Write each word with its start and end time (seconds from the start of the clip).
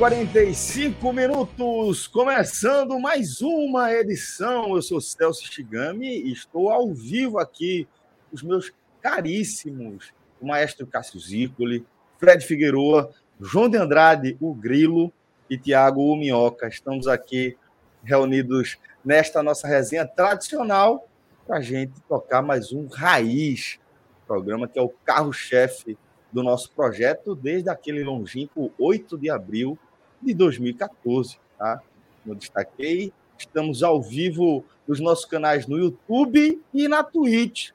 45 0.00 1.12
minutos, 1.12 2.06
começando 2.06 2.98
mais 2.98 3.42
uma 3.42 3.92
edição. 3.92 4.74
Eu 4.74 4.80
sou 4.80 4.98
Celso 4.98 5.46
Shigami 5.52 6.22
e 6.22 6.32
estou 6.32 6.70
ao 6.70 6.94
vivo 6.94 7.38
aqui 7.38 7.86
com 8.30 8.36
os 8.36 8.42
meus 8.42 8.72
caríssimos, 9.02 10.10
o 10.40 10.46
maestro 10.46 10.86
Cássio 10.86 11.20
Zircoli, 11.20 11.86
Fred 12.16 12.42
Figueroa, 12.46 13.12
João 13.38 13.68
de 13.68 13.76
Andrade, 13.76 14.38
o 14.40 14.54
Grilo 14.54 15.12
e 15.50 15.58
Tiago 15.58 16.00
o 16.00 16.16
Minhoca. 16.16 16.66
Estamos 16.66 17.06
aqui 17.06 17.58
reunidos 18.02 18.78
nesta 19.04 19.42
nossa 19.42 19.68
resenha 19.68 20.06
tradicional 20.06 21.06
para 21.46 21.58
a 21.58 21.60
gente 21.60 21.92
tocar 22.08 22.40
mais 22.40 22.72
um 22.72 22.86
Raiz, 22.86 23.78
programa 24.26 24.66
que 24.66 24.78
é 24.78 24.82
o 24.82 24.94
carro-chefe 25.04 25.98
do 26.32 26.42
nosso 26.42 26.72
projeto 26.72 27.34
desde 27.34 27.68
aquele 27.68 28.02
longínquo 28.02 28.72
8 28.78 29.18
de 29.18 29.28
abril 29.28 29.78
de 30.20 30.34
2014. 30.34 31.38
Tá? 31.58 31.82
Como 32.22 32.34
eu 32.34 32.38
destaquei, 32.38 33.12
estamos 33.38 33.82
ao 33.82 34.00
vivo 34.02 34.64
nos 34.86 35.00
nossos 35.00 35.24
canais 35.24 35.66
no 35.66 35.78
YouTube 35.78 36.60
e 36.72 36.88
na 36.88 37.02
Twitch. 37.02 37.70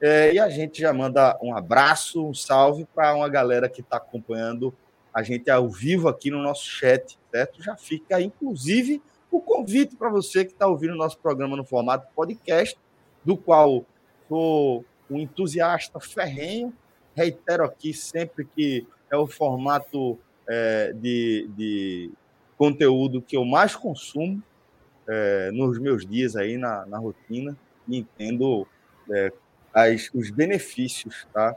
É, 0.00 0.32
e 0.32 0.38
a 0.38 0.48
gente 0.48 0.80
já 0.80 0.92
manda 0.92 1.36
um 1.42 1.54
abraço, 1.54 2.24
um 2.24 2.34
salve 2.34 2.86
para 2.94 3.14
uma 3.14 3.28
galera 3.28 3.68
que 3.68 3.80
está 3.80 3.96
acompanhando 3.96 4.72
a 5.12 5.22
gente 5.22 5.50
ao 5.50 5.68
vivo 5.68 6.08
aqui 6.08 6.30
no 6.30 6.40
nosso 6.40 6.64
chat, 6.64 7.18
certo? 7.30 7.62
Já 7.62 7.76
fica, 7.76 8.20
inclusive, 8.20 9.02
o 9.30 9.40
convite 9.40 9.96
para 9.96 10.08
você 10.08 10.44
que 10.44 10.52
está 10.52 10.66
ouvindo 10.66 10.92
o 10.92 10.96
nosso 10.96 11.18
programa 11.18 11.56
no 11.56 11.64
formato 11.64 12.06
podcast, 12.14 12.78
do 13.24 13.36
qual 13.36 13.84
sou 14.28 14.84
um 15.10 15.18
entusiasta 15.18 15.98
ferrenho, 15.98 16.72
reitero 17.14 17.64
aqui 17.64 17.92
sempre 17.92 18.44
que 18.44 18.86
é 19.10 19.16
o 19.16 19.26
formato 19.26 20.18
é, 20.48 20.92
de, 20.94 21.48
de, 21.56 22.10
conteúdo 22.56 23.22
que 23.22 23.36
eu 23.36 23.44
mais 23.44 23.76
consumo 23.76 24.42
é, 25.06 25.50
nos 25.52 25.78
meus 25.78 26.04
dias 26.04 26.34
aí 26.34 26.56
na, 26.56 26.84
na 26.86 26.98
rotina 26.98 27.56
e 27.86 27.98
entendo 27.98 28.66
é, 29.10 29.32
as, 29.72 30.10
os 30.12 30.30
benefícios 30.30 31.26
tá, 31.32 31.54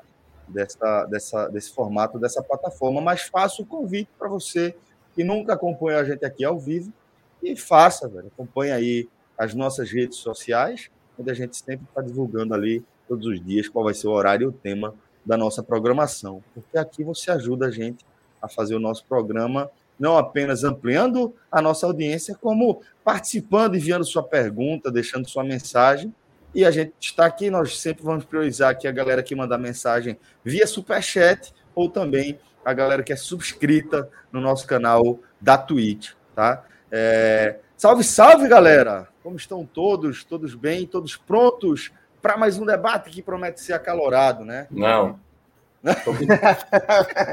dessa, 0.47 1.05
dessa, 1.05 1.47
desse 1.47 1.73
formato, 1.73 2.19
dessa 2.19 2.43
plataforma, 2.43 3.01
mas 3.01 3.23
faço 3.23 3.63
o 3.63 3.65
convite 3.65 4.09
para 4.19 4.29
você 4.29 4.75
que 5.15 5.23
nunca 5.23 5.53
acompanha 5.53 5.99
a 5.99 6.03
gente 6.03 6.23
aqui 6.23 6.45
ao 6.45 6.59
vivo 6.59 6.93
e 7.41 7.55
faça, 7.55 8.07
velho, 8.07 8.31
aí 8.73 9.09
as 9.37 9.55
nossas 9.55 9.91
redes 9.91 10.17
sociais, 10.17 10.91
onde 11.17 11.31
a 11.31 11.33
gente 11.33 11.57
sempre 11.57 11.85
está 11.89 12.01
divulgando 12.01 12.53
ali 12.53 12.85
todos 13.07 13.25
os 13.25 13.43
dias 13.43 13.67
qual 13.67 13.85
vai 13.85 13.93
ser 13.93 14.07
o 14.07 14.11
horário 14.11 14.45
e 14.45 14.47
o 14.47 14.51
tema 14.51 14.93
da 15.25 15.35
nossa 15.35 15.63
programação, 15.63 16.43
porque 16.53 16.77
aqui 16.77 17.03
você 17.03 17.31
ajuda 17.31 17.67
a 17.67 17.71
gente 17.71 18.05
a 18.41 18.47
fazer 18.47 18.75
o 18.75 18.79
nosso 18.79 19.05
programa, 19.05 19.69
não 19.99 20.17
apenas 20.17 20.63
ampliando 20.63 21.35
a 21.51 21.61
nossa 21.61 21.85
audiência, 21.85 22.35
como 22.35 22.81
participando, 23.03 23.75
enviando 23.75 24.03
sua 24.03 24.23
pergunta, 24.23 24.91
deixando 24.91 25.29
sua 25.29 25.43
mensagem. 25.43 26.13
E 26.53 26.65
a 26.65 26.71
gente 26.71 26.93
está 26.99 27.25
aqui, 27.25 27.49
nós 27.49 27.79
sempre 27.79 28.03
vamos 28.03 28.25
priorizar 28.25 28.71
aqui 28.71 28.87
a 28.87 28.91
galera 28.91 29.23
que 29.23 29.35
manda 29.35 29.57
mensagem 29.57 30.17
via 30.43 30.67
Superchat 30.67 31.53
ou 31.73 31.89
também 31.89 32.39
a 32.65 32.73
galera 32.73 33.03
que 33.03 33.13
é 33.13 33.15
subscrita 33.15 34.09
no 34.31 34.41
nosso 34.41 34.67
canal 34.67 35.19
da 35.39 35.57
Twitch, 35.57 36.11
tá? 36.35 36.63
É... 36.91 37.59
Salve, 37.77 38.03
salve, 38.03 38.47
galera! 38.47 39.07
Como 39.23 39.35
estão 39.35 39.65
todos? 39.65 40.23
Todos 40.23 40.53
bem? 40.55 40.85
Todos 40.85 41.15
prontos 41.15 41.91
para 42.21 42.37
mais 42.37 42.57
um 42.59 42.65
debate 42.65 43.09
que 43.09 43.21
promete 43.21 43.61
ser 43.61 43.73
acalorado, 43.73 44.45
né? 44.45 44.67
Não. 44.69 45.19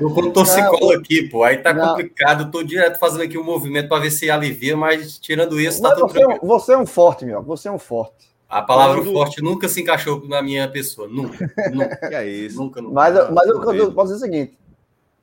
Tô 0.00 0.10
com 0.10 0.30
torcicolo 0.32 0.92
aqui, 0.92 1.28
pô. 1.28 1.44
Aí 1.44 1.58
tá 1.58 1.72
não. 1.72 1.88
complicado. 1.88 2.50
Tô 2.50 2.62
direto 2.62 2.98
fazendo 2.98 3.22
aqui 3.22 3.36
um 3.36 3.44
movimento 3.44 3.88
para 3.88 4.02
ver 4.02 4.10
se 4.10 4.30
alivia, 4.30 4.76
mas 4.76 5.18
tirando 5.18 5.60
isso, 5.60 5.82
tá 5.82 5.94
tudo 5.94 6.08
você, 6.08 6.22
é 6.22 6.38
você 6.38 6.72
é 6.72 6.78
um 6.78 6.86
forte, 6.86 7.24
meu. 7.24 7.42
Você 7.42 7.68
é 7.68 7.72
um 7.72 7.78
forte. 7.78 8.28
A 8.48 8.62
palavra 8.62 9.02
Quando... 9.02 9.12
forte 9.12 9.42
nunca 9.42 9.68
se 9.68 9.82
encaixou 9.82 10.26
na 10.26 10.40
minha 10.40 10.66
pessoa. 10.68 11.06
Nunca. 11.06 11.52
Nunca. 11.70 11.98
é 12.02 12.26
isso. 12.26 12.56
Nunca, 12.56 12.80
nunca. 12.80 12.94
Mas, 12.94 13.30
mas 13.30 13.46
eu, 13.46 13.74
eu 13.74 13.92
posso 13.92 14.12
dizer 14.12 14.24
o 14.24 14.30
seguinte: 14.30 14.58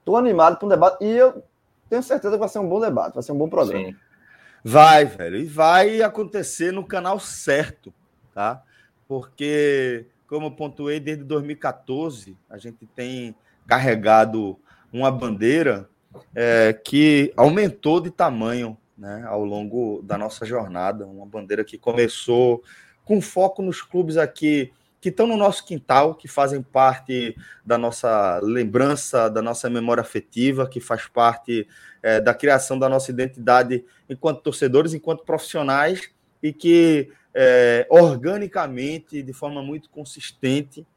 tô 0.04 0.16
animado 0.16 0.58
para 0.58 0.66
um 0.66 0.70
debate 0.70 1.04
e 1.04 1.10
eu 1.10 1.44
tenho 1.90 2.04
certeza 2.04 2.36
que 2.36 2.40
vai 2.40 2.50
ser 2.50 2.60
um 2.60 2.70
bom 2.70 2.80
debate, 2.80 3.16
vai 3.16 3.24
ser 3.24 3.32
um 3.32 3.38
bom 3.38 3.50
programa. 3.50 3.86
Sim. 3.86 3.96
Vai, 4.64 5.06
velho. 5.06 5.38
E 5.38 5.46
vai 5.46 6.02
acontecer 6.02 6.72
no 6.72 6.86
canal 6.86 7.20
certo, 7.20 7.94
tá? 8.34 8.64
porque, 9.08 10.06
como 10.28 10.48
eu 10.48 10.52
pontuei, 10.52 11.00
desde 11.00 11.24
2014 11.24 12.38
a 12.50 12.58
gente 12.58 12.86
tem 12.88 13.36
carregado 13.68 14.60
uma 14.92 15.12
bandeira 15.12 15.90
é, 16.34 16.74
que 16.74 17.34
aumentou 17.36 18.00
de 18.00 18.10
tamanho 18.10 18.78
né, 18.98 19.24
ao 19.28 19.44
longo 19.44 20.02
da 20.04 20.18
nossa 20.18 20.46
jornada. 20.46 21.06
Uma 21.06 21.26
bandeira 21.26 21.64
que 21.64 21.78
começou 21.78 22.64
com 23.04 23.22
foco 23.22 23.62
nos 23.62 23.82
clubes 23.82 24.18
aqui 24.18 24.72
que 25.06 25.10
estão 25.10 25.28
no 25.28 25.38
nosso 25.38 25.64
quintal, 25.64 26.16
que 26.16 26.28
fazem 26.28 26.64
parte 26.64 27.38
da 27.64 27.78
nossa 27.78 28.40
lembrança, 28.42 29.30
da 29.30 29.40
nossa 29.40 29.70
memória 29.70 30.02
afetiva, 30.02 30.68
que 30.68 30.80
faz 30.80 31.06
parte 31.06 31.68
é, 32.02 32.20
da 32.20 32.34
criação 32.34 32.80
da 32.80 32.90
nossa 32.90 33.12
identidade 33.12 33.86
enquanto 34.10 34.42
torcedores, 34.42 34.96
enquanto 34.96 35.24
profissionais, 35.24 36.10
e 36.42 36.52
que 36.52 37.12
é, 37.36 37.86
organicamente, 37.90 39.22
de 39.22 39.34
forma 39.34 39.62
muito 39.62 39.90
consistente, 39.90 40.88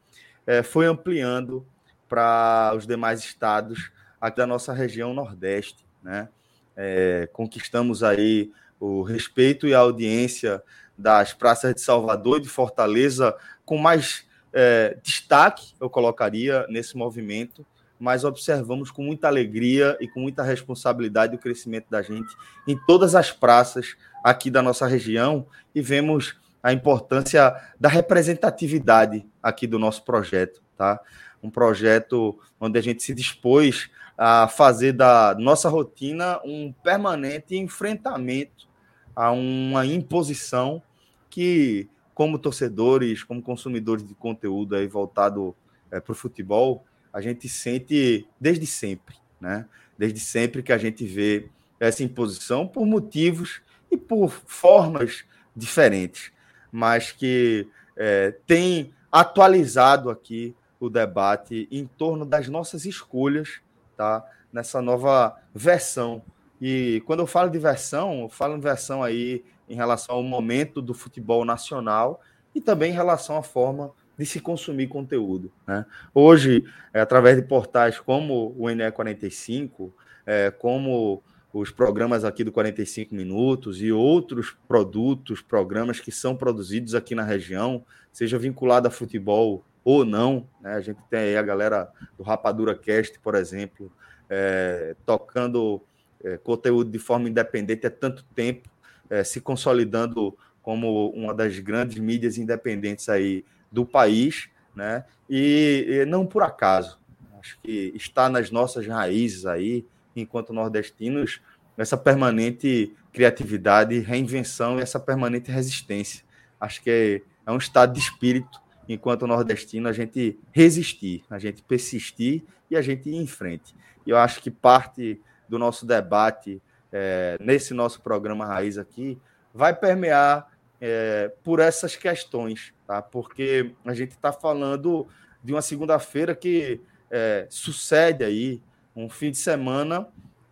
é, 0.47 0.63
foi 0.63 0.85
ampliando 0.85 1.67
para 2.07 2.73
os 2.75 2.87
demais 2.87 3.19
estados 3.19 3.91
aqui 4.21 4.37
da 4.37 4.47
nossa 4.47 4.71
região 4.71 5.13
Nordeste. 5.13 5.85
Né? 6.01 6.29
É, 6.77 7.29
conquistamos 7.33 8.01
aí 8.03 8.51
o 8.79 9.03
respeito 9.03 9.67
e 9.67 9.73
a 9.73 9.79
audiência 9.79 10.63
das 10.97 11.33
praças 11.33 11.75
de 11.75 11.81
Salvador 11.81 12.39
e 12.39 12.43
de 12.43 12.49
Fortaleza, 12.49 13.35
com 13.65 13.77
mais 13.77 14.25
é, 14.53 14.97
destaque, 15.03 15.73
eu 15.79 15.89
colocaria, 15.89 16.65
nesse 16.69 16.97
movimento, 16.97 17.65
mas 17.99 18.23
observamos 18.23 18.91
com 18.91 19.03
muita 19.03 19.27
alegria 19.27 19.97
e 19.99 20.07
com 20.07 20.21
muita 20.21 20.41
responsabilidade 20.41 21.35
o 21.35 21.39
crescimento 21.39 21.87
da 21.89 22.01
gente 22.01 22.33
em 22.65 22.77
todas 22.87 23.13
as 23.13 23.29
praças 23.29 23.97
aqui 24.23 24.49
da 24.49 24.61
nossa 24.61 24.87
região 24.87 25.45
e 25.73 25.81
vemos 25.81 26.37
a 26.61 26.73
importância 26.73 27.55
da 27.79 27.87
representatividade 27.87 29.25
aqui 29.41 29.65
do 29.65 29.79
nosso 29.79 30.03
projeto, 30.03 30.61
tá? 30.77 30.99
Um 31.41 31.49
projeto 31.49 32.37
onde 32.59 32.77
a 32.77 32.81
gente 32.81 33.01
se 33.01 33.13
dispôs 33.13 33.89
a 34.17 34.49
fazer 34.49 34.91
da 34.91 35.33
nossa 35.39 35.69
rotina 35.69 36.39
um 36.43 36.73
permanente 36.83 37.55
enfrentamento 37.55 38.67
a 39.15 39.31
uma 39.31 39.85
imposição 39.85 40.81
que, 41.29 41.87
como 42.13 42.37
torcedores, 42.37 43.23
como 43.23 43.41
consumidores 43.41 44.05
de 44.05 44.13
conteúdo 44.13 44.75
aí 44.75 44.87
voltado 44.87 45.55
é, 45.89 46.01
para 46.01 46.11
o 46.11 46.15
futebol, 46.15 46.85
a 47.13 47.21
gente 47.21 47.47
sente 47.47 48.27
desde 48.39 48.65
sempre, 48.65 49.15
né? 49.39 49.65
Desde 49.97 50.19
sempre 50.19 50.61
que 50.61 50.73
a 50.73 50.77
gente 50.77 51.05
vê 51.05 51.49
essa 51.79 52.03
imposição 52.03 52.67
por 52.67 52.85
motivos 52.85 53.61
e 53.91 53.97
por 53.97 54.29
formas 54.29 55.23
diferentes, 55.55 56.31
mas 56.71 57.11
que 57.11 57.67
é, 57.95 58.31
tem 58.45 58.93
atualizado 59.11 60.09
aqui 60.09 60.55
o 60.79 60.89
debate 60.89 61.67
em 61.71 61.85
torno 61.85 62.25
das 62.25 62.47
nossas 62.47 62.85
escolhas, 62.85 63.59
tá? 63.97 64.25
Nessa 64.51 64.81
nova 64.81 65.35
versão. 65.53 66.21
E 66.61 67.03
quando 67.05 67.19
eu 67.19 67.27
falo 67.27 67.49
de 67.49 67.59
versão, 67.59 68.21
eu 68.21 68.29
falo 68.29 68.55
em 68.55 68.59
versão 68.59 69.03
aí 69.03 69.43
em 69.67 69.75
relação 69.75 70.15
ao 70.15 70.23
momento 70.23 70.81
do 70.81 70.93
futebol 70.93 71.45
nacional 71.45 72.21
e 72.55 72.61
também 72.61 72.91
em 72.91 72.95
relação 72.95 73.37
à 73.37 73.43
forma 73.43 73.91
de 74.17 74.25
se 74.25 74.39
consumir 74.39 74.87
conteúdo. 74.87 75.51
Né? 75.65 75.85
Hoje, 76.13 76.65
é, 76.93 76.99
através 76.99 77.37
de 77.37 77.43
portais 77.43 77.99
como 77.99 78.53
o 78.57 78.63
NE45, 78.65 79.91
é, 80.25 80.51
como 80.51 81.23
os 81.53 81.71
programas 81.71 82.23
aqui 82.23 82.43
do 82.43 82.51
45 82.51 83.13
Minutos 83.13 83.81
e 83.81 83.91
outros 83.91 84.55
produtos, 84.67 85.41
programas 85.41 85.99
que 85.99 86.11
são 86.11 86.35
produzidos 86.35 86.93
aqui 86.93 87.15
na 87.15 87.23
região, 87.23 87.83
seja 88.11 88.37
vinculado 88.37 88.87
a 88.87 88.91
futebol 88.91 89.63
ou 89.83 90.05
não. 90.05 90.47
Né? 90.61 90.73
A 90.73 90.81
gente 90.81 90.99
tem 91.09 91.19
aí 91.19 91.37
a 91.37 91.41
galera 91.41 91.89
do 92.17 92.23
Rapadura 92.23 92.75
Cast, 92.75 93.19
por 93.19 93.35
exemplo, 93.35 93.91
é, 94.29 94.95
tocando 95.05 95.81
é, 96.23 96.37
conteúdo 96.37 96.91
de 96.91 96.99
forma 96.99 97.27
independente 97.27 97.87
há 97.87 97.91
tanto 97.91 98.23
tempo, 98.35 98.69
é, 99.09 99.23
se 99.23 99.41
consolidando 99.41 100.37
como 100.61 101.09
uma 101.11 101.33
das 101.33 101.57
grandes 101.57 101.97
mídias 101.97 102.37
independentes 102.37 103.09
aí 103.09 103.43
do 103.71 103.85
país, 103.85 104.49
né? 104.75 105.03
E, 105.29 105.85
e 105.87 106.05
não 106.05 106.25
por 106.25 106.43
acaso. 106.43 106.99
Acho 107.39 107.57
que 107.63 107.91
está 107.95 108.29
nas 108.29 108.51
nossas 108.51 108.85
raízes 108.85 109.45
aí, 109.45 109.85
enquanto 110.19 110.53
nordestinos, 110.53 111.41
essa 111.77 111.97
permanente 111.97 112.93
criatividade, 113.13 113.99
reinvenção 113.99 114.79
e 114.79 114.81
essa 114.81 114.99
permanente 114.99 115.51
resistência. 115.51 116.23
Acho 116.59 116.81
que 116.81 116.89
é, 116.89 117.21
é 117.49 117.51
um 117.51 117.57
estado 117.57 117.93
de 117.93 117.99
espírito, 117.99 118.61
enquanto 118.87 119.27
nordestino, 119.27 119.87
a 119.87 119.93
gente 119.93 120.37
resistir, 120.51 121.23
a 121.29 121.39
gente 121.39 121.61
persistir 121.63 122.43
e 122.69 122.75
a 122.75 122.81
gente 122.81 123.09
ir 123.09 123.15
em 123.15 123.27
frente. 123.27 123.75
E 124.05 124.09
eu 124.09 124.17
acho 124.17 124.41
que 124.41 124.51
parte 124.51 125.21
do 125.47 125.57
nosso 125.57 125.85
debate 125.85 126.61
é, 126.91 127.37
nesse 127.39 127.73
nosso 127.73 128.01
programa 128.01 128.45
Raiz 128.45 128.77
aqui 128.77 129.17
vai 129.53 129.73
permear 129.75 130.51
é, 130.81 131.31
por 131.43 131.59
essas 131.59 131.95
questões, 131.95 132.73
tá? 132.87 133.01
Porque 133.01 133.73
a 133.85 133.93
gente 133.93 134.11
está 134.11 134.31
falando 134.31 135.07
de 135.43 135.53
uma 135.53 135.61
segunda-feira 135.61 136.35
que 136.35 136.81
é, 137.09 137.47
sucede 137.49 138.23
aí 138.23 138.61
um 139.03 139.09
fim 139.09 139.31
de 139.31 139.37
semana 139.37 140.07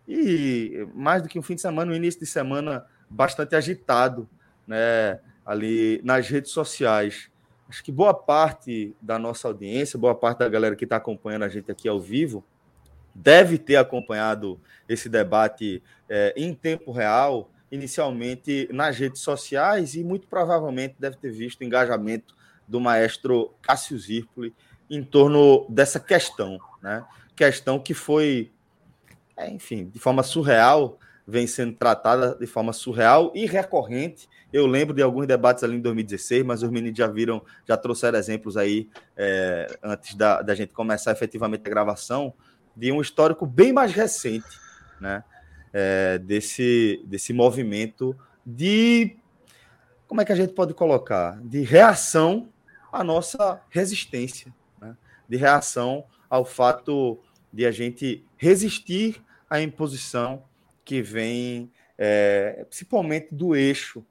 e 0.06 0.86
mais 0.94 1.22
do 1.22 1.28
que 1.28 1.38
um 1.38 1.42
fim 1.42 1.54
de 1.54 1.60
semana, 1.60 1.92
um 1.92 1.94
início 1.94 2.20
de 2.20 2.26
semana 2.26 2.86
bastante 3.10 3.54
agitado, 3.54 4.28
né? 4.66 5.20
Ali 5.44 6.00
nas 6.02 6.28
redes 6.28 6.50
sociais. 6.50 7.30
Acho 7.68 7.84
que 7.84 7.92
boa 7.92 8.14
parte 8.14 8.94
da 9.00 9.18
nossa 9.18 9.48
audiência, 9.48 9.98
boa 9.98 10.14
parte 10.14 10.38
da 10.38 10.48
galera 10.48 10.74
que 10.74 10.84
está 10.84 10.96
acompanhando 10.96 11.44
a 11.44 11.48
gente 11.48 11.70
aqui 11.70 11.88
ao 11.88 12.00
vivo, 12.00 12.42
deve 13.14 13.58
ter 13.58 13.76
acompanhado 13.76 14.58
esse 14.88 15.08
debate 15.08 15.82
é, 16.08 16.32
em 16.36 16.54
tempo 16.54 16.92
real, 16.92 17.50
inicialmente 17.70 18.68
nas 18.72 18.98
redes 18.98 19.20
sociais, 19.20 19.94
e 19.94 20.02
muito 20.02 20.26
provavelmente 20.26 20.96
deve 20.98 21.16
ter 21.16 21.30
visto 21.30 21.60
o 21.60 21.64
engajamento 21.64 22.34
do 22.66 22.80
maestro 22.80 23.52
Cássio 23.60 23.98
Zirpoli 23.98 24.54
em 24.88 25.02
torno 25.02 25.66
dessa 25.68 26.00
questão, 26.00 26.58
né? 26.82 27.04
Questão 27.38 27.78
que 27.78 27.94
foi, 27.94 28.50
é, 29.36 29.48
enfim, 29.48 29.88
de 29.88 30.00
forma 30.00 30.24
surreal, 30.24 30.98
vem 31.24 31.46
sendo 31.46 31.72
tratada 31.76 32.34
de 32.34 32.48
forma 32.48 32.72
surreal 32.72 33.30
e 33.32 33.46
recorrente. 33.46 34.28
Eu 34.52 34.66
lembro 34.66 34.92
de 34.92 35.02
alguns 35.02 35.24
debates 35.24 35.62
ali 35.62 35.76
em 35.76 35.80
2016, 35.80 36.44
mas 36.44 36.64
os 36.64 36.68
meninos 36.68 36.98
já 36.98 37.06
viram, 37.06 37.40
já 37.64 37.76
trouxeram 37.76 38.18
exemplos 38.18 38.56
aí 38.56 38.90
é, 39.16 39.78
antes 39.80 40.16
da, 40.16 40.42
da 40.42 40.52
gente 40.52 40.74
começar 40.74 41.12
efetivamente 41.12 41.62
a 41.64 41.70
gravação 41.70 42.34
de 42.76 42.90
um 42.90 43.00
histórico 43.00 43.46
bem 43.46 43.72
mais 43.72 43.92
recente, 43.92 44.58
né? 45.00 45.22
É, 45.72 46.18
desse, 46.18 47.00
desse 47.06 47.32
movimento 47.32 48.16
de. 48.44 49.16
Como 50.08 50.20
é 50.20 50.24
que 50.24 50.32
a 50.32 50.36
gente 50.36 50.54
pode 50.54 50.74
colocar? 50.74 51.40
De 51.40 51.60
reação 51.62 52.48
à 52.92 53.04
nossa 53.04 53.60
resistência, 53.70 54.52
né? 54.80 54.96
de 55.28 55.36
reação 55.36 56.04
ao 56.28 56.44
fato 56.44 57.20
de 57.52 57.66
a 57.66 57.70
gente 57.70 58.24
resistir 58.36 59.22
à 59.48 59.60
imposição 59.60 60.44
que 60.84 61.02
vem, 61.02 61.70
é, 61.96 62.64
principalmente 62.68 63.34
do 63.34 63.54
eixo 63.54 64.04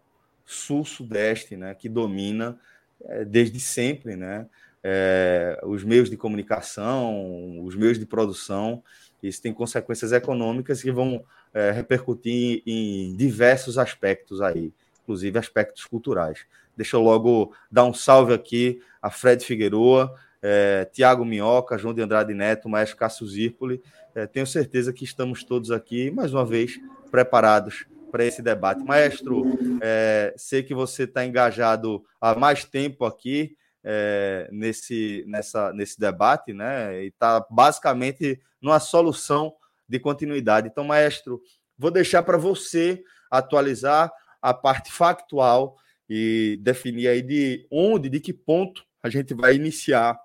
sul-sudeste, 0.45 1.55
né? 1.55 1.73
que 1.75 1.89
domina 1.89 2.59
é, 3.05 3.25
desde 3.25 3.59
sempre, 3.59 4.15
né? 4.15 4.47
é, 4.83 5.59
os 5.63 5.83
meios 5.83 6.09
de 6.09 6.15
comunicação, 6.15 7.63
os 7.63 7.75
meios 7.75 7.99
de 7.99 8.05
produção. 8.05 8.81
Isso 9.21 9.41
tem 9.41 9.53
consequências 9.53 10.11
econômicas 10.11 10.81
que 10.81 10.91
vão 10.91 11.23
é, 11.53 11.71
repercutir 11.71 12.61
em 12.65 13.15
diversos 13.15 13.77
aspectos 13.77 14.41
aí, 14.41 14.71
inclusive 15.03 15.37
aspectos 15.37 15.85
culturais. 15.85 16.45
Deixa 16.75 16.95
eu 16.95 17.01
logo 17.01 17.53
dar 17.71 17.83
um 17.83 17.93
salve 17.93 18.33
aqui 18.33 18.81
a 19.01 19.09
Fred 19.09 19.43
Figueroa, 19.43 20.13
é, 20.41 20.85
Tiago 20.91 21.25
Minhoca, 21.25 21.77
João 21.77 21.93
de 21.93 22.01
Andrade 22.01 22.33
Neto, 22.33 22.69
Maestro 22.69 22.97
Cássio 22.97 23.27
Zirpoli. 23.27 23.81
É, 24.15 24.25
tenho 24.25 24.47
certeza 24.47 24.93
que 24.93 25.03
estamos 25.03 25.43
todos 25.43 25.71
aqui, 25.71 26.11
mais 26.11 26.33
uma 26.33 26.45
vez, 26.45 26.79
preparados 27.11 27.85
para 28.11 28.25
esse 28.25 28.41
debate. 28.41 28.83
Maestro, 28.83 29.45
é, 29.81 30.33
sei 30.37 30.63
que 30.63 30.73
você 30.73 31.03
está 31.03 31.25
engajado 31.25 32.03
há 32.19 32.35
mais 32.35 32.63
tempo 32.65 33.05
aqui, 33.05 33.55
é, 33.83 34.49
nesse, 34.51 35.23
nessa, 35.27 35.71
nesse 35.71 35.99
debate, 35.99 36.51
né? 36.51 37.03
E 37.03 37.07
está 37.07 37.45
basicamente 37.49 38.39
numa 38.61 38.79
solução 38.79 39.53
de 39.87 39.99
continuidade. 39.99 40.67
Então, 40.67 40.83
maestro, 40.83 41.41
vou 41.77 41.91
deixar 41.91 42.23
para 42.23 42.37
você 42.37 43.01
atualizar 43.31 44.11
a 44.41 44.53
parte 44.53 44.91
factual 44.91 45.77
e 46.09 46.59
definir 46.61 47.07
aí 47.07 47.21
de 47.21 47.65
onde, 47.71 48.09
de 48.09 48.19
que 48.19 48.33
ponto 48.33 48.85
a 49.01 49.09
gente 49.09 49.33
vai 49.33 49.55
iniciar 49.55 50.19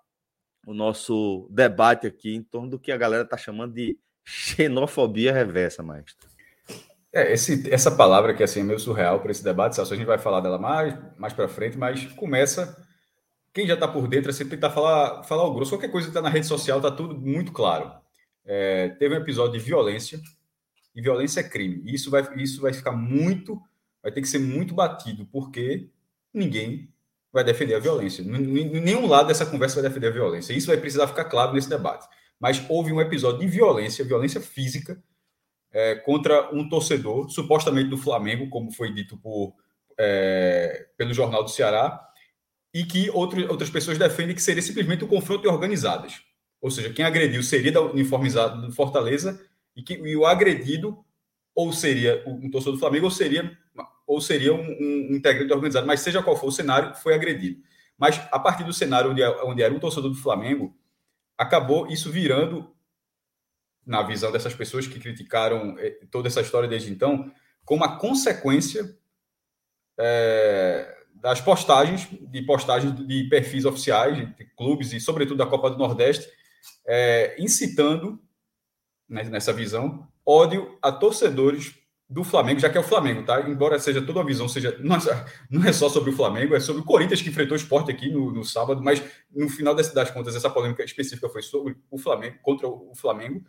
o 0.66 0.74
nosso 0.74 1.48
debate 1.50 2.06
aqui 2.06 2.34
em 2.34 2.42
torno 2.42 2.70
do 2.70 2.78
que 2.78 2.92
a 2.92 2.96
galera 2.96 3.24
está 3.24 3.36
chamando 3.36 3.74
de 3.74 3.98
xenofobia 4.24 5.32
reversa, 5.32 5.82
maestro. 5.82 6.28
É, 7.12 7.32
esse, 7.32 7.70
essa 7.72 7.90
palavra 7.90 8.32
que 8.32 8.42
assim, 8.42 8.60
é 8.60 8.62
meio 8.62 8.78
surreal 8.78 9.20
para 9.20 9.30
esse 9.30 9.44
debate, 9.44 9.80
a 9.80 9.84
gente 9.84 10.04
vai 10.04 10.18
falar 10.18 10.40
dela 10.40 10.58
mais, 10.58 10.96
mais 11.18 11.32
para 11.32 11.48
frente, 11.48 11.76
mas 11.76 12.06
começa 12.12 12.76
quem 13.52 13.66
já 13.66 13.74
está 13.74 13.86
por 13.86 14.08
dentro 14.08 14.30
é 14.30 14.32
sempre 14.32 14.56
tentar 14.56 14.70
falar, 14.70 15.22
falar 15.24 15.44
o 15.44 15.54
grosso. 15.54 15.72
Qualquer 15.72 15.90
coisa 15.90 16.06
que 16.06 16.10
está 16.10 16.22
na 16.22 16.30
rede 16.30 16.46
social 16.46 16.78
está 16.78 16.90
tudo 16.90 17.14
muito 17.14 17.52
claro. 17.52 17.92
É, 18.44 18.88
teve 18.90 19.14
um 19.14 19.18
episódio 19.18 19.58
de 19.58 19.64
violência, 19.64 20.20
e 20.94 21.02
violência 21.02 21.40
é 21.40 21.48
crime. 21.48 21.82
Isso 21.92 22.10
vai, 22.10 22.22
isso 22.36 22.62
vai 22.62 22.72
ficar 22.72 22.92
muito, 22.92 23.60
vai 24.02 24.10
ter 24.10 24.22
que 24.22 24.28
ser 24.28 24.38
muito 24.38 24.74
batido, 24.74 25.26
porque 25.26 25.88
ninguém 26.32 26.91
vai 27.32 27.42
defender 27.42 27.74
a 27.74 27.78
violência. 27.78 28.22
Nenhum 28.22 29.06
lado 29.06 29.28
dessa 29.28 29.46
conversa 29.46 29.80
vai 29.80 29.88
defender 29.88 30.08
a 30.08 30.10
violência. 30.10 30.52
Isso 30.52 30.66
vai 30.66 30.76
precisar 30.76 31.08
ficar 31.08 31.24
claro 31.24 31.52
nesse 31.52 31.68
debate. 31.68 32.06
Mas 32.38 32.62
houve 32.68 32.92
um 32.92 33.00
episódio 33.00 33.40
de 33.40 33.46
violência, 33.46 34.04
violência 34.04 34.40
física, 34.40 35.02
é, 35.72 35.94
contra 35.94 36.54
um 36.54 36.68
torcedor, 36.68 37.30
supostamente 37.30 37.88
do 37.88 37.96
Flamengo, 37.96 38.50
como 38.50 38.70
foi 38.70 38.92
dito 38.92 39.16
por, 39.16 39.54
é, 39.98 40.86
pelo 40.96 41.14
Jornal 41.14 41.42
do 41.42 41.50
Ceará, 41.50 42.00
e 42.74 42.84
que 42.84 43.10
outro, 43.10 43.40
outras 43.50 43.70
pessoas 43.70 43.98
defendem 43.98 44.34
que 44.34 44.42
seria 44.42 44.62
simplesmente 44.62 45.04
um 45.04 45.08
confronto 45.08 45.42
de 45.42 45.48
organizadas. 45.48 46.20
Ou 46.60 46.70
seja, 46.70 46.92
quem 46.92 47.04
agrediu 47.04 47.42
seria 47.42 47.72
da 47.72 47.80
uniformizado 47.80 48.66
do 48.66 48.72
Fortaleza 48.72 49.40
e, 49.74 49.82
que, 49.82 49.94
e 49.94 50.16
o 50.16 50.26
agredido 50.26 51.04
ou 51.54 51.72
seria 51.72 52.22
um 52.26 52.50
torcedor 52.50 52.74
do 52.74 52.80
Flamengo 52.80 53.06
ou 53.06 53.10
seria, 53.10 53.56
ou 54.06 54.20
seria 54.20 54.52
um, 54.52 54.60
um 54.60 55.14
integrante 55.14 55.52
organizado. 55.52 55.86
Mas 55.86 56.00
seja 56.00 56.22
qual 56.22 56.36
for 56.36 56.48
o 56.48 56.52
cenário, 56.52 56.94
foi 56.96 57.14
agredido. 57.14 57.62
Mas 57.96 58.20
a 58.30 58.38
partir 58.38 58.64
do 58.64 58.72
cenário 58.72 59.10
onde, 59.10 59.22
onde 59.22 59.62
era 59.62 59.72
um 59.72 59.78
torcedor 59.78 60.10
do 60.10 60.16
Flamengo, 60.16 60.76
acabou 61.36 61.86
isso 61.86 62.10
virando, 62.10 62.74
na 63.84 64.02
visão 64.02 64.30
dessas 64.30 64.54
pessoas 64.54 64.86
que 64.86 65.00
criticaram 65.00 65.76
eh, 65.78 65.98
toda 66.10 66.28
essa 66.28 66.40
história 66.40 66.68
desde 66.68 66.92
então, 66.92 67.32
como 67.64 67.84
a 67.84 67.96
consequência 67.96 68.96
é, 69.98 70.96
das 71.14 71.40
postagens, 71.40 72.08
de 72.10 72.42
postagens 72.42 72.94
de 73.06 73.24
perfis 73.24 73.64
oficiais, 73.64 74.16
de 74.36 74.44
clubes 74.56 74.92
e, 74.92 75.00
sobretudo, 75.00 75.38
da 75.38 75.46
Copa 75.46 75.70
do 75.70 75.78
Nordeste, 75.78 76.28
é, 76.86 77.36
incitando, 77.38 78.20
né, 79.08 79.24
nessa 79.24 79.52
visão, 79.52 80.08
ódio 80.24 80.78
a 80.80 80.90
torcedores 80.90 81.74
do 82.12 82.22
Flamengo, 82.22 82.60
já 82.60 82.68
que 82.68 82.76
é 82.76 82.80
o 82.80 82.84
Flamengo, 82.84 83.24
tá? 83.24 83.40
Embora 83.48 83.78
seja 83.78 84.02
toda 84.02 84.20
a 84.20 84.24
visão, 84.24 84.46
seja 84.46 84.76
não 84.80 84.96
é, 84.96 85.26
não 85.50 85.64
é 85.64 85.72
só 85.72 85.88
sobre 85.88 86.10
o 86.10 86.12
Flamengo, 86.12 86.54
é 86.54 86.60
sobre 86.60 86.82
o 86.82 86.84
Corinthians 86.84 87.22
que 87.22 87.30
enfrentou 87.30 87.56
o 87.56 87.60
esporte 87.60 87.90
aqui 87.90 88.10
no, 88.10 88.30
no 88.30 88.44
sábado, 88.44 88.82
mas 88.82 89.02
no 89.34 89.48
final 89.48 89.74
das, 89.74 89.92
das 89.92 90.10
contas, 90.10 90.36
essa 90.36 90.50
polêmica 90.50 90.84
específica 90.84 91.28
foi 91.28 91.42
sobre 91.42 91.76
o 91.90 91.96
Flamengo, 91.96 92.36
contra 92.42 92.68
o 92.68 92.92
Flamengo, 92.94 93.42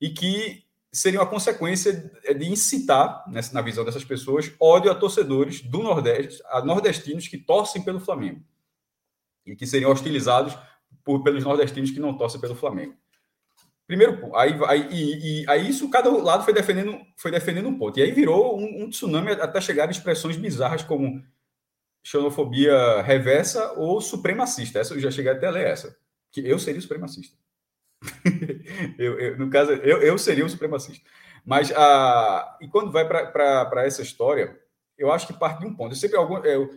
e 0.00 0.10
que 0.10 0.64
seria 0.92 1.20
uma 1.20 1.26
consequência 1.26 2.10
de 2.36 2.44
incitar, 2.44 3.24
na 3.52 3.62
visão 3.62 3.84
dessas 3.84 4.04
pessoas, 4.04 4.52
ódio 4.60 4.90
a 4.90 4.94
torcedores 4.94 5.62
do 5.62 5.82
Nordeste, 5.82 6.42
a 6.46 6.62
nordestinos 6.62 7.28
que 7.28 7.38
torcem 7.38 7.82
pelo 7.82 8.00
Flamengo 8.00 8.42
e 9.46 9.56
que 9.56 9.66
seriam 9.66 9.90
hostilizados 9.90 10.56
por, 11.04 11.22
pelos 11.22 11.44
nordestinos 11.44 11.90
que 11.90 12.00
não 12.00 12.16
torcem 12.16 12.40
pelo 12.40 12.54
Flamengo. 12.54 12.94
Primeiro, 13.92 14.34
aí, 14.34 14.58
aí, 14.68 14.88
e, 14.90 15.44
aí 15.46 15.68
isso 15.68 15.90
cada 15.90 16.08
lado 16.08 16.44
foi 16.44 16.54
defendendo, 16.54 16.98
foi 17.14 17.30
defendendo 17.30 17.68
um 17.68 17.76
ponto. 17.76 17.98
E 17.98 18.02
aí 18.02 18.10
virou 18.10 18.58
um, 18.58 18.84
um 18.84 18.88
tsunami 18.88 19.32
até 19.32 19.60
chegar 19.60 19.86
a 19.86 19.90
expressões 19.90 20.34
bizarras 20.34 20.82
como 20.82 21.22
xenofobia 22.02 23.02
reversa 23.02 23.74
ou 23.74 24.00
supremacista. 24.00 24.78
Essa 24.78 24.94
eu 24.94 25.00
já 25.00 25.10
cheguei 25.10 25.30
até 25.30 25.46
a 25.46 25.50
ler 25.50 25.66
essa. 25.66 25.94
Que 26.30 26.40
eu 26.40 26.58
seria 26.58 26.80
supremacista. 26.80 27.36
eu, 28.98 29.20
eu, 29.20 29.38
no 29.38 29.50
caso, 29.50 29.72
eu, 29.72 30.00
eu 30.00 30.16
seria 30.16 30.46
o 30.46 30.48
supremacista. 30.48 31.06
Mas 31.44 31.70
a, 31.72 32.56
e 32.62 32.68
quando 32.68 32.90
vai 32.90 33.06
para 33.06 33.84
essa 33.84 34.00
história, 34.00 34.58
eu 34.96 35.12
acho 35.12 35.26
que 35.26 35.34
parte 35.34 35.60
de 35.60 35.66
um 35.66 35.76
ponto. 35.76 35.92
Eu 35.92 35.96
sempre 35.96 36.16
algum, 36.16 36.38
eu 36.38 36.70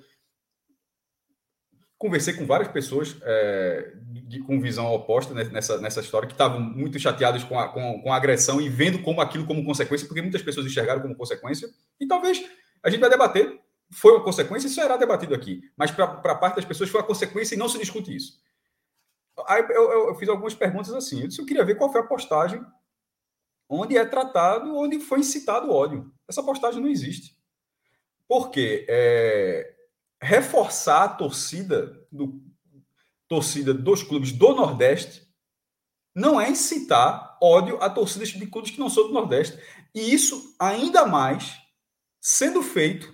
conversei 2.05 2.33
com 2.33 2.45
várias 2.45 2.69
pessoas 2.69 3.17
é, 3.23 3.93
de, 4.27 4.39
com 4.39 4.59
visão 4.59 4.91
oposta 4.93 5.33
nessa, 5.33 5.79
nessa 5.79 5.99
história, 5.99 6.27
que 6.27 6.33
estavam 6.33 6.59
muito 6.59 6.99
chateadas 6.99 7.43
com 7.43 7.59
a, 7.59 7.67
com, 7.69 8.01
com 8.01 8.13
a 8.13 8.15
agressão 8.15 8.61
e 8.61 8.69
vendo 8.69 9.01
como 9.01 9.21
aquilo 9.21 9.45
como 9.45 9.65
consequência, 9.65 10.07
porque 10.07 10.21
muitas 10.21 10.41
pessoas 10.41 10.65
enxergaram 10.65 11.01
como 11.01 11.15
consequência. 11.15 11.67
E 11.99 12.07
talvez 12.07 12.43
a 12.83 12.89
gente 12.89 12.99
vai 12.99 13.09
debater 13.09 13.59
foi 13.91 14.13
uma 14.13 14.23
consequência, 14.23 14.67
isso 14.67 14.75
será 14.75 14.97
debatido 14.97 15.33
aqui. 15.35 15.61
Mas 15.77 15.91
para 15.91 16.35
parte 16.35 16.55
das 16.55 16.65
pessoas 16.65 16.89
foi 16.89 17.01
uma 17.01 17.07
consequência 17.07 17.55
e 17.55 17.57
não 17.57 17.69
se 17.69 17.77
discute 17.77 18.15
isso. 18.15 18.39
Aí 19.47 19.61
eu, 19.61 19.91
eu, 19.91 20.07
eu, 20.09 20.15
fiz 20.15 20.29
algumas 20.29 20.53
perguntas 20.53 20.93
assim. 20.93 21.21
Eu 21.21 21.27
disse, 21.27 21.41
eu 21.41 21.45
queria 21.45 21.65
ver 21.65 21.75
qual 21.75 21.91
foi 21.91 22.01
a 22.01 22.05
postagem 22.05 22.65
onde 23.69 23.97
é 23.97 24.05
tratado, 24.05 24.75
onde 24.75 24.99
foi 24.99 25.19
incitado 25.19 25.67
o 25.67 25.73
ódio. 25.73 26.11
Essa 26.27 26.43
postagem 26.43 26.81
não 26.81 26.89
existe. 26.89 27.35
Porque 28.27 28.85
é, 28.89 29.74
reforçar 30.25 31.03
a 31.03 31.09
torcida 31.09 32.07
do 32.11 32.43
torcida 33.27 33.73
dos 33.73 34.03
clubes 34.03 34.31
do 34.31 34.53
Nordeste 34.53 35.25
não 36.15 36.39
é 36.39 36.49
incitar 36.49 37.37
ódio 37.41 37.81
a 37.81 37.89
torcidas 37.89 38.29
de 38.29 38.47
clubes 38.47 38.71
que 38.71 38.79
não 38.79 38.89
são 38.89 39.07
do 39.07 39.13
Nordeste. 39.13 39.59
E 39.93 40.13
isso 40.13 40.55
ainda 40.59 41.05
mais 41.05 41.57
sendo 42.21 42.61
feito 42.61 43.13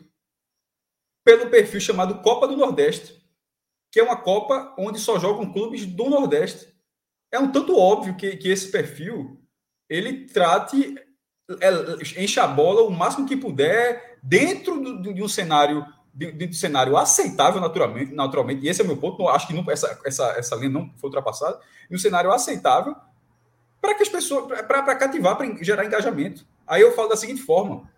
pelo 1.24 1.50
perfil 1.50 1.80
chamado 1.80 2.22
Copa 2.22 2.48
do 2.48 2.58
Nordeste, 2.58 3.22
que 3.92 4.00
é 4.00 4.04
uma 4.04 4.22
Copa 4.22 4.76
onde 4.78 5.00
só 5.00 5.20
jogam 5.20 5.52
clubes 5.52 5.86
do 5.86 6.10
Nordeste. 6.10 6.72
É 7.32 7.40
um 7.40 7.52
tanto 7.52 7.78
óbvio 7.78 8.16
que, 8.16 8.38
que 8.38 8.50
esse 8.50 8.72
perfil 8.72 9.42
ele 9.90 10.26
trate, 10.28 10.96
é, 11.60 12.22
enche 12.22 12.40
a 12.40 12.48
bola 12.48 12.84
o 12.84 12.92
máximo 12.92 13.28
que 13.28 13.36
puder 13.36 14.20
dentro 14.24 15.02
de 15.02 15.22
um 15.22 15.28
cenário 15.28 15.86
de, 16.14 16.32
de 16.32 16.46
um 16.46 16.54
cenário 16.54 16.98
aceitável 16.98 17.62
naturalmente, 17.62 18.14
naturalmente, 18.14 18.66
e 18.66 18.70
esse 18.70 18.82
é 18.82 18.84
o 18.84 18.88
meu 18.88 18.98
ponto, 18.98 19.28
acho 19.30 19.48
que 19.48 19.54
não, 19.54 19.70
essa, 19.72 20.00
essa, 20.06 20.26
essa 20.38 20.56
linha 20.56 20.70
não 20.70 20.92
foi 20.98 21.10
ultrapassada, 21.10 21.60
em 21.90 21.96
um 21.96 22.00
cenário 22.00 22.32
aceitável 22.32 22.96
para 23.82 23.96
que 23.96 24.04
as 24.04 24.10
pessoas, 24.10 24.62
para 24.68 24.96
cativar, 24.96 25.36
para 25.36 25.48
gerar 25.64 25.84
engajamento. 25.84 26.46
Aí 26.68 26.82
eu 26.82 26.94
falo 26.94 27.10
da 27.10 27.18
seguinte 27.18 27.42
forma: 27.42 27.90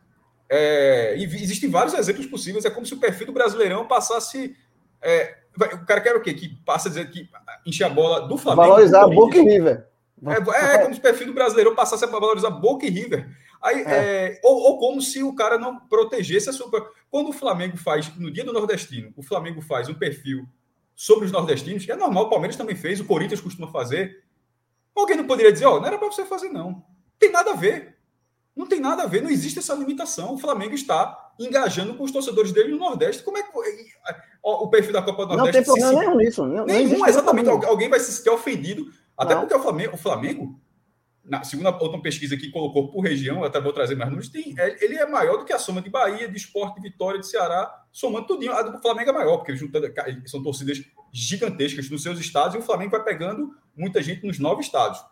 é, 0.50 1.16
existem 1.18 1.70
vários 1.70 1.94
exemplos 1.94 2.26
possíveis. 2.26 2.64
É 2.64 2.70
como 2.70 2.86
se 2.86 2.94
o 2.94 3.00
perfil 3.00 3.28
do 3.28 3.34
Brasileirão 3.34 3.86
passasse. 3.86 4.56
É, 5.02 5.36
o 5.56 5.86
cara 5.86 6.00
quer 6.00 6.16
o 6.16 6.22
quê? 6.22 6.34
Que 6.34 6.56
passa 6.66 6.88
a 6.88 6.92
dizer 6.92 7.12
que 7.12 7.30
enche 7.66 7.84
a 7.84 7.90
bola 7.90 8.28
do 8.28 8.38
Flamengo. 8.38 8.70
Valorizar 8.70 9.08
Boca 9.08 9.38
e 9.38 9.42
River. 9.42 9.88
É, 10.26 10.76
é, 10.76 10.78
como 10.80 10.94
se 10.94 11.00
o 11.00 11.04
perfil 11.04 11.28
do 11.28 11.34
Brasileirão 11.34 11.76
passasse 11.76 12.06
a 12.06 12.08
valorizar 12.08 12.50
Boca 12.50 12.86
e 12.86 12.90
River. 12.90 13.30
Aí, 13.64 13.82
é. 13.82 13.86
é. 13.86 14.40
ou, 14.44 14.58
ou, 14.58 14.78
como 14.78 15.02
se 15.02 15.24
o 15.24 15.34
cara 15.34 15.58
não 15.58 15.80
protegesse 15.80 16.50
a 16.50 16.54
sua. 16.54 16.70
Quando 17.10 17.30
o 17.30 17.34
Flamengo 17.34 17.78
faz, 17.78 18.14
no 18.18 18.30
dia 18.30 18.44
do 18.44 18.52
Nordestino, 18.52 19.14
o 19.16 19.24
Flamengo 19.24 19.62
faz 19.62 19.88
um 19.88 19.94
perfil 19.94 20.46
sobre 20.96 21.26
os 21.26 21.32
nordestinos, 21.32 21.86
que 21.86 21.92
é 21.92 21.96
normal, 21.96 22.26
o 22.26 22.30
Palmeiras 22.30 22.58
também 22.58 22.76
fez, 22.76 23.00
o 23.00 23.06
Corinthians 23.06 23.40
costuma 23.40 23.72
fazer. 23.72 24.24
Alguém 24.94 25.16
não 25.16 25.26
poderia 25.26 25.52
dizer, 25.52 25.66
ó, 25.66 25.78
oh, 25.78 25.80
não 25.80 25.88
era 25.88 25.98
para 25.98 26.08
você 26.08 26.26
fazer, 26.26 26.50
não. 26.50 26.84
Tem 27.18 27.32
nada 27.32 27.52
a 27.52 27.56
ver. 27.56 27.98
Não 28.56 28.68
tem 28.68 28.80
nada 28.80 29.04
a 29.04 29.08
ver, 29.08 29.24
não 29.24 29.32
existe 29.32 29.58
essa 29.58 29.74
limitação. 29.74 30.34
O 30.34 30.38
Flamengo 30.38 30.76
está 30.76 31.32
engajando 31.40 31.96
com 31.96 32.04
os 32.04 32.12
torcedores 32.12 32.52
dele 32.52 32.72
no 32.72 32.78
Nordeste. 32.78 33.24
Como 33.24 33.38
é 33.38 33.44
que 33.44 33.50
o 34.44 34.68
perfil 34.68 34.94
da 34.94 35.02
Copa 35.02 35.26
do 35.26 35.38
Nordeste? 35.38 35.68
Não 35.68 35.76
tem 35.76 35.84
problema 35.84 36.00
nenhum 36.02 36.18
nisso. 36.18 36.46
Não, 36.46 36.66
nenhum, 36.66 37.00
não 37.00 37.08
exatamente. 37.08 37.50
Alguém 37.50 37.90
vai 37.90 38.00
se 38.00 38.12
sentir 38.12 38.30
ofendido. 38.30 38.86
Até 39.18 39.34
não. 39.34 39.42
porque 39.42 39.56
o 39.56 39.60
Flamengo, 39.60 39.96
o 39.96 39.98
Flamengo, 39.98 40.60
na 41.24 41.44
segunda 41.44 41.70
outra 41.70 42.02
pesquisa 42.02 42.36
que 42.36 42.50
colocou 42.50 42.90
por 42.90 43.02
região, 43.02 43.44
até 43.44 43.60
vou 43.62 43.72
trazer 43.72 43.96
mais 43.96 44.10
números, 44.10 44.30
tem, 44.30 44.54
é, 44.58 44.84
ele 44.84 44.96
é 44.96 45.06
maior 45.06 45.38
do 45.38 45.46
que 45.46 45.54
a 45.54 45.60
soma 45.60 45.82
de 45.82 45.90
Bahia, 45.90 46.28
de 46.28 46.38
Esporte, 46.38 46.76
de 46.76 46.90
Vitória, 46.90 47.20
de 47.20 47.28
Ceará, 47.28 47.86
somando 47.92 48.28
tudinho. 48.28 48.52
A 48.52 48.62
do 48.62 48.82
Flamengo 48.82 49.10
é 49.10 49.14
maior, 49.14 49.38
porque 49.38 49.56
juntando, 49.56 49.92
são 50.26 50.44
torcidas 50.44 50.84
gigantescas 51.12 51.90
nos 51.90 52.04
seus 52.04 52.20
estados 52.20 52.56
e 52.56 52.58
o 52.58 52.62
Flamengo 52.62 52.92
vai 52.92 53.04
pegando 53.04 53.56
muita 53.76 54.02
gente 54.02 54.26
nos 54.26 54.40
nove 54.40 54.62
estados 54.62 55.04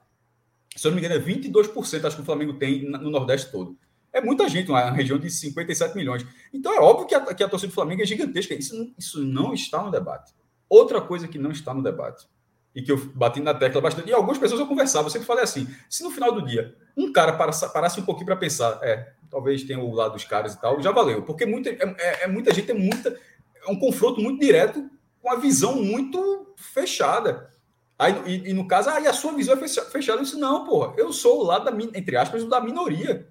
se 0.75 0.88
eu 0.88 0.91
não 0.91 1.00
me 1.00 1.06
engano, 1.06 1.22
é 1.22 1.24
22%, 1.24 2.06
acho 2.06 2.15
que 2.15 2.22
o 2.22 2.25
Flamengo 2.25 2.53
tem 2.53 2.84
no 2.89 3.10
Nordeste 3.10 3.51
todo. 3.51 3.77
É 4.13 4.22
muita 4.22 4.48
gente, 4.48 4.70
uma 4.70 4.91
região 4.91 5.18
de 5.18 5.30
57 5.30 5.96
milhões. 5.96 6.25
Então 6.53 6.74
é 6.74 6.80
óbvio 6.80 7.08
que 7.08 7.15
a, 7.15 7.34
que 7.34 7.44
a 7.44 7.50
torcida 7.50 7.72
do 7.72 7.74
Flamengo 7.75 8.01
é 8.01 8.06
gigantesca. 8.06 8.53
Isso, 8.53 8.94
isso 8.98 9.24
não 9.24 9.53
está 9.53 9.82
no 9.84 9.91
debate. 9.91 10.34
Outra 10.70 11.01
coisa 11.01 11.27
que 11.27 11.38
não 11.38 11.51
está 11.51 11.74
no 11.74 11.84
debate, 11.84 12.27
e 12.74 12.82
que 12.82 12.92
eu 12.92 12.98
bati 13.13 13.42
na 13.42 13.54
tecla 13.54 13.82
bastante, 13.82 14.10
e 14.10 14.13
algumas 14.13 14.38
pessoas 14.38 14.60
eu 14.60 14.68
conversava, 14.68 15.08
eu 15.08 15.12
sempre 15.12 15.28
falei 15.28 15.44
assim: 15.44 15.68
se 15.90 16.04
no 16.04 16.12
final 16.12 16.32
do 16.32 16.42
dia 16.46 16.75
um 16.96 17.12
cara 17.12 17.34
parasse, 17.34 18.00
um 18.00 18.06
pouquinho 18.06 18.28
para 18.28 18.36
pensar, 18.36 18.80
é, 18.82 19.13
talvez 19.30 19.63
tenha 19.63 19.80
o 19.80 19.94
lado 19.94 20.13
dos 20.13 20.25
caras 20.25 20.54
e 20.54 20.62
tal, 20.62 20.82
já 20.82 20.92
valeu. 20.92 21.24
Porque 21.24 21.46
muita, 21.46 21.70
é, 21.70 21.96
é, 21.98 22.24
é 22.24 22.28
muita 22.28 22.54
gente, 22.54 22.72
é, 22.72 22.74
muita, 22.74 23.18
é 23.66 23.72
um 23.72 23.80
confronto 23.80 24.22
muito 24.22 24.40
direto 24.40 24.90
com 25.22 25.30
a 25.32 25.36
visão 25.36 25.82
muito 25.82 26.54
fechada. 26.56 27.50
Aí, 27.98 28.16
e, 28.25 28.50
e, 28.50 28.54
no 28.54 28.68
caso, 28.68 28.90
aí 28.90 29.06
a 29.06 29.13
sua 29.13 29.32
visão 29.34 29.54
é 29.54 29.68
fechada. 29.68 30.20
Eu 30.20 30.24
disse, 30.24 30.38
não, 30.38 30.66
porra, 30.66 30.94
eu 30.98 31.13
sou 31.13 31.40
o 31.40 31.44
lado 31.44 31.66
da, 31.66 31.98
entre 31.98 32.18
aspas, 32.18 32.44
da 32.46 32.60
minoria. 32.60 33.28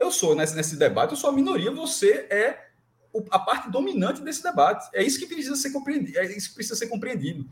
Eu 0.00 0.10
sou 0.10 0.34
nesse, 0.34 0.56
nesse 0.56 0.76
debate, 0.76 1.10
eu 1.10 1.16
sou 1.16 1.28
a 1.28 1.32
minoria, 1.32 1.70
você 1.70 2.26
é 2.30 2.68
o, 3.12 3.22
a 3.30 3.38
parte 3.38 3.70
dominante 3.70 4.22
desse 4.22 4.42
debate. 4.42 4.88
É 4.94 5.02
isso 5.02 5.18
que 5.18 5.26
precisa 5.26 5.56
ser 5.56 5.72
compreendido. 5.72 6.18
É 6.18 6.24
isso 6.24 6.48
que 6.48 6.54
precisa 6.54 6.76
ser 6.76 6.86
compreendido. 6.86 7.46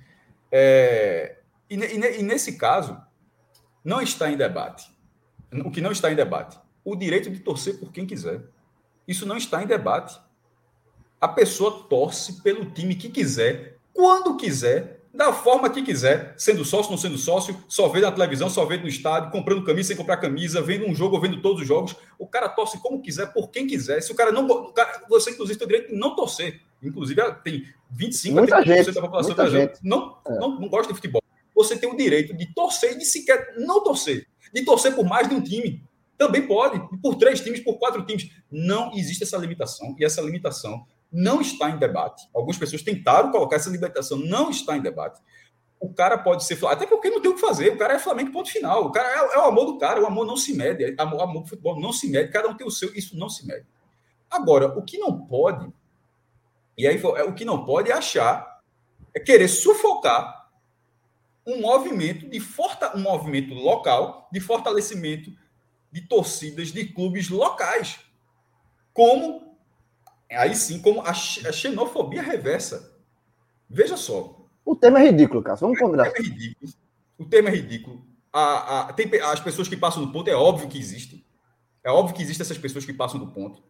É, 0.51 1.39
e, 1.69 1.77
e, 1.77 2.21
e 2.21 2.23
nesse 2.23 2.57
caso, 2.57 3.01
não 3.85 4.01
está 4.01 4.31
em 4.31 4.37
debate. 4.37 4.91
O 5.65 5.71
que 5.71 5.81
não 5.81 5.93
está 5.93 6.11
em 6.11 6.17
debate? 6.17 6.59
O 6.85 6.97
direito 6.97 7.31
de 7.31 7.41
torcer 7.41 7.79
por 7.79 7.93
quem 7.93 8.07
quiser. 8.07 8.43
Isso 9.07 9.27
não 9.27 9.37
está 9.37 9.63
em 9.63 9.67
debate. 9.67 10.21
A 11.21 11.29
pessoa 11.29 11.87
torce 11.89 12.43
pelo 12.43 12.71
time 12.71 12.95
que 12.95 13.09
quiser, 13.09 13.79
quando 13.93 14.37
quiser, 14.37 14.97
da 15.17 15.33
forma 15.33 15.71
que 15.71 15.83
quiser, 15.83 16.35
sendo 16.37 16.65
sócio, 16.65 16.91
não 16.91 16.99
sendo 16.99 17.17
sócio, 17.17 17.57
só 17.69 17.89
vendo 17.89 18.03
na 18.03 18.13
televisão, 18.13 18.51
só 18.51 18.67
vendo 18.67 18.83
no 18.83 18.89
estádio, 18.89 19.31
comprando 19.31 19.65
camisa 19.65 19.89
sem 19.89 19.97
comprar 19.97 20.19
camisa, 20.19 20.61
vendo 20.61 20.87
um 20.87 20.95
jogo 20.95 21.15
ou 21.15 21.21
vendo 21.21 21.41
todos 21.41 21.63
os 21.63 21.67
jogos. 21.67 21.97
O 22.19 22.27
cara 22.27 22.49
torce 22.49 22.79
como 22.83 23.01
quiser, 23.01 23.33
por 23.33 23.51
quem 23.51 23.67
quiser. 23.67 24.03
Se 24.03 24.13
o 24.13 24.15
cara 24.15 24.31
não. 24.31 24.47
O 24.47 24.73
cara, 24.73 25.05
você, 25.09 25.31
inclusive, 25.31 25.59
tem 25.59 25.65
o 25.65 25.69
direito 25.69 25.91
de 25.91 25.99
não 25.99 26.15
torcer. 26.15 26.61
Inclusive, 26.83 27.21
tem 27.43 27.65
25% 27.95 28.33
muita 28.33 28.57
a 28.59 28.63
30% 28.63 28.65
gente, 28.65 28.93
da 28.93 29.01
população 29.01 29.35
da 29.35 29.49
gente. 29.49 29.79
Não, 29.83 30.19
é. 30.27 30.39
não, 30.39 30.61
não 30.61 30.69
gosta 30.69 30.93
de 30.93 30.95
futebol. 30.95 31.23
Você 31.55 31.77
tem 31.77 31.91
o 31.91 31.97
direito 31.97 32.37
de 32.37 32.53
torcer 32.55 32.93
e 32.93 32.99
de 32.99 33.05
sequer 33.05 33.55
não 33.59 33.83
torcer. 33.83 34.27
De 34.53 34.65
torcer 34.65 34.95
por 34.95 35.05
mais 35.05 35.29
de 35.29 35.35
um 35.35 35.43
time. 35.43 35.83
Também 36.19 36.47
pode, 36.47 36.81
por 37.03 37.17
três 37.17 37.41
times, 37.41 37.61
por 37.61 37.79
quatro 37.79 38.05
times. 38.05 38.31
Não 38.51 38.93
existe 38.95 39.23
essa 39.23 39.37
limitação. 39.37 39.95
E 39.99 40.05
essa 40.05 40.21
limitação 40.21 40.87
não 41.13 41.41
está 41.41 41.71
em 41.71 41.79
debate. 41.79 42.29
Algumas 42.35 42.59
pessoas 42.59 42.83
tentaram 42.83 43.31
colocar 43.31 43.57
essa 43.57 43.71
libertação, 43.71 44.19
não 44.19 44.51
está 44.51 44.77
em 44.77 44.83
debate. 44.83 45.21
O 45.79 45.93
cara 45.93 46.17
pode 46.17 46.45
ser 46.45 46.59
até 46.67 46.87
porque 46.87 47.11
não 47.11 47.21
tem 47.21 47.31
o 47.31 47.35
que 47.35 47.41
fazer. 47.41 47.71
O 47.71 47.77
cara 47.77 47.95
é 47.95 47.99
Flamengo, 47.99 48.33
ponto 48.33 48.51
final. 48.51 48.87
O 48.87 48.93
cara 48.93 49.09
é, 49.09 49.35
é 49.35 49.39
o 49.39 49.45
amor 49.45 49.67
do 49.67 49.79
cara, 49.79 50.03
o 50.03 50.07
amor 50.07 50.27
não 50.27 50.37
se 50.37 50.55
mede. 50.55 50.85
O 50.85 51.03
amor, 51.03 51.21
amor 51.23 51.43
do 51.43 51.49
futebol 51.49 51.79
não 51.79 51.93
se 51.93 52.09
mede, 52.09 52.33
cada 52.33 52.49
um 52.49 52.57
tem 52.57 52.67
o 52.67 52.71
seu, 52.71 52.95
isso 52.95 53.17
não 53.17 53.29
se 53.29 53.47
mede. 53.47 53.67
Agora, 54.31 54.69
o 54.79 54.83
que 54.83 54.99
não 54.99 55.27
pode, 55.27 55.71
e 56.77 56.87
aí 56.87 57.01
é, 57.01 57.23
o 57.25 57.35
que 57.35 57.45
não 57.45 57.65
pode 57.65 57.91
é 57.91 57.95
achar, 57.95 58.61
é 59.15 59.21
querer 59.21 59.49
sufocar 59.49 60.51
um 61.47 61.61
movimento 61.61 62.29
de 62.29 62.41
forta, 62.41 62.97
um 62.97 63.01
movimento 63.01 63.55
local 63.55 64.29
de 64.33 64.41
fortalecimento 64.41 65.31
de 65.93 66.01
torcidas 66.03 66.73
de 66.73 66.85
clubes 66.87 67.31
locais, 67.31 68.01
como 68.93 69.57
aí 70.31 70.55
sim, 70.55 70.81
como 70.81 71.01
a, 71.03 71.15
xenofobia 71.15 72.23
reversa. 72.23 72.95
Veja 73.71 73.97
só. 73.97 74.45
O 74.65 74.75
tema 74.75 75.01
é 75.01 75.05
ridículo, 75.05 75.43
cara. 75.43 75.57
Vamos 75.57 75.79
combinar. 75.79 76.09
O 76.09 76.13
tema 76.13 76.19
é 76.19 76.29
ridículo. 76.29 76.73
O 77.19 77.25
tema 77.25 77.49
é 77.49 77.53
ridículo. 77.53 78.07
A, 78.33 78.81
a, 78.81 78.93
tem, 78.93 79.09
as 79.21 79.41
pessoas 79.41 79.69
que 79.69 79.77
passam 79.77 80.05
do 80.05 80.13
ponto, 80.13 80.29
é 80.29 80.35
óbvio 80.35 80.69
que 80.69 80.79
existem. 80.79 81.25
É 81.83 81.91
óbvio 81.91 82.15
que 82.15 82.23
existem 82.23 82.45
essas 82.45 82.59
pessoas 82.59 82.85
que 82.85 82.93
passam 82.93 83.19
do 83.19 83.29
ponto. 83.29 83.63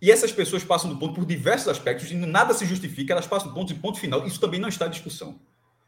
E 0.00 0.10
essas 0.10 0.32
pessoas 0.32 0.62
passam 0.62 0.90
do 0.90 0.98
ponto 0.98 1.14
por 1.14 1.24
diversos 1.24 1.68
aspectos, 1.68 2.10
e 2.10 2.14
nada 2.14 2.52
se 2.52 2.66
justifica, 2.66 3.12
elas 3.12 3.26
passam 3.26 3.48
do 3.48 3.54
ponto 3.54 3.72
de 3.72 3.80
ponto 3.80 3.98
final. 3.98 4.26
Isso 4.26 4.40
também 4.40 4.60
não 4.60 4.68
está 4.68 4.86
em 4.86 4.90
discussão. 4.90 5.40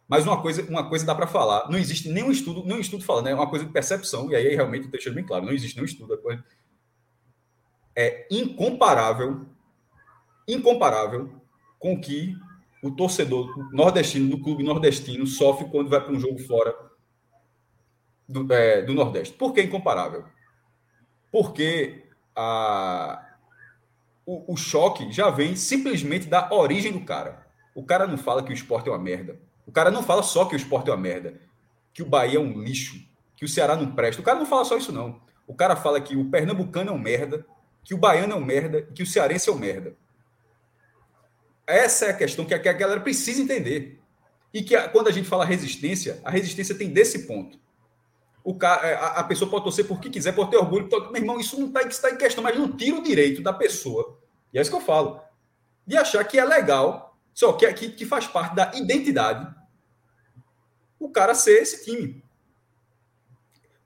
Mas 0.08 0.24
uma 0.24 0.40
coisa, 0.40 0.62
uma 0.62 0.88
coisa 0.88 1.04
dá 1.04 1.14
para 1.14 1.26
falar. 1.26 1.68
Não 1.70 1.78
existe 1.78 2.08
nenhum 2.08 2.30
estudo, 2.30 2.64
nenhum 2.64 2.80
estudo 2.80 3.04
falando, 3.04 3.28
é 3.28 3.34
uma 3.34 3.48
coisa 3.50 3.66
de 3.66 3.72
percepção, 3.72 4.30
e 4.30 4.34
aí 4.34 4.54
realmente 4.54 4.88
deixa 4.88 5.10
bem 5.10 5.24
claro, 5.24 5.44
não 5.44 5.52
existe 5.52 5.76
nenhum 5.76 5.86
estudo. 5.86 6.16
Coisa 6.18 6.42
é 7.94 8.28
incomparável, 8.30 9.44
incomparável 10.46 11.32
com 11.80 11.94
o 11.94 12.00
que 12.00 12.36
o 12.80 12.92
torcedor 12.92 13.52
nordestino 13.72 14.30
do 14.30 14.40
clube 14.40 14.62
nordestino 14.62 15.26
sofre 15.26 15.68
quando 15.68 15.90
vai 15.90 16.00
para 16.00 16.12
um 16.12 16.20
jogo 16.20 16.38
fora 16.38 16.72
do, 18.28 18.52
é, 18.52 18.82
do 18.82 18.94
Nordeste. 18.94 19.34
Por 19.34 19.52
que 19.52 19.62
incomparável? 19.62 20.24
Porque 21.32 22.04
a, 22.36 23.27
o, 24.28 24.52
o 24.52 24.56
choque 24.58 25.10
já 25.10 25.30
vem 25.30 25.56
simplesmente 25.56 26.26
da 26.26 26.52
origem 26.52 26.92
do 26.92 27.00
cara. 27.00 27.46
O 27.74 27.82
cara 27.82 28.06
não 28.06 28.18
fala 28.18 28.42
que 28.42 28.50
o 28.50 28.52
esporte 28.52 28.86
é 28.86 28.92
uma 28.92 28.98
merda. 28.98 29.40
O 29.66 29.72
cara 29.72 29.90
não 29.90 30.02
fala 30.02 30.22
só 30.22 30.44
que 30.44 30.54
o 30.54 30.56
esporte 30.56 30.90
é 30.90 30.92
uma 30.92 31.00
merda. 31.00 31.40
Que 31.94 32.02
o 32.02 32.06
Bahia 32.06 32.36
é 32.36 32.40
um 32.40 32.60
lixo. 32.62 33.02
Que 33.34 33.46
o 33.46 33.48
Ceará 33.48 33.74
não 33.74 33.94
presta. 33.94 34.20
O 34.20 34.24
cara 34.24 34.38
não 34.38 34.44
fala 34.44 34.66
só 34.66 34.76
isso, 34.76 34.92
não. 34.92 35.18
O 35.46 35.54
cara 35.54 35.74
fala 35.74 35.98
que 35.98 36.14
o 36.14 36.26
Pernambucano 36.26 36.90
é 36.90 36.92
um 36.92 36.98
merda. 36.98 37.46
Que 37.82 37.94
o 37.94 37.96
Baiano 37.96 38.34
é 38.34 38.36
um 38.36 38.44
merda. 38.44 38.80
E 38.90 38.92
que 38.92 39.02
o 39.02 39.06
Cearense 39.06 39.48
é 39.48 39.52
um 39.52 39.58
merda. 39.58 39.96
Essa 41.66 42.06
é 42.06 42.10
a 42.10 42.14
questão 42.14 42.44
que 42.44 42.52
a, 42.52 42.58
galera 42.58 43.00
precisa 43.00 43.40
entender. 43.40 43.98
E 44.52 44.62
que 44.62 44.76
a, 44.76 44.90
quando 44.90 45.08
a 45.08 45.12
gente 45.12 45.26
fala 45.26 45.46
resistência, 45.46 46.20
a 46.22 46.30
resistência 46.30 46.74
tem 46.74 46.90
desse 46.90 47.26
ponto. 47.26 47.58
O 48.44 48.58
é, 48.62 48.94
a, 48.94 49.06
a 49.20 49.24
pessoa 49.24 49.50
pode 49.50 49.64
torcer 49.64 49.86
por 49.86 50.00
que 50.00 50.10
quiser, 50.10 50.32
pode 50.32 50.50
ter 50.50 50.58
orgulho. 50.58 50.86
Meu 51.10 51.16
irmão, 51.16 51.40
isso 51.40 51.58
não 51.58 51.68
está 51.68 52.08
tá 52.08 52.14
em 52.14 52.18
questão, 52.18 52.44
mas 52.44 52.58
não 52.58 52.70
tira 52.76 52.98
o 52.98 53.02
direito 53.02 53.42
da 53.42 53.54
pessoa. 53.54 54.17
E 54.52 54.58
é 54.58 54.62
isso 54.62 54.70
que 54.70 54.76
eu 54.76 54.80
falo. 54.80 55.20
De 55.86 55.96
achar 55.96 56.22
que 56.24 56.38
é 56.38 56.44
legal, 56.44 57.18
só 57.32 57.52
que, 57.52 57.72
que, 57.72 57.90
que 57.90 58.06
faz 58.06 58.26
parte 58.26 58.54
da 58.54 58.72
identidade, 58.74 59.46
o 60.98 61.10
cara 61.10 61.34
ser 61.34 61.62
esse 61.62 61.84
time. 61.84 62.22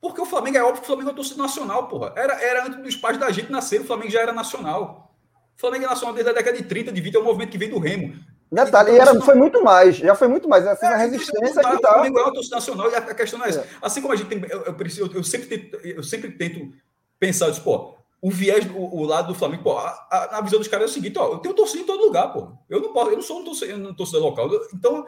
Porque 0.01 0.21
o 0.21 0.27
Flamengo 0.27 0.57
é 0.59 0.63
óbvio 0.63 0.81
que 0.81 0.85
o 0.85 0.87
Flamengo 0.87 1.11
é 1.11 1.15
torcida 1.15 1.43
nacional, 1.43 1.87
porra. 1.87 2.13
Era, 2.17 2.35
era 2.43 2.67
antes 2.67 2.83
dos 2.83 2.97
pais 2.97 3.19
da 3.19 3.31
gente 3.31 3.53
nascer, 3.53 3.81
o 3.81 3.85
Flamengo 3.85 4.11
já 4.11 4.21
era 4.21 4.33
nacional. 4.33 5.15
O 5.57 5.61
Flamengo 5.61 5.85
é 5.85 5.89
nacional 5.89 6.15
desde 6.15 6.31
a 6.31 6.35
década 6.35 6.57
de 6.57 6.65
30, 6.65 6.91
de 6.91 7.01
20, 7.01 7.15
é 7.15 7.21
um 7.21 7.25
movimento 7.25 7.51
que 7.51 7.59
vem 7.59 7.71
do 7.71 7.79
Remo. 7.79 8.15
Detalhe, 8.51 8.93
e 8.93 8.99
era, 8.99 9.19
foi 9.21 9.35
muito 9.35 9.63
mais, 9.65 9.97
já 9.97 10.15
foi 10.15 10.29
muito 10.29 10.49
mais. 10.49 10.67
Essa 10.67 10.87
é, 10.87 10.97
resistência 10.97 11.63
que 11.63 11.81
tá. 11.81 11.91
O 11.91 11.95
Flamengo 11.95 12.19
é 12.19 12.23
uma 12.23 12.35
torcida 12.35 12.57
nacional 12.57 12.91
e 12.91 12.95
a, 12.95 13.15
questão 13.15 13.39
não 13.39 13.47
é 13.47 13.49
essa. 13.49 13.61
É. 13.61 13.67
Assim 13.81 14.03
como 14.03 14.13
a 14.13 14.17
gente 14.17 14.29
tem. 14.29 14.43
Eu, 14.51 14.63
eu, 14.63 14.77
eu, 15.15 15.25
sempre, 15.25 15.47
tento, 15.47 15.77
eu 15.87 16.03
sempre 16.03 16.33
tento 16.33 16.71
pensar, 17.19 17.51
pô, 17.63 17.97
o 18.23 18.31
viés, 18.31 18.65
o, 18.71 19.01
o, 19.01 19.05
lado 19.05 19.33
do 19.33 19.35
Flamengo, 19.35 19.65
pô, 19.65 19.77
a, 19.77 19.89
a, 20.09 20.39
a, 20.39 20.41
visão 20.41 20.61
dos 20.61 20.69
caras 20.69 20.87
é 20.87 20.91
o 20.91 20.95
seguinte, 20.95 21.19
ó, 21.19 21.33
eu 21.33 21.39
tenho 21.39 21.57
torcida 21.57 21.83
em 21.83 21.87
todo 21.87 22.05
lugar, 22.05 22.33
pô. 22.33 22.57
Eu 22.71 22.81
não 22.81 22.93
posso, 22.93 23.11
eu 23.11 23.17
não 23.17 23.23
sou 23.23 23.41
um 23.41 23.45
torcedor, 23.45 23.91
um 23.91 23.95
torcedor 23.95 24.23
local. 24.23 24.49
Então, 24.73 25.05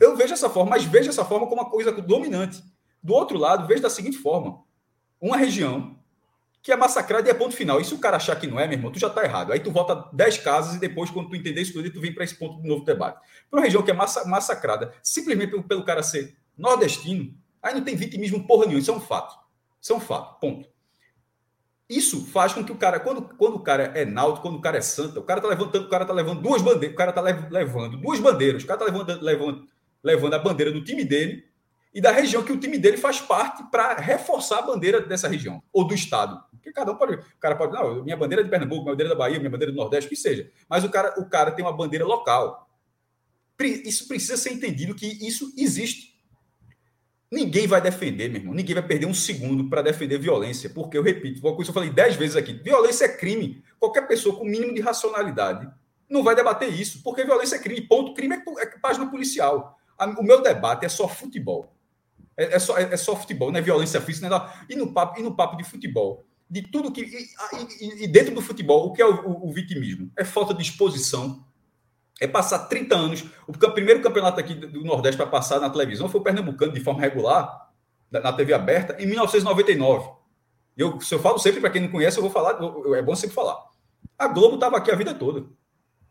eu 0.00 0.16
vejo 0.16 0.32
essa 0.32 0.48
forma, 0.48 0.70
mas 0.70 0.82
vejo 0.82 1.10
essa 1.10 1.26
forma 1.26 1.46
como 1.46 1.60
uma 1.60 1.70
coisa 1.70 1.92
dominante. 1.92 2.62
Do 3.02 3.12
outro 3.12 3.36
lado, 3.36 3.66
vejo 3.66 3.82
da 3.82 3.90
seguinte 3.90 4.16
forma: 4.16 4.62
uma 5.20 5.36
região 5.36 5.94
que 6.62 6.72
é 6.72 6.76
massacrada 6.76 7.28
e 7.28 7.30
é 7.30 7.34
ponto 7.34 7.54
final. 7.54 7.80
E 7.80 7.84
se 7.84 7.92
o 7.92 7.98
cara 7.98 8.16
achar 8.16 8.36
que 8.36 8.46
não 8.46 8.58
é, 8.58 8.66
meu 8.66 8.78
irmão, 8.78 8.90
tu 8.90 8.98
já 8.98 9.08
está 9.08 9.22
errado. 9.24 9.52
Aí 9.52 9.60
tu 9.60 9.70
volta 9.70 10.08
10 10.14 10.38
casas 10.38 10.76
e 10.76 10.78
depois, 10.78 11.10
quando 11.10 11.28
tu 11.28 11.36
entender 11.36 11.60
isso 11.60 11.74
tudo, 11.74 11.92
tu 11.92 12.00
vem 12.00 12.14
para 12.14 12.24
esse 12.24 12.36
ponto 12.36 12.62
do 12.62 12.66
novo 12.66 12.84
debate. 12.84 13.20
Para 13.50 13.58
uma 13.58 13.64
região 13.64 13.82
que 13.82 13.90
é 13.90 13.94
massa, 13.94 14.24
massacrada, 14.26 14.94
simplesmente 15.02 15.50
pelo, 15.50 15.64
pelo, 15.64 15.84
cara 15.84 16.02
ser 16.02 16.34
nordestino, 16.56 17.34
aí 17.60 17.74
não 17.74 17.82
tem 17.82 17.94
vitimismo 17.94 18.46
porra 18.46 18.64
nenhuma. 18.64 18.80
Isso 18.80 18.90
é 18.90 18.94
um 18.94 19.00
fato. 19.00 19.36
Isso 19.80 19.92
é 19.92 19.96
um 19.96 20.00
fato. 20.00 20.40
Ponto. 20.40 20.71
Isso 21.92 22.24
faz 22.24 22.54
com 22.54 22.64
que 22.64 22.72
o 22.72 22.76
cara, 22.76 22.98
quando, 22.98 23.20
quando 23.36 23.56
o 23.56 23.60
cara 23.60 23.92
é 23.94 24.02
náutico, 24.06 24.40
quando 24.40 24.56
o 24.56 24.62
cara 24.62 24.78
é 24.78 24.80
santa, 24.80 25.20
o 25.20 25.22
cara 25.22 25.42
tá 25.42 25.48
levantando, 25.48 25.84
o 25.84 25.90
cara 25.90 26.06
tá 26.06 26.12
levando 26.14 26.40
duas 26.40 26.62
bandeiras, 26.62 26.94
o 26.94 26.96
cara 26.96 27.12
tá 27.12 27.20
levando 27.20 27.98
duas 27.98 28.18
bandeiras, 28.18 28.64
o 28.64 28.66
cara 28.66 28.78
tá 28.78 28.86
levando, 28.86 29.20
levando, 29.20 29.66
levando 30.02 30.34
a 30.34 30.38
bandeira 30.38 30.72
do 30.72 30.82
time 30.82 31.04
dele 31.04 31.44
e 31.92 32.00
da 32.00 32.10
região 32.10 32.42
que 32.42 32.50
o 32.50 32.58
time 32.58 32.78
dele 32.78 32.96
faz 32.96 33.20
parte 33.20 33.62
para 33.70 33.96
reforçar 33.96 34.60
a 34.60 34.62
bandeira 34.62 35.02
dessa 35.02 35.28
região 35.28 35.62
ou 35.70 35.86
do 35.86 35.92
estado. 35.92 36.42
Porque 36.52 36.72
cada 36.72 36.92
um 36.92 36.96
pode, 36.96 37.14
o 37.14 37.38
cara 37.38 37.56
pode, 37.56 37.74
não, 37.74 38.02
minha 38.02 38.16
bandeira 38.16 38.40
é 38.40 38.44
de 38.44 38.50
Pernambuco, 38.50 38.84
minha 38.84 38.92
bandeira 38.92 39.12
é 39.12 39.14
da 39.14 39.18
Bahia, 39.18 39.38
minha 39.38 39.50
bandeira 39.50 39.70
é 39.70 39.74
do 39.74 39.78
Nordeste, 39.78 40.08
que 40.08 40.16
seja. 40.16 40.50
Mas 40.70 40.84
o 40.84 40.88
cara, 40.88 41.20
o 41.20 41.28
cara 41.28 41.50
tem 41.50 41.62
uma 41.62 41.76
bandeira 41.76 42.06
local. 42.06 42.70
Isso 43.84 44.08
precisa 44.08 44.38
ser 44.38 44.54
entendido 44.54 44.94
que 44.94 45.06
isso 45.06 45.52
existe. 45.58 46.11
Ninguém 47.32 47.66
vai 47.66 47.80
defender, 47.80 48.28
meu 48.28 48.42
irmão. 48.42 48.54
Ninguém 48.54 48.74
vai 48.74 48.86
perder 48.86 49.06
um 49.06 49.14
segundo 49.14 49.70
para 49.70 49.80
defender 49.80 50.18
violência. 50.18 50.68
Porque, 50.68 50.98
eu 50.98 51.02
repito, 51.02 51.40
uma 51.40 51.56
coisa 51.56 51.72
que 51.72 51.78
eu 51.78 51.82
falei 51.82 51.88
dez 51.88 52.14
vezes 52.14 52.36
aqui: 52.36 52.52
violência 52.52 53.06
é 53.06 53.08
crime. 53.08 53.64
Qualquer 53.80 54.06
pessoa 54.06 54.36
com 54.36 54.44
mínimo 54.44 54.74
de 54.74 54.82
racionalidade 54.82 55.66
não 56.10 56.22
vai 56.22 56.34
debater 56.34 56.70
isso. 56.70 57.02
Porque 57.02 57.24
violência 57.24 57.56
é 57.56 57.58
crime. 57.58 57.80
Ponto. 57.80 58.12
Crime 58.12 58.34
é, 58.34 58.62
é 58.62 58.66
página 58.78 59.10
policial. 59.10 59.78
O 60.18 60.22
meu 60.22 60.42
debate 60.42 60.84
é 60.84 60.90
só 60.90 61.08
futebol. 61.08 61.74
É, 62.36 62.56
é, 62.56 62.58
só, 62.58 62.76
é, 62.76 62.82
é, 62.92 62.96
só 62.96 63.16
futebol, 63.16 63.50
não 63.50 63.58
é 63.58 63.62
violência 63.62 64.00
física. 64.00 64.28
Não 64.28 64.36
é, 64.36 64.52
e, 64.68 64.76
no 64.76 64.92
papo, 64.92 65.18
e 65.18 65.22
no 65.22 65.34
papo 65.34 65.56
de 65.56 65.64
futebol, 65.64 66.24
de 66.50 66.62
tudo 66.62 66.92
que. 66.92 67.00
E, 67.00 67.26
e, 67.80 68.04
e 68.04 68.08
dentro 68.08 68.34
do 68.34 68.42
futebol, 68.42 68.86
o 68.86 68.92
que 68.92 69.00
é 69.00 69.06
o, 69.06 69.26
o, 69.26 69.48
o, 69.48 69.52
vitimismo? 69.52 70.10
É 70.16 70.24
falta 70.24 70.52
de 70.52 70.62
exposição. 70.62 71.44
É 72.22 72.28
passar 72.28 72.60
30 72.60 72.94
anos. 72.94 73.24
O 73.46 73.52
primeiro 73.52 74.00
campeonato 74.00 74.38
aqui 74.38 74.54
do 74.54 74.84
Nordeste 74.84 75.16
para 75.16 75.26
passar 75.26 75.58
na 75.58 75.68
televisão 75.68 76.08
foi 76.08 76.20
o 76.20 76.24
Pernambucano, 76.24 76.72
de 76.72 76.80
forma 76.80 77.00
regular, 77.00 77.70
na 78.10 78.32
TV 78.32 78.52
aberta, 78.52 78.96
em 79.02 79.06
1999. 79.06 80.08
Eu, 80.76 81.00
se 81.00 81.14
eu 81.14 81.18
falo 81.18 81.38
sempre, 81.38 81.60
para 81.60 81.70
quem 81.70 81.82
não 81.82 81.88
conhece, 81.88 82.18
eu 82.18 82.22
vou 82.22 82.30
falar, 82.30 82.58
é 82.96 83.02
bom 83.02 83.14
sempre 83.16 83.34
falar. 83.34 83.58
A 84.16 84.28
Globo 84.28 84.54
estava 84.54 84.76
aqui 84.76 84.90
a 84.90 84.94
vida 84.94 85.12
toda. 85.12 85.44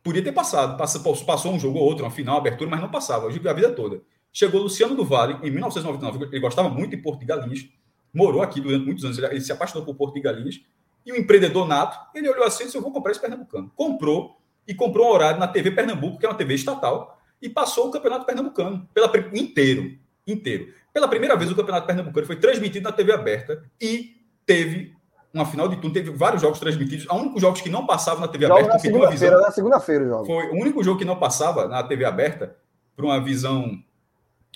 Podia 0.03 0.21
ter 0.23 0.33
passado. 0.33 0.77
Passou, 0.77 1.53
um 1.53 1.59
jogo 1.59 1.79
ou 1.79 1.85
outro, 1.85 2.03
uma 2.03 2.11
final, 2.11 2.35
uma 2.35 2.41
abertura, 2.41 2.69
mas 2.69 2.81
não 2.81 2.89
passava. 2.89 3.31
Eu 3.31 3.49
a 3.49 3.53
vida 3.53 3.71
toda. 3.71 4.01
Chegou 4.33 4.61
Luciano 4.61 4.95
do 4.95 5.05
Vale 5.05 5.37
em 5.43 5.51
1999, 5.51 6.25
ele 6.25 6.39
gostava 6.39 6.69
muito 6.69 6.91
de 6.91 6.97
Porto 6.97 7.19
de 7.19 7.25
Galinhas, 7.25 7.67
morou 8.13 8.41
aqui 8.41 8.61
durante 8.61 8.85
muitos 8.85 9.03
anos, 9.03 9.17
ele, 9.17 9.41
se 9.41 9.51
apaixonou 9.51 9.85
por 9.85 9.95
Porto 9.95 10.13
de 10.13 10.21
Galinhas, 10.21 10.61
e 11.05 11.11
o 11.11 11.17
empreendedor 11.17 11.67
nato, 11.67 11.97
ele 12.15 12.29
olhou 12.29 12.45
assim 12.45 12.63
e 12.63 12.65
disse, 12.67 12.77
eu 12.77 12.81
vou 12.81 12.91
comprar 12.91 13.11
esse 13.11 13.19
Pernambucano. 13.19 13.71
Comprou, 13.75 14.40
e 14.67 14.73
comprou 14.73 15.07
um 15.07 15.11
horário 15.11 15.39
na 15.39 15.47
TV 15.47 15.71
Pernambuco, 15.71 16.17
que 16.17 16.25
é 16.25 16.29
uma 16.29 16.37
TV 16.37 16.53
estatal, 16.53 17.19
e 17.41 17.49
passou 17.49 17.87
o 17.87 17.91
Campeonato 17.91 18.25
Pernambucano, 18.25 18.87
pela, 18.93 19.11
inteiro, 19.33 19.97
inteiro. 20.27 20.73
Pela 20.93 21.07
primeira 21.07 21.35
vez 21.35 21.49
o 21.51 21.55
Campeonato 21.55 21.87
Pernambucano 21.87 22.27
foi 22.27 22.35
transmitido 22.35 22.83
na 22.83 22.91
TV 22.91 23.13
aberta, 23.13 23.63
e 23.79 24.15
teve 24.45 24.93
uma 25.33 25.45
final 25.45 25.67
de 25.67 25.77
turno, 25.77 25.93
teve 25.93 26.11
vários 26.11 26.41
jogos 26.41 26.59
transmitidos. 26.59 27.05
O 27.07 27.15
único 27.15 27.39
jogos 27.39 27.61
que 27.61 27.69
não 27.69 27.85
passavam 27.85 28.21
na 28.21 28.27
TV 28.27 28.45
jogo 28.45 28.59
aberta. 28.59 28.73
Na 28.73 28.79
segunda-feira, 28.79 29.39
na 29.39 29.51
segunda-feira, 29.51 30.05
jogo. 30.05 30.25
Foi 30.25 30.47
o 30.47 30.55
único 30.55 30.83
jogo 30.83 30.99
que 30.99 31.05
não 31.05 31.17
passava 31.17 31.67
na 31.67 31.83
TV 31.83 32.05
aberta, 32.05 32.55
por 32.95 33.05
uma 33.05 33.19
visão 33.23 33.81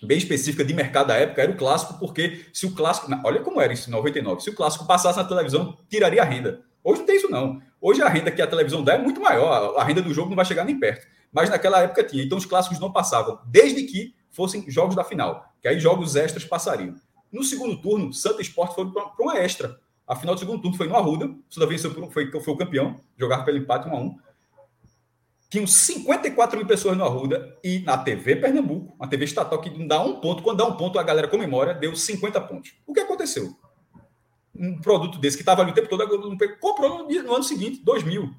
bem 0.04 0.18
específica 0.18 0.64
de 0.64 0.74
mercado 0.74 1.08
da 1.08 1.16
época 1.16 1.42
era 1.42 1.52
o 1.52 1.56
clássico, 1.56 1.98
porque 1.98 2.46
se 2.54 2.66
o 2.66 2.72
clássico. 2.76 3.08
Olha 3.24 3.40
como 3.42 3.62
era 3.62 3.74
isso 3.74 3.90
em 3.90 3.94
99. 3.94 4.42
Se 4.42 4.50
o 4.50 4.56
clássico 4.56 4.86
passasse 4.86 5.18
na 5.18 5.24
televisão, 5.24 5.78
tiraria 5.90 6.22
a 6.22 6.26
renda. 6.26 6.62
Hoje 6.84 7.00
não 7.00 7.08
tem 7.08 7.16
isso, 7.16 7.32
não. 7.32 7.62
Hoje 7.82 8.02
a 8.02 8.10
renda 8.10 8.32
que 8.32 8.42
a 8.42 8.48
televisão 8.48 8.84
dá 8.84 8.94
é 8.94 8.98
muito 8.98 9.22
maior. 9.22 9.78
A 9.78 9.84
renda 9.84 10.02
do 10.02 10.14
jogo 10.14 10.30
não 10.30 10.36
vai 10.36 10.46
chegar 10.46 10.64
nem 10.66 10.80
perto. 10.80 11.08
Mas 11.32 11.50
naquela 11.50 11.82
época 11.82 12.04
tinha. 12.04 12.24
Então 12.24 12.38
os 12.38 12.46
clássicos 12.46 12.80
não 12.80 12.92
passavam, 12.92 13.40
desde 13.46 13.84
que 13.84 14.16
fossem 14.32 14.70
jogos 14.70 14.96
da 14.96 15.04
final. 15.04 15.54
Que 15.62 15.68
aí 15.68 15.80
jogos 15.80 16.16
extras 16.16 16.46
passariam. 16.46 16.96
No 17.32 17.44
segundo 17.44 17.78
turno, 17.82 18.14
Santa 18.14 18.42
Esporte 18.42 18.76
foi 18.76 18.92
para 18.92 19.12
uma 19.20 19.38
extra. 19.38 19.78
A 20.08 20.16
final 20.16 20.36
do 20.36 20.40
segundo 20.40 20.62
turno 20.62 20.78
foi 20.78 20.88
no 20.88 20.96
Arruda. 20.96 21.26
O 21.28 21.54
Santa 21.54 21.68
venceu, 21.68 21.92
foi, 22.12 22.32
foi 22.32 22.54
o 22.54 22.58
campeão, 22.58 23.02
jogar 23.18 23.44
pelo 23.44 23.58
empate 23.58 23.88
1 23.88 23.96
a 23.96 24.00
1 24.00 24.16
tinham 25.56 25.68
54 25.68 26.58
mil 26.58 26.68
pessoas 26.68 26.98
no 26.98 27.06
Arruda 27.06 27.58
e 27.64 27.80
na 27.80 27.98
TV 27.98 28.36
Pernambuco, 28.36 28.94
uma 28.98 29.08
TV 29.08 29.26
estatal 29.26 29.62
que 29.62 29.70
não 29.70 29.88
dá 29.88 30.02
um 30.02 30.20
ponto, 30.20 30.44
quando 30.44 30.58
dá 30.58 30.66
um 30.66 30.76
ponto 30.76 31.00
a 31.00 31.04
galera 31.04 31.28
comemora, 31.28 31.74
deu 31.74 31.96
50 31.96 32.42
pontos. 32.42 32.74
O 32.86 32.94
que 32.94 33.00
aconteceu? 33.00 33.56
Um 34.58 34.80
produto 34.80 35.20
desse 35.20 35.38
que 35.38 35.42
estava 35.42 35.62
ali 35.62 35.72
o 35.72 35.74
tempo 35.74 35.90
todo, 35.90 36.02
a 36.02 36.06
Globo 36.06 36.38
comprou 36.60 37.00
no, 37.00 37.24
no 37.24 37.34
ano 37.36 37.44
seguinte, 37.44 37.82
2000. 37.84 38.34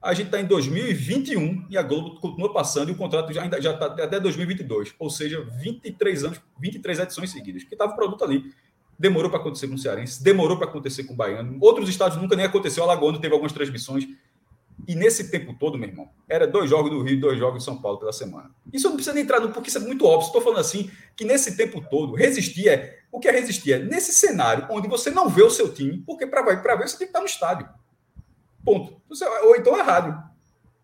A 0.00 0.14
gente 0.14 0.26
está 0.26 0.40
em 0.40 0.44
2021 0.44 1.66
e 1.68 1.76
a 1.76 1.82
Globo 1.82 2.20
continua 2.20 2.52
passando 2.52 2.90
e 2.90 2.92
o 2.92 2.96
contrato 2.96 3.32
já 3.32 3.44
está 3.44 3.60
já 3.60 3.76
tá 3.76 3.86
até 3.86 4.20
2022, 4.20 4.94
ou 4.98 5.10
seja, 5.10 5.40
23 5.60 6.24
anos, 6.24 6.40
23 6.60 7.00
edições 7.00 7.30
seguidas, 7.30 7.64
que 7.64 7.74
estava 7.74 7.92
o 7.92 7.96
produto 7.96 8.22
ali. 8.22 8.52
Demorou 8.98 9.30
para 9.30 9.40
acontecer 9.40 9.68
com 9.68 9.74
o 9.74 9.78
Cearense, 9.78 10.22
demorou 10.22 10.56
para 10.56 10.68
acontecer 10.68 11.04
com 11.04 11.12
o 11.12 11.16
Baiano. 11.16 11.58
Outros 11.60 11.88
estados 11.88 12.16
nunca 12.16 12.36
nem 12.36 12.46
aconteceu. 12.46 12.84
Alagoano 12.84 13.18
teve 13.18 13.34
algumas 13.34 13.52
transmissões. 13.52 14.06
E 14.86 14.94
nesse 14.94 15.30
tempo 15.30 15.54
todo, 15.58 15.76
meu 15.76 15.88
irmão, 15.88 16.08
era 16.28 16.46
dois 16.46 16.68
jogos 16.70 16.90
do 16.90 17.02
Rio, 17.02 17.20
dois 17.20 17.38
jogos 17.38 17.58
de 17.58 17.64
São 17.64 17.80
Paulo 17.80 17.98
pela 17.98 18.12
semana. 18.12 18.50
Isso 18.72 18.88
não 18.88 18.94
precisa 18.94 19.14
nem 19.14 19.24
entrar 19.24 19.40
no, 19.40 19.50
porque 19.50 19.68
isso 19.68 19.78
é 19.78 19.80
muito 19.80 20.06
óbvio. 20.06 20.26
Estou 20.26 20.40
falando 20.40 20.60
assim, 20.60 20.90
que 21.16 21.24
nesse 21.24 21.56
tempo 21.56 21.84
todo, 21.90 22.14
resistir 22.14 22.68
é. 22.68 23.00
O 23.16 23.18
que 23.18 23.28
é 23.28 23.32
resistir? 23.32 23.72
É 23.72 23.78
nesse 23.78 24.12
cenário 24.12 24.66
onde 24.68 24.88
você 24.88 25.10
não 25.10 25.26
vê 25.26 25.42
o 25.42 25.48
seu 25.48 25.72
time, 25.72 26.02
porque 26.04 26.26
para 26.26 26.42
ver 26.76 26.86
você 26.86 26.98
tem 26.98 27.06
que 27.06 27.12
estar 27.12 27.20
no 27.20 27.24
estádio. 27.24 27.66
Ponto. 28.62 29.00
Ou 29.44 29.56
então 29.56 29.74
é 29.74 29.80
rádio. 29.80 30.22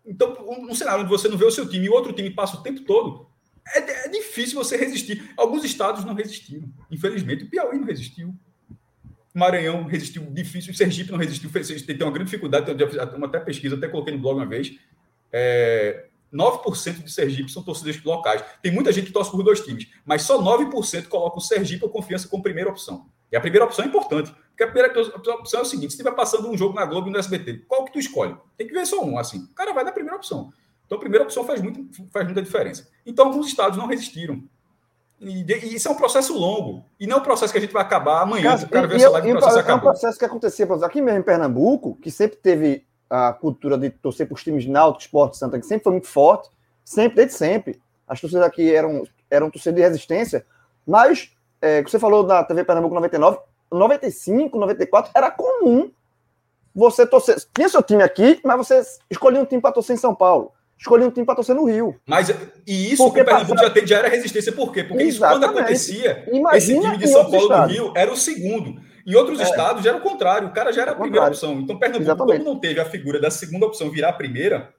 Então, 0.03 0.35
um, 0.49 0.73
cenário 0.73 1.01
onde 1.01 1.11
você 1.11 1.27
não 1.27 1.37
vê 1.37 1.45
o 1.45 1.51
seu 1.51 1.69
time 1.69 1.85
e 1.85 1.89
o 1.89 1.93
outro 1.93 2.11
time 2.11 2.31
passa 2.31 2.57
o 2.57 2.63
tempo 2.63 2.81
todo, 2.85 3.27
é, 3.75 4.07
é 4.07 4.09
difícil 4.09 4.57
você 4.57 4.75
resistir. 4.75 5.31
Alguns 5.37 5.63
estados 5.63 6.03
não 6.03 6.15
resistiram. 6.15 6.67
Infelizmente, 6.89 7.43
o 7.43 7.49
Piauí 7.51 7.77
não 7.77 7.85
resistiu. 7.85 8.33
Maranhão 9.31 9.83
resistiu 9.83 10.25
difícil, 10.31 10.73
Sergipe 10.73 11.11
não 11.11 11.19
resistiu, 11.19 11.51
fez, 11.51 11.83
tem 11.83 11.95
uma 12.01 12.11
grande 12.11 12.31
dificuldade, 12.31 12.65
tem 12.65 13.15
uma 13.15 13.27
até 13.27 13.39
pesquisa, 13.41 13.75
até 13.75 13.87
coloquei 13.87 14.11
no 14.11 14.19
blog 14.19 14.37
uma 14.37 14.47
vez. 14.47 14.75
É, 15.31 16.07
9% 16.33 17.03
de 17.03 17.11
Sergipe 17.11 17.51
são 17.51 17.61
torcedores 17.61 18.03
locais. 18.03 18.43
Tem 18.61 18.71
muita 18.71 18.91
gente 18.91 19.07
que 19.07 19.13
torce 19.13 19.29
por 19.29 19.43
dois 19.43 19.61
times, 19.61 19.87
mas 20.05 20.23
só 20.23 20.41
9% 20.41 21.07
colocam 21.07 21.37
o 21.37 21.41
Sergipe 21.41 21.83
ou 21.83 21.89
confiança 21.89 22.27
como 22.27 22.41
primeira 22.41 22.69
opção. 22.69 23.05
E 23.31 23.35
a 23.35 23.41
primeira 23.41 23.65
opção 23.65 23.85
é 23.85 23.87
importante, 23.87 24.31
porque 24.49 24.63
a 24.63 24.67
primeira 24.67 25.01
opção 25.35 25.59
é 25.59 25.63
o 25.63 25.65
seguinte: 25.65 25.91
se 25.91 25.97
estiver 25.97 26.11
passando 26.11 26.49
um 26.49 26.57
jogo 26.57 26.75
na 26.75 26.85
Globo 26.85 27.09
e 27.09 27.11
no 27.11 27.17
SBT, 27.17 27.65
qual 27.67 27.85
que 27.85 27.93
tu 27.93 27.99
escolhe? 27.99 28.35
Tem 28.57 28.67
que 28.67 28.73
ver 28.73 28.85
só 28.85 29.03
um, 29.03 29.17
assim. 29.17 29.43
O 29.43 29.55
cara 29.55 29.73
vai 29.73 29.83
na 29.83 29.91
primeira 29.91 30.17
opção. 30.17 30.51
Então 30.85 30.97
a 30.97 30.99
primeira 30.99 31.23
opção 31.23 31.43
faz, 31.43 31.61
muito, 31.61 31.87
faz 32.11 32.25
muita 32.25 32.41
diferença. 32.41 32.87
Então 33.05 33.27
alguns 33.27 33.47
estados 33.47 33.77
não 33.77 33.87
resistiram. 33.87 34.43
E, 35.19 35.41
e, 35.41 35.75
isso 35.75 35.87
é 35.87 35.91
um 35.91 35.95
processo 35.95 36.37
longo. 36.37 36.85
E 36.99 37.07
não 37.07 37.17
é 37.17 37.19
um 37.19 37.23
processo 37.23 37.51
que 37.51 37.57
a 37.57 37.61
gente 37.61 37.73
vai 37.73 37.81
acabar 37.81 38.21
amanhã. 38.21 38.51
Cara, 38.51 38.65
o 38.65 38.69
cara 38.69 38.87
vê 38.87 38.95
essa 38.95 39.09
live 39.09 39.29
e 39.29 39.31
o 39.31 39.37
processo 39.37 39.59
acabou. 39.59 39.73
É 39.73 39.77
um 39.77 39.93
processo 39.93 40.19
que 40.19 40.25
acontecia, 40.25 40.67
aqui 40.83 41.01
mesmo 41.01 41.19
em 41.19 41.23
Pernambuco, 41.23 41.95
que 41.95 42.11
sempre 42.11 42.37
teve 42.37 42.85
a 43.13 43.31
cultura 43.31 43.77
de 43.77 43.91
torcer 43.91 44.25
para 44.25 44.33
os 44.33 44.43
times 44.43 44.65
náutico, 44.65 45.03
esporte, 45.03 45.37
Santa, 45.37 45.59
que 45.59 45.67
sempre 45.67 45.83
foi 45.83 45.91
muito 45.91 46.07
forte, 46.07 46.49
sempre, 46.83 47.17
desde 47.17 47.35
sempre. 47.35 47.79
As 48.07 48.19
torcidas 48.19 48.43
aqui 48.43 48.73
eram, 48.73 49.03
eram 49.29 49.51
torcidas 49.51 49.75
de 49.75 49.81
resistência, 49.81 50.43
mas, 50.85 51.31
é, 51.61 51.83
que 51.83 51.91
você 51.91 51.99
falou 51.99 52.25
na 52.25 52.43
TV 52.43 52.63
Pernambuco 52.63 52.95
99, 52.95 53.37
95, 53.71 54.57
94, 54.57 55.11
era 55.13 55.29
comum 55.29 55.91
você 56.73 57.05
torcer. 57.05 57.37
Tinha 57.53 57.69
seu 57.69 57.83
time 57.83 58.01
aqui, 58.01 58.39
mas 58.43 58.57
você 58.57 58.81
escolhia 59.11 59.39
um 59.39 59.45
time 59.45 59.61
para 59.61 59.71
torcer 59.71 59.95
em 59.95 59.99
São 59.99 60.15
Paulo. 60.15 60.51
Escolhia 60.75 61.07
um 61.07 61.11
time 61.11 61.23
para 61.23 61.35
torcer 61.35 61.55
no 61.55 61.65
Rio. 61.65 61.95
Mas 62.07 62.29
e 62.65 62.93
isso 62.93 63.03
Porque 63.03 63.21
o 63.21 63.25
Pernambuco 63.25 63.59
já, 63.59 63.69
tem, 63.69 63.85
já 63.85 63.99
era 63.99 64.09
resistência. 64.09 64.51
Por 64.51 64.73
quê? 64.73 64.83
Porque 64.83 65.03
Exatamente. 65.03 65.43
isso, 65.43 65.53
quando 65.53 65.59
acontecia, 65.59 66.29
Imagina 66.33 66.57
esse 66.57 66.79
time 66.81 66.97
de 66.97 67.07
São 67.07 67.29
Paulo 67.29 67.47
no 67.47 67.65
Rio 67.67 67.93
era 67.95 68.11
o 68.11 68.17
segundo. 68.17 68.81
Em 69.05 69.15
outros 69.15 69.39
é. 69.39 69.43
estados 69.43 69.83
já 69.83 69.89
era 69.89 69.99
o 69.99 70.01
contrário, 70.01 70.47
o 70.47 70.53
cara 70.53 70.71
já 70.71 70.83
era 70.83 70.91
a 70.91 70.95
primeira 70.95 71.27
opção. 71.27 71.59
Então, 71.59 71.77
Pernambuco, 71.77 72.09
Exatamente. 72.09 72.39
como 72.39 72.53
não 72.53 72.59
teve 72.59 72.79
a 72.79 72.85
figura 72.85 73.19
da 73.19 73.29
segunda 73.29 73.65
opção 73.65 73.89
virar 73.89 74.09
a 74.09 74.13
primeira, 74.13 74.73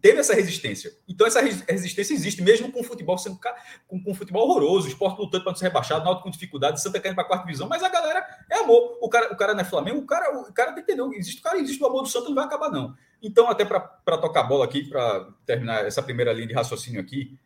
teve 0.00 0.18
essa 0.18 0.34
resistência. 0.34 0.92
Então, 1.08 1.26
essa 1.26 1.40
resistência 1.40 2.12
existe, 2.12 2.42
mesmo 2.42 2.70
com 2.70 2.80
o 2.80 2.84
futebol 2.84 3.16
sendo 3.16 3.38
com, 3.86 4.02
com 4.02 4.14
futebol 4.14 4.48
horroroso, 4.48 4.86
o 4.86 4.88
esporte 4.90 5.18
lutando 5.18 5.44
para 5.44 5.52
não 5.52 5.58
ser 5.58 5.66
rebaixado, 5.66 6.04
Náutico 6.04 6.24
com 6.24 6.30
dificuldade, 6.30 6.80
Santa 6.80 7.00
caindo 7.00 7.14
para 7.14 7.24
a 7.24 7.26
quarta 7.26 7.46
divisão, 7.46 7.68
mas 7.68 7.82
a 7.82 7.88
galera 7.88 8.24
é 8.50 8.58
amor. 8.58 8.98
O 9.00 9.08
cara, 9.08 9.32
o 9.32 9.36
cara 9.36 9.54
não 9.54 9.60
é 9.60 9.64
Flamengo, 9.64 9.98
o 9.98 10.06
cara, 10.06 10.38
o 10.38 10.52
cara 10.52 10.78
entender, 10.78 11.02
existe, 11.16 11.40
o 11.40 11.42
cara 11.42 11.58
existe 11.58 11.82
o 11.82 11.86
amor 11.86 12.02
do 12.02 12.08
Santos, 12.08 12.28
não 12.28 12.36
vai 12.36 12.44
acabar, 12.44 12.70
não. 12.70 12.94
Então, 13.22 13.48
até 13.48 13.64
para 13.64 14.18
tocar 14.18 14.40
a 14.40 14.44
bola 14.44 14.64
aqui, 14.64 14.84
para 14.84 15.26
terminar 15.44 15.84
essa 15.84 16.02
primeira 16.02 16.32
linha 16.32 16.48
de 16.48 16.54
raciocínio 16.54 17.00
aqui, 17.00 17.38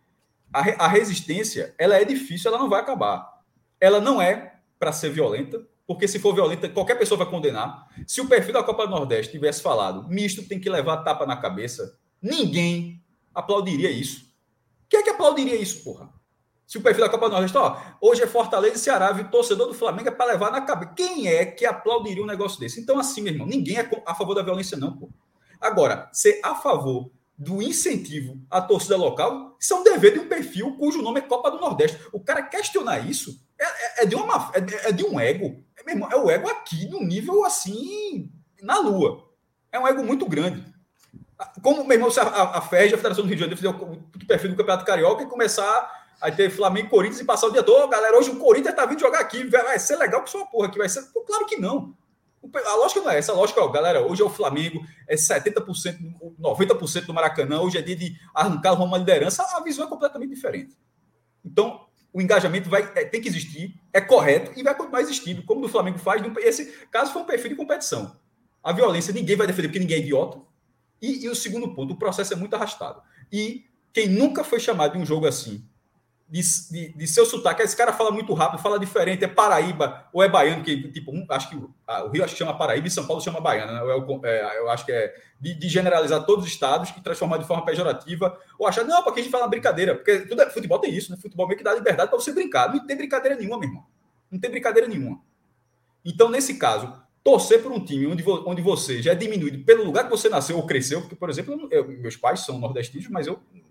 a, 0.52 0.84
a 0.84 0.88
resistência, 0.88 1.74
ela 1.78 1.96
é 1.96 2.04
difícil, 2.04 2.50
ela 2.50 2.60
não 2.60 2.68
vai 2.68 2.80
acabar. 2.80 3.40
Ela 3.80 4.00
não 4.00 4.20
é 4.20 4.56
para 4.78 4.92
ser 4.92 5.10
violenta, 5.10 5.64
porque 5.86 6.06
se 6.08 6.18
for 6.18 6.34
violenta, 6.34 6.68
qualquer 6.68 6.98
pessoa 6.98 7.18
vai 7.18 7.28
condenar. 7.28 7.88
Se 8.06 8.20
o 8.20 8.28
perfil 8.28 8.52
da 8.52 8.62
Copa 8.62 8.86
do 8.86 8.90
Nordeste 8.90 9.32
tivesse 9.32 9.62
falado, 9.62 10.08
misto 10.08 10.46
tem 10.46 10.60
que 10.60 10.70
levar 10.70 10.98
tapa 10.98 11.26
na 11.26 11.36
cabeça, 11.36 11.98
ninguém 12.20 13.02
aplaudiria 13.34 13.90
isso. 13.90 14.32
Quem 14.88 15.00
é 15.00 15.02
que 15.02 15.10
aplaudiria 15.10 15.56
isso, 15.56 15.82
porra? 15.82 16.10
Se 16.66 16.78
o 16.78 16.82
perfil 16.82 17.04
da 17.04 17.10
Copa 17.10 17.26
do 17.28 17.32
Nordeste, 17.32 17.58
ó, 17.58 17.76
hoje 18.00 18.22
é 18.22 18.26
Fortaleza 18.26 18.76
e 18.76 18.78
Ceará, 18.78 19.12
o 19.12 19.30
torcedor 19.30 19.66
do 19.66 19.74
Flamengo 19.74 20.08
é 20.08 20.12
para 20.12 20.32
levar 20.32 20.50
na 20.50 20.62
cabeça. 20.62 20.92
Quem 20.94 21.28
é 21.28 21.44
que 21.44 21.66
aplaudiria 21.66 22.22
um 22.22 22.26
negócio 22.26 22.58
desse? 22.58 22.80
Então, 22.80 22.98
assim, 22.98 23.20
meu 23.20 23.32
irmão, 23.32 23.46
ninguém 23.46 23.76
é 23.76 23.90
a 24.06 24.14
favor 24.14 24.34
da 24.34 24.42
violência, 24.42 24.76
não, 24.76 24.96
pô. 24.96 25.10
Agora, 25.60 26.08
ser 26.12 26.40
a 26.42 26.54
favor 26.54 27.10
do 27.36 27.60
incentivo 27.60 28.40
à 28.50 28.60
torcida 28.60 28.96
local, 28.96 29.56
isso 29.60 29.74
é 29.74 29.76
um 29.76 29.82
dever 29.82 30.14
de 30.14 30.20
um 30.20 30.28
perfil 30.28 30.76
cujo 30.76 31.02
nome 31.02 31.20
é 31.20 31.22
Copa 31.22 31.50
do 31.50 31.58
Nordeste. 31.58 31.98
O 32.12 32.20
cara 32.20 32.42
questionar 32.42 33.00
isso 33.00 33.38
é, 33.58 33.64
é, 33.64 34.02
é 34.02 34.06
de, 34.06 34.14
uma, 34.14 34.50
é, 34.54 34.88
é, 34.88 34.92
de 34.92 35.04
um 35.04 35.18
ego. 35.18 35.62
É, 35.86 35.90
irmão, 35.90 36.10
é 36.10 36.16
o 36.16 36.30
ego 36.30 36.48
aqui, 36.48 36.88
no 36.88 37.02
nível 37.02 37.44
assim, 37.44 38.30
na 38.62 38.78
lua. 38.78 39.28
É 39.70 39.78
um 39.78 39.86
ego 39.86 40.02
muito 40.04 40.26
grande. 40.26 40.64
Como, 41.62 41.84
meu 41.84 41.96
irmão, 41.96 42.10
se 42.10 42.20
a, 42.20 42.24
a, 42.24 42.58
a 42.58 42.60
FED, 42.60 42.94
a 42.94 42.96
Federação 42.96 43.24
do 43.24 43.28
Rio 43.28 43.36
de 43.36 43.40
Janeiro, 43.40 43.56
fizer 43.56 43.70
o, 43.70 44.26
perfil 44.26 44.50
do 44.50 44.56
Campeonato 44.56 44.84
Carioca 44.84 45.22
e 45.22 45.26
começar 45.26 46.02
a 46.20 46.30
ter 46.30 46.50
Flamengo 46.50 46.86
e 46.86 46.90
Corinthians 46.90 47.20
e 47.20 47.24
passar 47.24 47.48
o 47.48 47.52
dia 47.52 47.62
todo, 47.62 47.88
galera, 47.88 48.16
hoje 48.16 48.30
o 48.30 48.38
Corinthians 48.38 48.76
tá 48.76 48.86
vindo 48.86 49.00
jogar 49.00 49.20
aqui, 49.20 49.44
vai 49.44 49.78
ser 49.78 49.96
legal 49.96 50.22
que 50.22 50.30
sua 50.30 50.46
porra 50.46 50.68
aqui 50.68 50.78
vai 50.78 50.88
ser. 50.88 51.02
Claro 51.26 51.46
que 51.46 51.56
não. 51.56 51.94
A 52.66 52.74
lógica 52.76 53.00
não 53.00 53.10
é 53.10 53.18
essa. 53.18 53.32
A 53.32 53.34
lógica 53.34 53.60
é, 53.60 53.72
galera, 53.72 54.06
hoje 54.06 54.22
é 54.22 54.24
o 54.24 54.30
Flamengo, 54.30 54.84
é 55.08 55.14
70%, 55.14 55.64
90% 56.40 57.06
do 57.06 57.14
Maracanã, 57.14 57.60
hoje 57.60 57.78
é 57.78 57.82
dia 57.82 57.96
de 57.96 58.16
arrancar 58.34 58.80
uma 58.80 58.98
liderança, 58.98 59.42
a 59.56 59.60
visão 59.60 59.86
é 59.86 59.88
completamente 59.88 60.30
diferente. 60.30 60.76
Então, 61.44 61.86
o 62.12 62.20
engajamento 62.20 62.68
vai, 62.68 62.82
é, 62.94 63.04
tem 63.04 63.20
que 63.20 63.28
existir, 63.28 63.74
é 63.92 64.00
correto 64.00 64.52
e 64.58 64.62
vai 64.62 64.74
continuar 64.74 65.00
existindo, 65.00 65.42
como 65.42 65.64
o 65.64 65.68
Flamengo 65.68 65.98
faz. 65.98 66.22
Esse 66.38 66.66
caso 66.90 67.12
foi 67.12 67.22
um 67.22 67.26
perfil 67.26 67.50
de 67.50 67.56
competição. 67.56 68.16
A 68.62 68.72
violência 68.72 69.14
ninguém 69.14 69.36
vai 69.36 69.46
defender 69.46 69.68
porque 69.68 69.78
ninguém 69.78 69.98
é 69.98 70.00
idiota. 70.00 70.40
E, 71.00 71.24
e 71.24 71.28
o 71.28 71.34
segundo 71.34 71.74
ponto, 71.74 71.94
o 71.94 71.98
processo 71.98 72.32
é 72.32 72.36
muito 72.36 72.54
arrastado. 72.54 73.02
E 73.32 73.64
quem 73.92 74.08
nunca 74.08 74.44
foi 74.44 74.60
chamado 74.60 74.92
de 74.92 74.98
um 74.98 75.06
jogo 75.06 75.26
assim 75.26 75.66
de, 76.32 76.40
de, 76.70 76.88
de, 76.94 77.06
seu 77.06 77.26
sotaque. 77.26 77.60
Esse 77.60 77.76
cara 77.76 77.92
fala 77.92 78.10
muito 78.10 78.32
rápido, 78.32 78.62
fala 78.62 78.78
diferente, 78.78 79.22
é 79.22 79.28
Paraíba 79.28 80.08
ou 80.14 80.22
é 80.22 80.28
baiano, 80.30 80.64
que 80.64 80.90
tipo, 80.90 81.12
um, 81.12 81.26
acho 81.28 81.50
que 81.50 81.56
o 81.56 82.08
Rio 82.08 82.24
acho 82.24 82.32
que 82.32 82.38
chama 82.38 82.56
Paraíba 82.56 82.88
e 82.88 82.90
São 82.90 83.06
Paulo 83.06 83.22
chama 83.22 83.38
baiana. 83.38 83.72
Né? 83.72 83.80
Eu, 83.82 84.20
é, 84.24 84.58
eu, 84.58 84.70
acho 84.70 84.86
que 84.86 84.92
é 84.92 85.14
de, 85.38 85.52
de, 85.52 85.68
generalizar 85.68 86.24
todos 86.24 86.46
os 86.46 86.50
estados 86.50 86.88
e 86.88 87.00
transformar 87.02 87.36
de 87.36 87.46
forma 87.46 87.62
pejorativa, 87.66 88.34
ou 88.58 88.66
achar, 88.66 88.82
não, 88.82 89.02
porque 89.02 89.20
a 89.20 89.22
gente 89.22 89.30
fala 89.30 89.46
brincadeira, 89.46 89.94
porque 89.94 90.20
tudo 90.20 90.40
é, 90.40 90.48
futebol 90.48 90.78
tem 90.78 90.94
isso, 90.94 91.10
né? 91.10 91.18
Futebol 91.20 91.46
meio 91.46 91.58
que 91.58 91.64
dá 91.64 91.74
liberdade 91.74 92.08
para 92.08 92.18
você 92.18 92.32
brincar. 92.32 92.72
Não 92.72 92.86
tem 92.86 92.96
brincadeira 92.96 93.36
nenhuma, 93.36 93.58
meu 93.58 93.68
irmão. 93.68 93.84
Não 94.30 94.40
tem 94.40 94.50
brincadeira 94.50 94.88
nenhuma. 94.88 95.20
Então, 96.02 96.30
nesse 96.30 96.54
caso, 96.54 96.90
torcer 97.22 97.62
por 97.62 97.70
um 97.70 97.84
time 97.84 98.06
onde, 98.06 98.24
onde 98.26 98.62
você 98.62 99.02
já 99.02 99.12
é 99.12 99.14
diminuído 99.14 99.62
pelo 99.64 99.84
lugar 99.84 100.04
que 100.04 100.10
você 100.10 100.30
nasceu 100.30 100.56
ou 100.56 100.66
cresceu, 100.66 101.02
porque, 101.02 101.14
por 101.14 101.28
exemplo, 101.28 101.68
eu, 101.70 101.86
meus 101.86 102.16
pais 102.16 102.40
são 102.40 102.58
nordestinos, 102.58 103.08
mas 103.08 103.26
eu 103.26 103.38
ah, 103.54 103.61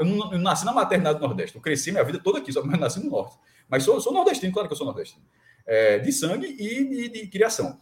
eu 0.00 0.06
não, 0.06 0.32
eu 0.32 0.38
nasci 0.38 0.64
na 0.64 0.72
maternidade 0.72 1.18
do 1.18 1.26
Nordeste. 1.26 1.56
Eu 1.56 1.62
cresci 1.62 1.90
minha 1.90 2.04
vida 2.04 2.18
toda 2.18 2.38
aqui, 2.38 2.52
só 2.52 2.62
que 2.62 2.68
nasci 2.68 3.02
no 3.02 3.10
Norte. 3.10 3.36
Mas 3.68 3.82
sou, 3.82 4.00
sou 4.00 4.12
nordestino, 4.12 4.52
claro 4.52 4.68
que 4.68 4.72
eu 4.72 4.76
sou 4.76 4.86
nordestino. 4.86 5.24
É, 5.66 5.98
de 5.98 6.12
sangue 6.12 6.46
e 6.46 6.88
de, 6.88 7.08
de 7.08 7.26
criação. 7.28 7.78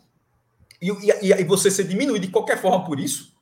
E, 0.81 0.89
e, 0.89 1.33
e, 1.33 1.45
você 1.45 1.71
ser 1.71 1.85
diminuído 1.85 2.27
de 2.27 2.33
qualquer 2.33 2.61
forma 2.61 2.85
por 2.85 2.99
isso, 2.99 3.37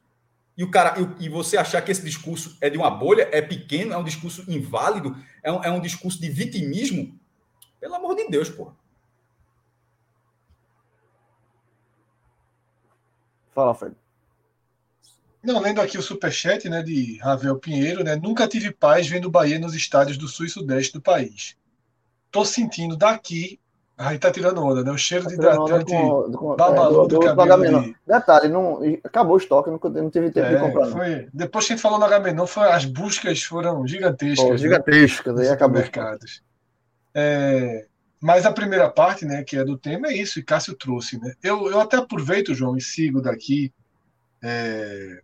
e 0.56 0.64
o 0.64 0.70
cara 0.70 0.94
e, 1.00 1.26
e, 1.26 1.28
você 1.28 1.56
achar 1.56 1.80
que 1.82 1.90
esse 1.90 2.02
discurso 2.02 2.56
é 2.60 2.68
de 2.68 2.76
uma 2.76 2.90
bolha, 2.90 3.28
é 3.32 3.40
pequeno, 3.40 3.92
é 3.92 3.96
um 3.96 4.04
discurso 4.04 4.44
inválido, 4.50 5.16
é 5.42 5.50
um, 5.50 5.64
é 5.64 5.70
um 5.70 5.80
discurso 5.80 6.20
de 6.20 6.28
vitimismo, 6.28 7.18
pelo 7.78 7.94
amor 7.94 8.14
de 8.14 8.28
Deus, 8.28 8.50
pô. 8.50 8.72
Fala, 13.54 13.74
Fred. 13.74 13.96
Não, 15.42 15.58
lendo 15.60 15.80
aqui 15.80 15.96
o 15.96 16.02
superchat 16.02 16.68
né, 16.68 16.82
de 16.82 17.18
Ravel 17.18 17.58
Pinheiro, 17.58 18.04
né? 18.04 18.14
Nunca 18.16 18.46
tive 18.46 18.70
paz 18.70 19.08
vendo 19.08 19.26
o 19.26 19.30
Bahia 19.30 19.58
nos 19.58 19.74
estádios 19.74 20.18
do 20.18 20.28
sul 20.28 20.46
e 20.46 20.50
sudeste 20.50 20.92
do 20.92 21.00
país. 21.00 21.56
Tô 22.30 22.44
sentindo 22.44 22.96
daqui. 22.96 23.58
Aí 23.96 24.18
tá 24.18 24.30
tirando 24.30 24.62
onda, 24.62 24.82
né? 24.82 24.90
O 24.90 24.96
cheiro 24.96 25.24
tá 25.24 25.30
de 25.30 25.34
hidratante 25.36 25.92
babalão 26.56 27.04
é, 27.04 27.08
do, 27.08 27.18
do, 27.18 27.18
do 27.18 27.46
cabelo. 27.46 27.82
De... 27.82 27.96
Detalhe, 28.06 28.48
não, 28.48 28.80
acabou 29.04 29.34
o 29.34 29.38
estoque, 29.38 29.70
não, 29.70 29.78
não 29.78 30.10
teve 30.10 30.30
tempo 30.30 30.46
é, 30.46 30.54
de 30.54 30.60
comprar. 30.60 30.86
Foi, 30.86 31.28
depois 31.32 31.66
que 31.66 31.72
a 31.72 31.76
gente 31.76 31.82
falou 31.82 31.98
no 31.98 32.04
Agamenon, 32.06 32.46
as 32.70 32.84
buscas 32.86 33.42
foram 33.42 33.86
gigantescas. 33.86 34.48
Pô, 34.48 34.56
gigantescas, 34.56 35.34
né? 35.34 35.42
aí 35.42 35.48
acabou. 35.48 35.80
Mercados. 35.80 36.42
É, 37.14 37.86
mas 38.20 38.46
a 38.46 38.52
primeira 38.52 38.88
parte, 38.88 39.24
né, 39.24 39.42
que 39.42 39.56
é 39.56 39.64
do 39.64 39.76
tema, 39.76 40.08
é 40.08 40.14
isso, 40.14 40.38
e 40.38 40.42
Cássio 40.42 40.74
trouxe, 40.74 41.18
né? 41.18 41.34
Eu, 41.42 41.70
eu 41.70 41.80
até 41.80 41.96
aproveito, 41.96 42.54
João, 42.54 42.76
e 42.76 42.80
sigo 42.80 43.20
daqui. 43.20 43.72
É, 44.42 45.20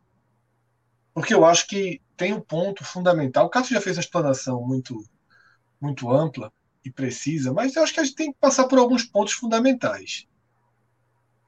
porque 1.16 1.32
eu 1.32 1.46
acho 1.46 1.66
que 1.66 2.02
tem 2.14 2.34
um 2.34 2.42
ponto 2.42 2.84
fundamental. 2.84 3.46
O 3.46 3.48
Cássio 3.48 3.72
já 3.72 3.80
fez 3.80 3.96
uma 3.96 4.02
explanação 4.02 4.62
muito, 4.62 5.02
muito 5.80 6.12
ampla 6.12 6.52
e 6.84 6.90
precisa, 6.90 7.54
mas 7.54 7.74
eu 7.74 7.82
acho 7.82 7.94
que 7.94 8.00
a 8.00 8.04
gente 8.04 8.14
tem 8.14 8.30
que 8.30 8.38
passar 8.38 8.68
por 8.68 8.78
alguns 8.78 9.02
pontos 9.02 9.32
fundamentais. 9.32 10.26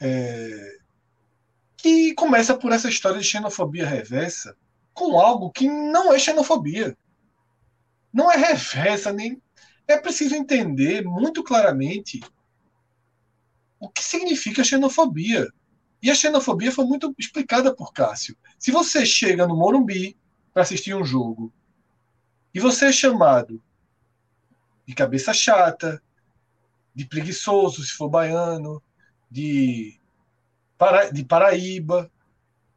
É... 0.01 0.79
Que 1.77 2.15
começa 2.15 2.57
por 2.57 2.73
essa 2.73 2.89
história 2.89 3.21
de 3.21 3.27
xenofobia 3.27 3.87
reversa 3.87 4.57
com 4.95 5.21
algo 5.21 5.53
que 5.53 5.69
não 5.69 6.15
é 6.15 6.19
xenofobia. 6.19 6.97
Não 8.11 8.33
é 8.33 8.39
reversa, 8.39 9.13
nem. 9.13 9.39
É 9.87 9.99
preciso 9.99 10.35
entender 10.35 11.05
muito 11.05 11.45
claramente 11.45 12.21
o 13.79 13.91
que 13.91 14.03
significa 14.03 14.65
xenofobia. 14.65 15.47
E 16.03 16.11
a 16.11 16.15
xenofobia 16.15 16.71
foi 16.71 16.85
muito 16.85 17.15
explicada 17.19 17.75
por 17.75 17.93
Cássio. 17.93 18.37
Se 18.59 18.71
você 18.71 19.05
chega 19.05 19.47
no 19.47 19.57
Morumbi 19.57 20.17
para 20.53 20.63
assistir 20.63 20.95
um 20.95 21.05
jogo 21.05 21.53
e 22.55 22.61
você 22.61 22.87
é 22.87 22.93
chamado 22.93 23.63
de 24.87 24.95
cabeça 24.95 25.33
chata, 25.33 26.03
de 26.95 27.05
preguiçoso, 27.05 27.85
se 27.85 27.93
for 27.93 28.09
baiano, 28.09 28.83
de, 29.31 30.01
para, 30.77 31.11
de 31.11 31.25
Paraíba. 31.25 32.11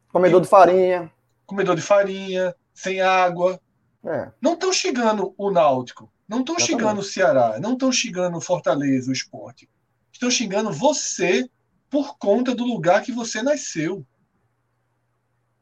Comedor 0.08 0.40
de 0.40 0.48
farinha. 0.48 1.12
Comedor 1.46 1.74
de 1.74 1.82
farinha, 1.82 2.54
sem 2.74 3.00
água. 3.00 3.60
É. 4.04 4.30
Não 4.40 4.54
estão 4.54 4.72
chegando 4.72 5.34
o 5.38 5.50
Náutico, 5.50 6.12
não 6.28 6.40
estão 6.40 6.58
chegando 6.58 6.98
o 6.98 7.04
Ceará, 7.04 7.58
não 7.60 7.74
estão 7.74 7.90
chegando 7.90 8.36
o 8.36 8.40
Fortaleza, 8.40 9.10
o 9.10 9.12
esporte. 9.12 9.68
Estão 10.12 10.30
xingando 10.30 10.72
você 10.72 11.48
por 11.92 12.16
conta 12.16 12.54
do 12.54 12.64
lugar 12.64 13.02
que 13.02 13.12
você 13.12 13.42
nasceu. 13.42 14.02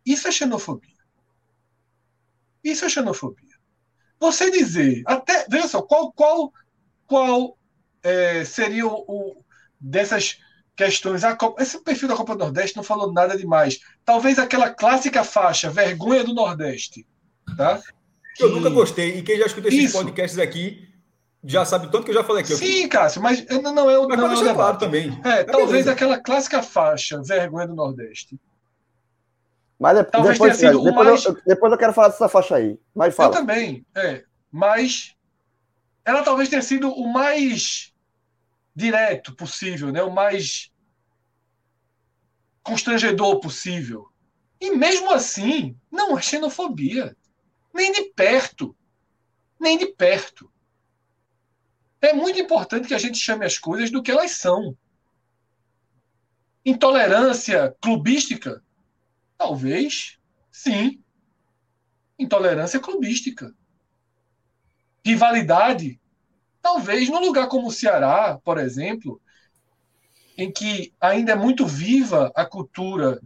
Isso 0.07 0.29
é 0.29 0.31
xenofobia. 0.31 0.95
Isso 2.63 2.85
é 2.85 2.89
xenofobia. 2.89 3.57
Você 4.21 4.49
dizer, 4.49 5.03
até, 5.07 5.45
veja 5.51 5.67
só, 5.67 5.83
qual, 5.83 6.13
qual, 6.13 6.53
qual 7.05 7.59
é, 8.01 8.45
seria 8.45 8.87
o, 8.87 9.05
o, 9.09 9.45
dessas 9.81 10.39
questões? 10.77 11.25
A 11.25 11.35
Copa, 11.35 11.61
esse 11.61 11.83
perfil 11.83 12.07
da 12.07 12.17
Copa 12.17 12.37
do 12.37 12.45
Nordeste 12.45 12.77
não 12.77 12.85
falou 12.85 13.13
nada 13.13 13.37
demais. 13.37 13.81
Talvez 14.05 14.39
aquela 14.39 14.71
clássica 14.71 15.25
faixa, 15.25 15.69
vergonha 15.69 16.23
do 16.23 16.33
Nordeste. 16.33 17.05
Tá? 17.57 17.83
Eu 18.39 18.51
nunca 18.51 18.71
gostei, 18.71 19.19
e 19.19 19.23
quem 19.23 19.37
já 19.37 19.47
escuta 19.47 19.67
esses 19.67 19.87
Isso. 19.87 19.99
podcasts 19.99 20.39
aqui 20.39 20.89
já 21.45 21.65
sabe 21.65 21.91
tanto 21.91 22.05
que 22.05 22.11
eu 22.11 22.15
já 22.15 22.25
falei 22.25 22.43
aqui. 22.43 22.55
Sim, 22.55 22.89
Cássio, 22.89 23.23
mas 23.23 23.45
não 23.47 23.89
é 23.91 23.99
o. 23.99 24.07
Mas 24.09 24.19
não 24.19 24.49
é 24.51 24.55
claro 24.55 24.79
também. 24.79 25.19
É, 25.25 25.41
é 25.41 25.45
talvez 25.45 25.71
beleza. 25.71 25.93
aquela 25.93 26.19
clássica 26.21 26.63
faixa, 26.63 27.21
vergonha 27.23 27.67
do 27.67 27.75
Nordeste. 27.75 28.39
Mas 29.79 29.97
de, 29.97 30.05
Talvez 30.05 30.35
depois, 30.35 30.59
tenha 30.59 30.73
sido 30.73 30.83
o 30.83 30.85
depois, 30.85 31.07
mais- 31.09 31.25
eu, 31.25 31.39
depois 31.47 31.73
eu 31.73 31.79
quero 31.79 31.93
falar 31.95 32.09
dessa 32.09 32.29
faixa 32.29 32.57
aí. 32.57 32.79
Mas 32.95 33.09
Eu 33.09 33.13
fala. 33.17 33.33
também, 33.33 33.87
é. 33.97 34.23
Mas 34.53 35.15
ela 36.05 36.23
talvez 36.23 36.51
tenha 36.51 36.61
sido 36.61 36.91
o 36.93 37.11
mais 37.11 37.91
direto 38.77 39.35
possível, 39.35 39.91
né? 39.91 40.03
O 40.03 40.11
mais 40.11 40.71
constrangedor 42.63 43.41
possível. 43.41 44.07
E 44.61 44.71
mesmo 44.77 45.11
assim, 45.11 45.75
não 45.91 46.19
é 46.19 46.21
xenofobia. 46.21 47.17
Nem 47.73 47.91
de 47.93 48.03
perto. 48.11 48.77
Nem 49.59 49.79
de 49.79 49.87
perto. 49.87 50.50
É 52.01 52.13
muito 52.13 52.39
importante 52.39 52.89
que 52.89 52.95
a 52.95 52.99
gente 52.99 53.19
chame 53.19 53.45
as 53.45 53.59
coisas 53.59 53.91
do 53.91 54.03
que 54.03 54.11
elas 54.11 54.33
são. 54.33 54.77
Intolerância 56.65 57.75
clubística? 57.81 58.63
Talvez, 59.37 60.19
sim. 60.51 61.03
Intolerância 62.19 62.81
clubística. 62.81 63.55
Rivalidade? 65.05 66.01
Talvez 66.63 67.09
num 67.09 67.21
lugar 67.21 67.49
como 67.49 67.69
o 67.69 67.73
Ceará, 67.73 68.39
por 68.45 68.59
exemplo, 68.59 69.21
em 70.37 70.51
que 70.51 70.95
ainda 71.01 71.33
é 71.33 71.37
muito 71.37 71.67
viva 71.67 72.33
a 72.35 72.45
cultura 72.45 73.21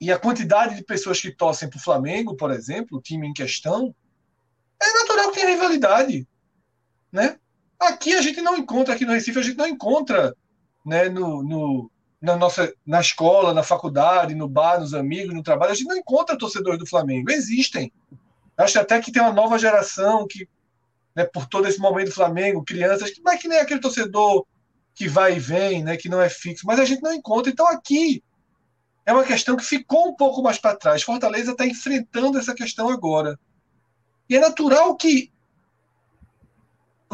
e 0.00 0.12
a 0.12 0.18
quantidade 0.18 0.74
de 0.74 0.84
pessoas 0.84 1.20
que 1.20 1.30
torcem 1.30 1.68
para 1.70 1.78
o 1.78 1.82
Flamengo, 1.82 2.36
por 2.36 2.50
exemplo, 2.50 2.98
o 2.98 3.00
time 3.00 3.26
em 3.26 3.32
questão, 3.32 3.94
é 4.82 4.92
natural 4.92 5.30
que 5.30 5.40
tenha 5.40 5.54
rivalidade, 5.54 6.28
né? 7.14 7.38
Aqui 7.80 8.12
a 8.14 8.20
gente 8.20 8.40
não 8.40 8.56
encontra, 8.56 8.92
aqui 8.92 9.04
no 9.06 9.12
Recife 9.12 9.38
a 9.38 9.42
gente 9.42 9.56
não 9.56 9.68
encontra, 9.68 10.34
né, 10.84 11.08
no, 11.08 11.42
no- 11.44 11.90
na 12.20 12.36
nossa 12.36 12.74
na 12.84 13.00
escola, 13.00 13.54
na 13.54 13.62
faculdade, 13.62 14.34
no 14.34 14.48
bar, 14.48 14.80
nos 14.80 14.94
amigos, 14.94 15.32
no 15.34 15.42
trabalho, 15.42 15.72
a 15.72 15.74
gente 15.74 15.86
não 15.86 15.96
encontra 15.96 16.36
torcedores 16.36 16.78
do 16.78 16.86
Flamengo. 16.86 17.30
Existem. 17.30 17.92
Acho 18.56 18.80
até 18.80 19.00
que 19.00 19.12
tem 19.12 19.22
uma 19.22 19.32
nova 19.32 19.58
geração 19.58 20.26
que, 20.28 20.48
né, 21.14 21.24
por 21.24 21.46
todo 21.46 21.68
esse 21.68 21.78
momento 21.78 22.08
do 22.08 22.14
Flamengo, 22.14 22.64
crianças, 22.64 23.12
mas 23.22 23.40
que 23.40 23.46
nem 23.48 23.58
aquele 23.58 23.80
torcedor 23.80 24.44
que 24.94 25.06
vai 25.08 25.36
e 25.36 25.40
vem, 25.40 25.84
né, 25.84 25.96
que 25.96 26.08
não 26.08 26.20
é 26.20 26.28
fixo, 26.28 26.66
mas 26.66 26.80
a 26.80 26.84
gente 26.84 27.02
não 27.02 27.12
encontra. 27.12 27.52
Então 27.52 27.66
aqui 27.68 28.24
é 29.06 29.12
uma 29.12 29.24
questão 29.24 29.56
que 29.56 29.64
ficou 29.64 30.08
um 30.08 30.16
pouco 30.16 30.42
mais 30.42 30.58
para 30.58 30.76
trás. 30.76 31.02
Fortaleza 31.02 31.52
está 31.52 31.66
enfrentando 31.66 32.38
essa 32.38 32.54
questão 32.54 32.88
agora. 32.88 33.38
E 34.28 34.36
é 34.36 34.40
natural 34.40 34.96
que 34.96 35.30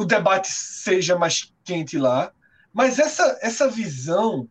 o 0.01 0.07
debate 0.07 0.49
seja 0.49 1.19
mais 1.19 1.53
quente 1.63 1.99
lá, 1.99 2.33
mas 2.73 2.99
essa, 2.99 3.39
essa 3.43 3.69
visão, 3.69 4.49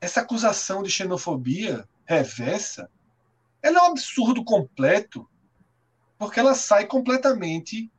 essa 0.00 0.20
acusação 0.20 0.82
de 0.82 0.90
xenofobia 0.90 1.88
reversa, 2.04 2.90
ela 3.62 3.78
é 3.78 3.82
um 3.82 3.92
absurdo 3.92 4.44
completo, 4.44 5.28
porque 6.18 6.38
ela 6.38 6.54
sai 6.54 6.86
completamente 6.86 7.90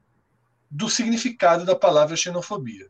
do 0.70 0.90
significado 0.90 1.66
da 1.66 1.76
palavra 1.76 2.16
xenofobia. 2.16 2.88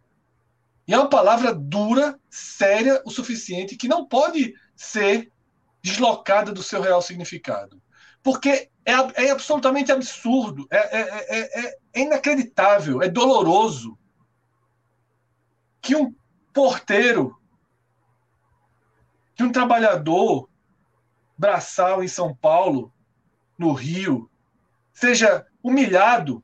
E 0.87 0.93
é 0.93 0.97
uma 0.97 1.09
palavra 1.09 1.53
dura, 1.53 2.19
séria 2.29 3.01
o 3.05 3.09
suficiente, 3.09 3.77
que 3.77 3.87
não 3.87 4.05
pode 4.05 4.53
ser 4.75 5.31
deslocada 5.81 6.51
do 6.51 6.61
seu 6.61 6.81
real 6.81 7.01
significado. 7.01 7.81
Porque 8.21 8.69
é, 8.85 9.25
é 9.25 9.31
absolutamente 9.31 9.91
absurdo, 9.91 10.67
é, 10.69 10.77
é- 10.77 11.25
é- 11.27 11.65
é- 11.65 11.77
é 11.93 12.01
inacreditável, 12.01 13.01
é 13.01 13.09
doloroso 13.09 13.97
que 15.81 15.95
um 15.95 16.13
porteiro, 16.53 17.37
que 19.35 19.43
um 19.43 19.51
trabalhador 19.51 20.49
braçal 21.37 22.03
em 22.03 22.07
São 22.07 22.33
Paulo, 22.33 22.93
no 23.57 23.73
Rio, 23.73 24.29
seja 24.93 25.45
humilhado, 25.61 26.43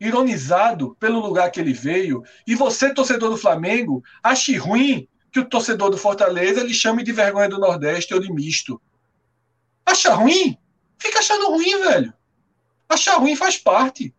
ironizado 0.00 0.96
pelo 0.98 1.20
lugar 1.20 1.50
que 1.50 1.60
ele 1.60 1.72
veio, 1.72 2.24
e 2.46 2.54
você, 2.54 2.92
torcedor 2.92 3.30
do 3.30 3.36
Flamengo, 3.36 4.02
ache 4.22 4.56
ruim 4.56 5.06
que 5.30 5.40
o 5.40 5.48
torcedor 5.48 5.90
do 5.90 5.96
Fortaleza 5.96 6.62
lhe 6.62 6.74
chame 6.74 7.02
de 7.02 7.12
vergonha 7.12 7.48
do 7.48 7.58
Nordeste 7.58 8.12
ou 8.14 8.20
de 8.20 8.32
misto. 8.32 8.80
Acha 9.84 10.14
ruim? 10.14 10.58
Fica 11.02 11.18
achando 11.18 11.50
ruim, 11.50 11.80
velho. 11.80 12.14
Achar 12.88 13.16
ruim 13.16 13.34
faz 13.34 13.56
parte. 13.56 14.14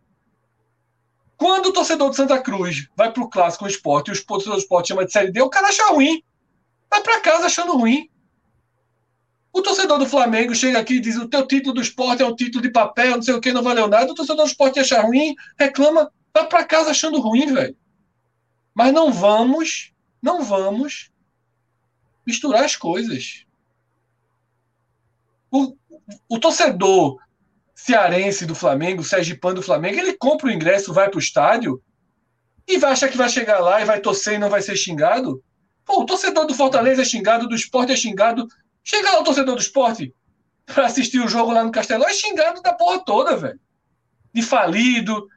Quando 1.34 1.66
o 1.66 1.72
torcedor 1.72 2.10
de 2.10 2.16
Santa 2.16 2.38
Cruz 2.42 2.90
vai 2.94 3.10
pro 3.10 3.30
clássico 3.30 3.66
esporte 3.66 4.10
e 4.10 4.12
o 4.12 4.26
torcedor 4.26 4.56
do 4.56 4.60
esporte 4.60 4.88
chama 4.88 5.06
de 5.06 5.10
Série 5.10 5.32
D, 5.32 5.40
o 5.40 5.48
cara 5.48 5.68
acha 5.68 5.82
ruim. 5.86 6.22
Vai 6.90 7.02
para 7.02 7.20
casa 7.20 7.46
achando 7.46 7.74
ruim. 7.78 8.10
O 9.50 9.62
torcedor 9.62 9.98
do 9.98 10.06
Flamengo 10.06 10.54
chega 10.54 10.78
aqui 10.78 10.96
e 10.96 11.00
diz: 11.00 11.16
o 11.16 11.26
teu 11.26 11.46
título 11.46 11.72
do 11.74 11.80
esporte 11.80 12.22
é 12.22 12.26
um 12.26 12.36
título 12.36 12.60
de 12.60 12.70
papel, 12.70 13.12
não 13.12 13.22
sei 13.22 13.32
o 13.32 13.40
que, 13.40 13.50
não 13.50 13.62
valeu 13.62 13.88
nada. 13.88 14.12
O 14.12 14.14
torcedor 14.14 14.44
do 14.44 14.50
esporte 14.50 14.78
acha 14.78 15.00
ruim, 15.00 15.34
reclama, 15.58 16.12
vai 16.34 16.46
para 16.46 16.64
casa 16.64 16.90
achando 16.90 17.18
ruim, 17.18 17.50
velho. 17.50 17.74
Mas 18.74 18.92
não 18.92 19.10
vamos, 19.10 19.90
não 20.20 20.42
vamos 20.42 21.10
misturar 22.26 22.64
as 22.64 22.76
coisas. 22.76 23.46
O, 25.50 25.74
o 26.28 26.38
torcedor 26.38 27.18
cearense 27.74 28.46
do 28.46 28.54
Flamengo, 28.54 29.02
sergipano 29.02 29.56
do 29.56 29.62
Flamengo, 29.62 29.98
ele 29.98 30.14
compra 30.14 30.46
o 30.46 30.50
ingresso, 30.50 30.92
vai 30.92 31.08
para 31.08 31.16
o 31.16 31.20
estádio 31.20 31.82
e 32.66 32.78
vai 32.78 32.92
achar 32.92 33.08
que 33.08 33.16
vai 33.16 33.28
chegar 33.28 33.58
lá 33.58 33.80
e 33.80 33.84
vai 33.84 34.00
torcer 34.00 34.34
e 34.34 34.38
não 34.38 34.48
vai 34.48 34.62
ser 34.62 34.76
xingado. 34.76 35.42
Pô, 35.84 36.00
o 36.00 36.06
torcedor 36.06 36.46
do 36.46 36.54
Fortaleza 36.54 37.02
é 37.02 37.04
xingado, 37.04 37.48
do 37.48 37.54
esporte 37.54 37.92
é 37.92 37.96
xingado. 37.96 38.46
Chega 38.82 39.12
lá 39.12 39.20
o 39.20 39.24
torcedor 39.24 39.54
do 39.54 39.60
esporte 39.60 40.14
para 40.64 40.86
assistir 40.86 41.20
o 41.20 41.28
jogo 41.28 41.52
lá 41.52 41.62
no 41.62 41.72
Castelão, 41.72 42.08
é 42.08 42.14
xingado 42.14 42.62
da 42.62 42.72
porra 42.72 43.04
toda, 43.04 43.36
velho. 43.36 43.60
De 44.32 44.42
falido, 44.42 45.28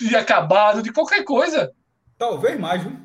de 0.00 0.14
acabado, 0.14 0.82
de 0.82 0.92
qualquer 0.92 1.24
coisa. 1.24 1.72
Talvez 2.16 2.58
mais, 2.58 2.82
viu? 2.82 2.96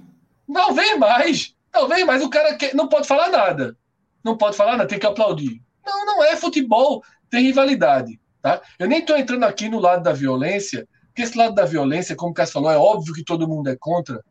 Talvez 0.53 0.97
mais. 0.97 1.55
Talvez 1.71 2.05
mais. 2.05 2.23
O 2.23 2.29
cara 2.29 2.57
não 2.73 2.87
pode 2.87 3.07
falar 3.07 3.29
nada. 3.29 3.75
Não 4.23 4.37
pode 4.37 4.55
falar 4.55 4.73
nada, 4.73 4.87
tem 4.87 4.99
que 4.99 5.05
aplaudir. 5.05 5.61
Não, 5.85 6.05
não 6.05 6.23
é 6.23 6.35
futebol, 6.35 7.03
tem 7.29 7.43
rivalidade. 7.43 8.19
Tá? 8.41 8.61
Eu 8.79 8.87
nem 8.87 8.99
estou 8.99 9.17
entrando 9.17 9.43
aqui 9.43 9.69
no 9.69 9.79
lado 9.79 10.03
da 10.03 10.13
violência, 10.13 10.87
porque 11.07 11.21
esse 11.21 11.37
lado 11.37 11.53
da 11.53 11.65
violência, 11.65 12.15
como 12.15 12.31
o 12.31 12.33
Cássio 12.33 12.53
falou, 12.53 12.71
é 12.71 12.77
óbvio 12.77 13.13
que 13.13 13.23
todo 13.23 13.47
mundo 13.47 13.69
é 13.69 13.75
contra. 13.79 14.23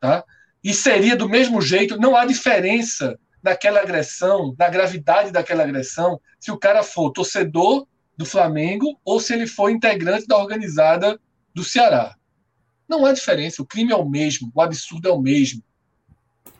Tá? 0.00 0.24
E 0.62 0.74
seria 0.74 1.16
do 1.16 1.28
mesmo 1.28 1.60
jeito, 1.62 1.98
não 1.98 2.16
há 2.16 2.26
diferença 2.26 3.18
naquela 3.42 3.80
agressão, 3.80 4.54
na 4.58 4.68
gravidade 4.68 5.30
daquela 5.30 5.62
agressão, 5.62 6.20
se 6.40 6.50
o 6.50 6.58
cara 6.58 6.82
for 6.82 7.12
torcedor 7.12 7.86
do 8.16 8.26
Flamengo 8.26 8.98
ou 9.04 9.20
se 9.20 9.32
ele 9.32 9.46
for 9.46 9.70
integrante 9.70 10.26
da 10.26 10.36
organizada 10.36 11.18
do 11.54 11.62
Ceará. 11.62 12.16
Não 12.88 13.04
há 13.04 13.12
diferença, 13.12 13.62
o 13.62 13.66
crime 13.66 13.92
é 13.92 13.96
o 13.96 14.08
mesmo, 14.08 14.50
o 14.54 14.60
absurdo 14.60 15.08
é 15.08 15.12
o 15.12 15.20
mesmo. 15.20 15.62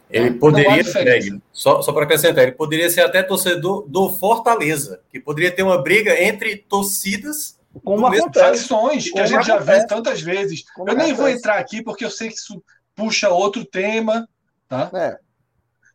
Ele 0.08 0.30
Não 0.30 0.36
há 0.36 0.38
poderia. 0.38 0.82
Greg, 0.82 1.42
só, 1.52 1.82
só 1.82 1.92
para 1.92 2.04
acrescentar, 2.04 2.44
ele 2.44 2.52
poderia 2.52 2.88
ser 2.88 3.00
até 3.00 3.22
torcedor 3.22 3.86
do 3.88 4.08
Fortaleza, 4.10 5.00
que 5.10 5.18
poderia 5.18 5.50
ter 5.50 5.62
uma 5.62 5.82
briga 5.82 6.20
entre 6.22 6.56
torcidas. 6.56 7.56
Como 7.84 8.06
acontece. 8.06 8.68
Facções 8.68 9.10
que 9.10 9.18
a 9.18 9.26
gente 9.26 9.46
já 9.46 9.56
acontece. 9.56 9.80
viu 9.80 9.88
tantas 9.88 10.20
vezes. 10.22 10.64
Como 10.74 10.88
eu 10.88 10.96
nem 10.96 11.12
vou 11.12 11.28
entrar 11.28 11.58
aqui 11.58 11.82
porque 11.82 12.04
eu 12.04 12.10
sei 12.10 12.28
que 12.28 12.34
isso 12.36 12.62
puxa 12.94 13.28
outro 13.28 13.64
tema, 13.64 14.26
tá? 14.66 14.90
É, 14.94 15.18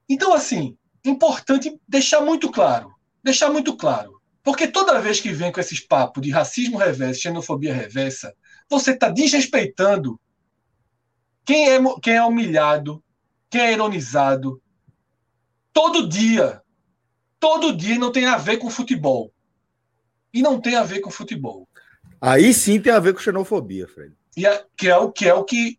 Então, 0.08 0.34
assim, 0.34 0.78
importante 1.04 1.76
deixar 1.88 2.22
muito 2.22 2.52
claro. 2.52 2.94
Deixar 3.24 3.50
muito 3.50 3.76
claro. 3.76 4.22
Porque 4.44 4.68
toda 4.68 5.02
vez 5.02 5.20
que 5.20 5.32
vem 5.32 5.52
com 5.52 5.60
esses 5.60 5.80
papos 5.80 6.22
de 6.22 6.32
racismo 6.32 6.78
reverso, 6.78 7.22
xenofobia 7.22 7.74
reversa, 7.74 8.34
você 8.70 8.92
está 8.92 9.10
desrespeitando 9.10 10.20
quem 11.46 11.70
é, 11.70 11.80
quem 12.02 12.16
é 12.16 12.24
humilhado, 12.24 13.04
quem 13.52 13.62
é 13.62 13.74
ironizado. 13.74 14.62
Todo 15.74 16.08
dia. 16.08 16.62
Todo 17.40 17.76
dia 17.76 17.98
não 18.00 18.12
tem 18.12 18.26
a 18.26 18.38
ver 18.38 18.58
com 18.58 18.70
futebol. 18.70 19.32
E 20.34 20.42
não 20.42 20.60
tem 20.60 20.76
a 20.76 20.84
ver 20.84 21.02
com 21.02 21.12
futebol. 21.12 21.68
Aí 22.20 22.54
sim 22.54 22.80
tem 22.80 22.94
a 22.94 23.00
ver 23.00 23.14
com 23.14 23.20
xenofobia, 23.20 23.88
Fred. 23.88 24.14
E 24.38 24.48
a- 24.48 24.64
que 24.78 24.88
é 24.88 24.96
o 24.98 25.12
que 25.12 25.28
é 25.28 25.34
o 25.34 25.44
que 25.44 25.78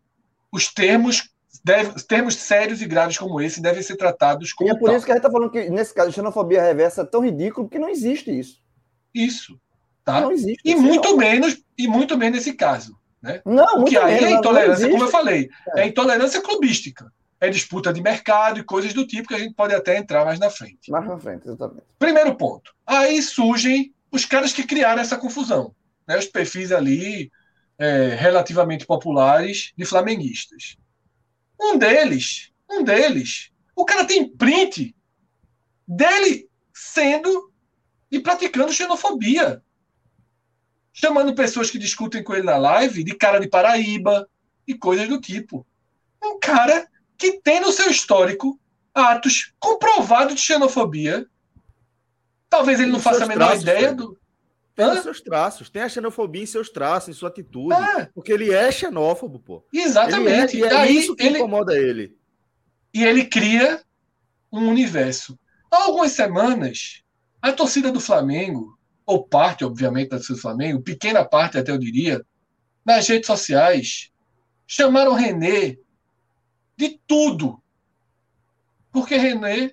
os 0.51 0.71
termos 0.71 1.29
deve- 1.63 1.93
termos 2.03 2.35
sérios 2.35 2.81
e 2.81 2.85
graves 2.85 3.17
como 3.17 3.41
esse 3.41 3.61
devem 3.61 3.81
ser 3.81 3.95
tratados 3.95 4.49
e 4.51 4.55
como 4.55 4.69
é 4.69 4.77
por 4.77 4.87
tal. 4.87 4.95
isso 4.97 5.05
que 5.05 5.11
a 5.11 5.15
gente 5.15 5.23
tá 5.23 5.31
falando 5.31 5.49
que, 5.51 5.69
nesse 5.69 5.93
caso, 5.93 6.11
xenofobia 6.11 6.61
reversa 6.61 7.01
é 7.01 7.05
tão 7.05 7.21
ridículo 7.21 7.67
que 7.69 7.79
não 7.79 7.89
existe 7.89 8.29
isso. 8.37 8.61
Isso, 9.13 9.59
tá? 10.03 10.21
Não 10.21 10.31
existe. 10.31 10.61
E 10.65 10.73
isso. 10.73 10.81
muito 10.81 11.15
menos 11.17 11.63
e 11.77 11.87
muito 11.87 12.15
menos 12.17 12.37
nesse 12.39 12.53
caso, 12.53 12.95
Não, 13.45 13.53
muito 13.55 13.75
porque 13.77 13.97
aí 13.97 14.13
menos, 14.15 14.23
é 14.25 14.29
não 14.31 14.39
intolerância, 14.39 14.89
como 14.89 15.03
eu 15.05 15.07
falei, 15.09 15.49
É. 15.77 15.81
é 15.81 15.87
intolerância 15.87 16.41
clubística, 16.41 17.11
é 17.43 17.49
disputa 17.49 17.91
de 17.91 18.01
mercado 18.01 18.57
e 18.57 18.63
coisas 18.63 18.93
do 18.93 19.05
tipo 19.05 19.27
que 19.27 19.33
a 19.33 19.39
gente 19.39 19.53
pode 19.53 19.75
até 19.75 19.97
entrar 19.97 20.23
mais 20.23 20.39
na 20.39 20.49
frente. 20.49 20.89
Mais 20.89 21.05
na 21.05 21.19
frente, 21.19 21.45
exatamente. 21.45 21.85
Primeiro 21.99 22.35
ponto. 22.35 22.73
Aí 22.87 23.21
surgem 23.21 23.93
os 24.09 24.23
caras 24.23 24.53
que 24.53 24.63
criaram 24.63 25.01
essa 25.01 25.17
confusão, 25.17 25.75
né? 26.07 26.17
Os 26.17 26.25
perfis 26.25 26.71
ali 26.71 27.29
é, 27.77 28.15
relativamente 28.15 28.85
populares 28.85 29.73
de 29.77 29.83
flamenguistas. 29.83 30.77
Um 31.59 31.77
deles, 31.77 32.49
um 32.69 32.81
deles, 32.81 33.51
o 33.75 33.83
cara 33.83 34.05
tem 34.05 34.25
print 34.25 34.95
dele 35.85 36.49
sendo 36.73 37.51
e 38.09 38.21
praticando 38.21 38.71
xenofobia. 38.71 39.61
Chamando 40.93 41.35
pessoas 41.35 41.69
que 41.69 41.77
discutem 41.77 42.23
com 42.23 42.33
ele 42.33 42.43
na 42.43 42.55
live 42.55 43.03
de 43.03 43.13
cara 43.15 43.37
de 43.37 43.49
Paraíba 43.49 44.29
e 44.65 44.73
coisas 44.73 45.09
do 45.09 45.19
tipo. 45.19 45.67
Um 46.23 46.39
cara 46.39 46.87
que 47.23 47.39
tem 47.39 47.61
no 47.61 47.71
seu 47.71 47.89
histórico 47.89 48.59
atos 48.93 49.53
comprovados 49.57 50.35
de 50.35 50.41
xenofobia. 50.41 51.25
Talvez 52.49 52.81
ele 52.81 52.91
não 52.91 52.99
faça 52.99 53.23
a 53.23 53.27
menor 53.27 53.47
traços, 53.47 53.61
ideia 53.61 53.93
do. 53.93 54.19
Tem 54.75 54.87
os 54.87 55.03
seus 55.03 55.21
traços, 55.21 55.69
tem 55.69 55.83
a 55.83 55.89
xenofobia 55.89 56.43
em 56.43 56.47
seus 56.47 56.69
traços, 56.69 57.09
em 57.09 57.13
sua 57.13 57.29
atitude. 57.29 57.73
É. 57.73 58.09
Porque 58.13 58.33
ele 58.33 58.51
é 58.51 58.71
xenófobo, 58.71 59.39
pô. 59.39 59.63
Exatamente. 59.71 60.57
Ele 60.57 60.65
é, 60.65 60.73
e 60.73 60.75
é 60.75 60.91
isso 60.91 61.15
que 61.15 61.23
ele, 61.23 61.37
incomoda 61.37 61.77
ele. 61.77 62.17
E 62.93 63.03
ele 63.03 63.25
cria 63.25 63.81
um 64.51 64.67
universo. 64.67 65.39
Há 65.71 65.83
algumas 65.83 66.11
semanas, 66.11 67.03
a 67.41 67.53
torcida 67.53 67.91
do 67.91 67.99
Flamengo, 67.99 68.77
ou 69.05 69.25
parte, 69.25 69.63
obviamente, 69.63 70.09
da 70.09 70.17
torcida 70.17 70.35
do 70.35 70.41
Flamengo, 70.41 70.81
pequena 70.81 71.23
parte 71.23 71.57
até 71.57 71.71
eu 71.71 71.77
diria, 71.77 72.25
nas 72.85 73.07
redes 73.07 73.27
sociais, 73.27 74.11
chamaram 74.67 75.13
René 75.13 75.77
de 76.77 76.99
tudo. 77.07 77.61
Porque 78.91 79.15
René 79.17 79.71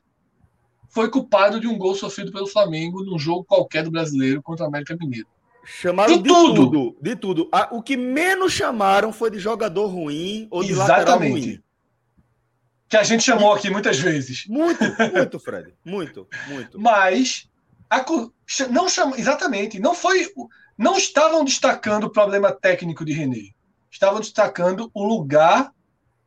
foi 0.88 1.10
culpado 1.10 1.60
de 1.60 1.66
um 1.66 1.78
gol 1.78 1.94
sofrido 1.94 2.32
pelo 2.32 2.46
Flamengo 2.46 3.04
num 3.04 3.18
jogo 3.18 3.44
qualquer 3.44 3.84
do 3.84 3.90
brasileiro 3.90 4.42
contra 4.42 4.64
o 4.64 4.68
América 4.68 4.96
Mineiro. 4.96 5.28
Chamaram 5.64 6.16
de, 6.16 6.22
de 6.22 6.28
tudo. 6.28 6.54
tudo. 6.54 6.96
De 7.00 7.16
tudo. 7.16 7.50
O 7.70 7.82
que 7.82 7.96
menos 7.96 8.52
chamaram 8.52 9.12
foi 9.12 9.30
de 9.30 9.38
jogador 9.38 9.86
ruim 9.86 10.48
ou 10.50 10.64
de 10.64 10.72
Exatamente. 10.72 10.98
lateral 10.98 11.18
ruim. 11.18 11.62
Que 12.88 12.96
a 12.96 13.04
gente 13.04 13.22
chamou 13.22 13.52
aqui 13.52 13.70
muitas 13.70 13.98
vezes. 13.98 14.46
Muito, 14.48 14.82
muito, 15.14 15.38
Fred. 15.38 15.72
Muito, 15.84 16.26
muito. 16.48 16.80
Mas 16.80 17.48
a, 17.88 18.04
não 18.68 18.88
chama, 18.88 19.16
exatamente, 19.16 19.78
não 19.78 19.94
foi. 19.94 20.28
Não 20.76 20.96
estavam 20.96 21.44
destacando 21.44 22.04
o 22.04 22.10
problema 22.10 22.50
técnico 22.50 23.04
de 23.04 23.12
René. 23.12 23.50
Estavam 23.90 24.18
destacando 24.18 24.90
o 24.94 25.04
lugar 25.04 25.72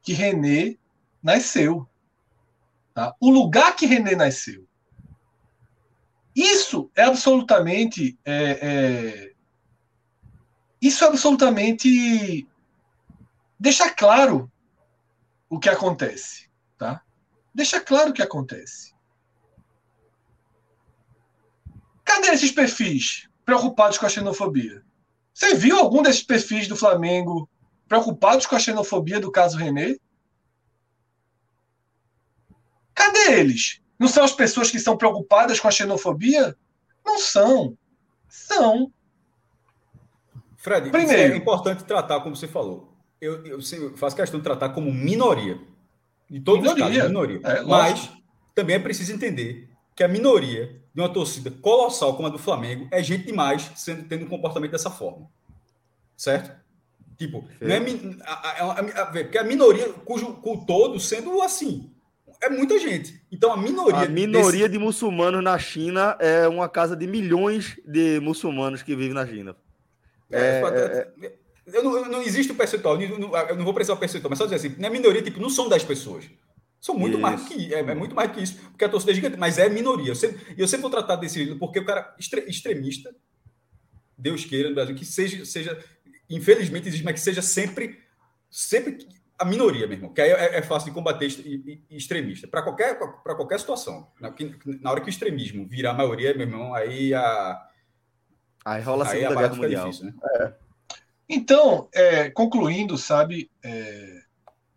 que 0.03 0.13
René 0.13 0.77
nasceu. 1.21 1.87
Tá? 2.93 3.15
O 3.19 3.31
lugar 3.31 3.75
que 3.75 3.87
René 3.87 4.15
nasceu. 4.15 4.67
Isso 6.35 6.91
é 6.95 7.03
absolutamente. 7.03 8.19
É, 8.25 8.59
é, 8.61 9.33
isso 10.81 11.03
é 11.03 11.07
absolutamente. 11.07 12.47
Deixa 13.57 13.89
claro 13.89 14.51
o 15.49 15.57
que 15.57 15.69
acontece. 15.69 16.49
Tá? 16.77 17.01
Deixa 17.55 17.79
claro 17.79 18.09
o 18.09 18.13
que 18.13 18.21
acontece. 18.21 18.93
Cadê 22.03 22.27
esses 22.27 22.51
perfis 22.51 23.29
preocupados 23.45 23.97
com 23.97 24.05
a 24.05 24.09
xenofobia? 24.09 24.83
Você 25.33 25.55
viu 25.55 25.77
algum 25.79 26.03
desses 26.03 26.21
perfis 26.21 26.67
do 26.67 26.75
Flamengo 26.75 27.49
preocupados 27.93 28.47
com 28.47 28.55
a 28.55 28.59
xenofobia 28.59 29.19
do 29.19 29.31
caso 29.31 29.55
René? 29.55 29.95
Cadê 32.95 33.39
eles? 33.39 33.81
Não 33.99 34.07
são 34.07 34.23
as 34.23 34.31
pessoas 34.31 34.71
que 34.71 34.79
são 34.79 34.97
preocupadas 34.97 35.59
com 35.59 35.67
a 35.67 35.71
xenofobia? 35.71 36.57
Não 37.05 37.19
são. 37.19 37.77
São. 38.27 38.91
Fred, 40.57 40.89
Primeiro, 40.89 41.33
é 41.33 41.37
importante 41.37 41.83
tratar, 41.83 42.21
como 42.21 42.35
você 42.35 42.47
falou. 42.47 42.97
Eu, 43.21 43.45
eu, 43.45 43.59
eu 43.59 43.97
faço 43.97 44.15
questão 44.15 44.39
de 44.39 44.43
tratar 44.43 44.69
como 44.69 44.91
minoria. 44.91 45.61
De 46.27 46.39
todos 46.39 46.61
minoria. 46.61 46.85
os 46.85 46.91
casos, 46.91 47.07
minoria. 47.09 47.41
É, 47.43 47.61
Mas 47.61 48.09
também 48.55 48.75
é 48.77 48.79
preciso 48.79 49.13
entender 49.13 49.69
que 49.95 50.03
a 50.03 50.07
minoria 50.07 50.81
de 50.95 50.99
uma 50.99 51.13
torcida 51.13 51.51
colossal 51.51 52.15
como 52.15 52.27
a 52.27 52.31
do 52.31 52.39
Flamengo 52.39 52.87
é 52.89 53.03
gente 53.03 53.27
demais 53.27 53.71
sendo, 53.75 54.07
tendo 54.07 54.25
um 54.25 54.29
comportamento 54.29 54.71
dessa 54.71 54.89
forma. 54.89 55.29
Certo? 56.17 56.62
Tipo, 57.17 57.47
não 57.61 57.75
é, 57.75 57.79
a, 58.23 58.33
a, 58.33 58.79
a, 58.79 59.05
porque 59.05 59.37
a 59.37 59.43
minoria, 59.43 59.89
cujo 60.05 60.33
com 60.35 60.65
todo 60.65 60.99
sendo 60.99 61.41
assim, 61.41 61.91
é 62.41 62.49
muita 62.49 62.77
gente. 62.79 63.21
Então 63.31 63.51
a 63.53 63.57
minoria. 63.57 63.99
A 63.99 64.09
minoria 64.09 64.67
desse... 64.67 64.71
de 64.71 64.79
muçulmanos 64.79 65.43
na 65.43 65.57
China 65.57 66.17
é 66.19 66.47
uma 66.47 66.67
casa 66.67 66.95
de 66.95 67.07
milhões 67.07 67.79
de 67.85 68.19
muçulmanos 68.19 68.81
que 68.81 68.95
vivem 68.95 69.13
na 69.13 69.25
China. 69.25 69.55
É, 70.31 70.61
é, 70.61 71.25
é... 71.25 71.33
Eu 71.65 71.83
não, 71.83 72.05
não 72.05 72.21
existe 72.21 72.51
o 72.51 72.55
percentual, 72.55 73.01
eu 73.01 73.17
não, 73.17 73.37
eu 73.37 73.55
não 73.55 73.63
vou 73.63 73.73
precisar 73.73 73.93
o 73.93 73.97
percentual, 73.97 74.29
mas 74.29 74.37
só 74.37 74.45
dizer 74.45 74.55
assim, 74.57 74.75
na 74.77 74.89
minoria, 74.89 75.21
tipo, 75.21 75.39
não 75.39 75.49
são 75.49 75.69
10 75.69 75.83
pessoas. 75.85 76.25
São 76.81 76.95
muito 76.95 77.13
isso. 77.13 77.21
mais 77.21 77.47
que 77.47 77.73
é, 77.73 77.79
é, 77.79 77.95
muito 77.95 78.13
mais 78.13 78.29
que 78.33 78.43
isso, 78.43 78.57
porque 78.71 78.83
a 78.83 78.89
torcida 78.89 79.13
é 79.13 79.15
gigante, 79.15 79.37
mas 79.37 79.57
é 79.57 79.69
minoria. 79.69 80.09
Eu 80.09 80.15
sempre, 80.15 80.41
eu 80.57 80.67
sempre 80.67 80.81
vou 80.81 80.91
tratar 80.91 81.15
desse 81.15 81.55
porque 81.55 81.79
o 81.79 81.85
cara 81.85 82.13
extremista, 82.19 83.15
Deus 84.17 84.43
queira 84.43 84.67
no 84.67 84.75
Brasil, 84.75 84.93
que 84.93 85.05
seja, 85.05 85.45
seja 85.45 85.81
infelizmente 86.29 86.87
existe, 86.87 87.03
mas 87.03 87.13
que 87.13 87.19
seja 87.19 87.41
sempre, 87.41 87.99
sempre 88.49 89.07
a 89.37 89.45
minoria, 89.45 89.87
mesmo, 89.87 90.13
que 90.13 90.21
aí 90.21 90.31
é, 90.31 90.57
é 90.57 90.61
fácil 90.61 90.89
de 90.89 90.95
combater 90.95 91.27
extremista, 91.89 92.47
para 92.47 92.61
qualquer, 92.61 92.97
para 92.97 93.35
qualquer 93.35 93.59
situação. 93.59 94.07
Na, 94.19 94.33
na, 94.81 94.91
hora 94.91 95.01
que 95.01 95.07
o 95.07 95.09
extremismo 95.09 95.67
virar 95.67 95.91
a 95.91 95.95
maioria, 95.95 96.33
meu 96.33 96.47
irmão, 96.47 96.73
aí 96.73 97.13
a. 97.13 97.67
Aí 98.65 98.81
rola 98.81 99.03
a 99.03 99.07
Segunda 99.07 99.29
aí 99.29 99.33
a 99.33 99.41
Guerra 99.41 99.55
Mundial. 99.55 99.89
Difícil, 99.89 100.05
né? 100.05 100.13
é. 100.39 100.53
Então, 101.27 101.89
é, 101.93 102.29
concluindo, 102.29 102.97
sabe, 102.97 103.49
é, 103.63 104.21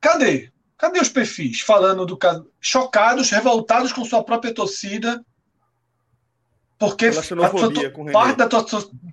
cadê? 0.00 0.50
Cadê 0.78 1.00
os 1.00 1.08
perfis 1.08 1.60
falando 1.60 2.04
do 2.04 2.16
caso? 2.16 2.50
Chocados, 2.60 3.30
revoltados 3.30 3.92
com 3.92 4.04
sua 4.04 4.22
própria 4.22 4.52
torcida, 4.52 5.24
porque 6.78 7.06
a, 7.06 8.12
parte, 8.12 8.36
da 8.36 8.48
tua, 8.48 8.64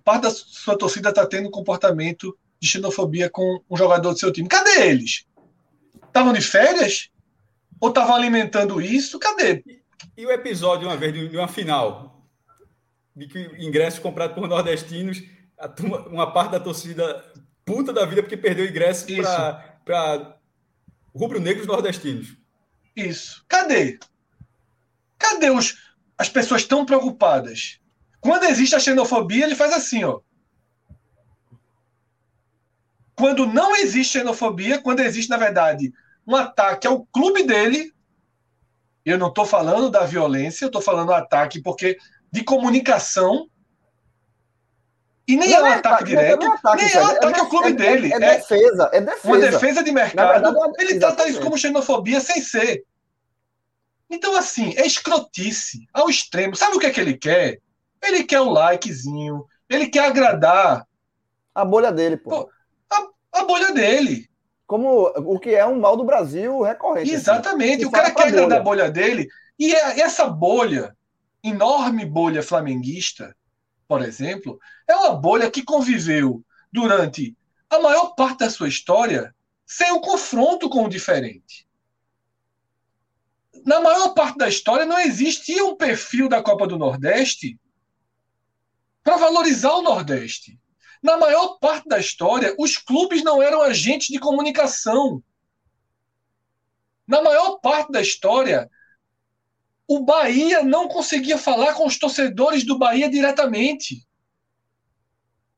parte 0.04 0.24
da 0.24 0.30
sua 0.32 0.78
torcida 0.78 1.10
está 1.10 1.26
tendo 1.26 1.48
um 1.48 1.52
comportamento 1.52 2.38
de 2.60 2.68
xenofobia 2.68 3.30
com 3.30 3.62
um 3.70 3.78
jogador 3.78 4.14
do 4.14 4.20
seu 4.20 4.32
time. 4.32 4.50
Cadê 4.50 4.88
eles? 4.88 5.26
Estavam 6.06 6.34
de 6.34 6.42
férias? 6.42 7.10
Ou 7.80 7.90
estavam 7.90 8.16
alimentando 8.16 8.82
isso? 8.82 9.18
Cadê? 9.18 9.64
E, 9.66 9.82
e, 10.18 10.26
o 10.26 10.32
episódio, 10.32 10.88
uma 10.88 10.98
vez, 10.98 11.14
de 11.14 11.38
uma 11.38 11.48
final, 11.48 12.28
de 13.16 13.28
que 13.28 13.40
ingressos 13.60 14.00
comprados 14.00 14.36
por 14.36 14.48
nordestinos, 14.48 15.22
turma, 15.76 16.00
uma 16.08 16.32
parte 16.32 16.52
da 16.52 16.60
torcida 16.60 17.24
puta 17.66 17.94
da 17.94 18.06
vida 18.06 18.22
porque 18.22 18.38
perdeu 18.38 18.66
ingresso 18.66 19.06
para 19.86 20.38
rubro-negros 21.16 21.68
nordestinos. 21.68 22.36
Isso. 22.96 23.44
Cadê? 23.48 24.00
Cadê 25.18 25.50
os, 25.50 25.78
as 26.18 26.30
pessoas 26.30 26.64
tão 26.64 26.86
preocupadas? 26.86 27.80
Quando 28.20 28.46
existe 28.46 28.76
a 28.76 28.80
xenofobia, 28.80 29.46
ele 29.46 29.56
faz 29.56 29.74
assim, 29.74 30.04
ó. 30.04 30.22
Quando 33.16 33.46
não 33.46 33.76
existe 33.76 34.20
xenofobia, 34.20 34.82
quando 34.82 35.02
existe, 35.02 35.30
na 35.30 35.38
verdade, 35.38 35.94
um 36.26 36.36
ataque 36.36 36.88
ao 36.88 37.06
clube 37.06 37.44
dele, 37.44 37.94
eu 39.06 39.18
não 39.18 39.28
estou 39.28 39.46
falando 39.46 39.90
da 39.90 40.06
violência, 40.06 40.66
eu 40.66 40.68
estou 40.68 40.82
falando 40.82 41.08
do 41.08 41.14
ataque 41.14 41.62
porque 41.62 41.98
de 42.32 42.44
comunicação 42.44 43.48
e 45.28 45.38
nem 45.38 45.50
não 45.50 45.58
é 45.58 45.70
um 45.70 45.74
ataque, 45.74 46.04
direto, 46.04 46.44
é 46.44 46.48
ataque, 46.48 46.84
nem 46.84 46.94
é 46.94 47.02
um 47.02 47.06
ataque 47.06 47.40
ao 47.40 47.50
clube 47.50 47.74
dele. 47.74 48.12
É, 48.12 48.16
é, 48.16 48.20
defesa, 48.20 48.90
é 48.92 49.02
defesa. 49.02 49.28
Uma 49.28 49.38
defesa 49.38 49.84
de 49.84 49.92
mercado. 49.92 50.42
Verdade, 50.42 50.74
ele 50.80 51.00
trata 51.00 51.28
isso 51.30 51.40
como 51.40 51.58
xenofobia 51.58 52.20
sem 52.20 52.42
ser. 52.42 52.84
Então, 54.10 54.36
assim, 54.36 54.74
é 54.78 54.86
escrotice 54.86 55.88
ao 55.94 56.10
extremo. 56.10 56.56
Sabe 56.56 56.76
o 56.76 56.80
que 56.80 56.86
é 56.86 56.92
que 56.92 57.00
ele 57.00 57.18
quer? 57.18 57.60
Ele 58.02 58.24
quer 58.24 58.42
o 58.42 58.48
um 58.48 58.52
likezinho, 58.52 59.46
ele 59.70 59.88
quer 59.88 60.06
agradar. 60.06 60.86
A 61.56 61.66
bolha 61.66 61.92
dele, 61.92 62.18
pô. 62.18 62.50
a, 62.90 63.08
a, 63.40 63.44
bolha 63.46 63.72
dele. 63.72 64.30
Como 64.68 65.08
o 65.16 65.40
que 65.40 65.52
é 65.52 65.66
um 65.66 65.80
mal 65.80 65.96
do 65.96 66.04
Brasil 66.04 66.62
recorrente. 66.62 67.10
Assim. 67.10 67.16
Exatamente. 67.16 67.76
Assim, 67.78 67.86
o 67.86 67.92
cara 67.92 68.12
quer 68.12 68.28
agradar 68.28 68.60
a 68.60 68.64
bolha 68.64 68.92
dele. 68.92 69.28
E 69.58 69.74
é, 69.74 70.00
essa 70.02 70.28
bolha, 70.28 70.96
enorme 71.44 72.06
bolha 72.06 72.42
flamenguista, 72.42 73.36
por 73.88 74.02
exemplo, 74.02 74.60
é 74.88 74.96
uma 74.96 75.16
bolha 75.16 75.50
que 75.52 75.64
conviveu 75.64 76.44
durante 76.72 77.36
a 77.70 77.80
maior 77.80 78.16
parte 78.16 78.40
da 78.40 78.50
sua 78.50 78.68
história 78.68 79.34
sem 79.66 79.92
o 79.92 79.98
um 79.98 80.02
confronto 80.02 80.70
com 80.70 80.86
o 80.86 80.90
diferente. 80.90 81.68
Na 83.66 83.80
maior 83.80 84.14
parte 84.14 84.38
da 84.38 84.48
história 84.48 84.86
não 84.86 85.00
existia 85.00 85.64
um 85.64 85.76
perfil 85.76 86.28
da 86.28 86.42
Copa 86.44 86.68
do 86.68 86.78
Nordeste 86.78 87.58
para 89.04 89.18
valorizar 89.18 89.74
o 89.74 89.82
Nordeste. 89.82 90.60
Na 91.02 91.18
maior 91.18 91.58
parte 91.60 91.88
da 91.88 92.00
história, 92.00 92.56
os 92.58 92.78
clubes 92.78 93.24
não 93.24 93.42
eram 93.42 93.62
agentes 93.62 94.08
de 94.08 94.20
comunicação. 94.20 95.22
Na 97.08 97.22
maior 97.22 97.60
parte 97.60 97.92
da 97.92 98.02
história, 98.02 98.70
o 99.88 100.04
Bahia 100.04 100.64
não 100.64 100.88
conseguia 100.88 101.38
falar 101.38 101.74
com 101.74 101.86
os 101.86 102.00
torcedores 102.00 102.66
do 102.66 102.78
Bahia 102.78 103.10
diretamente. 103.10 104.08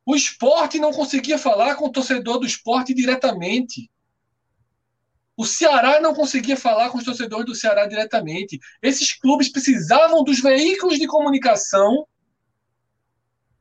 O 0.05 0.15
esporte 0.15 0.79
não 0.79 0.91
conseguia 0.91 1.37
falar 1.37 1.75
com 1.75 1.85
o 1.85 1.91
torcedor 1.91 2.39
do 2.39 2.45
esporte 2.45 2.93
diretamente. 2.93 3.89
O 5.37 5.45
Ceará 5.45 5.99
não 5.99 6.13
conseguia 6.13 6.55
falar 6.55 6.89
com 6.89 6.97
os 6.97 7.03
torcedores 7.03 7.45
do 7.45 7.55
Ceará 7.55 7.85
diretamente. 7.85 8.59
Esses 8.81 9.13
clubes 9.13 9.49
precisavam 9.49 10.23
dos 10.23 10.39
veículos 10.39 10.97
de 10.97 11.07
comunicação 11.07 12.07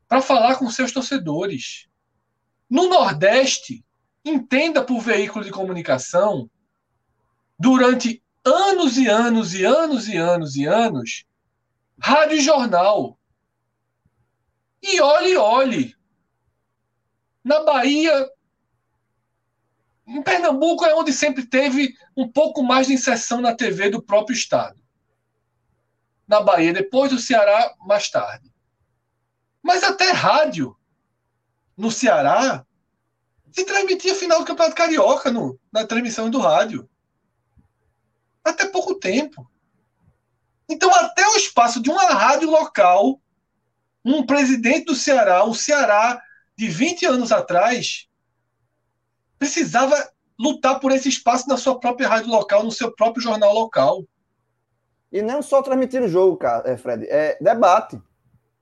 para 0.09 0.21
falar 0.21 0.57
com 0.57 0.71
seus 0.71 0.93
torcedores. 0.93 1.89
No 2.71 2.89
Nordeste, 2.89 3.85
entenda 4.25 4.85
por 4.85 5.01
veículo 5.01 5.45
de 5.45 5.51
comunicação, 5.51 6.49
durante 7.59 8.23
anos 8.45 8.97
e 8.97 9.09
anos 9.09 9.55
e 9.55 9.65
anos 9.65 10.09
e 10.09 10.17
anos 10.17 10.57
e 10.57 10.67
anos, 10.67 11.25
rádio 11.99 12.37
e 12.37 12.41
jornal. 12.41 13.19
E 14.83 15.01
olhe, 15.01 15.37
olhe. 15.37 15.97
Na 17.43 17.63
Bahia, 17.63 18.31
em 20.07 20.23
Pernambuco 20.23 20.85
é 20.85 20.95
onde 20.95 21.13
sempre 21.13 21.47
teve 21.47 21.95
um 22.17 22.29
pouco 22.29 22.63
mais 22.63 22.87
de 22.87 22.93
inserção 22.93 23.41
na 23.41 23.55
TV 23.55 23.89
do 23.89 24.03
próprio 24.03 24.35
estado. 24.35 24.79
Na 26.27 26.41
Bahia, 26.41 26.73
depois 26.73 27.11
do 27.11 27.19
Ceará, 27.19 27.75
mais 27.81 28.11
tarde. 28.11 28.53
Mas 29.63 29.83
até 29.83 30.11
rádio 30.11 30.77
no 31.77 31.91
Ceará 31.91 32.65
se 33.51 33.65
transmitia 33.65 34.15
final 34.15 34.41
do 34.41 34.45
Campeonato 34.45 34.77
Carioca 34.77 35.31
no, 35.31 35.59
na 35.73 35.87
transmissão 35.87 36.29
do 36.29 36.39
rádio. 36.39 36.89
Até 38.43 38.67
pouco 38.67 38.97
tempo. 38.97 39.51
Então, 40.69 40.93
até 40.95 41.27
o 41.29 41.37
espaço 41.37 41.81
de 41.81 41.91
uma 41.91 42.05
rádio 42.07 42.51
local, 42.51 43.21
um 44.05 44.25
presidente 44.25 44.87
do 44.87 44.95
Ceará, 44.95 45.45
o 45.45 45.55
Ceará 45.55 46.21
de 46.57 46.69
20 46.69 47.07
anos 47.07 47.33
atrás, 47.33 48.09
precisava 49.39 49.97
lutar 50.39 50.81
por 50.81 50.93
esse 50.93 51.09
espaço 51.09 51.49
na 51.49 51.57
sua 51.57 51.79
própria 51.79 52.09
rádio 52.09 52.31
local, 52.31 52.63
no 52.63 52.73
seu 52.73 52.93
próprio 52.95 53.23
jornal 53.23 53.53
local. 53.53 54.05
E 55.13 55.23
não 55.23 55.43
só 55.43 55.63
transmitir 55.63 56.03
o 56.03 56.09
jogo, 56.09 56.37
cara, 56.37 56.69
é, 56.69 56.77
Fred, 56.77 57.07
é 57.09 57.39
debate. 57.41 58.01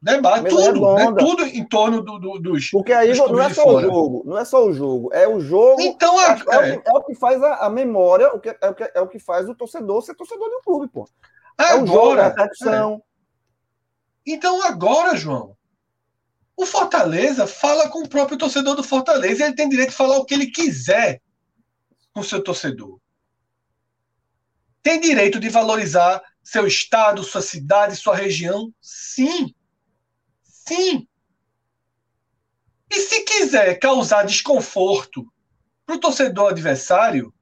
Debate, 0.03 0.49
tudo, 0.49 0.95
né? 0.95 1.15
tudo 1.17 1.45
em 1.45 1.65
torno 1.65 2.03
do, 2.03 2.19
do, 2.19 2.39
dos. 2.41 2.71
Porque 2.71 2.93
aí 2.93 3.13
dos 3.13 3.19
não 3.19 3.41
é 3.41 3.55
só 3.55 3.65
o 3.69 3.81
jogo, 3.81 4.23
não 4.27 4.37
é 4.37 4.45
só 4.45 4.67
o 4.67 4.73
jogo, 4.73 5.11
é 5.13 5.29
o 5.29 5.39
jogo. 5.39 5.81
Então 5.81 6.21
é, 6.21 6.25
é, 6.25 6.31
é, 6.31 6.33
o, 6.33 6.83
que, 6.83 6.89
é 6.89 6.93
o, 6.93 7.03
que, 7.05 7.15
faz 7.15 7.41
a, 7.41 7.67
a, 7.67 7.71
memória, 7.71 8.35
o 8.35 8.41
que, 8.41 8.49
é, 8.49 8.69
o 8.69 8.75
que, 8.75 8.91
é 8.95 9.01
o 9.01 9.07
que 9.07 9.21
faz 9.21 9.49
o 9.49 9.55
torcedor 9.55 10.03
ser 10.03 10.17
torcedor 10.17 10.49
de 10.49 10.57
um 10.57 10.61
clube, 10.61 10.89
pô. 10.89 11.09
É 11.57 11.67
agora, 11.67 11.83
o 11.83 11.87
jogo, 11.87 12.19
é 12.19 12.79
a. 12.79 13.01
Então 14.27 14.63
agora, 14.67 15.17
João, 15.17 15.57
o 16.57 16.67
Fortaleza 16.67 17.47
fala 17.47 17.89
com 17.89 18.03
o 18.03 18.09
próprio 18.09 18.39
torcedor 18.39 18.77
do 18.77 18.83
Fortaleza. 18.83 19.45
Ele 19.45 19.55
tem 19.55 19.69
direito 19.69 19.91
de 19.91 19.97
falar 19.97 20.19
o 20.19 20.25
que 20.25 20.35
ele 20.35 20.51
quiser 20.51 21.21
com 22.13 22.21
o 22.21 22.25
seu 22.25 22.43
torcedor. 22.43 23.01
Tem 24.83 25.01
direito 25.01 25.39
de 25.39 25.49
valorizar 25.49 26.23
seu 26.43 26.67
estado, 26.67 27.23
sua 27.23 27.41
cidade, 27.41 27.97
sua 27.97 28.17
região? 28.17 28.73
Sim. 28.81 29.55
Sim. 30.43 31.07
E 32.91 33.01
se 33.01 33.23
quiser 33.23 33.79
causar 33.79 34.25
desconforto 34.25 35.25
para 35.87 35.97
o 35.97 36.01
torcedor 36.01 36.51
adversário, 36.51 37.33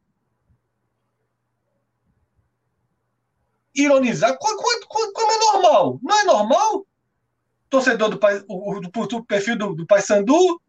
ironizar, 3.75 4.37
como, 4.39 5.33
é 5.33 5.39
normal? 5.39 5.99
Não 6.03 6.21
é 6.21 6.25
normal 6.25 6.87
torcedor 7.71 8.11
do, 8.11 8.21
o, 8.49 8.81
do, 8.81 9.07
do 9.07 9.25
perfil 9.25 9.57
do, 9.57 9.75
do 9.75 9.87
Paysandu. 9.87 10.61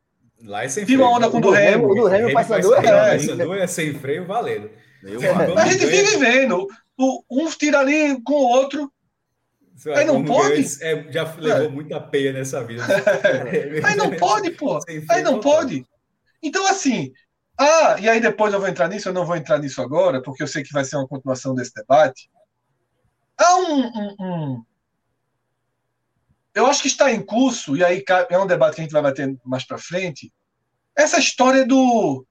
Lá 0.43 0.63
é 0.63 0.69
sem 0.69 0.85
freio. 0.85 1.01
uma 1.01 1.17
onda 1.17 1.29
com 1.29 1.39
o 1.39 1.41
do 1.41 1.51
Remo. 1.51 1.93
Do 1.93 2.05
Remo, 2.05 2.33
Paysandu 2.33 2.73
é, 2.75 2.81
Paysandu 2.81 3.53
é 3.53 3.67
sem 3.67 3.93
freio 3.95 4.25
valendo. 4.25 4.69
A 5.57 5.67
gente 5.67 5.85
vive 5.85 6.17
vendo. 6.17 6.67
O, 6.97 7.23
um 7.29 7.49
tira 7.49 7.79
ali 7.79 8.21
com 8.21 8.33
o 8.33 8.47
outro. 8.47 8.91
Aí 9.95 10.05
não 10.05 10.23
pode? 10.23 10.61
É, 10.81 11.11
já 11.11 11.23
levou 11.39 11.65
é. 11.65 11.69
muita 11.69 11.99
peia 11.99 12.31
nessa 12.31 12.63
vida. 12.63 12.83
aí 13.83 13.95
não 13.95 14.15
pode, 14.15 14.51
pô. 14.51 14.79
Aí 15.09 15.23
não 15.23 15.39
pode. 15.39 15.85
Então, 16.41 16.67
assim. 16.67 17.11
Ah, 17.59 17.97
e 17.99 18.09
aí 18.09 18.19
depois 18.19 18.51
eu 18.53 18.59
vou 18.59 18.67
entrar 18.67 18.87
nisso, 18.87 19.09
eu 19.09 19.13
não 19.13 19.23
vou 19.23 19.35
entrar 19.35 19.59
nisso 19.59 19.83
agora, 19.83 20.19
porque 20.21 20.41
eu 20.41 20.47
sei 20.47 20.63
que 20.63 20.73
vai 20.73 20.83
ser 20.83 20.95
uma 20.95 21.07
continuação 21.07 21.53
desse 21.53 21.71
debate. 21.73 22.27
Há 23.37 23.55
um, 23.57 23.81
um, 23.85 24.15
um 24.19 24.63
eu 26.53 26.65
acho 26.65 26.81
que 26.81 26.87
está 26.87 27.11
em 27.11 27.21
curso, 27.21 27.75
e 27.75 27.83
aí 27.83 28.03
é 28.29 28.37
um 28.37 28.47
debate 28.47 28.75
que 28.75 28.81
a 28.81 28.83
gente 28.83 28.93
vai 28.93 29.01
bater 29.01 29.37
mais 29.45 29.63
para 29.63 29.77
frente, 29.77 30.31
essa 30.95 31.19
história 31.19 31.65
do, 31.65 32.25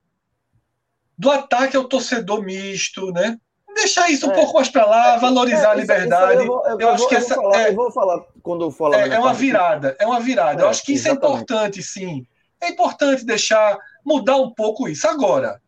do 1.17 1.31
ataque 1.31 1.77
ao 1.77 1.85
torcedor 1.85 2.43
misto, 2.43 3.13
né? 3.13 3.39
Deixar 3.75 4.11
isso 4.11 4.27
um 4.27 4.33
é, 4.33 4.35
pouco 4.35 4.55
mais 4.55 4.69
para 4.69 4.85
lá, 4.85 5.15
é, 5.15 5.19
valorizar 5.19 5.69
é, 5.69 5.71
a 5.71 5.75
liberdade. 5.75 6.45
eu, 6.45 6.63
eu, 6.67 6.81
eu, 6.81 6.91
acho 6.91 7.09
que 7.09 7.15
essa 7.15 7.35
falar, 7.35 7.61
é, 7.63 7.69
eu 7.69 7.75
vou 7.75 7.91
falar 7.91 8.21
quando 8.43 8.65
eu 8.65 8.71
falar. 8.71 9.09
É, 9.09 9.15
é 9.15 9.19
uma 9.19 9.33
virada, 9.33 9.97
é 9.99 10.07
uma 10.07 10.21
virada. 10.21 10.63
eu 10.63 10.69
acho 10.69 10.83
que 10.83 10.93
isso 10.93 11.09
é 11.09 11.13
importante, 11.13 11.83
sim. 11.83 12.27
É 12.61 12.69
importante 12.69 13.25
deixar 13.25 13.79
mudar 14.05 14.37
um 14.37 14.53
pouco 14.53 14.89
isso 14.89 15.09
agora. 15.09 15.63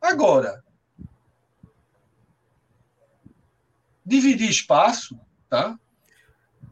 Agora, 0.00 0.62
dividir 4.04 4.50
espaço, 4.50 5.18
tá? 5.48 5.78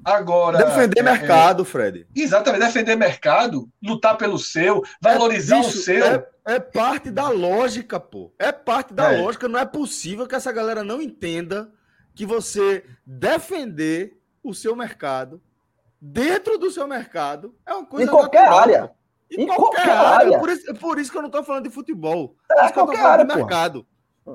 Agora. 0.07 0.59
Defender 0.59 1.01
é, 1.01 1.03
mercado, 1.03 1.65
Fred. 1.65 2.07
Exatamente, 2.15 2.65
defender 2.65 2.95
mercado, 2.95 3.69
lutar 3.83 4.17
pelo 4.17 4.39
seu, 4.39 4.85
valorizar 5.01 5.59
o 5.59 5.65
seu. 5.65 6.05
É, 6.07 6.29
é, 6.45 6.61
parte 6.61 7.11
da 7.11 7.29
lógica, 7.29 7.99
pô. 7.99 8.33
É 8.39 8.53
parte 8.53 8.95
da 8.95 9.13
é. 9.13 9.21
lógica. 9.21 9.49
Não 9.49 9.59
é 9.59 9.67
possível 9.67 10.29
que 10.29 10.37
essa 10.37 10.53
galera 10.53 10.85
não 10.85 11.03
entenda 11.03 11.73
que 12.15 12.25
você 12.25 12.85
defender 13.05 14.17
o 14.45 14.55
seu 14.55 14.77
mercado 14.77 15.43
dentro 16.01 16.57
do 16.57 16.71
seu 16.71 16.87
mercado 16.87 17.57
é 17.67 17.75
uma 17.75 17.85
coisa. 17.85 18.09
Em 18.09 18.15
qualquer 18.15 18.43
natural, 18.43 18.59
área. 18.61 18.93
Em, 19.29 19.43
em 19.43 19.47
qualquer, 19.49 19.83
qualquer, 19.83 19.91
área. 19.91 20.27
área. 20.29 20.39
Por, 20.39 20.51
isso, 20.51 20.75
por 20.77 20.99
isso 21.01 21.11
que 21.11 21.19
eu 21.19 21.23
não 21.23 21.29
estou 21.29 21.43
falando 21.43 21.65
de 21.65 21.71
futebol. 21.71 22.37
É, 22.49 22.55
por 22.55 22.65
isso 22.65 22.73
que 22.73 22.79
eu 22.79 22.87
tô 22.87 22.93
falando 22.93 23.07
área, 23.07 23.25
de 23.25 23.35
mercado. 23.35 23.87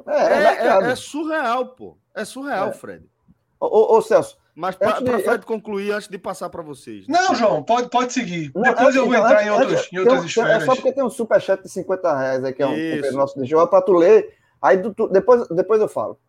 É, 0.06 0.22
é, 0.22 0.68
é, 0.68 0.92
é, 0.92 0.96
surreal, 0.96 1.68
pô. 1.68 1.98
É 2.14 2.26
surreal, 2.26 2.74
Fred. 2.74 3.10
Ô, 3.58 3.96
ô, 3.96 4.02
Celso, 4.02 4.38
mas 4.56 4.76
para 4.76 5.00
de... 5.00 5.24
Fred 5.24 5.46
concluir, 5.46 5.92
antes 5.92 6.08
de 6.08 6.18
passar 6.18 6.50
para 6.50 6.62
vocês. 6.62 7.08
Né? 7.08 7.18
Não, 7.20 7.36
João, 7.36 7.64
pode, 7.64 7.90
pode 7.90 8.12
seguir. 8.12 8.52
Não, 8.54 8.64
Depois 8.64 8.96
eu 8.96 9.06
vou 9.06 9.16
entrar 9.16 9.38
antes, 9.38 9.48
em, 9.48 9.50
outros, 9.50 9.94
em 9.94 10.00
outras 10.00 10.26
esferas. 10.26 10.64
É 10.64 10.66
só 10.66 10.76
porque 10.76 10.92
tem 10.92 11.04
um 11.04 11.10
superchat 11.10 11.64
de 11.64 11.70
50 11.70 12.18
reais 12.18 12.44
aí, 12.44 12.54
que 12.54 12.62
é 12.62 12.68
um 12.68 12.76
Isso. 12.76 13.14
nosso 13.14 13.40
de 13.40 13.50
jogo, 13.50 13.68
para 13.68 13.82
tu 13.82 13.94
ler. 13.94 14.36
Aí 14.62 14.82
tu, 14.82 15.08
depois, 15.08 15.48
depois 15.48 15.80
eu 15.80 15.88
falo. 15.88 16.20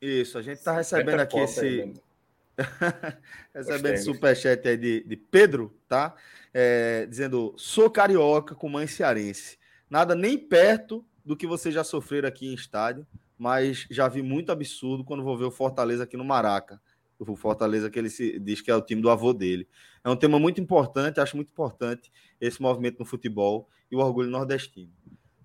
Isso, 0.00 0.38
a 0.38 0.42
gente 0.42 0.58
está 0.58 0.72
recebendo 0.72 1.20
aqui 1.20 1.38
esse. 1.38 1.92
recebendo 3.54 3.96
superchat 3.98 4.68
aí 4.68 4.76
de, 4.76 5.04
de 5.04 5.16
Pedro, 5.16 5.74
tá? 5.88 6.14
É, 6.54 7.06
dizendo: 7.06 7.54
sou 7.56 7.90
carioca 7.90 8.54
com 8.54 8.68
mãe 8.68 8.86
cearense. 8.86 9.58
Nada 9.90 10.14
nem 10.14 10.38
perto 10.38 11.04
do 11.24 11.36
que 11.36 11.46
vocês 11.46 11.74
já 11.74 11.84
sofreram 11.84 12.28
aqui 12.28 12.46
em 12.46 12.54
estádio, 12.54 13.06
mas 13.38 13.86
já 13.90 14.08
vi 14.08 14.22
muito 14.22 14.50
absurdo 14.50 15.04
quando 15.04 15.22
vou 15.22 15.36
ver 15.36 15.44
o 15.44 15.50
Fortaleza 15.50 16.04
aqui 16.04 16.16
no 16.16 16.24
Maraca 16.24 16.80
o 17.30 17.36
Fortaleza, 17.36 17.90
que 17.90 17.98
ele 17.98 18.10
se, 18.10 18.38
diz 18.38 18.60
que 18.60 18.70
é 18.70 18.74
o 18.74 18.82
time 18.82 19.00
do 19.00 19.10
avô 19.10 19.32
dele. 19.32 19.68
É 20.04 20.10
um 20.10 20.16
tema 20.16 20.38
muito 20.38 20.60
importante, 20.60 21.20
acho 21.20 21.36
muito 21.36 21.50
importante 21.50 22.12
esse 22.40 22.60
movimento 22.60 22.98
no 22.98 23.04
futebol 23.04 23.68
e 23.90 23.96
o 23.96 24.00
orgulho 24.00 24.30
nordestino. 24.30 24.90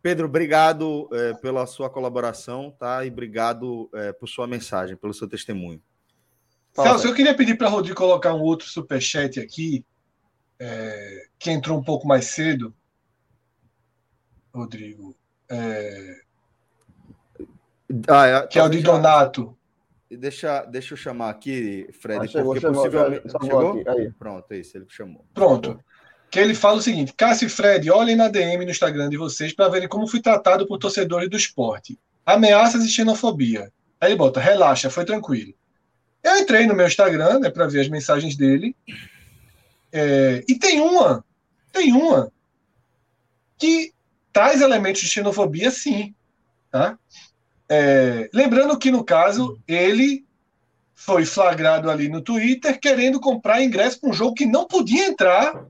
Pedro, 0.01 0.28
obrigado 0.28 1.09
é, 1.11 1.34
pela 1.36 1.65
sua 1.65 1.89
colaboração, 1.89 2.71
tá? 2.71 3.05
E 3.05 3.09
obrigado 3.09 3.89
é, 3.93 4.13
por 4.13 4.28
sua 4.28 4.47
mensagem, 4.47 4.95
pelo 4.95 5.13
seu 5.13 5.28
testemunho. 5.28 5.82
Celso, 6.73 7.07
eu 7.07 7.13
queria 7.13 7.36
pedir 7.36 7.57
para 7.57 7.69
Rodrigo 7.69 7.97
colocar 7.97 8.34
um 8.34 8.41
outro 8.41 8.67
superchat 8.67 9.39
aqui, 9.39 9.84
é, 10.59 11.28
que 11.39 11.51
entrou 11.51 11.78
um 11.78 11.84
pouco 11.84 12.07
mais 12.07 12.25
cedo. 12.25 12.73
Rodrigo. 14.53 15.15
Ah, 18.07 18.28
é, 18.28 18.47
que 18.47 18.59
é 18.59 18.63
o 18.63 18.69
de 18.69 18.82
Donato. 18.82 19.57
Deixa, 20.10 20.64
deixa 20.66 20.93
eu 20.93 20.97
chamar 20.97 21.30
aqui, 21.30 21.89
Fred, 21.99 22.26
ah, 22.26 22.28
chegou, 22.28 22.53
porque 22.53 22.62
chegou, 22.62 22.84
possivelmente. 22.84 23.28
Já, 23.28 23.39
chegou? 23.41 23.82
Aqui, 23.86 24.12
Pronto, 24.18 24.51
é 24.51 24.58
isso, 24.58 24.78
ele 24.78 24.86
chamou. 24.88 25.26
Pronto. 25.34 25.80
Que 26.32 26.39
ele 26.39 26.55
fala 26.55 26.78
o 26.78 26.82
seguinte: 26.82 27.14
Cássio 27.14 27.47
e 27.47 27.49
Fred, 27.49 27.89
olhem 27.91 28.16
na 28.16 28.30
DM 28.30 28.64
no 28.64 28.72
Instagram 28.72 29.10
de 29.10 29.18
vocês 29.18 29.53
para 29.53 29.70
verem 29.70 29.88
como 29.88 30.08
fui 30.08 30.22
tratado 30.22 30.66
por 30.66 30.78
torcedores 30.78 31.30
do 31.30 31.38
esporte. 31.38 31.99
Ameaças 32.26 32.84
e 32.84 32.89
xenofobia. 32.89 33.72
Aí 33.99 34.10
ele 34.10 34.18
bota, 34.18 34.39
relaxa, 34.39 34.89
foi 34.89 35.03
tranquilo. 35.03 35.53
Eu 36.24 36.38
entrei 36.38 36.66
no 36.66 36.76
meu 36.76 36.88
Instagram, 36.88 37.39
né, 37.39 37.49
para 37.49 37.68
ver 37.68 37.82
as 37.82 37.89
mensagens 37.89 38.36
dele. 38.36 38.76
É, 39.91 40.43
e 40.47 40.58
tem 40.58 40.80
uma, 40.80 41.24
tem 41.72 41.93
uma 41.93 42.32
que 43.58 43.93
traz 44.32 44.62
elementos 44.62 45.01
de 45.01 45.08
xenofobia, 45.08 45.72
sim. 45.72 46.14
Tá? 46.70 46.97
É, 47.70 48.30
lembrando 48.34 48.78
que, 48.78 48.91
no 48.91 49.03
caso, 49.03 49.59
ele 49.68 50.26
foi 50.93 51.26
flagrado 51.26 51.89
ali 51.91 52.09
no 52.09 52.22
Twitter 52.22 52.80
querendo 52.80 53.20
comprar 53.20 53.61
ingresso 53.61 53.99
para 53.99 54.09
um 54.09 54.13
jogo 54.13 54.34
que 54.34 54.45
não 54.45 54.65
podia 54.65 55.05
entrar, 55.05 55.65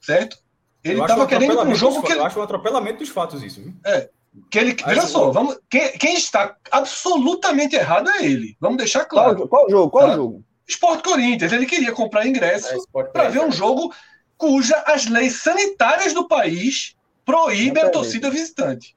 certo? 0.00 0.38
Ele 0.84 1.00
estava 1.00 1.26
querendo 1.26 1.60
um 1.62 1.74
jogo 1.74 2.02
que. 2.02 2.12
Eu 2.12 2.24
acho 2.24 2.38
um 2.38 2.42
atropelamento 2.42 2.98
dos 2.98 3.08
fatos 3.08 3.42
isso. 3.42 3.60
Viu? 3.62 3.72
É. 3.84 4.08
Que 4.50 4.58
ele, 4.58 4.76
Aí 4.84 4.94
veja 4.94 5.06
só, 5.06 5.30
vamos, 5.30 5.58
quem, 5.68 5.92
quem 5.92 6.16
está 6.16 6.56
absolutamente 6.70 7.76
errado 7.76 8.08
é 8.10 8.24
ele. 8.24 8.56
Vamos 8.58 8.78
deixar 8.78 9.04
claro. 9.04 9.46
Qual, 9.46 9.68
jogo? 9.68 9.90
Qual 9.90 10.08
Tá. 10.08 10.14
jogo? 10.14 10.44
Sport 10.66 11.04
Corinthians, 11.04 11.52
ele 11.52 11.66
queria 11.66 11.92
comprar 11.92 12.26
ingresso 12.26 12.68
É, 12.68 13.02
para 13.04 13.28
ver 13.28 13.40
um 13.40 13.52
jogo 13.52 13.92
cuja 14.38 14.76
as 14.86 15.06
leis 15.06 15.42
sanitárias 15.42 16.14
do 16.14 16.26
país 16.26 16.96
proíbem 17.24 17.82
a 17.82 17.90
torcida 17.90 18.30
visitante. 18.30 18.96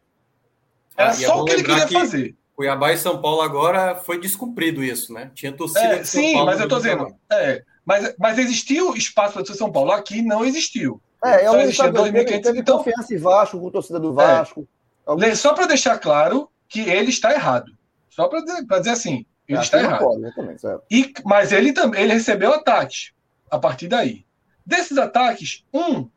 Era 0.97 1.09
Ah, 1.09 1.13
é 1.13 1.15
só 1.15 1.41
o 1.41 1.45
que 1.45 1.51
ele 1.53 1.63
queria 1.63 1.85
que 1.87 1.93
fazer. 1.93 2.35
Cuiabá 2.55 2.93
e 2.93 2.97
São 2.97 3.21
Paulo 3.21 3.41
agora 3.41 3.95
foi 3.95 4.19
descumprido 4.19 4.81
isso, 4.83 5.11
né? 5.13 5.29
Tinha 5.33 5.51
torcida 5.51 5.81
É, 5.81 5.99
de 5.99 6.07
São 6.07 6.21
sim, 6.21 6.33
Paulo 6.33 6.45
mas 6.47 6.59
eu 6.61 6.67
tô 6.69 6.77
dizendo, 6.77 7.13
é, 7.29 7.63
mas, 7.85 8.15
mas 8.17 8.37
existiu 8.39 8.95
espaço 8.95 9.33
para 9.33 9.43
torcida 9.43 9.57
São 9.57 9.71
Paulo. 9.71 9.91
Aqui 9.91 10.21
não 10.21 10.45
existiu. 10.45 11.01
É, 11.23 11.43
é 11.43 11.45
Só 11.45 11.51
um 11.51 11.59
existia 11.61 11.85
estado 11.87 12.03
teve, 12.03 12.23
2.500, 12.23 12.41
teve 12.43 12.59
então- 12.59 12.77
confiança 12.77 13.13
em 13.13 13.17
Vasco, 13.17 13.59
com 13.59 13.67
a 13.67 13.71
torcida 13.71 13.99
do 13.99 14.13
Vasco. 14.13 14.67
Alguns- 15.05 15.39
Só 15.39 15.53
para 15.53 15.65
deixar 15.65 15.97
claro 15.99 16.49
que 16.69 16.79
ele 16.79 17.09
está 17.09 17.33
errado. 17.33 17.71
Só 18.09 18.27
para 18.29 18.39
dizer, 18.41 18.63
dizer 18.65 18.89
assim, 18.91 19.25
ele 19.49 19.57
Aqui 19.57 19.65
está 19.67 19.79
errado. 19.81 19.99
pode, 20.33 20.61
certo. 20.61 20.83
E, 20.89 21.13
mas 21.25 21.51
ele 21.51 21.73
também 21.73 22.01
ele 22.03 22.13
recebeu 22.13 22.53
ataques 22.53 23.11
a 23.51 23.59
partir 23.59 23.87
daí. 23.89 24.25
Desses 24.65 24.97
ataques, 24.97 25.63
um, 25.73 26.07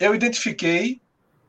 eu 0.00 0.14
identifiquei 0.14 1.01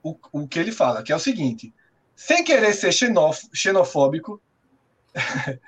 o, 0.03 0.17
o 0.31 0.47
que 0.47 0.59
ele 0.59 0.71
fala, 0.71 1.01
que 1.03 1.11
é 1.11 1.15
o 1.15 1.19
seguinte: 1.19 1.73
sem 2.15 2.43
querer 2.43 2.73
ser 2.73 2.91
xenof- 2.91 3.47
xenofóbico, 3.53 4.41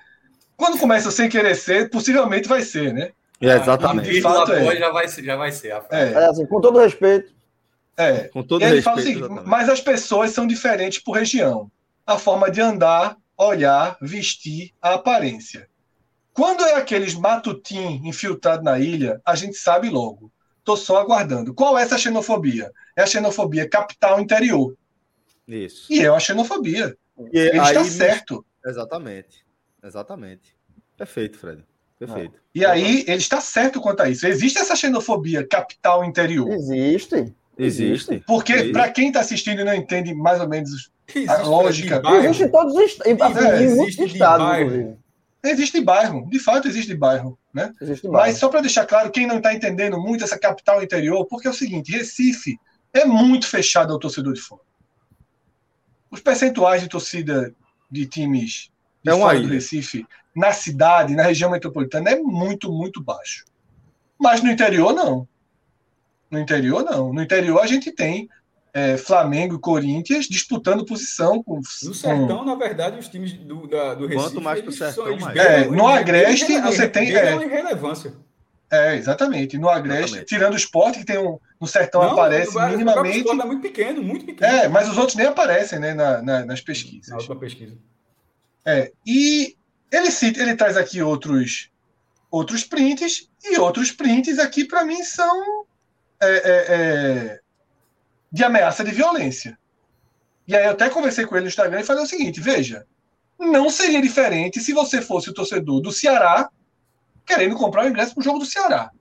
quando 0.57 0.79
começa 0.79 1.11
sem 1.11 1.29
querer 1.29 1.55
ser, 1.55 1.89
possivelmente 1.89 2.47
vai 2.47 2.61
ser, 2.61 2.93
né? 2.93 3.11
É, 3.41 3.55
exatamente. 3.57 4.09
De 4.09 4.21
fato, 4.21 4.51
é. 4.53 4.75
já 4.77 4.89
vai 4.91 5.07
ser, 5.07 5.23
já 5.23 5.35
vai 5.35 5.51
ser. 5.51 5.73
É, 5.91 6.13
É, 6.13 6.25
assim, 6.27 6.45
com 6.45 6.61
todo 6.61 6.79
respeito, 6.79 7.33
é. 7.97 8.27
Com 8.29 8.43
todo 8.43 8.61
ele 8.63 8.75
respeito. 8.75 8.83
fala 8.83 8.97
o 8.97 9.01
seguinte, 9.01 9.19
exatamente. 9.19 9.47
mas 9.49 9.69
as 9.69 9.81
pessoas 9.81 10.31
são 10.31 10.45
diferentes 10.47 10.99
por 10.99 11.13
região. 11.13 11.71
A 12.05 12.17
forma 12.17 12.51
de 12.51 12.61
andar, 12.61 13.17
olhar, 13.37 13.97
vestir, 14.01 14.73
a 14.81 14.93
aparência. 14.95 15.67
Quando 16.33 16.63
é 16.65 16.73
aqueles 16.75 17.13
matutim 17.15 18.01
infiltrado 18.03 18.63
na 18.63 18.77
ilha, 18.79 19.21
a 19.25 19.35
gente 19.35 19.55
sabe 19.55 19.89
logo. 19.89 20.31
Tô 20.65 20.75
só 20.75 20.97
aguardando. 20.97 21.53
Qual 21.53 21.77
é 21.77 21.83
essa 21.83 21.97
xenofobia? 21.97 22.71
É 22.97 23.03
a 23.03 23.05
xenofobia 23.07 23.69
capital 23.69 24.19
interior. 24.19 24.75
Isso. 25.47 25.93
E 25.93 25.99
é 26.01 26.09
uma 26.11 26.19
xenofobia. 26.19 26.97
E 27.31 27.37
Ele 27.39 27.59
aí 27.59 27.67
está 27.67 27.83
certo. 27.85 28.43
Exatamente. 28.65 29.45
Exatamente. 29.83 30.55
Perfeito, 30.97 31.37
Fred. 31.37 31.63
Perfeito. 31.99 32.41
E 32.53 32.65
aí 32.65 33.05
ele 33.07 33.17
está 33.19 33.39
certo 33.39 33.79
quanto 33.79 34.01
a 34.01 34.09
isso. 34.09 34.25
Existe 34.27 34.57
essa 34.59 34.75
xenofobia 34.75 35.47
capital 35.47 36.03
interior. 36.03 36.51
existe. 36.51 37.33
Existe. 37.57 38.21
Porque, 38.27 38.51
Existe. 38.51 38.73
para 38.73 38.91
quem 38.91 39.07
está 39.07 39.21
assistindo 39.21 39.61
e 39.61 39.63
não 39.63 39.73
entende 39.73 40.13
mais 40.13 40.41
ou 40.41 40.49
menos 40.49 40.91
Existe 41.07 41.41
lógica. 41.43 42.01
Existe 42.21 42.43
em 42.43 42.49
todos 42.51 42.73
os 42.73 42.81
est- 42.81 43.05
em, 43.05 43.11
em 43.11 43.15
muitos 43.17 43.61
existe 43.61 44.05
de 44.07 44.13
estados. 44.13 44.45
Existe 45.45 45.79
bairro, 45.81 46.27
de 46.29 46.39
fato 46.39 46.67
existe 46.67 46.95
bairro, 46.95 47.37
né? 47.53 47.71
Existe 47.81 48.07
Mas 48.07 48.13
bairro. 48.13 48.37
só 48.37 48.49
para 48.49 48.61
deixar 48.61 48.85
claro, 48.85 49.11
quem 49.11 49.27
não 49.27 49.37
está 49.37 49.53
entendendo 49.53 49.99
muito 49.99 50.23
essa 50.23 50.37
capital 50.39 50.81
interior, 50.81 51.25
porque 51.25 51.47
é 51.47 51.51
o 51.51 51.53
seguinte, 51.53 51.91
Recife 51.91 52.57
é 52.93 53.05
muito 53.05 53.47
fechado 53.47 53.93
ao 53.93 53.99
torcedor 53.99 54.33
de 54.33 54.41
fora. 54.41 54.61
Os 56.09 56.19
percentuais 56.21 56.81
de 56.81 56.89
torcida 56.89 57.53
de 57.91 58.05
times 58.05 58.71
de 59.03 59.11
É 59.11 59.17
fora 59.17 59.39
do. 59.39 59.47
Recife, 59.47 60.05
na 60.35 60.51
cidade, 60.51 61.15
na 61.15 61.23
região 61.23 61.51
metropolitana, 61.51 62.09
é 62.09 62.19
muito, 62.19 62.71
muito 62.71 63.01
baixo. 63.03 63.45
Mas 64.19 64.41
no 64.41 64.49
interior, 64.49 64.93
não. 64.93 65.27
No 66.31 66.39
interior, 66.39 66.83
não. 66.83 67.13
No 67.13 67.21
interior, 67.21 67.59
a 67.61 67.67
gente 67.67 67.91
tem 67.91 68.27
é, 68.77 68.97
Flamengo 68.97 69.55
e 69.55 69.59
Corinthians 69.59 70.25
disputando 70.25 70.85
posição 70.85 71.41
com. 71.41 71.55
No 71.55 71.61
com- 71.87 71.93
sertão, 71.93 72.43
na 72.43 72.55
verdade, 72.55 72.99
os 72.99 73.07
times 73.07 73.31
do, 73.31 73.65
da, 73.67 73.93
do 73.93 74.05
Recife. 74.05 74.23
Quanto 74.33 74.41
mais 74.41 74.75
sertão, 74.75 75.17
mais. 75.17 75.37
É, 75.37 75.65
no 75.65 75.87
Agreste, 75.87 76.51
eles 76.51 76.63
você 76.75 76.87
tem- 76.89 77.09
é. 77.15 77.35
relevância. 77.37 78.13
É, 78.69 78.95
exatamente. 78.95 79.57
No 79.57 79.69
Agreste, 79.69 80.03
Exatamente. 80.05 80.27
tirando 80.27 80.53
o 80.53 80.57
esporte, 80.57 80.99
que 80.99 81.05
tem 81.05 81.17
um. 81.17 81.39
No 81.61 81.67
sertão 81.67 82.01
Não, 82.01 82.11
aparece 82.11 82.49
o 82.49 82.53
próprio 82.53 82.77
minimamente. 82.77 83.17
esporte 83.19 83.41
é 83.41 83.45
muito 83.45 83.61
pequeno, 83.61 84.03
muito 84.03 84.25
pequeno. 84.25 84.51
É, 84.53 84.67
mas 84.67 84.89
os 84.89 84.97
outros 84.97 85.15
nem 85.15 85.27
aparecem 85.27 85.79
né, 85.79 85.93
na- 85.93 86.21
na- 86.21 86.45
nas 86.45 86.59
Na 86.59 86.65
pesquisas. 86.65 87.13
última 87.13 87.37
pesquisa. 87.37 87.77
É, 88.65 88.91
e 89.05 89.55
ele 89.91 90.11
cita, 90.11 90.41
ele 90.41 90.55
traz 90.55 90.75
aqui 90.75 91.01
outros 91.01 91.69
outros 92.29 92.65
prints, 92.65 93.29
e 93.45 93.57
outros 93.57 93.91
prints 93.91 94.37
aqui, 94.39 94.65
para 94.65 94.83
mim, 94.83 95.01
são 95.03 95.63
é, 96.21 96.27
é, 96.27 96.65
é, 96.75 97.39
de 98.35 98.43
ameaça 98.43 98.83
de 98.83 98.91
violência. 98.91 99.57
E 100.45 100.53
aí 100.55 100.65
eu 100.65 100.71
até 100.71 100.89
conversei 100.89 101.25
com 101.25 101.35
ele 101.35 101.43
no 101.43 101.47
Instagram 101.49 101.79
e 101.79 101.83
falei 101.85 102.03
o 102.03 102.07
seguinte: 102.07 102.41
veja, 102.41 102.85
não 103.39 103.69
seria 103.69 104.01
diferente 104.01 104.59
se 104.59 104.73
você 104.73 105.01
fosse 105.01 105.29
o 105.29 105.33
torcedor 105.33 105.79
do 105.79 105.91
Ceará 105.91 106.49
querendo 107.25 107.55
comprar 107.55 107.85
o 107.85 107.87
ingresso 107.87 108.13
para 108.13 108.21
o 108.21 108.23
jogo 108.23 108.39
do 108.39 108.45
Ceará. 108.45 108.91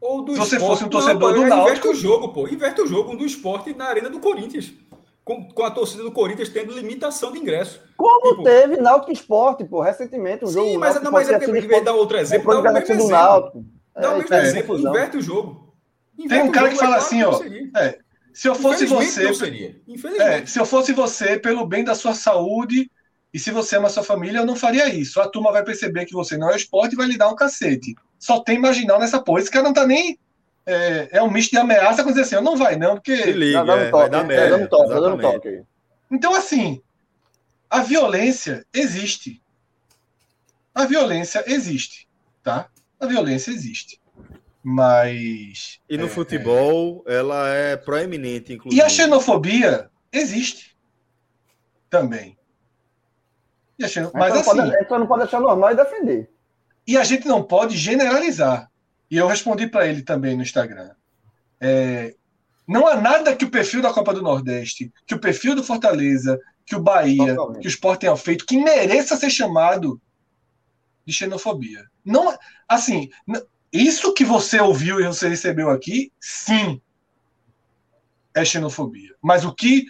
Ou 0.00 0.22
do 0.22 0.32
Se 0.32 0.38
você 0.38 0.56
esporte. 0.56 0.70
fosse 0.70 0.84
um 0.84 0.88
torcedor 0.88 1.20
pô, 1.20 1.32
do 1.40 1.42
Inverte 1.46 1.56
Náutico- 1.56 1.88
o 1.90 1.94
jogo, 1.94 2.28
pô. 2.28 2.46
Inverte 2.48 2.80
o 2.82 2.86
jogo 2.86 3.12
um 3.12 3.16
do 3.16 3.24
esporte 3.26 3.74
na 3.74 3.86
arena 3.86 4.08
do 4.08 4.20
Corinthians. 4.20 4.72
Com, 5.24 5.48
com 5.48 5.62
a 5.64 5.70
torcida 5.70 6.02
do 6.02 6.12
Corinthians 6.12 6.50
tendo 6.50 6.72
limitação 6.74 7.32
de 7.32 7.38
ingresso. 7.38 7.80
Como 7.96 8.30
Tipo- 8.30 8.42
teve 8.44 8.76
Náutico 8.76 9.10
Esporte, 9.12 9.64
pô, 9.64 9.80
recentemente, 9.80 10.44
um 10.44 10.48
jogo. 10.48 10.66
Sim, 10.68 10.76
mas, 10.76 10.88
Náutico 10.94 11.04
não, 11.04 11.12
mas 11.12 11.28
é 11.30 11.38
porque, 11.38 11.50
em 11.50 11.52
vez 11.66 11.66
de 11.78 11.80
dar 11.80 11.92
outro 11.94 12.16
exemplo, 12.18 12.52
dá 12.52 12.60
o 12.60 12.62
mesmo 12.62 12.78
exemplo. 12.78 13.08
Náutico. 13.08 13.64
Dá 13.94 14.08
o 14.08 14.12
É, 14.12 14.14
mesmo 14.16 14.28
faz 14.28 14.44
exemplo. 14.48 14.78
Inverte 14.78 15.16
o 15.16 15.22
jogo. 15.22 15.74
Tem 16.16 16.26
Inverte 16.26 16.44
um 16.44 16.48
o 16.48 16.52
cara 16.52 16.66
jogo, 16.66 16.78
que 16.78 16.84
fala 16.84 16.96
é 16.96 16.98
assim, 16.98 17.22
ó. 17.22 17.30
não. 17.30 17.80
É, 17.80 17.98
se 18.34 18.48
eu 18.48 18.54
fosse 18.56 18.84
você. 18.84 19.22
não 19.22 19.34
seria. 19.34 19.76
É, 20.20 20.44
se 20.44 20.58
eu 20.58 20.66
fosse 20.66 20.92
você, 20.92 21.38
pelo 21.38 21.64
bem 21.64 21.84
da 21.84 21.94
sua 21.94 22.14
saúde, 22.14 22.90
e 23.32 23.38
se 23.38 23.52
você 23.52 23.76
ama 23.76 23.88
sua 23.88 24.02
família, 24.02 24.40
eu 24.40 24.46
não 24.46 24.56
faria 24.56 24.92
isso. 24.92 25.20
A 25.20 25.28
turma 25.28 25.52
vai 25.52 25.64
perceber 25.64 26.04
que 26.04 26.12
você 26.12 26.36
não 26.36 26.50
é 26.50 26.56
esporte 26.56 26.94
e 26.94 26.96
vai 26.96 27.06
lhe 27.06 27.16
dar 27.16 27.28
um 27.28 27.36
cacete. 27.36 27.94
Só 28.18 28.40
tem 28.40 28.58
marginal 28.58 28.98
nessa 28.98 29.22
porra. 29.22 29.40
Esse 29.40 29.50
cara 29.50 29.64
não 29.64 29.72
tá 29.72 29.86
nem. 29.86 30.18
É, 30.66 31.08
é 31.12 31.22
um 31.22 31.30
misto 31.30 31.52
de 31.52 31.58
ameaça 31.58 32.02
com 32.02 32.10
dizer 32.10 32.22
assim, 32.22 32.34
eu 32.34 32.42
não 32.42 32.56
vai 32.56 32.74
não, 32.74 32.94
Se 32.94 32.94
porque. 32.94 33.16
liga, 33.32 33.58
Tá 33.58 33.64
dando 33.64 33.80
é, 33.80 33.90
vai 33.90 33.90
toque, 33.90 34.10
tá 34.10 34.46
dando 34.48 34.68
toque, 34.68 34.88
tá 34.88 34.94
dando 34.94 35.20
exatamente. 35.20 35.32
toque. 35.32 35.62
Então, 36.10 36.34
assim, 36.34 36.82
a 37.70 37.82
violência 37.82 38.66
existe. 38.74 39.40
A 40.74 40.86
violência 40.86 41.44
existe, 41.46 42.08
tá? 42.42 42.68
A 42.98 43.06
violência 43.06 43.52
existe. 43.52 44.00
Mas. 44.66 45.78
E 45.90 45.98
no 45.98 46.06
é, 46.06 46.08
futebol, 46.08 47.04
ela 47.06 47.48
é 47.48 47.76
proeminente, 47.76 48.54
inclusive. 48.54 48.80
E 48.80 48.84
a 48.84 48.88
xenofobia 48.88 49.90
existe 50.10 50.74
também. 51.90 52.38
E 53.78 53.84
a 53.84 53.88
xeno- 53.88 54.10
Mas 54.14 54.30
Mas 54.32 54.48
assim. 54.48 54.56
não 54.56 54.70
pode, 54.70 54.88
só 54.88 54.98
não 54.98 55.06
pode 55.06 55.22
deixar 55.24 55.40
normal 55.40 55.72
e 55.72 55.76
defender. 55.76 56.30
E 56.86 56.96
a 56.96 57.04
gente 57.04 57.28
não 57.28 57.42
pode 57.42 57.76
generalizar. 57.76 58.70
E 59.10 59.18
eu 59.18 59.26
respondi 59.26 59.66
para 59.66 59.86
ele 59.86 60.02
também 60.02 60.34
no 60.34 60.42
Instagram. 60.42 60.92
É, 61.60 62.14
não 62.66 62.86
há 62.88 62.98
nada 62.98 63.36
que 63.36 63.44
o 63.44 63.50
perfil 63.50 63.82
da 63.82 63.92
Copa 63.92 64.14
do 64.14 64.22
Nordeste, 64.22 64.90
que 65.06 65.14
o 65.14 65.20
perfil 65.20 65.54
do 65.54 65.62
Fortaleza, 65.62 66.40
que 66.64 66.74
o 66.74 66.80
Bahia, 66.80 67.34
Totalmente. 67.34 67.60
que 67.60 67.68
o 67.68 67.70
Sport 67.70 68.00
tenha 68.00 68.16
feito, 68.16 68.46
que 68.46 68.56
mereça 68.56 69.16
ser 69.16 69.28
chamado 69.28 70.00
de 71.04 71.12
xenofobia. 71.12 71.84
Não, 72.02 72.34
assim, 72.66 73.10
isso 73.74 74.14
que 74.14 74.24
você 74.24 74.60
ouviu 74.60 75.00
e 75.00 75.06
você 75.06 75.28
recebeu 75.28 75.68
aqui, 75.68 76.12
sim, 76.20 76.80
é 78.32 78.44
xenofobia. 78.44 79.14
Mas 79.20 79.44
o 79.44 79.52
que 79.52 79.86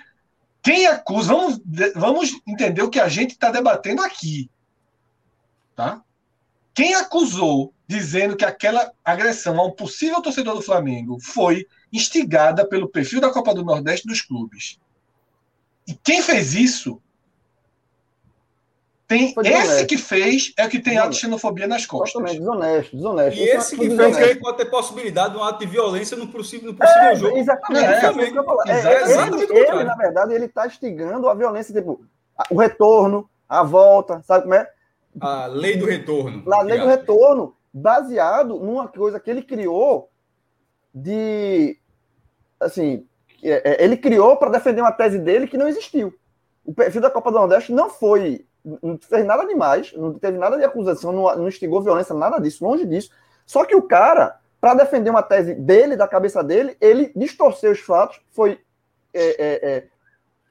quem 0.63 0.87
acusa, 0.87 1.29
vamos, 1.29 1.61
vamos 1.95 2.41
entender 2.47 2.81
o 2.81 2.89
que 2.89 2.99
a 2.99 3.09
gente 3.09 3.33
está 3.33 3.51
debatendo 3.51 4.01
aqui, 4.01 4.51
tá? 5.77 6.03
Quem 6.73 6.95
acusou 6.95 7.75
dizendo 7.87 8.35
que 8.35 8.45
aquela 8.45 8.91
agressão 9.05 9.61
a 9.61 9.67
um 9.67 9.71
possível 9.71 10.23
torcedor 10.23 10.55
do 10.55 10.63
Flamengo 10.63 11.21
foi 11.21 11.67
instigada 11.93 12.67
pelo 12.67 12.89
perfil 12.89 13.21
da 13.21 13.31
Copa 13.31 13.55
do 13.55 13.63
Nordeste 13.63 14.09
dos 14.09 14.23
clubes. 14.23 14.81
E 15.87 15.95
quem 15.95 16.23
fez 16.23 16.55
isso 16.55 17.01
tem 19.19 19.25
esse 19.27 19.35
desonesto. 19.43 19.87
que 19.87 19.99
fez 19.99 20.53
é 20.59 20.67
o 20.67 20.69
que 20.69 20.79
tem 20.79 20.99
ato 20.99 21.11
de 21.11 21.17
xenofobia 21.17 21.67
nas 21.67 21.87
costas. 21.87 22.13
Totalmente 22.13 22.39
desonesto, 22.41 22.97
desonesto. 22.97 23.39
E 23.41 23.43
Isso 23.45 23.53
é 23.53 23.57
esse 23.59 23.77
que 23.77 23.91
fez 23.91 24.17
que 24.35 24.41
pode 24.41 24.57
ter 24.59 24.65
possibilidade 24.67 25.33
de 25.35 25.39
um 25.39 25.43
ato 25.45 25.59
de 25.61 25.67
violência 25.67 26.17
no 26.17 26.27
possível, 26.29 26.73
no 26.73 26.79
possível 26.79 27.03
É, 27.03 27.15
jogo. 27.17 27.37
exatamente. 27.37 27.85
É, 27.85 27.97
é, 27.97 28.43
falar. 28.45 28.65
É, 28.69 29.03
exatamente 29.03 29.53
ele, 29.53 29.59
ele, 29.59 29.85
na 29.85 29.95
verdade, 29.97 30.35
ele 30.35 30.45
está 30.47 30.67
instigando 30.67 31.29
a 31.29 31.35
violência, 31.35 31.75
tipo, 31.75 32.05
a- 32.39 32.45
o 32.51 32.59
retorno, 32.59 33.29
a 33.49 33.63
volta, 33.63 34.23
sabe 34.23 34.43
como 34.43 34.55
é? 34.55 34.69
A 35.21 35.47
lei 35.47 35.77
do 35.77 35.87
retorno. 35.87 36.43
Na 36.47 36.61
lei 36.63 36.79
do 36.81 36.87
retorno, 36.87 37.55
baseado 37.73 38.59
numa 38.59 38.89
coisa 38.89 39.21
que 39.21 39.31
ele 39.31 39.43
criou 39.43 40.09
de. 40.95 41.77
Assim, 42.61 43.07
é, 43.43 43.71
é, 43.83 43.85
ele 43.85 43.97
criou 43.97 44.37
para 44.37 44.51
defender 44.51 44.81
uma 44.81 44.93
tese 44.93 45.19
dele 45.19 45.47
que 45.47 45.57
não 45.59 45.69
existiu. 45.69 46.15
O 46.65 46.73
perfil 46.73 47.01
da 47.01 47.11
Copa 47.11 47.31
do 47.31 47.39
Nordeste 47.39 47.73
não 47.73 47.91
foi. 47.91 48.47
Não 48.83 48.99
fez 48.99 49.27
nada 49.27 49.45
demais, 49.45 49.93
não 49.93 50.15
teve 50.15 50.39
nada 50.39 50.57
de 50.57 50.65
acusação, 50.65 51.13
não, 51.13 51.37
não 51.37 51.49
instigou 51.49 51.83
violência, 51.83 52.15
nada 52.15 52.39
disso, 52.39 52.65
longe 52.65 52.87
disso. 52.87 53.11
Só 53.45 53.65
que 53.65 53.75
o 53.75 53.83
cara, 53.83 54.41
para 54.61 54.75
defender 54.75 55.11
uma 55.11 55.23
tese 55.23 55.55
dele, 55.55 55.97
da 55.97 56.09
cabeça 56.09 56.43
dele, 56.43 56.77
ele 56.81 57.13
distorceu 57.15 57.73
os 57.73 57.81
fatos, 57.81 58.21
foi 58.31 58.59
é, 59.13 59.23
é, 59.23 59.69
é, 59.69 59.89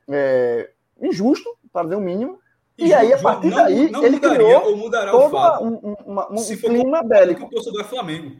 é, 0.09 0.69
injusto, 1.01 1.57
para 1.71 1.83
dizer 1.83 1.95
o 1.95 2.01
mínimo. 2.01 2.39
E, 2.77 2.87
e 2.87 2.93
aí, 2.93 3.13
a 3.13 3.19
partir 3.19 3.49
não, 3.49 3.57
daí, 3.57 3.91
não 3.91 4.03
ele 4.03 4.19
criou 4.19 4.63
ou 4.63 4.77
mudará 4.77 5.15
o 5.15 5.29
fato, 5.29 5.63
um, 5.63 5.95
um, 6.05 6.33
um, 6.33 6.37
se 6.37 6.57
for 6.57 6.69
clima 6.69 7.03
bélico. 7.03 7.41
Que 7.41 7.45
o 7.47 7.49
torcedor 7.49 7.81
é 7.81 7.83
Flamengo. 7.83 8.35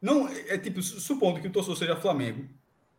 Não, 0.00 0.28
é 0.48 0.58
tipo, 0.58 0.82
supondo 0.82 1.40
que 1.40 1.46
o 1.46 1.52
torcedor 1.52 1.76
seja 1.76 1.96
Flamengo, 1.96 2.48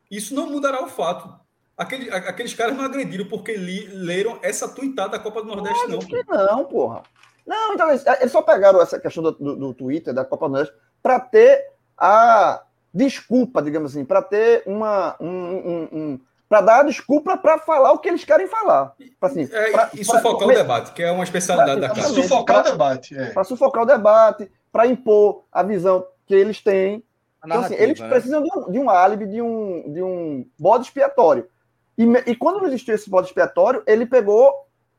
isso 0.10 0.34
não 0.34 0.50
mudará 0.50 0.84
o 0.84 0.88
fato. 0.88 1.44
Aquele, 1.78 2.10
aqueles 2.12 2.54
caras 2.54 2.78
não 2.78 2.86
agrediram 2.86 3.28
porque 3.28 3.56
li, 3.56 3.88
leram 3.88 4.38
essa 4.42 4.68
tuitada 4.68 5.10
da 5.10 5.20
Copa 5.20 5.42
do 5.42 5.48
Nordeste, 5.48 5.88
não. 5.88 6.00
Que 6.00 6.24
não, 6.28 6.66
porra. 6.66 7.02
Não, 7.46 7.74
então 7.74 7.90
eles, 7.90 8.06
eles 8.06 8.32
só 8.32 8.42
pegaram 8.42 8.82
essa 8.82 9.00
questão 9.00 9.24
do, 9.24 9.32
do, 9.32 9.56
do 9.56 9.74
Twitter, 9.74 10.14
da 10.14 10.24
Copa 10.24 10.48
do 10.48 10.54
Nordeste, 10.54 10.76
para 11.02 11.20
ter 11.20 11.66
a 11.98 12.64
desculpa, 12.94 13.62
digamos 13.62 13.92
assim, 13.92 14.06
para 14.06 14.22
ter 14.22 14.64
uma. 14.66 15.16
Um, 15.20 15.28
um, 15.28 15.90
um 15.92 16.20
para 16.48 16.62
dar 16.62 16.80
a 16.82 16.84
desculpa 16.84 17.36
para 17.36 17.58
falar 17.58 17.94
o 17.94 17.98
que 17.98 18.08
eles 18.08 18.24
querem 18.24 18.48
falar. 18.48 18.94
Assim, 19.20 19.50
é, 19.52 19.72
pra, 19.72 19.90
e 19.92 20.06
sufocar 20.06 20.38
pra, 20.38 20.48
o 20.48 20.54
debate, 20.54 20.92
que 20.94 21.02
é 21.02 21.12
uma 21.12 21.24
especialidade 21.24 21.80
pra, 21.80 21.88
da 21.88 21.96
casa. 21.96 22.14
Para 22.14 22.22
sufocar 22.22 22.60
o 22.60 22.64
debate. 22.64 23.18
É. 23.18 23.30
Para 23.32 23.44
sufocar 23.44 23.84
o 23.84 23.86
debate, 23.88 24.52
para 24.72 24.86
impor 24.86 25.46
a 25.52 25.64
visão 25.64 26.06
que 26.28 26.36
eles 26.36 26.62
têm. 26.62 27.04
Então, 27.44 27.60
assim, 27.60 27.74
eles 27.74 28.00
né? 28.00 28.08
precisam 28.08 28.44
de 28.44 28.50
um, 28.56 28.72
de 28.72 28.78
um 28.80 28.88
álibi, 28.88 29.26
de 29.26 29.42
um, 29.42 29.92
de 29.92 30.04
um 30.04 30.46
bode 30.60 30.86
expiatório. 30.86 31.50
E, 31.98 32.04
e 32.32 32.36
quando 32.36 32.60
não 32.60 32.68
existiu 32.68 32.96
esse 32.96 33.10
bode 33.10 33.28
expiatório, 33.28 33.84
ele 33.86 34.06
pegou 34.06 34.52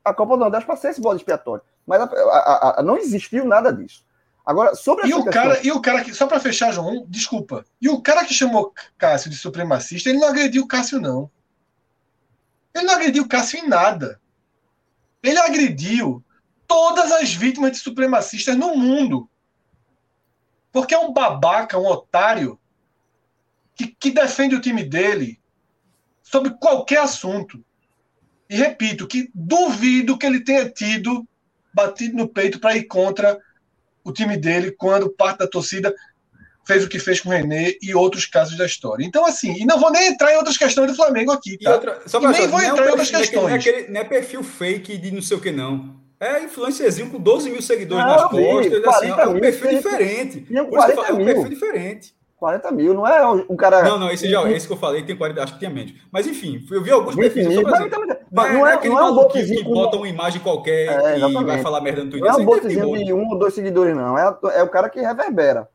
a 0.04 0.12
Copa 0.12 0.34
do 0.34 0.40
Nordeste 0.40 0.66
para 0.66 0.76
ser 0.76 0.90
esse 0.90 1.00
bode 1.00 1.20
expiatório. 1.20 1.62
Mas 1.86 2.00
a, 2.00 2.04
a, 2.04 2.80
a, 2.80 2.82
não 2.82 2.96
existiu 2.96 3.44
nada 3.44 3.72
disso. 3.72 4.04
Agora, 4.44 4.74
sobre 4.74 5.08
e 5.08 5.14
o 5.14 5.24
questão... 5.24 5.32
cara 5.32 5.66
E 5.66 5.72
o 5.72 5.80
cara 5.80 6.04
que, 6.04 6.12
só 6.12 6.26
para 6.26 6.38
fechar, 6.38 6.72
João, 6.72 7.06
desculpa. 7.08 7.64
E 7.80 7.88
o 7.88 8.00
cara 8.00 8.24
que 8.24 8.34
chamou 8.34 8.72
Cássio 8.98 9.30
de 9.30 9.36
supremacista, 9.36 10.10
ele 10.10 10.18
não 10.18 10.28
agrediu 10.28 10.66
Cássio, 10.66 11.00
não. 11.00 11.30
Ele 12.74 12.84
não 12.84 12.94
agrediu 12.94 13.26
Cássio 13.26 13.60
em 13.60 13.68
nada. 13.68 14.20
Ele 15.22 15.38
agrediu 15.38 16.22
todas 16.66 17.10
as 17.10 17.32
vítimas 17.32 17.72
de 17.72 17.78
supremacistas 17.78 18.54
no 18.56 18.76
mundo. 18.76 19.28
Porque 20.70 20.94
é 20.94 20.98
um 20.98 21.12
babaca, 21.12 21.78
um 21.78 21.86
otário, 21.86 22.58
que, 23.74 23.86
que 23.86 24.10
defende 24.10 24.54
o 24.54 24.60
time 24.60 24.84
dele 24.84 25.40
sobre 26.24 26.50
qualquer 26.58 27.00
assunto. 27.00 27.62
E 28.50 28.56
repito 28.56 29.06
que 29.06 29.30
duvido 29.32 30.18
que 30.18 30.26
ele 30.26 30.42
tenha 30.42 30.68
tido 30.68 31.24
batido 31.72 32.16
no 32.16 32.26
peito 32.26 32.58
para 32.58 32.76
ir 32.76 32.84
contra 32.84 33.38
o 34.02 34.12
time 34.12 34.36
dele 34.36 34.72
quando 34.72 35.10
parte 35.10 35.38
da 35.38 35.46
torcida 35.46 35.94
fez 36.66 36.82
o 36.82 36.88
que 36.88 36.98
fez 36.98 37.20
com 37.20 37.28
o 37.28 37.32
René 37.32 37.74
e 37.80 37.94
outros 37.94 38.26
casos 38.26 38.56
da 38.56 38.64
história. 38.64 39.04
Então, 39.04 39.24
assim, 39.26 39.54
e 39.60 39.66
não 39.66 39.78
vou 39.78 39.90
nem 39.90 40.08
entrar 40.08 40.32
em 40.32 40.36
outras 40.36 40.56
questões 40.56 40.90
do 40.90 40.96
Flamengo 40.96 41.30
aqui, 41.30 41.58
tá? 41.58 41.74
Outra, 41.74 42.02
só 42.06 42.20
e 42.20 42.26
nem 42.26 42.48
vou 42.48 42.60
é 42.60 42.66
entrar 42.66 42.86
em 42.86 42.90
outras 42.90 43.10
questões. 43.10 43.42
Não 43.42 43.48
é, 43.50 43.54
aquele, 43.54 43.88
não 43.88 44.00
é 44.00 44.04
perfil 44.04 44.42
fake 44.42 44.96
de 44.96 45.10
não 45.10 45.20
sei 45.20 45.36
o 45.36 45.40
que, 45.40 45.52
não. 45.52 46.02
É 46.18 46.42
influencerzinho 46.42 47.10
com 47.10 47.20
12 47.20 47.50
mil 47.50 47.60
seguidores 47.60 48.04
não, 48.04 48.12
nas 48.12 48.30
costas. 48.30 48.84
Assim, 48.84 49.10
é 49.10 49.26
um 49.26 49.40
perfil 49.40 49.68
diferente. 49.70 50.46
É 50.50 50.62
um 50.62 51.24
perfil 51.24 51.48
diferente. 51.48 52.14
40 52.36 52.70
mil, 52.72 52.94
não 52.94 53.06
é 53.06 53.26
um 53.26 53.56
cara. 53.56 53.82
Não, 53.82 53.98
não, 53.98 54.10
esse, 54.10 54.28
já, 54.28 54.42
esse 54.50 54.66
que 54.66 54.72
eu 54.72 54.76
falei 54.76 55.02
tem 55.02 55.16
40, 55.16 55.42
acho 55.42 55.52
que 55.54 55.58
tinha 55.60 55.70
menos. 55.70 55.94
Mas 56.10 56.26
enfim, 56.26 56.64
eu 56.70 56.82
vi 56.82 56.90
alguns 56.90 57.14
perfis. 57.14 57.46
Mil, 57.46 57.62
mas, 57.62 57.78
não, 57.80 58.44
é, 58.44 58.52
não, 58.52 58.66
é, 58.66 58.74
aquele 58.74 58.94
não 58.94 59.00
é 59.00 59.10
um 59.10 59.28
que, 59.28 59.44
que 59.44 59.62
bota 59.64 59.96
uma 59.96 60.08
imagem 60.08 60.40
qualquer 60.40 60.88
é, 60.88 61.18
e 61.18 61.44
vai 61.44 61.62
falar 61.62 61.80
merda 61.80 62.04
no 62.04 62.10
Twitter. 62.10 62.30
Não 62.30 62.38
é 62.38 62.42
um 62.42 62.44
botezinho 62.44 63.04
de 63.04 63.12
um 63.12 63.28
ou 63.28 63.38
dois 63.38 63.54
seguidores, 63.54 63.96
não. 63.96 64.18
É, 64.18 64.36
é 64.56 64.62
o 64.62 64.68
cara 64.68 64.90
que 64.90 65.00
reverbera. 65.00 65.68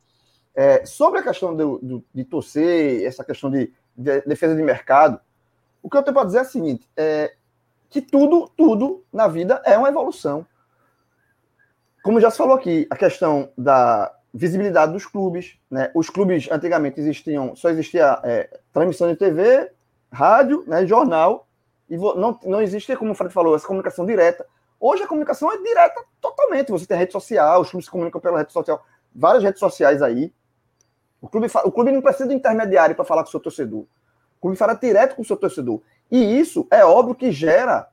É, 0.54 0.86
sobre 0.86 1.22
a 1.22 1.24
questão 1.24 1.56
do, 1.56 1.80
do, 1.82 2.06
de 2.14 2.24
torcer, 2.26 3.06
essa 3.06 3.24
questão 3.24 3.50
de, 3.50 3.72
de, 3.96 4.22
defesa 4.22 4.56
de 4.56 4.62
mercado, 4.62 5.20
o 5.82 5.90
que 5.90 5.96
eu 5.96 6.04
tenho 6.04 6.14
para 6.14 6.26
dizer 6.26 6.40
é 6.40 6.42
o 6.42 6.46
seguinte: 6.46 6.88
é, 6.98 7.34
que 7.90 8.02
tudo, 8.02 8.52
tudo 8.58 9.04
na 9.12 9.28
vida 9.28 9.62
é 9.66 9.78
uma 9.78 9.90
evolução. 9.90 10.46
Como 12.04 12.20
já 12.20 12.30
se 12.30 12.38
falou 12.38 12.56
aqui, 12.56 12.86
a 12.90 12.96
questão 12.96 13.50
da, 13.58 14.14
visibilidade 14.34 14.94
dos 14.94 15.06
clubes. 15.06 15.58
Né? 15.70 15.92
Os 15.94 16.10
clubes 16.10 16.50
antigamente 16.52 17.00
existiam, 17.00 17.56
só 17.56 17.70
existia 17.70 18.20
é, 18.24 18.60
transmissão 18.72 19.08
de 19.08 19.16
TV, 19.16 19.72
rádio, 20.12 20.64
né, 20.68 20.86
jornal, 20.86 21.48
e 21.90 21.98
não, 21.98 22.40
não 22.44 22.62
existia, 22.62 22.96
como 22.96 23.12
o 23.12 23.16
Fred 23.16 23.34
falou, 23.34 23.56
essa 23.56 23.66
comunicação 23.66 24.06
direta. 24.06 24.46
Hoje 24.80 25.04
a 25.04 25.08
comunicação 25.08 25.52
é 25.52 25.58
direta 25.58 26.04
totalmente. 26.22 26.72
Você 26.72 26.86
tem 26.86 26.98
rede 26.98 27.12
social, 27.12 27.62
os 27.62 27.70
clubes 27.70 27.86
se 27.86 27.92
comunicam 27.92 28.22
pela 28.22 28.40
rede 28.40 28.54
social, 28.54 28.84
várias 29.14 29.44
redes 29.44 29.60
sociais 29.60 30.02
aí. 30.02 30.32
O 31.22 31.28
clube, 31.28 31.48
o 31.66 31.72
clube 31.72 31.92
não 31.92 32.02
precisa 32.02 32.30
de 32.30 32.36
intermediário 32.36 32.96
para 32.96 33.04
falar 33.04 33.24
com 33.24 33.30
o 33.30 33.32
seu 33.32 33.40
torcedor. 33.40 33.82
O 33.82 34.42
clube 34.42 34.56
fala 34.56 34.74
direto 34.74 35.16
com 35.16 35.22
o 35.22 35.26
seu 35.26 35.36
torcedor. 35.36 35.82
E 36.10 36.40
isso 36.40 36.68
é 36.72 36.86
óbvio 36.86 37.16
que 37.16 37.32
gera 37.32 37.88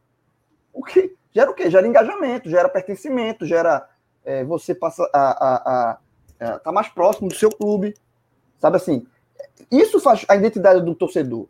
o 0.72 0.84
que 0.84 1.16
gera 1.32 1.50
o 1.50 1.54
quê? 1.54 1.70
Gera 1.70 1.86
engajamento, 1.86 2.48
gera 2.48 2.68
pertencimento, 2.68 3.44
gera 3.44 3.88
é, 4.24 4.44
você 4.44 4.74
passa 4.74 5.08
a, 5.12 5.20
a, 5.20 5.56
a 5.90 5.98
é, 6.38 6.58
tá 6.58 6.72
mais 6.72 6.88
próximo 6.88 7.28
do 7.28 7.34
seu 7.34 7.50
clube, 7.50 7.94
sabe 8.58 8.76
assim? 8.76 9.06
Isso 9.70 10.00
faz 10.00 10.24
a 10.28 10.36
identidade 10.36 10.80
do 10.84 10.94
torcedor. 10.94 11.46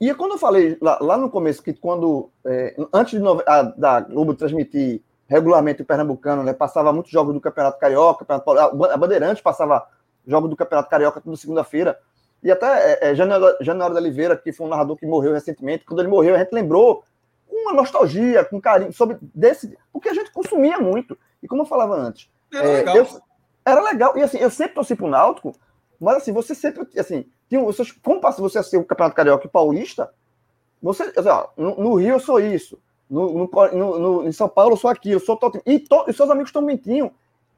E 0.00 0.12
quando 0.14 0.32
eu 0.32 0.38
falei 0.38 0.76
lá, 0.80 0.98
lá 1.00 1.16
no 1.16 1.30
começo 1.30 1.62
que 1.62 1.72
quando 1.72 2.30
é, 2.44 2.76
antes 2.92 3.20
a, 3.46 3.62
da 3.62 4.00
Globo 4.00 4.34
transmitir 4.34 5.02
regularmente 5.26 5.82
o 5.82 5.84
pernambucano, 5.84 6.42
né, 6.42 6.52
passava 6.52 6.92
muitos 6.92 7.10
jogos 7.10 7.34
do 7.34 7.40
Campeonato 7.40 7.78
Carioca, 7.78 8.26
a 8.28 8.96
Bandeirantes 8.96 9.42
passava 9.42 9.86
jogos 10.26 10.50
do 10.50 10.56
Campeonato 10.56 10.90
Carioca 10.90 11.20
toda 11.20 11.36
segunda-feira. 11.36 11.98
E 12.42 12.50
até 12.50 12.92
é, 12.92 13.10
é, 13.10 13.14
Januário 13.14 13.94
da 13.94 14.00
Oliveira, 14.00 14.36
que 14.36 14.52
foi 14.52 14.66
um 14.66 14.70
narrador 14.70 14.96
que 14.96 15.06
morreu 15.06 15.32
recentemente, 15.32 15.84
quando 15.84 16.00
ele 16.00 16.08
morreu, 16.08 16.34
a 16.34 16.38
gente 16.38 16.52
lembrou 16.52 17.02
com 17.48 17.56
uma 17.56 17.72
nostalgia, 17.72 18.44
com 18.44 18.60
carinho, 18.60 18.92
sobre 18.92 19.16
desse. 19.34 19.76
Porque 19.92 20.08
a 20.08 20.14
gente 20.14 20.30
consumia 20.30 20.78
muito. 20.78 21.18
E 21.42 21.48
como 21.48 21.62
eu 21.62 21.66
falava 21.66 21.94
antes, 21.94 22.30
é, 22.52 22.82
é 22.82 22.98
eu, 22.98 23.06
era 23.66 23.82
legal. 23.82 24.16
E 24.16 24.22
assim, 24.22 24.38
eu 24.38 24.48
sempre 24.48 24.76
torci 24.76 24.94
pro 24.94 25.08
Náutico, 25.08 25.54
mas 26.00 26.18
assim, 26.18 26.32
você 26.32 26.54
sempre, 26.54 26.86
assim, 26.98 27.26
tinha, 27.48 27.60
você, 27.60 27.82
como 28.02 28.20
passa 28.20 28.40
você 28.40 28.58
a 28.58 28.62
ser 28.62 28.76
o 28.76 28.84
Campeonato 28.84 29.16
Carioca 29.16 29.46
e 29.46 29.50
Paulista, 29.50 30.14
você, 30.80 31.12
assim, 31.16 31.28
ó, 31.28 31.48
no, 31.56 31.74
no, 31.76 31.94
Rio 31.96 32.14
eu 32.14 32.20
sou 32.20 32.38
isso, 32.38 32.78
no, 33.10 33.48
no, 33.48 33.98
no, 33.98 34.28
em 34.28 34.32
São 34.32 34.48
Paulo 34.48 34.74
eu 34.74 34.76
sou 34.76 34.88
aquilo, 34.88 35.16
eu 35.16 35.20
sou 35.20 35.36
todo, 35.36 35.60
e, 35.66 35.80
to, 35.80 36.04
e 36.06 36.12
seus 36.12 36.30
amigos 36.30 36.50
estão 36.50 36.62
mentindo, 36.62 37.10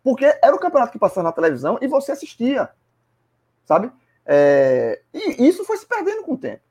porque 0.03 0.25
era 0.43 0.57
o 0.57 0.59
campeonato 0.59 0.93
que 0.93 0.99
passava 0.99 1.25
na 1.25 1.33
televisão 1.33 1.79
e 1.83 1.87
você 1.87 2.13
assistia, 2.13 2.71
sabe? 3.67 3.93
É, 4.25 5.03
e 5.13 5.47
isso 5.47 5.65
foi 5.65 5.77
se 5.77 5.87
perdendo 5.87 6.23
com 6.23 6.35
o 6.35 6.39
tempo. 6.39 6.63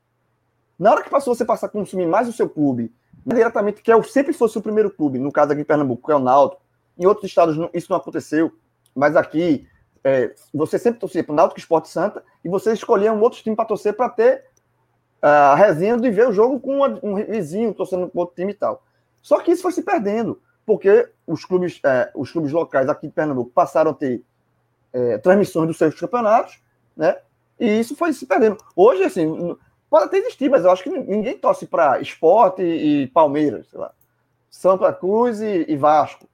Na 0.80 0.92
hora 0.92 1.04
que 1.04 1.10
passou 1.10 1.36
você 1.36 1.46
passar 1.46 1.68
a 1.68 1.70
consumir 1.70 2.08
mais 2.08 2.28
o 2.28 2.34
seu 2.34 2.50
clube, 2.50 2.94
diretamente, 3.26 3.82
que 3.82 3.92
é, 3.92 4.04
sempre 4.04 4.34
fosse 4.34 4.58
o 4.58 4.62
primeiro 4.62 4.90
clube, 4.90 5.20
no 5.20 5.32
caso 5.32 5.52
aqui 5.52 5.62
em 5.62 5.66
Pernambuco, 5.66 6.08
que 6.08 6.12
é 6.12 6.16
o 6.16 6.20
Náutico, 6.20 6.62
em 6.98 7.06
outros 7.06 7.26
estados 7.26 7.56
isso 7.74 7.92
não 7.92 7.98
aconteceu, 7.98 8.52
mas 8.98 9.16
aqui 9.16 9.68
é, 10.04 10.34
você 10.54 10.80
sempre 10.80 11.00
torcia 11.00 11.24
para 11.24 11.34
o 11.34 11.36
Náutico 11.36 11.60
Esporte 11.60 11.90
Santa 11.90 12.24
e 12.44 12.50
você 12.50 12.74
escolhia 12.74 13.14
um 13.14 13.22
outro 13.22 13.42
time 13.42 13.56
para 13.56 13.66
torcer 13.66 13.94
para 13.94 14.10
ter 14.10 14.46
a 15.22 15.56
resenha 15.56 15.98
de 15.98 16.10
ver 16.10 16.28
o 16.28 16.34
jogo 16.34 16.60
com 16.60 16.84
um 17.04 17.16
vizinho 17.16 17.74
torcendo 17.74 18.08
para 18.08 18.20
outro 18.20 18.36
time 18.36 18.52
e 18.52 18.56
tal. 18.56 18.84
Só 19.22 19.40
que 19.40 19.52
isso 19.52 19.62
foi 19.62 19.72
se 19.72 19.84
perdendo, 19.84 20.42
porque 20.66 21.10
os 21.26 21.46
clubes, 21.46 21.80
é, 21.84 22.12
os 22.16 22.32
clubes 22.32 22.52
locais 22.52 22.90
aqui 22.90 23.08
de 23.08 23.14
Pernambuco 23.14 23.52
passaram 23.52 23.92
a 23.92 23.94
ter 23.94 24.24
é, 24.94 25.18
transmissões 25.18 25.68
dos 25.68 25.78
seus 25.78 26.00
campeonatos, 26.00 26.60
né? 26.96 27.18
E 27.60 27.80
isso 27.80 27.96
foi 27.96 28.14
se 28.14 28.26
perdendo. 28.26 28.58
Hoje, 28.76 29.04
assim, 29.04 29.58
pode 29.90 30.06
até 30.06 30.18
existir, 30.18 30.50
mas 30.50 30.64
eu 30.64 30.72
acho 30.72 30.84
que 30.84 30.90
ninguém 30.90 31.38
torce 31.38 31.66
para 31.66 32.00
esporte 32.00 32.62
e 32.62 33.08
Palmeiras, 33.08 33.68
sei 33.70 33.80
lá. 33.80 33.92
Santa 34.50 34.94
Cruz 34.94 35.42
e, 35.42 35.66
e 35.68 35.76
Vasco. 35.76 36.28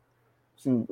Assim, 0.57 0.86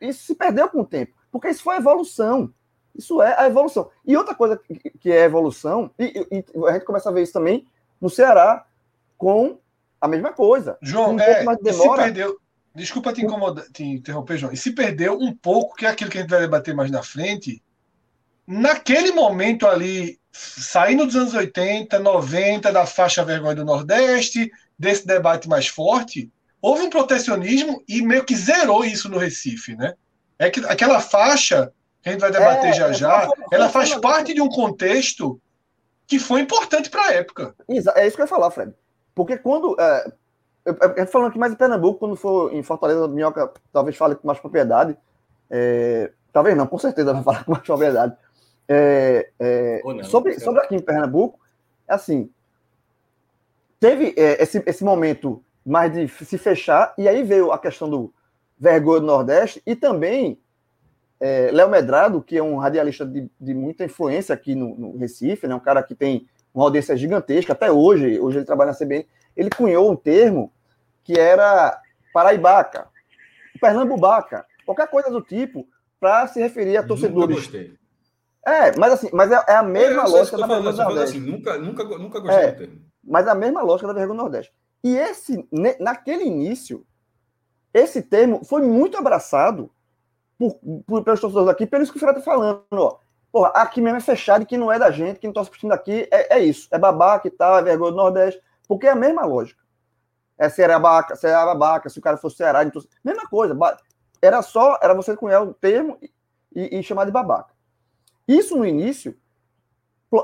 isso 0.00 0.24
se 0.24 0.34
perdeu 0.34 0.68
com 0.68 0.80
o 0.80 0.86
tempo, 0.86 1.12
porque 1.38 1.48
isso 1.48 1.62
foi 1.62 1.76
evolução. 1.76 2.52
Isso 2.94 3.20
é 3.20 3.38
a 3.38 3.46
evolução. 3.46 3.90
E 4.04 4.16
outra 4.16 4.34
coisa 4.34 4.60
que 5.00 5.12
é 5.12 5.24
evolução, 5.24 5.90
e, 5.98 6.26
e, 6.30 6.44
a 6.66 6.72
gente 6.72 6.84
começa 6.84 7.08
a 7.08 7.12
ver 7.12 7.22
isso 7.22 7.32
também 7.32 7.66
no 8.00 8.08
Ceará, 8.08 8.64
com 9.18 9.58
a 10.00 10.08
mesma 10.08 10.32
coisa. 10.32 10.78
João, 10.80 11.14
um 11.14 11.20
é, 11.20 11.44
de 11.56 11.72
se 11.72 11.94
perdeu. 11.94 12.36
Desculpa 12.74 13.12
te, 13.12 13.22
incomodar, 13.22 13.64
te 13.72 13.82
interromper, 13.84 14.36
João. 14.36 14.52
E 14.52 14.56
se 14.56 14.72
perdeu 14.72 15.18
um 15.18 15.34
pouco, 15.34 15.74
que 15.76 15.86
é 15.86 15.88
aquilo 15.88 16.10
que 16.10 16.18
a 16.18 16.20
gente 16.20 16.30
vai 16.30 16.40
debater 16.40 16.74
mais 16.74 16.90
na 16.90 17.02
frente, 17.02 17.62
naquele 18.46 19.12
momento 19.12 19.66
ali, 19.66 20.18
saindo 20.30 21.06
dos 21.06 21.16
anos 21.16 21.34
80, 21.34 21.98
90, 21.98 22.72
da 22.72 22.86
faixa 22.86 23.24
vergonha 23.24 23.56
do 23.56 23.64
Nordeste, 23.64 24.50
desse 24.78 25.06
debate 25.06 25.48
mais 25.48 25.66
forte, 25.66 26.30
houve 26.60 26.82
um 26.82 26.90
protecionismo 26.90 27.82
e 27.88 28.02
meio 28.02 28.24
que 28.24 28.36
zerou 28.36 28.84
isso 28.84 29.08
no 29.08 29.18
Recife, 29.18 29.74
né? 29.74 29.94
É 30.38 30.50
que 30.50 30.60
aquela 30.66 31.00
faixa 31.00 31.72
que 32.02 32.08
a 32.08 32.12
gente 32.12 32.20
vai 32.20 32.30
debater 32.30 32.70
é, 32.70 32.72
já 32.72 32.92
já, 32.92 33.28
ela 33.50 33.68
faz 33.68 33.94
parte 33.96 34.34
de 34.34 34.40
um 34.40 34.48
contexto 34.48 35.40
que 36.06 36.18
foi 36.18 36.40
importante 36.40 36.88
para 36.88 37.06
a 37.06 37.12
época. 37.14 37.54
É 37.68 38.06
isso 38.06 38.16
que 38.16 38.22
eu 38.22 38.24
ia 38.24 38.28
falar, 38.28 38.50
Fred. 38.50 38.72
Porque 39.14 39.36
quando. 39.36 39.76
É, 39.80 40.12
eu, 40.64 40.76
eu 40.96 41.06
falando 41.06 41.28
aqui 41.28 41.38
mais 41.38 41.52
em 41.52 41.56
Pernambuco, 41.56 41.98
quando 41.98 42.16
for 42.16 42.52
em 42.52 42.62
Fortaleza, 42.62 43.08
Minhoca 43.08 43.52
talvez 43.72 43.96
fale 43.96 44.14
com 44.14 44.26
mais 44.26 44.38
propriedade. 44.38 44.96
É, 45.50 46.12
talvez 46.32 46.56
não, 46.56 46.66
com 46.66 46.78
certeza 46.78 47.12
vai 47.12 47.22
falar 47.22 47.44
com 47.44 47.52
mais 47.52 47.64
propriedade. 47.64 48.16
É, 48.68 49.30
é, 49.38 49.82
não, 49.84 50.04
sobre, 50.04 50.38
sobre 50.40 50.60
aqui 50.60 50.74
em 50.74 50.80
Pernambuco, 50.80 51.38
é 51.88 51.94
assim. 51.94 52.30
teve 53.78 54.12
é, 54.16 54.42
esse, 54.42 54.62
esse 54.66 54.84
momento 54.84 55.42
mais 55.64 55.92
de 55.92 56.08
se 56.08 56.36
fechar, 56.36 56.94
e 56.98 57.08
aí 57.08 57.22
veio 57.22 57.52
a 57.52 57.58
questão 57.58 57.88
do 57.88 58.12
vergonha 58.58 59.00
do 59.00 59.06
Nordeste, 59.06 59.62
e 59.66 59.74
também 59.76 60.38
é, 61.20 61.50
Léo 61.52 61.68
Medrado, 61.68 62.22
que 62.22 62.36
é 62.36 62.42
um 62.42 62.56
radialista 62.56 63.04
de, 63.04 63.30
de 63.40 63.54
muita 63.54 63.84
influência 63.84 64.34
aqui 64.34 64.54
no, 64.54 64.76
no, 64.76 64.96
Recife, 64.96 65.46
né, 65.46 65.54
um 65.54 65.60
cara 65.60 65.82
que 65.82 65.94
tem 65.94 66.28
uma 66.54 66.64
audiência 66.64 66.96
gigantesca, 66.96 67.52
até 67.52 67.70
hoje, 67.70 68.18
hoje 68.18 68.38
ele 68.38 68.46
trabalha 68.46 68.72
na 68.72 68.76
CBN, 68.76 69.06
ele 69.36 69.50
cunhou 69.50 69.90
um 69.90 69.96
termo 69.96 70.52
que 71.04 71.18
era 71.18 71.80
paraibaca, 72.12 72.88
pernambubaca, 73.60 74.46
qualquer 74.64 74.88
coisa 74.88 75.10
do 75.10 75.20
tipo, 75.20 75.66
para 76.00 76.26
se 76.26 76.40
referir 76.40 76.76
a 76.76 76.82
torcedores. 76.82 77.36
Nunca 77.36 77.40
gostei. 77.40 77.74
É, 78.46 78.76
mas 78.78 78.92
assim, 78.92 79.10
mas 79.12 79.30
é, 79.30 79.44
é 79.48 79.56
a 79.56 79.62
mesma 79.62 80.04
eu 80.04 80.10
lógica 80.10 80.38
da 80.38 80.46
vergonha 80.46 80.72
do 80.72 80.78
Nordeste. 80.78 81.18
Assim, 81.18 81.26
nunca, 81.26 81.58
nunca, 81.58 81.84
nunca 81.84 82.20
gostei 82.20 82.44
é, 82.44 82.52
do 82.52 82.58
termo. 82.58 82.80
Mas 83.02 83.26
a 83.26 83.34
mesma 83.34 83.62
lógica 83.62 83.88
da 83.88 83.92
vergonha 83.92 84.16
do 84.16 84.22
Nordeste. 84.22 84.52
E 84.84 84.96
esse, 84.96 85.48
naquele 85.80 86.24
início, 86.24 86.86
esse 87.76 88.00
termo 88.00 88.42
foi 88.44 88.62
muito 88.62 88.96
abraçado 88.96 89.70
por, 90.38 90.58
por, 90.86 91.04
pelos 91.04 91.20
torcedores 91.20 91.48
aqui, 91.48 91.66
pelo 91.66 91.82
isso 91.82 91.92
que 91.92 91.98
o 91.98 92.00
Fred 92.00 92.18
está 92.18 92.30
falando, 92.30 92.64
ó. 92.72 92.98
Porra, 93.30 93.48
aqui 93.50 93.82
mesmo 93.82 93.98
é 93.98 94.00
fechado 94.00 94.42
e 94.42 94.46
que 94.46 94.56
não 94.56 94.72
é 94.72 94.78
da 94.78 94.90
gente, 94.90 95.18
que 95.20 95.26
não 95.26 95.34
torce 95.34 95.50
pro 95.50 95.72
aqui, 95.72 96.08
é, 96.10 96.38
é 96.38 96.42
isso. 96.42 96.68
É 96.70 96.78
babaca 96.78 97.28
e 97.28 97.30
tal, 97.30 97.58
é 97.58 97.62
vergonha 97.62 97.90
do 97.90 97.96
Nordeste. 97.96 98.40
Porque 98.66 98.86
é 98.86 98.90
a 98.90 98.96
mesma 98.96 99.26
lógica. 99.26 99.62
É 100.38 100.48
se 100.48 100.62
era 100.62 100.78
babaca, 100.78 101.90
se 101.90 101.98
o 101.98 102.02
cara 102.02 102.16
fosse 102.16 102.36
Ceará, 102.36 102.64
então, 102.64 102.82
mesma 103.04 103.28
coisa. 103.28 103.54
Era 104.22 104.40
só, 104.40 104.78
era 104.80 104.94
você 104.94 105.14
cunhar 105.14 105.42
o 105.42 105.52
termo 105.52 105.98
e, 106.00 106.78
e, 106.78 106.82
chamar 106.82 107.04
de 107.04 107.12
babaca. 107.12 107.52
Isso 108.26 108.56
no 108.56 108.64
início, 108.64 109.14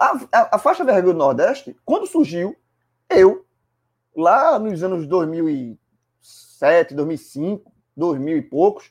a, 0.00 0.18
a, 0.32 0.56
a 0.56 0.58
faixa 0.58 0.82
vergonha 0.82 1.12
do 1.12 1.18
Nordeste, 1.18 1.76
quando 1.84 2.06
surgiu, 2.06 2.56
eu, 3.10 3.44
lá 4.16 4.58
nos 4.58 4.82
anos 4.82 5.06
2007, 6.62 6.94
2005, 6.94 7.72
2000 7.96 8.36
e 8.36 8.42
poucos, 8.42 8.90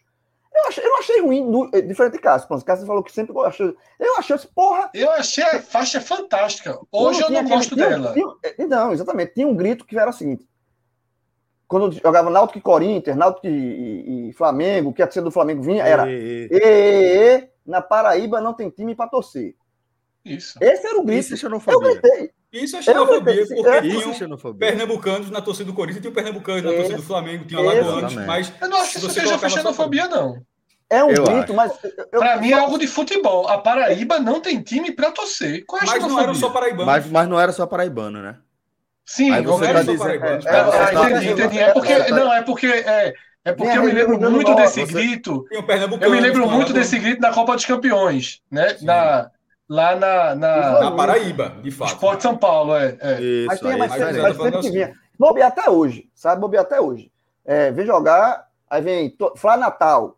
eu, 0.53 0.67
achei, 0.67 0.84
eu 0.84 0.89
não 0.89 0.99
achei 0.99 1.22
ruim, 1.22 1.49
do, 1.49 1.69
eh, 1.74 1.82
diferente 1.82 2.13
de 2.13 2.19
Cássio. 2.19 2.47
O 2.51 2.63
Cássio 2.63 2.86
falou 2.86 3.01
que 3.01 3.11
sempre 3.11 3.34
achou. 3.39 3.74
Eu 3.97 4.17
achei 4.17 4.36
esse 4.36 4.47
porra. 4.47 4.89
Eu 4.93 5.09
achei 5.11 5.43
a 5.43 5.61
faixa 5.61 6.01
fantástica. 6.01 6.78
Hoje 6.91 7.22
eu 7.22 7.30
não 7.30 7.47
gosto 7.47 7.74
tinha, 7.74 7.89
dela. 7.89 8.13
Tinha, 8.13 8.26
eh, 8.43 8.65
não, 8.67 8.91
exatamente. 8.91 9.34
Tinha 9.34 9.47
um 9.47 9.55
grito 9.55 9.86
que 9.86 9.97
era 9.97 10.09
o 10.09 10.13
seguinte: 10.13 10.45
quando 11.67 11.88
eu 11.88 11.91
jogava 11.93 12.30
Náutico 12.30 12.59
e 12.59 12.61
Corinthians, 12.61 13.15
Náutico 13.15 13.47
e, 13.47 13.49
e, 13.49 14.30
e 14.30 14.34
Flamengo, 14.34 14.93
que 14.93 15.01
a 15.01 15.07
torcida 15.07 15.24
do 15.24 15.32
Flamengo 15.32 15.63
vinha, 15.63 15.84
era 15.84 16.05
e, 16.11 16.49
e, 16.51 17.47
na 17.65 17.82
Paraíba 17.82 18.41
não 18.41 18.53
tem 18.53 18.69
time 18.69 18.93
para 18.93 19.09
torcer. 19.09 19.55
Isso. 20.24 20.57
Esse 20.61 20.88
era 20.88 20.99
o 20.99 21.03
grito. 21.03 21.19
Isso 21.19 21.34
é 21.34 21.38
xenofobia. 21.38 21.89
Eu 21.89 22.01
gritei. 22.01 22.32
Isso 22.51 22.76
é 22.76 22.82
xenofobia, 22.82 23.47
porque 23.47 23.69
é, 23.69 23.82
tinham 23.82 24.11
é 24.11 24.13
xenofobia. 24.13 24.67
pernambucanos 24.67 25.32
na 25.32 25.41
torcida 25.41 25.72
do 25.72 25.74
Corinthians, 25.74 26.01
tinha 26.01 26.13
pernambucanos 26.13 26.63
na 26.63 26.72
torcida 26.72 26.97
do 26.97 27.03
Flamengo, 27.03 27.45
tinha 27.45 27.61
Alagoanos, 27.61 28.13
mas... 28.13 28.51
Eu 28.59 28.67
não 28.67 28.82
acho 28.82 28.91
que 28.91 28.97
isso 28.97 29.09
seja 29.09 29.49
xenofobia, 29.49 30.07
não. 30.07 30.41
É 30.89 31.01
um 31.01 31.11
eu 31.11 31.24
grito, 31.24 31.43
acho. 31.43 31.53
mas... 31.53 31.72
Para 32.11 32.38
mim 32.38 32.51
é 32.51 32.59
algo 32.59 32.78
de 32.78 32.88
futebol. 32.88 33.47
A 33.47 33.57
Paraíba 33.57 34.19
não 34.19 34.41
tem 34.41 34.61
time 34.61 34.91
para 34.91 35.11
torcer. 35.11 35.63
Qual 35.65 35.82
é 35.82 35.86
mas 35.86 36.03
não 36.03 36.19
era 36.19 36.34
só 36.34 36.49
paraibano. 36.49 36.86
Mas, 36.86 37.05
mas 37.07 37.30
não 37.30 37.39
era 37.39 37.53
só 37.53 37.65
paraibano, 37.65 38.22
né? 38.22 38.36
Sim, 39.05 39.32
Aí 39.32 39.41
você 39.41 39.72
tá 39.72 39.82
dizendo... 39.84 40.09
É, 40.09 40.15
é, 40.15 40.17
é, 40.17 40.91
tá 40.91 41.09
entendi, 41.09 41.30
entendi. 41.30 41.59
É 41.59 41.72
porque... 41.72 41.97
Não, 41.97 42.34
é 42.34 42.41
porque... 42.41 42.67
É, 42.67 43.13
é 43.45 43.53
porque 43.53 43.78
eu 43.78 43.84
me 43.84 43.91
lembro 43.93 44.19
muito 44.19 44.53
desse 44.55 44.86
grito. 44.86 45.45
Eu 45.49 46.11
me 46.11 46.19
lembro 46.19 46.49
muito 46.49 46.74
desse 46.74 46.99
grito 46.99 47.22
na 47.22 47.32
Copa 47.32 47.55
dos 47.55 47.65
Campeões, 47.65 48.41
né? 48.51 48.76
Na 48.82 49.32
lá 49.72 49.95
na, 49.95 50.36
na, 50.36 50.82
na 50.82 50.91
Paraíba, 50.91 51.55
de 51.63 51.72
fato. 51.72 51.93
Esporte 51.93 52.24
São 52.24 52.36
Paulo, 52.38 52.76
é. 52.76 52.97
é. 52.99 53.22
Isso, 53.22 53.47
mas 53.47 53.59
tem, 53.61 53.78
mas, 53.78 53.97
mas, 53.97 54.17
mas 54.17 54.38
sempre 54.38 54.59
que 54.59 54.69
vinha. 54.69 54.93
Bobear 55.17 55.47
até 55.47 55.69
hoje, 55.69 56.09
sabe? 56.13 56.41
Bobear 56.41 56.63
até 56.63 56.82
hoje. 56.82 57.09
É, 57.45 57.72
vem 57.72 57.86
jogar, 57.86 58.47
aí 58.69 58.82
vem 58.82 59.09
to... 59.11 59.34
Flá 59.38 59.55
Natal. 59.55 60.17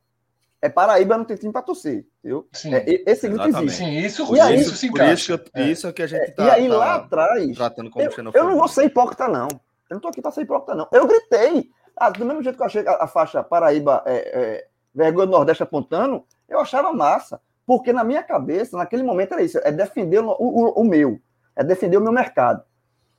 É 0.60 0.70
Paraíba, 0.70 1.18
não 1.18 1.26
tem 1.26 1.36
time 1.36 1.52
para 1.52 1.62
torcer, 1.62 2.06
viu? 2.24 2.48
Sim, 2.54 2.74
é, 2.74 2.86
esse 3.06 3.28
grito 3.28 3.48
existe. 3.50 3.78
Sim, 3.78 3.98
isso, 3.98 4.36
e 4.36 4.40
aí, 4.40 4.56
isso 4.56 4.76
se 4.76 4.88
encaixa. 4.88 5.34
Isso, 5.34 5.44
é. 5.54 5.64
isso 5.64 5.88
é 5.88 5.94
que 5.94 6.02
a 6.02 6.08
gente 6.08 6.32
tá, 6.32 6.46
E 6.46 6.50
aí 6.50 6.70
tá 6.70 6.76
lá 6.76 6.96
atrás, 6.96 7.56
tratando 7.56 7.92
como 7.92 8.06
eu, 8.06 8.32
eu 8.34 8.44
não 8.46 8.58
vou 8.58 8.68
ser 8.68 8.86
hipócrita, 8.86 9.28
não. 9.28 9.50
Eu 9.90 9.96
não 9.96 10.00
tô 10.00 10.08
aqui 10.08 10.22
para 10.22 10.32
ser 10.32 10.42
hipócrita, 10.42 10.74
não. 10.74 10.88
Eu 10.92 11.06
gritei. 11.06 11.70
Ah, 11.98 12.10
do 12.10 12.26
mesmo 12.26 12.42
jeito 12.42 12.56
que 12.56 12.62
eu 12.62 12.66
achei 12.66 12.88
a, 12.88 13.04
a 13.04 13.08
faixa 13.08 13.44
Paraíba 13.44 14.02
é, 14.06 14.16
é, 14.16 14.68
vergonha 14.96 15.28
do 15.28 15.34
Nordeste 15.34 15.62
apontando, 15.62 16.24
eu 16.48 16.60
achava 16.60 16.94
massa. 16.94 17.42
Porque 17.66 17.94
na 17.94 18.04
minha 18.04 18.24
cabeça, 18.24 18.78
naquele 18.78 19.04
momento, 19.04 19.34
era 19.34 19.44
isso: 19.44 19.60
é 19.64 19.72
defender 19.72 20.20
o, 20.20 20.30
o, 20.30 20.82
o 20.82 20.84
meu, 20.84 21.20
é 21.56 21.64
defender 21.64 21.98
o 21.98 22.02
meu 22.02 22.12
mercado. 22.12 22.64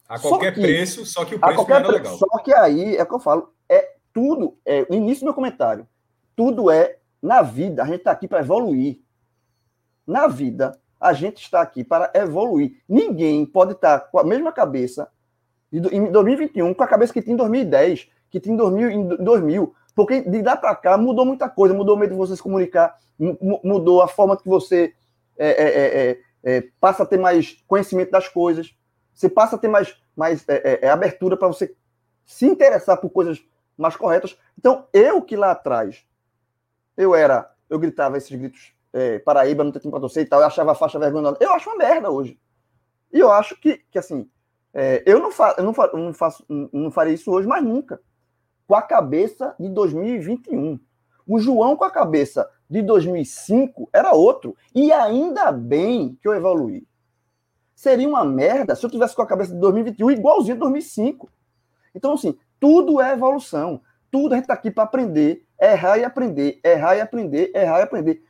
A 0.08 0.18
qualquer 0.18 0.54
só 0.54 0.60
que, 0.60 0.60
preço, 0.60 1.06
só 1.06 1.24
que 1.24 1.34
o 1.34 1.40
preço 1.40 1.68
não 1.68 1.76
era 1.76 1.86
preço, 1.86 2.02
legal. 2.02 2.18
Só 2.18 2.38
que 2.38 2.52
aí 2.52 2.96
é 2.96 3.02
o 3.02 3.06
que 3.06 3.14
eu 3.14 3.20
falo: 3.20 3.54
é 3.68 3.94
tudo, 4.12 4.58
é, 4.64 4.86
o 4.88 4.94
início 4.94 5.20
do 5.20 5.26
meu 5.26 5.34
comentário, 5.34 5.88
tudo 6.36 6.70
é 6.70 6.98
na 7.22 7.42
vida, 7.42 7.82
a 7.82 7.86
gente 7.86 7.98
está 7.98 8.10
aqui 8.10 8.28
para 8.28 8.40
evoluir. 8.40 9.00
Na 10.06 10.26
vida, 10.26 10.78
a 11.00 11.14
gente 11.14 11.42
está 11.42 11.62
aqui 11.62 11.82
para 11.82 12.10
evoluir. 12.14 12.82
Ninguém 12.86 13.46
pode 13.46 13.72
estar 13.72 14.00
tá 14.00 14.06
com 14.06 14.18
a 14.18 14.24
mesma 14.24 14.52
cabeça 14.52 15.08
em 15.74 16.10
2021 16.10 16.72
com 16.72 16.82
a 16.82 16.86
cabeça 16.86 17.12
que 17.12 17.20
tinha 17.20 17.34
em 17.34 17.36
2010, 17.36 18.08
que 18.30 18.38
tinha 18.38 18.54
em 18.54 18.56
2000, 18.56 18.90
em 18.90 19.08
2000 19.24 19.74
porque 19.94 20.22
de 20.22 20.42
lá 20.42 20.56
para 20.56 20.74
cá 20.74 20.98
mudou 20.98 21.24
muita 21.24 21.48
coisa, 21.48 21.74
mudou 21.74 21.94
o 21.94 21.98
meio 21.98 22.10
de 22.10 22.16
você 22.16 22.34
se 22.36 22.42
comunicar, 22.42 22.98
mudou 23.62 24.02
a 24.02 24.08
forma 24.08 24.36
que 24.36 24.48
você 24.48 24.92
é 25.36 25.46
é, 25.46 25.64
é, 25.64 26.10
é, 26.10 26.56
é, 26.56 26.68
passa 26.80 27.02
a 27.02 27.06
ter 27.06 27.18
mais 27.18 27.62
conhecimento 27.66 28.10
das 28.10 28.28
coisas, 28.28 28.74
você 29.12 29.28
passa 29.28 29.56
a 29.56 29.58
ter 29.58 29.68
mais, 29.68 29.96
mais 30.16 30.44
é, 30.48 30.88
abertura 30.88 31.36
para 31.36 31.48
você 31.48 31.74
se 32.24 32.46
interessar 32.46 32.96
por 32.96 33.10
coisas 33.10 33.44
mais 33.76 33.96
corretas. 33.96 34.36
Então, 34.58 34.86
eu 34.92 35.20
que 35.22 35.36
lá 35.36 35.52
atrás, 35.52 36.04
eu 36.96 37.14
era, 37.14 37.50
eu 37.68 37.78
gritava 37.78 38.16
esses 38.16 38.30
gritos, 38.30 38.72
Paraíba, 39.24 39.64
não 39.64 39.72
tem 39.72 39.82
tempo 39.82 39.90
para 39.90 40.00
torcer 40.00 40.24
e 40.24 40.28
tal, 40.28 40.40
eu 40.40 40.46
achava 40.46 40.70
a 40.70 40.74
faixa 40.74 41.00
vergonhosa. 41.00 41.36
Eu 41.40 41.52
acho 41.52 41.68
uma 41.68 41.76
merda 41.76 42.10
hoje. 42.10 42.38
E 43.12 43.18
eu 43.18 43.30
acho 43.30 43.60
que, 43.60 43.78
que 43.90 43.98
assim, 43.98 44.30
eu, 45.04 45.18
não 45.18 45.32
fa 45.32 45.56
eu, 45.58 45.64
não 45.64 45.74
fa 45.74 45.90
não 45.92 46.14
faço, 46.14 46.44
não 46.48 46.92
faria 46.92 47.12
isso 47.12 47.30
hoje, 47.32 47.48
mas 47.48 47.64
nunca 47.64 48.00
com 48.66 48.74
a 48.74 48.82
cabeça 48.82 49.54
de 49.58 49.68
2021. 49.68 50.78
O 51.26 51.38
João 51.38 51.76
com 51.76 51.84
a 51.84 51.90
cabeça 51.90 52.48
de 52.68 52.82
2005 52.82 53.88
era 53.92 54.12
outro. 54.12 54.56
E 54.74 54.92
ainda 54.92 55.50
bem 55.52 56.18
que 56.20 56.28
eu 56.28 56.34
evoluí. 56.34 56.86
Seria 57.74 58.08
uma 58.08 58.24
merda 58.24 58.74
se 58.74 58.84
eu 58.84 58.90
tivesse 58.90 59.14
com 59.14 59.22
a 59.22 59.26
cabeça 59.26 59.52
de 59.52 59.60
2021 59.60 60.10
igualzinho 60.10 60.56
a 60.56 60.60
2005. 60.60 61.30
Então, 61.94 62.14
assim, 62.14 62.36
tudo 62.58 63.00
é 63.00 63.12
evolução. 63.12 63.80
Tudo 64.10 64.32
a 64.32 64.36
gente 64.36 64.44
está 64.44 64.54
aqui 64.54 64.70
para 64.70 64.84
aprender, 64.84 65.44
errar 65.60 65.98
e 65.98 66.04
aprender, 66.04 66.60
errar 66.64 66.96
e 66.96 67.00
aprender, 67.00 67.50
errar 67.54 67.80
e 67.80 67.82
aprender. 67.82 68.24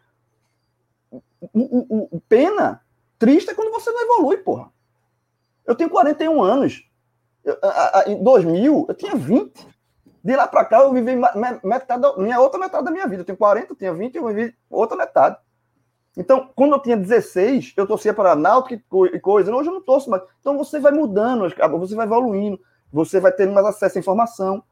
O, 1.10 1.20
o, 1.52 2.16
o, 2.16 2.20
pena, 2.22 2.80
triste 3.18 3.50
é 3.50 3.54
quando 3.54 3.70
você 3.70 3.90
não 3.90 4.02
evolui, 4.02 4.38
porra. 4.38 4.72
Eu 5.66 5.74
tenho 5.74 5.90
41 5.90 6.42
anos. 6.42 6.88
Eu, 7.44 7.58
a, 7.62 8.00
a, 8.00 8.10
em 8.10 8.22
2000, 8.22 8.86
eu 8.88 8.94
tinha 8.94 9.14
20. 9.14 9.73
De 10.24 10.34
lá 10.34 10.48
para 10.48 10.64
cá, 10.64 10.80
eu 10.80 10.92
vivi 10.92 11.14
metade, 11.62 12.02
minha 12.16 12.40
outra 12.40 12.58
metade 12.58 12.82
da 12.82 12.90
minha 12.90 13.06
vida. 13.06 13.20
Eu 13.20 13.26
tenho 13.26 13.36
40, 13.36 13.72
eu 13.72 13.76
tinha 13.76 13.92
20, 13.92 14.14
eu 14.14 14.26
vivi 14.26 14.56
outra 14.70 14.96
metade. 14.96 15.36
Então, 16.16 16.50
quando 16.54 16.72
eu 16.72 16.80
tinha 16.80 16.96
16, 16.96 17.74
eu 17.76 17.86
torcia 17.86 18.14
para 18.14 18.34
Náutico 18.34 19.06
e 19.06 19.20
coisa. 19.20 19.54
Hoje 19.54 19.68
eu 19.68 19.74
não 19.74 19.82
torço 19.82 20.08
mais. 20.08 20.22
Então, 20.40 20.56
você 20.56 20.80
vai 20.80 20.92
mudando, 20.92 21.46
você 21.78 21.94
vai 21.94 22.06
evoluindo, 22.06 22.58
você 22.90 23.20
vai 23.20 23.32
tendo 23.32 23.52
mais 23.52 23.66
acesso 23.66 23.98
à 23.98 24.00
informação. 24.00 24.64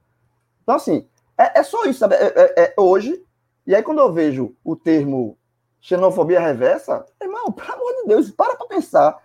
Então, 0.62 0.76
assim, 0.76 1.06
é, 1.36 1.60
é 1.60 1.62
só 1.62 1.84
isso, 1.84 1.98
sabe? 1.98 2.14
É, 2.14 2.32
é, 2.34 2.64
é, 2.64 2.74
hoje, 2.78 3.22
e 3.66 3.74
aí 3.74 3.82
quando 3.82 3.98
eu 3.98 4.12
vejo 4.12 4.56
o 4.64 4.74
termo 4.74 5.36
xenofobia 5.80 6.40
reversa, 6.40 7.04
irmão, 7.20 7.52
pelo 7.52 7.72
amor 7.72 7.94
de 7.96 8.08
Deus, 8.08 8.30
para 8.30 8.56
para 8.56 8.68
pensar 8.68 9.18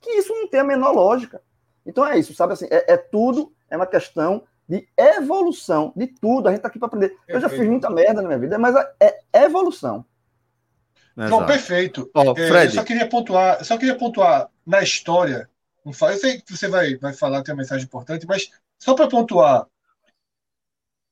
que 0.00 0.10
isso 0.10 0.32
não 0.32 0.48
tem 0.48 0.60
a 0.60 0.64
menor 0.64 0.92
lógica. 0.92 1.40
Então 1.86 2.04
é 2.04 2.18
isso, 2.18 2.34
sabe 2.34 2.52
assim, 2.52 2.66
é, 2.70 2.94
é 2.94 2.96
tudo, 2.96 3.52
é 3.70 3.76
uma 3.76 3.86
questão 3.86 4.42
de 4.68 4.88
evolução 4.96 5.92
de 5.94 6.06
tudo. 6.06 6.48
A 6.48 6.50
gente 6.50 6.58
está 6.58 6.68
aqui 6.68 6.78
para 6.78 6.88
aprender. 6.88 7.16
Eu 7.28 7.40
já 7.40 7.48
fiz 7.48 7.66
muita 7.66 7.90
merda 7.90 8.22
na 8.22 8.28
minha 8.28 8.38
vida, 8.38 8.58
mas 8.58 8.74
é 9.00 9.20
evolução. 9.32 10.04
Não, 11.16 11.46
perfeito. 11.46 12.10
Oh, 12.12 12.34
é, 12.36 12.66
eu 12.66 12.70
só 12.70 12.82
queria 12.82 13.08
pontuar, 13.08 13.64
só 13.64 13.78
queria 13.78 13.96
pontuar 13.96 14.50
na 14.66 14.82
história. 14.82 15.48
Eu 15.84 15.92
sei 15.92 16.40
que 16.40 16.56
você 16.56 16.66
vai, 16.66 16.96
vai 16.96 17.12
falar 17.12 17.38
que 17.38 17.44
tem 17.44 17.54
uma 17.54 17.60
mensagem 17.60 17.84
importante, 17.84 18.26
mas 18.26 18.50
só 18.78 18.94
para 18.94 19.08
pontuar 19.08 19.66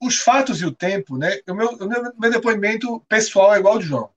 os 0.02 0.18
fatos 0.18 0.60
e 0.60 0.66
o 0.66 0.72
tempo, 0.72 1.16
né? 1.16 1.38
O 1.48 1.54
meu, 1.54 1.68
o 1.68 1.88
meu, 1.88 2.12
meu 2.18 2.30
depoimento 2.30 3.00
pessoal 3.08 3.54
é 3.54 3.58
igual 3.58 3.74
ao 3.74 3.80
de 3.80 3.86
João. 3.86 4.10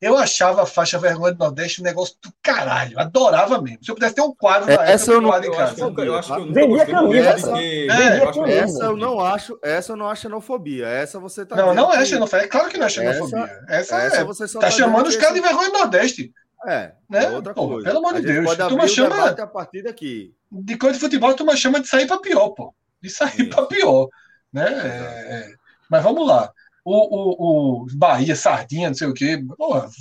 Eu 0.00 0.16
achava 0.16 0.62
a 0.62 0.66
faixa 0.66 0.98
vergonha 0.98 1.32
do 1.32 1.38
Nordeste 1.38 1.80
um 1.80 1.84
negócio 1.84 2.16
do 2.22 2.30
caralho. 2.42 2.98
Adorava 2.98 3.62
mesmo. 3.62 3.82
Se 3.82 3.90
eu 3.90 3.94
pudesse 3.94 4.14
ter 4.14 4.20
um 4.20 4.34
quadro 4.34 4.70
é, 4.70 4.92
essa 4.92 5.10
eu, 5.10 5.22
não, 5.22 5.34
eu, 5.34 5.44
eu, 5.44 5.58
acho, 5.58 5.80
eu 5.80 6.14
acho 6.16 6.34
que 6.34 6.40
eu 6.40 6.52
Vendia 6.52 6.86
camisa. 6.86 7.52
Que... 7.54 7.90
É, 7.90 8.58
essa 8.58 8.84
eu 8.84 8.96
não 8.96 9.20
acho, 9.20 9.58
essa 9.62 9.92
eu 9.92 9.96
não 9.96 10.10
acho 10.10 10.22
xenofobia. 10.22 10.86
Essa 10.86 11.18
você 11.18 11.46
tá 11.46 11.56
Não, 11.56 11.74
não 11.74 11.92
é 11.92 12.04
xenofobia. 12.04 12.44
É 12.44 12.48
claro 12.48 12.68
que 12.68 12.76
não 12.76 12.86
é 12.86 12.90
xenofobia. 12.90 13.44
Essa, 13.68 13.96
essa, 13.96 13.96
essa 13.96 14.16
é. 14.16 14.24
Você 14.24 14.46
só 14.46 14.60
tá, 14.60 14.66
tá 14.66 14.72
chamando 14.72 15.06
os 15.06 15.16
caras 15.16 15.34
de 15.34 15.40
vergonha 15.40 15.70
do 15.70 15.78
Nordeste. 15.78 16.30
É, 16.66 16.92
né? 17.08 17.24
é 17.24 17.30
outra 17.30 17.54
Pô, 17.54 17.68
coisa. 17.68 17.86
Pelo 17.86 17.98
amor 17.98 18.20
de 18.20 18.26
Deus. 18.26 18.56
Pode 18.56 18.74
o 18.74 18.88
chama 18.88 19.28
a 19.30 19.46
partir 19.46 19.82
daqui. 19.82 20.34
de 20.50 20.76
coisa 20.76 20.94
de 20.94 21.00
futebol, 21.00 21.30
a 21.30 21.34
turma 21.34 21.56
chama 21.56 21.80
de 21.80 21.88
sair 21.88 22.06
para 22.06 22.18
pior, 22.18 22.50
pô. 22.50 22.74
De 23.00 23.08
sair 23.08 23.42
Isso. 23.42 23.50
para 23.50 23.66
pior, 23.66 24.08
né? 24.52 24.66
É, 24.66 25.36
é. 25.36 25.54
Mas 25.88 26.02
vamos 26.02 26.26
lá. 26.26 26.52
O, 26.88 26.92
o, 26.92 27.82
o 27.82 27.86
Bahia, 27.96 28.36
Sardinha, 28.36 28.86
não 28.86 28.94
sei 28.94 29.08
o 29.08 29.12
quê, 29.12 29.42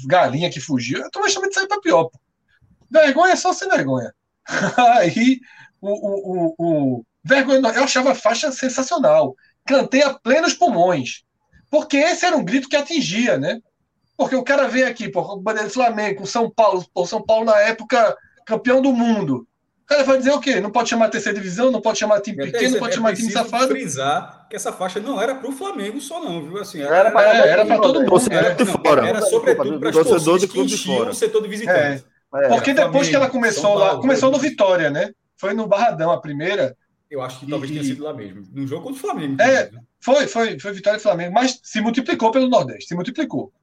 galinha 0.06 0.52
que 0.52 0.60
fugiu, 0.60 1.04
a 1.04 1.10
turma 1.10 1.28
chama 1.28 1.50
de 1.50 1.56
sair 1.56 1.68
para 1.68 1.82
pior, 1.82 2.04
pô. 2.04 2.20
Vergonha 2.92 3.34
é 3.34 3.36
só 3.36 3.52
sem 3.54 3.68
vergonha. 3.68 4.14
Aí, 4.78 5.40
o, 5.82 5.90
o, 5.90 6.56
o, 6.60 7.06
vergonha, 7.24 7.60
eu 7.74 7.84
achava 7.84 8.12
a 8.12 8.16
faixa 8.16 8.52
sensacional. 8.52 9.36
Cantei 9.66 10.04
a 10.04 10.14
plenos 10.14 10.54
pulmões. 10.54 11.24
Porque 11.72 11.98
esse 11.98 12.24
era 12.24 12.38
um 12.38 12.46
grito 12.46 12.70
que 12.70 12.76
atingia, 12.76 13.36
né? 13.36 13.60
Porque 14.16 14.36
o 14.36 14.44
cara 14.44 14.68
vem 14.68 14.84
aqui, 14.84 15.06
a 15.06 15.36
bandeira 15.38 15.68
do 15.68 15.74
Flamengo, 15.74 16.28
São 16.28 16.52
Paulo, 16.52 16.86
pô, 16.94 17.04
São 17.04 17.26
Paulo 17.26 17.46
na 17.46 17.60
época 17.62 18.16
campeão 18.46 18.80
do 18.80 18.94
mundo. 18.94 19.48
O 19.86 19.88
cara 19.88 20.04
vai 20.04 20.18
dizer 20.18 20.32
o 20.32 20.40
quê? 20.40 20.60
Não 20.60 20.72
pode 20.72 20.90
chamar 20.90 21.10
terceira 21.10 21.38
divisão, 21.38 21.70
não 21.70 21.80
pode 21.80 22.00
chamar 22.00 22.20
time 22.20 22.38
pequeno, 22.38 22.72
não 22.72 22.80
pode 22.80 22.94
é 22.94 22.96
chamar 22.96 23.14
time 23.16 23.28
preciso 23.32 23.44
safado. 23.52 23.68
frisar 23.72 24.48
que 24.50 24.56
essa 24.56 24.74
faixa 24.74 25.00
não 25.00 25.22
era 25.22 25.36
para 25.36 25.48
o 25.48 25.52
Flamengo 25.52 26.02
só, 26.02 26.20
não, 26.24 26.44
viu? 26.44 26.60
Assim, 26.60 26.82
Era 26.82 27.12
pra- 27.12 27.24
É, 27.24 27.50
era 27.50 27.66
para 27.68 27.80
todo 27.80 28.02
mundo. 28.02 28.30
Né? 28.30 28.54
de 28.56 28.64
não, 28.64 28.74
fora. 28.74 29.08
era 29.08 29.22
sobretudo 29.22 29.80
para 29.80 29.90
as 29.90 29.96
Torcedor 29.96 30.20
torcidas 30.20 30.42
do 30.42 30.48
que 30.48 30.54
clube 30.54 30.74
enchiam 30.74 30.98
fora. 30.98 31.10
o 31.12 31.14
setor 31.14 31.42
de 31.44 31.48
visitantes. 31.50 32.04
É, 32.36 32.48
Porque 32.50 32.72
Era 32.72 32.86
depois 32.86 33.08
que 33.08 33.16
ela 33.16 33.30
Flamengo, 33.30 33.32
começou 33.32 33.76
lá, 33.76 33.98
começou 33.98 34.32
no. 34.32 34.40
Vitória, 34.40 34.90
né? 34.90 35.12
Foi 35.38 35.54
no 35.54 35.68
Barradão 35.68 36.10
a 36.12 36.20
primeira. 36.20 36.76
Eu 37.10 37.22
acho 37.22 37.40
que 37.40 37.48
talvez 37.48 37.70
E- 37.70 37.76
tenha 37.76 37.86
sido 37.86 38.04
lá 38.04 38.12
mesmo. 38.14 38.44
Num 38.52 38.66
jogo 38.68 38.82
contra 38.84 38.98
o 38.98 39.02
Flamengo. 39.02 39.40
É. 39.40 39.66
inclusive. 39.66 39.86
Foi, 40.00 40.28
foi, 40.28 40.60
foi 40.60 40.74
Vitória 40.74 40.98
e 40.98 41.02
Flamengo, 41.02 41.32
mas 41.34 41.60
se 41.64 41.80
multiplicou 41.80 42.32
pelo 42.32 42.50
Nordeste, 42.50 42.88
se 42.88 42.96
multiplicou. 42.96 43.54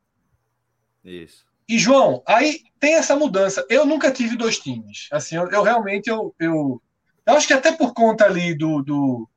Isso. 1.04 1.44
E, 1.68 1.78
João, 1.78 2.22
aí 2.26 2.60
tem 2.78 2.94
essa 2.94 3.16
mudança. 3.16 3.64
Eu 3.68 3.86
nunca 3.86 4.10
tive 4.10 4.36
dois 4.36 4.58
times. 4.58 5.08
Assim, 5.12 5.36
eu, 5.36 5.48
eu 5.50 5.62
realmente, 5.62 6.08
eu, 6.08 6.34
eu, 6.38 6.82
eu 7.26 7.34
acho 7.34 7.46
que 7.46 7.52
até 7.52 7.72
por 7.72 7.94
conta 7.94 8.24
ali 8.24 8.54
do, 8.54 8.82
do, 8.82 9.28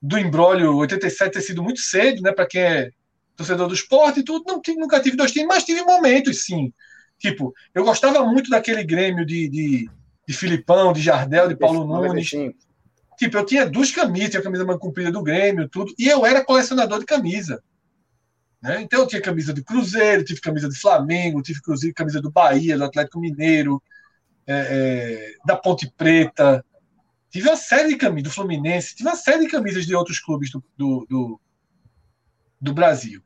do 0.00 0.18
embrólio 0.18 0.76
87 0.76 1.32
ter 1.32 1.40
sido 1.40 1.62
muito 1.62 1.80
cedo, 1.80 2.22
né? 2.22 2.32
Para 2.32 2.46
quem 2.46 2.60
é 2.60 2.90
torcedor 3.36 3.68
do 3.68 3.74
esporte 3.74 4.20
e 4.20 4.22
tudo, 4.22 4.44
não 4.46 4.60
tive, 4.60 4.78
nunca 4.78 5.00
tive 5.00 5.16
dois 5.16 5.32
times, 5.32 5.48
mas 5.48 5.64
tive 5.64 5.82
momentos, 5.82 6.44
sim. 6.44 6.72
Tipo, 7.18 7.54
eu 7.74 7.84
gostava 7.84 8.24
muito 8.24 8.50
daquele 8.50 8.84
Grêmio 8.84 9.24
de, 9.24 9.48
de, 9.48 9.90
de 10.26 10.34
Filipão, 10.34 10.92
de 10.92 11.00
Jardel, 11.00 11.48
de 11.48 11.56
Paulo 11.56 11.86
Nunes. 11.86 12.32
95. 12.32 12.58
Tipo, 13.18 13.36
eu 13.36 13.44
tinha 13.44 13.66
duas 13.66 13.90
camisas, 13.90 14.30
tinha 14.30 14.40
a 14.40 14.44
camisa 14.44 14.64
manga 14.64 14.78
comprida 14.78 15.12
do 15.12 15.22
Grêmio, 15.22 15.68
tudo, 15.68 15.92
e 15.98 16.08
eu 16.08 16.24
era 16.24 16.44
colecionador 16.44 16.98
de 16.98 17.04
camisa. 17.04 17.62
Né? 18.62 18.82
Então 18.82 19.00
eu 19.00 19.06
tinha 19.06 19.22
camisa 19.22 19.52
do 19.52 19.64
Cruzeiro, 19.64 20.24
tive 20.24 20.40
camisa 20.40 20.68
do 20.68 20.74
Flamengo, 20.74 21.42
tive 21.42 21.60
inclusive 21.60 21.94
camisa 21.94 22.20
do 22.20 22.30
Bahia, 22.30 22.76
do 22.76 22.84
Atlético 22.84 23.20
Mineiro, 23.20 23.82
é, 24.46 24.54
é, 24.54 25.34
da 25.46 25.56
Ponte 25.56 25.90
Preta. 25.96 26.64
Tive 27.30 27.48
uma 27.48 27.56
série 27.56 27.88
de 27.88 27.96
camisas 27.96 28.30
do 28.30 28.34
Fluminense, 28.34 28.94
tive 28.94 29.08
uma 29.08 29.16
série 29.16 29.44
de 29.44 29.50
camisas 29.50 29.86
de 29.86 29.94
outros 29.94 30.20
clubes 30.20 30.50
do, 30.50 30.62
do, 30.76 31.06
do, 31.08 31.40
do 32.60 32.74
Brasil. 32.74 33.22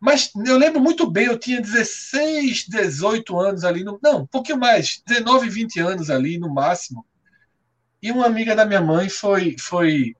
Mas 0.00 0.30
eu 0.46 0.56
lembro 0.56 0.80
muito 0.80 1.10
bem, 1.10 1.26
eu 1.26 1.38
tinha 1.38 1.60
16, 1.60 2.66
18 2.68 3.38
anos 3.38 3.64
ali, 3.64 3.82
no, 3.82 3.98
não, 4.02 4.22
um 4.22 4.26
pouquinho 4.26 4.58
mais, 4.58 5.02
19, 5.06 5.50
20 5.50 5.80
anos 5.80 6.08
ali 6.08 6.38
no 6.38 6.52
máximo. 6.52 7.04
E 8.00 8.12
uma 8.12 8.26
amiga 8.26 8.54
da 8.54 8.64
minha 8.64 8.80
mãe 8.80 9.08
foi, 9.08 9.56
foi 9.58 10.14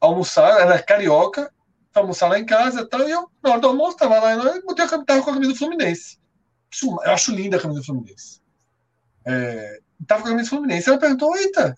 almoçar, 0.00 0.60
ela 0.60 0.76
é 0.76 0.82
carioca, 0.82 1.52
foi 1.92 2.02
almoçar 2.02 2.28
lá 2.28 2.38
em 2.38 2.44
casa 2.44 2.82
e 2.82 2.86
tal, 2.86 3.08
e 3.08 3.10
eu, 3.10 3.30
na 3.42 3.50
hora 3.50 3.60
do 3.60 3.68
almoço, 3.68 3.96
tava 3.96 4.18
lá, 4.20 4.32
eu 4.32 4.62
botei 4.64 4.84
a, 4.84 4.88
tava 4.88 5.22
com 5.22 5.30
a 5.30 5.34
camisa 5.34 5.52
do 5.52 5.58
Fluminense. 5.58 6.18
Eu 6.82 7.12
acho 7.12 7.34
linda 7.34 7.56
a 7.56 7.60
camisa 7.60 7.80
do 7.80 7.86
Fluminense. 7.86 8.40
É, 9.24 9.80
tava 10.06 10.22
com 10.22 10.28
a 10.28 10.30
camisa 10.32 10.50
do 10.50 10.56
Fluminense. 10.56 10.88
Ela 10.88 10.98
perguntou, 10.98 11.36
eita, 11.36 11.76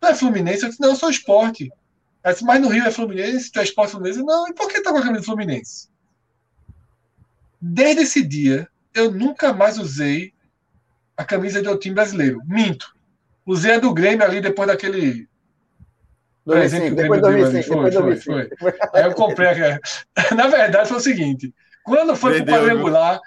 tu 0.00 0.06
é 0.06 0.14
Fluminense? 0.14 0.62
Eu 0.62 0.68
disse, 0.68 0.80
não, 0.80 0.90
eu 0.90 0.96
sou 0.96 1.08
esporte. 1.10 1.70
Ela 2.22 2.32
disse, 2.32 2.44
mas 2.44 2.60
no 2.60 2.68
Rio 2.68 2.84
é 2.84 2.90
Fluminense, 2.90 3.50
tu 3.50 3.60
é 3.60 3.62
esporte 3.62 3.92
Fluminense? 3.92 4.22
Não, 4.22 4.48
e 4.48 4.54
por 4.54 4.68
que 4.68 4.82
tá 4.82 4.90
com 4.90 4.98
a 4.98 5.02
camisa 5.02 5.20
do 5.20 5.26
Fluminense? 5.26 5.88
Desde 7.60 8.02
esse 8.02 8.22
dia, 8.22 8.68
eu 8.92 9.10
nunca 9.10 9.52
mais 9.52 9.78
usei 9.78 10.34
a 11.16 11.24
camisa 11.24 11.62
de 11.62 11.68
outro 11.68 11.82
time 11.82 11.94
brasileiro. 11.94 12.40
Minto. 12.44 12.94
Usei 13.46 13.74
a 13.74 13.78
do 13.78 13.94
Grêmio 13.94 14.24
ali 14.24 14.40
depois 14.40 14.68
daquele 14.68 15.28
2005, 16.46 16.80
Presente 16.80 16.94
depois 17.02 17.20
do 17.20 17.26
de 17.28 17.32
Grêmio 17.32 17.50
2005, 17.52 17.80
ali, 17.80 17.90
depois 17.90 18.18
de 18.18 18.24
foi, 18.24 18.34
2005. 18.48 18.96
Aí 18.96 19.04
eu 19.04 19.14
comprei. 19.14 19.48
a- 19.48 19.78
Na 20.36 20.46
verdade, 20.48 20.88
foi 20.88 20.96
o 20.98 21.00
seguinte: 21.00 21.54
quando 21.84 22.14
foi 22.16 22.30
pro 22.30 22.38
Vendeu, 22.44 22.54
viu? 22.54 22.62
quadrangular, 22.64 23.20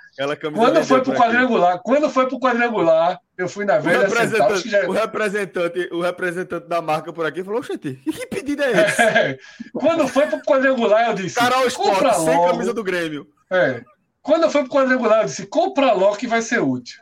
quando 0.54 0.84
foi 0.86 1.02
pro 1.02 1.14
quadrangular, 1.14 1.80
quando 1.84 2.10
foi 2.10 2.28
pro 2.28 2.40
quadrangular, 2.40 3.20
eu 3.38 3.48
fui 3.50 3.66
na 3.66 3.78
O 3.78 3.82
velha 3.82 4.02
já- 4.02 4.08
representante, 4.08 4.76
o, 4.88 4.92
representante, 4.92 5.90
o 5.92 6.02
representante 6.02 6.68
da 6.68 6.82
marca 6.82 7.12
por 7.14 7.26
aqui 7.26 7.44
falou: 7.44 7.60
Oxente, 7.60 7.96
que 8.04 8.28
pedido 8.28 8.64
é 8.64 8.72
esse? 8.72 9.40
quando 9.74 10.08
foi 10.08 10.28
pro 10.28 10.42
quadrangular, 10.42 11.10
eu 11.10 11.14
disse: 11.16 11.36
Carol 11.36 11.68
Sport, 11.68 12.14
sem 12.16 12.36
logo. 12.36 12.52
camisa 12.52 12.74
do 12.74 12.84
Grêmio. 12.84 13.28
É. 13.52 13.82
Quando 14.22 14.44
eu 14.44 14.50
fui 14.50 14.62
pro 14.64 14.72
quadrangular, 14.72 15.22
eu 15.22 15.26
disse: 15.26 15.46
compra 15.48 15.94
logo 15.94 16.18
que 16.18 16.28
vai 16.28 16.42
ser 16.42 16.60
útil. 16.60 17.00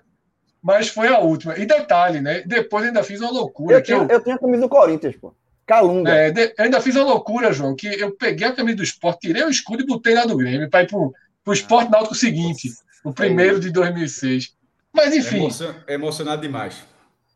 Mas 0.62 0.88
foi 0.88 1.08
a 1.08 1.20
última. 1.20 1.58
E 1.58 1.66
detalhe, 1.66 2.20
né? 2.22 2.42
Depois 2.46 2.86
ainda 2.86 3.04
fiz 3.04 3.22
uma 3.22 3.32
loucura. 3.32 3.78
Eu 3.78 3.82
que 3.84 3.94
eu, 3.94 4.00
tinha, 4.06 4.16
eu 4.16 4.24
tinha 4.24 4.36
a 4.36 4.40
camisa 4.40 4.62
do 4.64 4.70
Corinthians, 4.70 5.16
pô. 5.16 5.34
Calunga. 5.66 6.12
É, 6.12 6.32
de- 6.32 6.54
eu 6.58 6.64
ainda 6.66 6.80
fiz 6.82 6.96
uma 6.96 7.06
loucura, 7.06 7.52
João, 7.52 7.76
que 7.76 7.88
eu 7.88 8.16
peguei 8.16 8.48
a 8.48 8.54
camisa 8.54 8.78
do 8.78 8.84
esporte, 8.84 9.28
tirei 9.28 9.44
o 9.44 9.50
escudo 9.50 9.84
e 9.84 9.86
botei 9.86 10.14
lá 10.14 10.26
do 10.26 10.38
Grêmio 10.38 10.70
para 10.70 10.84
ir 10.84 10.88
pro, 10.88 11.14
pro 11.44 11.54
esporte 11.54 11.90
náutico 11.92 12.14
seguinte, 12.16 12.70
o 13.04 13.12
primeiro 13.14 13.60
de 13.60 13.72
2006. 13.72 14.54
Mas 14.94 15.16
enfim, 15.16 15.38
Emocion- 15.38 15.74
emocionado 15.88 16.42
demais. 16.42 16.76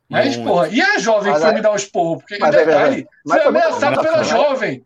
mas 0.08 0.36
Muito. 0.38 0.48
porra, 0.50 0.68
e 0.70 0.82
a 0.82 0.98
jovem 1.00 1.32
Mas 1.32 1.40
que 1.40 1.46
foi 1.46 1.52
é- 1.52 1.56
me 1.56 1.62
dar 1.62 1.74
os 1.74 1.86
porros? 1.86 2.20
Porque, 2.22 2.38
mas 2.40 2.54
é 2.56 2.66
detalhe, 2.66 2.76
verdade. 2.96 3.08
Mas 3.26 3.42
foi 3.42 3.50
ameaçado 3.50 3.96
bom, 3.96 4.02
pela 4.04 4.18
né? 4.18 4.24
jovem, 4.24 4.86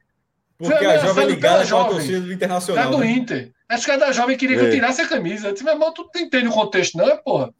Porque 0.57 0.75
Foi 0.77 0.85
a 0.85 0.97
jovem 0.99 1.25
ligada 1.27 1.39
pela 1.41 1.55
com 1.57 1.61
a 1.61 1.65
jovem. 1.65 1.91
torcida 1.97 2.19
do 2.21 2.31
é 2.31 2.33
Internacional. 2.35 2.91
do 2.91 2.97
né? 2.99 3.09
Inter. 3.11 3.51
Acho 3.67 3.85
que 3.85 3.91
a 3.91 3.97
da 3.97 4.11
jovem 4.13 4.37
queria 4.37 4.55
que 4.55 4.63
eu 4.63 4.67
É. 4.67 4.71
tirasse 4.71 5.01
a 5.01 5.07
camisa. 5.07 5.47
Eu 5.47 5.51
disse, 5.53 5.65
meu 5.65 5.73
irmão, 5.73 5.91
tu 5.93 6.07
não 6.13 6.21
entende 6.21 6.47
o 6.47 6.51
contexto, 6.51 6.95
não, 6.97 7.05
é 7.09 7.17
porra? 7.17 7.53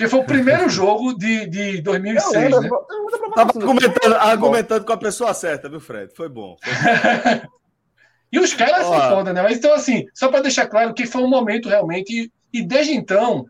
Porque 0.00 0.08
foi 0.08 0.20
o 0.20 0.24
primeiro 0.24 0.66
jogo 0.70 1.12
de, 1.12 1.46
de 1.46 1.76
Eu 1.76 1.82
2006, 1.82 2.32
lembro, 2.34 2.60
né? 2.62 2.68
eu 2.70 2.96
lembro 2.96 3.10
da 3.10 3.18
Tava 3.18 3.52
propagação 3.52 3.60
do- 3.60 3.68
argumentando, 3.68 4.16
argumentando 4.16 4.84
com 4.86 4.92
a 4.94 4.96
pessoa 4.96 5.34
certa, 5.34 5.68
viu, 5.68 5.78
Fred? 5.78 6.10
Foi 6.16 6.26
bom. 6.26 6.56
Foi 6.62 6.72
E 8.32 8.38
os 8.38 8.54
caras 8.54 8.86
são 8.86 9.10
foda, 9.10 9.34
né? 9.34 9.42
Mas 9.42 9.58
então, 9.58 9.74
assim, 9.74 10.06
só 10.14 10.28
para 10.28 10.40
deixar 10.40 10.66
claro 10.68 10.94
que 10.94 11.04
foi 11.04 11.20
um 11.20 11.28
momento 11.28 11.68
realmente. 11.68 12.10
E, 12.14 12.58
e 12.60 12.62
desde 12.66 12.94
então, 12.94 13.44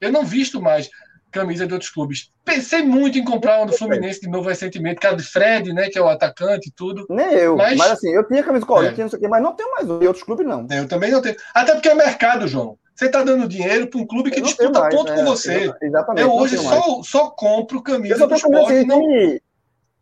eu 0.00 0.12
não 0.12 0.22
visto 0.24 0.62
mais 0.62 0.88
camisa 1.32 1.66
de 1.66 1.72
outros 1.72 1.90
clubes. 1.90 2.30
Pensei 2.44 2.82
muito 2.82 3.18
em 3.18 3.24
comprar 3.24 3.56
uma 3.58 3.66
do 3.66 3.72
Fluminense 3.72 4.20
de 4.20 4.28
novo 4.28 4.48
recentemente, 4.48 5.00
que 5.00 5.06
é 5.08 5.14
de 5.16 5.22
Fred, 5.24 5.72
né? 5.72 5.88
Que 5.88 5.98
é 5.98 6.02
o 6.02 6.08
atacante 6.08 6.68
e 6.68 6.72
tudo. 6.72 7.06
Nem 7.10 7.32
eu. 7.32 7.56
Mas- 7.56 7.76
Mas, 7.76 7.90
assim, 7.90 8.10
eu 8.14 8.24
tinha 8.28 8.44
camisa 8.44 8.60
do 8.64 8.68
Corinthians, 8.68 8.98
É. 8.98 9.02
não 9.02 9.08
sei 9.10 9.18
o 9.18 9.22
quê, 9.22 9.26
mas 9.28 9.42
não 9.42 9.52
tenho 9.56 9.70
mais. 9.72 9.88
E 9.88 10.06
outros 10.06 10.22
clubes 10.22 10.46
não. 10.46 10.64
Eu 10.70 10.86
também 10.86 11.10
não 11.10 11.20
tenho. 11.20 11.34
Até 11.52 11.72
porque 11.72 11.88
é 11.88 11.94
mercado, 11.94 12.46
João. 12.46 12.78
Você 12.98 13.06
está 13.06 13.22
dando 13.22 13.46
dinheiro 13.46 13.86
para 13.86 14.00
um 14.00 14.04
clube 14.04 14.28
que 14.28 14.40
disputa 14.40 14.80
mais, 14.80 14.92
ponto 14.92 15.12
é, 15.12 15.14
com 15.14 15.24
você. 15.24 15.72
Exatamente. 15.80 16.20
Eu 16.20 16.34
hoje 16.34 16.56
tenho 16.56 16.68
mais. 16.68 16.84
só, 16.84 17.02
só 17.04 17.30
compro 17.30 17.78
Eu 17.78 17.82
camisa 17.82 18.18
só 18.18 18.26
do 18.26 18.34
esporte. 18.34 18.84
Não, 18.86 19.00
de 19.00 19.40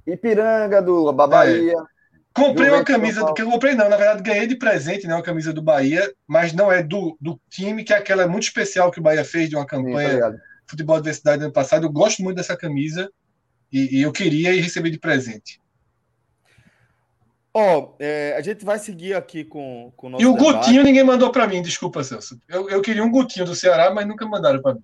Ipiranga, 0.07 0.81
do 0.81 1.13
Bahia. 1.13 1.75
comprei 2.33 2.71
uma 2.71 2.83
camisa 2.83 3.23
do 3.23 3.35
que 3.35 3.43
eu 3.43 3.51
comprei, 3.51 3.75
não. 3.75 3.91
Na 3.91 3.99
verdade, 3.99 4.23
ganhei 4.23 4.47
de 4.47 4.57
presente, 4.57 5.07
né? 5.07 5.15
Uma 5.15 5.23
camisa 5.23 5.53
do 5.53 5.61
Bahia, 5.61 6.11
mas 6.27 6.55
não 6.55 6.73
é 6.73 6.83
do, 6.83 7.19
do 7.21 7.39
time, 7.51 7.85
que 7.85 7.93
é 7.93 7.99
aquela 7.99 8.27
muito 8.27 8.45
especial 8.45 8.91
que 8.91 8.99
o 8.99 9.03
Bahia 9.03 9.27
fez 9.27 9.51
de 9.51 9.57
uma 9.57 9.65
Sim, 9.65 9.69
campanha 9.69 10.15
ligado? 10.15 10.39
futebol 10.67 10.97
da 10.97 11.01
Universidade 11.01 11.43
ano 11.45 11.53
passado. 11.53 11.85
Eu 11.85 11.93
gosto 11.93 12.23
muito 12.23 12.39
dessa 12.39 12.57
camisa 12.57 13.11
e, 13.71 13.99
e 13.99 14.03
eu 14.03 14.11
queria 14.11 14.55
e 14.55 14.61
recebi 14.61 14.91
de 14.91 14.99
presente. 14.99 15.61
Ó, 17.59 17.95
é, 17.99 18.35
a 18.37 18.43
gente 18.43 18.67
vai 18.67 18.79
seguir 18.79 19.15
aqui 19.15 19.43
com, 19.43 19.91
com 19.97 20.09
o 20.09 20.11
nosso 20.11 20.23
e 20.23 20.27
o 20.27 20.35
debate. 20.35 20.57
Gutinho 20.59 20.83
ninguém 20.85 21.03
mandou 21.03 21.33
para 21.33 21.47
mim, 21.47 21.63
desculpa, 21.63 22.05
Celso. 22.05 22.39
Eu, 22.47 22.69
eu 22.69 22.83
queria 22.83 23.03
um 23.03 23.11
Gutinho 23.11 23.47
do 23.47 23.55
Ceará, 23.55 23.91
mas 23.95 24.07
nunca 24.07 24.27
mandaram 24.27 24.61
para 24.61 24.75
mim. 24.75 24.83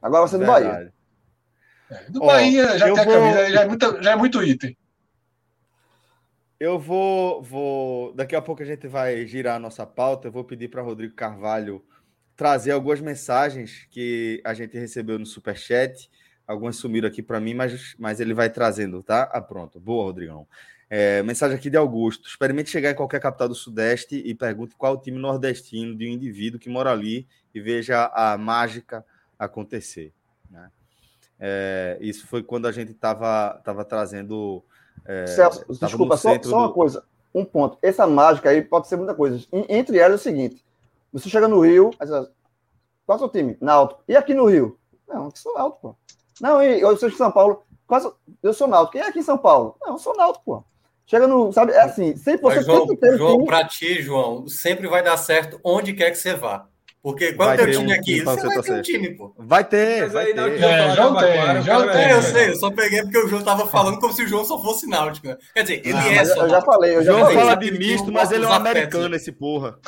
Agora 0.00 0.28
você 0.28 0.36
é 0.36 0.38
do 0.38 0.46
Bahia. 0.46 0.92
É, 1.90 2.10
do 2.10 2.22
Ó, 2.22 2.26
Bahia 2.26 2.78
já 2.78 2.84
tem 2.86 2.98
a 3.00 3.04
vou- 3.04 3.12
camisa, 3.14 3.50
já 3.50 3.62
é, 3.62 3.66
muita- 3.66 4.02
já 4.02 4.12
é 4.12 4.16
muito 4.16 4.42
item. 4.44 4.76
Eu 6.60 6.78
vou, 6.78 7.42
vou. 7.42 8.14
Daqui 8.14 8.36
a 8.36 8.40
pouco 8.40 8.62
a 8.62 8.66
gente 8.66 8.86
vai 8.86 9.26
girar 9.26 9.56
a 9.56 9.58
nossa 9.58 9.84
pauta. 9.84 10.28
Eu 10.28 10.32
vou 10.32 10.44
pedir 10.44 10.68
para 10.68 10.82
Rodrigo 10.82 11.14
Carvalho 11.14 11.84
trazer 12.36 12.70
algumas 12.70 13.00
mensagens 13.00 13.86
que 13.90 14.40
a 14.44 14.54
gente 14.54 14.78
recebeu 14.78 15.18
no 15.18 15.26
Superchat. 15.26 16.08
Algumas 16.46 16.76
sumiram 16.76 17.08
aqui 17.08 17.22
para 17.22 17.40
mim, 17.40 17.54
mas, 17.54 17.96
mas 17.98 18.20
ele 18.20 18.34
vai 18.34 18.48
trazendo, 18.50 19.02
tá? 19.02 19.28
Ah, 19.32 19.40
pronto. 19.40 19.80
Boa, 19.80 20.04
Rodrigão. 20.04 20.46
É, 20.90 21.22
mensagem 21.22 21.56
aqui 21.56 21.70
de 21.70 21.76
Augusto. 21.76 22.28
Experimente 22.28 22.70
chegar 22.70 22.90
em 22.90 22.94
qualquer 22.94 23.20
capital 23.20 23.48
do 23.48 23.54
Sudeste 23.54 24.16
e 24.24 24.34
pergunte 24.34 24.74
qual 24.76 24.94
o 24.94 24.98
time 24.98 25.18
nordestino 25.18 25.94
de 25.96 26.06
um 26.06 26.10
indivíduo 26.12 26.60
que 26.60 26.68
mora 26.68 26.90
ali 26.90 27.26
e 27.54 27.60
veja 27.60 28.10
a 28.14 28.36
mágica 28.38 29.04
acontecer. 29.38 30.12
né? 30.50 30.70
É, 31.40 31.98
isso 32.00 32.26
foi 32.26 32.42
quando 32.42 32.66
a 32.66 32.72
gente 32.72 32.92
estava 32.92 33.60
tava 33.64 33.84
trazendo. 33.84 34.62
é, 35.04 35.26
Celso, 35.26 35.64
desculpa, 35.80 36.16
só, 36.16 36.40
só 36.42 36.58
uma 36.58 36.68
do- 36.68 36.74
coisa. 36.74 37.04
Um 37.34 37.44
ponto. 37.44 37.76
Essa 37.82 38.06
mágica 38.06 38.50
aí 38.50 38.62
pode 38.62 38.86
ser 38.86 38.96
muita 38.96 39.14
coisa. 39.14 39.44
En- 39.52 39.66
Entre 39.68 39.98
elas 39.98 40.12
é 40.12 40.14
o 40.20 40.22
seguinte: 40.22 40.64
você 41.12 41.28
chega 41.28 41.48
no 41.48 41.60
Rio, 41.60 41.90
qual 41.98 42.08
é 42.10 43.14
o 43.16 43.18
seu 43.18 43.28
time? 43.28 43.56
Náutico. 43.60 44.02
E 44.06 44.14
aqui 44.16 44.32
no 44.34 44.46
Rio? 44.46 44.78
Não, 45.08 45.26
aqui 45.28 45.38
sou 45.40 45.52
Náutico, 45.54 45.80
pô. 45.80 45.96
Não, 46.40 46.62
e 46.62 46.80
eu 46.80 46.96
sou 46.96 47.08
de 47.10 47.16
São 47.16 47.32
Paulo. 47.32 47.64
Quase, 47.86 48.10
eu 48.42 48.54
sou 48.54 48.68
Náutico. 48.68 48.92
Quem 48.92 49.00
é 49.02 49.08
aqui 49.08 49.18
em 49.18 49.22
São 49.22 49.36
Paulo? 49.36 49.76
Não, 49.80 49.94
eu 49.94 49.98
sou 49.98 50.16
Náutico, 50.16 50.44
pô. 50.44 50.64
Chega 51.06 51.26
no. 51.26 51.52
Sabe, 51.52 51.72
é 51.72 51.80
assim, 51.82 52.16
sempre 52.16 52.42
você 52.42 52.56
Mas, 52.56 52.66
João, 52.66 52.86
tem 52.96 53.16
João 53.18 53.32
time- 53.34 53.46
pra 53.46 53.64
ti, 53.64 54.02
João, 54.02 54.48
sempre 54.48 54.88
vai 54.88 55.02
dar 55.02 55.16
certo 55.16 55.60
onde 55.62 55.92
quer 55.92 56.10
que 56.10 56.16
você 56.18 56.34
vá. 56.34 56.66
Porque 57.02 57.34
qual 57.34 57.50
é 57.50 57.54
o 57.54 57.56
teu 57.58 57.70
time 57.72 57.92
um 57.92 57.94
aqui? 57.94 58.20
Você 58.22 58.46
vai 58.46 58.62
ter 58.62 58.72
um 58.72 58.80
time, 58.80 59.10
pô. 59.10 59.34
Vai 59.36 59.62
ter, 59.62 60.08
vai 60.08 60.24
ter. 60.32 60.38
eu 60.38 60.46
É, 60.46 60.94
João 60.96 61.12
da 61.12 61.20
tem, 61.20 61.62
João 61.62 61.84
vai- 61.84 61.92
tem. 61.94 62.02
É, 62.06 62.12
eu 62.14 62.22
sei, 62.22 62.48
eu 62.48 62.54
só 62.56 62.70
peguei 62.70 63.02
porque 63.02 63.18
o 63.18 63.28
João 63.28 63.42
tava 63.42 63.66
falando 63.66 63.98
como 64.00 64.14
se 64.14 64.22
o 64.22 64.26
João 64.26 64.42
só 64.42 64.58
fosse 64.62 64.88
náutico. 64.88 65.26
né? 65.28 65.36
Quer 65.52 65.62
dizer, 65.64 65.82
ele 65.84 65.92
Ah, 65.98 66.12
é 66.14 66.24
só 66.24 66.44
eu 66.44 66.48
já 66.48 66.62
falei, 66.62 66.94
eu 66.96 67.00
O 67.00 67.02
já 67.02 67.12
João 67.12 67.24
falei. 67.24 67.36
fala 67.38 67.54
de 67.56 67.70
misto, 67.72 68.10
mas 68.10 68.32
ele 68.32 68.46
é 68.46 68.48
um 68.48 68.52
americano, 68.54 69.14
esse 69.14 69.30
porra. 69.30 69.78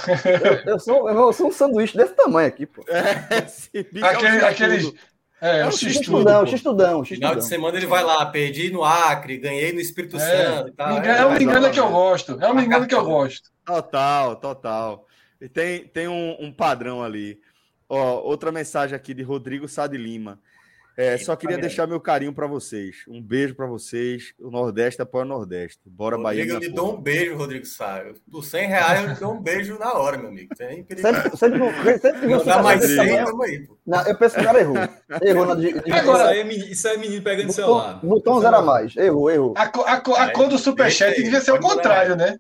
Eu 0.67 0.79
sou, 0.79 1.09
eu 1.09 1.33
sou 1.33 1.47
um 1.49 1.53
sanduíche 1.53 1.97
desse 1.97 2.13
tamanho 2.13 2.49
aqui, 2.49 2.67
pô. 2.67 2.85
Esse 3.47 3.71
bicho 3.91 4.05
é 4.05 4.13
um 4.13 4.15
Aquele, 4.15 4.45
aqueles. 4.45 4.93
É, 5.41 5.61
É 5.61 5.65
o 5.65 5.69
um. 5.69 5.73
X-tudão. 5.73 6.47
X-tudão, 6.47 7.05
Final 7.05 7.35
de 7.37 7.45
semana 7.45 7.77
ele 7.77 7.87
vai 7.87 8.03
lá, 8.03 8.25
perdi 8.27 8.71
no 8.71 8.83
Acre, 8.83 9.37
ganhei 9.37 9.73
no 9.73 9.81
Espírito 9.81 10.17
É, 10.17 10.21
Santo 10.21 10.69
e 10.69 10.73
engana- 10.73 11.19
é 11.19 11.27
um 11.27 11.31
não, 11.31 11.71
que 11.71 11.81
eu 11.81 11.91
gosto. 11.91 12.39
É 12.41 12.49
um 12.51 12.55
me 12.55 12.65
engana 12.65 12.87
que 12.87 12.95
eu 12.95 13.05
gosto. 13.05 13.51
Total, 13.65 14.37
total. 14.37 15.07
E 15.41 15.49
tem, 15.49 15.85
tem 15.85 16.09
um, 16.09 16.37
um 16.41 16.51
padrão 16.53 17.03
ali. 17.03 17.39
Ó, 17.89 18.21
outra 18.23 18.51
mensagem 18.51 18.97
aqui 18.97 19.13
de 19.13 19.23
Rodrigo 19.23 19.69
Sá 19.69 19.87
de 19.87 19.97
Lima. 19.99 20.41
É, 20.97 21.19
só 21.19 21.37
queria 21.37 21.59
deixar 21.59 21.87
meu 21.87 22.01
carinho 22.01 22.33
para 22.33 22.47
vocês. 22.47 22.97
Um 23.07 23.21
beijo 23.23 23.55
para 23.55 23.67
vocês. 23.67 24.33
O 24.39 24.51
Nordeste 24.51 25.03
apoia 25.03 25.25
o 25.25 25.29
Nordeste. 25.29 25.79
Bora, 25.85 26.17
Bahia. 26.17 26.41
Rodrigo, 26.43 26.55
eu 26.55 26.59
minha 26.61 26.69
lhe 26.71 26.75
dou 26.75 26.95
um 26.97 27.01
beijo, 27.03 27.37
Rodrigo 27.37 27.67
Sá. 27.67 28.03
Por 28.31 28.43
100 28.43 28.67
reais 28.69 29.03
eu 29.03 29.09
lhe 29.11 29.15
dou 29.21 29.35
um 29.35 29.41
beijo 29.43 29.79
na 29.79 29.93
hora, 29.93 30.17
meu 30.17 30.29
amigo. 30.29 30.55
Tem 30.57 30.83
perigo. 30.85 31.07
Sempre, 31.07 31.37
sempre, 31.37 31.59
sempre, 31.59 31.99
sempre 31.99 32.21
que 32.21 32.27
Não 32.29 32.39
você 32.39 32.45
dá 32.47 32.63
mais 32.63 32.81
desse 32.81 32.95
100, 32.95 33.05
tamanho, 33.07 33.27
tamo 33.27 33.43
aí, 33.43 33.69
não, 33.87 34.07
eu 34.07 34.17
penso 34.19 34.35
que 34.37 34.41
o 34.41 34.45
cara 34.45 34.61
errou. 34.61 34.77
Errou 35.23 35.47
na 35.47 35.55
de, 35.55 35.81
de, 35.83 35.93
Agora- 35.93 36.19
isso, 36.23 36.29
aí 36.33 36.39
é 36.41 36.45
menino, 36.45 36.67
isso 36.73 36.89
aí 36.89 36.95
é 36.95 36.99
menino 36.99 37.23
pegando 37.23 37.53
celular. 37.53 37.93
botou, 37.95 38.09
botou 38.11 38.37
um 38.39 38.41
zero 38.41 38.57
a 38.57 38.63
mais. 38.63 38.97
Errou, 38.97 39.31
errou. 39.31 39.55
A, 39.57 39.63
a, 39.65 40.01
co- 40.01 40.15
a 40.15 40.31
cor 40.33 40.49
do 40.49 40.57
Superchat 40.59 41.15
aí, 41.15 41.23
devia 41.23 41.41
ser 41.43 41.53
o 41.53 41.61
contrário, 41.61 42.17
né? 42.17 42.39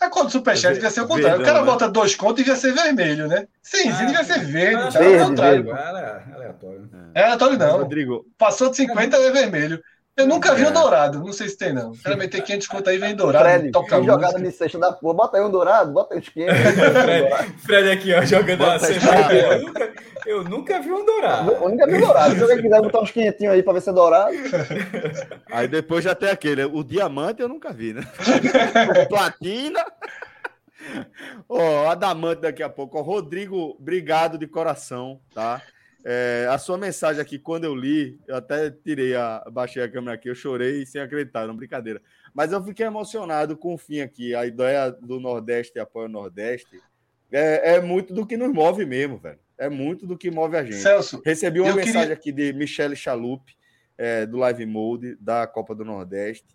A 0.00 0.08
cor 0.08 0.24
do 0.24 0.30
Superchat 0.30 0.74
devia 0.74 0.90
ser 0.90 1.00
o 1.00 1.08
contrário. 1.08 1.40
O 1.40 1.44
cara 1.44 1.58
Verdão, 1.58 1.64
né? 1.66 1.70
bota 1.72 1.88
dois 1.88 2.14
contos 2.14 2.36
devia 2.36 2.54
ser 2.56 2.72
vermelho, 2.72 3.26
né? 3.26 3.46
Sim, 3.62 3.90
Ah, 3.90 4.04
devia 4.04 4.24
ser 4.24 4.44
verde. 4.44 4.92
Tá? 4.92 4.98
verde, 5.00 5.14
É 5.14 5.22
o 5.24 5.28
contrário. 5.28 5.64
verde. 5.64 5.80
Ela 5.80 6.00
é 6.00 6.34
aleatório. 6.34 6.90
É 7.14 7.22
aleatório, 7.24 7.58
não. 7.58 7.78
Rodrigo, 7.78 8.24
Passou 8.38 8.70
de 8.70 8.76
50 8.76 9.16
é 9.16 9.30
vermelho. 9.32 9.82
Eu 10.18 10.26
nunca 10.26 10.52
vi 10.54 10.64
É. 10.64 10.68
o 10.68 10.72
dourado. 10.72 11.20
Não 11.20 11.32
sei 11.32 11.48
se 11.48 11.56
tem, 11.56 11.72
não. 11.72 11.92
O 11.92 11.98
cara 12.02 12.16
meter 12.16 12.42
500 12.42 12.66
conto 12.66 12.90
aí 12.90 12.98
vem 12.98 13.14
dourado. 13.14 13.44
Fred, 13.44 13.70
toca 13.70 14.02
jogada 14.02 14.38
de 14.40 14.50
sexta 14.50 14.78
da 14.78 14.92
porra. 14.92 15.14
Bota 15.14 15.36
aí 15.38 15.44
um 15.44 15.50
dourado, 15.50 15.92
bota 15.92 16.14
aí 16.14 16.20
uns 16.20 16.28
500. 16.30 16.56
Fred, 17.02 17.52
Fred 17.64 17.90
aqui, 17.90 18.12
ó, 18.14 18.22
jogando 18.22 18.64
a 18.64 18.78
semana. 18.80 19.32
Eu 19.32 19.62
nunca, 19.62 19.92
eu 20.26 20.44
nunca 20.44 20.80
vi 20.80 20.92
um 20.92 21.04
dourado. 21.06 21.52
O 21.52 21.66
único 21.66 21.88
é 21.88 21.98
dourado. 22.00 22.34
Se 22.34 22.42
alguém 22.42 22.60
quiser 22.62 22.82
botar 22.82 23.00
uns 23.00 23.10
500 23.12 23.46
aí 23.46 23.62
pra 23.62 23.72
ver 23.72 23.80
se 23.80 23.90
é 23.90 23.92
dourado. 23.92 24.32
aí 25.52 25.68
depois 25.68 26.02
já 26.04 26.14
tem 26.14 26.30
aquele. 26.30 26.64
O 26.64 26.82
diamante 26.82 27.40
eu 27.40 27.48
nunca 27.48 27.72
vi, 27.72 27.92
né? 27.94 28.02
o 29.04 29.08
platina. 29.08 29.84
Ó, 31.48 31.88
adamante 31.88 32.42
daqui 32.42 32.62
a 32.62 32.68
pouco. 32.68 32.98
Ó, 32.98 33.02
Rodrigo, 33.02 33.76
obrigado 33.78 34.36
de 34.38 34.46
coração, 34.46 35.20
tá? 35.34 35.62
É, 36.04 36.46
a 36.50 36.56
sua 36.58 36.78
mensagem 36.78 37.20
aqui, 37.20 37.38
quando 37.38 37.64
eu 37.64 37.74
li, 37.74 38.18
eu 38.26 38.36
até 38.36 38.70
tirei 38.70 39.14
a. 39.16 39.44
Baixei 39.50 39.82
a 39.82 39.88
câmera 39.90 40.14
aqui, 40.14 40.28
eu 40.30 40.34
chorei 40.34 40.86
sem 40.86 41.00
acreditar, 41.00 41.46
não 41.46 41.56
brincadeira. 41.56 42.00
Mas 42.32 42.52
eu 42.52 42.62
fiquei 42.62 42.86
emocionado 42.86 43.56
com 43.56 43.74
o 43.74 43.78
fim 43.78 44.00
aqui. 44.00 44.34
A 44.34 44.46
ideia 44.46 44.90
do 44.90 45.18
Nordeste 45.18 45.78
apoia 45.78 46.06
o 46.06 46.10
Nordeste 46.10 46.80
é, 47.32 47.74
é 47.74 47.80
muito 47.80 48.14
do 48.14 48.24
que 48.24 48.36
nos 48.36 48.52
move 48.52 48.86
mesmo, 48.86 49.18
velho. 49.18 49.38
É 49.58 49.68
muito 49.68 50.06
do 50.06 50.16
que 50.16 50.30
move 50.30 50.56
a 50.56 50.62
gente. 50.62 50.76
Celso, 50.76 51.20
Recebi 51.24 51.58
uma 51.60 51.74
mensagem 51.74 52.00
queria- 52.00 52.14
aqui 52.14 52.30
de 52.30 52.52
Michele 52.52 52.94
Chalup, 52.94 53.42
é, 53.98 54.24
do 54.24 54.36
Live 54.38 54.64
Mode, 54.66 55.16
da 55.20 55.48
Copa 55.48 55.74
do 55.74 55.84
Nordeste, 55.84 56.46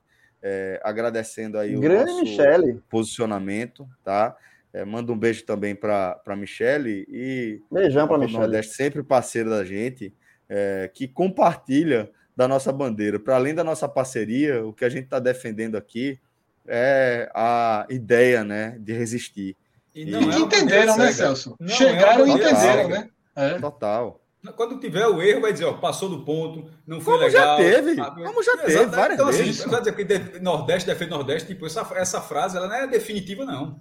é, 0.42 0.80
agradecendo 0.82 1.58
aí 1.60 1.76
o 1.76 1.82
Grande 1.82 2.12
nosso 2.12 2.22
Michele. 2.24 2.82
posicionamento, 2.90 3.86
tá? 4.06 4.38
É, 4.74 4.84
manda 4.84 5.12
um 5.12 5.18
beijo 5.18 5.46
também 5.46 5.76
para 5.76 6.20
Michele 6.36 7.06
e 7.08 7.62
Beijão 7.72 8.08
do 8.08 8.18
Michele. 8.18 8.40
Nordeste, 8.40 8.74
sempre 8.74 9.04
parceiro 9.04 9.50
da 9.52 9.64
gente, 9.64 10.12
é, 10.50 10.90
que 10.92 11.08
compartilha 11.08 12.10
da 12.36 12.48
nossa 12.48 12.72
bandeira. 12.72 13.20
Para 13.20 13.36
além 13.36 13.54
da 13.54 13.64
nossa 13.64 13.88
parceria, 13.88 14.66
o 14.66 14.74
que 14.74 14.84
a 14.84 14.90
gente 14.90 15.04
está 15.04 15.20
defendendo 15.20 15.76
aqui 15.78 16.20
é 16.68 17.30
a 17.36 17.86
ideia 17.90 18.44
né, 18.44 18.76
de 18.80 18.94
resistir. 18.94 19.56
E 19.94 20.02
E 20.02 20.06
não 20.06 20.22
é 20.22 20.26
uma 20.38 20.40
entenderam, 20.40 20.98
né. 20.98 21.12
Celso? 21.12 21.56
Não 21.60 21.68
é 21.68 21.78
Chegaram 21.78 22.26
e 22.28 22.32
entenderam, 22.32 22.90
né? 22.90 23.10
É. 23.36 23.60
Total. 23.60 24.20
Quando 24.58 24.80
tiver 24.80 25.06
o 25.08 25.22
erro, 25.22 25.40
vai 25.42 25.54
dizer, 25.54 25.66
ó, 25.66 25.74
passou 25.74 26.10
do 26.10 26.26
ponto, 26.26 26.70
não 26.86 27.00
foi 27.00 27.18
Como 27.18 27.30
já 27.30 27.56
legal. 27.56 27.58
teve, 27.58 28.02
Ah, 28.02 28.12
como 28.12 28.44
já 28.44 28.54
exato. 28.54 28.66
teve 28.68 28.86
várias 28.88 29.14
então, 29.20 29.30
assim, 29.30 29.44
vezes. 29.44 29.64
vai 29.66 29.80
dizer 29.80 29.96
que 29.96 30.04
de- 30.04 30.40
Nordeste 30.40 30.90
defende 30.90 31.12
Nordeste, 31.12 31.48
tipo, 31.50 31.66
essa, 31.66 31.88
essa 31.96 32.20
frase 32.20 32.58
ela 32.58 32.68
não 32.68 32.76
é 32.76 32.88
definitiva, 32.88 33.46
não. 33.46 33.80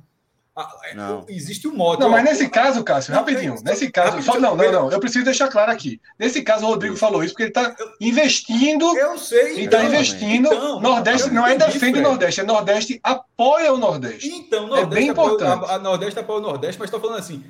Ah, 0.55 0.71
é- 0.85 0.95
Não. 0.95 1.25
Existe 1.31 1.67
um 1.67 1.75
modo. 1.75 2.01
Não, 2.01 2.11
mas 2.11 2.23
nesse 2.25 2.47
caso, 2.51 2.85
Cássio, 2.85 3.13
Não, 3.15 3.21
rapidinho. 3.21 3.55
é- 3.55 3.71
Nesse 3.71 3.91
caso, 3.91 4.23
só, 4.23 4.39
não, 4.39 4.55
não, 4.55 4.71
não. 4.71 4.93
Eu 4.93 5.01
preciso 5.01 5.25
deixar 5.25 5.49
claro 5.49 5.73
aqui. 5.73 5.99
Nesse 6.19 6.43
caso, 6.43 6.67
o 6.67 6.69
Rodrigo 6.69 6.95
falou 6.97 7.25
isso 7.25 7.33
porque 7.33 7.45
ele 7.45 7.51
está 7.51 7.75
investindo 8.01 8.97
Eu 8.97 9.17
sei. 9.19 9.61
e 9.61 9.65
está 9.65 9.83
investindo. 9.85 10.47
então, 10.53 10.81
Nordeste 10.81 11.31
não 11.31 11.47
é 11.47 11.57
defende 11.57 11.99
o. 12.01 12.03
Nordeste, 12.03 12.41
é 12.41 12.45
Nordeste 12.45 13.01
apoia 13.03 13.73
o 13.73 13.79
Nordeste. 13.79 14.29
Então, 14.29 14.65
É 14.67 14.69
Nordeste 14.69 14.95
bem 14.95 15.09
apoia- 15.11 15.27
importante. 15.35 15.71
A, 15.71 15.75
a 15.75 15.79
Nordeste 15.79 16.19
apoia 16.21 16.39
o 16.39 16.43
Nordeste, 16.43 16.79
mas 16.79 16.89
estou 16.89 17.01
falando 17.01 17.19
assim. 17.19 17.43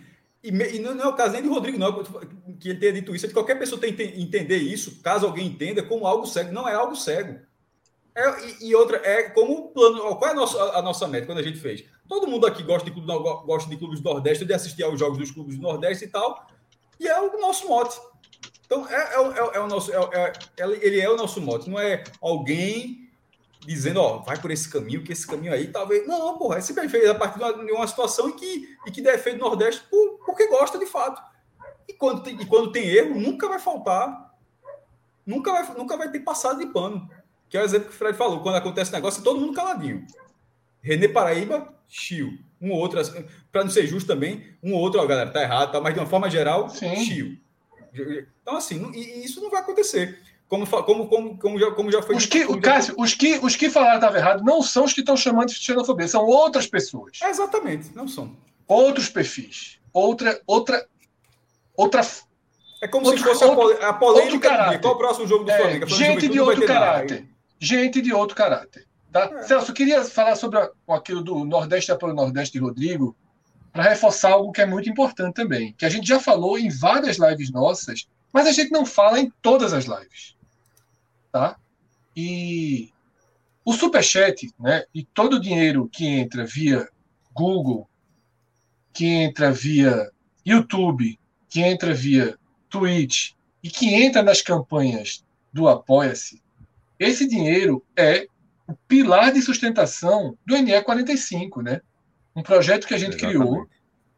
E, 0.45 0.51
me- 0.53 0.73
e 0.73 0.79
não, 0.79 1.01
é 1.01 1.07
o 1.07 1.13
caso 1.15 1.33
nem 1.33 1.43
de 1.43 1.49
Rodrigo, 1.49 1.79
não, 1.79 2.03
que 2.61 2.69
ele 2.71 2.79
tenha 2.79 2.93
dito 2.93 3.15
isso. 3.15 3.27
É 3.27 3.29
de 3.29 3.35
qualquer 3.35 3.57
pessoa 3.59 3.81
tem 3.81 3.93
que 3.93 4.03
entender 4.03 4.59
isso, 4.59 5.01
caso 5.03 5.27
alguém 5.27 5.47
entenda, 5.47 5.83
como 5.83 6.07
algo 6.07 6.27
cego. 6.27 6.53
Não 6.53 6.69
é 6.69 6.75
algo 6.75 6.95
cego. 6.97 7.39
É, 8.15 8.47
e, 8.61 8.69
e 8.69 8.75
outra, 8.75 9.01
é 9.05 9.23
como 9.31 9.53
o 9.55 9.69
plano. 9.69 10.17
Qual 10.17 10.29
é 10.29 10.33
a 10.33 10.37
nossa, 10.37 10.63
a, 10.63 10.79
a 10.79 10.83
nossa 10.83 11.09
meta 11.09 11.27
quando 11.27 11.39
a 11.39 11.43
gente 11.43 11.59
fez? 11.59 11.85
Todo 12.09 12.27
mundo 12.27 12.47
aqui 12.47 12.63
gosta 12.63 12.85
de, 12.85 12.91
clube, 12.91 13.07
go- 13.07 13.43
gosta 13.43 13.71
de 13.71 13.77
clubes 13.77 14.01
do 14.01 14.11
Nordeste, 14.13 14.45
de 14.45 14.53
assistir 14.53 14.83
aos 14.83 14.99
jogos 14.99 15.19
dos 15.19 15.31
clubes 15.31 15.57
do 15.57 15.63
Nordeste 15.63 16.05
e 16.05 16.09
tal. 16.09 16.47
E 17.01 17.07
é 17.09 17.21
o 17.21 17.41
nosso 17.41 17.67
mote. 17.69 17.99
Então, 18.67 18.87
é, 18.89 18.95
é, 18.95 19.17
é, 19.17 19.57
é 19.57 19.61
o 19.61 19.67
nosso. 19.67 19.93
é- 19.93 20.33
é- 20.57 20.87
ele 20.87 21.01
é 21.01 21.09
o 21.11 21.17
nosso 21.17 21.41
mote. 21.41 21.69
Não 21.71 21.79
é 21.79 22.03
alguém 22.21 23.11
dizendo, 23.61 24.01
ó, 24.01 24.19
vai 24.19 24.39
por 24.41 24.51
esse 24.51 24.69
caminho, 24.69 25.03
que 25.05 25.13
esse 25.13 25.27
caminho 25.27 25.53
aí 25.53 25.69
talvez. 25.69 26.07
Não, 26.07 26.37
porra, 26.39 26.59
é 26.59 26.61
simplesmente 26.61 27.07
a 27.07 27.15
partir 27.15 27.39
de 27.39 27.45
uma, 27.45 27.65
de 27.67 27.73
uma 27.73 27.87
situação 27.87 28.29
em 28.29 28.33
que, 28.37 28.69
em 28.87 28.91
que 28.93 29.01
defende 29.01 29.37
o 29.37 29.41
Nordeste 29.45 29.83
por, 29.91 30.19
porque 30.27 30.47
gosta 30.49 30.79
de 30.79 30.87
fato. 30.87 31.23
E 31.89 31.93
quando, 31.93 32.23
tem, 32.23 32.41
e 32.41 32.47
quando 32.47 32.73
tem 32.73 32.87
erro, 32.89 33.19
nunca 33.21 33.49
vai 33.49 33.59
faltar. 33.59 34.33
Nunca 35.25 35.53
vai, 35.53 35.75
nunca 35.77 35.97
vai 35.97 36.11
ter 36.11 36.21
passado 36.21 36.59
de 36.59 36.67
pano. 36.67 37.09
Que 37.49 37.57
é 37.57 37.61
o 37.61 37.65
exemplo 37.65 37.89
que 37.89 37.95
o 37.95 37.99
Fred 37.99 38.17
falou. 38.17 38.41
Quando 38.41 38.57
acontece 38.57 38.91
negócio, 38.93 39.21
é 39.21 39.25
todo 39.25 39.41
mundo 39.41 39.53
caladinho. 39.55 40.07
René 40.83 41.09
Paraíba, 41.09 41.73
chiu. 41.89 42.39
Um 42.61 42.71
ou 42.73 42.79
outro, 42.79 43.01
para 43.51 43.65
não 43.65 43.71
ser 43.71 43.87
justo 43.87 44.07
também, 44.07 44.45
um 44.63 44.73
ou 44.75 44.81
outro, 44.81 45.01
ó, 45.01 45.07
galera, 45.07 45.31
tá 45.31 45.43
errado, 45.43 45.73
tá, 45.73 45.81
mas 45.81 45.95
de 45.95 46.01
uma 46.01 46.07
forma 46.07 46.29
geral, 46.31 46.69
Sim. 46.69 46.97
chiu. 47.05 47.37
Então, 48.43 48.57
assim, 48.57 48.79
não- 48.79 48.91
isso 48.93 49.41
não 49.41 49.51
vai 49.51 49.61
acontecer. 49.61 50.19
Como, 50.49 50.67
como, 50.67 51.09
como, 51.09 51.39
como, 51.39 51.59
já, 51.59 51.71
como 51.71 51.91
já 51.91 52.03
foi. 52.03 52.15
Os 52.15 52.27
que, 52.27 52.41
já- 52.41 52.95
os 52.99 53.15
que, 53.15 53.39
os 53.43 53.57
que 53.57 53.71
falaram 53.71 53.93
que 53.99 54.05
estava 54.05 54.19
errado 54.19 54.45
não 54.45 54.63
são 54.63 54.85
os 54.85 54.93
que 54.93 55.01
estão 55.01 55.17
chamando 55.17 55.49
de 55.49 55.55
xenofobia, 55.55 56.07
são 56.07 56.25
outras 56.27 56.67
pessoas, 56.67 57.19
É, 57.23 57.31
exatamente, 57.31 57.91
não 57.95 58.07
são. 58.07 58.37
outros 58.69 59.09
perfis, 59.09 59.79
outra, 59.93 60.41
outra, 60.47 60.87
outra, 61.77 62.03
É 62.83 62.89
como 62.89 63.07
Outro- 63.07 63.23
se 63.23 63.29
fosse 63.29 63.55
pole- 63.55 63.79
a 63.81 63.93
polêmica 63.93 64.25
outro 64.25 64.39
do 64.39 64.41
dia. 64.41 64.51
caráter. 64.51 64.81
Qual 64.81 64.95
o 64.95 64.99
próximo 64.99 65.27
jogo 65.27 65.45
do 65.45 65.51
é, 65.53 65.57
Flamengo? 65.57 65.87
Gente 65.87 66.29
de 66.29 66.41
outro 66.41 66.67
caráter, 66.67 67.27
gente 67.59 68.01
de 68.03 68.13
outro 68.13 68.37
caráter. 68.37 68.87
Tá? 69.13 69.43
Celso, 69.43 69.71
eu 69.71 69.75
queria 69.75 70.03
falar 70.05 70.37
sobre 70.37 70.59
aquilo 70.89 71.23
do 71.23 71.45
Nordeste 71.45 71.93
apoio 71.93 72.15
Nordeste 72.15 72.55
de 72.55 72.65
Rodrigo, 72.65 73.15
para 73.71 73.85
reforçar 73.85 74.33
algo 74.33 74.53
que 74.53 74.63
é 74.63 74.67
muito 74.67 74.89
importante 74.89 75.35
também, 75.35 75.75
que 75.75 75.85
a 75.85 75.89
gente 75.89 76.07
já 76.07 76.19
falou 76.19 76.59
em 76.59 76.71
várias 76.71 77.19
lives 77.19 77.51
nossas, 77.51 78.09
mas 78.33 78.47
a 78.47 78.53
gente 78.53 78.71
não 78.71 78.87
fala 78.87 79.21
em 79.21 79.31
todas 79.43 79.73
as 79.73 79.85
lives. 79.85 80.37
Tá? 81.31 81.57
E 82.17 82.91
o 83.65 83.73
Superchat, 83.73 84.51
né, 84.59 84.85
e 84.95 85.05
todo 85.05 85.35
o 85.35 85.41
dinheiro 85.41 85.89
que 85.89 86.07
entra 86.07 86.45
via 86.45 86.89
Google, 87.35 87.89
que 88.93 89.07
entra 89.07 89.53
via 89.53 90.11
YouTube, 90.45 91.19
que 91.49 91.61
entra 91.61 91.95
via 91.95 92.39
Twitch 92.69 93.33
e 93.63 93.71
que 93.71 93.95
entra 93.95 94.23
nas 94.23 94.43
campanhas 94.43 95.25
do 95.53 95.69
Apoia-se, 95.69 96.43
esse 96.99 97.27
dinheiro 97.27 97.85
é 97.97 98.27
o 98.67 98.75
pilar 98.89 99.33
de 99.33 99.43
sustentação 99.43 100.37
do 100.47 100.57
NE 100.57 100.81
45, 100.83 101.63
né? 101.63 101.81
Um 102.35 102.43
projeto 102.43 102.87
que 102.87 102.95
a 102.95 102.99
gente 102.99 103.17
Exatamente. 103.17 103.39
criou, 103.39 103.67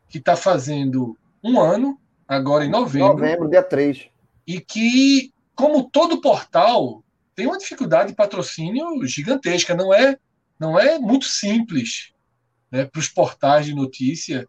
que 0.09 0.19
está 0.19 0.37
fazendo 0.37 1.17
um 1.43 1.61
ano, 1.61 1.99
agora 2.27 2.65
em 2.65 2.71
novembro, 2.71 3.15
Novembro, 3.15 3.49
dia 3.51 3.63
3. 3.63 4.09
e 4.47 4.61
que, 4.61 5.33
como 5.55 5.89
todo 5.91 6.21
portal, 6.21 7.03
tem 7.35 7.47
uma 7.47 7.59
dificuldade 7.59 8.11
de 8.11 8.17
patrocínio 8.17 9.05
gigantesca. 9.07 9.75
Não 9.75 9.93
é, 9.93 10.17
não 10.59 10.79
é 10.79 10.99
muito 10.99 11.27
simples 11.27 12.13
né, 12.71 12.85
para 12.85 12.99
os 12.99 13.09
portais 13.09 13.67
de 13.67 13.75
notícia 13.75 14.49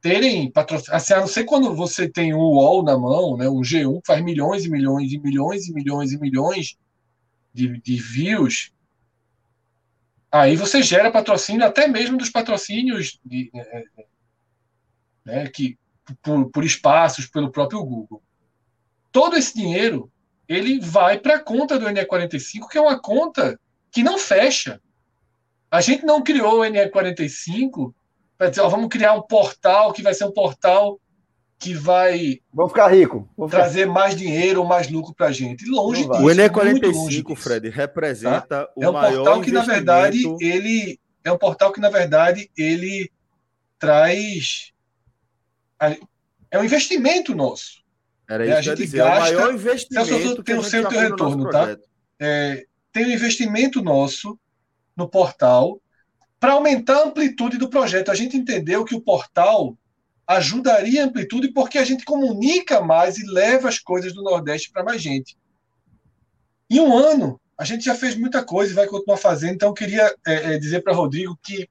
terem 0.00 0.50
patrocínio. 0.50 0.94
Assim, 0.94 1.12
a 1.12 1.20
não 1.20 1.26
ser 1.26 1.44
quando 1.44 1.74
você 1.74 2.08
tem 2.08 2.32
um 2.32 2.38
UOL 2.38 2.82
na 2.82 2.96
mão, 2.96 3.36
né, 3.36 3.48
um 3.48 3.60
G1 3.60 4.00
que 4.00 4.06
faz 4.06 4.22
milhões 4.22 4.64
e 4.64 4.70
milhões 4.70 5.12
e 5.12 5.18
milhões 5.18 5.66
e 5.66 5.72
milhões 5.72 6.12
e 6.12 6.18
milhões 6.18 6.78
de, 7.52 7.80
de 7.80 7.96
views, 7.96 8.72
aí 10.30 10.56
você 10.56 10.82
gera 10.82 11.10
patrocínio 11.10 11.66
até 11.66 11.88
mesmo 11.88 12.16
dos 12.16 12.30
patrocínios 12.30 13.18
de, 13.24 13.50
é, 13.54 13.78
é, 13.78 14.06
né, 15.24 15.48
que, 15.48 15.78
por, 16.22 16.50
por 16.50 16.64
espaços 16.64 17.26
pelo 17.26 17.50
próprio 17.50 17.84
Google. 17.84 18.22
Todo 19.10 19.36
esse 19.36 19.54
dinheiro 19.54 20.10
ele 20.48 20.80
vai 20.80 21.18
para 21.18 21.36
a 21.36 21.42
conta 21.42 21.78
do 21.78 21.86
NE45, 21.86 22.68
que 22.68 22.78
é 22.78 22.80
uma 22.80 23.00
conta 23.00 23.58
que 23.90 24.02
não 24.02 24.18
fecha. 24.18 24.80
A 25.70 25.80
gente 25.80 26.04
não 26.04 26.22
criou 26.22 26.60
o 26.60 26.64
NE45 26.64 27.94
para 28.36 28.50
dizer, 28.50 28.62
ó, 28.62 28.68
vamos 28.68 28.88
criar 28.88 29.14
um 29.14 29.22
portal 29.22 29.92
que 29.92 30.02
vai 30.02 30.14
ser 30.14 30.24
um 30.24 30.32
portal 30.32 31.00
que 31.60 31.74
vai 31.74 32.40
Vamos 32.52 32.72
ficar 32.72 32.88
rico. 32.88 33.28
Trazer 33.50 33.80
ficar... 33.80 33.92
mais 33.92 34.16
dinheiro 34.16 34.62
ou 34.62 34.66
mais 34.66 34.90
lucro 34.90 35.14
para 35.14 35.26
a 35.26 35.32
gente. 35.32 35.68
Longe 35.68 36.08
disso. 36.08 36.22
O 36.22 36.24
NE45, 36.24 37.36
Fred, 37.36 37.68
representa 37.68 38.64
tá? 38.64 38.68
o 38.74 38.82
é 38.82 38.88
um 38.88 38.92
maior 38.94 39.24
portal 39.24 39.42
que 39.42 39.52
na 39.52 39.62
verdade 39.62 40.24
ele 40.40 40.98
é 41.22 41.30
um 41.30 41.36
portal 41.36 41.70
que 41.70 41.78
na 41.78 41.90
verdade 41.90 42.50
ele 42.56 43.12
traz 43.78 44.72
é 46.50 46.58
um 46.58 46.64
investimento 46.64 47.34
nosso. 47.34 47.84
Era 48.28 48.46
isso 48.46 48.56
a 48.56 48.62
gente 48.62 48.78
dizer, 48.78 48.98
gasta, 48.98 49.28
é 49.28 49.36
o 49.36 49.38
maior 49.38 49.54
investimento 49.54 50.42
tem 50.42 50.56
o 50.56 50.62
seu 50.62 50.88
retorno, 50.88 51.50
tá? 51.50 51.76
É, 52.18 52.64
tem 52.90 53.04
um 53.04 53.10
investimento 53.10 53.82
nosso 53.82 54.38
no 54.96 55.06
portal 55.06 55.78
para 56.38 56.52
aumentar 56.52 56.96
a 56.96 57.04
amplitude 57.04 57.58
do 57.58 57.68
projeto. 57.68 58.10
A 58.10 58.14
gente 58.14 58.36
entendeu 58.36 58.82
que 58.82 58.94
o 58.94 59.00
portal 59.00 59.76
ajudaria 60.36 61.02
a 61.02 61.06
amplitude 61.06 61.52
porque 61.52 61.76
a 61.76 61.84
gente 61.84 62.04
comunica 62.04 62.80
mais 62.80 63.18
e 63.18 63.26
leva 63.26 63.68
as 63.68 63.78
coisas 63.80 64.12
do 64.12 64.22
Nordeste 64.22 64.70
para 64.70 64.84
mais 64.84 65.02
gente. 65.02 65.36
Em 66.70 66.78
um 66.78 66.96
ano, 66.96 67.40
a 67.58 67.64
gente 67.64 67.84
já 67.84 67.96
fez 67.96 68.14
muita 68.14 68.44
coisa 68.44 68.70
e 68.70 68.76
vai 68.76 68.86
continuar 68.86 69.16
fazendo. 69.16 69.54
Então, 69.54 69.70
eu 69.70 69.74
queria 69.74 70.14
é, 70.24 70.54
é, 70.54 70.58
dizer 70.58 70.82
para 70.82 70.94
Rodrigo 70.94 71.36
que 71.42 71.68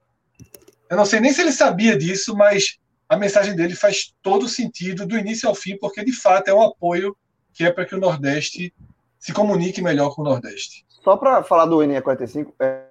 eu 0.89 0.97
não 0.97 1.05
sei 1.05 1.21
nem 1.21 1.31
se 1.31 1.39
ele 1.39 1.53
sabia 1.53 1.97
disso, 1.97 2.35
mas 2.35 2.77
a 3.07 3.15
mensagem 3.15 3.55
dele 3.55 3.75
faz 3.75 4.13
todo 4.21 4.49
sentido 4.49 5.05
do 5.05 5.17
início 5.17 5.47
ao 5.47 5.55
fim, 5.55 5.77
porque 5.77 6.03
de 6.03 6.11
fato 6.11 6.49
é 6.49 6.53
um 6.53 6.61
apoio 6.61 7.15
que 7.53 7.63
é 7.63 7.71
para 7.71 7.85
que 7.85 7.95
o 7.95 7.99
Nordeste 7.99 8.73
se 9.17 9.31
comunique 9.31 9.81
melhor 9.81 10.13
com 10.13 10.21
o 10.21 10.25
Nordeste. 10.25 10.85
Só 11.01 11.15
para 11.15 11.43
falar 11.43 11.65
do 11.65 11.77
NE45, 11.77 12.53
é... 12.59 12.87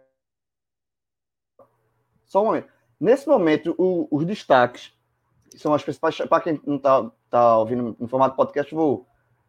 só 2.24 2.42
um 2.42 2.46
momento. 2.46 2.68
Nesse 2.98 3.28
momento, 3.28 3.74
o, 3.78 4.08
os 4.10 4.24
destaques 4.24 4.96
que 5.58 5.62
são 5.62 5.74
as 5.74 5.82
principais. 5.82 6.16
Para 6.16 6.40
quem 6.40 6.60
não 6.64 6.76
está 6.76 7.10
tá 7.28 7.58
ouvindo 7.58 7.96
no 7.98 8.08
formato 8.08 8.36
podcast, 8.36 8.72
vou, 8.72 9.06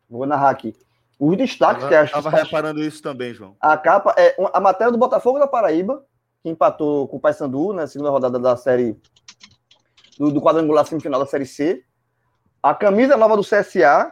vou 0.10 0.26
narrar 0.26 0.49
aqui. 0.49 0.76
Os 1.20 1.38
destaques 1.38 1.88
que 1.88 1.93
acho 1.93 2.18
Estava 2.18 2.36
reparando 2.36 2.82
isso 2.82 3.01
também, 3.01 3.34
João. 3.34 3.55
A 3.62 3.78
capa 3.78 4.16
é 4.18 4.36
a 4.53 4.60
matéria 4.60 4.91
do 4.91 4.97
Botafogo 4.97 5.38
da 5.38 5.47
Paraíba, 5.47 6.03
que 6.41 6.49
empatou 6.49 7.07
com 7.07 7.18
o 7.18 7.20
Paysandu 7.20 7.74
na 7.74 7.86
segunda 7.86 8.10
rodada 8.10 8.39
da 8.39 8.57
série 8.57 8.97
do, 10.18 10.32
do 10.32 10.41
quadrangular 10.41 10.86
semifinal 10.86 11.20
da 11.20 11.26
série 11.28 11.45
C. 11.45 11.84
A 12.64 12.74
camisa 12.74 13.16
nova 13.16 13.38
do 13.38 13.43
CSA 13.43 14.12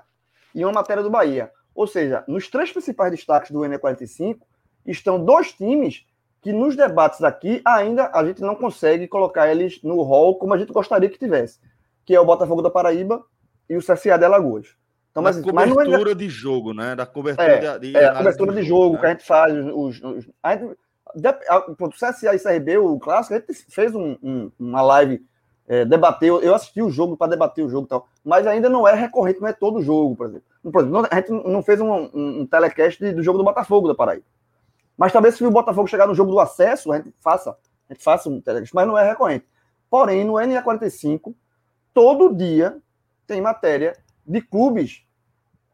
e 0.54 0.64
uma 0.64 0.74
matéria 0.74 1.02
do 1.02 1.10
Bahia. 1.10 1.52
Ou 1.74 1.88
seja, 1.88 2.24
nos 2.28 2.48
três 2.48 2.72
principais 2.72 3.12
destaques 3.12 3.52
do 3.52 3.60
NE45 3.60 4.38
estão 4.86 5.24
dois 5.24 5.52
times 5.54 6.06
que 6.42 6.54
nos 6.54 6.76
debates 6.76 7.24
aqui 7.24 7.62
ainda 7.66 8.12
a 8.14 8.24
gente 8.24 8.42
não 8.42 8.56
consegue 8.56 9.08
colocar 9.08 9.50
eles 9.50 9.82
no 9.82 10.02
hall 10.04 10.38
como 10.38 10.54
a 10.54 10.58
gente 10.58 10.72
gostaria 10.72 11.10
que 11.10 11.18
tivesse 11.18 11.60
que 12.08 12.16
é 12.16 12.20
o 12.20 12.26
Botafogo 12.26 12.62
da 12.62 12.72
Paraíba 12.72 13.22
e 13.70 13.76
o 13.76 13.82
CSA 13.82 14.18
de 14.18 14.24
Alagoas. 14.24 14.70
Então, 15.12 15.22
mas, 15.22 15.36
cobertura 15.36 15.76
mas 15.76 15.90
não 15.90 16.12
é... 16.12 16.16
de 16.16 16.30
jogo, 16.30 16.74
né? 16.74 16.96
Da 16.96 17.06
cobertura 17.06 17.52
é, 17.52 17.78
de, 17.78 17.92
de 17.92 17.98
é, 17.98 18.06
a 18.06 18.16
cobertura 18.16 18.54
de 18.54 18.64
jogo, 18.64 18.96
né? 18.96 19.00
que 19.02 19.06
a 19.06 19.10
gente 19.10 19.26
faz. 19.26 19.54
Os, 19.54 20.02
os, 20.02 20.30
a 20.42 20.56
gente, 20.56 20.78
o 21.78 21.90
CSA 21.90 22.34
e 22.34 22.40
CRB, 22.40 22.78
o 22.78 22.98
clássico, 22.98 23.36
a 23.36 23.38
gente 23.40 23.66
fez 23.70 23.94
um, 23.94 24.16
um, 24.24 24.50
uma 24.58 24.82
live, 24.84 25.22
é, 25.68 25.84
debateu. 25.84 26.42
Eu 26.42 26.56
assisti 26.56 26.82
o 26.82 26.90
jogo 26.90 27.18
para 27.18 27.32
debater 27.32 27.66
o 27.66 27.70
jogo 27.70 27.88
e 27.88 27.90
tal, 27.90 28.08
mas 28.24 28.48
ainda 28.48 28.70
não 28.70 28.88
é 28.88 28.94
recorrente, 28.96 29.42
não 29.42 29.50
é 29.50 29.54
todo 29.54 29.82
jogo, 29.82 30.16
por 30.16 30.28
exemplo. 30.28 30.46
Por 30.72 30.82
exemplo 30.82 31.08
a 31.12 31.16
gente 31.16 31.32
não 31.32 31.62
fez 31.62 31.82
um, 31.82 31.92
um, 31.92 32.42
um 32.42 32.48
telecast 32.48 33.12
do 33.12 33.22
jogo 33.22 33.38
do 33.38 33.44
Botafogo 33.44 33.90
da 33.90 33.96
Paraíba. 33.96 34.26
Mas 34.98 35.12
talvez 35.12 35.36
se 35.36 35.46
o 35.46 35.52
Botafogo 35.52 35.88
chegar 35.88 36.08
no 36.08 36.16
jogo 36.16 36.32
do 36.32 36.40
acesso, 36.40 36.90
a 36.94 36.98
gente 36.98 37.14
faça, 37.20 37.50
a 37.90 37.94
gente 37.94 38.02
faça 38.02 38.30
um 38.30 38.40
telecast, 38.40 38.74
mas 38.74 38.88
não 38.88 38.98
é 38.98 39.10
recorrente. 39.10 39.46
Porém, 39.90 40.24
no 40.24 40.34
NE45, 40.34 41.34
todo 41.98 42.32
dia 42.32 42.78
tem 43.26 43.42
matéria 43.42 43.98
de 44.24 44.40
clubes 44.40 45.02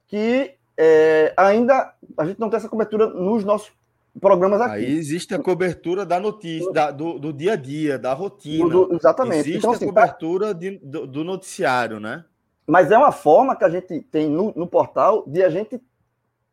que 0.08 0.54
é, 0.78 1.34
ainda 1.36 1.94
a 2.18 2.26
gente 2.26 2.40
não 2.40 2.50
tem 2.50 2.56
essa 2.56 2.70
cobertura 2.70 3.08
nos 3.08 3.44
nossos 3.44 3.74
programas 4.22 4.62
aqui. 4.62 4.86
Aí 4.86 4.98
existe 4.98 5.36
a 5.36 5.40
cobertura 5.40 6.06
da 6.06 6.22
notícia, 6.22 6.72
da, 6.72 6.92
do, 6.92 7.20
do, 7.20 7.34
dia 7.34 7.54
a 7.54 7.56
dia, 7.58 8.00
da 8.00 8.14
rotina. 8.14 8.70
Do, 8.70 8.96
exatamente. 8.96 9.50
Existe 9.50 9.58
então, 9.58 9.72
assim, 9.72 9.84
a 9.84 9.88
cobertura 9.90 10.54
de, 10.54 10.78
do, 10.78 11.06
do, 11.06 11.26
noticiário, 11.26 12.00
né? 12.00 12.24
Mas 12.66 12.90
é 12.90 12.98
uma 12.98 13.12
forma 13.12 13.54
que 13.54 13.66
a 13.66 13.70
gente 13.70 14.00
tem 14.04 14.30
no, 14.30 14.54
no 14.56 14.66
portal 14.66 15.26
de 15.28 15.44
a 15.44 15.50
gente 15.50 15.78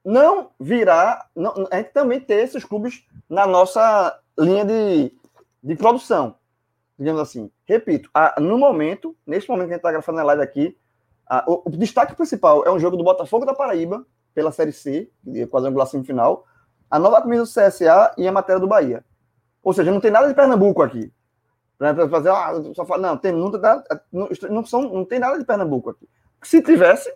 não 0.04 0.50
virar. 0.58 1.30
Não, 1.36 1.68
a 1.70 1.76
gente 1.76 1.92
também 1.92 2.18
ter 2.18 2.42
esses 2.42 2.64
clubes 2.64 3.04
na 3.28 3.46
nossa 3.46 4.18
linha 4.36 4.64
de, 4.64 5.12
de 5.62 5.76
produção 5.76 6.34
digamos 7.00 7.22
assim. 7.22 7.50
Repito, 7.64 8.10
a, 8.12 8.38
no 8.38 8.58
momento, 8.58 9.16
neste 9.26 9.48
momento 9.48 9.68
que 9.68 9.72
a 9.72 9.76
gente 9.76 9.80
está 9.80 9.90
gravando 9.90 10.20
a 10.20 10.24
live 10.24 10.42
aqui, 10.42 10.76
a, 11.26 11.42
o, 11.50 11.62
o, 11.64 11.70
destaque 11.70 12.14
principal 12.14 12.62
é 12.66 12.70
um 12.70 12.78
jogo 12.78 12.94
do 12.94 13.02
Botafogo 13.02 13.46
da 13.46 13.54
Paraíba, 13.54 14.04
pela 14.34 14.52
Série 14.52 14.70
C, 14.70 15.10
quadrangular 15.50 15.86
semifinal, 15.86 16.44
a 16.90 16.98
nova 16.98 17.22
camisa 17.22 17.44
do 17.44 17.48
CSA 17.48 18.14
e 18.18 18.28
a 18.28 18.32
matéria 18.32 18.60
do 18.60 18.68
Bahia. 18.68 19.02
Ou 19.62 19.72
seja, 19.72 19.90
não 19.90 20.00
tem 20.00 20.10
nada 20.10 20.28
de 20.28 20.34
Pernambuco 20.34 20.82
aqui. 20.82 21.10
Para 21.78 22.06
fazer, 22.08 22.28
ah, 22.28 22.52
só 22.74 22.84
fala, 22.84 23.08
não, 23.08 23.16
tem, 23.16 23.32
não, 23.32 23.50
não, 24.12 24.28
não, 24.50 24.66
são, 24.66 24.82
não 24.82 25.04
tem 25.04 25.18
nada 25.18 25.38
de 25.38 25.44
Pernambuco 25.44 25.90
aqui. 25.90 26.06
Se 26.42 26.62
tivesse, 26.62 27.12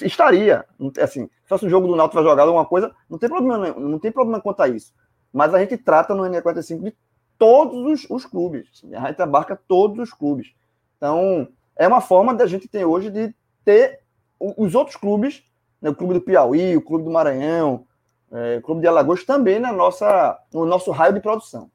estaria. 0.00 0.64
Assim, 1.02 1.26
se 1.26 1.48
fosse 1.48 1.66
um 1.66 1.70
jogo 1.70 1.88
do 1.88 1.96
Náutico 1.96 2.22
jogado 2.22 2.46
alguma 2.48 2.66
coisa, 2.66 2.94
não 3.08 3.18
tem 3.18 3.28
problema, 3.28 3.70
não 3.72 3.98
tem 3.98 4.12
problema 4.12 4.40
quanto 4.40 4.60
a 4.60 4.68
isso. 4.68 4.94
Mas 5.32 5.52
a 5.52 5.58
gente 5.58 5.76
trata 5.76 6.14
no 6.14 6.22
NE45 6.22 6.82
de 6.82 6.96
todos 7.40 8.04
os, 8.04 8.10
os 8.10 8.26
clubes. 8.26 8.68
A 8.92 9.08
gente 9.08 9.22
abarca 9.22 9.58
todos 9.66 9.98
os 9.98 10.12
clubes. 10.12 10.52
Então, 10.98 11.48
é 11.74 11.88
uma 11.88 12.02
forma 12.02 12.34
da 12.34 12.46
gente 12.46 12.68
ter 12.68 12.84
hoje 12.84 13.08
de 13.08 13.34
ter 13.64 14.00
os 14.38 14.74
outros 14.74 14.96
clubes, 14.96 15.42
né, 15.80 15.88
o 15.88 15.94
clube 15.94 16.12
do 16.12 16.20
Piauí, 16.20 16.76
o 16.76 16.82
clube 16.82 17.04
do 17.04 17.10
Maranhão, 17.10 17.86
é, 18.30 18.58
o 18.58 18.62
clube 18.62 18.82
de 18.82 18.86
Alagoas, 18.86 19.24
também 19.24 19.58
na 19.58 19.72
nossa, 19.72 20.38
no 20.52 20.66
nosso 20.66 20.90
raio 20.90 21.14
de 21.14 21.20
produção. 21.20 21.70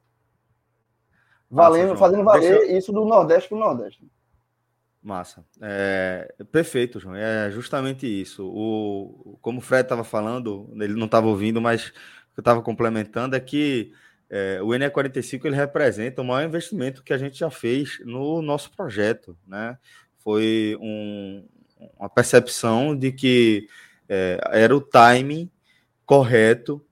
Valendo, 1.49 1.89
Massa, 1.89 1.99
fazendo 1.99 2.23
valer 2.23 2.72
isso 2.72 2.94
do 2.94 3.03
Nordeste 3.03 3.49
para 3.49 3.57
o 3.57 3.61
Nordeste. 3.61 4.07
Massa. 5.02 5.44
É, 5.61 6.31
perfeito, 6.52 6.99
João. 6.99 7.15
É 7.15 7.49
justamente 7.49 8.06
isso. 8.06 8.48
O, 8.48 9.38
como 9.41 9.60
o 9.60 9.61
Fred 9.61 9.84
estava 9.84 10.03
falando, 10.03 10.69
ele 10.76 10.94
não 10.94 11.06
estava 11.06 11.27
ouvindo, 11.27 11.60
mas 11.60 11.88
o 11.88 11.91
que 11.91 12.39
eu 12.39 12.41
estava 12.41 12.61
complementando 12.61 13.35
é 13.35 13.39
que 13.39 13.91
é, 14.30 14.60
o 14.61 14.68
NE45 14.68 15.45
ele 15.45 15.56
representa 15.56 16.22
o 16.22 16.26
maior 16.26 16.47
investimento 16.47 17.03
que 17.03 17.14
a 17.14 17.18
gente 17.18 17.38
já 17.38 17.49
fez 17.49 17.99
no 18.03 18.41
nosso 18.41 18.72
projeto, 18.72 19.38
né? 19.47 19.77
Foi 20.19 20.76
um, 20.80 21.45
uma 21.99 22.10
percepção 22.10 22.95
de 22.97 23.11
que 23.11 23.68
é, 24.10 24.39
era 24.52 24.76
o 24.76 24.81
timing 24.81 25.49
correto, 26.06 26.84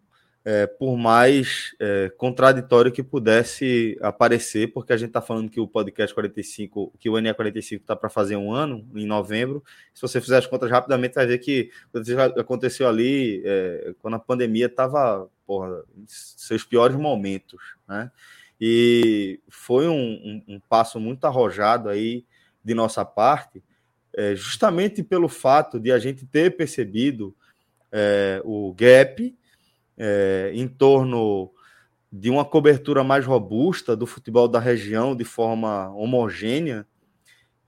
é, 0.45 0.67
por 0.67 0.97
mais 0.97 1.73
é, 1.79 2.11
contraditório 2.17 2.91
que 2.91 3.01
pudesse 3.01 3.97
aparecer, 4.01 4.73
porque 4.73 4.91
a 4.91 4.97
gente 4.97 5.07
está 5.07 5.21
falando 5.21 5.49
que 5.49 5.59
o 5.59 5.67
podcast 5.67 6.13
45, 6.13 6.93
que 6.99 7.09
o 7.09 7.13
NE45 7.13 7.79
está 7.79 7.95
para 7.95 8.09
fazer 8.09 8.35
um 8.35 8.51
ano, 8.51 8.85
em 8.93 9.05
novembro. 9.05 9.63
Se 9.93 10.01
você 10.01 10.19
fizer 10.19 10.37
as 10.37 10.45
contas 10.45 10.69
rapidamente, 10.69 11.15
vai 11.15 11.25
ver 11.25 11.37
que 11.37 11.71
aconteceu 12.37 12.87
ali 12.87 13.41
é, 13.45 13.95
quando 13.99 14.15
a 14.15 14.19
pandemia 14.19 14.65
estava 14.65 15.29
porra, 15.45 15.83
seus 16.05 16.63
piores 16.63 16.95
momentos, 16.95 17.61
né? 17.87 18.11
E 18.59 19.41
foi 19.49 19.87
um, 19.87 19.93
um, 20.47 20.55
um 20.55 20.59
passo 20.59 20.99
muito 20.99 21.25
arrojado 21.25 21.89
aí 21.89 22.25
de 22.63 22.73
nossa 22.73 23.03
parte, 23.03 23.61
é, 24.15 24.35
justamente 24.35 25.03
pelo 25.03 25.27
fato 25.27 25.79
de 25.79 25.91
a 25.91 25.99
gente 25.99 26.25
ter 26.25 26.55
percebido 26.55 27.35
é, 27.91 28.41
o 28.45 28.73
gap 28.73 29.35
é, 29.97 30.51
em 30.53 30.67
torno 30.67 31.51
de 32.11 32.29
uma 32.29 32.45
cobertura 32.45 33.03
mais 33.03 33.25
robusta 33.25 33.95
do 33.95 34.05
futebol 34.05 34.47
da 34.47 34.59
região 34.59 35.15
de 35.15 35.23
forma 35.23 35.89
homogênea 35.89 36.85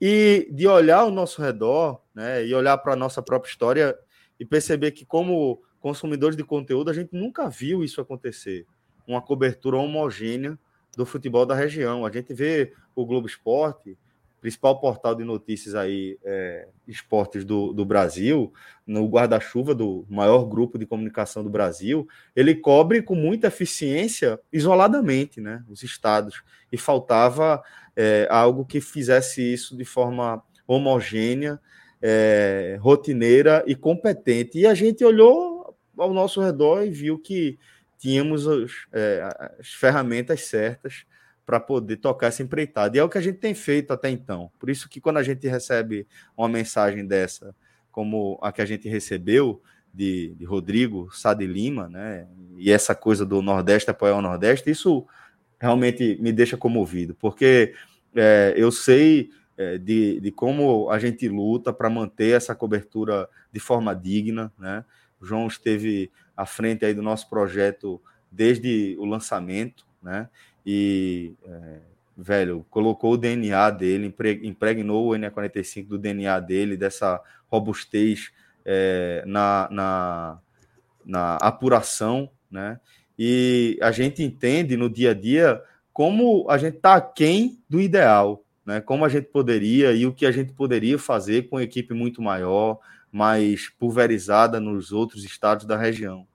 e 0.00 0.48
de 0.52 0.66
olhar 0.68 1.00
ao 1.00 1.10
nosso 1.10 1.42
redor, 1.42 2.00
né, 2.14 2.46
e 2.46 2.54
olhar 2.54 2.78
para 2.78 2.92
a 2.92 2.96
nossa 2.96 3.20
própria 3.20 3.50
história 3.50 3.98
e 4.38 4.44
perceber 4.44 4.92
que 4.92 5.04
como 5.04 5.62
consumidores 5.86 6.36
de 6.36 6.42
conteúdo, 6.42 6.90
a 6.90 6.92
gente 6.92 7.10
nunca 7.12 7.48
viu 7.48 7.84
isso 7.84 8.00
acontecer. 8.00 8.66
Uma 9.06 9.22
cobertura 9.22 9.76
homogênea 9.76 10.58
do 10.96 11.06
futebol 11.06 11.46
da 11.46 11.54
região. 11.54 12.04
A 12.04 12.10
gente 12.10 12.34
vê 12.34 12.72
o 12.92 13.06
Globo 13.06 13.28
Esporte 13.28 13.96
principal 14.40 14.80
portal 14.80 15.14
de 15.14 15.22
notícias 15.22 15.76
aí, 15.76 16.18
é, 16.24 16.66
esportes 16.88 17.44
do, 17.44 17.72
do 17.72 17.84
Brasil, 17.84 18.52
no 18.84 19.06
guarda-chuva 19.08 19.74
do 19.74 20.04
maior 20.08 20.44
grupo 20.44 20.76
de 20.76 20.86
comunicação 20.86 21.42
do 21.42 21.50
Brasil, 21.50 22.06
ele 22.34 22.54
cobre 22.54 23.00
com 23.00 23.14
muita 23.14 23.46
eficiência 23.46 24.38
isoladamente 24.52 25.40
né, 25.40 25.64
os 25.68 25.82
estados. 25.84 26.42
E 26.70 26.76
faltava 26.76 27.62
é, 27.96 28.26
algo 28.28 28.64
que 28.64 28.80
fizesse 28.80 29.40
isso 29.40 29.76
de 29.76 29.84
forma 29.84 30.42
homogênea, 30.66 31.60
é, 32.02 32.76
rotineira 32.80 33.64
e 33.66 33.74
competente. 33.74 34.58
E 34.58 34.66
a 34.66 34.74
gente 34.74 35.04
olhou 35.04 35.55
ao 35.98 36.12
nosso 36.12 36.40
redor 36.40 36.84
e 36.84 36.90
viu 36.90 37.18
que 37.18 37.58
tínhamos 37.98 38.46
os, 38.46 38.86
é, 38.92 39.28
as 39.58 39.68
ferramentas 39.68 40.42
certas 40.42 41.04
para 41.44 41.60
poder 41.60 41.96
tocar 41.96 42.26
essa 42.26 42.42
empreitada. 42.42 42.96
E 42.96 43.00
é 43.00 43.04
o 43.04 43.08
que 43.08 43.18
a 43.18 43.22
gente 43.22 43.38
tem 43.38 43.54
feito 43.54 43.92
até 43.92 44.10
então. 44.10 44.50
Por 44.58 44.68
isso 44.68 44.88
que 44.88 45.00
quando 45.00 45.18
a 45.18 45.22
gente 45.22 45.46
recebe 45.46 46.06
uma 46.36 46.48
mensagem 46.48 47.06
dessa, 47.06 47.54
como 47.90 48.38
a 48.42 48.50
que 48.50 48.60
a 48.60 48.66
gente 48.66 48.88
recebeu 48.88 49.62
de, 49.94 50.34
de 50.34 50.44
Rodrigo 50.44 51.08
Sá 51.12 51.32
de 51.32 51.46
Lima, 51.46 51.88
né? 51.88 52.26
E 52.58 52.70
essa 52.70 52.94
coisa 52.94 53.24
do 53.24 53.40
Nordeste 53.40 53.90
apoiar 53.90 54.16
o 54.16 54.22
Nordeste, 54.22 54.70
isso 54.70 55.06
realmente 55.58 56.18
me 56.20 56.32
deixa 56.32 56.56
comovido, 56.56 57.14
porque 57.14 57.72
é, 58.14 58.52
eu 58.56 58.70
sei 58.70 59.30
é, 59.56 59.78
de, 59.78 60.20
de 60.20 60.30
como 60.30 60.90
a 60.90 60.98
gente 60.98 61.26
luta 61.28 61.72
para 61.72 61.88
manter 61.88 62.36
essa 62.36 62.54
cobertura 62.54 63.26
de 63.50 63.58
forma 63.58 63.94
digna, 63.94 64.52
né? 64.58 64.84
O 65.20 65.26
João 65.26 65.46
esteve 65.46 66.10
à 66.36 66.44
frente 66.44 66.84
aí 66.84 66.94
do 66.94 67.02
nosso 67.02 67.28
projeto 67.28 68.00
desde 68.30 68.96
o 68.98 69.04
lançamento, 69.04 69.86
né? 70.02 70.28
e, 70.66 71.32
é, 71.44 71.78
velho, 72.16 72.66
colocou 72.68 73.12
o 73.12 73.16
DNA 73.16 73.70
dele, 73.70 74.12
impregnou 74.42 75.08
o 75.08 75.16
NE45 75.16 75.86
do 75.86 75.98
DNA 75.98 76.40
dele, 76.40 76.76
dessa 76.76 77.22
robustez 77.46 78.32
é, 78.64 79.22
na, 79.24 79.68
na, 79.70 80.38
na 81.04 81.36
apuração, 81.36 82.28
né? 82.50 82.80
E 83.18 83.78
a 83.80 83.92
gente 83.92 84.22
entende 84.22 84.76
no 84.76 84.90
dia 84.90 85.12
a 85.12 85.14
dia 85.14 85.62
como 85.92 86.44
a 86.50 86.58
gente 86.58 86.76
está 86.76 86.96
aquém 86.96 87.58
do 87.68 87.80
ideal, 87.80 88.44
né? 88.64 88.80
Como 88.80 89.04
a 89.04 89.08
gente 89.08 89.28
poderia 89.28 89.92
e 89.92 90.04
o 90.04 90.12
que 90.12 90.26
a 90.26 90.32
gente 90.32 90.52
poderia 90.52 90.98
fazer 90.98 91.48
com 91.48 91.60
equipe 91.60 91.94
muito 91.94 92.20
maior, 92.20 92.80
mais 93.16 93.70
pulverizada 93.70 94.60
nos 94.60 94.92
outros 94.92 95.24
estados 95.24 95.64
da 95.64 95.74
região. 95.74 96.28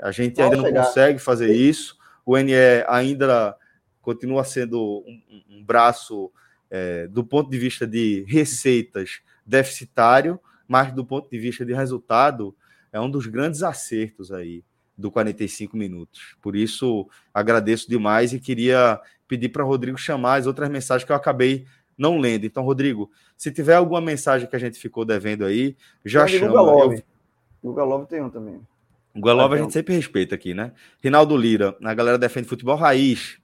A 0.00 0.12
gente 0.12 0.40
ainda 0.40 0.56
não 0.56 0.72
consegue 0.72 1.18
fazer 1.18 1.52
isso. 1.52 1.98
O 2.24 2.38
NE 2.38 2.54
ainda 2.86 3.56
continua 4.00 4.44
sendo 4.44 5.02
um, 5.04 5.42
um 5.50 5.64
braço, 5.64 6.30
é, 6.70 7.08
do 7.08 7.24
ponto 7.24 7.50
de 7.50 7.58
vista 7.58 7.84
de 7.84 8.24
receitas, 8.28 9.20
deficitário, 9.44 10.38
mas 10.68 10.92
do 10.92 11.04
ponto 11.04 11.28
de 11.28 11.36
vista 11.36 11.66
de 11.66 11.74
resultado, 11.74 12.56
é 12.92 13.00
um 13.00 13.10
dos 13.10 13.26
grandes 13.26 13.64
acertos 13.64 14.30
aí 14.30 14.62
do 14.96 15.10
45 15.10 15.76
minutos. 15.76 16.36
Por 16.40 16.54
isso, 16.54 17.08
agradeço 17.34 17.90
demais 17.90 18.32
e 18.32 18.38
queria 18.38 19.00
pedir 19.26 19.48
para 19.48 19.64
Rodrigo 19.64 19.98
chamar 19.98 20.36
as 20.36 20.46
outras 20.46 20.68
mensagens 20.68 21.04
que 21.04 21.10
eu 21.10 21.16
acabei 21.16 21.66
não 22.00 22.18
lendo. 22.18 22.46
Então, 22.46 22.64
Rodrigo, 22.64 23.10
se 23.36 23.52
tiver 23.52 23.74
alguma 23.74 24.00
mensagem 24.00 24.48
que 24.48 24.56
a 24.56 24.58
gente 24.58 24.78
ficou 24.78 25.04
devendo 25.04 25.44
aí, 25.44 25.76
já 26.04 26.24
tem 26.24 26.38
chama. 26.38 26.60
Love. 26.60 26.96
Eu... 26.96 27.02
Guga 27.62 27.84
Love 27.84 28.06
tem 28.06 28.22
um 28.22 28.30
também. 28.30 28.56
O 29.14 29.20
Guga 29.20 29.34
Love 29.34 29.54
a 29.54 29.58
gente 29.58 29.72
sempre 29.72 29.94
respeita 29.94 30.34
aqui, 30.34 30.54
né? 30.54 30.72
Rinaldo 31.02 31.36
Lira, 31.36 31.76
a 31.82 31.94
galera 31.94 32.18
defende 32.18 32.48
futebol 32.48 32.76
raiz 32.76 33.38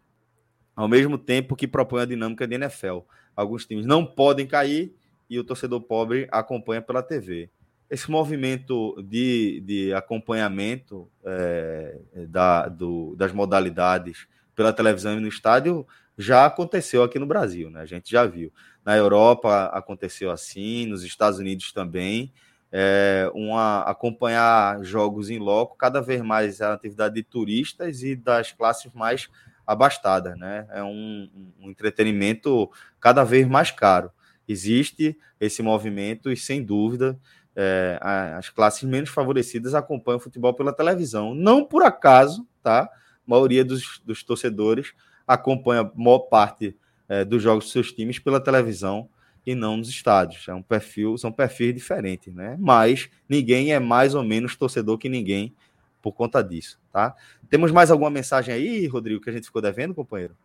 ao 0.75 0.89
mesmo 0.89 1.17
tempo 1.17 1.57
que 1.57 1.67
propõe 1.67 2.03
a 2.03 2.07
dinâmica 2.07 2.47
de 2.47 2.55
NFL. 2.55 2.99
Alguns 3.35 3.67
times 3.67 3.87
não 3.87 4.05
podem 4.05 4.47
cair 4.47 4.95
e 5.29 5.39
o 5.39 5.45
torcedor 5.45 5.81
pobre 5.81 6.29
acompanha 6.31 6.81
pela 6.81 7.03
TV. 7.03 7.51
Esse 7.91 8.11
movimento 8.11 9.01
de, 9.03 9.63
de 9.65 9.93
acompanhamento 9.93 11.09
é, 11.25 11.99
da, 12.29 12.69
do, 12.69 13.15
das 13.17 13.33
modalidades 13.33 14.27
pela 14.55 14.73
televisão 14.73 15.17
e 15.17 15.21
no 15.21 15.29
estádio 15.29 15.87
já 16.17 16.47
aconteceu 16.47 17.03
aqui 17.03 17.19
no 17.19 17.27
Brasil, 17.27 17.71
né? 17.71 17.81
A 17.81 17.87
gente 17.87 18.11
já 18.11 18.25
viu. 18.25 18.53
Na 18.85 18.97
Europa 18.97 19.67
aconteceu 19.67 20.31
assim, 20.31 20.87
nos 20.87 21.05
Estados 21.05 21.39
Unidos 21.39 21.73
também. 21.73 22.33
É, 22.73 23.31
uma, 23.35 23.83
acompanhar 23.83 24.83
jogos 24.83 25.31
em 25.31 25.39
loco, 25.39 25.77
cada 25.77 26.01
vez 26.01 26.21
mais 26.23 26.61
a 26.61 26.73
atividade 26.73 27.15
de 27.15 27.23
turistas 27.23 28.03
e 28.03 28.17
das 28.17 28.53
classes 28.53 28.93
mais 28.93 29.29
abastada, 29.67 30.35
né? 30.37 30.67
É 30.71 30.83
um, 30.83 31.29
um 31.61 31.71
entretenimento 31.71 32.71
cada 33.01 33.25
vez 33.25 33.47
mais 33.47 33.71
caro. 33.71 34.11
Existe 34.49 35.19
esse 35.41 35.63
movimento 35.63 36.31
e, 36.31 36.37
sem 36.37 36.63
dúvida, 36.63 37.19
é, 37.55 37.99
as 38.37 38.49
classes 38.49 38.83
menos 38.85 39.11
favorecidas 39.11 39.75
acompanham 39.75 40.19
o 40.19 40.21
futebol 40.21 40.55
pela 40.55 40.73
televisão. 40.73 41.35
Não 41.35 41.65
por 41.65 41.83
acaso, 41.83 42.47
tá? 42.63 42.83
A 42.83 42.91
maioria 43.27 43.65
dos, 43.65 44.01
dos 44.05 44.23
torcedores 44.23 44.93
acompanha 45.27 45.83
a 45.83 45.91
maior 45.95 46.21
parte 46.21 46.77
é, 47.09 47.25
dos 47.25 47.43
jogos 47.43 47.65
dos 47.65 47.73
seus 47.73 47.93
times 47.93 48.19
pela 48.19 48.41
televisão 48.41 49.09
e 49.47 49.55
não 49.55 49.77
nos 49.77 49.89
estádios. 49.89 50.47
É 50.49 50.55
um 50.55 50.63
perfil, 50.63 51.17
são 51.17 51.31
perfis 51.31 51.75
diferentes, 51.75 52.35
né? 52.35 52.57
Mas 52.59 53.09
ninguém 53.29 53.73
é 53.73 53.79
mais 53.79 54.15
ou 54.15 54.25
menos 54.25 54.57
torcedor 54.57 54.99
que 54.99 55.09
ninguém 55.09 55.55
por 56.03 56.13
conta 56.13 56.43
disso, 56.43 56.79
tá? 56.93 57.15
Temos 57.49 57.71
mais 57.73 57.91
alguma 57.91 58.11
mensagem 58.11 58.55
aí, 58.55 58.87
Rodrigo, 58.87 59.21
que 59.21 59.31
a 59.31 59.33
gente 59.33 59.47
ficou 59.47 59.63
devendo, 59.63 59.95
companheiro? 59.95 60.37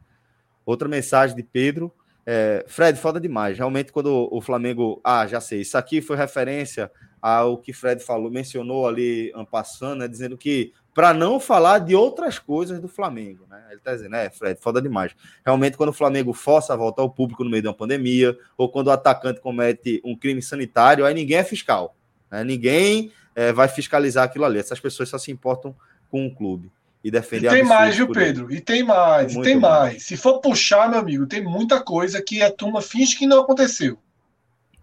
Outra 0.65 0.87
mensagem 0.87 1.35
de 1.35 1.43
Pedro. 1.43 1.91
É, 2.25 2.63
Fred, 2.67 2.99
foda 2.99 3.19
demais. 3.19 3.57
Realmente, 3.57 3.91
quando 3.91 4.29
o 4.31 4.41
Flamengo. 4.41 5.01
Ah, 5.03 5.25
já 5.25 5.41
sei. 5.41 5.61
Isso 5.61 5.77
aqui 5.77 6.01
foi 6.01 6.15
referência 6.15 6.91
ao 7.21 7.57
que 7.57 7.71
Fred 7.71 8.03
falou, 8.03 8.31
mencionou 8.31 8.87
ali, 8.87 9.31
passando, 9.51 9.99
né, 9.99 10.07
dizendo 10.07 10.37
que 10.37 10.73
para 10.93 11.13
não 11.13 11.39
falar 11.39 11.79
de 11.79 11.95
outras 11.95 12.37
coisas 12.37 12.79
do 12.79 12.87
Flamengo, 12.87 13.45
né? 13.49 13.63
Ele 13.69 13.77
está 13.77 13.93
dizendo, 13.93 14.15
é, 14.15 14.29
Fred, 14.29 14.59
foda 14.59 14.81
demais. 14.81 15.15
Realmente, 15.45 15.77
quando 15.77 15.89
o 15.89 15.93
Flamengo 15.93 16.33
força 16.33 16.73
a 16.73 16.75
volta 16.75 17.01
ao 17.01 17.09
público 17.09 17.43
no 17.43 17.49
meio 17.49 17.61
de 17.61 17.67
uma 17.69 17.73
pandemia, 17.73 18.37
ou 18.57 18.69
quando 18.69 18.87
o 18.87 18.91
atacante 18.91 19.39
comete 19.39 20.01
um 20.03 20.17
crime 20.17 20.41
sanitário, 20.41 21.05
aí 21.05 21.13
ninguém 21.13 21.37
é 21.37 21.43
fiscal. 21.43 21.95
Né? 22.29 22.43
Ninguém 22.43 23.11
é, 23.33 23.53
vai 23.53 23.69
fiscalizar 23.69 24.25
aquilo 24.25 24.43
ali. 24.43 24.59
Essas 24.59 24.79
pessoas 24.79 25.07
só 25.07 25.17
se 25.17 25.31
importam 25.31 25.73
com 26.09 26.25
o 26.25 26.35
clube 26.35 26.69
e 27.03 27.09
defender 27.09 27.47
e 27.47 27.51
tem 27.51 27.63
mais, 27.63 27.95
viu, 27.95 28.11
Pedro? 28.11 28.51
E 28.51 28.59
tem 28.59 28.83
mais, 28.83 29.33
e 29.33 29.41
tem 29.41 29.55
mais. 29.55 29.93
mais. 29.93 30.03
Se 30.03 30.17
for 30.17 30.39
puxar, 30.39 30.89
meu 30.89 30.99
amigo, 30.99 31.25
tem 31.25 31.41
muita 31.41 31.81
coisa 31.81 32.21
que 32.21 32.41
a 32.41 32.51
turma 32.51 32.81
finge 32.81 33.17
que 33.17 33.25
não 33.25 33.41
aconteceu. 33.41 33.97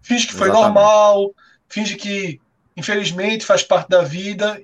Finge 0.01 0.27
que 0.27 0.33
foi 0.33 0.49
Exatamente. 0.49 0.73
normal, 0.73 1.35
finge 1.69 1.95
que, 1.95 2.41
infelizmente, 2.75 3.45
faz 3.45 3.63
parte 3.63 3.89
da 3.89 4.01
vida, 4.01 4.61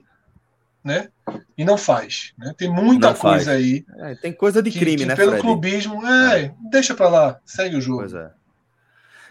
né? 0.84 1.10
E 1.58 1.64
não 1.64 1.78
faz. 1.78 2.34
Né? 2.38 2.54
Tem 2.58 2.70
muita 2.70 3.08
não 3.08 3.16
coisa 3.16 3.46
faz. 3.46 3.48
aí. 3.48 3.86
É, 4.00 4.16
tem 4.16 4.34
coisa 4.34 4.62
de 4.62 4.72
crime, 4.72 4.98
que, 4.98 5.06
né? 5.06 5.16
Pelo 5.16 5.32
Fred? 5.32 5.44
clubismo, 5.44 6.06
é, 6.06 6.42
é, 6.42 6.56
deixa 6.70 6.94
pra 6.94 7.08
lá, 7.08 7.40
segue 7.46 7.76
o 7.78 7.82
jogo. 7.82 8.00
Pois 8.00 8.14
é. 8.14 8.32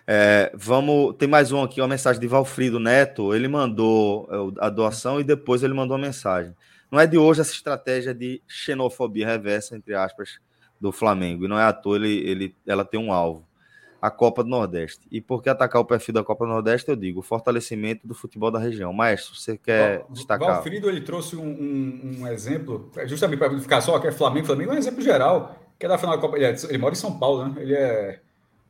É, 0.07 0.53
vamos, 0.55 1.17
tem 1.17 1.27
mais 1.27 1.51
um 1.51 1.63
aqui, 1.63 1.81
uma 1.81 1.89
mensagem 1.89 2.21
de 2.21 2.27
Valfrido 2.27 2.79
Neto. 2.79 3.35
Ele 3.35 3.49
mandou 3.49 4.29
é, 4.59 4.67
a 4.67 4.69
doação 4.69 5.21
e 5.21 5.25
depois 5.25 5.63
ele 5.63 5.73
mandou 5.73 5.97
uma 5.97 6.07
mensagem. 6.07 6.55
Não 6.91 7.01
é 7.01 7.07
de 7.07 7.17
hoje 7.17 7.41
essa 7.41 7.53
estratégia 7.53 8.15
de 8.15 8.43
xenofobia 8.47 9.27
reversa, 9.27 9.77
entre 9.77 9.95
aspas, 9.95 10.39
do 10.81 10.93
Flamengo. 10.93 11.45
E 11.45 11.49
não 11.49 11.59
é 11.59 11.65
à 11.65 11.73
toa 11.73 11.97
ele, 11.97 12.19
ele, 12.29 12.57
ela 12.67 12.85
tem 12.85 13.01
um 13.01 13.13
alvo. 13.13 13.47
A 14.05 14.10
Copa 14.10 14.44
do 14.44 14.51
Nordeste. 14.51 15.01
E 15.10 15.18
por 15.18 15.43
que 15.43 15.48
atacar 15.48 15.81
o 15.81 15.85
perfil 15.86 16.12
da 16.12 16.22
Copa 16.22 16.44
do 16.44 16.52
Nordeste? 16.52 16.90
Eu 16.90 16.94
digo, 16.94 17.20
o 17.20 17.22
fortalecimento 17.22 18.06
do 18.06 18.14
futebol 18.14 18.51
da 18.51 18.59
região. 18.59 18.93
Maestro, 18.93 19.35
você 19.35 19.56
quer 19.56 20.05
destacar? 20.10 20.56
Valfrido, 20.56 20.90
ele 20.90 21.01
trouxe 21.01 21.36
um, 21.36 21.43
um, 21.43 22.16
um 22.20 22.26
exemplo, 22.28 22.90
justamente 23.06 23.39
para 23.39 23.59
ficar 23.59 23.81
só, 23.81 23.98
que 23.98 24.06
é 24.06 24.12
Flamengo. 24.12 24.44
Flamengo 24.44 24.72
é 24.72 24.74
um 24.74 24.78
exemplo 24.78 25.01
geral, 25.01 25.59
que 25.78 25.86
é 25.86 25.89
da 25.89 25.97
final 25.97 26.16
da 26.16 26.20
Copa. 26.20 26.36
Ele, 26.36 26.44
é, 26.44 26.55
ele 26.68 26.76
mora 26.76 26.93
em 26.93 26.98
São 26.98 27.18
Paulo, 27.18 27.48
né? 27.48 27.62
Ele 27.62 27.74
é 27.74 28.20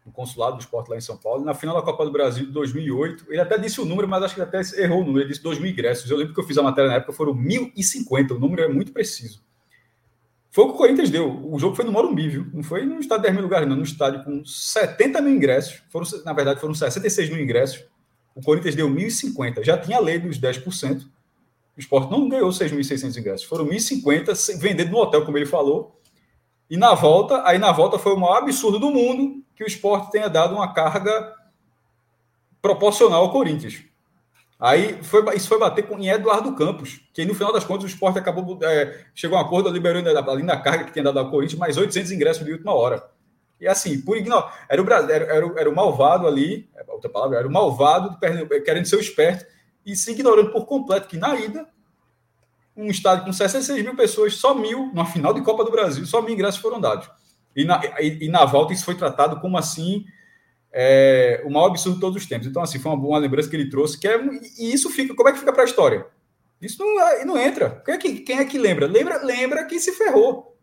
no 0.06 0.12
consulado 0.12 0.56
do 0.56 0.60
esporte 0.60 0.88
lá 0.88 0.96
em 0.96 1.00
São 1.00 1.16
Paulo. 1.16 1.44
Na 1.44 1.52
final 1.52 1.74
da 1.74 1.82
Copa 1.82 2.04
do 2.04 2.12
Brasil 2.12 2.46
de 2.46 2.52
2008, 2.52 3.24
ele 3.28 3.40
até 3.40 3.58
disse 3.58 3.80
o 3.80 3.84
número, 3.84 4.06
mas 4.06 4.22
acho 4.22 4.34
que 4.36 4.40
ele 4.40 4.48
até 4.48 4.60
errou 4.80 5.00
o 5.00 5.04
número. 5.04 5.22
Ele 5.22 5.30
disse 5.30 5.42
2 5.42 5.58
mil 5.58 5.68
ingressos. 5.68 6.08
Eu 6.08 6.16
lembro 6.16 6.32
que 6.32 6.38
eu 6.38 6.44
fiz 6.44 6.56
a 6.58 6.62
matéria 6.62 6.90
na 6.90 6.96
época, 6.98 7.12
foram 7.12 7.34
1.050. 7.34 8.30
O 8.30 8.38
número 8.38 8.62
é 8.62 8.68
muito 8.68 8.92
preciso. 8.92 9.42
Foi 10.54 10.62
o 10.62 10.68
que 10.68 10.74
o 10.74 10.76
Corinthians 10.76 11.10
deu. 11.10 11.50
O 11.50 11.58
jogo 11.58 11.74
foi 11.74 11.84
no 11.84 11.90
Morumbi, 11.90 12.28
viu? 12.28 12.46
Não 12.54 12.62
foi 12.62 12.84
no 12.84 13.00
estádio 13.00 13.22
de 13.22 13.28
10 13.30 13.34
mil 13.34 13.42
lugares, 13.42 13.68
não. 13.68 13.74
No 13.74 13.82
estádio 13.82 14.22
com 14.22 14.44
70 14.44 15.20
mil 15.20 15.34
ingressos. 15.34 15.82
Foram, 15.90 16.06
na 16.24 16.32
verdade, 16.32 16.60
foram 16.60 16.72
66 16.72 17.28
mil 17.28 17.42
ingressos. 17.42 17.84
O 18.36 18.40
Corinthians 18.40 18.76
deu 18.76 18.88
1.050. 18.88 19.64
Já 19.64 19.76
tinha 19.76 19.96
a 19.96 20.00
lei 20.00 20.16
dos 20.16 20.38
10%. 20.38 21.02
O 21.02 21.80
esporte 21.80 22.08
não 22.08 22.28
ganhou 22.28 22.50
6.600 22.50 23.16
ingressos. 23.16 23.46
Foram 23.48 23.66
1.050 23.66 24.56
vendendo 24.60 24.92
no 24.92 24.98
hotel, 24.98 25.24
como 25.24 25.36
ele 25.36 25.44
falou. 25.44 26.00
E 26.70 26.76
na 26.76 26.94
volta, 26.94 27.42
aí 27.44 27.58
na 27.58 27.72
volta 27.72 27.98
foi 27.98 28.12
o 28.12 28.16
maior 28.16 28.36
absurdo 28.36 28.78
do 28.78 28.92
mundo 28.92 29.42
que 29.56 29.64
o 29.64 29.66
esporte 29.66 30.12
tenha 30.12 30.28
dado 30.28 30.54
uma 30.54 30.72
carga 30.72 31.34
proporcional 32.62 33.24
ao 33.24 33.32
Corinthians. 33.32 33.82
Aí 34.64 34.98
foi, 35.02 35.22
isso 35.36 35.46
foi 35.46 35.58
bater 35.58 35.86
com, 35.86 35.98
em 35.98 36.08
Eduardo 36.08 36.54
Campos, 36.54 36.98
que 37.12 37.22
no 37.26 37.34
final 37.34 37.52
das 37.52 37.64
contas 37.64 37.84
o 37.84 37.86
esporte 37.86 38.18
acabou, 38.18 38.58
é, 38.62 39.04
chegou 39.14 39.36
a 39.36 39.42
um 39.42 39.44
acordo 39.44 39.68
liberando 39.68 40.08
ali 40.08 40.42
na 40.42 40.56
carga 40.56 40.84
que 40.84 40.90
tinha 40.90 41.04
dado 41.04 41.18
ao 41.18 41.30
Corinthians 41.30 41.58
mais 41.58 41.76
800 41.76 42.10
ingressos 42.10 42.46
de 42.46 42.50
última 42.50 42.72
hora. 42.72 43.06
E 43.60 43.68
assim, 43.68 44.00
por 44.00 44.16
ignorar. 44.16 44.64
Era 44.66 44.82
o, 44.82 44.90
era, 44.90 45.12
era, 45.12 45.52
era 45.60 45.70
o 45.70 45.76
malvado 45.76 46.26
ali, 46.26 46.66
é 46.74 46.84
outra 46.90 47.10
palavra, 47.10 47.40
era 47.40 47.46
o 47.46 47.52
malvado 47.52 48.18
querendo 48.64 48.86
ser 48.86 48.96
o 48.96 49.00
esperto 49.00 49.44
e 49.84 49.94
se 49.94 50.12
ignorando 50.12 50.50
por 50.50 50.64
completo 50.64 51.08
que 51.08 51.18
na 51.18 51.34
ida, 51.36 51.68
um 52.74 52.86
estádio 52.86 53.26
com 53.26 53.34
66 53.34 53.84
mil 53.84 53.94
pessoas, 53.94 54.32
só 54.36 54.54
mil, 54.54 54.90
na 54.94 55.04
final 55.04 55.34
de 55.34 55.42
Copa 55.42 55.62
do 55.62 55.70
Brasil, 55.70 56.06
só 56.06 56.22
mil 56.22 56.32
ingressos 56.32 56.62
foram 56.62 56.80
dados. 56.80 57.06
E 57.54 57.66
na, 57.66 57.82
e, 58.00 58.24
e 58.24 58.28
na 58.30 58.46
volta 58.46 58.72
isso 58.72 58.86
foi 58.86 58.94
tratado 58.94 59.38
como 59.40 59.58
assim 59.58 60.06
é, 60.76 61.40
o 61.44 61.50
maior 61.50 61.66
absurdo 61.66 61.94
de 61.94 62.00
todos 62.00 62.20
os 62.20 62.28
tempos. 62.28 62.48
Então, 62.48 62.60
assim, 62.60 62.80
foi 62.80 62.90
uma 62.90 63.00
boa 63.00 63.18
lembrança 63.18 63.48
que 63.48 63.54
ele 63.54 63.70
trouxe, 63.70 63.96
que 63.96 64.08
é, 64.08 64.20
e 64.58 64.72
isso 64.72 64.90
fica, 64.90 65.14
como 65.14 65.28
é 65.28 65.32
que 65.32 65.38
fica 65.38 65.52
para 65.52 65.62
a 65.62 65.66
história? 65.66 66.04
Isso 66.60 66.82
não, 66.84 67.24
não 67.26 67.38
entra. 67.38 67.82
Quem 67.84 67.94
é, 67.94 67.98
que, 67.98 68.14
quem 68.20 68.38
é 68.38 68.44
que 68.44 68.58
lembra? 68.58 68.86
Lembra, 68.86 69.22
lembra 69.22 69.64
quem 69.66 69.78
se 69.78 69.92
ferrou 69.92 70.58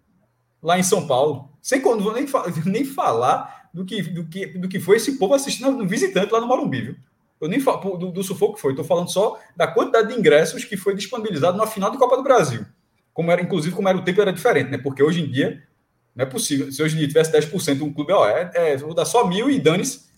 lá 0.61 0.77
em 0.77 0.83
São 0.83 1.07
Paulo. 1.07 1.49
Sem 1.61 1.79
quando 1.79 2.11
nem, 2.11 2.25
nem 2.65 2.83
falar 2.83 3.69
do 3.73 3.85
que, 3.85 4.01
do, 4.01 4.27
que, 4.27 4.47
do 4.47 4.67
que 4.67 4.79
foi 4.79 4.97
esse 4.97 5.17
povo 5.17 5.33
assistindo 5.33 5.71
no 5.71 5.87
visitante 5.87 6.33
lá 6.33 6.41
no 6.41 6.47
Morumbi, 6.47 6.81
viu? 6.81 6.95
Eu 7.39 7.47
nem 7.47 7.59
falo 7.59 7.97
do, 7.97 8.11
do 8.11 8.23
sufoco 8.23 8.55
que 8.55 8.61
foi, 8.61 8.73
estou 8.73 8.85
falando 8.85 9.11
só 9.11 9.39
da 9.55 9.65
quantidade 9.65 10.09
de 10.09 10.19
ingressos 10.19 10.63
que 10.63 10.77
foi 10.77 10.93
disponibilizado 10.93 11.57
na 11.57 11.65
final 11.65 11.89
de 11.89 11.97
Copa 11.97 12.17
do 12.17 12.21
Brasil. 12.21 12.65
Como 13.13 13.31
era, 13.31 13.41
inclusive, 13.41 13.75
como 13.75 13.89
era 13.89 13.97
o 13.97 14.03
tempo, 14.03 14.21
era 14.21 14.31
diferente, 14.31 14.69
né? 14.69 14.77
Porque 14.77 15.01
hoje 15.01 15.21
em 15.21 15.31
dia 15.31 15.63
não 16.15 16.23
é 16.23 16.25
possível. 16.25 16.71
Se 16.71 16.81
hoje 16.83 16.95
em 16.95 16.99
dia 16.99 17.07
tivesse 17.07 17.31
10% 17.31 17.75
de 17.75 17.83
um 17.83 17.93
clube, 17.93 18.11
ó, 18.13 18.27
é, 18.27 18.51
é, 18.53 18.77
vou 18.77 18.93
dar 18.93 19.05
só 19.05 19.25
mil 19.25 19.49
e 19.49 19.59
dane-se. 19.59 20.09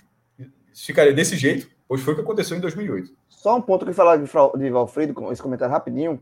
Ficaria 0.74 1.14
desse 1.14 1.38
jeito, 1.38 1.70
pois 1.88 2.02
foi 2.02 2.14
o 2.14 2.16
que 2.16 2.22
aconteceu 2.24 2.58
em 2.58 2.60
2008. 2.60 3.14
Só 3.30 3.56
um 3.56 3.62
ponto 3.62 3.86
que 3.86 3.94
falar 3.94 4.18
de, 4.18 4.24
de 4.24 4.70
Valfrido, 4.70 5.14
com 5.14 5.32
esse 5.32 5.42
comentário 5.42 5.74
rapidinho, 5.74 6.22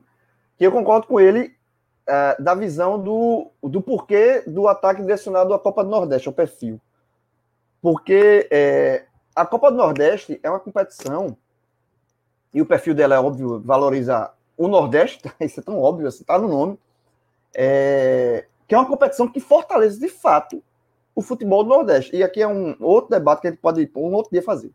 que 0.57 0.65
eu 0.65 0.72
concordo 0.72 1.07
com 1.07 1.19
ele 1.19 1.56
é, 2.07 2.35
da 2.41 2.53
visão 2.53 3.02
do, 3.02 3.52
do 3.64 3.81
porquê 3.81 4.43
do 4.45 4.68
ataque 4.68 5.02
direcionado 5.02 5.53
à 5.53 5.60
Copa 5.60 5.84
do 5.84 5.89
Nordeste, 5.89 6.27
ao 6.27 6.34
perfil. 6.34 6.81
Porque 7.81 8.48
é, 8.52 9.06
a 9.35 9.45
Copa 9.45 9.72
do 9.72 9.77
Nordeste 9.77 10.39
é 10.43 10.49
uma 10.49 10.60
competição 10.60 11.38
e 12.53 12.61
o 12.61 12.65
perfil 12.65 12.93
dela 12.93 13.15
é 13.15 13.19
óbvio, 13.19 13.61
valorizar 13.61 14.35
o 14.57 14.68
Nordeste, 14.68 15.31
isso 15.39 15.61
é 15.61 15.64
tão 15.64 15.80
óbvio, 15.80 16.07
assim, 16.07 16.23
tá 16.23 16.38
no 16.38 16.48
nome, 16.48 16.77
é, 17.56 18.45
que 18.72 18.76
é 18.76 18.77
uma 18.77 18.88
competição 18.88 19.27
que 19.27 19.41
fortalece 19.41 19.99
de 19.99 20.07
fato 20.07 20.64
o 21.14 21.22
futebol 21.22 21.61
do 21.61 21.72
Nordeste. 21.72 22.15
E 22.15 22.23
aqui 22.23 22.41
é 22.41 22.48
um 22.48 22.73
outro 22.80 23.10
debate 23.10 23.41
que 23.41 23.48
a 23.48 23.52
gente 23.52 23.60
pode 23.60 23.91
um 23.93 24.14
outro 24.14 24.31
dia 24.31 24.41
fazer. 24.41 24.72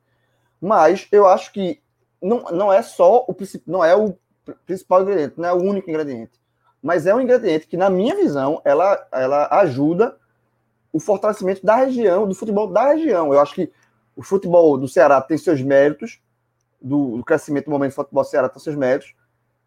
Mas 0.60 1.08
eu 1.10 1.26
acho 1.26 1.50
que 1.50 1.80
não, 2.20 2.42
não 2.52 2.70
é 2.70 2.82
só 2.82 3.24
o 3.26 3.34
não 3.66 3.82
é 3.82 3.96
o 3.96 4.14
principal 4.66 5.00
ingrediente, 5.00 5.40
não 5.40 5.48
é 5.48 5.52
o 5.54 5.62
único 5.62 5.88
ingrediente, 5.88 6.38
mas 6.82 7.06
é 7.06 7.14
um 7.14 7.22
ingrediente 7.22 7.66
que, 7.66 7.74
na 7.74 7.88
minha 7.88 8.14
visão, 8.14 8.60
ela, 8.66 9.02
ela 9.10 9.48
ajuda 9.60 10.18
o 10.92 11.00
fortalecimento 11.00 11.64
da 11.64 11.76
região, 11.76 12.28
do 12.28 12.34
futebol 12.34 12.66
da 12.66 12.92
região. 12.92 13.32
Eu 13.32 13.40
acho 13.40 13.54
que 13.54 13.72
o 14.14 14.22
futebol 14.22 14.76
do 14.76 14.86
Ceará 14.86 15.22
tem 15.22 15.38
seus 15.38 15.62
méritos, 15.62 16.20
do, 16.82 17.16
do 17.16 17.24
crescimento 17.24 17.64
do 17.64 17.70
momento 17.70 17.92
do 17.92 17.94
futebol 17.94 18.24
do 18.24 18.28
Ceará 18.28 18.46
tem 18.50 18.60
seus 18.60 18.76
méritos. 18.76 19.14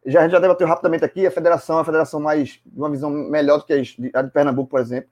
Já, 0.05 0.19
a 0.19 0.23
gente 0.23 0.31
já 0.31 0.39
debateu 0.39 0.67
rapidamente 0.67 1.03
aqui, 1.03 1.27
a 1.27 1.31
federação 1.31 1.77
é 1.77 1.81
a 1.81 1.85
federação 1.85 2.19
mais, 2.19 2.59
uma 2.73 2.89
visão 2.89 3.09
melhor 3.09 3.57
do 3.57 3.65
que 3.65 3.73
a 3.73 4.21
de 4.21 4.31
Pernambuco, 4.31 4.69
por 4.69 4.80
exemplo. 4.80 5.09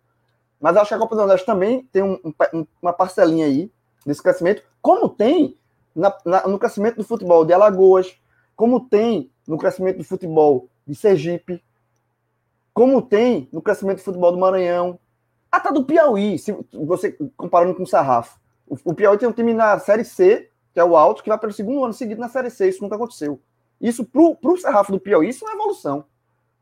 Mas 0.60 0.76
acho 0.76 0.90
que 0.90 0.94
a 0.94 0.98
Copa 0.98 1.16
do 1.16 1.20
Nordeste 1.20 1.46
também 1.46 1.84
tem 1.92 2.04
um, 2.04 2.20
um, 2.54 2.66
uma 2.82 2.94
parcelinha 2.94 3.46
aí 3.46 3.72
nesse 4.06 4.24
crescimento, 4.24 4.64
como 4.82 5.10
tem 5.10 5.58
na, 5.96 6.16
na, 6.26 6.48
no 6.48 6.58
crescimento 6.58 6.98
do 6.98 7.04
futebol 7.04 7.44
de 7.44 7.54
Alagoas, 7.54 8.18
como 8.56 8.80
tem 8.80 9.32
no 9.48 9.58
crescimento 9.58 9.98
do 9.98 10.04
futebol 10.04 10.70
de 10.86 10.96
Sergipe, 10.96 11.64
como 12.74 13.02
tem 13.02 13.50
no 13.52 13.62
crescimento 13.62 13.98
do 13.98 14.04
futebol 14.04 14.32
do 14.32 14.38
Maranhão, 14.38 15.00
até 15.52 15.72
do 15.72 15.84
Piauí, 15.84 16.38
se 16.38 16.56
você 16.74 17.18
comparando 17.36 17.76
com 17.76 17.84
o 17.84 17.88
Sarrafo. 17.88 18.40
O, 18.68 18.78
o 18.86 18.94
Piauí 18.94 19.18
tem 19.18 19.28
um 19.28 19.34
time 19.34 19.54
na 19.54 19.78
Série 19.80 20.04
C, 20.04 20.50
que 20.74 20.80
é 20.80 20.84
o 20.84 20.96
Alto, 20.96 21.24
que 21.24 21.30
vai 21.30 21.40
pelo 21.40 21.54
segundo 21.54 21.84
ano 21.84 21.94
seguido 21.94 22.22
na 22.22 22.30
Série 22.30 22.50
C. 22.50 22.70
Isso 22.70 22.84
nunca 22.84 22.96
aconteceu. 22.96 23.42
Isso, 23.80 24.04
para 24.06 24.22
o 24.22 24.58
Serrafo 24.58 24.92
do 24.92 25.00
Piauí, 25.00 25.30
isso 25.30 25.46
é 25.46 25.50
uma 25.50 25.56
evolução. 25.56 26.06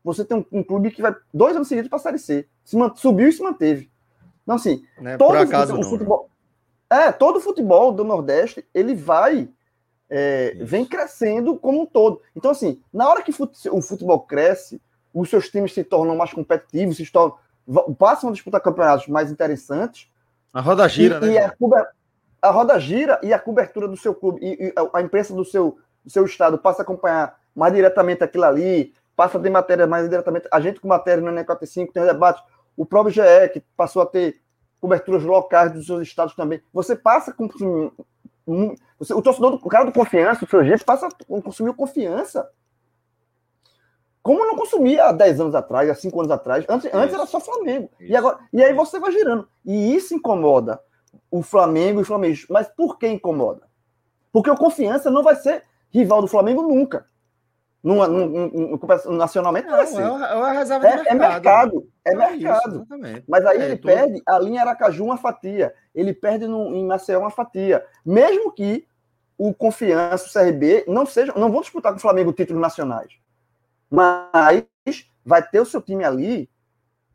Você 0.04 0.24
tem 0.24 0.38
um, 0.38 0.58
um 0.58 0.62
clube 0.62 0.90
que 0.90 1.02
vai 1.02 1.14
dois 1.34 1.56
anos 1.56 1.66
seguidos 1.66 1.88
para 1.88 1.98
a 1.98 2.02
Série 2.02 2.18
C. 2.18 2.46
Se 2.64 2.76
subiu 2.94 3.28
e 3.28 3.32
se 3.32 3.42
manteve. 3.42 3.90
Então, 4.42 4.54
assim, 4.54 4.84
é 5.04 5.16
todo 5.16 5.36
acaso, 5.36 5.76
o, 5.76 5.82
futebol. 5.82 6.30
É, 6.88 7.10
todo 7.10 7.36
o 7.36 7.40
futebol 7.40 7.90
do 7.90 8.04
Nordeste, 8.04 8.64
ele 8.72 8.94
vai. 8.94 9.48
É, 10.08 10.56
vem 10.60 10.84
crescendo 10.84 11.56
como 11.56 11.82
um 11.82 11.86
todo. 11.86 12.22
Então, 12.36 12.52
assim, 12.52 12.80
na 12.92 13.08
hora 13.08 13.22
que 13.22 13.32
o 13.72 13.82
futebol 13.82 14.20
cresce, 14.20 14.80
os 15.12 15.28
seus 15.28 15.48
times 15.48 15.74
se 15.74 15.82
tornam 15.82 16.14
mais 16.14 16.32
competitivos, 16.32 16.96
se 16.96 17.10
tornam, 17.10 17.36
passam 17.98 18.30
a 18.30 18.32
disputar 18.32 18.60
campeonatos 18.60 19.08
mais 19.08 19.32
interessantes. 19.32 20.08
A 20.52 20.60
roda 20.60 20.88
gira, 20.88 21.16
e, 21.16 21.20
né? 21.20 21.32
E 21.32 21.38
a, 21.38 21.52
a, 22.40 22.50
roda 22.52 22.78
gira 22.78 23.18
e 23.24 23.32
a 23.32 23.38
cobertura 23.40 23.88
do 23.88 23.96
seu 23.96 24.14
clube, 24.14 24.38
e, 24.40 24.68
e 24.68 24.74
a 24.92 25.02
imprensa 25.02 25.34
do 25.34 25.44
seu, 25.44 25.76
do 26.06 26.10
seu 26.10 26.24
estado 26.24 26.56
passa 26.56 26.80
a 26.80 26.84
acompanhar 26.84 27.36
mais 27.54 27.74
diretamente 27.74 28.24
aquilo 28.24 28.44
ali, 28.44 28.94
passa 29.14 29.36
a 29.36 29.40
ter 29.40 29.50
matéria 29.50 29.86
mais 29.86 30.08
diretamente. 30.08 30.48
A 30.50 30.60
gente 30.60 30.80
com 30.80 30.88
matéria 30.88 31.22
no 31.22 31.30
NE45 31.30 31.92
tem 31.92 32.02
um 32.02 32.06
debate. 32.06 32.42
O 32.76 32.86
próprio 32.86 33.12
GE, 33.12 33.48
que 33.52 33.60
passou 33.76 34.00
a 34.00 34.06
ter 34.06 34.40
coberturas 34.80 35.24
locais 35.24 35.72
dos 35.72 35.86
seus 35.86 36.02
estados 36.02 36.34
também. 36.34 36.62
Você 36.72 36.94
passa 36.94 37.32
a 37.32 37.34
consumir. 37.34 37.92
Você, 38.98 39.12
o 39.12 39.20
torcedor, 39.20 39.54
o 39.54 39.68
cara 39.68 39.84
do 39.84 39.92
confiança, 39.92 40.44
o 40.44 40.48
seu 40.48 40.64
jeito, 40.64 40.84
passa 40.84 41.08
a 41.08 41.42
consumir 41.42 41.74
confiança 41.74 42.48
como 44.26 44.44
não 44.44 44.56
consumia 44.56 45.04
há 45.04 45.12
10 45.12 45.38
anos 45.38 45.54
atrás, 45.54 45.88
há 45.88 45.94
5 45.94 46.18
anos 46.18 46.32
atrás. 46.32 46.64
Antes, 46.68 46.92
antes 46.92 47.14
era 47.14 47.24
só 47.26 47.38
Flamengo. 47.38 47.88
E, 48.00 48.16
agora, 48.16 48.40
e 48.52 48.60
aí 48.60 48.74
você 48.74 48.98
vai 48.98 49.12
girando. 49.12 49.48
E 49.64 49.94
isso 49.94 50.16
incomoda 50.16 50.80
o 51.30 51.44
Flamengo 51.44 52.00
e 52.00 52.02
o 52.02 52.04
Flamengo. 52.04 52.36
Mas 52.50 52.66
por 52.66 52.98
que 52.98 53.06
incomoda? 53.06 53.68
Porque 54.32 54.50
o 54.50 54.56
Confiança 54.56 55.12
não 55.12 55.22
vai 55.22 55.36
ser 55.36 55.62
rival 55.96 56.20
do 56.20 56.28
Flamengo 56.28 56.62
nunca. 56.62 57.06
Numa, 57.82 58.08
num, 58.08 58.26
num, 58.26 58.78
num, 58.78 59.16
nacionalmente 59.16 59.68
não, 59.68 59.76
vai 59.76 59.86
ser. 59.86 60.02
É, 60.02 60.08
uma 60.08 60.50
reserva 60.50 60.88
é, 60.88 61.04
é 61.06 61.14
mercado. 61.14 61.88
É, 62.04 62.12
é 62.12 62.16
mercado. 62.16 62.86
Isso, 62.90 63.24
Mas 63.28 63.46
aí 63.46 63.58
é, 63.60 63.64
ele 63.66 63.76
perde 63.76 64.22
ali 64.26 64.50
em 64.50 64.58
Aracaju 64.58 65.04
uma 65.04 65.16
fatia. 65.16 65.72
Ele 65.94 66.12
perde 66.12 66.48
no, 66.48 66.74
em 66.74 66.84
Maceió 66.84 67.20
uma 67.20 67.30
fatia. 67.30 67.84
Mesmo 68.04 68.50
que 68.50 68.86
o 69.38 69.54
Confiança, 69.54 70.26
o 70.26 70.32
CRB, 70.32 70.84
não, 70.88 71.06
seja, 71.06 71.32
não 71.36 71.52
vão 71.52 71.60
disputar 71.60 71.92
com 71.92 71.98
o 71.98 72.02
Flamengo 72.02 72.32
títulos 72.32 72.60
nacionais. 72.60 73.12
Mas 73.88 74.64
vai 75.24 75.46
ter 75.46 75.60
o 75.60 75.66
seu 75.66 75.80
time 75.80 76.04
ali 76.04 76.50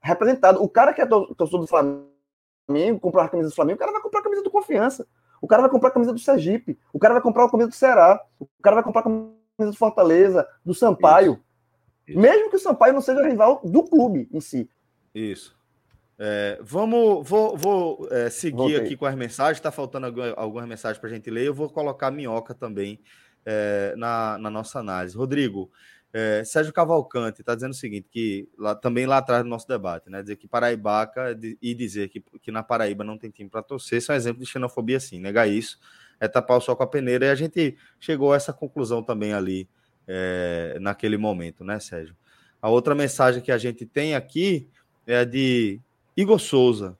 representado. 0.01 0.63
O 0.63 0.69
cara 0.69 0.93
que 0.93 1.01
é 1.01 1.05
torcedor 1.05 1.59
do 1.59 1.67
Flamengo, 1.67 2.99
comprar 2.99 3.25
a 3.25 3.29
camisa 3.29 3.49
do 3.49 3.55
Flamengo, 3.55 3.75
o 3.75 3.79
cara 3.79 3.91
vai 3.91 4.01
comprar 4.01 4.21
a 4.21 4.23
camisa 4.23 4.43
do 4.43 4.51
Confiança. 4.51 5.05
O 5.41 5.47
cara 5.47 5.63
vai 5.63 5.71
comprar 5.71 5.89
a 5.89 5.91
camisa 5.91 6.13
do 6.13 6.19
Sergipe. 6.19 6.77
O 6.93 6.99
cara 6.99 7.15
vai 7.15 7.23
comprar 7.23 7.45
a 7.45 7.49
camisa 7.49 7.69
do 7.69 7.75
Ceará. 7.75 8.23
O 8.39 8.47
cara 8.61 8.75
vai 8.75 8.83
comprar 8.83 9.01
a 9.01 9.03
camisa 9.03 9.33
do 9.59 9.77
Fortaleza, 9.77 10.47
do 10.63 10.73
Sampaio. 10.73 11.33
Isso. 11.33 11.41
Isso. 12.07 12.19
Mesmo 12.19 12.49
que 12.49 12.55
o 12.55 12.59
Sampaio 12.59 12.93
não 12.93 13.01
seja 13.01 13.27
rival 13.27 13.61
do 13.63 13.83
clube 13.83 14.29
em 14.31 14.39
si. 14.39 14.69
Isso. 15.13 15.59
É, 16.19 16.59
vamos, 16.61 17.27
vou, 17.27 17.57
vou 17.57 18.07
é, 18.11 18.29
seguir 18.29 18.57
Voltei. 18.57 18.77
aqui 18.77 18.95
com 18.95 19.07
as 19.07 19.15
mensagens. 19.15 19.57
Está 19.57 19.71
faltando 19.71 20.05
algumas 20.35 20.67
mensagens 20.67 20.99
para 20.99 21.09
a 21.09 21.13
gente 21.13 21.29
ler. 21.31 21.47
Eu 21.47 21.53
vou 21.53 21.69
colocar 21.69 22.07
a 22.07 22.11
minhoca 22.11 22.53
também 22.53 22.99
é, 23.43 23.95
na, 23.97 24.37
na 24.37 24.49
nossa 24.49 24.79
análise. 24.79 25.17
Rodrigo, 25.17 25.71
é, 26.13 26.43
Sérgio 26.43 26.73
Cavalcante 26.73 27.41
está 27.41 27.55
dizendo 27.55 27.71
o 27.71 27.75
seguinte: 27.75 28.07
que 28.11 28.49
lá, 28.57 28.75
também 28.75 29.05
lá 29.05 29.17
atrás 29.17 29.43
do 29.43 29.49
nosso 29.49 29.67
debate, 29.67 30.09
né? 30.09 30.21
Dizer 30.21 30.35
que 30.35 30.47
Paraibaca 30.47 31.37
e 31.61 31.73
dizer 31.73 32.09
que, 32.09 32.21
que 32.41 32.51
na 32.51 32.61
Paraíba 32.61 33.03
não 33.03 33.17
tem 33.17 33.29
time 33.29 33.49
para 33.49 33.63
torcer 33.63 34.01
são 34.01 34.15
exemplos 34.15 34.45
de 34.45 34.51
xenofobia, 34.51 34.99
sim. 34.99 35.19
Negar 35.19 35.47
isso 35.47 35.79
é 36.19 36.27
tapar 36.27 36.57
o 36.57 36.61
sol 36.61 36.75
com 36.75 36.83
a 36.83 36.87
peneira. 36.87 37.25
E 37.25 37.29
a 37.29 37.35
gente 37.35 37.77
chegou 37.99 38.33
a 38.33 38.35
essa 38.35 38.51
conclusão 38.51 39.01
também 39.01 39.33
ali 39.33 39.69
é, 40.07 40.77
naquele 40.81 41.17
momento, 41.17 41.63
né, 41.63 41.79
Sérgio? 41.79 42.15
A 42.61 42.69
outra 42.69 42.93
mensagem 42.93 43.41
que 43.41 43.51
a 43.51 43.57
gente 43.57 43.85
tem 43.85 44.13
aqui 44.13 44.69
é 45.07 45.25
de 45.25 45.79
Igor 46.15 46.39
Souza. 46.39 46.97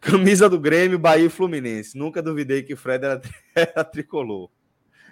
Camisa 0.00 0.48
do 0.48 0.58
Grêmio, 0.58 0.98
Bahia 0.98 1.26
e 1.26 1.30
Fluminense. 1.30 1.98
Nunca 1.98 2.22
duvidei 2.22 2.62
que 2.62 2.76
Fred 2.76 3.04
era, 3.04 3.20
era 3.54 3.84
tricolor. 3.84 4.48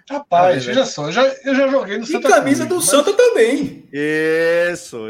Rapaz, 0.09 0.65
veja 0.65 0.85
só, 0.85 1.05
eu 1.07 1.11
já, 1.11 1.23
eu 1.23 1.53
já 1.53 1.67
joguei 1.67 1.99
no 1.99 2.05
Santa 2.05 2.27
E 2.27 2.31
camisa 2.31 2.65
Cruz, 2.65 2.69
do 2.69 2.75
mas... 2.75 3.05
Santa 3.05 3.13
também. 3.13 3.87
Isso, 3.93 5.07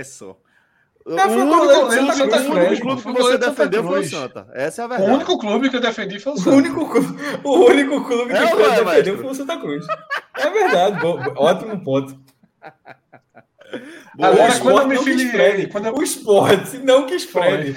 isso. 0.00 0.36
É, 1.06 1.26
o 1.26 1.30
único, 1.30 1.90
Santa 1.90 2.14
Cruz, 2.14 2.46
o 2.46 2.52
único 2.52 2.82
clube 2.82 3.02
que 3.02 3.12
você 3.12 3.38
defendeu 3.38 3.84
foi 3.84 4.00
o 4.00 4.04
Santa. 4.04 4.46
Essa 4.52 4.82
é 4.82 4.84
a 4.84 4.88
verdade. 4.88 5.10
O 5.10 5.14
único 5.14 5.38
clube 5.38 5.70
que 5.70 5.76
eu 5.76 5.80
defendi 5.80 6.18
foi 6.18 6.32
o 6.32 6.36
Santa. 6.36 6.50
O 6.50 6.54
único, 6.54 6.80
o 7.44 7.64
único 7.66 8.04
clube 8.04 8.32
que 8.32 8.38
é, 8.38 8.46
você 8.46 8.84
defendeu 8.84 9.18
foi 9.18 9.30
o 9.30 9.34
Santa 9.34 9.56
Cruz. 9.58 9.86
É 10.34 10.50
verdade, 10.50 10.98
ótimo 11.36 11.82
ponto. 11.82 12.18
Boa, 14.14 14.30
Agora, 14.30 14.60
quando 14.60 14.80
eu 14.80 14.88
me 14.88 14.98
filiei... 14.98 15.66
Quando 15.66 15.86
eu... 15.86 15.94
O 15.94 16.02
esporte 16.02 16.78
não 16.78 17.06
que 17.06 17.14
espreme. 17.14 17.76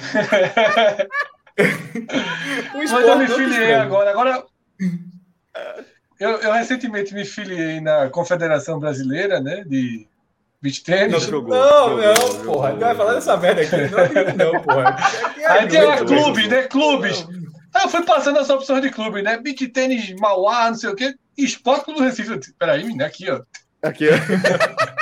o 2.74 2.82
esporte 2.82 3.04
quando 3.04 3.08
eu 3.08 3.18
me 3.18 3.28
filiei 3.28 3.74
agora... 3.74 4.10
Agora... 4.10 4.44
Eu, 6.22 6.36
eu, 6.36 6.52
recentemente 6.52 7.12
me 7.12 7.24
filiei 7.24 7.80
na 7.80 8.08
Confederação 8.08 8.78
Brasileira 8.78 9.40
né, 9.40 9.64
de, 9.66 10.06
Beach 10.62 10.84
tênis? 10.84 11.12
Não, 11.12 11.20
jogou, 11.20 11.52
não, 11.52 11.88
jogou, 11.88 11.96
não, 11.96 12.14
jogou, 12.14 12.44
porra. 12.44 12.68
jogou, 12.68 12.78
Tu 12.78 12.84
vai 12.84 12.94
falar 12.94 13.14
dessa 13.14 13.36
merda 13.36 13.62
aqui. 13.62 13.76
Não 13.90 13.98
acredito, 13.98 14.36
não, 14.38 14.62
porra. 14.62 14.88
Aqui 14.90 15.42
é 15.42 15.50
Aí 15.50 15.68
tem 15.68 16.06
clubes, 16.06 16.48
bem. 16.48 16.48
né? 16.48 16.62
Clubes. 16.68 17.26
Aí 17.74 17.82
eu 17.82 17.88
fui 17.88 18.04
passando 18.04 18.38
as 18.38 18.48
opções 18.48 18.82
de 18.82 18.90
clube, 18.90 19.20
né? 19.22 19.36
Beach 19.38 19.66
tênis, 19.68 20.14
Mauá, 20.20 20.68
não 20.70 20.76
sei 20.76 20.90
o 20.90 20.94
quê. 20.94 21.16
Esporte 21.36 21.86
Clube 21.86 21.98
do 21.98 22.04
Recife. 22.04 22.52
Peraí, 22.56 22.84
menino, 22.84 23.04
aqui, 23.04 23.28
ó. 23.28 23.40
Aqui, 23.82 24.08
ó. 24.08 24.12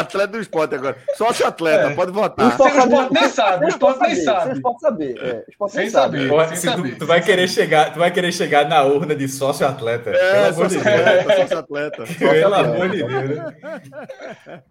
atleta 0.00 0.28
do 0.32 0.40
esporte 0.40 0.74
agora. 0.74 0.96
Sócio 1.16 1.46
atleta, 1.46 1.90
É. 1.90 1.94
pode 1.94 2.10
O 2.10 2.14
votar. 2.14 2.50
esporte 2.50 2.76
O 2.76 2.80
esporte 2.80 3.12
nem 3.14 3.28
sabe, 3.28 3.64
o 3.64 3.68
esporte 3.68 4.00
nem 4.00 4.16
sabe. 4.16 4.60
saber. 4.80 5.18
É, 5.18 5.44
o 5.46 5.50
esporte 5.50 5.72
Sem 5.72 5.80
nem 5.82 5.90
sabe. 5.90 6.16
saber. 6.18 6.28
Porra, 6.28 6.48
Sem 6.48 6.56
se 6.56 6.66
saber. 6.66 6.92
tu, 6.92 6.98
tu 6.98 7.06
vai 7.06 7.22
querer 7.22 7.48
chegar, 7.48 7.92
tu 7.92 7.98
vai 7.98 8.10
querer 8.10 8.32
chegar 8.32 8.68
na 8.68 8.82
urna 8.82 9.14
de 9.14 9.28
sócio 9.28 9.66
atleta. 9.66 10.10
É, 10.10 10.32
pelo 10.50 10.54
amor 10.54 10.68
de 10.68 10.74
sócio 10.74 10.82
Deus. 10.84 11.06
atleta, 11.06 11.36
sócio 11.36 11.58
atleta. 11.58 12.04
Pelo 12.18 12.54
amor 12.54 12.88
de 12.90 12.96
Deus. 13.04 13.12
né? 13.12 14.62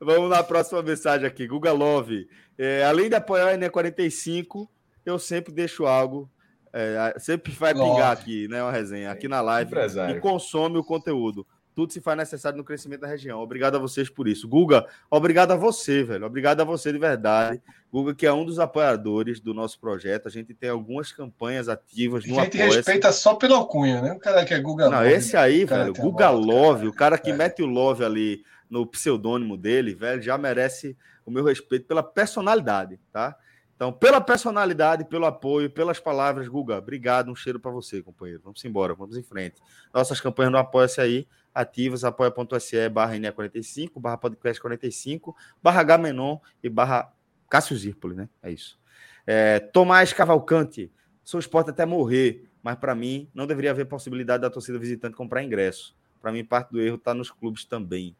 Vamos 0.00 0.30
na 0.30 0.42
próxima 0.42 0.82
mensagem 0.82 1.26
aqui. 1.26 1.46
Guga 1.46 1.72
Love. 1.72 2.26
É, 2.58 2.84
além 2.84 3.08
de 3.08 3.14
apoiar 3.14 3.48
a 3.48 3.54
Enem 3.54 3.68
45, 3.70 4.68
eu 5.04 5.18
sempre 5.18 5.52
deixo 5.52 5.86
algo. 5.86 6.28
é, 6.72 7.14
sempre 7.18 7.52
vai 7.52 7.72
Love. 7.72 7.90
pingar 7.90 8.12
aqui, 8.12 8.48
né? 8.48 8.62
Uma 8.62 8.72
resenha, 8.72 9.10
aqui 9.10 9.28
na 9.28 9.40
live. 9.40 9.70
Empresário. 9.70 10.16
E 10.16 10.20
consome 10.20 10.76
o 10.78 10.84
conteúdo. 10.84 11.46
Tudo 11.76 11.92
se 11.92 12.00
faz 12.00 12.16
necessário 12.16 12.56
no 12.56 12.64
crescimento 12.64 13.02
da 13.02 13.06
região. 13.06 13.38
Obrigado 13.38 13.76
a 13.76 13.78
vocês 13.78 14.08
por 14.08 14.26
isso. 14.26 14.48
Guga, 14.48 14.86
obrigado 15.10 15.52
a 15.52 15.56
você, 15.56 16.02
velho. 16.02 16.24
Obrigado 16.24 16.62
a 16.62 16.64
você 16.64 16.90
de 16.90 16.98
verdade. 16.98 17.60
Guga, 17.92 18.14
que 18.14 18.24
é 18.24 18.32
um 18.32 18.46
dos 18.46 18.58
apoiadores 18.58 19.40
do 19.40 19.52
nosso 19.52 19.78
projeto. 19.78 20.26
A 20.26 20.30
gente 20.30 20.54
tem 20.54 20.70
algumas 20.70 21.12
campanhas 21.12 21.68
ativas 21.68 22.24
A 22.24 22.28
no 22.28 22.34
gente 22.36 22.56
Apoia-se. 22.56 22.76
respeita 22.78 23.12
só 23.12 23.34
pela 23.34 23.56
alcunha, 23.56 24.00
né? 24.00 24.12
O 24.14 24.18
cara 24.18 24.42
que 24.46 24.54
é 24.54 24.58
Guga 24.58 24.88
Não, 24.88 24.98
Love, 25.00 25.12
esse 25.12 25.36
aí, 25.36 25.66
velho, 25.66 25.92
Guga 25.92 26.30
Love, 26.30 26.88
o 26.88 26.94
cara 26.94 27.18
que 27.18 27.30
É. 27.30 27.36
mete 27.36 27.62
o 27.62 27.66
Love 27.66 28.02
ali 28.06 28.42
no 28.70 28.86
pseudônimo 28.86 29.54
dele, 29.54 29.94
velho, 29.94 30.22
já 30.22 30.38
merece 30.38 30.96
o 31.26 31.30
meu 31.30 31.44
respeito 31.44 31.84
pela 31.86 32.02
personalidade, 32.02 32.98
tá? 33.12 33.36
Então, 33.76 33.92
pela 33.92 34.22
personalidade, 34.22 35.04
pelo 35.04 35.26
apoio, 35.26 35.68
pelas 35.68 36.00
palavras, 36.00 36.48
Guga, 36.48 36.78
obrigado, 36.78 37.30
um 37.30 37.34
cheiro 37.34 37.60
para 37.60 37.70
você, 37.70 38.02
companheiro. 38.02 38.40
Vamos 38.42 38.64
embora, 38.64 38.94
vamos 38.94 39.18
em 39.18 39.22
frente. 39.22 39.60
Nossas 39.92 40.18
campanhas 40.22 40.50
no 40.50 40.56
Apoia-se 40.56 40.98
aí, 41.02 41.28
ativas, 41.56 42.04
apoia.se 42.04 42.88
barra 42.90 43.14
NE45, 43.14 43.98
barra 43.98 44.18
podcast 44.18 44.60
45, 44.60 45.34
barra 45.62 45.82
Gamenon 45.82 46.38
e 46.62 46.68
barra 46.68 47.10
Cássio 47.48 47.76
Zirpoli, 47.76 48.14
né? 48.14 48.28
É 48.42 48.50
isso. 48.50 48.78
É, 49.26 49.58
Tomás 49.58 50.12
Cavalcante, 50.12 50.92
sou 51.24 51.40
esporte 51.40 51.70
até 51.70 51.86
morrer, 51.86 52.48
mas 52.62 52.76
para 52.76 52.94
mim 52.94 53.28
não 53.34 53.46
deveria 53.46 53.70
haver 53.70 53.86
possibilidade 53.86 54.42
da 54.42 54.50
torcida 54.50 54.78
visitante 54.78 55.16
comprar 55.16 55.42
ingresso. 55.42 55.96
Para 56.20 56.30
mim, 56.30 56.44
parte 56.44 56.70
do 56.72 56.80
erro 56.80 56.96
está 56.96 57.14
nos 57.14 57.30
clubes 57.30 57.64
também. 57.64 58.14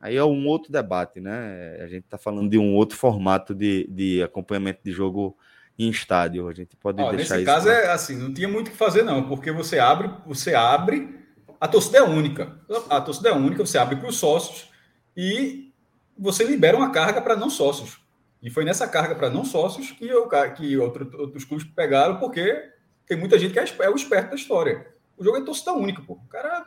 Aí 0.00 0.16
é 0.16 0.24
um 0.24 0.46
outro 0.46 0.72
debate, 0.72 1.20
né? 1.20 1.78
A 1.80 1.86
gente 1.86 2.04
está 2.04 2.18
falando 2.18 2.50
de 2.50 2.58
um 2.58 2.74
outro 2.74 2.96
formato 2.96 3.54
de, 3.54 3.86
de 3.88 4.22
acompanhamento 4.22 4.80
de 4.84 4.90
jogo 4.90 5.36
em 5.78 5.88
estádio. 5.88 6.48
A 6.48 6.52
gente 6.52 6.76
pode 6.76 7.00
Ó, 7.00 7.10
deixar 7.10 7.36
nesse 7.36 7.44
isso. 7.44 7.54
caso 7.54 7.68
é 7.68 7.90
assim, 7.90 8.16
não 8.16 8.34
tinha 8.34 8.48
muito 8.48 8.68
o 8.68 8.70
que 8.70 8.76
fazer 8.76 9.02
não, 9.02 9.28
porque 9.28 9.52
você 9.52 9.78
abre, 9.78 10.10
você 10.26 10.54
abre, 10.54 11.23
a 11.60 11.68
torcida 11.68 11.98
é 11.98 12.02
única. 12.02 12.58
A 12.88 13.00
torcida 13.00 13.28
é 13.28 13.32
única, 13.32 13.64
você 13.64 13.78
abre 13.78 13.96
para 13.96 14.08
os 14.08 14.16
sócios 14.16 14.70
e 15.16 15.72
você 16.16 16.44
libera 16.44 16.76
uma 16.76 16.90
carga 16.90 17.20
para 17.20 17.36
não 17.36 17.50
sócios. 17.50 18.00
E 18.42 18.50
foi 18.50 18.64
nessa 18.64 18.86
carga 18.86 19.14
para 19.14 19.30
não 19.30 19.44
sócios 19.44 19.90
que, 19.90 20.06
eu, 20.06 20.28
que 20.54 20.76
outro, 20.76 21.10
outros 21.18 21.44
clubes 21.44 21.66
pegaram, 21.66 22.18
porque 22.18 22.70
tem 23.06 23.16
muita 23.16 23.38
gente 23.38 23.52
que 23.52 23.58
é, 23.58 23.64
é 23.80 23.90
o 23.90 23.96
esperto 23.96 24.30
da 24.30 24.36
história. 24.36 24.86
O 25.16 25.24
jogo 25.24 25.38
é 25.38 25.44
torcida 25.44 25.72
única, 25.72 26.02
pô. 26.02 26.14
O 26.14 26.28
cara 26.28 26.64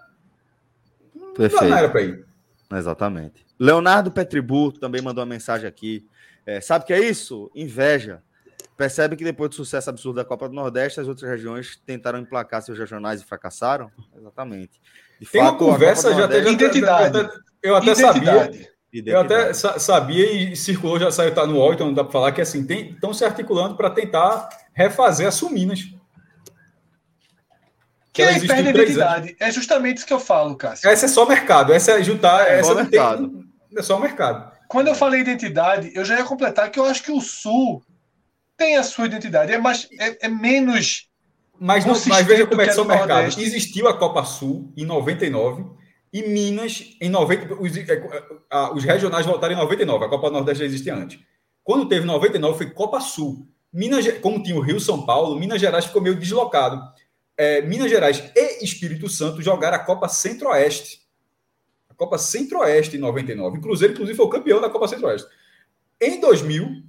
não 1.14 1.34
Perfeito. 1.34 1.66
não 1.66 1.78
era 1.78 1.90
para 1.90 2.02
ir. 2.02 2.26
Exatamente. 2.72 3.46
Leonardo 3.60 4.12
Petribu 4.12 4.72
também 4.72 5.02
mandou 5.02 5.24
uma 5.24 5.30
mensagem 5.30 5.68
aqui. 5.68 6.08
É, 6.46 6.62
sabe 6.62 6.84
o 6.84 6.88
que 6.88 6.94
é 6.94 7.00
isso? 7.00 7.52
Inveja. 7.54 8.24
Percebe 8.78 9.16
que 9.16 9.24
depois 9.24 9.50
do 9.50 9.56
sucesso 9.56 9.90
absurdo 9.90 10.18
da 10.18 10.24
Copa 10.26 10.48
do 10.48 10.54
Nordeste, 10.54 11.00
as 11.00 11.08
outras 11.08 11.28
regiões 11.30 11.82
tentaram 11.84 12.20
emplacar 12.20 12.62
seus 12.62 12.78
regionais 12.78 13.20
e 13.22 13.26
fracassaram? 13.26 13.92
Exatamente. 14.16 14.80
De 15.20 15.26
Tem 15.28 15.42
uma 15.42 15.48
fato, 15.52 15.56
a 15.56 15.60
Copa 15.60 15.72
conversa, 15.74 16.10
já 16.12 16.20
Nordeste- 16.20 16.44
teve. 16.44 16.64
Identidade. 16.66 17.18
Eu 17.18 17.26
até, 17.26 17.32
eu 17.64 17.76
até 17.76 17.96
sabia. 17.96 18.32
Identidade. 18.34 18.70
Eu 19.08 19.20
até 19.20 19.54
sabia 19.54 20.32
e 20.32 20.56
circulou, 20.56 21.00
já 21.00 21.10
saiu, 21.12 21.34
tá 21.34 21.46
no 21.46 21.56
UOL, 21.56 21.74
então 21.74 21.88
não 21.88 21.94
dá 21.94 22.04
para 22.04 22.14
falar 22.14 22.32
que 22.32 22.40
assim, 22.40 22.66
estão 22.66 23.14
se 23.14 23.26
articulando 23.26 23.76
para 23.76 23.90
tentar 23.90 24.48
refazer 24.74 25.28
a 25.28 25.32
Suminas. 25.32 25.80
Que 28.14 28.22
ela 28.22 28.40
perde 28.40 28.70
identidade. 28.70 29.36
É 29.40 29.52
justamente 29.52 29.98
isso 29.98 30.08
que 30.08 30.14
eu 30.14 30.20
falo, 30.20 30.56
Cássio. 30.56 30.90
Essa 30.90 31.06
é 31.06 31.10
só 31.10 31.26
mercado, 31.28 31.74
essa 31.74 31.92
é 31.92 32.04
juntar, 32.04 32.48
É, 32.48 32.60
essa 32.60 32.70
só 32.70 32.74
não 32.76 32.82
mercado. 32.84 33.30
tem. 33.30 33.48
É 33.78 33.82
só 33.82 34.00
mercado. 34.00 34.52
Quando 34.68 34.88
eu 34.88 34.96
falei 34.96 35.22
identidade, 35.22 35.92
eu 35.96 36.04
já 36.06 36.16
ia 36.18 36.24
completar 36.24 36.70
que 36.72 36.80
eu 36.80 36.86
acho 36.86 37.04
que 37.04 37.12
o 37.12 37.22
Sul 37.22 37.84
tem 38.58 38.76
a 38.78 38.84
sua 38.84 39.06
identidade. 39.06 39.52
É, 39.54 39.58
mais, 39.58 39.88
é, 40.00 40.26
é 40.26 40.28
menos. 40.28 41.08
Mas, 41.60 41.86
não, 41.86 41.94
mas 42.08 42.26
veja 42.26 42.46
como 42.46 42.62
é 42.62 42.66
que 42.66 42.72
é 42.72 42.74
são 42.74 42.84
do 42.84 42.90
mercados. 42.90 43.36
Nordeste. 43.36 43.42
Existiu 43.42 43.88
a 43.88 43.98
Copa 43.98 44.24
Sul 44.26 44.72
em 44.76 44.86
99 44.86 45.66
e 46.14 46.24
Minas 46.24 46.96
em 47.02 47.10
90. 47.10 47.56
Os, 47.56 47.76
é, 47.78 47.86
a- 48.50 48.74
os 48.74 48.84
regionais 48.84 49.26
voltaram 49.26 49.54
em 49.54 49.58
99, 49.58 50.06
a 50.06 50.10
Copa 50.10 50.30
Nordeste 50.30 50.60
já 50.60 50.66
existia 50.66 50.96
antes. 50.96 51.20
Quando 51.64 51.88
teve 51.88 52.06
99 52.06 52.58
foi 52.58 52.70
Copa 52.72 53.00
Sul. 53.00 53.48
Minas, 53.74 54.08
como 54.20 54.42
tinha 54.42 54.56
o 54.56 54.62
Rio 54.62 54.80
São 54.80 55.06
Paulo, 55.06 55.38
Minas 55.40 55.60
Gerais 55.60 55.86
ficou 55.86 56.02
meio 56.02 56.16
deslocado. 56.16 56.82
É, 57.36 57.62
Minas 57.62 57.90
Gerais 57.90 58.24
e 58.36 58.64
Espírito 58.64 59.08
Santo 59.10 59.42
jogaram 59.42 59.76
a 59.76 59.80
Copa 59.80 60.08
Centro-Oeste. 60.08 61.02
A 61.90 61.94
Copa 61.94 62.18
Centro-Oeste 62.18 62.96
em 62.96 63.00
99. 63.00 63.58
O 63.58 63.62
Cruzeiro, 63.62 63.94
inclusive, 63.94 64.16
foi 64.16 64.26
o 64.26 64.30
campeão 64.30 64.62
da 64.62 64.70
Copa 64.70 64.88
Centro-Oeste. 64.88 65.28
Em 66.00 66.20
2000, 66.20 66.84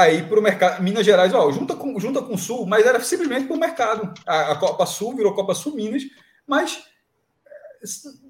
aí 0.00 0.22
para 0.22 0.38
o 0.38 0.42
mercado. 0.42 0.82
Minas 0.82 1.04
Gerais, 1.06 1.32
ó, 1.34 1.50
junta 1.50 1.74
com, 1.74 1.98
junta 1.98 2.20
com 2.22 2.34
o 2.34 2.38
Sul, 2.38 2.66
mas 2.66 2.84
era 2.86 3.00
simplesmente 3.00 3.46
para 3.46 3.56
o 3.56 3.60
mercado. 3.60 4.12
A, 4.26 4.52
a 4.52 4.56
Copa 4.56 4.86
Sul 4.86 5.14
virou 5.16 5.34
Copa 5.34 5.54
Sul 5.54 5.74
Minas, 5.74 6.02
mas 6.46 6.82
eh, 7.82 7.86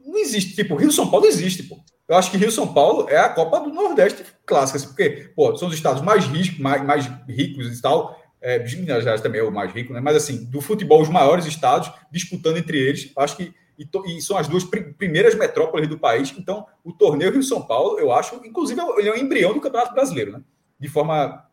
não 0.06 0.18
existe. 0.18 0.54
Tipo, 0.54 0.76
Rio 0.76 0.92
São 0.92 1.10
Paulo 1.10 1.26
existe, 1.26 1.62
pô. 1.64 1.78
Eu 2.06 2.16
acho 2.16 2.30
que 2.30 2.36
Rio 2.36 2.50
São 2.52 2.72
Paulo 2.72 3.08
é 3.08 3.16
a 3.16 3.28
Copa 3.30 3.60
do 3.60 3.70
Nordeste 3.70 4.24
clássica, 4.44 4.76
assim, 4.76 4.88
porque, 4.88 5.32
pô, 5.34 5.56
são 5.56 5.68
os 5.68 5.74
estados 5.74 6.02
mais 6.02 6.26
ricos, 6.26 6.58
mais, 6.58 6.84
mais 6.84 7.06
ricos 7.28 7.78
e 7.78 7.80
tal. 7.80 8.20
É, 8.40 8.58
Minas 8.58 9.02
Gerais 9.02 9.22
também 9.22 9.40
é 9.40 9.44
o 9.44 9.50
mais 9.50 9.72
rico, 9.72 9.92
né? 9.94 10.00
Mas 10.00 10.16
assim, 10.16 10.44
do 10.44 10.60
futebol, 10.60 11.00
os 11.00 11.08
maiores 11.08 11.46
estados 11.46 11.90
disputando 12.12 12.58
entre 12.58 12.78
eles. 12.78 13.10
Acho 13.16 13.36
que 13.38 13.54
e, 13.78 13.84
to- 13.86 14.04
e 14.06 14.20
são 14.20 14.36
as 14.36 14.46
duas 14.46 14.62
pri- 14.64 14.92
primeiras 14.92 15.34
metrópoles 15.34 15.88
do 15.88 15.98
país. 15.98 16.32
Então, 16.36 16.66
o 16.84 16.92
torneio 16.92 17.32
Rio 17.32 17.42
São 17.42 17.62
Paulo, 17.62 17.98
eu 17.98 18.12
acho, 18.12 18.36
inclusive, 18.44 18.80
ele 18.98 19.08
é 19.08 19.12
um 19.12 19.16
embrião 19.16 19.54
do 19.54 19.60
Campeonato 19.60 19.94
Brasileiro, 19.94 20.32
né? 20.32 20.42
De 20.78 20.88
forma 20.88 21.43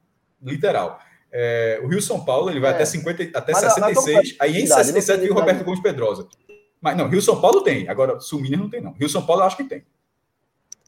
literal. 0.41 0.99
É, 1.31 1.80
o 1.84 1.88
Rio 1.88 2.01
São 2.01 2.23
Paulo 2.26 2.49
ele 2.49 2.59
vai 2.59 2.72
É. 2.72 2.76
até 2.76 2.85
50, 2.85 3.38
até 3.38 3.53
Mas 3.53 3.63
a- 3.63 3.68
a 3.68 3.69
66, 3.72 4.35
aí 4.39 4.49
em 4.51 4.53
identidade, 4.55 4.85
67 4.88 5.19
veio 5.22 5.31
o. 5.34 5.35
Roberto 5.35 5.63
Gomes 5.63 5.80
Pedrosa. 5.81 6.27
Mas 6.81 6.97
não, 6.97 7.07
Rio 7.07 7.22
São 7.22 7.39
Paulo 7.39 7.61
tem. 7.61 7.88
Agora, 7.88 8.19
Sul 8.19 8.41
Minas 8.41 8.59
não 8.59 8.69
tem, 8.69 8.81
não. 8.81 8.91
Rio 8.93 9.07
São 9.07 9.26
Paulo 9.26 9.41
eu 9.43 9.45
acho 9.45 9.55
que 9.57 9.63
tem. 9.63 9.84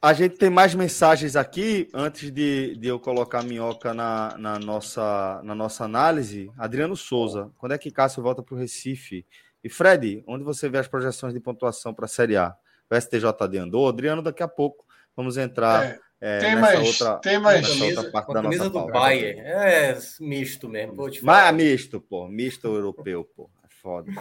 A 0.02 0.12
gente 0.12 0.36
tem 0.38 0.50
mais 0.50 0.76
mensagens 0.76 1.38
aqui, 1.38 1.88
antes 1.94 2.30
de, 2.30 2.76
de 2.76 2.88
eu 2.90 3.00
colocar 3.00 3.40
a 3.40 3.44
minhoca 3.44 3.94
na, 3.94 4.36
na 4.38 4.60
nossa, 4.60 5.40
na 5.46 5.56
nossa 5.56 5.86
análise. 5.86 6.52
Adriano 6.58 6.96
Souza, 6.98 7.50
quando 7.58 7.72
é 7.72 7.78
que 7.78 7.90
Cássio 7.90 8.22
volta 8.22 8.44
para 8.44 8.54
o 8.54 8.58
Recife? 8.58 9.26
E 9.64 9.70
Fred, 9.70 10.22
onde 10.28 10.44
você 10.44 10.68
vê 10.68 10.78
as 10.78 10.90
projeções 10.90 11.34
de 11.34 11.40
pontuação 11.40 11.94
para 11.94 12.04
a 12.04 12.10
Série 12.10 12.36
A? 12.36 12.54
O 12.92 12.96
STJD 13.00 13.60
andou? 13.60 13.88
Adriano, 13.88 14.22
daqui 14.22 14.44
a 14.44 14.48
pouco 14.48 14.84
vamos 15.16 15.38
entrar 15.38 15.86
É, 15.86 16.00
é, 16.26 16.40
tem 16.40 16.56
nessa 16.56 16.62
mais- 16.62 16.88
outra, 17.02 17.16
tem 17.20 17.40
mais- 17.40 17.62
nessa 17.62 17.72
outra 17.74 17.96
Camisa, 17.96 18.12
parte 18.12 18.28
uma 18.30 18.34
da 18.36 18.42
camisa 18.44 18.70
nossa 18.70 18.86
do. 18.88 18.92
Bayern. 18.94 19.40
É 19.42 19.98
misto 20.22 20.70
mesmo. 20.70 20.96
Vou 20.96 21.10
te 21.10 21.24
Mas 21.24 21.50
é 21.50 21.52
misto, 21.52 22.00
pô. 22.02 22.28
Misto 22.28 22.68
europeu, 22.68 23.24
pô. 23.36 23.50
É 23.64 23.68
foda. 23.82 24.12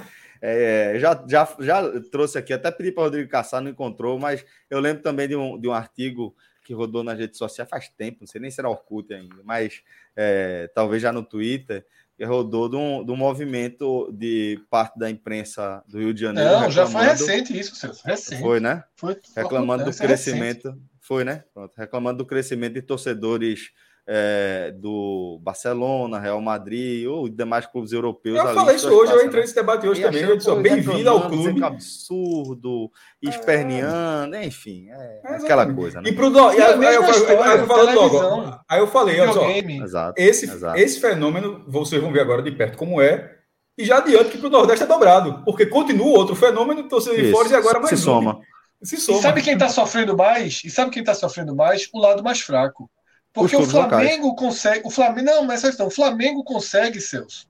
É, 0.40 0.94
já, 0.98 1.24
já, 1.28 1.48
já 1.60 2.00
trouxe 2.10 2.36
aqui, 2.36 2.52
até 2.52 2.70
pedi 2.72 2.90
para 2.90 3.02
o 3.02 3.04
Rodrigo 3.04 3.30
Caçar, 3.30 3.60
não 3.62 3.70
encontrou, 3.70 4.18
mas 4.18 4.44
eu 4.68 4.80
lembro 4.80 5.00
também 5.02 5.28
de 5.28 5.36
um, 5.36 5.56
de 5.60 5.68
um 5.68 5.72
artigo 5.72 6.34
que 6.64 6.74
rodou 6.74 7.04
nas 7.04 7.18
redes 7.18 7.38
sociais 7.38 7.68
faz 7.70 7.88
tempo, 7.88 8.18
não 8.20 8.26
sei 8.26 8.40
nem 8.40 8.50
se 8.50 8.60
era 8.60 8.68
Orkut 8.68 9.12
ainda, 9.14 9.36
mas 9.44 9.82
é, 10.16 10.68
talvez 10.74 11.00
já 11.02 11.12
no 11.12 11.22
Twitter, 11.22 11.84
que 12.16 12.24
rodou 12.24 12.68
de 12.68 12.76
um, 12.76 13.04
de 13.04 13.10
um 13.12 13.16
movimento 13.16 14.10
de 14.12 14.60
parte 14.68 14.98
da 14.98 15.08
imprensa 15.10 15.82
do 15.88 15.98
Rio 15.98 16.12
de 16.14 16.20
Janeiro. 16.20 16.50
Não, 16.50 16.70
já 16.70 16.86
foi 16.86 17.02
recente 17.02 17.58
isso, 17.58 17.74
Celso. 17.74 18.02
Recente. 18.04 18.42
Foi, 18.42 18.60
né? 18.60 18.82
Foi- 18.96 19.16
reclamando 19.36 19.84
do 19.84 19.90
é 19.90 20.06
recente. 20.06 20.62
Foi, 21.02 21.24
né? 21.24 21.44
Pronto, 21.52 21.72
reclamando 21.76 22.18
do 22.18 22.26
crescimento 22.26 22.74
de 22.74 22.82
torcedores 22.82 23.72
é, 24.06 24.72
do 24.76 25.40
Barcelona, 25.42 26.18
Real 26.18 26.40
Madrid 26.40 27.06
ou 27.06 27.28
demais 27.28 27.66
clubes 27.66 27.92
europeus. 27.92 28.36
Eu 28.36 28.46
ali 28.46 28.54
falei 28.54 28.76
isso 28.76 28.88
hoje, 28.88 29.12
eu 29.12 29.18
entrei 29.18 29.32
né? 29.32 29.40
nesse 29.40 29.54
debate 29.54 29.86
hoje 29.86 30.00
E 30.00 30.04
também. 30.04 30.22
Eu 30.22 30.36
disse, 30.36 30.54
bem-vindo 30.56 31.10
ao 31.10 31.28
dizendo 31.28 31.42
clube. 31.42 31.58
que 31.58 31.64
é 31.64 31.66
absurdo, 31.66 32.90
esperneando, 33.20 34.36
enfim, 34.36 34.88
é 34.90 35.18
Exatamente. 35.18 35.44
aquela 35.44 35.72
coisa, 35.72 36.00
né? 36.00 36.08
E 36.08 36.12
pro 36.12 36.30
do... 36.30 36.52
e 36.52 36.56
E 36.56 36.62
a 36.62 36.68
aí, 36.68 36.94
eu, 36.94 37.02
história, 37.10 37.52
aí 37.52 37.58
eu 37.58 37.66
falo 37.66 37.92
logo, 37.94 38.60
aí 38.68 38.80
eu 38.80 38.86
falei, 38.86 39.20
olha 39.20 39.32
só. 39.32 39.50
Exato. 39.50 40.20
esse, 40.20 40.44
Exato. 40.46 40.78
esse 40.78 41.00
fenômeno, 41.00 41.64
vocês 41.66 42.00
vão 42.00 42.12
ver 42.12 42.20
agora 42.20 42.42
de 42.42 42.52
perto 42.52 42.78
como 42.78 43.00
é, 43.00 43.38
e 43.76 43.84
já 43.84 43.98
adianto 43.98 44.30
que 44.30 44.38
pro 44.38 44.50
Nordeste 44.50 44.84
é 44.84 44.86
dobrado, 44.86 45.42
porque 45.44 45.66
continua 45.66 46.18
outro 46.18 46.36
fenômeno, 46.36 46.88
torcida 46.88 47.16
de 47.16 47.30
fora 47.30 47.48
e 47.48 47.54
agora 47.54 47.78
mais 47.78 47.88
se 47.88 47.94
um. 47.94 47.98
soma. 47.98 48.40
Se 48.82 48.96
soma. 48.96 49.18
E 49.18 49.22
sabe 49.22 49.42
quem 49.42 49.54
está 49.54 49.68
sofrendo 49.68 50.16
mais? 50.16 50.62
E 50.64 50.70
sabe 50.70 50.90
quem 50.90 51.00
está 51.00 51.14
sofrendo 51.14 51.54
mais? 51.54 51.88
O 51.92 51.98
lado 51.98 52.22
mais 52.22 52.40
fraco. 52.40 52.90
Porque 53.32 53.56
o 53.56 53.64
Flamengo 53.64 54.28
locais. 54.28 54.38
consegue. 54.38 54.82
O 54.84 54.90
Flamengo. 54.90 55.26
Não, 55.26 55.44
mas 55.44 55.62
questão. 55.62 55.86
O 55.86 55.90
Flamengo 55.90 56.44
consegue, 56.44 57.00
seus, 57.00 57.48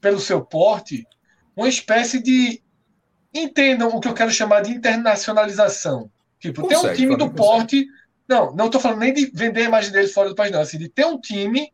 pelo 0.00 0.18
seu 0.18 0.42
porte, 0.44 1.06
uma 1.56 1.68
espécie 1.68 2.20
de. 2.20 2.62
Entendam 3.34 3.88
o 3.88 4.00
que 4.00 4.08
eu 4.08 4.14
quero 4.14 4.30
chamar 4.30 4.62
de 4.62 4.72
internacionalização. 4.72 6.10
Tipo, 6.38 6.62
consegue, 6.62 6.80
tem 6.80 6.90
um 6.90 6.94
time 6.94 7.16
do 7.16 7.30
porte. 7.30 7.84
Consegue. 7.84 8.02
Não, 8.28 8.54
não 8.54 8.66
estou 8.66 8.80
falando 8.80 9.00
nem 9.00 9.12
de 9.12 9.30
vender 9.32 9.62
a 9.62 9.66
imagem 9.66 9.92
deles 9.92 10.12
fora 10.12 10.28
do 10.28 10.34
país, 10.34 10.50
não. 10.50 10.60
Assim, 10.60 10.78
de 10.78 10.88
ter 10.88 11.04
um 11.04 11.20
time 11.20 11.72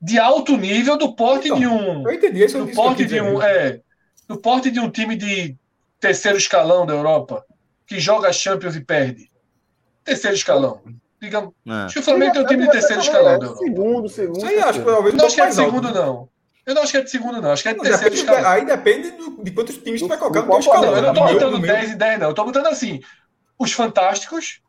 de 0.00 0.18
alto 0.18 0.56
nível 0.56 0.98
do 0.98 1.14
porte 1.14 1.46
então, 1.46 1.58
de 1.58 1.66
um. 1.66 2.02
Eu 2.06 2.12
entendi 2.12 2.44
isso. 2.44 2.58
Do 2.58 2.72
porte 2.72 3.04
de 3.04 3.20
um. 3.20 3.40
É, 3.40 3.80
do 4.28 4.36
porte 4.36 4.70
de 4.70 4.80
um 4.80 4.90
time 4.90 5.16
de 5.16 5.56
terceiro 6.00 6.36
escalão 6.36 6.84
da 6.84 6.92
Europa 6.92 7.44
que 7.92 8.00
joga 8.00 8.32
Champions 8.32 8.74
e 8.74 8.80
perde. 8.80 9.28
Terceiro 10.02 10.34
escalão. 10.34 10.80
Digamos, 11.20 11.52
é. 11.66 11.70
Acho 11.70 11.94
que 11.94 12.00
o 12.00 12.02
Flamengo 12.02 12.32
tem 12.32 12.42
um 12.42 12.46
time 12.46 12.64
de 12.64 12.72
terceiro 12.72 13.02
escalão. 13.02 13.34
É, 13.34 13.56
segundo, 13.56 14.08
segundo. 14.08 14.38
Isso 14.38 14.46
aí, 14.46 14.58
acho 14.58 14.78
que 14.80 14.84
talvez 14.84 15.14
não 15.14 15.26
acho 15.26 15.34
que 15.34 15.40
é 15.40 15.46
de 15.46 15.54
segundo, 15.54 15.92
não. 15.92 16.28
Eu 16.64 16.74
não 16.74 16.82
acho 16.82 16.92
que 16.92 16.98
é 16.98 17.02
de 17.02 17.10
segundo, 17.10 17.40
não. 17.40 17.50
Acho 17.50 17.62
que 17.62 17.68
é 17.68 17.72
de 17.72 17.78
não, 17.78 17.84
terceiro 17.84 18.14
escalão. 18.14 18.50
Aí 18.50 18.64
depende 18.64 19.10
do, 19.10 19.44
de 19.44 19.50
quantos 19.50 19.76
times 19.76 20.00
tu 20.00 20.08
vai 20.08 20.16
colocar 20.16 20.42
no 20.42 20.58
escalão. 20.58 20.90
Não, 20.90 20.96
eu 20.96 21.02
não 21.02 21.14
tô 21.14 21.26
botando 21.26 21.60
10 21.60 21.90
e 21.90 21.94
10, 21.94 22.20
não. 22.20 22.28
Eu 22.28 22.34
tô 22.34 22.44
botando 22.44 22.66
assim. 22.66 23.00
Os 23.58 23.72
fantásticos, 23.72 24.60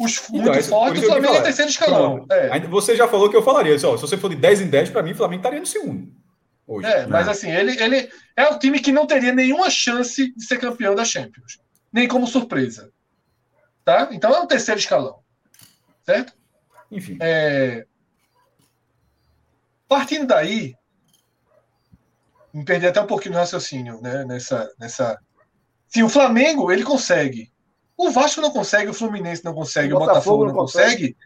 os 0.00 0.18
então, 0.18 0.40
muito 0.42 0.58
esse, 0.58 0.70
fortes, 0.70 1.02
o 1.02 1.06
Flamengo 1.06 1.34
é 1.34 1.42
terceiro 1.42 1.70
escalão. 1.70 2.26
É. 2.30 2.58
Você 2.60 2.96
já 2.96 3.06
falou 3.06 3.28
que 3.28 3.36
eu 3.36 3.42
falaria. 3.42 3.78
Só, 3.78 3.96
se 3.96 4.02
você 4.02 4.16
for 4.16 4.30
de 4.30 4.36
10 4.36 4.62
em 4.62 4.66
10, 4.68 4.90
para 4.90 5.02
mim, 5.02 5.12
o 5.12 5.16
Flamengo 5.16 5.40
estaria 5.40 5.60
no 5.60 5.66
segundo. 5.66 6.10
Hoje. 6.66 6.88
É, 6.88 7.06
mas 7.06 7.28
assim, 7.28 7.50
ele, 7.50 7.80
ele 7.80 8.10
é 8.36 8.48
o 8.48 8.58
time 8.58 8.80
que 8.80 8.90
não 8.90 9.06
teria 9.06 9.32
nenhuma 9.32 9.70
chance 9.70 10.34
de 10.34 10.44
ser 10.44 10.58
campeão 10.58 10.96
da 10.96 11.04
Champions. 11.04 11.60
Nem 11.96 12.06
como 12.06 12.26
surpresa. 12.26 12.92
Tá? 13.82 14.10
Então 14.12 14.30
é 14.34 14.38
um 14.38 14.46
terceiro 14.46 14.78
escalão. 14.78 15.20
Certo? 16.04 16.34
Enfim. 16.90 17.16
É... 17.22 17.86
Partindo 19.88 20.26
daí, 20.26 20.76
me 22.52 22.66
perdi 22.66 22.86
até 22.86 23.00
um 23.00 23.06
pouquinho 23.06 23.32
no 23.32 23.40
raciocínio, 23.40 23.98
né? 24.02 24.26
Nessa, 24.26 24.70
nessa. 24.78 25.18
Sim, 25.88 26.02
o 26.02 26.08
Flamengo 26.10 26.70
ele 26.70 26.82
consegue. 26.82 27.50
O 27.96 28.10
Vasco 28.10 28.42
não 28.42 28.50
consegue, 28.50 28.90
o 28.90 28.94
Fluminense 28.94 29.42
não 29.42 29.54
consegue, 29.54 29.94
o, 29.94 29.96
o 29.96 30.00
Botafogo, 30.00 30.44
não 30.44 30.54
consegue. 30.54 31.14
consegue. 31.14 31.16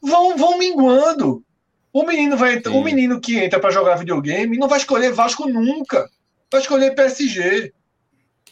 Vão, 0.00 0.36
vão 0.36 0.56
minguando. 0.56 1.44
O 1.92 2.04
menino 2.06 2.36
vai, 2.36 2.62
Sim. 2.62 2.68
o 2.68 2.80
menino 2.80 3.20
que 3.20 3.40
entra 3.40 3.58
para 3.58 3.72
jogar 3.72 3.96
videogame 3.96 4.56
não 4.56 4.68
vai 4.68 4.78
escolher 4.78 5.12
Vasco 5.12 5.48
nunca. 5.48 6.08
Vai 6.48 6.60
escolher 6.60 6.94
PSG. 6.94 7.74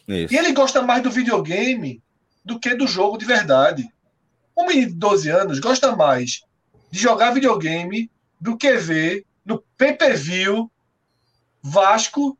Isso. 0.06 0.34
E 0.34 0.36
ele 0.36 0.52
gosta 0.52 0.82
mais 0.82 1.02
do 1.02 1.10
videogame 1.10 2.02
do 2.44 2.58
que 2.58 2.74
do 2.74 2.86
jogo 2.86 3.18
de 3.18 3.24
verdade. 3.24 3.88
Um 4.56 4.66
menino 4.66 4.88
de 4.88 4.94
12 4.94 5.28
anos 5.30 5.58
gosta 5.58 5.94
mais 5.94 6.42
de 6.90 6.98
jogar 6.98 7.32
videogame 7.32 8.10
do 8.40 8.56
que 8.56 8.72
ver 8.76 9.24
no 9.44 9.62
PPV 9.76 10.66
Vasco 11.62 12.36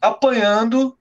apanhando 0.00 0.96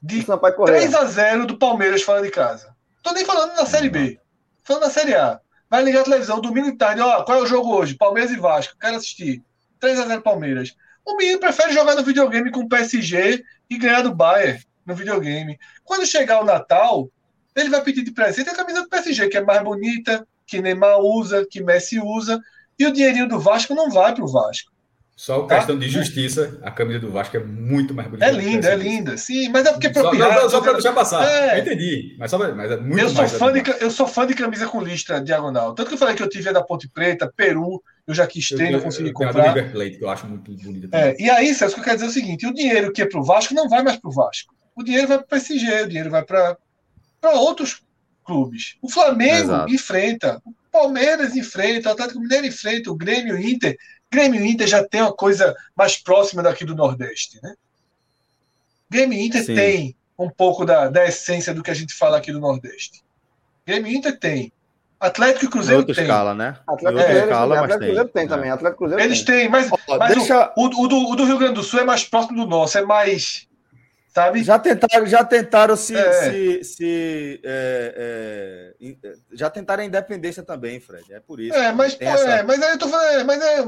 de 0.00 0.24
3 0.24 0.94
a 0.94 1.04
0 1.04 1.46
do 1.46 1.58
Palmeiras 1.58 2.02
fora 2.02 2.22
de 2.22 2.30
casa. 2.30 2.74
Tô 3.02 3.12
nem 3.12 3.24
falando 3.24 3.56
na 3.56 3.66
Série 3.66 3.88
B. 3.88 4.20
Falando 4.62 4.82
na 4.84 4.90
Série 4.90 5.14
A. 5.14 5.40
Vai 5.68 5.82
ligar 5.82 6.00
a 6.00 6.04
televisão, 6.04 6.40
domingo 6.40 6.68
e 6.68 6.76
tarde. 6.76 7.00
Ó, 7.00 7.22
qual 7.24 7.38
é 7.38 7.42
o 7.42 7.46
jogo 7.46 7.74
hoje? 7.74 7.94
Palmeiras 7.94 8.30
e 8.30 8.36
Vasco. 8.36 8.76
Quero 8.78 8.96
assistir. 8.96 9.42
3 9.80 10.00
a 10.00 10.06
0 10.06 10.22
Palmeiras. 10.22 10.76
O 11.04 11.16
menino 11.16 11.40
prefere 11.40 11.72
jogar 11.72 11.94
no 11.94 12.02
videogame 12.02 12.50
com 12.50 12.60
o 12.60 12.68
PSG 12.68 13.44
e 13.70 13.78
ganhar 13.78 14.02
do 14.02 14.14
Bayern 14.14 14.62
no 14.88 14.94
videogame. 14.94 15.58
Quando 15.84 16.06
chegar 16.06 16.40
o 16.40 16.44
Natal, 16.44 17.10
ele 17.54 17.68
vai 17.68 17.82
pedir 17.82 18.02
de 18.02 18.10
presente 18.10 18.48
a 18.48 18.56
camisa 18.56 18.82
do 18.82 18.88
PSG, 18.88 19.28
que 19.28 19.36
é 19.36 19.42
mais 19.42 19.62
bonita, 19.62 20.26
que 20.46 20.60
Neymar 20.60 20.98
usa, 20.98 21.46
que 21.48 21.62
Messi 21.62 22.00
usa, 22.00 22.40
e 22.78 22.86
o 22.86 22.92
dinheirinho 22.92 23.28
do 23.28 23.38
Vasco 23.38 23.74
não 23.74 23.90
vai 23.90 24.14
para 24.14 24.24
o 24.24 24.28
Vasco. 24.28 24.72
Só 25.14 25.42
tá? 25.42 25.56
questão 25.56 25.76
de 25.76 25.88
justiça, 25.88 26.60
a 26.62 26.70
camisa 26.70 27.00
do 27.00 27.10
Vasco 27.10 27.36
é 27.36 27.40
muito 27.40 27.92
mais 27.92 28.08
bonita. 28.08 28.24
É 28.24 28.30
linda, 28.30 28.68
é 28.68 28.76
linda, 28.76 29.16
sim, 29.16 29.48
mas 29.48 29.66
é 29.66 29.72
porque 29.72 29.92
só, 29.92 30.14
não, 30.14 30.48
só 30.48 30.60
para 30.60 30.74
deixar 30.74 30.92
passar, 30.92 31.28
é. 31.28 31.56
eu 31.56 31.62
entendi, 31.62 32.14
mas, 32.16 32.30
só, 32.30 32.38
mas 32.38 32.70
é 32.70 32.76
muito 32.76 33.00
eu 33.00 33.08
sou 33.08 33.18
mais. 33.18 33.32
Fã 33.32 33.52
de, 33.52 33.62
eu 33.80 33.90
sou 33.90 34.06
fã 34.06 34.24
de 34.24 34.34
camisa 34.34 34.68
com 34.68 34.80
lista 34.80 35.20
diagonal. 35.20 35.74
Tanto 35.74 35.88
que 35.88 35.94
eu 35.94 35.98
falei 35.98 36.14
que 36.14 36.22
eu 36.22 36.28
tive 36.28 36.48
a 36.48 36.52
da 36.52 36.62
Ponte 36.62 36.88
Preta, 36.88 37.32
Peru, 37.36 37.82
eu 38.06 38.14
já 38.14 38.28
quis 38.28 38.48
ter, 38.48 38.70
não 38.70 38.80
consegui 38.80 39.12
comprar. 39.12 39.44
A 39.44 39.52
River 39.52 39.72
Plate, 39.72 39.98
que 39.98 40.04
eu 40.04 40.08
acho 40.08 40.24
muito 40.24 40.52
bonita. 40.52 40.96
É, 40.96 41.16
e 41.20 41.28
aí, 41.28 41.52
Celso, 41.52 41.74
que 41.74 41.80
eu 41.80 41.84
quero 41.84 41.96
dizer 41.96 42.06
é 42.06 42.10
o 42.10 42.12
seguinte: 42.12 42.46
o 42.46 42.54
dinheiro 42.54 42.92
que 42.92 43.02
é 43.02 43.06
para 43.06 43.18
o 43.18 43.24
Vasco 43.24 43.52
não 43.54 43.68
vai 43.68 43.82
mais 43.82 43.96
para 43.96 44.08
o 44.08 44.12
Vasco. 44.12 44.54
O 44.78 44.84
dinheiro 44.84 45.08
vai 45.08 45.18
para 45.18 45.24
o 45.24 45.28
PSG, 45.28 45.82
o 45.82 45.88
dinheiro 45.88 46.10
vai 46.10 46.24
para 46.24 46.56
outros 47.34 47.82
clubes. 48.24 48.76
O 48.80 48.88
Flamengo 48.88 49.52
Exato. 49.52 49.72
enfrenta, 49.72 50.42
o 50.44 50.54
Palmeiras 50.70 51.34
enfrenta, 51.34 51.88
o 51.88 51.92
Atlético 51.92 52.20
Mineiro 52.20 52.46
enfrenta, 52.46 52.90
o 52.90 52.96
Grêmio 52.96 53.36
Inter 53.38 53.76
Grêmio 54.10 54.44
Inter 54.44 54.66
já 54.66 54.86
tem 54.86 55.02
uma 55.02 55.12
coisa 55.12 55.54
mais 55.76 55.96
próxima 55.96 56.42
daqui 56.42 56.64
do 56.64 56.74
Nordeste, 56.74 57.38
né? 57.42 57.54
Grêmio 58.90 59.18
Inter 59.18 59.44
Sim. 59.44 59.54
tem 59.54 59.96
um 60.18 60.30
pouco 60.30 60.64
da, 60.64 60.88
da 60.88 61.04
essência 61.04 61.52
do 61.52 61.62
que 61.62 61.70
a 61.70 61.74
gente 61.74 61.92
fala 61.94 62.16
aqui 62.16 62.32
do 62.32 62.40
Nordeste. 62.40 63.02
Grêmio 63.66 63.92
Inter 63.92 64.18
tem. 64.18 64.52
Atlético 64.98 65.44
e 65.44 65.48
Cruzeiro 65.48 65.80
outra 65.80 65.94
tem. 65.94 66.04
escala, 66.04 66.34
né? 66.34 66.58
Atlético, 66.66 67.02
é, 67.02 67.18
escala, 67.18 67.54
Atlético 67.54 67.84
Cruzeiro 67.84 68.08
tem, 68.08 68.28
também. 68.28 68.50
Atlético 68.50 68.78
Cruzeiro 68.78 69.04
Eles 69.04 69.22
têm, 69.22 69.48
mas, 69.48 69.70
mas 69.70 70.14
deixa... 70.14 70.52
o, 70.56 70.64
o, 70.64 70.88
do, 70.88 71.10
o 71.10 71.16
do 71.16 71.24
Rio 71.24 71.38
Grande 71.38 71.54
do 71.54 71.62
Sul 71.62 71.80
é 71.80 71.84
mais 71.84 72.02
próximo 72.02 72.36
do 72.36 72.46
nosso, 72.46 72.78
é 72.78 72.82
mais 72.82 73.46
Sabe? 74.08 74.42
Já 74.42 74.58
tentaram, 74.58 75.06
já 75.06 75.22
tentaram 75.22 75.76
se. 75.76 75.94
É. 75.94 76.12
se, 76.12 76.64
se 76.64 77.40
é, 77.44 78.74
é, 78.80 79.12
já 79.32 79.50
tentaram 79.50 79.82
a 79.82 79.86
independência 79.86 80.42
também, 80.42 80.80
Fred. 80.80 81.12
É 81.12 81.20
por 81.20 81.38
isso. 81.38 81.54
É, 81.54 81.72
mas, 81.72 81.94
pô, 81.94 82.04
essa... 82.04 82.30
é, 82.30 82.42
mas 82.42 82.62
aí 82.62 82.72
eu 82.72 82.78
tô 82.78 82.88
falando. 82.88 83.20
É, 83.20 83.24
mas 83.24 83.42
é 83.42 83.64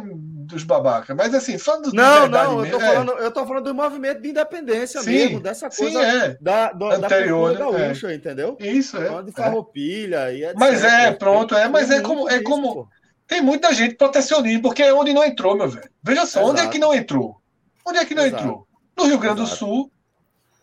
dos 0.51 0.65
babaca. 0.65 1.15
Mas 1.15 1.35
assim, 1.35 1.59
falando 1.59 1.93
Não, 1.93 2.27
não, 2.27 2.65
eu 2.65 2.71
tô, 2.73 2.81
é. 2.81 2.87
falando, 2.87 3.13
eu 3.13 3.31
tô 3.31 3.47
falando 3.47 3.65
do 3.65 3.75
movimento 3.75 4.23
de 4.23 4.31
independência 4.31 5.01
sim, 5.03 5.11
mesmo, 5.11 5.41
dessa 5.41 5.69
coisa 5.69 6.01
sim, 6.01 6.37
da, 6.41 6.73
da, 6.73 6.95
Anterior, 6.97 7.53
da 7.53 7.59
gaúcha, 7.59 8.13
entendeu? 8.13 8.57
Isso, 8.59 8.97
é. 8.97 9.23
De 9.23 9.33
farroupilha 9.33 10.33
e 10.33 10.43
etc. 10.43 10.57
Mas 10.59 10.83
é, 10.83 11.13
pronto, 11.13 11.55
é, 11.55 11.69
mas 11.69 11.91
é 11.91 12.01
como. 12.01 12.29
É 12.29 12.41
como 12.43 12.89
tem 13.27 13.41
muita 13.41 13.73
gente 13.73 13.95
protecionismo, 13.95 14.63
porque 14.63 14.83
é 14.83 14.93
onde 14.93 15.13
não 15.13 15.23
entrou, 15.23 15.57
meu 15.57 15.69
velho. 15.69 15.89
Veja 16.03 16.27
só, 16.27 16.41
Exato. 16.41 16.51
onde 16.51 16.61
é 16.63 16.67
que 16.67 16.79
não 16.81 16.93
entrou? 16.93 17.41
Onde 17.87 17.99
é 17.99 18.05
que 18.05 18.15
não 18.15 18.25
Exato. 18.25 18.43
entrou? 18.43 18.67
No 18.99 19.05
Rio 19.05 19.19
Grande 19.19 19.43
do 19.43 19.47
Sul 19.47 19.93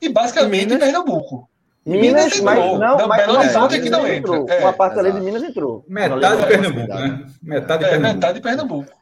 e 0.02 0.10
basicamente 0.10 0.74
em 0.74 0.80
Pernambuco. 0.80 1.50
Minas, 1.86 2.02
Minas 2.02 2.40
mas 2.42 2.60
entrou. 2.60 2.80
não, 2.80 2.98
não, 2.98 3.08
mas 3.08 3.26
Belo 3.26 3.40
Horizonte 3.40 3.76
é 3.76 3.80
que 3.80 3.90
não 3.90 4.06
entra. 4.06 4.36
É, 4.50 4.60
uma 4.60 4.74
parte 4.74 5.00
ali 5.00 5.12
de 5.14 5.22
Minas 5.22 5.42
entrou. 5.42 5.86
Metade 5.88 6.42
de 6.42 6.48
Pernambuco, 6.48 6.94
né? 6.94 7.26
Metade 7.42 7.80
de 7.80 7.86
é, 7.86 7.90
Pernambuco. 7.92 8.16
Metade 8.16 8.34
de 8.34 8.42
Pernambuco. 8.42 8.98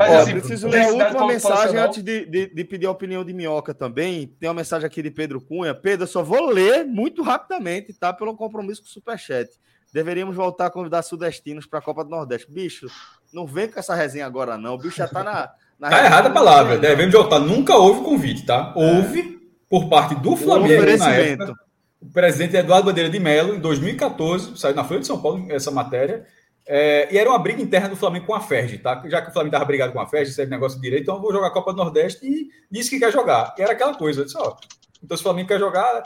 Mas 0.00 0.10
Ó, 0.12 0.18
assim, 0.20 0.32
preciso 0.32 0.66
ler 0.66 0.80
a 0.80 0.88
última 0.88 1.26
mensagem 1.26 1.76
antes 1.76 2.02
de, 2.02 2.24
de, 2.24 2.54
de, 2.54 2.64
pedir 2.64 2.86
a 2.86 2.90
opinião 2.90 3.22
de 3.22 3.34
Minhoca 3.34 3.74
também. 3.74 4.26
Tem 4.40 4.48
uma 4.48 4.54
mensagem 4.54 4.86
aqui 4.86 5.02
de 5.02 5.10
Pedro 5.10 5.42
Cunha. 5.42 5.74
Pedro, 5.74 6.04
eu 6.04 6.08
só 6.08 6.22
vou 6.22 6.48
ler 6.48 6.86
muito 6.86 7.22
rapidamente, 7.22 7.92
tá? 7.92 8.10
Pelo 8.10 8.34
compromisso 8.34 8.80
com 8.80 8.88
o 8.88 8.90
Superchat. 8.90 9.50
Deveríamos 9.92 10.34
voltar 10.34 10.66
a 10.66 10.70
convidar 10.70 11.02
sudestinos 11.02 11.66
para 11.66 11.80
a 11.80 11.82
Copa 11.82 12.02
do 12.02 12.08
Nordeste. 12.08 12.50
Bicho, 12.50 12.86
não 13.30 13.46
vem 13.46 13.68
com 13.68 13.78
essa 13.78 13.94
resenha 13.94 14.24
agora, 14.24 14.56
não. 14.56 14.76
O 14.76 14.78
bicho 14.78 14.96
já 14.96 15.06
tá 15.06 15.22
na. 15.22 15.50
na 15.78 15.90
tá 15.90 16.02
errada 16.02 16.28
a 16.30 16.32
palavra. 16.32 16.78
Devemos 16.78 17.12
voltar. 17.12 17.38
Nunca 17.38 17.76
houve 17.76 18.02
convite, 18.02 18.46
tá? 18.46 18.72
Houve 18.74 19.39
por 19.70 19.88
parte 19.88 20.16
do 20.16 20.36
Flamengo 20.36 20.84
na 20.98 21.14
época. 21.14 21.54
O 22.02 22.06
presidente 22.06 22.56
Eduardo 22.56 22.86
Bandeira 22.86 23.08
de 23.08 23.20
Mello, 23.20 23.54
em 23.54 23.60
2014, 23.60 24.58
saiu 24.58 24.74
na 24.74 24.82
Folha 24.82 25.00
de 25.00 25.06
São 25.06 25.22
Paulo 25.22 25.46
essa 25.50 25.70
matéria. 25.70 26.26
É, 26.66 27.08
e 27.12 27.18
era 27.18 27.30
uma 27.30 27.38
briga 27.38 27.62
interna 27.62 27.88
do 27.88 27.96
Flamengo 27.96 28.26
com 28.26 28.34
a 28.34 28.40
Ferdi, 28.40 28.78
tá? 28.78 29.02
Já 29.06 29.22
que 29.22 29.30
o 29.30 29.32
Flamengo 29.32 29.54
estava 29.54 29.64
brigado 29.64 29.92
com 29.92 30.00
a 30.00 30.06
Ferdi, 30.06 30.30
esse 30.30 30.42
é 30.42 30.46
negócio 30.46 30.78
de 30.78 30.82
direito, 30.82 31.02
então 31.02 31.16
eu 31.16 31.20
vou 31.20 31.32
jogar 31.32 31.48
a 31.48 31.52
Copa 31.52 31.72
do 31.72 31.76
Nordeste 31.76 32.26
e 32.26 32.48
disse 32.70 32.90
que 32.90 32.98
quer 32.98 33.12
jogar. 33.12 33.54
E 33.56 33.62
era 33.62 33.72
aquela 33.72 33.94
coisa, 33.94 34.22
eu 34.22 34.24
disse, 34.24 34.36
ó, 34.38 34.56
então 35.02 35.16
se 35.16 35.22
o 35.22 35.24
Flamengo 35.24 35.48
quer 35.48 35.58
jogar. 35.58 36.02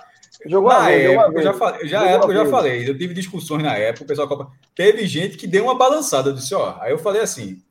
Jogou 0.47 0.69
na 0.69 0.87
vez, 0.87 1.11
época, 1.13 1.39
eu 1.39 1.43
já, 1.43 1.55
falei, 1.55 1.89
já, 1.89 2.07
época, 2.07 2.33
eu 2.33 2.45
já 2.45 2.51
falei, 2.51 2.89
eu 2.89 2.99
tive 2.99 3.15
discussões 3.15 3.63
na 3.63 3.77
época, 3.77 4.05
o 4.05 4.07
pessoal 4.07 4.29
Copa. 4.29 4.51
Teve 4.75 5.07
gente 5.07 5.37
que 5.37 5.47
deu 5.47 5.65
uma 5.65 5.77
balançada, 5.77 6.31
eu 6.31 6.35
disse, 6.35 6.55
ó, 6.55 6.77
aí 6.81 6.91
eu 6.91 6.99
falei 6.99 7.23
assim, 7.23 7.63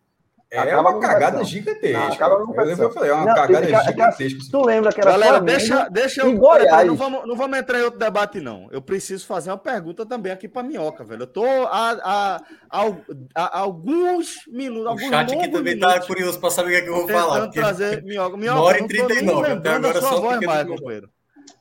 é 0.53 0.77
uma 0.77 0.99
cagada 0.99 1.43
gigantesca. 1.43 2.29
Não, 2.29 2.55
eu, 2.63 2.91
falei, 2.91 3.09
é 3.09 3.13
uma 3.13 3.25
não, 3.25 3.33
cagada 3.33 3.65
é 3.65 3.83
gigantesca. 3.85 4.39
tu 4.51 4.63
lembra 4.63 4.93
que 4.93 5.01
era 5.01 5.11
Galera, 5.11 5.39
deixa, 5.39 5.89
deixa 5.89 6.21
eu. 6.21 6.37
Goiás. 6.37 6.85
Não 6.85 6.95
vamos, 6.95 7.27
não 7.27 7.35
vamos 7.35 7.57
entrar 7.57 7.79
em 7.79 7.83
outro 7.83 7.99
debate, 7.99 8.39
não. 8.39 8.67
Eu 8.71 8.79
preciso 8.79 9.25
fazer 9.25 9.49
uma 9.49 9.57
pergunta 9.57 10.05
também 10.05 10.31
aqui 10.31 10.47
para 10.47 10.61
Minhoca, 10.61 11.03
velho. 11.03 11.23
Eu 11.23 11.27
tô 11.27 11.43
a, 11.43 12.37
a, 12.69 12.87
a, 13.35 13.59
alguns 13.59 14.45
minutos. 14.47 14.85
O 14.85 14.89
alguns 14.89 15.09
chat 15.09 15.33
aqui 15.33 15.49
também 15.49 15.79
tá 15.79 15.99
curioso 16.01 16.39
para 16.39 16.51
saber 16.51 16.67
o 16.67 16.71
que, 16.71 16.77
é 16.77 16.81
que 16.81 16.89
eu 16.89 16.95
vou 16.95 17.07
falar. 17.07 17.47
trazer 17.47 18.03
Minhoca. 18.03 18.37
Minhoca, 18.37 18.61
hora 18.61 18.79
e 18.79 18.87
39. 18.87 19.51
Até 19.53 19.69
agora 19.69 20.01
sua 20.01 20.19
voz 20.19 20.39
mais, 20.39 20.67
companheiro. 20.67 21.09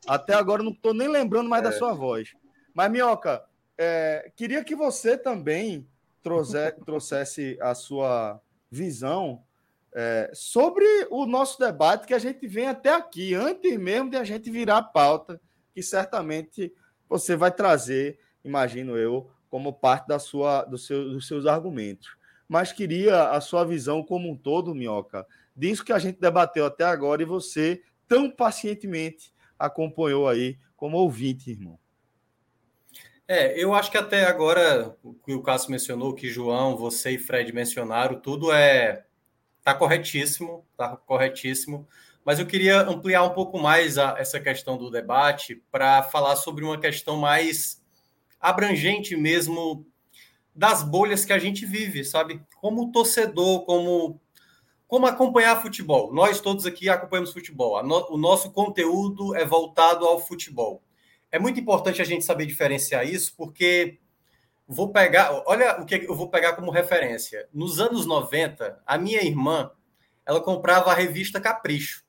Até 0.07 0.35
agora 0.35 0.63
não 0.63 0.75
tô 0.75 0.93
nem 0.93 1.09
lembrando 1.09 1.49
mais 1.49 1.65
é. 1.65 1.71
da 1.71 1.73
sua 1.73 1.95
voz. 1.95 2.29
Mas, 2.75 2.91
Minhoca, 2.91 3.43
é, 3.79 4.31
queria 4.37 4.63
que 4.63 4.75
você 4.75 5.17
também 5.17 5.87
trouxesse 6.23 7.57
a 7.61 7.75
sua 7.75 8.41
visão 8.73 9.45
é, 9.95 10.31
sobre 10.33 10.85
o 11.11 11.27
nosso 11.27 11.59
debate 11.59 12.07
que 12.07 12.15
a 12.15 12.19
gente 12.19 12.47
vem 12.47 12.67
até 12.67 12.95
aqui, 12.95 13.35
antes 13.35 13.79
mesmo 13.79 14.09
de 14.09 14.17
a 14.17 14.25
gente 14.25 14.51
virar 14.51 14.79
a 14.79 14.83
pauta, 14.83 15.39
que 15.75 15.83
certamente 15.83 16.73
você 17.07 17.37
vai 17.37 17.53
trazer, 17.53 18.19
imagino 18.43 18.97
eu, 18.97 19.31
como 19.51 19.75
parte 19.75 20.09
da 20.09 20.19
sua, 20.19 20.65
do 20.65 20.79
seu, 20.79 21.11
dos 21.11 21.27
seus 21.27 21.45
argumentos. 21.45 22.17
Mas 22.49 22.73
queria 22.73 23.29
a 23.29 23.41
sua 23.43 23.65
visão 23.65 24.03
como 24.03 24.31
um 24.31 24.37
todo, 24.37 24.75
Minhoca, 24.75 25.27
disso 25.55 25.85
que 25.85 25.93
a 25.93 25.99
gente 25.99 26.19
debateu 26.19 26.65
até 26.65 26.85
agora 26.85 27.21
e 27.21 27.27
você 27.27 27.83
tão 28.09 28.31
pacientemente 28.31 29.33
acompanhou 29.59 30.27
aí 30.27 30.59
como 30.75 30.97
ouvinte, 30.97 31.51
irmão. 31.51 31.79
É, 33.29 33.59
eu 33.63 33.73
acho 33.73 33.91
que 33.91 33.99
até 33.99 34.25
agora, 34.25 34.97
o 35.03 35.15
que 35.15 35.33
o 35.33 35.43
Cássio 35.43 35.71
mencionou, 35.71 36.15
que 36.15 36.29
João, 36.29 36.77
você 36.77 37.13
e 37.13 37.19
Fred 37.19 37.53
mencionaram, 37.53 38.21
tudo 38.21 38.53
é 38.53 39.05
tá 39.63 39.75
corretíssimo, 39.75 40.67
tá 40.77 40.97
corretíssimo. 40.97 41.87
Mas 42.25 42.39
eu 42.39 42.47
queria 42.47 42.81
ampliar 42.83 43.23
um 43.25 43.31
pouco 43.31 43.59
mais 43.59 43.99
a, 43.99 44.17
essa 44.19 44.39
questão 44.41 44.77
do 44.77 44.91
debate 44.91 45.63
para 45.71 46.03
falar 46.03 46.37
sobre 46.37 46.65
uma 46.65 46.79
questão 46.79 47.17
mais 47.17 47.83
abrangente 48.41 49.17
mesmo 49.17 49.87
das 50.55 50.83
bolhas 50.83 51.25
que 51.25 51.33
a 51.33 51.39
gente 51.39 51.65
vive, 51.65 52.05
sabe? 52.05 52.43
Como 52.61 52.93
torcedor, 52.93 53.65
como 53.65 54.21
como 54.87 55.07
acompanhar 55.07 55.63
futebol. 55.63 56.13
Nós 56.13 56.39
todos 56.39 56.67
aqui 56.67 56.87
acompanhamos 56.91 57.33
futebol. 57.33 57.83
O 58.11 58.19
nosso 58.19 58.51
conteúdo 58.51 59.35
é 59.35 59.43
voltado 59.43 60.05
ao 60.05 60.21
futebol. 60.21 60.83
É 61.33 61.39
muito 61.39 61.59
importante 61.59 62.03
a 62.03 62.05
gente 62.05 62.27
saber 62.27 62.45
diferenciar 62.45 63.09
isso, 63.09 63.35
porque 63.35 63.99
vou 64.69 64.93
pegar, 64.93 65.43
olha 65.47 65.81
o 65.81 65.87
que 65.87 65.95
eu 65.95 66.15
vou 66.15 66.29
pegar 66.29 66.53
como 66.53 66.71
referência. 66.71 67.49
Nos 67.53 67.81
anos 67.81 68.05
90, 68.05 68.83
a 68.87 68.99
minha 68.99 69.23
irmã, 69.23 69.71
ela 70.27 70.43
comprava 70.43 70.91
a 70.91 70.95
revista 70.95 71.41
Capricho. 71.41 72.05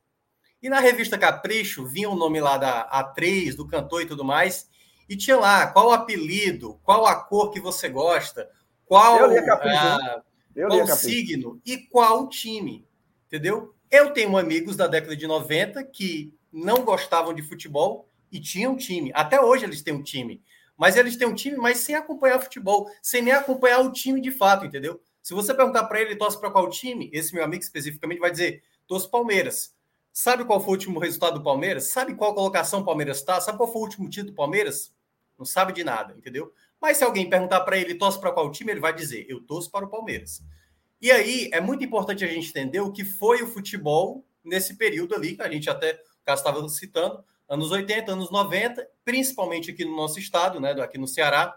E 0.61 0.69
na 0.69 0.81
revista 0.81 1.17
Capricho 1.17 1.85
vinha 1.85 2.09
o 2.09 2.15
nome 2.15 2.41
lá 2.41 2.57
da 2.57 2.81
atriz, 2.81 3.55
do 3.55 3.65
cantor 3.65 4.01
e 4.01 4.05
tudo 4.05 4.25
mais, 4.25 4.69
e 5.07 5.15
tinha 5.15 5.37
lá 5.37 5.67
qual 5.67 5.87
o 5.87 5.93
apelido, 5.93 6.79
qual 6.83 7.05
a 7.05 7.15
cor 7.15 7.49
que 7.49 7.61
você 7.61 7.87
gosta, 7.87 8.49
qual, 8.85 9.19
Capricho, 9.45 10.23
qual 10.67 10.87
signo 10.87 11.61
e 11.65 11.77
qual 11.77 12.27
time, 12.27 12.85
entendeu? 13.27 13.73
Eu 13.89 14.11
tenho 14.11 14.37
amigos 14.37 14.75
da 14.75 14.87
década 14.87 15.15
de 15.15 15.27
90 15.27 15.81
que 15.85 16.33
não 16.51 16.83
gostavam 16.83 17.33
de 17.33 17.41
futebol 17.41 18.09
e 18.33 18.41
tinham 18.41 18.73
um 18.73 18.75
time. 18.75 19.11
Até 19.13 19.39
hoje 19.39 19.63
eles 19.63 19.83
têm 19.83 19.93
um 19.93 20.01
time. 20.01 20.43
Mas 20.75 20.97
eles 20.97 21.15
têm 21.15 21.27
um 21.27 21.35
time, 21.35 21.55
mas 21.55 21.77
sem 21.77 21.93
acompanhar 21.93 22.39
futebol, 22.39 22.89
sem 23.01 23.21
nem 23.21 23.31
acompanhar 23.31 23.79
o 23.81 23.91
time 23.91 24.19
de 24.19 24.31
fato, 24.31 24.65
entendeu? 24.65 24.99
Se 25.21 25.33
você 25.33 25.53
perguntar 25.53 25.83
para 25.85 26.01
ele, 26.01 26.15
torce 26.15 26.37
para 26.39 26.49
qual 26.49 26.67
time? 26.69 27.09
Esse 27.13 27.33
meu 27.33 27.43
amigo 27.43 27.61
especificamente 27.63 28.19
vai 28.19 28.31
dizer, 28.31 28.63
torce 28.87 29.09
Palmeiras. 29.09 29.73
Sabe 30.11 30.43
qual 30.43 30.59
foi 30.59 30.69
o 30.69 30.71
último 30.71 30.99
resultado 30.99 31.35
do 31.35 31.43
Palmeiras? 31.43 31.85
Sabe 31.85 32.15
qual 32.15 32.33
colocação 32.33 32.81
o 32.81 32.85
Palmeiras 32.85 33.17
está? 33.17 33.39
Sabe 33.39 33.57
qual 33.57 33.71
foi 33.71 33.81
o 33.81 33.85
último 33.85 34.09
título 34.09 34.31
do 34.31 34.35
Palmeiras? 34.35 34.91
Não 35.37 35.45
sabe 35.45 35.73
de 35.73 35.83
nada, 35.83 36.15
entendeu? 36.17 36.51
Mas 36.81 36.97
se 36.97 37.03
alguém 37.03 37.29
perguntar 37.29 37.61
para 37.61 37.77
ele, 37.77 37.95
torce 37.95 38.19
para 38.19 38.31
qual 38.31 38.51
time, 38.51 38.71
ele 38.71 38.79
vai 38.79 38.93
dizer, 38.93 39.25
eu 39.29 39.39
torço 39.41 39.71
para 39.71 39.85
o 39.85 39.89
Palmeiras. 39.89 40.43
E 40.99 41.11
aí 41.11 41.49
é 41.53 41.61
muito 41.61 41.83
importante 41.83 42.25
a 42.25 42.27
gente 42.27 42.49
entender 42.49 42.79
o 42.79 42.91
que 42.91 43.05
foi 43.05 43.43
o 43.43 43.47
futebol 43.47 44.25
nesse 44.43 44.75
período 44.75 45.15
ali, 45.15 45.35
que 45.35 45.41
a 45.41 45.49
gente 45.49 45.69
até, 45.69 45.93
o 45.93 46.25
Cássio 46.25 46.45
estava 46.45 46.69
citando, 46.69 47.23
anos 47.47 47.71
80, 47.71 48.11
anos 48.11 48.31
90, 48.31 48.87
principalmente 49.03 49.71
aqui 49.71 49.85
no 49.85 49.95
nosso 49.95 50.19
estado, 50.19 50.59
né, 50.59 50.71
aqui 50.81 50.97
no 50.97 51.07
Ceará, 51.07 51.55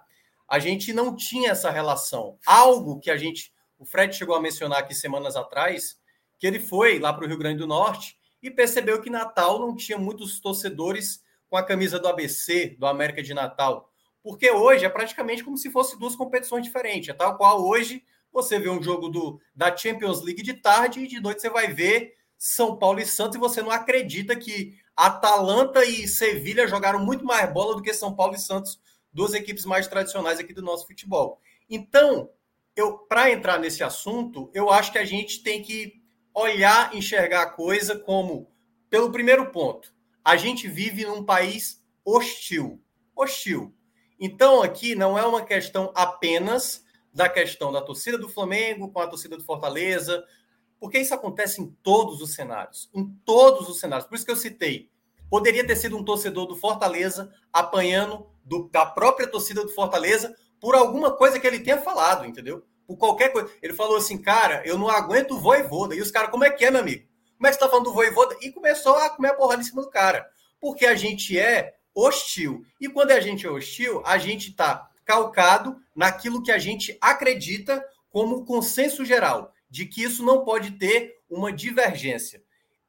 a 0.48 0.58
gente 0.58 0.92
não 0.92 1.14
tinha 1.14 1.50
essa 1.50 1.70
relação. 1.70 2.38
Algo 2.46 3.00
que 3.00 3.10
a 3.10 3.16
gente, 3.16 3.52
o 3.78 3.84
Fred 3.84 4.14
chegou 4.14 4.34
a 4.34 4.40
mencionar 4.40 4.80
aqui 4.80 4.94
semanas 4.94 5.36
atrás, 5.36 5.98
que 6.38 6.46
ele 6.46 6.60
foi 6.60 6.98
lá 6.98 7.12
para 7.12 7.24
o 7.24 7.28
Rio 7.28 7.38
Grande 7.38 7.58
do 7.58 7.66
Norte 7.66 8.16
e 8.42 8.50
percebeu 8.50 9.00
que 9.00 9.10
Natal 9.10 9.58
não 9.58 9.74
tinha 9.74 9.98
muitos 9.98 10.38
torcedores 10.40 11.22
com 11.48 11.56
a 11.56 11.62
camisa 11.62 11.98
do 11.98 12.08
ABC, 12.08 12.76
do 12.78 12.86
América 12.86 13.22
de 13.22 13.34
Natal. 13.34 13.90
Porque 14.22 14.50
hoje 14.50 14.84
é 14.84 14.88
praticamente 14.88 15.42
como 15.42 15.56
se 15.56 15.70
fosse 15.70 15.98
duas 15.98 16.14
competições 16.16 16.64
diferentes. 16.64 17.08
É 17.08 17.12
tal 17.12 17.36
qual 17.36 17.64
hoje 17.64 18.04
você 18.32 18.58
vê 18.58 18.68
um 18.68 18.82
jogo 18.82 19.08
do, 19.08 19.40
da 19.54 19.74
Champions 19.74 20.22
League 20.22 20.42
de 20.42 20.54
tarde 20.54 21.00
e 21.00 21.06
de 21.06 21.20
noite 21.20 21.40
você 21.40 21.48
vai 21.48 21.72
ver 21.72 22.14
São 22.36 22.76
Paulo 22.76 23.00
e 23.00 23.06
Santos 23.06 23.36
e 23.36 23.40
você 23.40 23.62
não 23.62 23.70
acredita 23.70 24.36
que 24.36 24.78
Atalanta 24.96 25.84
e 25.84 26.08
Sevilha 26.08 26.66
jogaram 26.66 26.98
muito 26.98 27.24
mais 27.24 27.52
bola 27.52 27.74
do 27.74 27.82
que 27.82 27.92
São 27.92 28.14
Paulo 28.14 28.34
e 28.34 28.40
Santos, 28.40 28.80
duas 29.12 29.34
equipes 29.34 29.64
mais 29.64 29.86
tradicionais 29.86 30.38
aqui 30.38 30.54
do 30.54 30.62
nosso 30.62 30.86
futebol. 30.86 31.40
Então, 31.68 32.30
eu 32.74 32.98
para 32.98 33.30
entrar 33.30 33.58
nesse 33.58 33.84
assunto, 33.84 34.50
eu 34.54 34.70
acho 34.70 34.92
que 34.92 34.98
a 34.98 35.04
gente 35.04 35.42
tem 35.42 35.62
que 35.62 36.02
olhar, 36.34 36.94
enxergar 36.94 37.42
a 37.42 37.50
coisa 37.50 37.98
como, 37.98 38.50
pelo 38.88 39.12
primeiro 39.12 39.50
ponto, 39.50 39.94
a 40.24 40.36
gente 40.36 40.68
vive 40.68 41.04
num 41.04 41.24
país 41.24 41.82
hostil. 42.04 42.82
Hostil. 43.14 43.74
Então, 44.18 44.62
aqui 44.62 44.94
não 44.94 45.18
é 45.18 45.24
uma 45.24 45.44
questão 45.44 45.92
apenas 45.94 46.84
da 47.12 47.28
questão 47.28 47.72
da 47.72 47.80
torcida 47.80 48.18
do 48.18 48.28
Flamengo 48.28 48.90
com 48.90 49.00
a 49.00 49.06
torcida 49.06 49.36
do 49.36 49.44
Fortaleza, 49.44 50.24
porque 50.78 50.98
isso 50.98 51.14
acontece 51.14 51.60
em 51.60 51.66
todos 51.82 52.20
os 52.20 52.34
cenários. 52.34 52.90
Em 52.94 53.04
todos 53.24 53.68
os 53.68 53.80
cenários. 53.80 54.08
Por 54.08 54.14
isso 54.14 54.24
que 54.24 54.32
eu 54.32 54.36
citei. 54.36 54.90
Poderia 55.28 55.66
ter 55.66 55.76
sido 55.76 55.96
um 55.96 56.04
torcedor 56.04 56.46
do 56.46 56.56
Fortaleza 56.56 57.32
apanhando 57.52 58.26
do, 58.44 58.68
da 58.68 58.86
própria 58.86 59.26
torcida 59.26 59.62
do 59.62 59.70
Fortaleza 59.70 60.36
por 60.60 60.74
alguma 60.74 61.16
coisa 61.16 61.40
que 61.40 61.46
ele 61.46 61.60
tenha 61.60 61.78
falado, 61.78 62.24
entendeu? 62.24 62.64
por 62.86 62.96
qualquer 62.96 63.30
coisa. 63.30 63.50
Ele 63.60 63.74
falou 63.74 63.96
assim, 63.96 64.16
cara, 64.16 64.62
eu 64.64 64.78
não 64.78 64.88
aguento 64.88 65.32
o 65.32 65.40
voivoda. 65.40 65.94
E 65.94 66.00
os 66.00 66.10
caras, 66.10 66.30
como 66.30 66.44
é 66.44 66.50
que 66.50 66.64
é, 66.64 66.70
meu 66.70 66.80
amigo? 66.80 67.06
Como 67.36 67.46
é 67.46 67.50
que 67.50 67.54
você 67.54 67.60
tá 67.60 67.68
falando 67.68 67.86
do 67.86 67.92
voivoda? 67.92 68.36
E 68.40 68.50
começou 68.50 68.94
a 68.96 69.10
comer 69.10 69.30
a 69.30 69.34
porrada 69.34 69.60
em 69.60 69.64
cima 69.64 69.82
do 69.82 69.90
cara. 69.90 70.26
Porque 70.60 70.86
a 70.86 70.94
gente 70.94 71.38
é 71.38 71.74
hostil. 71.94 72.64
E 72.80 72.88
quando 72.88 73.10
a 73.10 73.20
gente 73.20 73.46
é 73.46 73.50
hostil, 73.50 74.02
a 74.06 74.16
gente 74.16 74.54
tá 74.54 74.88
calcado 75.04 75.76
naquilo 75.94 76.42
que 76.42 76.52
a 76.52 76.58
gente 76.58 76.96
acredita 77.00 77.84
como 78.10 78.44
consenso 78.44 79.04
geral, 79.04 79.52
de 79.76 79.84
que 79.84 80.02
isso 80.02 80.24
não 80.24 80.42
pode 80.42 80.70
ter 80.70 81.20
uma 81.28 81.52
divergência. 81.52 82.42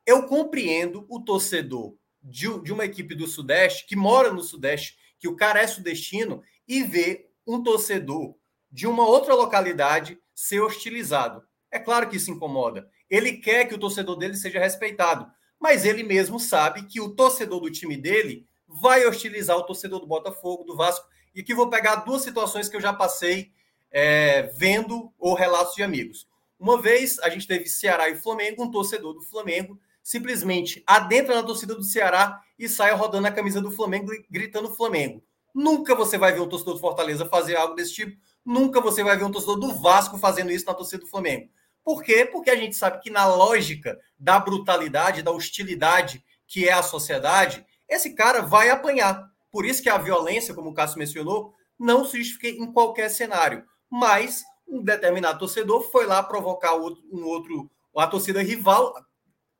Eu 0.05 0.23
compreendo 0.23 1.05
o 1.09 1.19
torcedor 1.19 1.97
de, 2.23 2.47
de 2.63 2.71
uma 2.71 2.85
equipe 2.85 3.13
do 3.13 3.27
Sudeste, 3.27 3.85
que 3.85 3.93
mora 3.93 4.31
no 4.31 4.41
Sudeste, 4.41 4.97
que 5.19 5.27
o 5.27 5.35
cara 5.35 5.59
é 5.59 5.67
sudestino, 5.67 6.41
e 6.65 6.83
vê 6.83 7.29
um 7.45 7.61
torcedor 7.61 8.37
de 8.71 8.87
uma 8.87 9.05
outra 9.05 9.35
localidade 9.35 10.17
ser 10.33 10.61
hostilizado. 10.61 11.43
É 11.69 11.77
claro 11.77 12.07
que 12.07 12.15
isso 12.15 12.31
incomoda. 12.31 12.89
Ele 13.09 13.33
quer 13.33 13.65
que 13.65 13.75
o 13.75 13.79
torcedor 13.79 14.15
dele 14.15 14.37
seja 14.37 14.57
respeitado, 14.57 15.29
mas 15.59 15.83
ele 15.83 16.03
mesmo 16.03 16.39
sabe 16.39 16.87
que 16.87 17.01
o 17.01 17.13
torcedor 17.13 17.59
do 17.59 17.69
time 17.69 17.97
dele 17.97 18.47
vai 18.65 19.05
hostilizar 19.05 19.57
o 19.57 19.63
torcedor 19.63 19.99
do 19.99 20.07
Botafogo, 20.07 20.63
do 20.63 20.77
Vasco. 20.77 21.05
E 21.35 21.41
aqui 21.41 21.53
vou 21.53 21.69
pegar 21.69 21.97
duas 21.97 22.21
situações 22.21 22.69
que 22.69 22.77
eu 22.77 22.81
já 22.81 22.93
passei 22.93 23.51
é, 23.91 24.43
vendo 24.43 25.11
ou 25.19 25.33
relatos 25.33 25.75
de 25.75 25.83
amigos. 25.83 26.25
Uma 26.59 26.81
vez 26.81 27.19
a 27.19 27.29
gente 27.29 27.47
teve 27.47 27.67
Ceará 27.67 28.09
e 28.09 28.17
Flamengo, 28.17 28.63
um 28.63 28.71
torcedor 28.71 29.13
do 29.13 29.21
Flamengo 29.21 29.79
simplesmente 30.01 30.83
adentra 30.87 31.35
na 31.35 31.43
torcida 31.43 31.75
do 31.75 31.83
Ceará 31.83 32.39
e 32.57 32.69
sai 32.69 32.93
rodando 32.93 33.27
a 33.27 33.31
camisa 33.31 33.61
do 33.61 33.71
Flamengo 33.71 34.11
gritando 34.29 34.73
Flamengo. 34.73 35.23
Nunca 35.53 35.93
você 35.95 36.17
vai 36.17 36.31
ver 36.31 36.39
um 36.39 36.47
torcedor 36.47 36.75
do 36.75 36.79
Fortaleza 36.79 37.25
fazer 37.25 37.55
algo 37.55 37.75
desse 37.75 37.93
tipo, 37.93 38.17
Nunca 38.47 38.79
você 38.79 39.03
vai 39.03 39.17
ver 39.17 39.25
um 39.25 39.31
torcedor 39.31 39.59
do 39.59 39.73
Vasco 39.73 40.17
fazendo 40.17 40.49
isso 40.51 40.65
na 40.65 40.73
torcida 40.73 41.03
do 41.03 41.09
Flamengo. 41.09 41.49
Por 41.83 42.01
quê? 42.01 42.23
Porque 42.23 42.49
a 42.49 42.55
gente 42.55 42.77
sabe 42.77 43.01
que 43.01 43.09
na 43.09 43.27
lógica 43.27 43.99
da 44.17 44.39
brutalidade, 44.39 45.21
da 45.21 45.31
hostilidade 45.31 46.23
que 46.47 46.65
é 46.65 46.71
a 46.71 46.81
sociedade, 46.81 47.65
esse 47.89 48.13
cara 48.13 48.41
vai 48.41 48.69
apanhar. 48.69 49.29
Por 49.51 49.65
isso 49.65 49.83
que 49.83 49.89
a 49.89 49.97
violência, 49.97 50.53
como 50.53 50.69
o 50.69 50.73
Cássio 50.73 50.97
mencionou, 50.97 51.53
não 51.77 52.05
se 52.05 52.19
justifica 52.19 52.47
em 52.47 52.71
qualquer 52.71 53.09
cenário. 53.09 53.65
Mas 53.91 54.45
um 54.67 54.83
determinado 54.83 55.39
torcedor 55.39 55.81
foi 55.89 56.05
lá 56.05 56.21
provocar 56.21 56.75
um 56.75 57.25
outro, 57.25 57.69
a 57.95 58.07
torcida 58.07 58.41
rival, 58.41 58.93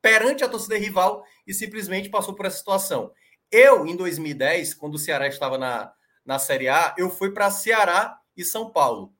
perante 0.02 0.44
a 0.44 0.50
torcida 0.50 0.78
rival, 0.78 1.24
e 1.46 1.54
simplesmente 1.54 2.10
passou 2.10 2.34
por 2.34 2.46
essa 2.46 2.58
situação. 2.58 3.12
Eu, 3.52 3.86
em 3.86 3.96
2010, 3.96 4.74
quando 4.74 4.96
o 4.96 5.00
Ceará 5.00 5.28
estava 5.28 5.58
na, 5.58 5.92
na 6.26 6.38
Série 6.38 6.68
A, 6.68 6.94
eu 6.98 7.10
fui 7.10 7.32
para 7.32 7.50
Ceará 7.50 8.20
e 8.36 8.44
São 8.44 8.70
Paulo. 8.70 9.14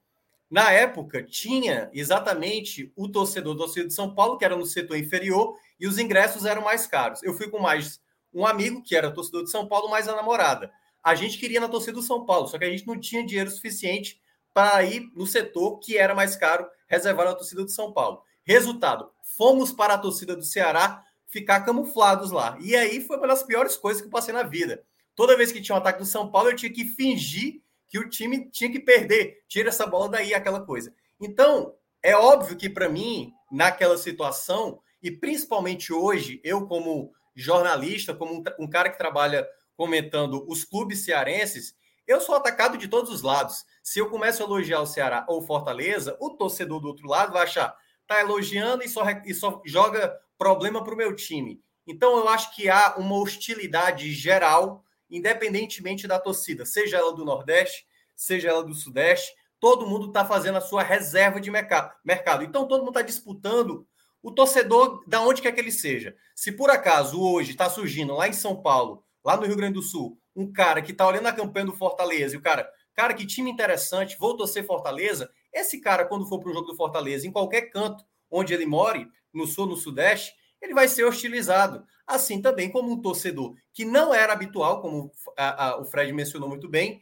Na 0.50 0.72
época, 0.72 1.24
tinha 1.24 1.90
exatamente 1.94 2.92
o 2.96 3.10
torcedor 3.10 3.54
do 3.54 3.60
torcedor 3.60 3.88
de 3.88 3.94
São 3.94 4.14
Paulo, 4.14 4.38
que 4.38 4.46
era 4.46 4.56
no 4.56 4.66
setor 4.66 4.98
inferior, 4.98 5.58
e 5.80 5.88
os 5.88 5.98
ingressos 5.98 6.46
eram 6.46 6.62
mais 6.62 6.88
caros. 6.88 7.22
Eu 7.24 7.34
fui 7.34 7.50
com 7.50 7.60
mais 7.60 8.02
um 8.34 8.46
amigo, 8.46 8.82
que 8.84 8.96
era 8.96 9.12
torcedor 9.12 9.44
de 9.44 9.52
São 9.52 9.68
Paulo, 9.68 9.90
mais 9.90 10.08
a 10.08 10.16
namorada. 10.16 10.72
A 11.04 11.16
gente 11.16 11.38
queria 11.38 11.60
na 11.60 11.68
torcida 11.68 11.94
do 11.94 12.02
São 12.02 12.26
Paulo, 12.26 12.48
só 12.48 12.58
que 12.58 12.66
a 12.66 12.70
gente 12.70 12.86
não 12.86 13.00
tinha 13.00 13.26
dinheiro 13.26 13.50
suficiente 13.50 14.20
para 14.58 14.84
ir 14.84 15.12
no 15.14 15.28
setor 15.28 15.78
que 15.78 16.00
era 16.00 16.16
mais 16.16 16.36
caro, 16.36 16.68
reservado 16.88 17.30
à 17.30 17.36
torcida 17.36 17.64
do 17.64 17.70
São 17.70 17.94
Paulo. 17.94 18.24
Resultado, 18.44 19.12
fomos 19.38 19.72
para 19.72 19.94
a 19.94 19.98
torcida 20.00 20.36
do 20.36 20.42
Ceará 20.42 21.04
ficar 21.28 21.62
camuflados 21.62 22.32
lá. 22.32 22.58
E 22.60 22.76
aí 22.76 23.06
foi 23.06 23.18
uma 23.18 23.28
das 23.28 23.44
piores 23.44 23.76
coisas 23.76 24.02
que 24.02 24.08
eu 24.08 24.12
passei 24.12 24.34
na 24.34 24.42
vida. 24.42 24.84
Toda 25.14 25.38
vez 25.38 25.52
que 25.52 25.62
tinha 25.62 25.76
um 25.76 25.78
ataque 25.78 26.00
do 26.00 26.06
São 26.08 26.32
Paulo, 26.32 26.50
eu 26.50 26.56
tinha 26.56 26.74
que 26.74 26.86
fingir 26.86 27.62
que 27.88 28.00
o 28.00 28.10
time 28.10 28.50
tinha 28.50 28.72
que 28.72 28.80
perder. 28.80 29.44
Tira 29.48 29.70
essa 29.70 29.86
bola 29.86 30.10
daí, 30.10 30.34
aquela 30.34 30.62
coisa. 30.62 30.92
Então, 31.22 31.76
é 32.02 32.16
óbvio 32.16 32.58
que 32.58 32.68
para 32.68 32.90
mim, 32.90 33.32
naquela 33.52 33.96
situação, 33.96 34.80
e 35.04 35.12
principalmente 35.12 35.94
hoje, 35.94 36.42
eu 36.44 36.66
como 36.66 37.14
jornalista, 37.36 38.12
como 38.12 38.34
um, 38.34 38.44
um, 38.60 38.68
cara 38.68 38.90
que 38.90 38.98
trabalha 38.98 39.48
comentando 39.76 40.44
os 40.50 40.66
clubes 40.66 41.06
cearenses, 41.06 41.76
eu 42.08 42.22
sou 42.22 42.36
atacado 42.36 42.78
de 42.78 42.88
todos 42.88 43.12
os 43.12 43.22
lados. 43.22 43.66
Se 43.84 44.00
eu 44.00 44.10
começo 44.10 44.42
a 44.42 44.46
elogiar 44.46 44.80
o 44.80 44.88
Ceará 44.88 45.26
ou 45.28 45.42
Fortaleza, 45.42 46.18
o 46.20 46.30
torcedor 46.30 46.80
do 46.80 46.88
outro 46.88 47.08
lado 47.08 47.34
vai 47.34 47.44
achar, 47.44 47.76
tá 48.08 48.22
elogiando 48.22 48.84
e 48.84 48.88
só, 48.88 49.04
e 49.26 49.34
só 49.34 49.62
joga 49.66 50.18
problema 50.38 50.84
para 50.84 50.94
o 50.94 50.98
meu 50.98 51.14
time. 51.16 51.62
Então 51.86 52.18
eu 52.18 52.30
acho 52.30 52.56
que 52.56 52.70
há 52.70 52.96
uma 52.98 53.18
hostilidade 53.18 54.12
geral, 54.14 54.84
independentemente 55.10 56.08
da 56.08 56.20
torcida, 56.20 56.66
seja 56.66 56.98
ela 56.98 57.14
do 57.14 57.26
Nordeste, 57.26 57.86
seja 58.16 58.50
ela 58.50 58.64
do 58.64 58.74
Sudeste, 58.74 59.34
todo 59.60 59.88
mundo 59.88 60.08
está 60.08 60.26
fazendo 60.26 60.58
a 60.58 60.62
sua 60.62 60.84
reserva 60.84 61.40
de 61.40 61.52
mercado. 61.52 62.44
Então 62.44 62.68
todo 62.68 62.82
mundo 62.82 62.90
está 62.90 63.02
disputando 63.02 63.88
o 64.22 64.32
torcedor 64.32 65.04
da 65.08 65.22
onde 65.22 65.42
quer 65.42 65.52
que 65.52 65.60
ele 65.60 65.72
seja. 65.72 66.16
Se 66.36 66.52
por 66.52 66.70
acaso 66.70 67.22
hoje 67.22 67.52
está 67.52 67.70
surgindo 67.70 68.14
lá 68.14 68.28
em 68.28 68.34
São 68.34 68.62
Paulo, 68.62 69.04
lá 69.24 69.38
no 69.38 69.46
Rio 69.46 69.56
Grande 69.56 69.76
do 69.76 69.82
Sul, 69.82 70.20
um 70.38 70.54
cara 70.54 70.84
que 70.84 70.92
está 70.92 71.08
olhando 71.08 71.26
a 71.26 71.34
campanha 71.34 71.66
do 71.66 71.74
Fortaleza 71.74 72.36
e 72.36 72.38
o 72.38 72.42
cara, 72.42 72.72
cara, 72.94 73.16
que 73.16 73.26
time 73.26 73.50
interessante, 73.50 74.16
vou 74.20 74.38
torcer 74.38 74.64
Fortaleza. 74.64 75.32
Esse 75.52 75.82
cara, 75.82 76.06
quando 76.06 76.28
for 76.28 76.40
para 76.40 76.52
o 76.52 76.54
jogo 76.54 76.68
do 76.68 76.76
Fortaleza, 76.76 77.28
em 77.28 77.32
qualquer 77.32 77.72
canto 77.72 78.06
onde 78.30 78.54
ele 78.54 78.68
more, 78.68 79.10
no 79.34 79.48
sul, 79.48 79.66
no 79.66 79.76
sudeste, 79.76 80.36
ele 80.62 80.76
vai 80.76 80.88
ser 80.88 81.06
hostilizado. 81.06 81.84
Assim 82.06 82.40
também 82.40 82.72
como 82.72 82.92
um 82.92 83.02
torcedor 83.02 83.56
que 83.74 83.84
não 83.84 84.14
era 84.14 84.32
habitual, 84.32 84.80
como 84.80 85.12
a, 85.36 85.70
a, 85.70 85.82
o 85.82 85.86
Fred 85.86 86.14
mencionou 86.14 86.48
muito 86.48 86.70
bem. 86.70 87.02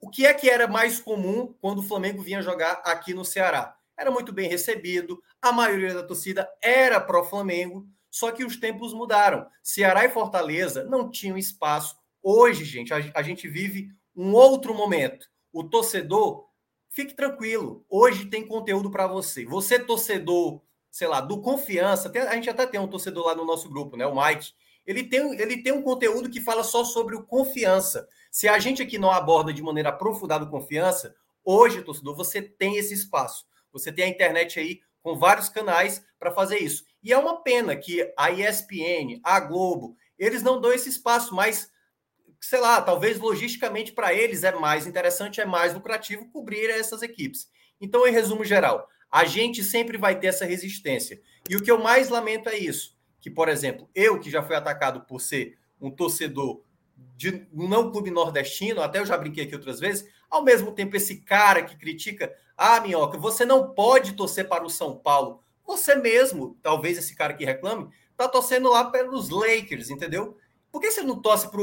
O 0.00 0.10
que 0.10 0.26
é 0.26 0.34
que 0.34 0.50
era 0.50 0.66
mais 0.66 0.98
comum 0.98 1.54
quando 1.60 1.78
o 1.78 1.82
Flamengo 1.82 2.20
vinha 2.20 2.42
jogar 2.42 2.82
aqui 2.84 3.14
no 3.14 3.24
Ceará? 3.24 3.76
Era 3.96 4.10
muito 4.10 4.32
bem 4.32 4.48
recebido, 4.48 5.22
a 5.40 5.52
maioria 5.52 5.94
da 5.94 6.02
torcida 6.02 6.50
era 6.60 7.00
pró-Flamengo, 7.00 7.86
só 8.10 8.32
que 8.32 8.44
os 8.44 8.56
tempos 8.56 8.92
mudaram. 8.92 9.46
Ceará 9.62 10.04
e 10.04 10.10
Fortaleza 10.10 10.84
não 10.84 11.10
tinham 11.10 11.36
espaço 11.36 11.99
Hoje, 12.22 12.64
gente, 12.64 12.92
a, 12.92 12.98
a 13.14 13.22
gente 13.22 13.48
vive 13.48 13.90
um 14.14 14.32
outro 14.34 14.74
momento. 14.74 15.26
O 15.52 15.64
torcedor, 15.64 16.46
fique 16.90 17.14
tranquilo. 17.14 17.84
Hoje 17.88 18.26
tem 18.26 18.46
conteúdo 18.46 18.90
para 18.90 19.06
você. 19.06 19.44
Você, 19.46 19.78
torcedor, 19.78 20.60
sei 20.90 21.08
lá, 21.08 21.20
do 21.20 21.40
confiança, 21.40 22.10
tem, 22.10 22.22
a 22.22 22.34
gente 22.34 22.50
até 22.50 22.66
tem 22.66 22.80
um 22.80 22.88
torcedor 22.88 23.26
lá 23.26 23.34
no 23.34 23.44
nosso 23.44 23.68
grupo, 23.68 23.96
né? 23.96 24.06
O 24.06 24.14
Mike. 24.14 24.52
Ele 24.86 25.04
tem, 25.04 25.40
ele 25.40 25.62
tem 25.62 25.72
um 25.72 25.82
conteúdo 25.82 26.30
que 26.30 26.40
fala 26.40 26.64
só 26.64 26.84
sobre 26.84 27.14
o 27.14 27.22
confiança. 27.22 28.08
Se 28.30 28.48
a 28.48 28.58
gente 28.58 28.82
aqui 28.82 28.98
não 28.98 29.10
aborda 29.10 29.52
de 29.52 29.62
maneira 29.62 29.90
aprofundada 29.90 30.44
o 30.44 30.50
confiança, 30.50 31.14
hoje, 31.44 31.82
torcedor, 31.82 32.16
você 32.16 32.42
tem 32.42 32.76
esse 32.76 32.94
espaço. 32.94 33.46
Você 33.72 33.92
tem 33.92 34.04
a 34.04 34.08
internet 34.08 34.58
aí 34.58 34.80
com 35.02 35.16
vários 35.16 35.48
canais 35.48 36.04
para 36.18 36.32
fazer 36.32 36.58
isso. 36.58 36.84
E 37.02 37.12
é 37.12 37.18
uma 37.18 37.42
pena 37.42 37.76
que 37.76 38.12
a 38.16 38.30
ESPN, 38.30 39.20
a 39.22 39.40
Globo, 39.40 39.96
eles 40.18 40.42
não 40.42 40.60
dão 40.60 40.72
esse 40.72 40.88
espaço, 40.88 41.34
mas 41.34 41.69
sei 42.40 42.60
lá, 42.60 42.80
talvez 42.80 43.18
logisticamente 43.18 43.92
para 43.92 44.14
eles 44.14 44.44
é 44.44 44.52
mais 44.52 44.86
interessante, 44.86 45.40
é 45.40 45.44
mais 45.44 45.74
lucrativo 45.74 46.28
cobrir 46.30 46.70
essas 46.70 47.02
equipes. 47.02 47.48
Então, 47.80 48.06
em 48.06 48.12
resumo 48.12 48.44
geral, 48.44 48.88
a 49.10 49.24
gente 49.24 49.62
sempre 49.62 49.98
vai 49.98 50.18
ter 50.18 50.28
essa 50.28 50.44
resistência. 50.44 51.20
E 51.48 51.56
o 51.56 51.62
que 51.62 51.70
eu 51.70 51.78
mais 51.78 52.08
lamento 52.08 52.48
é 52.48 52.56
isso, 52.56 52.96
que, 53.20 53.30
por 53.30 53.48
exemplo, 53.48 53.88
eu 53.94 54.18
que 54.18 54.30
já 54.30 54.42
fui 54.42 54.54
atacado 54.54 55.02
por 55.02 55.20
ser 55.20 55.58
um 55.80 55.90
torcedor 55.90 56.62
de 57.16 57.46
não 57.52 57.90
clube 57.90 58.10
nordestino, 58.10 58.82
até 58.82 58.98
eu 58.98 59.06
já 59.06 59.16
brinquei 59.16 59.44
aqui 59.44 59.54
outras 59.54 59.80
vezes, 59.80 60.08
ao 60.28 60.44
mesmo 60.44 60.72
tempo 60.72 60.96
esse 60.96 61.22
cara 61.22 61.62
que 61.62 61.76
critica, 61.76 62.34
ah, 62.56 62.80
Minhoca, 62.80 63.18
você 63.18 63.44
não 63.44 63.72
pode 63.74 64.12
torcer 64.12 64.48
para 64.48 64.64
o 64.64 64.70
São 64.70 64.96
Paulo. 64.96 65.42
Você 65.66 65.94
mesmo, 65.94 66.58
talvez 66.62 66.98
esse 66.98 67.14
cara 67.14 67.34
que 67.34 67.44
reclame, 67.44 67.88
tá 68.16 68.28
torcendo 68.28 68.68
lá 68.68 68.90
pelos 68.90 69.30
Lakers, 69.30 69.90
entendeu? 69.90 70.36
Por 70.70 70.80
que 70.80 70.90
você 70.90 71.02
não 71.02 71.20
torce 71.20 71.48
para 71.50 71.60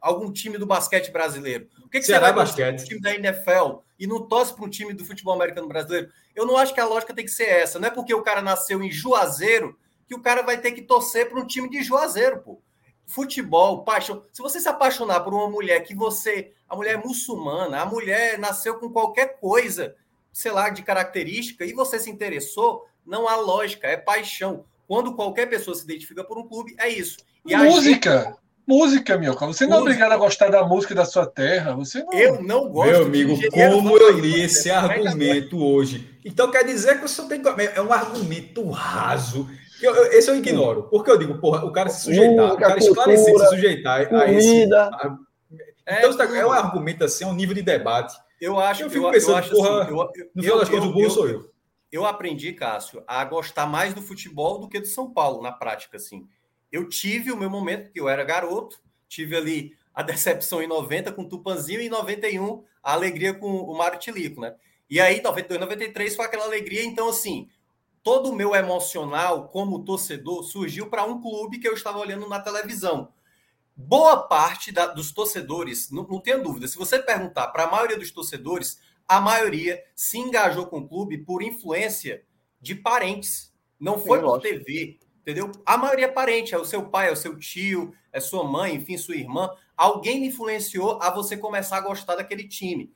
algum 0.00 0.32
time 0.32 0.56
do 0.56 0.66
basquete 0.66 1.10
brasileiro? 1.10 1.68
Por 1.80 1.90
que, 1.90 2.00
que 2.00 2.06
você 2.06 2.18
vai 2.18 2.32
para 2.32 2.42
um 2.42 2.76
time 2.76 3.00
da 3.00 3.14
NFL 3.14 3.80
e 3.98 4.06
não 4.06 4.26
torce 4.26 4.54
para 4.54 4.64
um 4.64 4.68
time 4.68 4.94
do 4.94 5.04
futebol 5.04 5.34
americano 5.34 5.68
brasileiro? 5.68 6.10
Eu 6.34 6.46
não 6.46 6.56
acho 6.56 6.72
que 6.72 6.80
a 6.80 6.86
lógica 6.86 7.12
tem 7.12 7.24
que 7.24 7.30
ser 7.30 7.48
essa. 7.48 7.78
Não 7.78 7.88
é 7.88 7.90
porque 7.90 8.14
o 8.14 8.22
cara 8.22 8.40
nasceu 8.40 8.82
em 8.82 8.90
Juazeiro 8.90 9.78
que 10.06 10.14
o 10.14 10.20
cara 10.20 10.42
vai 10.42 10.58
ter 10.58 10.72
que 10.72 10.82
torcer 10.82 11.28
para 11.28 11.38
um 11.38 11.46
time 11.46 11.68
de 11.68 11.82
Juazeiro, 11.82 12.40
pô. 12.40 12.60
Futebol, 13.06 13.84
paixão. 13.84 14.24
Se 14.32 14.40
você 14.40 14.58
se 14.58 14.68
apaixonar 14.68 15.20
por 15.20 15.34
uma 15.34 15.48
mulher 15.48 15.80
que 15.80 15.94
você. 15.94 16.52
A 16.68 16.74
mulher 16.74 16.94
é 16.94 16.96
muçulmana, 16.96 17.80
a 17.80 17.86
mulher 17.86 18.38
nasceu 18.38 18.78
com 18.78 18.90
qualquer 18.90 19.38
coisa, 19.38 19.96
sei 20.32 20.52
lá, 20.52 20.70
de 20.70 20.82
característica, 20.82 21.64
e 21.64 21.72
você 21.72 21.98
se 21.98 22.08
interessou, 22.08 22.86
não 23.04 23.28
há 23.28 23.36
lógica, 23.36 23.88
é 23.88 23.96
paixão. 23.96 24.64
Quando 24.86 25.14
qualquer 25.14 25.46
pessoa 25.46 25.74
se 25.74 25.84
identifica 25.84 26.24
por 26.24 26.38
um 26.38 26.48
clube, 26.48 26.74
é 26.78 26.88
isso. 26.88 27.18
E 27.46 27.56
música! 27.56 28.24
Gente... 28.24 28.40
Música, 28.70 29.18
meu 29.18 29.34
cara. 29.34 29.52
Você 29.52 29.66
não 29.66 29.78
é 29.78 29.80
obrigado 29.80 30.12
a 30.12 30.16
gostar 30.16 30.48
da 30.48 30.64
música 30.64 30.94
da 30.94 31.04
sua 31.04 31.26
terra. 31.26 31.74
Você 31.74 32.04
não... 32.04 32.12
Eu 32.12 32.40
não 32.40 32.68
gosto. 32.68 32.90
Meu 32.92 33.04
amigo, 33.06 33.36
como 33.50 33.98
eu 33.98 34.12
li 34.12 34.42
esse 34.42 34.70
argumento 34.70 35.60
hoje. 35.60 36.08
Então 36.24 36.52
quer 36.52 36.64
dizer 36.64 37.00
que 37.00 37.08
você 37.08 37.26
tem 37.26 37.42
É 37.74 37.82
um 37.82 37.92
argumento 37.92 38.70
raso. 38.70 39.48
Eu, 39.82 39.92
eu, 39.92 40.12
esse 40.12 40.30
eu 40.30 40.36
ignoro. 40.36 40.84
Porque 40.84 41.10
eu 41.10 41.18
digo, 41.18 41.38
porra, 41.40 41.64
o 41.64 41.72
cara 41.72 41.88
se 41.88 42.04
sujeitar, 42.04 42.52
o 42.52 42.56
cara 42.56 42.78
esclarecer, 42.78 43.36
se 43.36 43.46
sujeitar 43.48 44.08
comida. 44.08 44.24
a 44.24 44.32
esse. 44.32 44.62
Então, 44.62 45.18
é, 45.84 46.04
é 46.38 46.46
um 46.46 46.52
argumento 46.52 47.02
assim, 47.02 47.24
é 47.24 47.26
um 47.26 47.34
nível 47.34 47.56
de 47.56 47.62
debate. 47.62 48.16
Eu 48.40 48.60
acho 48.60 48.84
eu 48.84 48.90
fico 48.90 49.10
pensando, 49.10 49.32
eu 49.32 49.36
acho 49.36 49.50
porra, 49.50 49.82
assim, 49.82 49.90
eu, 49.90 50.30
no 50.32 50.42
final 50.42 50.58
das 50.60 50.68
contas, 50.68 50.84
o 50.84 50.92
burro 50.92 51.10
sou 51.10 51.28
eu. 51.28 51.50
Eu 51.90 52.06
aprendi, 52.06 52.52
Cássio, 52.52 53.02
a 53.04 53.24
gostar 53.24 53.66
mais 53.66 53.92
do 53.92 54.00
futebol 54.00 54.60
do 54.60 54.68
que 54.68 54.78
do 54.78 54.86
São 54.86 55.12
Paulo, 55.12 55.42
na 55.42 55.50
prática, 55.50 55.96
assim 55.96 56.28
eu 56.70 56.88
tive 56.88 57.32
o 57.32 57.36
meu 57.36 57.50
momento, 57.50 57.90
que 57.90 58.00
eu 58.00 58.08
era 58.08 58.24
garoto, 58.24 58.80
tive 59.08 59.36
ali 59.36 59.76
a 59.94 60.02
decepção 60.02 60.62
em 60.62 60.66
90 60.66 61.12
com 61.12 61.22
o 61.22 61.28
Tupanzinho 61.28 61.80
e 61.80 61.86
em 61.86 61.90
91 61.90 62.64
a 62.82 62.92
alegria 62.92 63.34
com 63.34 63.50
o 63.50 63.76
Mário 63.76 63.98
Tilico, 63.98 64.40
né? 64.40 64.54
E 64.88 65.00
aí, 65.00 65.22
92, 65.22 65.60
93 65.60 66.16
foi 66.16 66.24
aquela 66.24 66.44
alegria. 66.44 66.82
Então, 66.82 67.08
assim, 67.08 67.48
todo 68.02 68.30
o 68.30 68.34
meu 68.34 68.54
emocional 68.54 69.48
como 69.48 69.84
torcedor 69.84 70.42
surgiu 70.42 70.88
para 70.88 71.04
um 71.04 71.20
clube 71.20 71.58
que 71.58 71.68
eu 71.68 71.74
estava 71.74 71.98
olhando 71.98 72.28
na 72.28 72.40
televisão. 72.40 73.12
Boa 73.76 74.16
parte 74.22 74.72
da, 74.72 74.86
dos 74.86 75.12
torcedores, 75.12 75.90
não, 75.90 76.06
não 76.06 76.20
tenha 76.20 76.38
dúvida, 76.38 76.68
se 76.68 76.76
você 76.76 76.98
perguntar 76.98 77.48
para 77.48 77.64
a 77.64 77.70
maioria 77.70 77.98
dos 77.98 78.10
torcedores, 78.10 78.80
a 79.08 79.20
maioria 79.20 79.82
se 79.94 80.18
engajou 80.18 80.66
com 80.66 80.78
o 80.78 80.88
clube 80.88 81.18
por 81.18 81.42
influência 81.42 82.22
de 82.60 82.74
parentes. 82.74 83.52
Não 83.78 83.98
foi 83.98 84.18
Sim, 84.18 84.24
por 84.24 84.30
lógico. 84.30 84.64
TV, 84.64 84.98
entendeu? 85.20 85.50
A 85.64 85.76
maioria 85.76 86.06
é 86.06 86.10
parente, 86.10 86.54
é 86.54 86.58
o 86.58 86.64
seu 86.64 86.88
pai, 86.88 87.08
é 87.08 87.12
o 87.12 87.16
seu 87.16 87.38
tio, 87.38 87.94
é 88.12 88.20
sua 88.20 88.44
mãe, 88.44 88.74
enfim, 88.74 88.96
sua 88.96 89.16
irmã. 89.16 89.50
Alguém 89.76 90.26
influenciou 90.26 91.00
a 91.00 91.10
você 91.10 91.36
começar 91.36 91.78
a 91.78 91.82
gostar 91.82 92.16
daquele 92.16 92.46
time. 92.46 92.92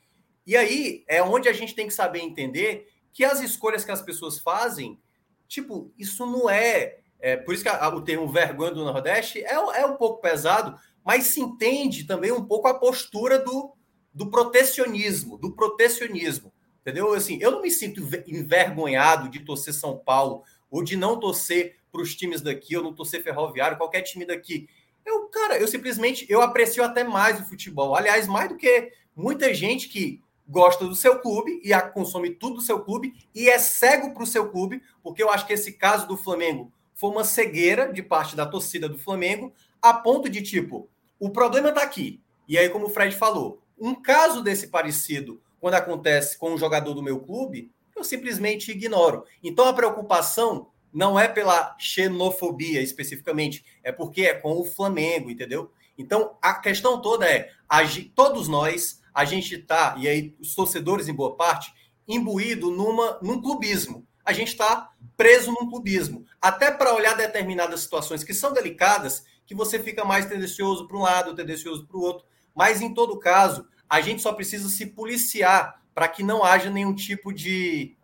E 0.46 0.56
aí 0.56 1.04
é 1.08 1.22
onde 1.22 1.48
a 1.48 1.52
gente 1.52 1.74
tem 1.74 1.86
que 1.86 1.94
saber 1.94 2.20
entender 2.20 2.88
que 3.12 3.24
as 3.24 3.40
escolhas 3.40 3.84
que 3.84 3.92
as 3.92 4.02
pessoas 4.02 4.38
fazem, 4.38 4.98
tipo, 5.46 5.92
isso 5.96 6.26
não 6.26 6.50
é. 6.50 6.98
é 7.20 7.36
por 7.36 7.54
isso 7.54 7.62
que 7.62 7.68
a, 7.68 7.88
o 7.88 8.02
termo 8.02 8.28
vergonha 8.28 8.72
do 8.72 8.84
Nordeste 8.84 9.42
é, 9.42 9.54
é 9.54 9.86
um 9.86 9.96
pouco 9.96 10.20
pesado, 10.20 10.78
mas 11.04 11.28
se 11.28 11.40
entende 11.40 12.04
também 12.04 12.32
um 12.32 12.44
pouco 12.44 12.66
a 12.66 12.74
postura 12.74 13.38
do, 13.38 13.72
do 14.12 14.30
protecionismo, 14.30 15.38
do 15.38 15.52
protecionismo. 15.52 16.52
Entendeu? 16.80 17.14
Assim, 17.14 17.38
eu 17.40 17.50
não 17.50 17.62
me 17.62 17.70
sinto 17.70 18.02
envergonhado 18.26 19.30
de 19.30 19.40
torcer 19.40 19.72
São 19.72 19.96
Paulo 19.96 20.42
ou 20.70 20.82
de 20.82 20.96
não 20.96 21.18
torcer 21.18 21.76
para 21.94 22.02
os 22.02 22.12
times 22.12 22.40
daqui, 22.40 22.76
ou 22.76 22.82
não 22.82 22.92
torcer 22.92 23.22
ferroviário, 23.22 23.78
qualquer 23.78 24.02
time 24.02 24.26
daqui. 24.26 24.68
Eu, 25.06 25.28
cara, 25.28 25.56
eu 25.56 25.68
simplesmente 25.68 26.26
eu 26.28 26.42
aprecio 26.42 26.82
até 26.82 27.04
mais 27.04 27.38
o 27.38 27.44
futebol. 27.44 27.94
Aliás, 27.94 28.26
mais 28.26 28.48
do 28.48 28.56
que 28.56 28.90
muita 29.14 29.54
gente 29.54 29.88
que 29.88 30.20
gosta 30.48 30.86
do 30.86 30.94
seu 30.96 31.20
clube 31.20 31.60
e 31.62 31.72
consome 31.92 32.30
tudo 32.30 32.56
do 32.56 32.60
seu 32.60 32.80
clube 32.80 33.14
e 33.32 33.48
é 33.48 33.60
cego 33.60 34.12
para 34.12 34.24
o 34.24 34.26
seu 34.26 34.50
clube, 34.50 34.82
porque 35.04 35.22
eu 35.22 35.30
acho 35.30 35.46
que 35.46 35.52
esse 35.52 35.74
caso 35.74 36.08
do 36.08 36.16
Flamengo 36.16 36.72
foi 36.96 37.10
uma 37.10 37.22
cegueira 37.22 37.92
de 37.92 38.02
parte 38.02 38.34
da 38.34 38.44
torcida 38.44 38.88
do 38.88 38.98
Flamengo, 38.98 39.52
a 39.80 39.94
ponto 39.94 40.28
de 40.28 40.42
tipo, 40.42 40.88
o 41.20 41.30
problema 41.30 41.68
está 41.68 41.82
aqui. 41.82 42.20
E 42.48 42.58
aí, 42.58 42.68
como 42.68 42.86
o 42.86 42.90
Fred 42.90 43.14
falou, 43.14 43.62
um 43.78 43.94
caso 43.94 44.42
desse 44.42 44.66
parecido, 44.66 45.40
quando 45.60 45.74
acontece 45.74 46.36
com 46.36 46.52
um 46.52 46.58
jogador 46.58 46.92
do 46.92 47.02
meu 47.02 47.20
clube, 47.20 47.70
eu 47.96 48.02
simplesmente 48.02 48.72
ignoro. 48.72 49.24
Então 49.42 49.66
a 49.66 49.72
preocupação 49.72 50.68
não 50.94 51.18
é 51.18 51.26
pela 51.26 51.76
xenofobia 51.76 52.80
especificamente, 52.80 53.64
é 53.82 53.90
porque 53.90 54.22
é 54.22 54.34
com 54.34 54.60
o 54.60 54.64
Flamengo, 54.64 55.28
entendeu? 55.28 55.72
Então, 55.98 56.36
a 56.40 56.54
questão 56.54 57.02
toda 57.02 57.26
é, 57.28 57.50
a, 57.68 57.80
todos 58.14 58.46
nós, 58.46 59.02
a 59.12 59.24
gente 59.24 59.56
está, 59.56 59.96
e 59.98 60.06
aí 60.06 60.36
os 60.40 60.54
torcedores 60.54 61.08
em 61.08 61.14
boa 61.14 61.34
parte, 61.36 61.74
imbuído 62.06 62.70
numa, 62.70 63.18
num 63.20 63.42
clubismo. 63.42 64.06
A 64.24 64.32
gente 64.32 64.48
está 64.48 64.90
preso 65.16 65.50
num 65.50 65.68
clubismo. 65.68 66.24
Até 66.40 66.70
para 66.70 66.94
olhar 66.94 67.16
determinadas 67.16 67.80
situações 67.80 68.22
que 68.22 68.32
são 68.32 68.52
delicadas, 68.52 69.24
que 69.46 69.54
você 69.54 69.78
fica 69.78 70.04
mais 70.04 70.26
tendencioso 70.26 70.86
para 70.86 70.96
um 70.96 71.02
lado, 71.02 71.34
tendencioso 71.34 71.86
para 71.86 71.96
o 71.96 72.02
outro. 72.02 72.24
Mas, 72.54 72.80
em 72.80 72.94
todo 72.94 73.18
caso, 73.18 73.66
a 73.88 74.00
gente 74.00 74.22
só 74.22 74.32
precisa 74.32 74.68
se 74.68 74.86
policiar 74.86 75.82
para 75.94 76.08
que 76.08 76.22
não 76.22 76.44
haja 76.44 76.70
nenhum 76.70 76.94
tipo 76.94 77.32
de 77.32 77.96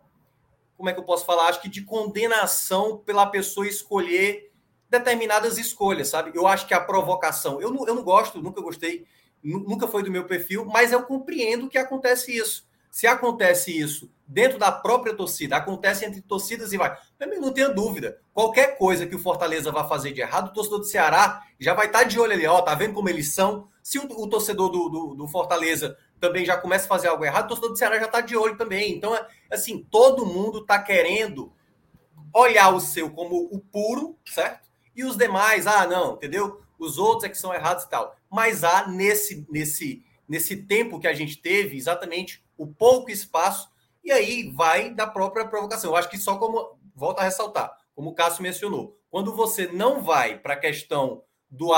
como 0.81 0.89
é 0.89 0.93
que 0.93 0.99
eu 0.99 1.03
posso 1.03 1.25
falar? 1.25 1.47
Acho 1.47 1.61
que 1.61 1.69
de 1.69 1.83
condenação 1.83 2.97
pela 2.97 3.27
pessoa 3.27 3.67
escolher 3.67 4.51
determinadas 4.89 5.59
escolhas, 5.59 6.07
sabe? 6.07 6.31
Eu 6.33 6.47
acho 6.47 6.65
que 6.67 6.73
a 6.73 6.79
provocação, 6.79 7.61
eu 7.61 7.69
não, 7.69 7.87
eu 7.87 7.93
não 7.93 8.03
gosto, 8.03 8.41
nunca 8.41 8.59
gostei, 8.59 9.05
nunca 9.43 9.87
foi 9.87 10.01
do 10.01 10.09
meu 10.09 10.25
perfil, 10.25 10.65
mas 10.65 10.91
eu 10.91 11.03
compreendo 11.03 11.69
que 11.69 11.77
acontece 11.77 12.35
isso. 12.35 12.65
Se 12.89 13.05
acontece 13.05 13.71
isso 13.71 14.11
dentro 14.27 14.57
da 14.57 14.71
própria 14.71 15.13
torcida, 15.13 15.55
acontece 15.55 16.03
entre 16.03 16.19
torcidas 16.19 16.73
e 16.73 16.77
vai. 16.77 16.97
Também 17.15 17.39
não 17.39 17.53
tenha 17.53 17.69
dúvida. 17.69 18.19
Qualquer 18.33 18.75
coisa 18.75 19.05
que 19.05 19.15
o 19.15 19.19
Fortaleza 19.19 19.71
vá 19.71 19.87
fazer 19.87 20.13
de 20.13 20.21
errado, 20.21 20.47
o 20.47 20.53
torcedor 20.53 20.79
do 20.79 20.85
Ceará 20.85 21.43
já 21.59 21.75
vai 21.75 21.85
estar 21.85 21.99
tá 21.99 22.05
de 22.05 22.19
olho 22.19 22.33
ali, 22.33 22.47
ó, 22.47 22.59
tá 22.61 22.73
vendo 22.73 22.95
como 22.95 23.07
eles 23.07 23.35
são? 23.35 23.69
Se 23.83 23.99
o, 23.99 24.03
o 24.03 24.27
torcedor 24.27 24.69
do, 24.69 24.89
do, 24.89 25.15
do, 25.15 25.27
Fortaleza 25.27 25.95
também 26.21 26.45
já 26.45 26.55
começa 26.55 26.85
a 26.85 26.87
fazer 26.87 27.07
algo 27.07 27.25
errado, 27.25 27.45
o 27.45 27.47
torcedor 27.49 27.71
do 27.71 27.77
Ceará 27.77 27.99
já 27.99 28.05
está 28.05 28.21
de 28.21 28.37
olho 28.37 28.55
também. 28.55 28.95
Então, 28.95 29.17
assim, 29.49 29.85
todo 29.89 30.25
mundo 30.25 30.59
está 30.59 30.81
querendo 30.81 31.51
olhar 32.33 32.73
o 32.73 32.79
seu 32.79 33.09
como 33.09 33.49
o 33.51 33.59
puro, 33.59 34.17
certo? 34.25 34.69
E 34.95 35.03
os 35.03 35.17
demais, 35.17 35.65
ah, 35.67 35.85
não, 35.87 36.13
entendeu? 36.13 36.61
Os 36.77 36.97
outros 36.97 37.23
é 37.25 37.29
que 37.29 37.37
são 37.37 37.53
errados 37.53 37.83
e 37.83 37.89
tal. 37.89 38.15
Mas 38.29 38.63
há 38.63 38.87
nesse, 38.87 39.45
nesse, 39.49 40.05
nesse 40.27 40.55
tempo 40.55 40.99
que 40.99 41.07
a 41.07 41.13
gente 41.13 41.41
teve, 41.41 41.75
exatamente 41.75 42.45
o 42.55 42.67
pouco 42.67 43.09
espaço, 43.09 43.69
e 44.03 44.11
aí 44.11 44.49
vai 44.49 44.93
da 44.93 45.07
própria 45.07 45.47
provocação. 45.47 45.91
Eu 45.91 45.95
acho 45.97 46.09
que 46.09 46.17
só 46.17 46.37
como, 46.37 46.77
volta 46.95 47.21
a 47.21 47.25
ressaltar, 47.25 47.75
como 47.95 48.11
o 48.11 48.13
Cássio 48.13 48.43
mencionou, 48.43 48.97
quando 49.09 49.35
você 49.35 49.67
não 49.67 50.03
vai 50.03 50.37
para 50.37 50.53
a 50.53 50.59
questão 50.59 51.23
do 51.49 51.71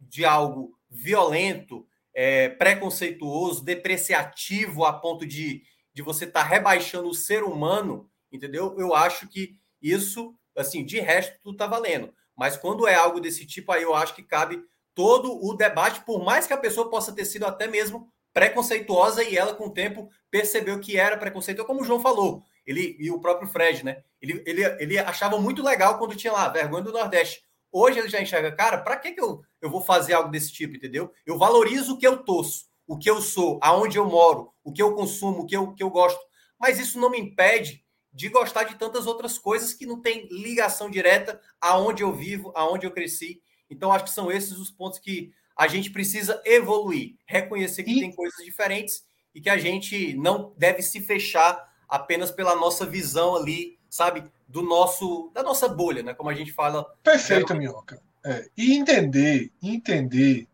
de 0.00 0.24
algo 0.24 0.74
violento, 0.90 1.86
é, 2.22 2.50
preconceituoso, 2.50 3.64
depreciativo 3.64 4.84
a 4.84 4.92
ponto 4.92 5.26
de, 5.26 5.62
de 5.90 6.02
você 6.02 6.26
estar 6.26 6.42
tá 6.42 6.46
rebaixando 6.46 7.08
o 7.08 7.14
ser 7.14 7.42
humano, 7.42 8.10
entendeu? 8.30 8.76
Eu 8.78 8.94
acho 8.94 9.26
que 9.26 9.56
isso, 9.80 10.34
assim, 10.54 10.84
de 10.84 11.00
resto, 11.00 11.38
tudo 11.42 11.54
está 11.54 11.66
valendo. 11.66 12.12
Mas 12.36 12.58
quando 12.58 12.86
é 12.86 12.94
algo 12.94 13.22
desse 13.22 13.46
tipo, 13.46 13.72
aí 13.72 13.84
eu 13.84 13.94
acho 13.94 14.14
que 14.14 14.22
cabe 14.22 14.62
todo 14.94 15.32
o 15.42 15.54
debate, 15.54 16.04
por 16.04 16.22
mais 16.22 16.46
que 16.46 16.52
a 16.52 16.58
pessoa 16.58 16.90
possa 16.90 17.10
ter 17.10 17.24
sido 17.24 17.46
até 17.46 17.66
mesmo 17.66 18.06
preconceituosa 18.34 19.24
e 19.24 19.38
ela, 19.38 19.54
com 19.54 19.68
o 19.68 19.72
tempo, 19.72 20.10
percebeu 20.30 20.78
que 20.78 20.98
era 20.98 21.16
preconceituosa, 21.16 21.66
como 21.66 21.80
o 21.80 21.84
João 21.84 22.00
falou. 22.00 22.44
Ele 22.66 22.98
e 23.00 23.10
o 23.10 23.18
próprio 23.18 23.48
Fred, 23.48 23.82
né? 23.82 24.02
Ele, 24.20 24.42
ele, 24.44 24.62
ele 24.78 24.98
achava 24.98 25.40
muito 25.40 25.62
legal 25.62 25.96
quando 25.96 26.14
tinha 26.14 26.34
lá 26.34 26.50
vergonha 26.50 26.84
do 26.84 26.92
Nordeste. 26.92 27.42
Hoje 27.72 27.98
ele 27.98 28.08
já 28.08 28.20
enxerga, 28.20 28.52
cara, 28.52 28.78
para 28.78 28.96
que, 28.96 29.12
que 29.12 29.20
eu, 29.20 29.42
eu 29.60 29.70
vou 29.70 29.80
fazer 29.80 30.14
algo 30.14 30.30
desse 30.30 30.52
tipo, 30.52 30.76
entendeu? 30.76 31.12
Eu 31.24 31.38
valorizo 31.38 31.94
o 31.94 31.98
que 31.98 32.06
eu 32.06 32.24
torço, 32.24 32.66
o 32.86 32.98
que 32.98 33.08
eu 33.08 33.20
sou, 33.20 33.60
aonde 33.62 33.96
eu 33.96 34.04
moro, 34.04 34.52
o 34.64 34.72
que 34.72 34.82
eu 34.82 34.94
consumo, 34.94 35.42
o 35.42 35.46
que 35.46 35.56
eu, 35.56 35.72
que 35.74 35.82
eu 35.82 35.90
gosto. 35.90 36.20
Mas 36.58 36.78
isso 36.78 36.98
não 36.98 37.10
me 37.10 37.18
impede 37.18 37.84
de 38.12 38.28
gostar 38.28 38.64
de 38.64 38.74
tantas 38.76 39.06
outras 39.06 39.38
coisas 39.38 39.72
que 39.72 39.86
não 39.86 40.00
tem 40.00 40.26
ligação 40.30 40.90
direta 40.90 41.40
aonde 41.60 42.02
eu 42.02 42.12
vivo, 42.12 42.52
aonde 42.54 42.86
eu 42.86 42.90
cresci. 42.90 43.40
Então, 43.70 43.92
acho 43.92 44.04
que 44.04 44.10
são 44.10 44.30
esses 44.30 44.58
os 44.58 44.70
pontos 44.70 44.98
que 44.98 45.32
a 45.56 45.68
gente 45.68 45.90
precisa 45.90 46.40
evoluir, 46.44 47.16
reconhecer 47.26 47.84
que 47.84 47.92
e... 47.92 48.00
tem 48.00 48.12
coisas 48.12 48.44
diferentes 48.44 49.04
e 49.34 49.40
que 49.40 49.48
a 49.48 49.58
gente 49.58 50.14
não 50.14 50.54
deve 50.56 50.82
se 50.82 51.00
fechar 51.00 51.68
apenas 51.88 52.30
pela 52.30 52.54
nossa 52.56 52.84
visão 52.84 53.36
ali, 53.36 53.78
sabe, 53.90 54.24
do 54.48 54.62
nosso 54.62 55.30
da 55.34 55.42
nossa 55.42 55.68
bolha, 55.68 56.02
né? 56.02 56.14
Como 56.14 56.30
a 56.30 56.34
gente 56.34 56.52
fala. 56.52 56.86
Perfeito, 57.02 57.54
Minhoca. 57.54 58.00
É, 58.24 58.48
e 58.56 58.74
entender, 58.74 59.50
entender 59.62 60.46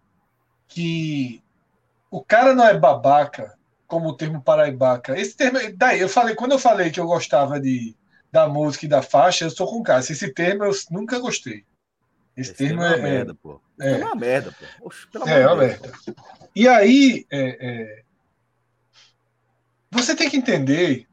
que 0.67 1.43
o 2.11 2.25
cara 2.25 2.55
não 2.55 2.67
é 2.67 2.79
babaca, 2.79 3.57
como 3.87 4.09
o 4.09 4.17
termo 4.17 4.41
paraibaca. 4.43 5.19
Esse 5.19 5.37
termo, 5.37 5.59
daí 5.77 6.01
eu 6.01 6.09
falei, 6.09 6.35
quando 6.35 6.53
eu 6.53 6.59
falei 6.59 6.91
que 6.91 6.99
eu 6.99 7.07
gostava 7.07 7.61
de 7.61 7.95
da 8.31 8.49
música 8.49 8.85
e 8.85 8.89
da 8.89 9.03
faixa, 9.03 9.45
eu 9.45 9.51
sou 9.51 9.67
com 9.67 9.83
cara. 9.83 10.01
Esse 10.01 10.33
termo 10.33 10.65
eu 10.65 10.73
nunca 10.91 11.19
gostei. 11.19 11.65
Esse, 12.37 12.51
Esse 12.51 12.55
termo 12.55 12.83
é, 12.83 12.87
é, 12.87 12.97
uma 12.97 13.03
merda, 13.03 13.35
pô. 13.35 13.61
É, 13.81 13.93
é 13.93 14.05
uma 14.05 14.15
merda, 14.15 14.53
pô. 14.53 14.87
Oxe, 14.89 15.07
é, 15.27 15.47
uma 15.47 15.57
merda. 15.57 15.93
E 16.55 16.69
aí, 16.69 17.27
é, 17.31 17.67
é, 17.67 18.03
você 19.91 20.15
tem 20.15 20.29
que 20.29 20.37
entender 20.37 21.09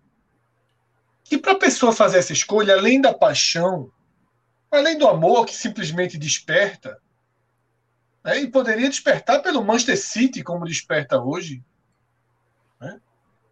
que 1.34 1.38
para 1.40 1.54
a 1.54 1.60
pessoa 1.60 1.92
fazer 1.92 2.20
essa 2.20 2.32
escolha, 2.32 2.76
além 2.76 3.02
da 3.02 3.12
paixão, 3.12 3.92
além 4.70 4.98
do 4.98 5.08
amor 5.08 5.46
que 5.46 5.56
simplesmente 5.56 6.18
desperta, 6.18 7.00
né, 8.24 8.40
e 8.40 8.48
poderia 8.48 8.88
despertar 8.88 9.42
pelo 9.42 9.64
Manchester 9.64 10.00
City, 10.00 10.44
como 10.44 10.66
desperta 10.66 11.20
hoje. 11.20 11.64
Né? 12.80 13.00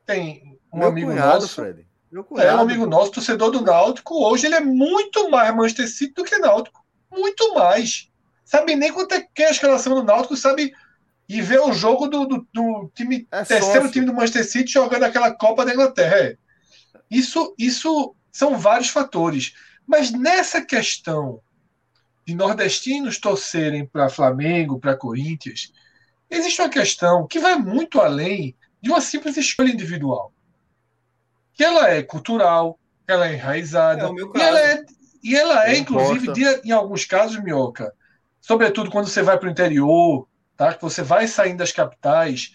Tem 0.05 0.59
um 0.71 0.79
Meu 0.79 0.89
amigo 0.89 1.09
cunhado, 1.09 1.41
nosso. 1.41 1.55
Fred. 1.55 1.87
Cunhado. 2.27 2.49
É 2.49 2.55
um 2.55 2.59
amigo 2.59 2.85
nosso, 2.85 3.11
torcedor 3.11 3.49
do 3.49 3.61
Náutico. 3.61 4.23
Hoje 4.23 4.45
ele 4.45 4.55
é 4.55 4.59
muito 4.59 5.29
mais 5.29 5.55
Manchester 5.55 5.89
City 5.89 6.13
do 6.13 6.23
que 6.23 6.37
Náutico 6.37 6.81
muito 7.09 7.53
mais. 7.53 8.09
Sabe 8.45 8.75
nem 8.75 8.91
quanto 8.91 9.13
é 9.13 9.21
que 9.21 9.41
é 9.41 9.47
a 9.47 9.51
escalação 9.51 9.95
do 9.95 10.03
Náutico, 10.03 10.37
sabe? 10.37 10.71
E 11.27 11.41
ver 11.41 11.61
o 11.61 11.73
jogo 11.73 12.07
do, 12.07 12.25
do, 12.25 12.47
do 12.53 12.91
time, 12.93 13.27
é 13.31 13.43
terceiro 13.43 13.89
time 13.89 14.05
do 14.05 14.13
Manchester 14.13 14.45
City 14.45 14.71
jogando 14.71 15.03
aquela 15.03 15.31
Copa 15.31 15.65
da 15.65 15.73
Inglaterra. 15.73 16.17
É. 16.17 16.37
Isso, 17.11 17.53
isso 17.59 18.15
são 18.31 18.57
vários 18.57 18.89
fatores. 18.89 19.53
Mas 19.85 20.11
nessa 20.11 20.61
questão 20.61 21.41
de 22.25 22.33
nordestinos 22.33 23.19
torcerem 23.19 23.85
para 23.85 24.09
Flamengo, 24.09 24.79
para 24.79 24.95
Corinthians, 24.95 25.73
existe 26.29 26.61
uma 26.61 26.69
questão 26.69 27.27
que 27.27 27.39
vai 27.39 27.55
muito 27.55 27.99
além 27.99 28.55
de 28.81 28.89
uma 28.89 29.01
simples 29.01 29.35
escolha 29.35 29.71
individual. 29.71 30.33
Que 31.53 31.63
ela 31.65 31.89
é 31.89 32.01
cultural, 32.01 32.79
ela 33.05 33.27
é 33.27 33.33
enraizada, 33.33 34.05
é 34.05 34.38
e 34.38 34.41
ela 34.41 34.59
é 34.59 34.85
e 35.23 35.35
ela 35.35 35.69
é, 35.69 35.77
inclusive, 35.77 36.33
de, 36.33 36.43
em 36.67 36.71
alguns 36.71 37.05
casos, 37.05 37.41
Minhoca, 37.43 37.93
sobretudo 38.39 38.89
quando 38.89 39.07
você 39.07 39.21
vai 39.21 39.38
para 39.38 39.47
o 39.47 39.51
interior, 39.51 40.27
tá? 40.57 40.73
que 40.73 40.81
você 40.81 41.03
vai 41.03 41.27
saindo 41.27 41.57
das 41.57 41.71
capitais, 41.71 42.53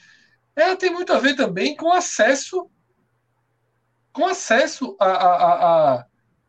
ela 0.54 0.74
tem 0.74 0.90
muito 0.90 1.12
a 1.12 1.18
ver 1.20 1.36
também 1.36 1.76
com 1.76 1.92
acesso 1.92 2.68
com 4.16 4.26
acesso 4.26 4.96
a, 4.98 5.06
a, 5.06 5.94
a 5.94 6.06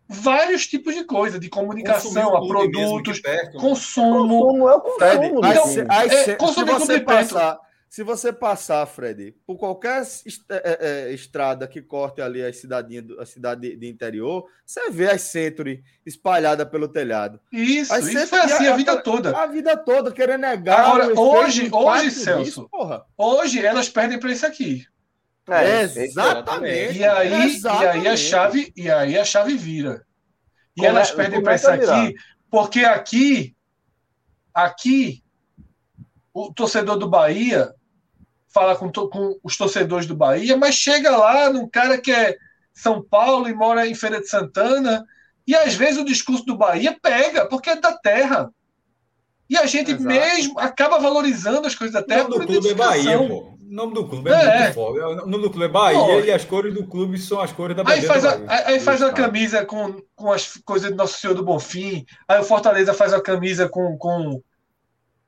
vários 0.08 0.66
tipos 0.66 0.96
de 0.96 1.04
coisa, 1.04 1.38
de 1.38 1.50
comunicação, 1.50 2.38
a 2.38 2.48
produtos, 2.48 3.20
perto, 3.20 3.58
consumo. 3.58 4.26
Consumo 4.26 4.70
é 4.70 4.76
o 4.76 4.82
consumo. 4.82 5.40
Então, 5.46 5.86
aí, 5.90 6.10
é, 6.10 6.36
consumir 6.36 6.72
se 6.72 6.80
você 6.80 7.00
passar, 7.02 7.60
se 7.90 8.04
você 8.04 8.32
passar, 8.32 8.86
Fred, 8.86 9.36
por 9.46 9.58
qualquer 9.58 10.02
é, 10.50 11.10
é, 11.10 11.14
estrada 11.14 11.68
que 11.68 11.82
corte 11.82 12.22
ali 12.22 12.42
a 12.42 12.54
cidadinha, 12.54 13.04
a 13.20 13.26
cidade 13.26 13.76
de, 13.76 13.90
interior, 13.90 14.46
você 14.66 14.90
vê 14.90 15.10
as 15.12 15.24
Century 15.24 15.84
espalhadas 16.06 16.70
pelo 16.70 16.88
telhado. 16.88 17.38
Isso, 17.52 17.94
as 17.94 18.08
isso 18.08 18.28
foi 18.28 18.40
assim 18.40 18.68
a, 18.68 18.74
a, 18.74 18.78
vida 18.78 19.02
toda. 19.02 19.38
A 19.38 19.46
vida 19.46 19.76
toda, 19.76 20.10
querendo 20.10 20.40
negar. 20.40 20.86
Agora, 20.86 21.20
hoje, 21.20 21.70
hoje, 21.70 22.12
Celso, 22.12 22.44
disso, 22.44 22.70
hoje 23.18 23.66
elas 23.66 23.90
perdem 23.90 24.18
para 24.18 24.32
isso 24.32 24.46
aqui. 24.46 24.86
É, 25.50 25.82
exatamente. 25.82 26.98
E 26.98 27.06
aí, 27.06 27.46
exatamente. 27.46 27.84
e 27.84 27.88
aí 27.88 28.08
a 28.08 28.18
chave, 28.18 28.74
e 28.76 28.92
aí 28.92 29.18
a 29.18 29.24
chave 29.24 29.56
vira. 29.56 30.06
E 30.76 30.82
Come, 30.82 30.88
elas 30.88 31.12
perdem 31.12 31.42
para 31.42 31.56
isso 31.56 31.70
aqui, 31.70 32.16
porque 32.52 32.82
aqui, 32.82 33.56
aqui, 34.54 35.24
o 36.34 36.54
torcedor 36.54 36.98
do 36.98 37.10
Bahia 37.10 37.74
fala 38.54 38.76
com, 38.76 38.92
com 38.92 39.40
os 39.44 39.56
torcedores 39.56 40.06
do 40.06 40.16
Bahia, 40.16 40.58
mas 40.58 40.76
chega 40.76 41.16
lá 41.16 41.52
num 41.52 41.68
cara 41.68 41.98
que 41.98 42.12
é 42.12 42.38
São 42.74 43.02
Paulo 43.02 43.48
e 43.48 43.54
mora 43.54 43.88
em 43.88 43.96
Feira 43.96 44.20
de 44.20 44.28
Santana, 44.28 45.06
e 45.48 45.56
às 45.56 45.76
vezes 45.76 45.98
o 45.98 46.06
discurso 46.06 46.46
do 46.46 46.58
Bahia 46.58 46.98
pega, 47.02 47.48
porque 47.48 47.70
é 47.70 47.76
da 47.76 47.94
terra. 47.98 48.52
E 49.50 49.58
a 49.58 49.66
gente 49.66 49.92
Exato. 49.92 50.04
mesmo 50.04 50.60
acaba 50.60 51.00
valorizando 51.00 51.68
as 51.68 51.76
coisas 51.76 51.94
da 51.94 52.04
terra. 52.04 52.26
O 52.26 52.30
nome 52.30 52.46
do 52.46 52.52
clube 52.54 52.70
é 52.70 52.74
Bahia, 52.74 53.18
pô. 53.18 53.58
O 53.68 53.74
nome 53.74 53.94
do 53.94 54.08
clube 54.08 54.30
é, 54.30 54.34
é. 54.34 54.74
muito. 54.74 54.80
O 54.80 55.28
nome 55.28 55.44
do 55.44 55.50
clube 55.50 55.66
é 55.66 55.70
Bahia 55.70 56.00
pô. 56.00 56.20
e 56.20 56.32
as 56.32 56.46
cores 56.46 56.74
do 56.74 56.86
clube 56.86 57.18
são 57.18 57.40
as 57.40 57.52
cores 57.52 57.76
da 57.76 57.84
Bahia. 57.84 58.02
Aí 58.02 58.08
faz, 58.08 58.26
a, 58.26 58.40
aí 58.48 58.80
faz 58.80 59.02
uma 59.02 59.12
camisa 59.12 59.66
com, 59.66 60.02
com 60.16 60.32
as 60.32 60.58
coisas 60.66 60.90
do 60.90 60.96
Nosso 60.96 61.20
Senhor 61.20 61.34
do 61.34 61.44
Bonfim. 61.44 62.06
Aí 62.28 62.40
o 62.40 62.44
Fortaleza 62.44 62.94
faz 62.94 63.14
a 63.14 63.22
camisa 63.22 63.70
com, 63.70 63.98
com 63.98 64.42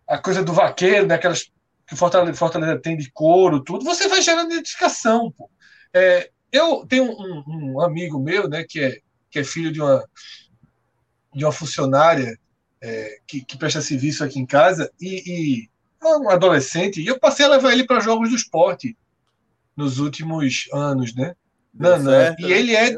a 0.07 0.17
coisa 0.17 0.43
do 0.43 0.53
vaqueiro, 0.53 1.05
né? 1.05 1.15
Aquelas 1.15 1.49
que 1.89 1.95
Fortaleza, 1.95 2.37
Fortaleza 2.37 2.79
tem 2.79 2.95
de 2.95 3.11
couro, 3.11 3.63
tudo, 3.63 3.83
você 3.83 4.07
vai 4.07 4.21
gerando 4.21 4.51
identificação. 4.51 5.31
Pô. 5.35 5.49
É, 5.91 6.29
eu 6.51 6.85
tenho 6.87 7.05
um, 7.05 7.43
um, 7.47 7.81
amigo 7.81 8.19
meu, 8.19 8.47
né, 8.47 8.63
que 8.67 8.79
é, 8.79 8.99
que 9.31 9.39
é 9.39 9.43
filho 9.43 9.71
de 9.71 9.81
uma, 9.81 10.03
de 11.33 11.43
uma 11.43 11.51
funcionária 11.51 12.37
é, 12.81 13.19
que, 13.27 13.43
que, 13.43 13.57
presta 13.57 13.81
serviço 13.81 14.23
aqui 14.23 14.39
em 14.39 14.45
casa, 14.45 14.91
e, 14.99 15.23
e 15.25 15.69
é 16.01 16.17
um 16.17 16.29
adolescente, 16.29 17.01
e 17.01 17.07
eu 17.07 17.19
passei 17.19 17.45
a 17.45 17.49
levar 17.49 17.73
ele 17.73 17.85
para 17.85 17.99
jogos 17.99 18.29
do 18.29 18.35
esporte 18.35 18.97
nos 19.75 19.99
últimos 19.99 20.67
anos, 20.73 21.13
né? 21.15 21.35
Não, 21.73 21.97
não. 21.97 22.11
Certo, 22.11 22.41
e 22.41 22.51
ele 22.51 22.75
é. 22.75 22.95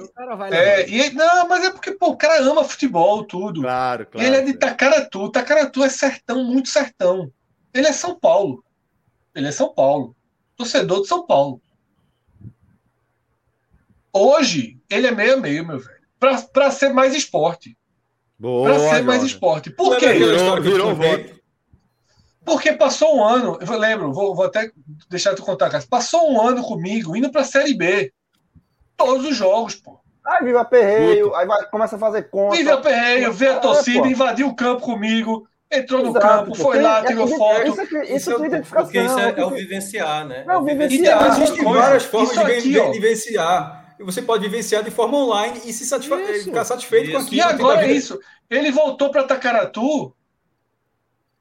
é 0.51 0.89
e 0.89 0.99
ele, 1.01 1.15
não, 1.15 1.47
mas 1.47 1.63
é 1.63 1.71
porque 1.71 1.91
pô, 1.91 2.09
o 2.09 2.17
cara 2.17 2.41
ama 2.41 2.63
futebol, 2.63 3.23
tudo. 3.23 3.61
Claro, 3.61 4.07
claro. 4.07 4.25
E 4.25 4.27
ele 4.27 4.37
é 4.37 4.41
de 4.41 4.53
Tacaratu. 4.53 5.29
Tacaratu 5.29 5.83
é 5.83 5.89
sertão, 5.89 6.43
muito 6.43 6.69
sertão. 6.69 7.31
Ele 7.73 7.87
é 7.87 7.93
São 7.93 8.17
Paulo. 8.17 8.63
Ele 9.35 9.47
é 9.47 9.51
São 9.51 9.73
Paulo. 9.73 10.15
Torcedor 10.55 11.01
de 11.01 11.07
São 11.07 11.25
Paulo. 11.25 11.61
Hoje, 14.13 14.77
ele 14.89 15.07
é 15.07 15.11
meio 15.11 15.35
a 15.35 15.37
meio, 15.37 15.65
meu 15.65 15.79
velho. 15.79 16.01
Para 16.19 16.71
ser 16.71 16.93
mais 16.93 17.15
esporte. 17.15 17.77
Para 18.41 18.79
ser 18.79 19.03
mais 19.03 19.23
esporte. 19.23 19.69
Por 19.69 19.97
quê? 19.97 20.13
Virou, 20.13 20.61
virou 20.61 20.95
voto. 20.95 21.41
Porque 22.43 22.73
passou 22.73 23.17
um 23.17 23.23
ano, 23.23 23.59
eu 23.61 23.77
lembro, 23.77 24.11
vou, 24.11 24.33
vou 24.35 24.45
até 24.45 24.71
deixar 25.09 25.35
tu 25.35 25.43
contar, 25.43 25.69
cara. 25.69 25.83
Passou 25.89 26.31
um 26.31 26.41
ano 26.41 26.63
comigo 26.63 27.15
indo 27.15 27.31
para 27.31 27.41
a 27.41 27.45
Série 27.45 27.75
B. 27.75 28.11
Todos 28.97 29.25
os 29.25 29.35
jogos, 29.35 29.75
pô. 29.75 29.99
Aí 30.25 30.43
vive 30.45 30.57
aperreio, 30.57 31.33
aí 31.35 31.45
vai, 31.47 31.65
começa 31.69 31.95
a 31.95 31.99
fazer 31.99 32.23
conta. 32.29 32.55
Vive 32.55 32.69
aperreio, 32.71 33.31
vê 33.33 33.47
a 33.47 33.59
torcida, 33.59 34.07
é, 34.07 34.11
invadiu 34.11 34.47
o 34.47 34.55
campo 34.55 34.81
comigo, 34.81 35.47
entrou 35.71 36.03
no 36.03 36.13
campo, 36.13 36.53
foi 36.55 36.77
Tem- 36.77 36.81
lá, 36.85 36.99
é- 36.99 37.05
tirou 37.05 37.25
isso- 37.25 37.37
foto. 37.37 37.67
Isso, 37.67 37.81
aqui- 37.81 37.97
isso, 38.03 38.13
Isso 38.15 38.31
é- 38.31 38.35
tem 38.37 38.45
identificação. 38.45 38.85
porque 38.85 38.99
isso 39.01 39.19
é, 39.19 39.39
é 39.39 39.45
o 39.45 39.49
vivenciar, 39.49 40.27
né? 40.27 40.43
Não, 40.45 40.53
É 40.55 40.57
o 40.57 40.63
vivenciar. 40.63 41.17
Então, 41.23 41.43
Existem 41.43 41.63
várias 41.63 42.03
formas 42.05 42.33
de 42.33 42.39
aqui, 42.39 42.77
ó. 42.79 42.91
vivenciar. 42.91 43.80
E 44.01 44.03
Você 44.03 44.21
pode 44.21 44.43
vivenciar 44.43 44.83
de 44.83 44.89
forma 44.91 45.15
online 45.17 45.61
e 45.65 45.71
se 45.71 45.85
satisfa 45.85 46.19
Isso. 46.21 46.45
ficar 46.45 46.65
satisfeito 46.65 47.11
com 47.11 47.17
Isso. 47.19 47.27
aquilo. 47.27 47.37
E 47.37 47.41
agora 47.41 47.85
é 47.85 47.91
isso. 47.91 48.19
Ele 48.49 48.71
voltou 48.71 49.11
para 49.11 49.23
Tacaratu 49.23 50.13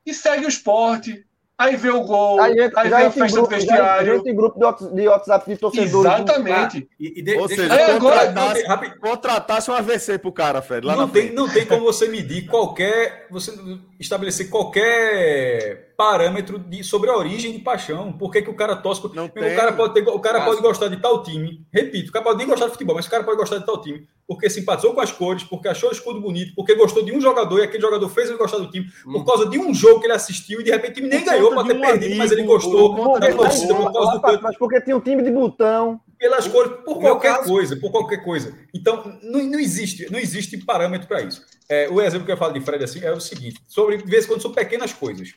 e 0.04 0.12
segue 0.12 0.44
o 0.44 0.48
esporte. 0.48 1.24
Aí 1.56 1.76
vê 1.76 1.90
o 1.90 2.00
gol, 2.02 2.40
aí, 2.40 2.52
Aí 2.58 2.66
entra, 2.66 2.82
vê 2.84 2.88
já 2.88 3.06
a 3.06 3.10
festa 3.10 3.36
grupo, 3.36 3.50
do 3.50 3.54
vestiário. 3.54 4.14
entra 4.14 4.30
em 4.30 4.34
grupo 4.34 4.58
de 4.58 4.64
Whats- 4.64 4.94
de 4.94 5.08
WhatsApp 5.08 5.50
de 5.50 5.56
torcedores. 5.58 6.12
Exatamente. 6.12 6.88
E, 6.98 7.18
e 7.18 7.22
de- 7.22 7.34
Ou 7.36 7.46
deixa 7.46 7.62
seja, 7.64 7.74
Aí 7.74 7.82
agora- 7.92 8.26
contratasse, 8.28 8.98
contratasse 8.98 9.70
um 9.70 9.74
AVC 9.74 10.18
pro 10.18 10.32
cara, 10.32 10.62
Fred, 10.62 10.86
lá 10.86 10.96
não 10.96 11.06
tem, 11.06 11.24
frente. 11.24 11.34
não 11.36 11.46
tem 11.50 11.66
como 11.66 11.82
você 11.84 12.08
medir 12.08 12.46
qualquer, 12.46 13.26
você 13.30 13.52
estabelecer 13.98 14.48
qualquer 14.48 15.89
parâmetro 16.00 16.58
de, 16.58 16.82
sobre 16.82 17.10
a 17.10 17.14
origem 17.14 17.52
de 17.52 17.58
paixão. 17.58 18.10
Por 18.10 18.32
que, 18.32 18.40
que 18.40 18.48
o 18.48 18.54
cara 18.54 18.74
torce? 18.74 19.02
Não 19.14 19.26
o 19.26 19.28
tem. 19.28 19.54
cara 19.54 19.70
pode 19.74 19.92
ter, 19.92 20.08
o 20.08 20.18
cara 20.18 20.40
pode 20.46 20.62
gostar 20.62 20.88
de 20.88 20.96
tal 20.96 21.22
time. 21.22 21.62
Repito, 21.70 22.08
o 22.08 22.12
cara 22.12 22.24
pode 22.24 22.38
nem 22.38 22.46
gostar 22.46 22.64
de 22.66 22.72
futebol, 22.72 22.96
mas 22.96 23.06
o 23.06 23.10
cara 23.10 23.22
pode 23.22 23.36
gostar 23.36 23.58
de 23.58 23.66
tal 23.66 23.82
time 23.82 24.08
porque 24.26 24.48
simpatizou 24.48 24.94
com 24.94 25.00
as 25.00 25.10
cores, 25.12 25.42
porque 25.42 25.66
achou 25.68 25.88
o 25.90 25.92
escudo 25.92 26.20
bonito, 26.20 26.54
porque 26.54 26.74
gostou 26.74 27.04
de 27.04 27.12
um 27.12 27.20
jogador 27.20 27.58
e 27.58 27.64
aquele 27.64 27.82
jogador 27.82 28.08
fez 28.08 28.28
ele 28.28 28.38
gostar 28.38 28.58
do 28.58 28.70
time, 28.70 28.86
por 29.04 29.26
causa 29.26 29.44
de 29.50 29.58
um 29.58 29.74
jogo 29.74 29.98
que 30.00 30.06
ele 30.06 30.12
assistiu 30.14 30.60
e 30.60 30.64
de 30.64 30.70
repente 30.70 30.92
o 30.92 30.94
time 30.94 31.08
nem 31.08 31.18
Hum. 31.18 31.24
Por 31.24 31.30
ganhou, 31.32 31.54
pode 31.54 31.68
ter 31.68 31.76
um 31.76 31.80
perdido, 31.80 32.16
mas 32.16 32.30
ele 32.30 32.40
amigo, 32.42 32.54
gostou 32.54 32.94
por 32.94 33.18
da 33.20 33.32
torcida, 33.32 33.74
por 33.74 33.92
causa 33.92 34.12
do 34.12 34.20
canto 34.22 34.42
Mas 34.42 34.56
porque 34.56 34.80
tinha 34.80 34.96
um 34.96 35.00
time 35.00 35.22
de 35.22 35.30
botão. 35.32 36.00
pelas 36.18 36.46
cores, 36.48 36.72
por 36.84 36.98
qualquer 37.00 37.36
caso- 37.36 37.48
coisa, 37.48 37.76
por 37.76 37.90
qualquer 37.90 38.22
coisa. 38.24 38.56
Então, 38.72 39.18
não, 39.22 39.42
não 39.42 39.58
existe, 39.58 40.10
não 40.10 40.18
existe 40.18 40.56
parâmetro 40.58 41.08
para 41.08 41.22
isso. 41.22 41.44
É, 41.68 41.88
o 41.90 42.00
exemplo 42.00 42.24
que 42.24 42.32
eu 42.32 42.36
falo 42.36 42.52
de 42.54 42.60
Fred 42.60 42.82
assim 42.84 43.00
é 43.04 43.12
o 43.12 43.20
seguinte: 43.20 43.60
sobre 43.66 43.96
de 43.98 44.08
vez 44.08 44.24
em 44.24 44.28
quando 44.28 44.42
são 44.42 44.52
pequenas 44.52 44.92
coisas. 44.92 45.34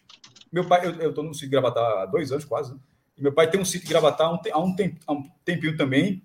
Meu 0.54 0.66
pai, 0.68 0.86
eu 1.02 1.10
estou 1.10 1.24
no 1.24 1.34
sítio 1.34 1.50
Gravatar 1.50 1.84
há 2.04 2.06
dois 2.06 2.32
anos 2.32 2.46
quase. 2.46 2.72
né? 2.74 2.80
E 3.18 3.22
meu 3.24 3.34
pai 3.34 3.50
tem 3.50 3.60
um 3.60 3.66
sítio 3.66 3.90
Gravatar 3.90 4.28
há 4.28 4.34
um, 4.34 4.40
há 4.54 4.64
um, 4.64 4.76
há 5.08 5.14
um 5.14 5.24
tempinho 5.44 5.76
também. 5.76 6.24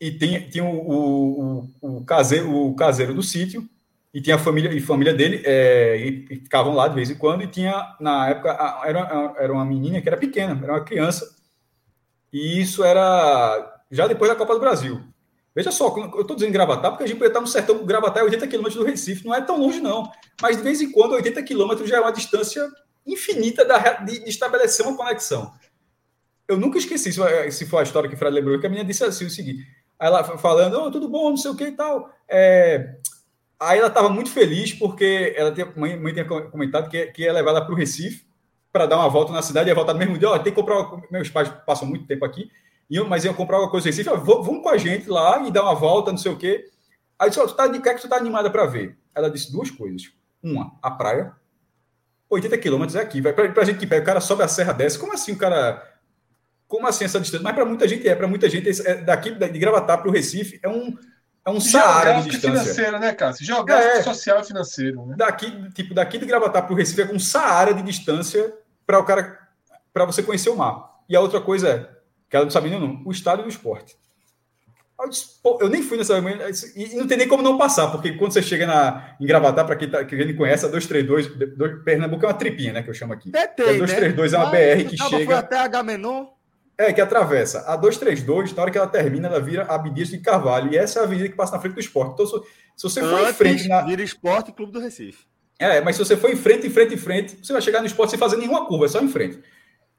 E 0.00 0.10
tem, 0.10 0.48
tem 0.50 0.60
o, 0.62 0.66
o, 0.68 1.68
o, 1.80 1.96
o 1.98 2.04
caseiro, 2.04 2.52
o 2.54 2.74
caseiro 2.74 3.14
do 3.14 3.22
sítio 3.22 3.68
e 4.12 4.20
tinha 4.20 4.36
a 4.36 4.38
família 4.38 4.72
e 4.72 4.80
família 4.80 5.14
dele 5.14 5.40
é, 5.44 5.96
e, 5.98 6.26
e 6.30 6.36
ficavam 6.36 6.74
lá 6.74 6.88
de 6.88 6.94
vez 6.96 7.10
em 7.10 7.14
quando 7.14 7.42
e 7.44 7.46
tinha 7.46 7.96
na 8.00 8.28
época 8.28 8.50
a- 8.52 8.82
era, 8.86 9.34
era 9.38 9.52
uma 9.52 9.64
menina 9.64 10.00
que 10.02 10.08
era 10.08 10.16
pequena, 10.16 10.58
era 10.62 10.72
uma 10.72 10.84
criança 10.84 11.36
e 12.32 12.60
isso 12.60 12.84
era 12.84 13.82
já 13.90 14.06
depois 14.06 14.30
da 14.30 14.36
Copa 14.36 14.54
do 14.54 14.60
Brasil. 14.60 15.00
Veja 15.54 15.72
só, 15.72 15.94
eu 16.14 16.20
estou 16.20 16.36
dizendo 16.36 16.52
Gravatar, 16.52 16.92
porque 16.92 17.04
a 17.04 17.06
gente 17.06 17.16
podia 17.16 17.28
estar 17.28 17.40
no 17.40 17.46
sertão, 17.46 17.84
Gravatar 17.84 18.22
é 18.22 18.24
80 18.24 18.46
quilômetros 18.46 18.76
do 18.82 18.88
Recife, 18.88 19.26
não 19.26 19.34
é 19.34 19.40
tão 19.40 19.58
longe 19.58 19.80
não, 19.80 20.10
mas 20.40 20.56
de 20.56 20.62
vez 20.62 20.80
em 20.80 20.92
quando 20.92 21.12
80 21.12 21.42
quilômetros 21.42 21.88
já 21.88 21.96
é 21.96 22.00
uma 22.00 22.12
distância 22.12 22.68
infinita 23.12 23.64
da, 23.64 23.78
de, 23.94 24.20
de 24.24 24.30
estabelecer 24.30 24.86
uma 24.86 24.96
conexão. 24.96 25.52
Eu 26.48 26.56
nunca 26.58 26.78
esqueci, 26.78 27.12
se 27.12 27.18
foi- 27.18 27.50
se 27.50 27.66
foi 27.66 27.80
a 27.80 27.82
história 27.84 28.08
que 28.08 28.14
o 28.14 28.18
Fred 28.18 28.34
lembrou, 28.34 28.58
que 28.58 28.66
a 28.66 28.68
menina 28.70 28.86
disse 28.86 29.04
assim, 29.04 29.26
o 29.26 29.30
seguinte, 29.30 29.66
ela 29.98 30.24
falando, 30.38 30.80
oh, 30.80 30.90
tudo 30.90 31.08
bom, 31.08 31.30
não 31.30 31.36
sei 31.36 31.50
o 31.50 31.56
que 31.56 31.64
e 31.64 31.72
tal, 31.72 32.10
é, 32.28 32.96
Aí 33.62 33.78
ela 33.78 33.88
estava 33.88 34.08
muito 34.08 34.30
feliz 34.30 34.72
porque 34.72 35.34
ela 35.36 35.52
tinha, 35.52 35.70
mãe, 35.76 35.94
mãe 35.94 36.14
tinha 36.14 36.24
comentado 36.24 36.88
que, 36.88 37.08
que 37.08 37.22
ia 37.24 37.32
levar 37.32 37.50
ela 37.50 37.60
para 37.62 37.74
o 37.74 37.76
Recife 37.76 38.24
para 38.72 38.86
dar 38.86 38.96
uma 38.96 39.08
volta 39.10 39.32
na 39.32 39.42
cidade, 39.42 39.68
ia 39.68 39.74
voltar 39.74 39.92
no 39.92 39.98
mesmo 39.98 40.16
dia. 40.16 40.30
Ó, 40.30 40.38
tem 40.38 40.50
que 40.50 40.58
comprar. 40.58 40.90
Meus 41.10 41.28
pais 41.28 41.50
passam 41.66 41.86
muito 41.86 42.06
tempo 42.06 42.24
aqui, 42.24 42.50
mas 43.06 43.22
iam 43.26 43.34
comprar 43.34 43.56
alguma 43.58 43.70
coisa 43.70 43.84
no 43.86 43.90
Recife. 43.90 44.08
Ó, 44.08 44.16
vamos 44.16 44.62
com 44.62 44.70
a 44.70 44.78
gente 44.78 45.10
lá 45.10 45.46
e 45.46 45.50
dar 45.50 45.64
uma 45.64 45.74
volta, 45.74 46.10
não 46.10 46.16
sei 46.16 46.32
o 46.32 46.38
quê. 46.38 46.70
Aí 47.18 47.28
disse: 47.28 47.38
ó, 47.38 47.46
tu 47.46 47.54
tá, 47.54 47.66
de 47.66 47.78
que 47.80 47.88
é 47.90 47.92
que 47.94 48.00
tu 48.00 48.08
tá 48.08 48.16
animada 48.16 48.48
para 48.50 48.64
ver? 48.64 48.96
Ela 49.14 49.30
disse 49.30 49.52
duas 49.52 49.70
coisas. 49.70 50.10
Uma, 50.42 50.72
a 50.80 50.90
praia. 50.90 51.34
80 52.30 52.56
quilômetros 52.58 52.96
é 52.96 53.00
aqui. 53.00 53.20
Vai 53.20 53.32
pra, 53.32 53.48
pra 53.50 53.64
gente 53.64 53.78
que 53.78 53.86
pega, 53.86 54.02
o 54.02 54.06
cara 54.06 54.20
sobe 54.20 54.42
a 54.42 54.48
serra 54.48 54.72
desce. 54.72 54.98
Como 54.98 55.12
assim 55.12 55.32
o 55.32 55.36
cara. 55.36 55.86
Como 56.68 56.86
assim 56.86 57.04
essa 57.04 57.18
distância? 57.20 57.42
Mas 57.42 57.54
para 57.54 57.64
muita 57.64 57.88
gente 57.88 58.08
é. 58.08 58.14
Para 58.14 58.28
muita 58.28 58.48
gente, 58.48 58.68
é, 58.86 58.94
daqui 58.94 59.32
de 59.32 59.58
Gravatar 59.58 59.98
para 59.98 60.08
o 60.08 60.12
Recife 60.12 60.60
é 60.62 60.68
um, 60.68 60.96
é 61.44 61.50
um 61.50 61.60
Saara 61.60 62.20
de 62.22 62.30
distância. 62.30 62.60
financeiro, 62.60 62.98
né, 63.00 63.12
Cássio? 63.12 63.44
Geográfico, 63.44 63.98
É. 63.98 64.02
social 64.02 64.40
e 64.40 64.44
financeiro, 64.44 65.04
né? 65.06 65.16
daqui, 65.18 65.70
tipo, 65.72 65.92
daqui 65.92 66.16
de 66.18 66.26
Gravatar 66.26 66.62
para 66.64 66.72
o 66.72 66.76
Recife 66.76 67.02
é 67.02 67.06
com 67.06 67.16
um 67.16 67.18
Saara 67.18 67.74
de 67.74 67.82
distância 67.82 68.54
para 68.86 69.00
o 69.00 69.04
cara 69.04 69.38
para 69.92 70.04
você 70.04 70.22
conhecer 70.22 70.50
o 70.50 70.56
mar. 70.56 71.00
E 71.08 71.16
a 71.16 71.20
outra 71.20 71.40
coisa 71.40 71.68
é, 71.68 71.90
que 72.28 72.36
ela 72.36 72.44
não 72.44 72.52
sabia 72.52 72.78
não, 72.78 73.02
o 73.04 73.10
estádio 73.10 73.42
do 73.42 73.50
esporte. 73.50 73.96
Eu, 75.02 75.08
disse, 75.08 75.26
eu 75.60 75.68
nem 75.68 75.82
fui 75.82 75.96
nessa 75.96 76.20
reunião, 76.20 76.38
e 76.76 76.94
não 76.96 77.06
tem 77.06 77.16
nem 77.16 77.26
como 77.28 77.42
não 77.42 77.56
passar, 77.56 77.88
porque 77.90 78.12
quando 78.12 78.32
você 78.32 78.42
chega 78.42 78.66
na, 78.66 79.16
em 79.20 79.26
Gravatar, 79.26 79.64
para 79.66 79.74
quem, 79.76 79.88
tá, 79.88 80.04
quem 80.04 80.26
não 80.26 80.36
conhece, 80.36 80.64
a 80.66 80.68
232, 80.68 81.26
dois- 81.56 81.82
Pernambuco 81.82 82.24
é 82.24 82.28
uma 82.28 82.34
tripinha, 82.34 82.72
né, 82.72 82.82
que 82.82 82.90
eu 82.90 82.94
chamo 82.94 83.12
aqui. 83.14 83.30
Tetei, 83.30 83.76
É 83.76 83.78
232 83.78 84.32
é 84.34 84.36
uma 84.36 84.46
BR 84.50 84.84
que 84.88 84.94
acaba, 84.96 85.10
Foi 85.10 85.18
chega- 85.20 85.38
até 85.38 85.58
H 85.58 85.82
menor. 85.82 86.32
É, 86.76 86.92
que 86.92 87.00
atravessa. 87.00 87.60
A 87.66 87.76
232, 87.76 88.54
na 88.54 88.62
hora 88.62 88.70
que 88.70 88.78
ela 88.78 88.86
termina, 88.86 89.28
ela 89.28 89.40
vira 89.40 89.64
a 89.64 89.74
Abdias 89.74 90.08
de 90.08 90.18
Carvalho, 90.18 90.72
e 90.72 90.76
essa 90.78 90.98
é 90.98 91.02
a 91.02 91.04
avenida 91.04 91.28
que 91.28 91.34
passa 91.36 91.52
na 91.52 91.60
frente 91.60 91.74
do 91.74 91.80
esporte. 91.80 92.12
Então, 92.14 92.26
se, 92.26 92.32
se 92.76 92.82
você 92.82 93.00
for 93.00 93.20
em 93.28 93.32
frente 93.32 93.68
na, 93.68 93.82
vira 93.82 94.02
Esporte 94.02 94.52
Clube 94.52 94.72
do 94.72 94.80
Recife. 94.80 95.24
É, 95.58 95.80
mas 95.82 95.96
se 95.96 96.04
você 96.04 96.16
for 96.16 96.30
em 96.30 96.36
frente, 96.36 96.66
em 96.66 96.70
frente, 96.70 96.94
em 96.94 96.98
frente, 96.98 97.36
você 97.42 97.52
vai 97.52 97.60
chegar 97.60 97.80
no 97.80 97.86
esporte 97.86 98.10
sem 98.10 98.18
fazer 98.18 98.36
nenhuma 98.38 98.64
curva, 98.66 98.86
é 98.86 98.88
só 98.88 99.00
em 99.00 99.08
frente. 99.08 99.38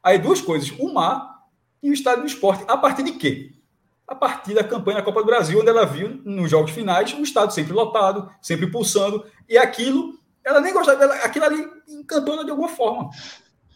Aí 0.03 0.17
duas 0.17 0.41
coisas, 0.41 0.71
o 0.79 0.91
mar 0.91 1.41
e 1.83 1.89
o 1.91 1.93
estádio 1.93 2.21
do 2.21 2.27
esporte. 2.27 2.63
A 2.67 2.75
partir 2.77 3.03
de 3.03 3.11
quê? 3.11 3.51
A 4.11 4.15
partir 4.15 4.53
da 4.53 4.61
campanha 4.61 4.97
da 4.97 5.03
Copa 5.03 5.21
do 5.21 5.25
Brasil, 5.25 5.57
onde 5.57 5.69
ela 5.69 5.85
viu 5.85 6.19
nos 6.25 6.51
jogos 6.51 6.71
finais 6.71 7.13
o 7.13 7.21
estádio 7.21 7.55
sempre 7.55 7.71
lotado, 7.71 8.29
sempre 8.41 8.67
pulsando, 8.69 9.25
e 9.47 9.57
aquilo, 9.57 10.19
ela 10.43 10.59
nem 10.59 10.73
gostava 10.73 10.99
dela, 10.99 11.15
aquilo 11.23 11.45
ali 11.45 11.65
encantou 11.87 12.33
ela 12.33 12.43
de 12.43 12.51
alguma 12.51 12.67
forma. 12.67 13.09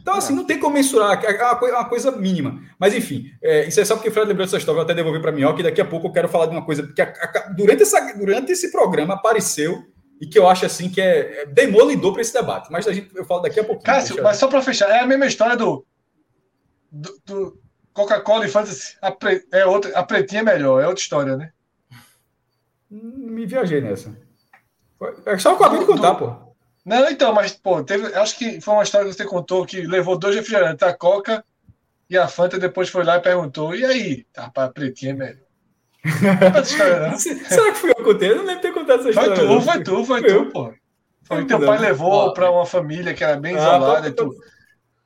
Então, 0.02 0.14
assim, 0.16 0.36
não 0.36 0.44
tem 0.44 0.60
como 0.60 0.74
mensurar, 0.76 1.24
é 1.24 1.42
uma 1.42 1.56
coi- 1.56 1.72
é 1.72 1.74
uma 1.74 1.88
coisa 1.88 2.12
mínima. 2.12 2.62
Mas, 2.78 2.94
enfim, 2.94 3.32
é, 3.42 3.66
isso 3.66 3.80
é 3.80 3.86
só 3.86 3.96
porque 3.96 4.10
o 4.10 4.12
Fred 4.12 4.28
lembrou 4.28 4.46
dessa 4.46 4.58
história, 4.58 4.76
vou 4.76 4.84
até 4.84 4.94
devolver 4.94 5.22
para 5.22 5.32
a 5.32 5.34
Minhoca, 5.34 5.62
e 5.62 5.64
daqui 5.64 5.80
a 5.80 5.86
pouco 5.86 6.08
eu 6.08 6.12
quero 6.12 6.28
falar 6.28 6.48
de 6.48 6.52
uma 6.52 6.66
coisa 6.66 6.86
que 6.94 7.02
a- 7.02 7.06
a- 7.06 7.54
durante, 7.56 7.84
essa, 7.84 8.14
durante 8.18 8.52
esse 8.52 8.72
programa 8.74 9.14
apareceu 9.14 9.84
e 10.22 10.28
que 10.28 10.38
eu 10.38 10.50
acho 10.50 10.66
assim 10.66 10.90
que 10.90 11.00
é, 11.00 11.44
é 11.44 11.46
demolidor 11.46 12.12
para 12.12 12.22
esse 12.22 12.34
debate. 12.34 12.70
Mas 12.70 12.86
a 12.88 12.92
gente, 12.92 13.10
eu 13.16 13.24
falo 13.24 13.42
daqui 13.42 13.60
a 13.60 13.64
pouquinho. 13.64 13.86
Cássio, 13.86 14.22
mas 14.22 14.36
só 14.38 14.48
para 14.50 14.62
fechar, 14.62 14.90
é 14.90 15.00
a 15.00 15.08
mesma 15.08 15.26
história 15.28 15.56
do, 15.56 15.86
do, 16.92 17.18
do 17.26 17.65
Coca-Cola 17.96 18.46
e 18.46 18.50
Fantasy. 18.50 18.96
A, 19.02 19.10
pre, 19.10 19.44
é 19.52 19.66
outra, 19.66 19.98
a 19.98 20.04
pretinha 20.04 20.42
é 20.42 20.44
melhor, 20.44 20.80
é 20.84 20.88
outra 20.88 21.02
história, 21.02 21.36
né? 21.38 21.52
Me 22.92 23.46
viajei 23.46 23.82
nessa. 23.82 24.16
Foi- 25.00 25.16
É 25.26 25.38
só 25.40 25.54
o 25.54 25.58
que 25.58 25.64
eu 25.64 25.68
acabei 25.68 25.80
de 25.80 25.92
contar, 25.92 26.16
pô. 26.16 26.36
Não, 26.86 27.10
então, 27.10 27.34
mas, 27.34 27.54
pô, 27.54 27.84
teve, 27.84 28.14
acho 28.14 28.38
que 28.38 28.62
foi 28.62 28.74
uma 28.74 28.84
história 28.84 29.10
que 29.10 29.16
você 29.16 29.26
contou 29.26 29.66
que 29.66 29.82
levou 29.82 30.18
dois 30.20 30.36
refrigerantes, 30.36 30.84
a 30.88 30.94
Coca 30.94 31.44
e 32.10 32.18
a 32.18 32.28
Fanta, 32.28 32.60
depois 32.60 32.90
foi 32.90 33.04
lá 33.04 33.16
e 33.18 33.22
perguntou, 33.22 33.74
e 33.74 33.84
aí? 33.84 34.26
Rapaz, 34.38 34.70
a 34.70 34.74
pretinha 34.74 35.12
é 35.12 35.16
melhor. 35.16 35.46
Não 36.22 36.30
é 36.30 36.60
essa 36.60 36.72
história, 36.72 37.00
não. 37.10 37.18
Será 37.18 37.72
que 37.72 37.78
fui 37.80 37.90
eu 37.92 37.96
que 37.96 38.04
contei? 38.04 38.30
Eu 38.32 38.36
não 38.36 38.44
lembro 38.44 38.56
de 38.58 38.62
ter 38.62 38.74
contado 38.74 39.00
essa 39.00 39.14
Foi 39.14 39.24
história. 39.24 39.36
tu, 39.36 39.46
não. 39.46 39.62
foi 39.62 39.84
tu, 39.84 40.06
foi 40.06 40.20
eu. 40.32 40.46
tu, 40.46 40.52
pô. 40.52 40.74
Foi 41.24 41.40
Eu 41.42 41.48
teu 41.48 41.66
pai 41.66 41.80
levou 41.80 42.34
para 42.34 42.52
uma 42.52 42.66
família 42.68 43.16
que 43.16 43.24
era 43.24 43.36
bem 43.38 43.56
Ah, 43.56 43.58
isolada 43.58 44.08
e 44.10 44.12
tô- 44.12 44.30
tu. 44.30 44.36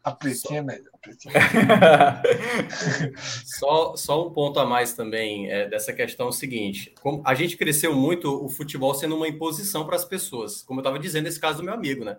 A 0.04 0.12
pretinha 0.12 0.60
é 0.60 0.64
melhor. 0.64 0.89
Só, 3.46 3.96
só 3.96 4.28
um 4.28 4.32
ponto 4.32 4.60
a 4.60 4.66
mais 4.66 4.94
também 4.94 5.50
é, 5.50 5.68
dessa 5.68 5.94
questão 5.94 6.28
é 6.28 6.30
o 6.30 6.34
seguinte: 6.34 6.94
como 7.02 7.22
a 7.26 7.34
gente 7.34 7.58
cresceu 7.58 7.96
muito 7.96 8.44
o 8.44 8.50
futebol 8.50 8.94
sendo 8.94 9.16
uma 9.16 9.28
imposição 9.28 9.86
para 9.86 9.96
as 9.96 10.06
pessoas, 10.06 10.62
como 10.62 10.80
eu 10.80 10.82
estava 10.82 11.00
dizendo 11.00 11.26
nesse 11.26 11.40
caso 11.40 11.60
do 11.60 11.64
meu 11.64 11.74
amigo, 11.74 12.04
né? 12.04 12.18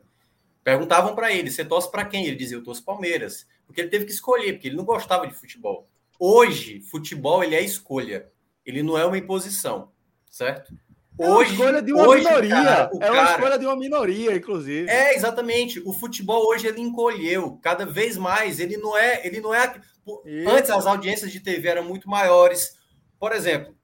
Perguntavam 0.65 1.15
para 1.15 1.33
ele: 1.33 1.51
você 1.51 1.65
torce 1.65 1.91
para 1.91 2.05
quem? 2.05 2.27
Ele 2.27 2.37
dizia: 2.37 2.57
eu 2.57 2.63
torço 2.63 2.85
Palmeiras, 2.85 3.47
porque 3.67 3.81
ele 3.81 3.91
teve 3.91 4.05
que 4.05 4.13
escolher, 4.13 4.55
porque 4.55 4.69
ele 4.69 4.77
não 4.77 4.85
gostava 4.85 5.27
de 5.27 5.35
futebol. 5.35 5.89
Hoje, 6.19 6.81
futebol 6.81 7.43
ele 7.43 7.55
é 7.55 7.63
escolha, 7.63 8.29
ele 8.65 8.83
não 8.83 8.99
é 8.99 9.05
uma 9.05 9.19
imposição, 9.19 9.91
certo? 10.31 10.75
É 11.23 11.29
uma 11.31 11.43
escolha 11.45 11.83
de 11.83 11.93
uma 11.93 12.09
hoje, 12.09 12.25
minoria. 12.25 12.51
cara, 12.51 12.91
é 12.93 13.11
uma 13.11 13.17
cara- 13.23 13.31
escolha 13.33 13.59
de 13.59 13.67
uma 13.67 13.77
minoria, 13.77 14.37
inclusive. 14.37 14.89
é, 14.89 15.15
exatamente. 15.15 15.81
O 15.85 15.93
futebol 15.93 16.47
hoje 16.49 16.67
ele 16.67 16.81
encolheu 16.81 17.59
cada 17.63 17.85
vez 17.87 18.17
mais. 18.17 18.59
Ele 18.61 18.77
não 18.77 18.97
é, 18.97 19.27
ele 19.27 19.41
não 19.41 19.53
é. 19.55 19.81
Isso. 20.25 20.49
Antes 20.51 20.71
as 20.71 20.87
audiências 20.87 21.31
de 21.31 21.41
TV 21.41 21.69
eram 21.69 21.85
muito 21.85 22.09
maiores. 22.09 22.77
Por 23.19 23.33
exemplo, 23.33 23.75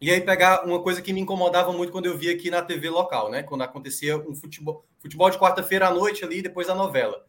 e 0.00 0.10
aí 0.10 0.20
pegar 0.20 0.64
uma 0.64 0.82
coisa 0.82 1.02
que 1.02 1.12
me 1.12 1.20
incomodava 1.20 1.72
muito 1.72 1.92
quando 1.92 2.06
eu 2.06 2.16
via 2.16 2.32
aqui 2.32 2.50
na 2.50 2.62
TV 2.62 2.88
local, 2.88 3.30
né? 3.30 3.42
Quando 3.42 3.62
acontecia 3.62 4.16
um 4.16 4.34
futebol, 4.34 4.84
futebol 5.00 5.28
de 5.30 5.38
quarta-feira 5.38 5.88
à 5.88 5.90
noite 5.92 6.24
ali 6.24 6.40
depois 6.40 6.66
da 6.68 6.74
novela. 6.74 7.24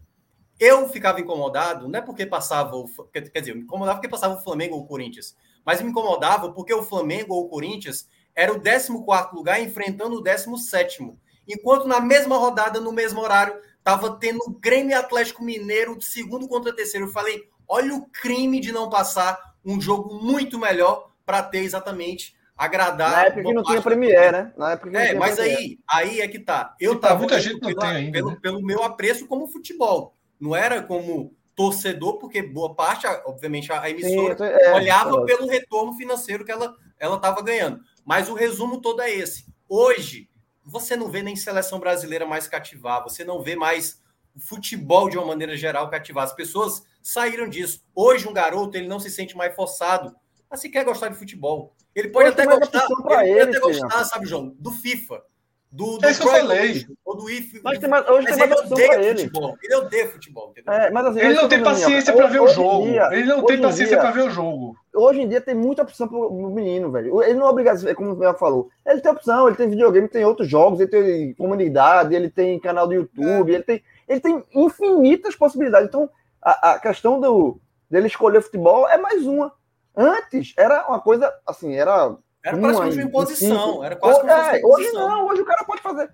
Eu 0.59 0.89
ficava 0.89 1.21
incomodado, 1.21 1.87
não 1.87 1.99
é 1.99 2.01
porque 2.01 2.25
passava 2.25 2.75
o, 2.75 2.85
quer 3.13 3.21
dizer, 3.39 3.51
eu 3.51 3.55
me 3.55 3.61
incomodava 3.63 3.97
porque 3.97 4.09
passava 4.09 4.35
o 4.35 4.43
Flamengo 4.43 4.75
ou 4.75 4.81
o 4.81 4.85
Corinthians, 4.85 5.35
mas 5.65 5.81
me 5.81 5.89
incomodava 5.89 6.51
porque 6.51 6.73
o 6.73 6.83
Flamengo 6.83 7.33
ou 7.33 7.45
o 7.45 7.49
Corinthians 7.49 8.07
era 8.39 8.53
o 8.53 8.61
14º 8.61 9.33
lugar 9.33 9.61
enfrentando 9.61 10.15
o 10.15 10.23
17º. 10.23 11.13
Enquanto 11.45 11.89
na 11.89 11.99
mesma 11.99 12.37
rodada, 12.37 12.79
no 12.79 12.93
mesmo 12.93 13.19
horário, 13.19 13.53
tava 13.83 14.17
tendo 14.17 14.39
o 14.47 14.51
Grêmio 14.51 14.97
Atlético 14.97 15.43
Mineiro 15.43 15.97
de 15.97 16.05
segundo 16.05 16.47
contra 16.47 16.73
terceiro. 16.73 17.07
Eu 17.07 17.11
falei, 17.11 17.43
olha 17.67 17.93
o 17.93 18.05
crime 18.05 18.61
de 18.61 18.71
não 18.71 18.89
passar 18.89 19.37
um 19.65 19.81
jogo 19.81 20.13
muito 20.23 20.57
melhor 20.57 21.11
para 21.25 21.43
ter 21.43 21.59
exatamente 21.59 22.33
agradar. 22.55 23.11
Na 23.11 23.25
época 23.25 23.43
que 23.43 23.53
não 23.53 23.63
tinha 23.63 23.81
Premiere, 23.81 24.31
né? 24.31 24.53
Na 24.55 24.71
época 24.71 24.89
que 24.89 24.95
é, 24.95 25.13
mas 25.15 25.37
aí, 25.37 25.77
aí 25.85 26.21
é 26.21 26.27
que 26.29 26.39
tá. 26.39 26.73
Eu 26.79 26.97
tá, 26.97 27.09
tava 27.09 27.19
muita 27.19 27.41
gente 27.41 27.61
não 27.61 27.75
tem 27.75 27.89
ainda, 27.89 28.11
pelo, 28.13 28.29
né? 28.29 28.37
pelo 28.41 28.61
meu 28.61 28.83
apreço 28.83 29.27
como 29.27 29.47
futebol. 29.47 30.15
Não 30.39 30.55
era 30.55 30.81
como 30.81 31.35
torcedor, 31.53 32.19
porque 32.19 32.41
boa 32.41 32.73
parte, 32.73 33.05
obviamente, 33.25 33.69
a 33.69 33.89
emissora 33.89 34.37
Sim, 34.37 34.43
é, 34.45 34.73
olhava 34.75 35.23
é. 35.23 35.25
pelo 35.25 35.45
retorno 35.45 35.93
financeiro 35.95 36.45
que 36.45 36.51
ela 36.53 36.73
ela 36.99 37.15
estava 37.15 37.41
ganhando. 37.41 37.79
Mas 38.05 38.29
o 38.29 38.33
resumo 38.33 38.81
todo 38.81 39.01
é 39.01 39.11
esse. 39.11 39.45
Hoje, 39.67 40.29
você 40.63 40.95
não 40.95 41.09
vê 41.09 41.21
nem 41.21 41.35
seleção 41.35 41.79
brasileira 41.79 42.25
mais 42.25 42.47
cativar, 42.47 43.03
você 43.03 43.23
não 43.23 43.41
vê 43.41 43.55
mais 43.55 44.01
o 44.35 44.39
futebol 44.39 45.09
de 45.09 45.17
uma 45.17 45.25
maneira 45.25 45.57
geral 45.57 45.89
cativar. 45.89 46.23
As 46.23 46.33
pessoas 46.33 46.83
saíram 47.01 47.49
disso. 47.49 47.83
Hoje, 47.93 48.27
um 48.27 48.33
garoto, 48.33 48.77
ele 48.77 48.87
não 48.87 48.99
se 48.99 49.09
sente 49.09 49.35
mais 49.35 49.55
forçado 49.55 50.15
a 50.49 50.57
se 50.57 50.69
quer 50.69 50.83
gostar 50.83 51.09
de 51.09 51.17
futebol. 51.17 51.75
Ele 51.93 52.09
pode 52.09 52.29
Hoje 52.29 52.33
até 52.33 52.45
gostar, 52.45 52.85
ele 52.85 53.03
pode 53.03 53.29
ele, 53.29 53.41
até 53.41 53.59
gostar, 53.59 54.03
sabe, 54.05 54.25
João, 54.27 54.55
do 54.59 54.71
FIFA, 54.71 55.23
do, 55.71 55.97
do 55.99 56.05
É 56.05 56.11
isso 56.11 56.21
que 56.21 56.27
eu 56.27 56.31
falei. 56.31 56.87
Ou 57.05 57.15
do 57.15 57.29
IF. 57.29 57.61
Mas 57.63 57.77
tem 57.77 57.89
hoje 57.93 58.27
mas 58.27 58.37
tem 58.37 58.47
mais 58.47 58.61
ele 58.61 58.73
odeia 58.73 59.01
ele. 59.01 59.19
futebol. 59.19 59.55
Ele 59.63 59.75
odeia 59.75 60.07
futebol? 60.09 60.53
É, 60.67 60.89
mas 60.89 61.05
assim, 61.05 61.19
Ele 61.19 61.33
é 61.37 61.41
não 61.41 61.47
tem 61.49 61.63
paciência 61.63 62.13
para 62.13 62.27
ver 62.27 62.41
o 62.41 62.47
jogo. 62.47 62.87
dia- 62.87 63.09
Ele 63.11 63.23
não 63.25 63.43
tem 63.45 63.57
em 63.57 63.61
paciência 63.61 63.95
dia- 63.95 63.99
para 63.99 64.11
ver 64.11 64.21
o 64.23 64.29
jogo. 64.31 64.75
Hoje 64.95 65.21
em 65.21 65.27
dia 65.29 65.39
tem 65.39 65.53
muita 65.53 65.83
opção 65.83 66.07
pro 66.07 66.31
menino, 66.49 66.91
velho. 66.91 67.21
Ele 67.21 67.35
não 67.35 67.45
é 67.45 67.49
obrigado, 67.51 67.87
é 67.87 67.93
como 67.93 68.13
o 68.13 68.15
Mel 68.17 68.33
falou. 68.33 68.69
Ele 68.85 68.99
tem 68.99 69.11
opção, 69.11 69.47
ele 69.47 69.55
tem 69.57 69.69
videogame, 69.69 70.07
tem 70.07 70.25
outros 70.25 70.49
jogos, 70.49 70.79
ele 70.79 70.89
tem 70.89 71.33
comunidade, 71.35 72.15
ele 72.15 72.29
tem 72.29 72.59
canal 72.59 72.87
do 72.87 72.93
YouTube, 72.95 73.53
ele 73.53 73.63
tem, 73.63 73.83
ele 74.07 74.19
tem 74.19 74.43
infinitas 74.55 75.35
possibilidades. 75.35 75.87
Então, 75.87 76.09
a, 76.41 76.71
a 76.71 76.79
questão 76.79 77.19
do, 77.21 77.59
dele 77.89 78.07
escolher 78.07 78.41
futebol 78.41 78.89
é 78.89 78.97
mais 78.97 79.25
uma. 79.27 79.53
Antes 79.95 80.53
era 80.57 80.87
uma 80.87 80.99
coisa 80.99 81.31
assim, 81.45 81.75
era. 81.75 82.15
Era 82.43 82.55
uma 82.55 82.67
praticamente 82.69 82.97
uma 82.97 83.03
imposição. 83.09 83.83
Era 83.83 83.95
quase 83.95 84.19
como 84.21 84.31
É, 84.31 84.59
uma 84.63 84.75
hoje 84.77 84.91
não, 84.93 85.27
hoje 85.27 85.41
o 85.41 85.45
cara 85.45 85.63
pode 85.65 85.81
fazer. 85.81 86.09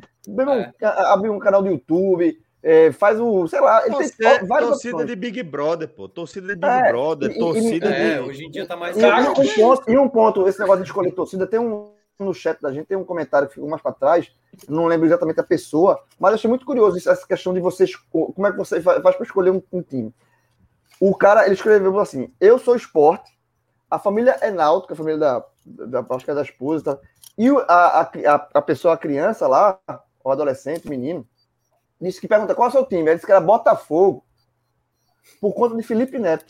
É. 0.80 0.86
a- 0.86 1.14
abrir 1.14 1.30
um 1.30 1.38
canal 1.40 1.62
do 1.62 1.70
YouTube, 1.70 2.38
é, 2.64 2.92
faz 2.92 3.20
o, 3.20 3.48
sei 3.48 3.60
lá, 3.62 3.86
ele 3.86 3.96
tem 4.10 4.48
várias 4.48 4.70
torcida 4.72 4.96
opções. 4.96 5.08
de 5.08 5.16
Big 5.16 5.44
Brother, 5.44 5.88
pô. 5.88 6.10
Torcida 6.10 6.48
de 6.48 6.56
Big 6.56 6.66
É, 6.68 6.90
Brother, 6.92 7.30
e- 7.32 7.36
e- 7.36 7.40
torcida 7.40 7.88
É, 7.90 8.16
de. 8.16 8.28
hoje 8.28 8.46
em 8.46 8.50
dia 8.50 8.66
tá 8.66 8.76
mais. 8.76 8.98
E, 8.98 9.02
e 9.02 9.06
um 9.06 9.34
ponto, 9.56 9.92
e 9.92 9.98
um 10.00 10.10
ponto, 10.10 10.48
esse 10.48 10.60
negócio 10.60 10.82
de 10.84 10.90
escolher 10.90 11.12
torcida, 11.12 11.46
tem 11.46 11.60
um 11.60 11.92
no 12.18 12.34
chat 12.34 12.60
da 12.62 12.72
gente, 12.72 12.86
tem 12.88 12.96
um 12.98 13.04
comentário 13.04 13.46
que 13.46 13.56
ficou 13.56 13.70
mais 13.70 13.82
para 13.82 13.92
trás, 13.92 14.32
não 14.70 14.86
lembro 14.86 15.06
exatamente 15.06 15.38
a 15.42 15.44
pessoa, 15.44 16.02
mas 16.18 16.34
achei 16.34 16.50
muito 16.50 16.66
curioso 16.66 16.98
isso, 16.98 17.10
essa 17.10 17.28
questão 17.28 17.54
de 17.54 17.60
vocês, 17.60 17.94
como 18.10 18.48
é 18.48 18.52
que 18.54 18.58
você 18.58 18.80
fa- 18.82 19.02
faz 19.02 19.18
para 19.18 19.26
escolher 19.26 19.50
um, 19.52 19.62
um 19.74 19.82
time. 19.82 20.16
O 20.98 21.14
cara, 21.14 21.44
ele 21.46 21.56
escreveu 21.56 22.00
assim, 22.00 22.32
eu 22.40 22.58
sou 22.58 22.74
esporte, 22.74 23.35
a 23.90 24.00
família 24.00 24.38
é 24.42 24.52
náutica, 24.52 24.94
a 24.94 24.98
família 24.98 25.18
da, 25.20 25.46
da, 25.66 26.06
acho 26.10 26.26
que 26.26 26.32
é 26.32 26.36
da 26.36 26.42
esposa 26.42 26.82
e 26.82 26.86
tal, 26.86 27.02
e 27.38 27.50
a, 27.68 28.02
a, 28.02 28.50
a, 28.54 28.62
pessoa, 28.62 28.94
a 28.94 28.98
criança 28.98 29.48
lá, 29.48 29.80
o 30.24 30.32
adolescente, 30.32 30.86
o 30.88 30.90
menino, 30.90 31.28
disse 32.00 32.20
que 32.22 32.28
pergunta 32.28 32.56
qual 32.56 32.68
é 32.68 32.70
o 32.70 32.72
seu 32.72 32.86
time, 32.86 33.04
ele 33.04 33.16
disse 33.16 33.26
que 33.26 33.32
era 33.32 33.42
Botafogo, 33.42 34.24
por 35.42 35.54
conta 35.54 35.76
de 35.76 35.84
Felipe 35.84 36.18
Neto. 36.20 36.46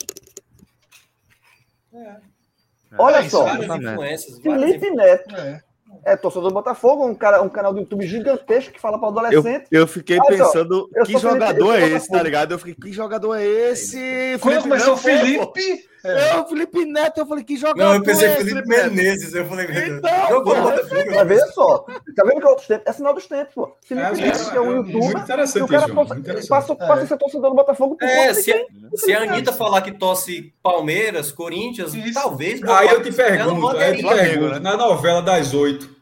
Olha 2.98 3.16
É 3.16 3.28
só, 3.28 3.44
Várias 3.44 3.64
Exatamente. 3.64 3.92
influências. 3.92 4.38
várias 4.38 4.70
Felipe 4.70 4.90
Neto 4.90 5.34
É. 5.36 5.62
é 6.04 6.16
torcedor 6.16 6.48
do 6.50 6.54
Botafogo, 6.54 7.06
um, 7.06 7.14
cara, 7.14 7.42
um 7.42 7.48
canal 7.48 7.72
do 7.72 7.80
YouTube 7.80 8.06
gigantesco 8.06 8.72
que 8.72 8.80
fala 8.80 8.98
para 8.98 9.08
Eu, 9.08 9.12
adolescente. 9.18 9.66
eu 9.70 9.86
fiquei 9.86 10.18
Olha 10.20 10.38
só, 10.38 10.44
pensando, 10.46 10.88
eu 10.94 11.04
que 11.04 11.12
Felipe- 11.12 11.20
jogador 11.20 11.74
eu 11.78 11.84
é 11.84 11.88
esse, 11.90 12.08
tá 12.08 12.22
ligado? 12.22 12.52
Eu 12.52 12.58
fiquei, 12.58 12.74
que 12.74 12.92
jogador 12.92 13.34
é 13.34 13.44
esse? 13.44 13.98
Quando 14.40 14.62
começou 14.62 14.94
o 14.94 14.96
Felipe 14.96 15.38
Neto, 15.38 15.52
Felipe. 15.54 15.88
É. 16.12 16.28
É, 16.30 16.36
o 16.38 16.46
Felipe 16.46 16.84
Neto, 16.84 17.18
eu 17.20 17.26
falei, 17.26 17.44
que 17.44 17.56
jogador 17.56 17.82
Não, 17.88 17.94
eu 17.94 18.02
pensei 18.02 18.28
é 18.28 18.34
esse, 18.34 18.44
Felipe? 18.44 18.68
Menezes. 18.68 19.34
Eu 19.34 19.46
falei, 19.46 19.66
meu 19.66 19.74
Deus. 19.74 19.98
Então, 19.98 20.28
Jogou 20.28 20.56
no 20.56 20.62
pô, 20.62 20.70
Botafogo. 20.70 21.10
Mas 21.14 21.28
veja 21.28 21.46
só, 21.52 21.78
tá 22.14 22.24
vendo 22.24 22.40
que 22.40 22.46
é 22.46 22.48
outros 22.48 22.66
tempos? 22.66 22.86
É 22.86 22.92
sinal 22.92 23.14
dos 23.14 23.26
tempos, 23.26 23.54
pô. 23.54 23.76
Felipe 23.84 24.06
É, 24.06 24.12
Neto, 24.12 24.50
que 24.50 24.56
é 24.56 24.60
um 24.60 24.64
é, 24.64 24.68
é 24.68 24.76
youtuber, 24.76 25.02
muito 25.02 25.18
interessante 25.20 25.58
e 25.60 25.64
o 25.64 25.68
cara 25.68 25.94
passa, 25.94 26.14
interessante. 26.18 26.48
passa, 26.48 26.74
passa 26.76 27.02
a 27.02 27.06
ser 27.06 27.16
torcedor 27.18 27.50
do 27.50 27.56
Botafogo 27.56 27.96
por 27.96 28.04
É, 28.08 28.16
conta 28.16 28.32
de 28.34 28.42
se, 28.42 28.52
quem? 28.52 28.66
se 28.94 29.12
a 29.12 29.22
Anitta 29.22 29.52
falar 29.52 29.82
que 29.82 29.92
tosse 29.92 30.52
Palmeiras, 30.62 31.32
Corinthians, 31.32 31.94
Isso. 31.94 32.14
talvez. 32.14 32.62
Aí 32.62 32.88
eu 32.88 33.02
te 33.02 33.12
pergunto, 33.12 33.68
aí 33.76 33.90
eu 33.90 33.96
te 33.96 34.02
pergunto, 34.16 34.54
né? 34.54 34.58
na 34.60 34.76
novela 34.76 35.22
das 35.22 35.52
oito, 35.54 35.94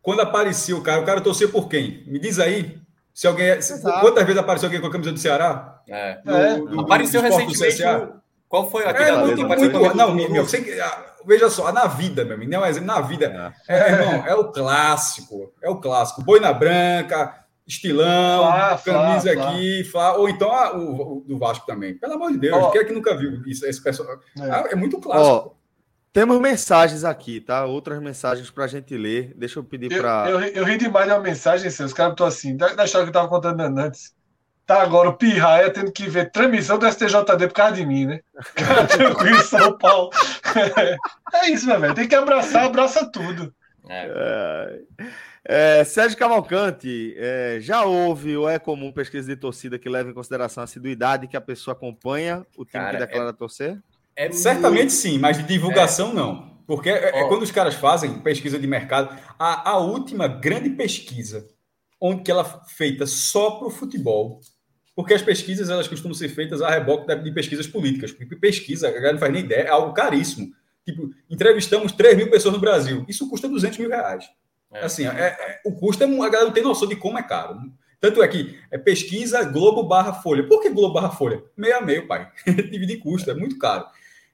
quando 0.00 0.20
aparecia 0.20 0.76
o 0.76 0.82
cara, 0.82 1.00
o 1.00 1.04
cara 1.04 1.20
torcia 1.20 1.48
por 1.48 1.68
quem? 1.68 2.04
Me 2.06 2.18
diz 2.18 2.38
aí. 2.38 2.80
Se 3.14 3.26
alguém. 3.26 3.60
se- 3.60 3.80
quantas 4.00 4.24
vezes 4.24 4.40
apareceu 4.40 4.66
alguém 4.68 4.80
com 4.80 4.86
a 4.86 4.90
camisa 4.90 5.12
do 5.12 5.18
Ceará? 5.18 5.80
É. 5.86 6.18
É. 6.26 6.54
Do- 6.56 6.66
do- 6.66 6.80
Apareceu 6.80 7.20
do 7.20 7.24
recentemente. 7.28 8.21
Qual 8.52 8.70
foi 8.70 8.84
aquele 8.86 9.08
É 9.08 9.16
muito, 9.16 9.46
muito. 9.48 9.94
Não, 9.96 10.14
meu, 10.14 10.44
você, 10.44 10.60
que- 10.60 10.78
ah, 10.78 11.14
veja 11.24 11.48
só, 11.48 11.72
na 11.72 11.86
vida, 11.86 12.22
meu 12.22 12.34
amigo, 12.34 12.50
não 12.52 12.58
é 12.58 12.66
um 12.66 12.66
exemplo, 12.68 12.86
na 12.86 13.00
vida. 13.00 13.54
É, 13.66 13.92
irmão, 13.92 14.26
é 14.26 14.34
o 14.34 14.52
clássico. 14.52 15.50
É 15.62 15.70
o 15.70 15.76
clássico. 15.80 16.22
Boina 16.22 16.52
branca, 16.52 17.34
estilão, 17.66 18.42
Flá, 18.44 18.78
camisa 18.84 19.32
Flá. 19.32 19.48
aqui, 19.48 19.84
Flá, 19.84 20.16
ou 20.16 20.28
então 20.28 20.52
a- 20.52 20.76
o, 20.76 21.20
o 21.20 21.24
do 21.26 21.38
Vasco 21.38 21.64
também. 21.64 21.94
Pelo 21.94 22.12
amor 22.12 22.30
de 22.30 22.36
Deus, 22.40 22.58
Ó. 22.62 22.70
quem 22.70 22.82
é 22.82 22.84
que 22.84 22.92
nunca 22.92 23.16
viu 23.16 23.40
isso, 23.46 23.64
esse 23.64 23.82
personagem? 23.82 24.20
É. 24.38 24.50
Ah, 24.50 24.64
É 24.70 24.74
muito 24.74 25.00
clássico. 25.00 25.56
Temos 26.12 26.38
mensagens 26.38 27.04
aqui, 27.04 27.40
tá? 27.40 27.64
Outras 27.64 28.02
mensagens 28.02 28.50
pra 28.50 28.66
gente 28.66 28.94
ler. 28.98 29.32
Deixa 29.34 29.58
eu 29.58 29.64
pedir 29.64 29.90
Eu, 29.90 29.98
pra. 30.02 30.26
eu, 30.28 30.38
ri- 30.38 30.52
eu 30.54 30.62
ri 30.66 30.76
demais 30.76 31.06
de 31.06 31.12
uma 31.14 31.20
mensagem, 31.20 31.68
assim, 31.68 31.84
os 31.84 31.94
caras 31.94 32.12
estão 32.12 32.26
assim, 32.26 32.54
da, 32.54 32.68
da 32.74 32.84
história 32.84 33.06
que 33.06 33.08
eu 33.08 33.14
tava 33.14 33.28
contando 33.28 33.62
antes. 33.62 34.12
Tá 34.72 34.82
agora 34.82 35.10
o 35.10 35.12
Pirraia 35.12 35.70
tendo 35.70 35.92
que 35.92 36.08
ver 36.08 36.30
transmissão 36.30 36.78
do 36.78 36.90
STJD 36.90 37.48
por 37.48 37.52
causa 37.52 37.74
de 37.74 37.84
mim, 37.84 38.06
né? 38.06 38.20
Tranquilo, 38.88 39.42
São 39.42 39.76
Paulo. 39.76 40.10
É 41.34 41.48
isso, 41.48 41.66
meu 41.66 41.80
velho. 41.80 41.94
Tem 41.94 42.06
que 42.06 42.14
abraçar, 42.14 42.66
abraça 42.66 43.10
tudo. 43.10 43.54
É. 43.88 44.78
É, 45.46 45.80
é, 45.80 45.84
Sérgio 45.84 46.18
Cavalcante, 46.18 47.14
é, 47.16 47.56
já 47.58 47.84
houve 47.84 48.36
ou 48.36 48.46
é 48.48 48.58
comum 48.58 48.92
pesquisa 48.92 49.26
de 49.26 49.34
torcida 49.34 49.78
que 49.78 49.88
leva 49.88 50.10
em 50.10 50.12
consideração 50.12 50.60
a 50.60 50.64
assiduidade 50.64 51.26
que 51.26 51.36
a 51.36 51.40
pessoa 51.40 51.72
acompanha 51.74 52.46
o 52.54 52.66
time 52.66 52.84
Cara, 52.84 52.98
que 52.98 53.06
declara 53.06 53.32
torcer? 53.32 53.78
É 54.14 54.30
Certamente 54.30 54.92
sim, 54.92 55.18
mas 55.18 55.38
de 55.38 55.44
divulgação 55.44 56.12
não. 56.12 56.58
Porque 56.66 56.90
é, 56.90 57.20
é 57.20 57.28
quando 57.28 57.42
os 57.42 57.50
caras 57.50 57.74
fazem 57.74 58.20
pesquisa 58.20 58.58
de 58.58 58.66
mercado. 58.66 59.18
A, 59.38 59.70
a 59.70 59.78
última 59.78 60.28
grande 60.28 60.68
pesquisa, 60.68 61.48
onde 61.98 62.22
que 62.22 62.30
ela 62.30 62.42
é 62.42 62.70
feita 62.70 63.06
só 63.06 63.52
para 63.52 63.68
o 63.68 63.70
futebol, 63.70 64.40
porque 64.94 65.14
as 65.14 65.22
pesquisas 65.22 65.70
elas 65.70 65.88
costumam 65.88 66.14
ser 66.14 66.28
feitas 66.28 66.60
a 66.60 66.70
reboque 66.70 67.14
de, 67.16 67.32
pesquisas 67.32 67.66
políticas. 67.66 68.12
Porque 68.12 68.36
pesquisa, 68.36 68.88
a 68.88 68.90
galera 68.90 69.12
não 69.12 69.18
faz 69.20 69.32
nem 69.32 69.42
ideia, 69.44 69.62
é 69.62 69.68
algo 69.68 69.92
caríssimo. 69.94 70.52
Tipo, 70.84 71.10
entrevistamos 71.30 71.92
3 71.92 72.16
mil 72.16 72.30
pessoas 72.30 72.54
no 72.54 72.60
Brasil. 72.60 73.04
Isso 73.08 73.28
custa 73.28 73.48
200 73.48 73.78
mil 73.78 73.88
reais. 73.88 74.24
É. 74.72 74.84
Assim, 74.84 75.06
é- 75.06 75.10
é- 75.10 75.60
o 75.64 75.72
custo 75.72 76.02
é. 76.02 76.06
A 76.06 76.28
galera 76.28 76.44
não 76.44 76.52
tem 76.52 76.62
noção 76.62 76.88
de 76.88 76.96
como 76.96 77.18
é 77.18 77.22
caro. 77.22 77.56
Tanto 78.00 78.22
é 78.22 78.26
que 78.26 78.58
é 78.70 78.76
pesquisa 78.76 79.44
Globo 79.44 79.84
barra 79.84 80.12
Folha. 80.12 80.42
Por 80.46 80.60
que 80.60 80.70
Globo 80.70 80.94
barra 80.94 81.10
Folha? 81.10 81.42
Meio 81.56 81.76
a 81.76 81.80
meio, 81.80 82.08
pai. 82.08 82.28
Dividir 82.46 82.98
custo, 82.98 83.30
é 83.30 83.34
muito 83.34 83.58
caro. 83.58 83.86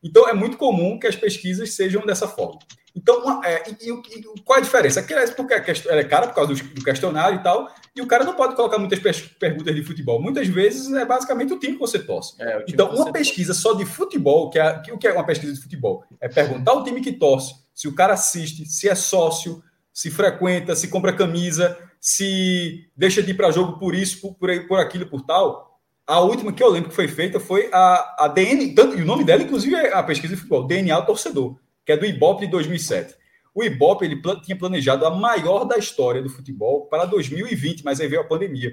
Então 0.03 0.29
é 0.29 0.33
muito 0.33 0.57
comum 0.57 0.99
que 0.99 1.07
as 1.07 1.17
pesquisas 1.17 1.75
sejam 1.75 2.07
dessa 2.07 2.27
forma. 2.27 2.59
Então, 2.97 3.23
uma- 3.23 3.47
é, 3.47 3.63
e, 3.81 3.91
e 3.91 4.41
qual 4.43 4.57
é 4.59 4.61
a 4.61 4.65
diferença? 4.65 5.03
Que 5.03 5.13
é 5.13 5.27
porque 5.29 5.55
ela 5.55 6.01
é 6.01 6.05
cara 6.05 6.29
por 6.29 6.35
causa 6.35 6.55
do, 6.55 6.63
do 6.75 6.83
questionário 6.85 7.39
e 7.39 7.43
tal, 7.43 7.69
e 7.99 8.01
o 8.01 8.07
cara 8.07 8.23
não 8.23 8.35
pode 8.35 8.55
colocar 8.55 8.79
muitas 8.79 9.01
perguntas 9.41 9.75
de 9.75 9.83
futebol. 9.83 10.23
Muitas 10.23 10.47
vezes 10.47 10.93
é 10.93 11.05
basicamente 11.05 11.53
o 11.53 11.59
time 11.59 11.75
que 11.75 11.81
você 11.81 11.99
torce. 11.99 12.41
É, 12.41 12.59
o 12.59 12.65
Então, 12.69 12.95
uma 12.95 13.13
pesquisa 13.13 13.53
só 13.53 13.75
de 13.75 13.85
futebol, 13.85 14.51
que, 14.51 14.59
é, 14.59 14.79
que 14.79 14.93
o 14.93 14.99
que 14.99 15.09
é 15.09 15.13
uma 15.13 15.27
pesquisa 15.27 15.53
de 15.53 15.61
futebol? 15.61 16.05
É 16.21 16.29
perguntar 16.29 16.71
ao 16.71 16.85
time 16.85 17.01
que 17.01 17.11
torce, 17.11 17.57
se 17.75 17.89
o 17.89 17.95
cara 17.95 18.15
assiste, 18.15 18.65
se 18.67 18.89
é 18.89 18.95
sócio, 18.95 19.63
se 19.93 20.13
frequenta, 20.13 20.77
se 20.77 20.87
compra 20.87 21.13
camisa, 21.13 21.77
se 22.01 22.89
deixa 22.97 23.21
de 23.21 23.33
ir 23.33 23.35
para 23.35 23.51
jogo 23.51 23.81
por 23.81 23.97
isso, 23.97 24.21
por, 24.21 24.35
por, 24.35 24.69
por 24.69 24.79
aquilo, 24.79 25.07
por 25.07 25.23
tal. 25.23 25.81
A 26.07 26.21
última 26.21 26.53
que 26.53 26.63
eu 26.63 26.71
lembro 26.71 26.91
que 26.91 26.95
foi 26.95 27.09
feita 27.09 27.41
foi 27.41 27.69
a, 27.73 28.27
a 28.27 28.29
DN, 28.29 28.75
tanto, 28.75 28.97
e 28.97 29.03
o 29.03 29.07
nome 29.07 29.25
dela, 29.25 29.43
inclusive, 29.43 29.75
é 29.75 29.93
a 29.93 30.05
pesquisa 30.05 30.35
de 30.35 30.41
futebol, 30.41 30.69
DNA 30.69 31.03
Torcedor, 31.03 31.57
que 31.85 31.91
é 31.91 31.97
do 31.97 32.07
Ibope 32.07 32.47
de 32.47 32.53
2007. 32.53 33.18
O 33.59 33.65
Ibope 33.65 34.05
ele 34.05 34.23
tinha 34.45 34.57
planejado 34.57 35.05
a 35.05 35.11
maior 35.11 35.65
da 35.65 35.77
história 35.77 36.23
do 36.23 36.31
futebol 36.31 36.87
para 36.87 37.05
2020, 37.07 37.85
mas 37.85 38.01
aí 38.01 38.07
veio 38.07 38.21
a 38.21 38.25
pandemia. 38.25 38.73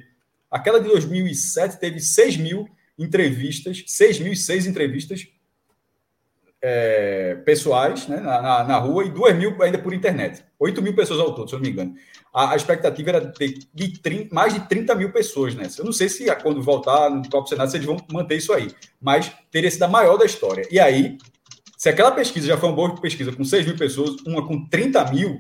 Aquela 0.52 0.80
de 0.80 0.88
2007 0.88 1.80
teve 1.80 1.99
6 1.99 2.38
mil 2.38 2.70
entrevistas, 2.95 3.84
6.006 3.88 4.68
entrevistas 4.68 5.28
é, 6.62 7.34
pessoais 7.44 8.07
né, 8.07 8.18
na, 8.18 8.40
na, 8.40 8.64
na 8.64 8.78
rua 8.78 9.06
e 9.06 9.10
2 9.10 9.36
mil 9.36 9.64
ainda 9.64 9.80
por 9.80 9.91
internet. 9.91 10.45
8 10.60 10.80
mil 10.84 10.95
pessoas 10.95 11.20
ao 11.20 11.34
todo, 11.34 11.49
se 11.49 11.56
eu 11.56 11.60
não 11.60 11.66
me 11.66 11.72
engano. 11.72 11.95
A, 12.32 12.52
a 12.52 12.56
expectativa 12.56 13.10
era 13.10 13.26
ter 13.26 13.57
de 13.74 13.99
30, 13.99 14.36
mais 14.36 14.53
de 14.53 14.68
30 14.68 14.94
mil 14.94 15.12
pessoas 15.12 15.56
nessa. 15.56 15.82
Eu 15.82 15.86
não 15.86 15.94
sei 15.94 16.10
se 16.10 16.28
quando 16.44 16.62
voltar 16.62 17.10
no 17.10 17.28
próprio 17.28 17.49
Senado 17.49 17.72
se 17.72 17.78
eles 17.78 17.88
vão 17.88 17.98
manter 18.12 18.36
isso 18.36 18.53
aí, 18.53 18.72
mas 19.02 19.32
teria 19.49 19.72
sido 19.72 19.82
a 19.82 19.88
maior 19.88 20.16
da 20.16 20.26
história. 20.28 20.68
E 20.70 20.80
aí, 20.80 21.18
se 21.86 21.90
aquela 21.90 22.10
pesquisa 22.10 22.48
já 22.48 22.57
foi 22.57 22.68
uma 22.68 22.76
boa 22.76 22.99
pesquisa 22.99 23.32
com 23.32 23.44
6 23.44 23.64
mil 23.64 23.78
pessoas, 23.78 24.16
uma 24.26 24.44
com 24.48 24.68
30 24.68 25.06
mil, 25.12 25.40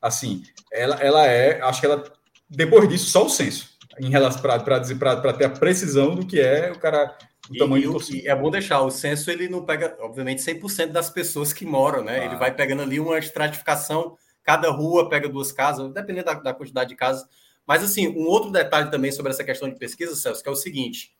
assim, 0.00 0.44
ela, 0.72 0.94
ela 1.00 1.26
é, 1.26 1.60
acho 1.62 1.80
que 1.80 1.86
ela 1.86 2.04
Depois 2.48 2.88
disso, 2.88 3.10
só 3.10 3.26
o 3.26 3.28
censo. 3.28 3.70
Em 3.98 4.08
relação 4.08 4.40
para 4.40 5.32
ter 5.32 5.46
a 5.46 5.50
precisão 5.50 6.14
do 6.14 6.24
que 6.24 6.38
é 6.38 6.70
o 6.70 6.78
cara. 6.78 7.18
O 7.50 7.58
tamanho 7.58 7.82
e, 7.82 7.86
do 7.86 7.92
torcida. 7.94 8.30
é 8.30 8.36
bom 8.36 8.52
deixar, 8.52 8.82
o 8.82 8.90
censo 8.92 9.32
ele 9.32 9.48
não 9.48 9.64
pega, 9.64 9.96
obviamente, 9.98 10.40
100% 10.40 10.92
das 10.92 11.10
pessoas 11.10 11.52
que 11.52 11.66
moram, 11.66 12.04
né? 12.04 12.20
Ah. 12.20 12.24
Ele 12.26 12.36
vai 12.36 12.54
pegando 12.54 12.82
ali 12.82 13.00
uma 13.00 13.18
estratificação, 13.18 14.16
cada 14.44 14.70
rua 14.70 15.08
pega 15.08 15.28
duas 15.28 15.50
casas, 15.50 15.92
dependendo 15.92 16.26
da, 16.26 16.34
da 16.34 16.54
quantidade 16.54 16.90
de 16.90 16.94
casas. 16.94 17.26
Mas, 17.66 17.82
assim, 17.82 18.06
um 18.06 18.28
outro 18.28 18.52
detalhe 18.52 18.92
também 18.92 19.10
sobre 19.10 19.32
essa 19.32 19.42
questão 19.42 19.68
de 19.68 19.76
pesquisa, 19.76 20.14
Celso, 20.14 20.40
que 20.40 20.48
é 20.48 20.52
o 20.52 20.56
seguinte: 20.56 21.16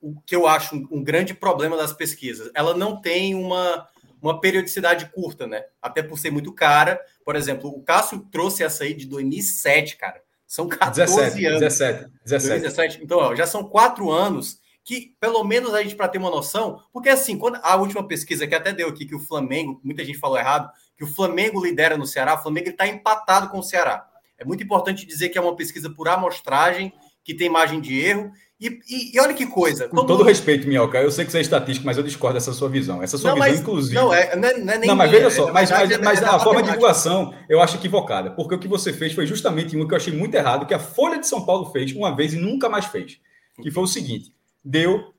o 0.00 0.20
que 0.22 0.34
eu 0.34 0.48
acho 0.48 0.74
um, 0.74 0.88
um 0.90 1.04
grande 1.04 1.34
problema 1.34 1.76
das 1.76 1.92
pesquisas, 1.92 2.50
ela 2.52 2.76
não 2.76 3.00
tem 3.00 3.36
uma, 3.36 3.88
uma 4.20 4.40
periodicidade 4.40 5.10
curta, 5.12 5.46
né? 5.46 5.64
Até 5.80 6.02
por 6.02 6.18
ser 6.18 6.30
muito 6.30 6.52
cara. 6.52 7.00
Por 7.24 7.36
exemplo, 7.36 7.70
o 7.70 7.82
Cássio 7.82 8.26
trouxe 8.30 8.62
essa 8.62 8.84
aí 8.84 8.94
de 8.94 9.06
2007, 9.06 9.96
cara. 9.96 10.22
São 10.46 10.66
14 10.66 11.00
17, 11.00 11.46
anos. 11.46 11.60
17, 11.60 12.10
17. 12.24 12.60
17. 12.62 13.04
Então, 13.04 13.18
ó, 13.18 13.34
já 13.34 13.46
são 13.46 13.64
quatro 13.64 14.10
anos 14.10 14.58
que, 14.82 15.14
pelo 15.20 15.44
menos, 15.44 15.74
a 15.74 15.82
gente 15.82 15.94
para 15.94 16.08
ter 16.08 16.16
uma 16.16 16.30
noção, 16.30 16.82
porque 16.90 17.10
assim, 17.10 17.36
quando 17.36 17.60
a 17.62 17.76
última 17.76 18.08
pesquisa 18.08 18.46
que 18.46 18.54
até 18.54 18.72
deu 18.72 18.88
aqui, 18.88 19.04
que 19.04 19.14
o 19.14 19.20
Flamengo, 19.20 19.78
muita 19.84 20.02
gente 20.02 20.18
falou 20.18 20.38
errado, 20.38 20.70
que 20.96 21.04
o 21.04 21.06
Flamengo 21.06 21.62
lidera 21.62 21.98
no 21.98 22.06
Ceará, 22.06 22.34
o 22.34 22.42
Flamengo 22.42 22.70
está 22.70 22.88
empatado 22.88 23.50
com 23.50 23.58
o 23.58 23.62
Ceará. 23.62 24.08
É 24.38 24.46
muito 24.46 24.64
importante 24.64 25.04
dizer 25.04 25.28
que 25.28 25.36
é 25.36 25.40
uma 25.42 25.54
pesquisa 25.54 25.90
por 25.90 26.08
amostragem, 26.08 26.90
que 27.22 27.34
tem 27.34 27.50
margem 27.50 27.82
de 27.82 28.00
erro, 28.00 28.32
e, 28.60 28.80
e, 28.88 29.16
e, 29.16 29.20
olha 29.20 29.34
que 29.34 29.46
coisa. 29.46 29.88
Com 29.88 29.96
todo, 29.96 30.08
todo 30.08 30.24
respeito, 30.24 30.66
Minhoca, 30.66 30.98
eu 30.98 31.12
sei 31.12 31.24
que 31.24 31.30
você 31.30 31.38
é 31.38 31.42
estatístico, 31.42 31.86
mas 31.86 31.96
eu 31.96 32.02
discordo 32.02 32.34
dessa 32.34 32.52
sua 32.52 32.68
visão. 32.68 33.00
Essa 33.00 33.16
sua 33.16 33.30
não, 33.30 33.36
visão, 33.36 33.50
mas, 33.50 33.60
inclusive. 33.60 33.94
Não, 33.94 34.12
é, 34.12 34.34
não, 34.34 34.48
é, 34.48 34.58
não 34.58 34.72
é 34.72 34.78
nem. 34.78 34.88
Não, 34.88 34.96
mas 34.96 35.10
minha, 35.10 35.22
veja 35.22 35.36
só, 35.36 35.52
mas, 35.52 35.70
mas, 35.70 35.90
é, 35.92 35.98
mas 35.98 36.20
é 36.20 36.24
a 36.24 36.40
forma 36.40 36.60
de 36.60 36.68
divulgação 36.68 37.32
eu 37.48 37.62
acho 37.62 37.76
equivocada, 37.76 38.32
porque 38.32 38.56
o 38.56 38.58
que 38.58 38.66
você 38.66 38.92
fez 38.92 39.12
foi 39.12 39.26
justamente 39.26 39.76
uma 39.76 39.86
que 39.86 39.94
eu 39.94 39.96
achei 39.96 40.12
muito 40.12 40.34
errado, 40.34 40.66
que 40.66 40.74
a 40.74 40.78
Folha 40.80 41.20
de 41.20 41.28
São 41.28 41.46
Paulo 41.46 41.70
fez 41.70 41.92
uma 41.92 42.14
vez 42.16 42.34
e 42.34 42.36
nunca 42.36 42.68
mais 42.68 42.86
fez. 42.86 43.20
Que 43.62 43.70
foi 43.70 43.84
o 43.84 43.86
seguinte: 43.86 44.32
deu 44.64 45.14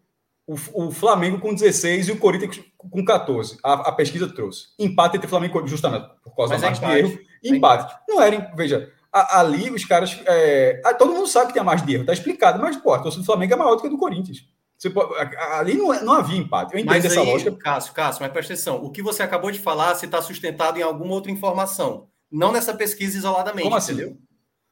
o, 0.46 0.56
o 0.74 0.92
Flamengo 0.92 1.40
com 1.40 1.54
16 1.54 2.10
e 2.10 2.12
o 2.12 2.18
Corinthians 2.18 2.60
com 2.78 3.06
14. 3.06 3.58
A, 3.64 3.74
a 3.90 3.92
pesquisa 3.94 4.28
trouxe. 4.28 4.66
Empate 4.78 5.16
entre 5.16 5.30
Flamengo 5.30 5.66
justamente 5.66 6.10
por 6.22 6.36
causa 6.36 6.56
mas 6.56 6.62
da 6.62 6.68
margem 6.68 6.90
de 6.90 7.14
erro. 7.14 7.20
Empate. 7.42 7.96
Não 8.06 8.22
era, 8.22 8.52
veja 8.54 8.92
ali 9.12 9.70
os 9.72 9.86
caras. 9.86 10.20
É, 10.26 10.82
todo 10.98 11.14
mundo 11.14 11.28
sabe 11.28 11.48
que 11.48 11.54
tem 11.54 11.62
a 11.62 11.66
mais 11.66 11.86
de 11.86 11.94
erro, 11.94 12.06
tá 12.06 12.14
explicado, 12.14 12.60
mas, 12.62 12.78
pô, 12.78 12.94
a 12.94 13.00
torcida 13.00 13.24
do 13.24 13.26
Flamengo 13.26 13.54
é 13.54 13.58
maior 13.58 13.76
do 13.76 13.82
que 13.82 13.88
a 13.88 13.90
do 13.90 13.98
Corinthians. 13.98 14.46
Você 14.78 14.90
pode, 14.90 15.14
ali 15.36 15.76
não, 15.76 15.88
não 16.04 16.14
havia 16.14 16.38
empate. 16.38 16.74
Eu 16.74 16.80
entendo 16.80 16.94
mas 16.94 17.04
essa 17.04 17.20
aí, 17.20 17.26
lógica. 17.26 17.52
Cássio, 17.52 17.94
Cássio, 17.94 18.22
mas 18.22 18.32
presta 18.32 18.54
atenção. 18.54 18.84
O 18.84 18.90
que 18.90 19.02
você 19.02 19.22
acabou 19.22 19.52
de 19.52 19.60
falar 19.60 19.94
se 19.96 20.06
está 20.06 20.22
sustentado 20.22 20.80
em 20.80 20.82
alguma 20.82 21.14
outra 21.14 21.32
informação. 21.32 22.08
Não 22.32 22.52
nessa 22.52 22.74
pesquisa 22.74 23.18
isoladamente, 23.18 23.64
Como 23.64 23.76
assim? 23.76 23.94
entendeu? 23.94 24.18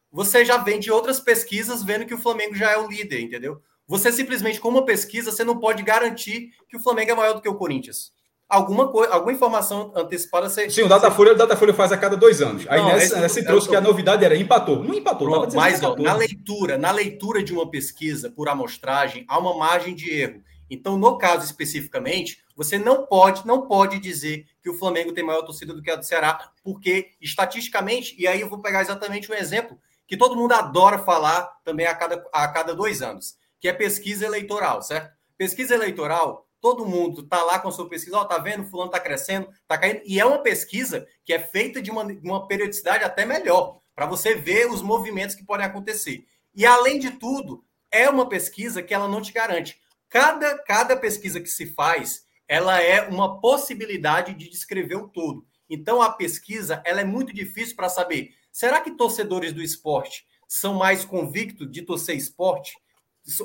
Você 0.10 0.46
já 0.46 0.58
vem 0.58 0.80
de 0.80 0.90
outras 0.90 1.20
pesquisas 1.20 1.84
vendo 1.84 2.06
que 2.06 2.14
o 2.14 2.18
Flamengo 2.18 2.56
já 2.56 2.72
é 2.72 2.78
o 2.78 2.88
líder, 2.88 3.20
entendeu? 3.20 3.62
Você 3.86 4.12
simplesmente, 4.12 4.62
com 4.62 4.70
uma 4.70 4.86
pesquisa, 4.86 5.32
você 5.32 5.44
não 5.44 5.60
pode 5.60 5.84
garantir 5.84 6.52
que 6.70 6.78
o 6.78 6.80
Flamengo 6.80 7.12
é 7.12 7.16
maior 7.16 7.34
do 7.34 7.42
que 7.42 7.50
o 7.50 7.56
Corinthians 7.56 8.14
alguma 8.50 8.88
coisa, 8.88 9.14
alguma 9.14 9.34
informação 9.34 9.92
antecipada. 9.96 10.50
Você, 10.50 10.70
Sim, 10.70 10.84
o 10.84 10.88
Datafolha, 10.88 11.34
o 11.34 11.36
Datafolha 11.36 11.74
faz 11.74 11.92
a 11.92 11.98
cada 11.98 12.16
dois 12.16 12.42
anos. 12.42 12.66
Aí 12.68 12.80
não, 12.80 12.88
nessa, 12.88 13.20
nessa 13.20 13.44
trouxe 13.44 13.68
que 13.68 13.76
a 13.76 13.82
novidade 13.82 14.24
era 14.24 14.36
empatou. 14.36 14.84
Não 14.84 14.94
empatou. 14.94 15.30
Pronto, 15.30 15.56
mas 15.56 15.84
ó, 15.84 15.96
na 15.96 16.14
leitura, 16.14 16.78
na 16.78 16.92
leitura 16.92 17.44
de 17.44 17.54
uma 17.54 17.70
pesquisa 17.70 18.30
por 18.30 18.48
amostragem, 18.50 19.26
há 19.28 19.38
uma 19.38 19.56
margem 19.58 19.94
de 19.94 20.12
erro. 20.12 20.42
Então, 20.70 20.98
no 20.98 21.18
caso 21.18 21.46
especificamente, 21.46 22.44
você 22.56 22.78
não 22.78 23.06
pode, 23.06 23.46
não 23.46 23.68
pode 23.68 24.00
dizer 24.00 24.46
que 24.62 24.70
o 24.70 24.74
Flamengo 24.74 25.14
tem 25.14 25.24
maior 25.24 25.44
torcida 25.44 25.74
do 25.74 25.82
que 25.82 25.90
a 25.90 25.96
do 25.96 26.06
Ceará, 26.06 26.52
porque 26.64 27.12
estatisticamente, 27.22 28.16
e 28.18 28.28
aí 28.28 28.42
eu 28.42 28.50
vou 28.50 28.62
pegar 28.62 28.82
exatamente 28.82 29.32
um 29.32 29.36
exemplo 29.36 29.80
que 30.06 30.18
todo 30.18 30.36
mundo 30.36 30.54
adora 30.54 31.00
falar 31.00 31.44
também 31.64 31.86
a 31.86 31.94
cada, 31.94 32.26
a 32.34 32.48
cada 32.48 32.74
dois 32.74 33.02
anos, 33.02 33.38
que 33.60 33.68
é 33.68 33.74
pesquisa 33.74 34.26
eleitoral, 34.26 34.82
certo? 34.82 35.16
Pesquisa 35.38 35.76
eleitoral, 35.76 36.47
todo 36.68 36.86
mundo 36.86 37.22
está 37.22 37.44
lá 37.44 37.60
com 37.60 37.70
a 37.70 37.72
sua 37.72 37.88
pesquisa, 37.88 38.18
ó, 38.18 38.26
tá 38.26 38.38
vendo, 38.40 38.66
fulano 38.66 38.92
está 38.92 39.00
crescendo, 39.00 39.50
está 39.50 39.78
caindo, 39.78 40.02
e 40.04 40.20
é 40.20 40.26
uma 40.26 40.40
pesquisa 40.40 41.08
que 41.24 41.32
é 41.32 41.40
feita 41.40 41.82
de 41.82 41.90
uma, 41.90 42.04
uma 42.22 42.46
periodicidade 42.46 43.06
até 43.06 43.26
melhor, 43.26 43.80
para 43.96 44.06
você 44.06 44.36
ver 44.36 44.70
os 44.70 44.82
movimentos 44.82 45.34
que 45.34 45.46
podem 45.46 45.66
acontecer. 45.66 46.28
E 46.54 46.66
além 46.66 47.00
de 47.00 47.12
tudo, 47.12 47.64
é 47.90 48.10
uma 48.10 48.28
pesquisa 48.28 48.84
que 48.84 48.94
ela 48.94 49.08
não 49.08 49.22
te 49.22 49.32
garante. 49.32 49.80
Cada, 50.10 50.58
cada 50.64 50.98
pesquisa 50.98 51.40
que 51.40 51.48
se 51.48 51.68
faz, 51.68 52.26
ela 52.50 52.82
é 52.82 53.08
uma 53.08 53.40
possibilidade 53.40 54.34
de 54.34 54.50
descrever 54.50 54.96
o 54.96 55.08
todo. 55.08 55.46
Então 55.70 56.02
a 56.02 56.12
pesquisa, 56.12 56.82
ela 56.86 57.00
é 57.00 57.06
muito 57.06 57.34
difícil 57.34 57.78
para 57.78 57.88
saber, 57.88 58.32
será 58.52 58.82
que 58.82 58.92
torcedores 58.92 59.54
do 59.54 59.62
esporte 59.62 60.28
são 60.50 60.74
mais 60.74 61.06
convictos 61.06 61.72
de 61.72 61.82
torcer 61.82 62.18
esporte 62.18 62.76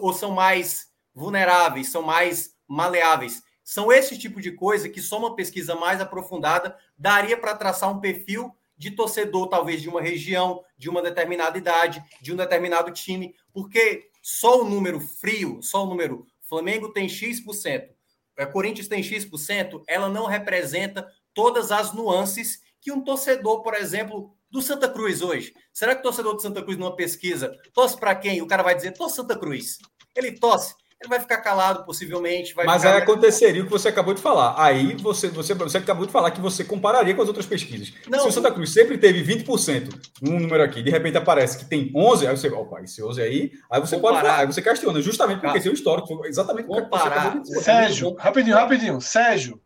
ou 0.01 0.13
são 0.13 0.33
mais 0.33 0.91
vulneráveis, 1.15 1.93
são 1.93 2.03
mais 2.03 2.53
maleáveis. 2.73 3.43
São 3.63 3.93
esse 3.93 4.19
tipo 4.19 4.41
de 4.41 4.53
coisa 4.53 4.89
que 4.89 5.01
só 5.01 5.19
uma 5.19 5.37
pesquisa 5.37 5.75
mais 5.75 6.01
aprofundada 6.01 6.77
daria 6.97 7.37
para 7.37 7.55
traçar 7.55 7.91
um 7.91 8.01
perfil 8.01 8.55
de 8.77 8.91
torcedor, 8.91 9.49
talvez 9.49 9.81
de 9.81 9.89
uma 9.89 10.01
região, 10.01 10.65
de 10.77 10.89
uma 10.89 11.03
determinada 11.03 11.57
idade, 11.57 12.03
de 12.21 12.33
um 12.33 12.37
determinado 12.37 12.91
time, 12.91 13.37
porque 13.53 14.11
só 14.21 14.61
o 14.61 14.69
número 14.69 14.99
frio, 14.99 15.63
só 15.63 15.85
o 15.85 15.87
número 15.87 16.27
Flamengo 16.41 16.93
tem 16.93 17.09
X%, 17.09 17.91
é, 18.37 18.47
Corinthians 18.47 18.89
tem 18.89 19.03
X%, 19.03 19.83
ela 19.87 20.09
não 20.09 20.27
representa 20.27 21.07
todas 21.33 21.71
as 21.71 21.93
nuances 21.93 22.61
que 22.81 22.91
um 22.91 23.03
torcedor, 23.03 23.63
por 23.63 23.75
exemplo, 23.75 24.35
do 24.51 24.61
Santa 24.61 24.89
Cruz 24.89 25.23
hoje. 25.23 25.55
Será 25.73 25.95
que 25.95 26.01
o 26.01 26.05
torcedor 26.05 26.35
do 26.35 26.43
Santa 26.43 26.63
Cruz, 26.63 26.77
numa 26.77 26.97
pesquisa, 26.97 27.57
torce 27.73 27.97
para 27.97 28.15
quem? 28.15 28.43
O 28.43 28.47
cara 28.47 28.63
vai 28.63 28.75
dizer, 28.75 28.93
torce 28.93 29.17
Santa 29.17 29.39
Cruz. 29.39 29.79
Ele 30.17 30.33
torce 30.33 30.75
ele 31.03 31.09
vai 31.09 31.21
ficar 31.21 31.39
calado, 31.39 31.85
possivelmente. 31.85 32.55
Mas 32.57 32.83
ficar... 32.83 32.95
aí 32.95 33.03
aconteceria 33.03 33.63
o 33.63 33.65
que 33.65 33.71
você 33.71 33.89
acabou 33.89 34.15
de 34.15 34.21
falar. 34.21 34.55
Aí 34.57 34.95
você, 34.97 35.29
você, 35.29 35.55
você 35.55 35.79
acabou 35.79 36.07
de 36.07 36.13
falar 36.13 36.31
que 36.31 36.41
você 36.41 36.65
compararia 36.65 37.15
com 37.15 37.23
as 37.23 37.29
outras 37.29 37.47
pesquisas. 37.47 37.93
Não, 38.09 38.21
Se 38.21 38.29
o 38.29 38.33
Santa 38.33 38.51
Cruz 38.51 38.73
sempre 38.73 38.97
teve 38.97 39.23
20%, 39.23 39.93
um 40.23 40.39
número 40.39 40.63
aqui, 40.63 40.83
de 40.83 40.91
repente 40.91 41.17
aparece 41.17 41.59
que 41.59 41.65
tem 41.65 41.91
11, 41.95 42.27
aí 42.27 42.37
você, 42.37 42.49
opa, 42.49 42.81
esse 42.81 43.03
11 43.03 43.21
aí, 43.21 43.53
aí 43.71 43.81
você 43.81 43.97
comparar. 43.97 44.15
pode 44.15 44.27
falar, 44.27 44.41
aí 44.41 44.47
você 44.47 44.63
questiona, 44.63 45.01
justamente 45.01 45.41
porque 45.41 45.61
tem 45.61 45.71
o 45.71 45.75
histórico, 45.75 46.25
exatamente 46.27 46.69
o 46.69 46.75
que 46.75 46.91
você 46.91 47.09
acabou 47.09 47.33
de 47.33 47.41
dizer. 47.41 47.63
Sérgio, 47.63 48.15
rapidinho, 48.15 48.57
rapidinho, 48.57 49.01
Sérgio. 49.01 49.61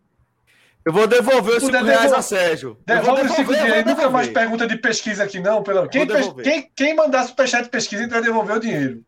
Eu 0.86 0.92
vou 0.92 1.08
devolver 1.08 1.56
os 1.56 1.64
5 1.64 1.84
reais 1.84 2.12
a 2.12 2.22
Sérgio. 2.22 2.78
Devolve 2.86 3.22
os 3.22 3.32
5 3.32 3.52
reais. 3.52 3.84
Nunca 3.84 4.08
mais 4.08 4.28
pergunta 4.28 4.68
de 4.68 4.76
pesquisa 4.76 5.24
aqui, 5.24 5.40
não. 5.40 5.60
Pelo... 5.60 5.88
Quem, 5.88 6.06
quem, 6.06 6.70
quem 6.76 6.94
mandar 6.94 7.24
superchat 7.24 7.64
de 7.64 7.70
pesquisa, 7.70 8.04
então 8.04 8.20
vai 8.20 8.22
devolver 8.22 8.56
o 8.56 8.60
dinheiro. 8.60 9.02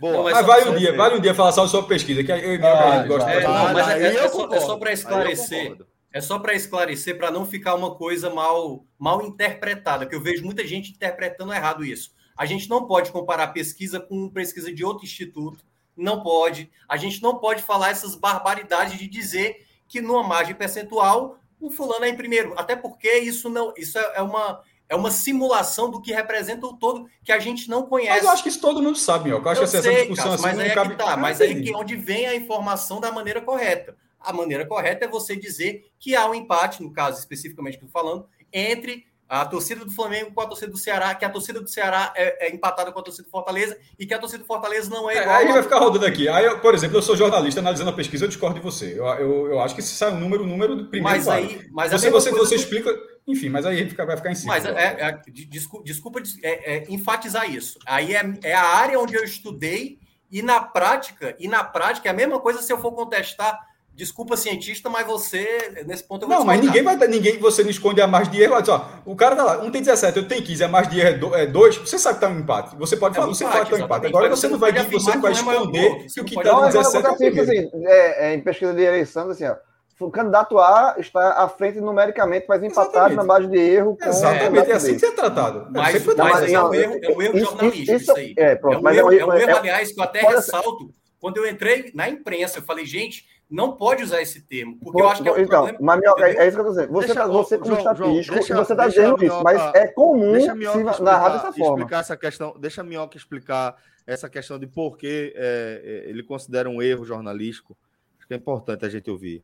Boa. 0.00 0.12
Não, 0.12 0.22
mas, 0.24 0.34
mas 0.34 0.46
vale 0.46 0.70
um 0.70 0.76
dia, 0.76 0.96
vale 0.96 1.16
um 1.16 1.20
dia 1.20 1.34
falar 1.34 1.52
só 1.52 1.66
sobre 1.66 1.88
pesquisa, 1.88 2.22
que 2.22 2.30
eu 2.30 2.54
e 2.54 2.62
ah, 2.62 3.02
gosto 3.06 3.28
é, 3.28 3.42
não, 3.42 3.72
mas 3.72 3.88
é, 3.88 4.02
é, 4.02 4.16
é 4.16 4.28
só, 4.28 4.54
é 4.54 4.60
só 4.60 4.76
para 4.76 4.92
esclarecer. 4.92 5.76
É 6.10 6.20
só 6.20 6.38
para 6.38 6.54
esclarecer, 6.54 7.18
para 7.18 7.30
não 7.30 7.44
ficar 7.44 7.74
uma 7.74 7.94
coisa 7.94 8.30
mal, 8.30 8.84
mal 8.98 9.22
interpretada, 9.22 10.06
que 10.06 10.14
eu 10.14 10.22
vejo 10.22 10.44
muita 10.44 10.66
gente 10.66 10.90
interpretando 10.90 11.52
errado 11.52 11.84
isso. 11.84 12.12
A 12.36 12.46
gente 12.46 12.68
não 12.68 12.86
pode 12.86 13.12
comparar 13.12 13.48
pesquisa 13.48 14.00
com 14.00 14.30
pesquisa 14.30 14.72
de 14.72 14.84
outro 14.84 15.04
instituto, 15.04 15.64
não 15.96 16.22
pode. 16.22 16.70
A 16.88 16.96
gente 16.96 17.20
não 17.20 17.38
pode 17.38 17.62
falar 17.62 17.90
essas 17.90 18.14
barbaridades 18.14 18.98
de 18.98 19.06
dizer 19.06 19.66
que 19.86 20.00
numa 20.00 20.22
margem 20.22 20.54
percentual 20.54 21.38
o 21.60 21.70
fulano 21.70 22.04
é 22.04 22.08
em 22.08 22.16
primeiro, 22.16 22.54
até 22.56 22.76
porque 22.76 23.18
isso 23.18 23.48
não, 23.50 23.74
isso 23.76 23.98
é 23.98 24.22
uma 24.22 24.62
é 24.88 24.96
uma 24.96 25.10
simulação 25.10 25.90
do 25.90 26.00
que 26.00 26.12
representa 26.12 26.66
o 26.66 26.72
todo 26.72 27.08
que 27.22 27.30
a 27.30 27.38
gente 27.38 27.68
não 27.68 27.82
conhece. 27.82 28.16
Mas 28.16 28.24
eu 28.24 28.30
acho 28.30 28.42
que 28.42 28.48
isso 28.48 28.60
todo 28.60 28.82
mundo 28.82 28.96
sabe, 28.96 29.28
meu. 29.28 29.38
Eu 29.38 29.48
acho 29.48 29.60
eu 29.60 29.68
que 29.68 29.76
essa 29.76 29.82
sei, 29.82 29.96
discussão 30.06 30.32
assim, 30.32 30.42
mas 30.42 30.58
aí 30.58 30.74
cabe... 30.74 30.88
é 30.88 30.96
que 30.96 31.04
tá. 31.04 31.16
Mas 31.16 31.40
aí 31.40 31.62
que 31.62 31.72
é 31.72 31.76
onde 31.76 31.94
vem 31.96 32.26
a 32.26 32.34
informação 32.34 33.00
da 33.00 33.12
maneira 33.12 33.40
correta. 33.40 33.96
A 34.18 34.32
maneira 34.32 34.66
correta 34.66 35.04
é 35.04 35.08
você 35.08 35.36
dizer 35.36 35.90
que 35.98 36.16
há 36.16 36.28
um 36.28 36.34
empate, 36.34 36.82
no 36.82 36.92
caso 36.92 37.18
especificamente 37.18 37.78
que 37.78 37.84
eu 37.84 37.86
estou 37.86 38.02
falando, 38.02 38.26
entre 38.52 39.06
a 39.28 39.44
torcida 39.44 39.84
do 39.84 39.90
Flamengo 39.90 40.32
com 40.32 40.40
a 40.40 40.46
torcida 40.46 40.72
do 40.72 40.78
Ceará, 40.78 41.14
que 41.14 41.24
a 41.24 41.28
torcida 41.28 41.60
do 41.60 41.68
Ceará 41.68 42.12
é, 42.16 42.46
é, 42.46 42.54
empatada 42.54 42.90
com 42.90 42.98
a 42.98 43.02
torcida 43.02 43.24
do 43.24 43.30
Fortaleza 43.30 43.76
e 43.98 44.06
que 44.06 44.14
a 44.14 44.18
torcida 44.18 44.42
do 44.42 44.46
Fortaleza 44.46 44.88
não 44.88 45.10
é 45.10 45.20
igual. 45.20 45.36
É, 45.36 45.38
aí 45.40 45.52
vai 45.52 45.62
ficar 45.62 45.78
rodando 45.78 46.06
aqui. 46.06 46.28
Aí, 46.28 46.46
eu, 46.46 46.58
por 46.60 46.74
exemplo, 46.74 46.96
eu 46.96 47.02
sou 47.02 47.14
jornalista 47.14 47.60
analisando 47.60 47.90
a 47.90 47.92
pesquisa, 47.92 48.24
eu 48.24 48.28
discordo 48.28 48.58
de 48.58 48.64
você. 48.64 48.98
Eu, 48.98 49.04
eu, 49.04 49.46
eu 49.48 49.60
acho 49.60 49.74
que 49.74 49.82
se 49.82 49.94
sai 49.94 50.12
um 50.12 50.18
número, 50.18 50.44
o 50.44 50.46
número 50.46 50.76
do 50.76 50.86
primeiro. 50.86 51.16
Mas 51.16 51.28
aí. 51.28 51.68
Mas 51.70 51.92
você, 51.92 52.10
você, 52.10 52.30
você 52.30 52.54
do... 52.54 52.60
explica. 52.60 52.90
Enfim, 53.28 53.48
mas 53.48 53.66
aí 53.66 53.84
vai 53.84 54.16
ficar 54.16 54.32
em 54.32 54.34
cima. 54.34 54.54
Mas 54.54 54.64
é, 54.64 54.96
é, 55.00 55.20
desculpa, 55.30 55.84
desculpa 55.84 56.22
é, 56.42 56.76
é, 56.76 56.84
enfatizar 56.88 57.48
isso. 57.48 57.78
Aí 57.86 58.14
é, 58.14 58.22
é 58.42 58.54
a 58.54 58.64
área 58.64 58.98
onde 58.98 59.14
eu 59.14 59.22
estudei 59.22 59.98
e 60.30 60.42
na 60.42 60.60
prática, 60.60 61.36
e 61.38 61.46
na 61.46 61.62
prática 61.62 62.08
é 62.08 62.12
a 62.12 62.14
mesma 62.14 62.40
coisa 62.40 62.62
se 62.62 62.72
eu 62.72 62.80
for 62.80 62.92
contestar 62.92 63.58
Desculpa, 63.98 64.36
cientista, 64.36 64.88
mas 64.88 65.04
você, 65.04 65.82
nesse 65.84 66.04
ponto, 66.04 66.22
eu 66.22 66.28
vou 66.28 66.38
Não, 66.38 66.44
mas 66.44 66.60
ninguém 66.60 66.84
vai 66.84 66.96
ninguém, 67.08 67.36
você 67.36 67.64
não 67.64 67.70
esconde 67.70 68.00
a 68.00 68.06
mais 68.06 68.30
de 68.30 68.40
erro. 68.40 68.54
Ó, 68.54 68.88
o 69.04 69.16
cara 69.16 69.34
tá 69.34 69.42
lá, 69.42 69.58
um 69.58 69.72
tem 69.72 69.82
17, 69.82 70.16
eu 70.16 70.28
tenho 70.28 70.40
15, 70.40 70.62
a 70.62 70.68
mais 70.68 70.88
de 70.88 71.00
erro 71.00 71.34
é 71.34 71.46
2, 71.46 71.76
é 71.76 71.80
você 71.80 71.98
sabe 71.98 72.14
que 72.14 72.20
tá 72.20 72.28
um 72.28 72.38
empate. 72.38 72.76
Você 72.76 72.96
pode 72.96 73.16
falar, 73.16 73.26
é 73.26 73.30
um 73.30 73.34
você 73.34 73.42
empate, 73.42 73.56
fala 73.56 73.64
que 73.64 73.70
tá 73.72 73.82
um 73.82 73.84
empate. 73.86 74.06
Agora 74.06 74.28
você, 74.28 74.46
não 74.46 74.56
vai, 74.56 74.70
você 74.72 75.10
não 75.10 75.20
vai 75.20 75.32
esconder 75.32 75.96
que, 75.96 76.14
que 76.14 76.20
o 76.20 76.24
que 76.24 76.34
tá 76.36 76.52
no 76.52 76.66
17 76.66 77.06
é 77.06 77.40
assim, 77.40 77.70
é, 77.86 78.28
é, 78.28 78.34
em 78.34 78.40
pesquisa 78.40 78.72
de 78.72 78.82
eleição, 78.82 79.28
assim, 79.30 79.46
ó, 79.46 79.56
o 80.00 80.10
candidato 80.10 80.58
A 80.58 80.94
está 80.98 81.42
à 81.42 81.48
frente 81.48 81.80
numericamente, 81.80 82.46
mas 82.48 82.62
empatado 82.62 83.12
Exatamente. 83.12 83.16
na 83.16 83.24
base 83.24 83.46
de 83.48 83.58
erro. 83.58 83.96
Com 83.96 84.08
Exatamente, 84.08 84.70
é 84.70 84.74
assim 84.74 84.96
que 84.96 85.04
é 85.04 85.10
tratado. 85.12 85.68
Mas, 85.70 85.94
é, 85.94 86.14
mas 86.14 86.52
é, 86.52 86.62
um 86.62 86.74
erro, 86.74 86.98
é 87.02 87.08
um 87.08 87.22
erro 87.22 87.36
isso, 87.36 87.46
jornalístico 87.46 87.96
isso, 87.96 87.96
isso, 87.96 88.16
aí. 88.16 88.34
É, 88.36 88.54
pronto, 88.54 88.88
é 88.88 88.90
um, 88.90 88.94
erro, 88.94 89.12
é 89.12 89.26
um 89.26 89.32
erro, 89.34 89.56
aliás, 89.56 89.92
que 89.92 89.98
eu 89.98 90.04
até 90.04 90.20
ressalto. 90.20 90.90
Quando 91.18 91.38
eu 91.38 91.48
entrei 91.48 91.90
na 91.94 92.08
imprensa, 92.08 92.58
eu 92.58 92.62
falei, 92.62 92.86
gente, 92.86 93.24
não 93.50 93.76
pode 93.76 94.04
usar 94.04 94.22
esse 94.22 94.42
termo, 94.42 94.78
porque 94.78 95.00
eu 95.00 95.08
acho 95.08 95.22
que 95.22 95.28
é 95.28 95.32
um 95.32 95.38
então, 95.38 95.64
problema. 95.64 95.78
Mas, 95.80 96.00
é, 96.22 96.44
é, 96.44 96.48
isso 96.48 96.56
que 96.56 96.62
eu 96.62 96.68
estou 96.68 96.70
dizendo. 96.70 96.92
Você, 96.92 97.06
deixa, 97.06 97.20
tá, 97.20 97.26
você 97.26 97.58
como 97.58 97.66
João, 97.70 97.78
estatístico, 97.78 98.34
deixa, 98.34 98.56
você 98.56 98.72
está 98.72 98.88
dizendo 98.88 99.24
isso, 99.24 99.42
mas 99.42 99.74
é 99.74 99.86
comum 99.88 100.40
se 100.40 101.02
narrar 101.02 101.30
dessa 101.30 101.52
forma. 101.52 101.78
Explicar 101.78 102.00
essa 102.00 102.16
questão, 102.16 102.54
deixa 102.58 102.82
a 102.82 102.84
Minhoca 102.84 103.16
explicar 103.16 103.74
essa 104.06 104.28
questão 104.28 104.58
de 104.58 104.66
por 104.66 104.96
que 104.96 105.32
é, 105.34 106.04
ele 106.06 106.22
considera 106.22 106.68
um 106.68 106.80
erro 106.80 107.04
jornalístico. 107.04 107.76
Acho 108.18 108.28
que 108.28 108.34
é 108.34 108.36
importante 108.36 108.84
a 108.84 108.88
gente 108.88 109.10
ouvir. 109.10 109.42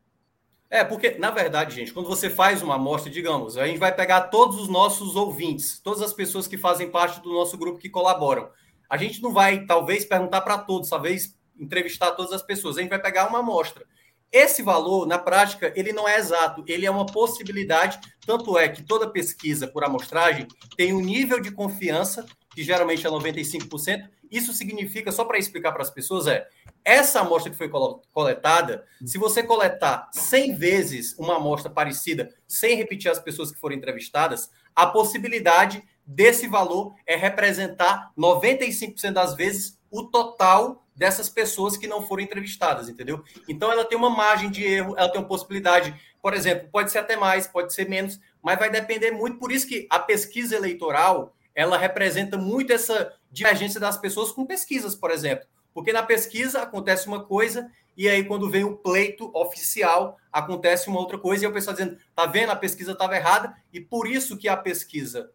É, 0.69 0.83
porque, 0.83 1.11
na 1.11 1.29
verdade, 1.29 1.75
gente, 1.75 1.93
quando 1.93 2.07
você 2.07 2.29
faz 2.29 2.61
uma 2.61 2.75
amostra, 2.75 3.11
digamos, 3.11 3.57
a 3.57 3.67
gente 3.67 3.77
vai 3.77 3.93
pegar 3.93 4.21
todos 4.23 4.59
os 4.59 4.67
nossos 4.67 5.15
ouvintes, 5.15 5.79
todas 5.79 6.01
as 6.01 6.11
pessoas 6.11 6.47
que 6.47 6.57
fazem 6.57 6.89
parte 6.89 7.21
do 7.21 7.31
nosso 7.31 7.57
grupo 7.57 7.79
que 7.79 7.89
colaboram. 7.89 8.49
A 8.89 8.97
gente 8.97 9.21
não 9.21 9.31
vai, 9.31 9.65
talvez, 9.65 10.05
perguntar 10.05 10.41
para 10.41 10.57
todos, 10.57 10.89
talvez 10.89 11.35
entrevistar 11.59 12.11
todas 12.11 12.33
as 12.33 12.41
pessoas. 12.41 12.77
A 12.77 12.81
gente 12.81 12.89
vai 12.89 13.01
pegar 13.01 13.27
uma 13.29 13.39
amostra. 13.39 13.85
Esse 14.31 14.61
valor, 14.61 15.07
na 15.07 15.17
prática, 15.17 15.71
ele 15.75 15.93
não 15.93 16.09
é 16.09 16.17
exato, 16.17 16.63
ele 16.67 16.85
é 16.85 16.91
uma 16.91 17.05
possibilidade. 17.05 17.99
Tanto 18.25 18.57
é 18.57 18.67
que 18.67 18.83
toda 18.83 19.09
pesquisa 19.09 19.67
por 19.67 19.83
amostragem 19.83 20.47
tem 20.75 20.93
um 20.93 20.99
nível 20.99 21.39
de 21.39 21.51
confiança, 21.51 22.25
que 22.53 22.63
geralmente 22.63 23.05
é 23.05 23.09
95%. 23.09 24.09
Isso 24.35 24.51
significa, 24.51 25.11
só 25.13 25.23
para 25.23 25.37
explicar 25.37 25.71
para 25.71 25.81
as 25.81 25.89
pessoas, 25.89 26.27
é 26.27 26.47
essa 26.83 27.21
amostra 27.21 27.49
que 27.49 27.57
foi 27.57 27.69
coletada, 28.11 28.85
se 29.05 29.17
você 29.17 29.41
coletar 29.41 30.09
100 30.11 30.55
vezes 30.55 31.15
uma 31.17 31.37
amostra 31.37 31.71
parecida, 31.71 32.29
sem 32.45 32.75
repetir 32.75 33.09
as 33.09 33.17
pessoas 33.17 33.49
que 33.49 33.59
foram 33.59 33.75
entrevistadas, 33.75 34.51
a 34.75 34.85
possibilidade 34.85 35.81
desse 36.05 36.47
valor 36.47 36.93
é 37.07 37.15
representar 37.15 38.11
95% 38.17 39.13
das 39.13 39.35
vezes 39.35 39.79
o 39.89 40.03
total 40.03 40.85
dessas 40.93 41.29
pessoas 41.29 41.77
que 41.77 41.87
não 41.87 42.05
foram 42.05 42.23
entrevistadas, 42.23 42.89
entendeu? 42.89 43.23
Então 43.47 43.71
ela 43.71 43.85
tem 43.85 43.97
uma 43.97 44.09
margem 44.09 44.51
de 44.51 44.65
erro, 44.65 44.95
ela 44.97 45.09
tem 45.09 45.21
uma 45.21 45.27
possibilidade, 45.27 45.95
por 46.21 46.33
exemplo, 46.33 46.67
pode 46.71 46.91
ser 46.91 46.99
até 46.99 47.15
mais, 47.15 47.47
pode 47.47 47.73
ser 47.73 47.87
menos, 47.87 48.19
mas 48.41 48.59
vai 48.59 48.69
depender 48.69 49.11
muito. 49.11 49.39
Por 49.39 49.51
isso 49.51 49.65
que 49.65 49.87
a 49.89 49.97
pesquisa 49.97 50.55
eleitoral 50.55 51.33
ela 51.55 51.77
representa 51.77 52.37
muito 52.37 52.73
essa 52.73 53.13
divergência 53.31 53.79
das 53.79 53.97
pessoas 53.97 54.31
com 54.31 54.45
pesquisas, 54.45 54.93
por 54.93 55.09
exemplo. 55.09 55.47
Porque 55.73 55.93
na 55.93 56.03
pesquisa 56.03 56.61
acontece 56.61 57.07
uma 57.07 57.23
coisa 57.23 57.71
e 57.97 58.09
aí 58.09 58.25
quando 58.25 58.49
vem 58.49 58.65
o 58.65 58.75
pleito 58.75 59.31
oficial 59.33 60.17
acontece 60.31 60.89
uma 60.89 60.99
outra 60.99 61.17
coisa 61.17 61.45
e 61.45 61.47
o 61.47 61.53
pessoal 61.53 61.75
dizendo, 61.75 61.97
tá 62.13 62.25
vendo, 62.25 62.51
a 62.51 62.55
pesquisa 62.55 62.91
estava 62.91 63.15
errada 63.15 63.55
e 63.71 63.79
por 63.79 64.07
isso 64.07 64.37
que 64.37 64.49
a 64.49 64.57
pesquisa, 64.57 65.31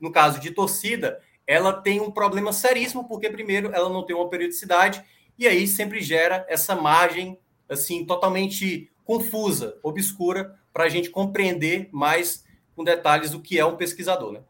no 0.00 0.10
caso 0.10 0.40
de 0.40 0.50
torcida, 0.50 1.20
ela 1.46 1.72
tem 1.72 2.00
um 2.00 2.10
problema 2.10 2.52
seríssimo 2.52 3.06
porque 3.06 3.28
primeiro 3.28 3.70
ela 3.74 3.88
não 3.88 4.04
tem 4.04 4.16
uma 4.16 4.28
periodicidade 4.28 5.04
e 5.38 5.46
aí 5.46 5.66
sempre 5.66 6.00
gera 6.00 6.44
essa 6.48 6.74
margem 6.74 7.38
assim 7.68 8.04
totalmente 8.04 8.90
confusa, 9.04 9.78
obscura 9.82 10.58
para 10.72 10.84
a 10.84 10.88
gente 10.88 11.10
compreender 11.10 11.88
mais 11.92 12.44
com 12.74 12.84
detalhes 12.84 13.34
o 13.34 13.40
que 13.40 13.58
é 13.58 13.64
um 13.64 13.76
pesquisador, 13.76 14.32
né? 14.32 14.40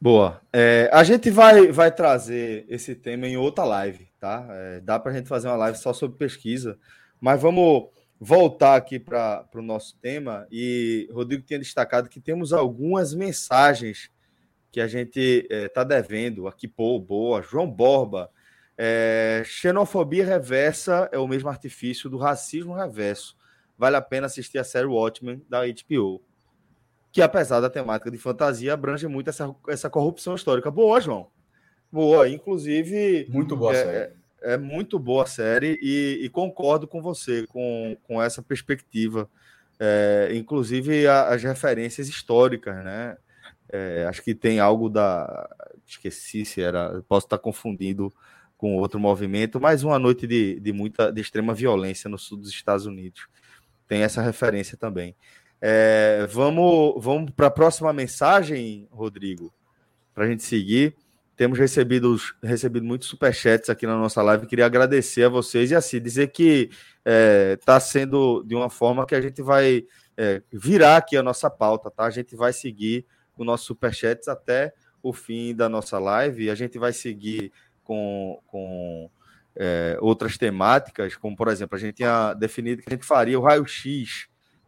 Boa. 0.00 0.42
É, 0.52 0.90
a 0.92 1.02
gente 1.02 1.30
vai, 1.30 1.72
vai 1.72 1.90
trazer 1.90 2.66
esse 2.68 2.94
tema 2.94 3.26
em 3.26 3.36
outra 3.36 3.64
live, 3.64 4.06
tá? 4.20 4.46
É, 4.50 4.80
dá 4.80 4.98
para 4.98 5.10
a 5.10 5.14
gente 5.14 5.28
fazer 5.28 5.48
uma 5.48 5.56
live 5.56 5.78
só 5.78 5.92
sobre 5.92 6.18
pesquisa, 6.18 6.78
mas 7.18 7.40
vamos 7.40 7.88
voltar 8.20 8.76
aqui 8.76 8.98
para 8.98 9.48
o 9.54 9.62
nosso 9.62 9.96
tema. 9.98 10.46
E 10.50 11.08
Rodrigo 11.10 11.42
tinha 11.44 11.58
destacado 11.58 12.10
que 12.10 12.20
temos 12.20 12.52
algumas 12.52 13.14
mensagens 13.14 14.10
que 14.70 14.80
a 14.80 14.86
gente 14.86 15.46
está 15.50 15.80
é, 15.80 15.84
devendo. 15.86 16.46
Aqui, 16.46 16.68
pô, 16.68 16.98
boa. 17.00 17.40
João 17.40 17.70
Borba. 17.70 18.30
É, 18.78 19.42
xenofobia 19.46 20.26
reversa 20.26 21.08
é 21.10 21.18
o 21.18 21.26
mesmo 21.26 21.48
artifício 21.48 22.10
do 22.10 22.18
racismo 22.18 22.74
reverso. 22.74 23.34
Vale 23.78 23.96
a 23.96 24.02
pena 24.02 24.26
assistir 24.26 24.58
a 24.58 24.64
série 24.64 24.86
Watchmen 24.86 25.42
da 25.48 25.62
HBO 25.66 26.22
que 27.16 27.22
apesar 27.22 27.60
da 27.60 27.70
temática 27.70 28.10
de 28.10 28.18
fantasia, 28.18 28.74
abrange 28.74 29.08
muito 29.08 29.30
essa, 29.30 29.50
essa 29.68 29.88
corrupção 29.88 30.34
histórica. 30.34 30.70
Boa, 30.70 31.00
João. 31.00 31.28
Boa, 31.90 32.28
inclusive. 32.28 33.26
Muito 33.30 33.56
boa 33.56 33.74
é, 33.74 33.84
série. 33.84 33.96
É, 34.42 34.52
é, 34.52 34.58
muito 34.58 34.98
boa 34.98 35.22
a 35.22 35.26
série 35.26 35.78
e, 35.80 36.26
e, 36.26 36.28
concordo 36.28 36.86
com 36.86 37.00
você 37.00 37.46
com, 37.46 37.96
com 38.02 38.22
essa 38.22 38.42
perspectiva. 38.42 39.30
É, 39.80 40.28
inclusive 40.34 41.06
a, 41.06 41.28
as 41.28 41.42
referências 41.42 42.06
históricas, 42.06 42.84
né? 42.84 43.16
É, 43.72 44.04
acho 44.06 44.22
que 44.22 44.34
tem 44.34 44.60
algo 44.60 44.90
da. 44.90 45.48
Esqueci 45.86 46.44
se 46.44 46.60
era. 46.60 47.02
Posso 47.08 47.24
estar 47.24 47.38
confundindo 47.38 48.12
com 48.58 48.76
outro 48.76 49.00
movimento, 49.00 49.58
mais 49.58 49.82
uma 49.82 49.98
noite 49.98 50.26
de, 50.26 50.60
de 50.60 50.70
muita 50.70 51.10
de 51.10 51.22
extrema 51.22 51.54
violência 51.54 52.10
no 52.10 52.18
sul 52.18 52.36
dos 52.36 52.50
Estados 52.50 52.84
Unidos. 52.84 53.26
Tem 53.88 54.02
essa 54.02 54.20
referência 54.20 54.76
também. 54.76 55.16
É, 55.60 56.26
vamos 56.30 57.02
vamos 57.02 57.30
para 57.30 57.46
a 57.46 57.50
próxima 57.50 57.92
mensagem, 57.92 58.88
Rodrigo, 58.90 59.52
para 60.14 60.24
a 60.24 60.28
gente 60.28 60.42
seguir. 60.42 60.94
Temos 61.36 61.58
recebido, 61.58 62.16
recebido 62.42 62.86
muitos 62.86 63.08
superchats 63.08 63.68
aqui 63.68 63.86
na 63.86 63.96
nossa 63.96 64.22
live. 64.22 64.46
Queria 64.46 64.64
agradecer 64.64 65.24
a 65.24 65.28
vocês 65.28 65.70
e 65.70 65.74
assim 65.74 66.00
dizer 66.00 66.28
que 66.28 66.70
está 66.70 66.80
é, 67.04 67.56
tá 67.56 67.78
sendo 67.78 68.42
de 68.42 68.54
uma 68.54 68.70
forma 68.70 69.04
que 69.04 69.14
a 69.14 69.20
gente 69.20 69.42
vai 69.42 69.84
é, 70.16 70.42
virar 70.50 70.96
aqui 70.96 71.14
a 71.16 71.22
nossa 71.22 71.50
pauta, 71.50 71.90
tá? 71.90 72.04
A 72.04 72.10
gente 72.10 72.34
vai 72.34 72.54
seguir 72.54 73.04
o 73.36 73.44
nosso 73.44 73.66
superchats 73.66 74.28
até 74.28 74.72
o 75.02 75.12
fim 75.12 75.54
da 75.54 75.68
nossa 75.68 75.98
live. 75.98 76.48
A 76.48 76.54
gente 76.54 76.78
vai 76.78 76.94
seguir 76.94 77.52
com, 77.84 78.40
com 78.46 79.10
é, 79.54 79.98
outras 80.00 80.38
temáticas, 80.38 81.16
como 81.16 81.36
por 81.36 81.48
exemplo, 81.48 81.76
a 81.76 81.78
gente 81.78 81.96
tinha 81.96 82.32
definido 82.32 82.82
que 82.82 82.88
a 82.88 82.94
gente 82.94 83.04
faria 83.04 83.38
o 83.38 83.42
raio-x 83.42 84.26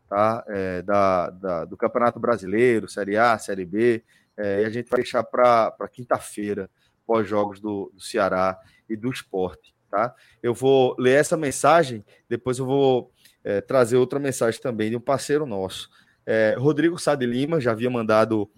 tá? 0.09 0.45
É, 0.49 0.83
da, 0.83 1.31
da, 1.31 1.65
do 1.65 1.77
Campeonato 1.77 2.19
Brasileiro, 2.19 2.89
Série 2.89 3.17
A, 3.17 3.39
Série 3.39 3.65
B, 3.65 4.03
é, 4.37 4.63
e 4.63 4.65
a 4.65 4.71
gente 4.71 4.89
vai 4.89 4.99
deixar 4.99 5.23
para 5.23 5.89
quinta-feira, 5.91 6.71
pós-jogos 7.07 7.61
do, 7.61 7.91
do 7.95 8.01
Ceará 8.01 8.59
e 8.89 8.97
do 8.97 9.11
esporte. 9.11 9.75
Tá? 9.91 10.15
Eu 10.43 10.55
vou 10.55 10.95
ler 10.99 11.19
essa 11.19 11.37
mensagem, 11.37 12.05
depois 12.29 12.59
eu 12.59 12.67
vou 12.67 13.13
é, 13.43 13.61
trazer 13.61 13.97
outra 13.97 14.19
mensagem 14.19 14.61
também 14.61 14.91
de 14.91 14.97
um 14.97 15.01
parceiro 15.01 15.47
nosso. 15.47 15.89
É, 16.27 16.55
Rodrigo 16.59 16.99
Sá 16.99 17.15
de 17.15 17.25
Lima 17.25 17.61
já 17.61 17.73
havia 17.73 17.89
mandado 17.89 18.51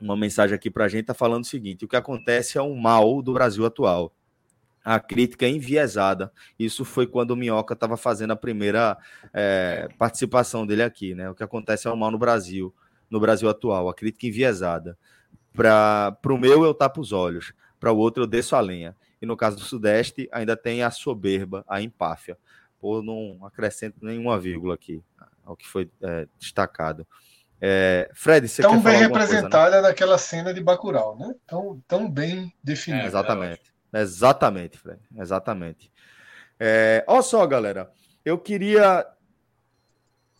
uma 0.00 0.16
mensagem 0.16 0.54
aqui 0.54 0.70
para 0.70 0.84
a 0.84 0.88
gente, 0.88 1.02
está 1.02 1.14
falando 1.14 1.44
o 1.44 1.46
seguinte: 1.46 1.84
o 1.84 1.88
que 1.88 1.96
acontece 1.96 2.58
é 2.58 2.62
um 2.62 2.74
mal 2.74 3.22
do 3.22 3.32
Brasil 3.32 3.64
atual 3.64 4.12
a 4.84 4.98
crítica 4.98 5.46
enviesada. 5.46 6.32
Isso 6.58 6.84
foi 6.84 7.06
quando 7.06 7.32
o 7.32 7.36
Minhoca 7.36 7.74
estava 7.74 7.96
fazendo 7.96 8.32
a 8.32 8.36
primeira 8.36 8.96
é, 9.32 9.88
participação 9.98 10.66
dele 10.66 10.82
aqui, 10.82 11.14
né? 11.14 11.30
O 11.30 11.34
que 11.34 11.42
acontece 11.42 11.86
é 11.86 11.90
o 11.90 11.96
mal 11.96 12.10
no 12.10 12.18
Brasil, 12.18 12.74
no 13.08 13.20
Brasil 13.20 13.48
atual, 13.48 13.88
a 13.88 13.94
crítica 13.94 14.26
enviesada. 14.26 14.98
Para 15.52 16.16
o 16.26 16.38
meu, 16.38 16.64
eu 16.64 16.74
tapo 16.74 17.00
os 17.00 17.12
olhos, 17.12 17.52
para 17.78 17.92
o 17.92 17.96
outro, 17.96 18.22
eu 18.22 18.26
desço 18.26 18.56
a 18.56 18.60
lenha. 18.60 18.96
E 19.20 19.26
no 19.26 19.36
caso 19.36 19.56
do 19.56 19.62
Sudeste, 19.62 20.28
ainda 20.32 20.56
tem 20.56 20.82
a 20.82 20.90
soberba, 20.90 21.64
a 21.68 21.80
empáfia. 21.80 22.36
Pô, 22.80 23.00
não 23.00 23.38
acrescento 23.46 23.96
nenhuma 24.02 24.38
vírgula 24.38 24.74
aqui 24.74 25.02
ao 25.44 25.56
que 25.56 25.66
foi 25.66 25.88
é, 26.02 26.26
destacado. 26.38 27.06
É, 27.60 28.10
Fred, 28.12 28.48
você 28.48 28.60
tão 28.60 28.80
bem 28.80 28.98
representada 28.98 29.70
coisa, 29.70 29.82
né? 29.82 29.88
naquela 29.88 30.18
cena 30.18 30.52
de 30.52 30.60
Bacurau, 30.60 31.16
né? 31.16 31.32
Tão, 31.46 31.80
tão 31.86 32.10
bem 32.10 32.52
definida. 32.62 33.04
É, 33.04 33.06
exatamente. 33.06 33.71
Exatamente, 33.92 34.78
Fred. 34.78 35.00
Exatamente. 35.16 35.92
É, 36.58 37.04
olha 37.06 37.22
só, 37.22 37.46
galera. 37.46 37.90
Eu 38.24 38.38
queria. 38.38 39.06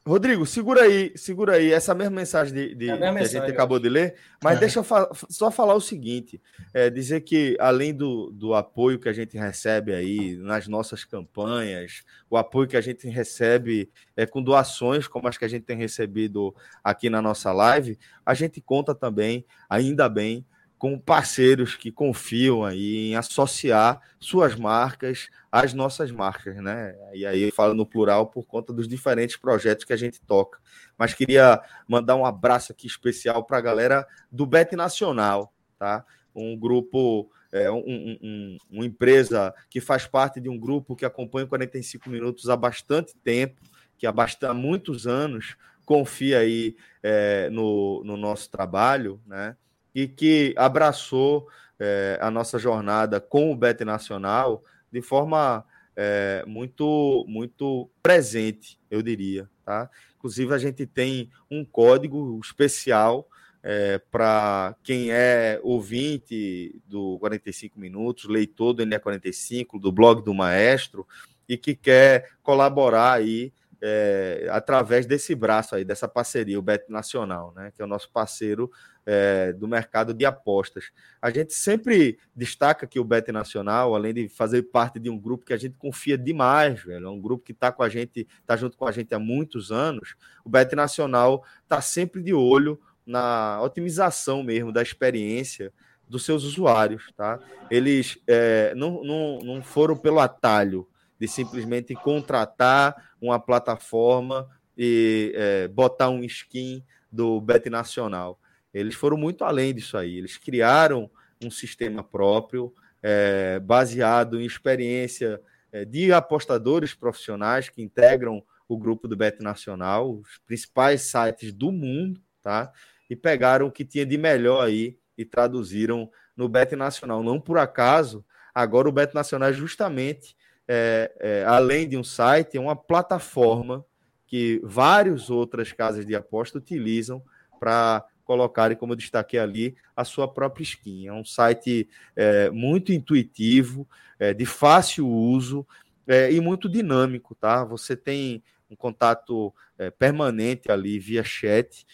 Rodrigo, 0.05 0.45
segura 0.45 0.83
aí, 0.83 1.13
segura 1.17 1.55
aí 1.55 1.73
essa 1.73 1.95
mesma 1.95 2.17
mensagem 2.17 2.53
de, 2.53 2.75
de 2.75 2.91
é 2.91 2.97
que 2.97 3.05
a 3.05 3.25
gente 3.25 3.51
acabou 3.53 3.79
de 3.79 3.89
ler, 3.89 4.17
mas 4.43 4.57
é. 4.57 4.61
deixa 4.61 4.81
eu 4.81 4.85
fa 4.85 5.09
só 5.31 5.49
falar 5.49 5.75
o 5.75 5.81
seguinte: 5.81 6.43
é, 6.75 6.91
dizer 6.91 7.21
que 7.21 7.57
além 7.61 7.95
do, 7.95 8.33
do 8.33 8.53
apoio 8.53 8.99
que 8.99 9.09
a 9.09 9.13
gente 9.13 9.37
recebe 9.37 9.95
aí 9.95 10.37
nas 10.39 10.67
nossas 10.67 11.05
campanhas, 11.05 12.03
o 12.29 12.37
apoio 12.37 12.67
que 12.67 12.77
a 12.77 12.81
gente 12.81 13.09
recebe 13.09 13.93
é, 14.17 14.27
com 14.27 14.43
doações, 14.43 15.07
como 15.07 15.29
as 15.29 15.39
que 15.39 15.45
a 15.45 15.49
gente 15.49 15.65
tem 15.65 15.77
recebido 15.77 16.53
aqui 16.83 17.09
na 17.09 17.23
nossa 17.23 17.53
live, 17.53 17.97
a 18.27 18.35
gente 18.35 18.61
conta 18.61 18.97
também, 18.97 19.47
ainda 19.71 20.09
bem, 20.09 20.45
com 20.83 20.99
parceiros 20.99 21.77
que 21.77 21.93
confiam 21.93 22.65
aí 22.65 23.11
em 23.11 23.15
associar 23.15 24.01
suas 24.19 24.57
marcas 24.57 25.29
às 25.53 25.73
nossas 25.73 26.11
marcas, 26.11 26.57
né? 26.57 26.97
E 27.15 27.25
aí 27.25 27.43
eu 27.43 27.53
falo 27.53 27.73
no 27.73 27.87
plural 27.87 28.27
por 28.27 28.45
conta 28.45 28.73
dos 28.73 28.89
diferentes 28.89 29.37
projetos 29.37 29.85
que 29.85 29.93
a 29.93 29.97
gente 29.97 30.21
toca. 30.21 30.59
Mas 30.99 31.15
queria 31.15 31.63
mandar 31.87 32.17
um 32.17 32.27
abraço 32.27 32.73
aqui 32.73 32.89
especial 32.89 33.45
para 33.45 33.59
a 33.59 33.61
galera 33.61 34.05
do 34.29 34.45
Bet 34.45 34.75
Nacional, 34.75 35.55
tá? 35.79 36.05
Um 36.35 36.59
grupo, 36.59 37.31
é, 37.53 37.71
um, 37.71 38.19
um, 38.21 38.57
uma 38.69 38.85
empresa 38.85 39.55
que 39.71 39.81
faz 39.81 40.09
parte 40.09 40.41
de 40.41 40.49
um 40.49 40.59
grupo 40.59 40.97
que 40.97 41.05
acompanha 41.05 41.47
45 41.47 42.11
minutos 42.11 42.51
há 42.51 42.57
bastante 42.57 43.15
tempo 43.23 43.63
que 43.97 44.05
há, 44.05 44.53
muitos 44.53 45.07
anos 45.07 45.57
confia 45.87 46.41
aí 46.41 46.75
é, 47.05 47.49
no, 47.51 48.03
no 48.03 48.17
nosso 48.17 48.51
trabalho, 48.51 49.21
né? 49.25 49.57
E 49.95 50.09
que 50.09 50.55
abraçou 50.57 51.49
é, 51.79 52.19
a 52.21 52.31
nossa 52.31 52.59
jornada 52.59 53.21
com 53.21 53.53
o 53.53 53.57
Bet 53.57 53.85
Nacional 53.85 54.65
de 54.91 55.03
forma 55.03 55.65
é, 55.97 56.45
muito, 56.47 57.25
muito 57.29 57.91
presente, 58.03 58.79
eu 58.91 59.03
diria, 59.03 59.49
tá? 59.65 59.91
Inclusive, 60.17 60.55
a 60.55 60.59
gente 60.59 60.87
tem 60.87 61.31
um 61.51 61.65
código 61.65 62.39
especial 62.43 63.29
é, 63.63 63.99
para 64.11 64.75
quem 64.83 65.13
é 65.13 65.61
ouvinte 65.63 66.81
do 66.87 67.19
45 67.19 67.79
Minutos, 67.79 68.25
leitor 68.25 68.73
do 68.73 68.85
NE45, 68.85 69.81
do 69.81 69.93
blog 69.93 70.23
do 70.23 70.35
Maestro, 70.35 71.07
e 71.49 71.57
que 71.57 71.75
quer 71.75 72.31
colaborar 72.43 73.13
aí 73.13 73.53
é, 73.85 74.47
através 74.51 75.07
desse 75.07 75.35
braço 75.35 75.75
aí, 75.75 75.85
dessa 75.85 76.07
parceria, 76.07 76.57
o 76.57 76.63
Bet 76.63 76.85
Nacional, 76.89 77.53
né, 77.57 77.73
que 77.75 77.83
é 77.83 77.85
o 77.85 77.89
nosso 77.89 78.09
parceiro 78.13 78.71
é, 79.05 79.53
do 79.53 79.67
mercado 79.67 80.15
de 80.15 80.25
apostas. 80.25 80.93
A 81.21 81.31
gente 81.31 81.53
sempre 81.53 82.17
destaca 82.35 82.87
que 82.87 83.01
o 83.01 83.05
Bet 83.05 83.33
Nacional, 83.33 83.97
além 83.97 84.15
de 84.15 84.29
fazer 84.29 84.63
parte 84.63 85.01
de 85.01 85.11
um 85.11 85.19
grupo 85.19 85.45
que 85.45 85.53
a 85.53 85.57
gente 85.57 85.75
confia 85.77 86.17
demais, 86.17 86.81
velho, 86.81 87.07
é 87.07 87.11
um 87.11 87.21
grupo 87.21 87.45
que 87.45 87.51
está 87.51 87.73
com 87.73 87.83
a 87.83 87.89
gente, 87.89 88.29
está 88.41 88.57
junto 88.57 88.77
com 88.77 88.87
a 88.87 88.93
gente 88.93 89.13
há 89.13 89.19
muitos 89.19 89.73
anos. 89.73 90.15
O 90.45 90.49
Bet 90.49 90.77
Nacional 90.77 91.45
está 91.65 91.81
sempre 91.81 92.23
de 92.23 92.33
olho 92.33 92.81
na 93.05 93.61
otimização 93.61 94.45
mesmo 94.45 94.71
da 94.73 94.81
experiência 94.81 95.73
dos 96.09 96.25
seus 96.25 96.45
usuários, 96.45 97.11
tá? 97.17 97.41
Eles 97.69 98.17
é, 98.29 98.73
não, 98.77 99.03
não, 99.03 99.39
não 99.41 99.63
foram 99.63 99.97
pelo 99.97 100.21
atalho, 100.21 100.87
de 101.23 101.29
simplesmente 101.29 101.95
contratar 101.95 103.13
uma 103.21 103.39
plataforma 103.39 104.51
e 104.77 105.33
é, 105.37 105.69
botar 105.69 106.11
um 106.11 106.25
skin 106.25 106.85
do 107.13 107.41
Bet 107.41 107.71
Nacional. 107.71 108.41
Eles 108.75 108.97
foram 108.97 109.17
muito 109.17 109.45
além 109.45 109.73
disso 109.73 109.97
aí. 109.97 110.19
Eles 110.19 110.37
criaram 110.37 111.09
um 111.41 111.49
sistema 111.49 112.03
próprio, 112.03 112.75
é, 113.01 113.61
baseado 113.61 114.41
em 114.41 114.45
experiência 114.45 115.41
é, 115.71 115.85
de 115.85 116.13
apostadores 116.13 116.93
profissionais 116.93 117.69
que 117.69 117.81
integram 117.81 118.43
o 118.67 118.77
grupo 118.77 119.07
do 119.07 119.17
Bet 119.17 119.41
Nacional, 119.41 120.19
os 120.19 120.39
principais 120.45 121.03
sites 121.03 121.53
do 121.53 121.71
mundo, 121.71 122.21
tá? 122.43 122.73
E 123.09 123.15
pegaram 123.15 123.69
o 123.69 123.71
que 123.71 123.85
tinha 123.85 124.05
de 124.05 124.19
melhor 124.19 124.67
aí 124.67 124.99
e 125.17 125.25
traduziram 125.25 126.11
no 126.37 126.49
Bet 126.49 126.75
Nacional. 126.75 127.23
Não 127.23 127.41
por 127.41 127.59
acaso, 127.59 128.25
agora 128.53 128.89
o 128.89 128.93
Bet 128.93 129.15
Nacional 129.15 129.51
é 129.51 129.53
justamente 129.53 130.35
é, 130.69 131.13
é, 131.21 131.45
além 131.45 131.89
de 131.89 131.97
um 131.97 132.05
site, 132.05 132.57
é 132.57 132.61
uma 132.61 132.77
plataforma 132.77 133.85
que 134.27 134.61
várias 134.65 135.29
outras 135.29 135.73
casas 135.73 136.07
de 136.07 136.15
aposta 136.15 136.59
utilizam 136.59 137.23
para 137.61 138.05
colocarem, 138.25 138.77
como 138.77 138.93
eu 138.93 138.97
destaquei 138.97 139.39
ali, 139.39 139.77
a 139.95 140.05
sua 140.05 140.27
própria 140.27 140.63
skin. 140.63 141.07
É 141.07 141.13
um 141.13 141.25
site 141.25 141.89
é, 142.17 142.49
muito 142.51 142.93
intuitivo, 142.93 143.87
é, 144.19 144.33
de 144.33 144.47
fácil 144.47 145.09
uso 145.09 145.67
é, 146.07 146.33
e 146.33 146.41
muito 146.41 146.69
dinâmico, 146.69 147.35
tá? 147.35 147.65
Você 147.65 147.95
tem 147.95 148.43
um 148.71 148.77
contato 148.77 149.53
é, 149.79 149.91
permanente 149.91 150.73
ali 150.73 150.99
via 150.99 151.23
chat. 151.23 151.87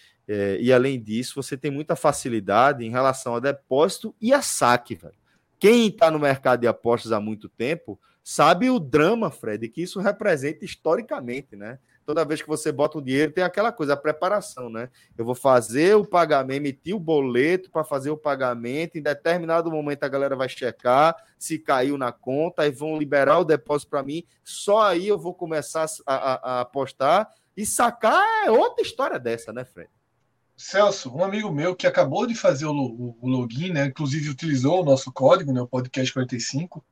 E 0.61 0.71
além 0.71 1.01
disso, 1.03 1.43
você 1.43 1.57
tem 1.57 1.71
muita 1.71 1.97
facilidade 1.97 2.85
em 2.85 2.91
relação 2.91 3.35
a 3.35 3.41
depósito 3.41 4.15
e 4.21 4.35
a 4.35 4.43
saque, 4.43 4.95
velho. 4.95 5.15
Quem 5.59 5.89
está 5.89 6.11
no 6.11 6.19
mercado 6.19 6.61
de 6.61 6.67
apostas 6.67 7.13
há 7.13 7.19
muito 7.19 7.49
tempo 7.49 7.99
sabe 8.31 8.69
o 8.69 8.79
drama, 8.79 9.31
Fred, 9.31 9.71
que 9.71 9.81
isso 9.81 10.01
representa 10.01 10.63
historicamente, 10.63 11.57
né? 11.57 11.79
Toda 12.05 12.27
vez 12.27 12.43
que 12.43 12.49
você 12.49 12.71
bota 12.71 12.99
um 12.99 13.03
dinheiro, 13.03 13.33
tem 13.33 13.43
aquela 13.43 13.73
coisa, 13.73 13.95
a 13.95 13.97
preparação, 13.97 14.69
né? 14.69 14.91
Eu 15.17 15.25
vou 15.25 15.35
fazer 15.35 15.97
o 15.97 16.05
pagamento, 16.05 16.59
emitir 16.59 16.95
o 16.95 17.01
boleto 17.01 17.71
para 17.71 17.85
fazer 17.85 18.11
o 18.11 18.19
pagamento, 18.19 18.99
em 18.99 19.03
determinado 19.03 19.71
momento 19.71 20.05
a 20.05 20.09
galera 20.09 20.37
vai 20.37 20.47
checar 20.47 21.17
se 21.39 21.59
caiu 21.59 21.97
na 21.97 22.13
conta, 22.13 22.65
aí 22.65 22.71
vão 22.71 22.99
liberar 22.99 23.39
o 23.39 23.45
depósito 23.45 23.89
para 23.89 24.03
mim, 24.03 24.23
só 24.45 24.83
aí 24.83 25.09
eu 25.09 25.19
vou 25.19 25.33
começar 25.33 25.87
a, 26.07 26.15
a, 26.15 26.35
a 26.35 26.61
apostar 26.61 27.31
e 27.57 27.65
sacar 27.65 28.23
é 28.45 28.51
outra 28.51 28.83
história 28.83 29.19
dessa, 29.19 29.55
né, 29.55 29.65
Fred? 29.65 29.89
Celso, 30.55 31.17
um 31.17 31.25
amigo 31.25 31.51
meu 31.51 31.75
que 31.75 31.87
acabou 31.87 32.27
de 32.27 32.35
fazer 32.35 32.67
o, 32.67 32.75
o, 32.75 33.19
o 33.23 33.27
login, 33.29 33.73
né? 33.73 33.87
Inclusive 33.87 34.29
utilizou 34.29 34.83
o 34.83 34.85
nosso 34.85 35.11
código, 35.11 35.51
né? 35.51 35.63
O 35.63 35.67
podcast 35.67 36.13
45 36.13 36.85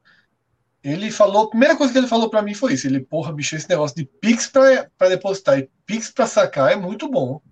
ele 0.88 1.10
falou, 1.10 1.46
a 1.46 1.50
primeira 1.50 1.76
coisa 1.76 1.92
que 1.92 1.98
ele 1.98 2.06
falou 2.06 2.30
para 2.30 2.42
mim 2.42 2.54
foi 2.54 2.74
isso. 2.74 2.86
Ele, 2.86 3.00
porra, 3.00 3.32
bicho, 3.32 3.56
esse 3.56 3.68
negócio 3.68 3.96
de 3.96 4.04
Pix 4.04 4.46
para 4.46 5.08
depositar 5.08 5.58
e 5.58 5.68
Pix 5.84 6.12
para 6.12 6.28
sacar 6.28 6.70
é 6.70 6.76
muito 6.76 7.10
bom. 7.10 7.42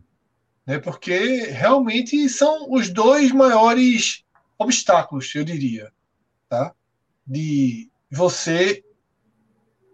Né? 0.65 0.79
Porque 0.79 1.47
realmente 1.51 2.29
são 2.29 2.73
os 2.73 2.89
dois 2.89 3.33
maiores 3.33 4.23
obstáculos, 4.57 5.35
eu 5.35 5.43
diria, 5.43 5.93
tá? 6.49 6.73
De 7.27 7.91
você 8.09 8.85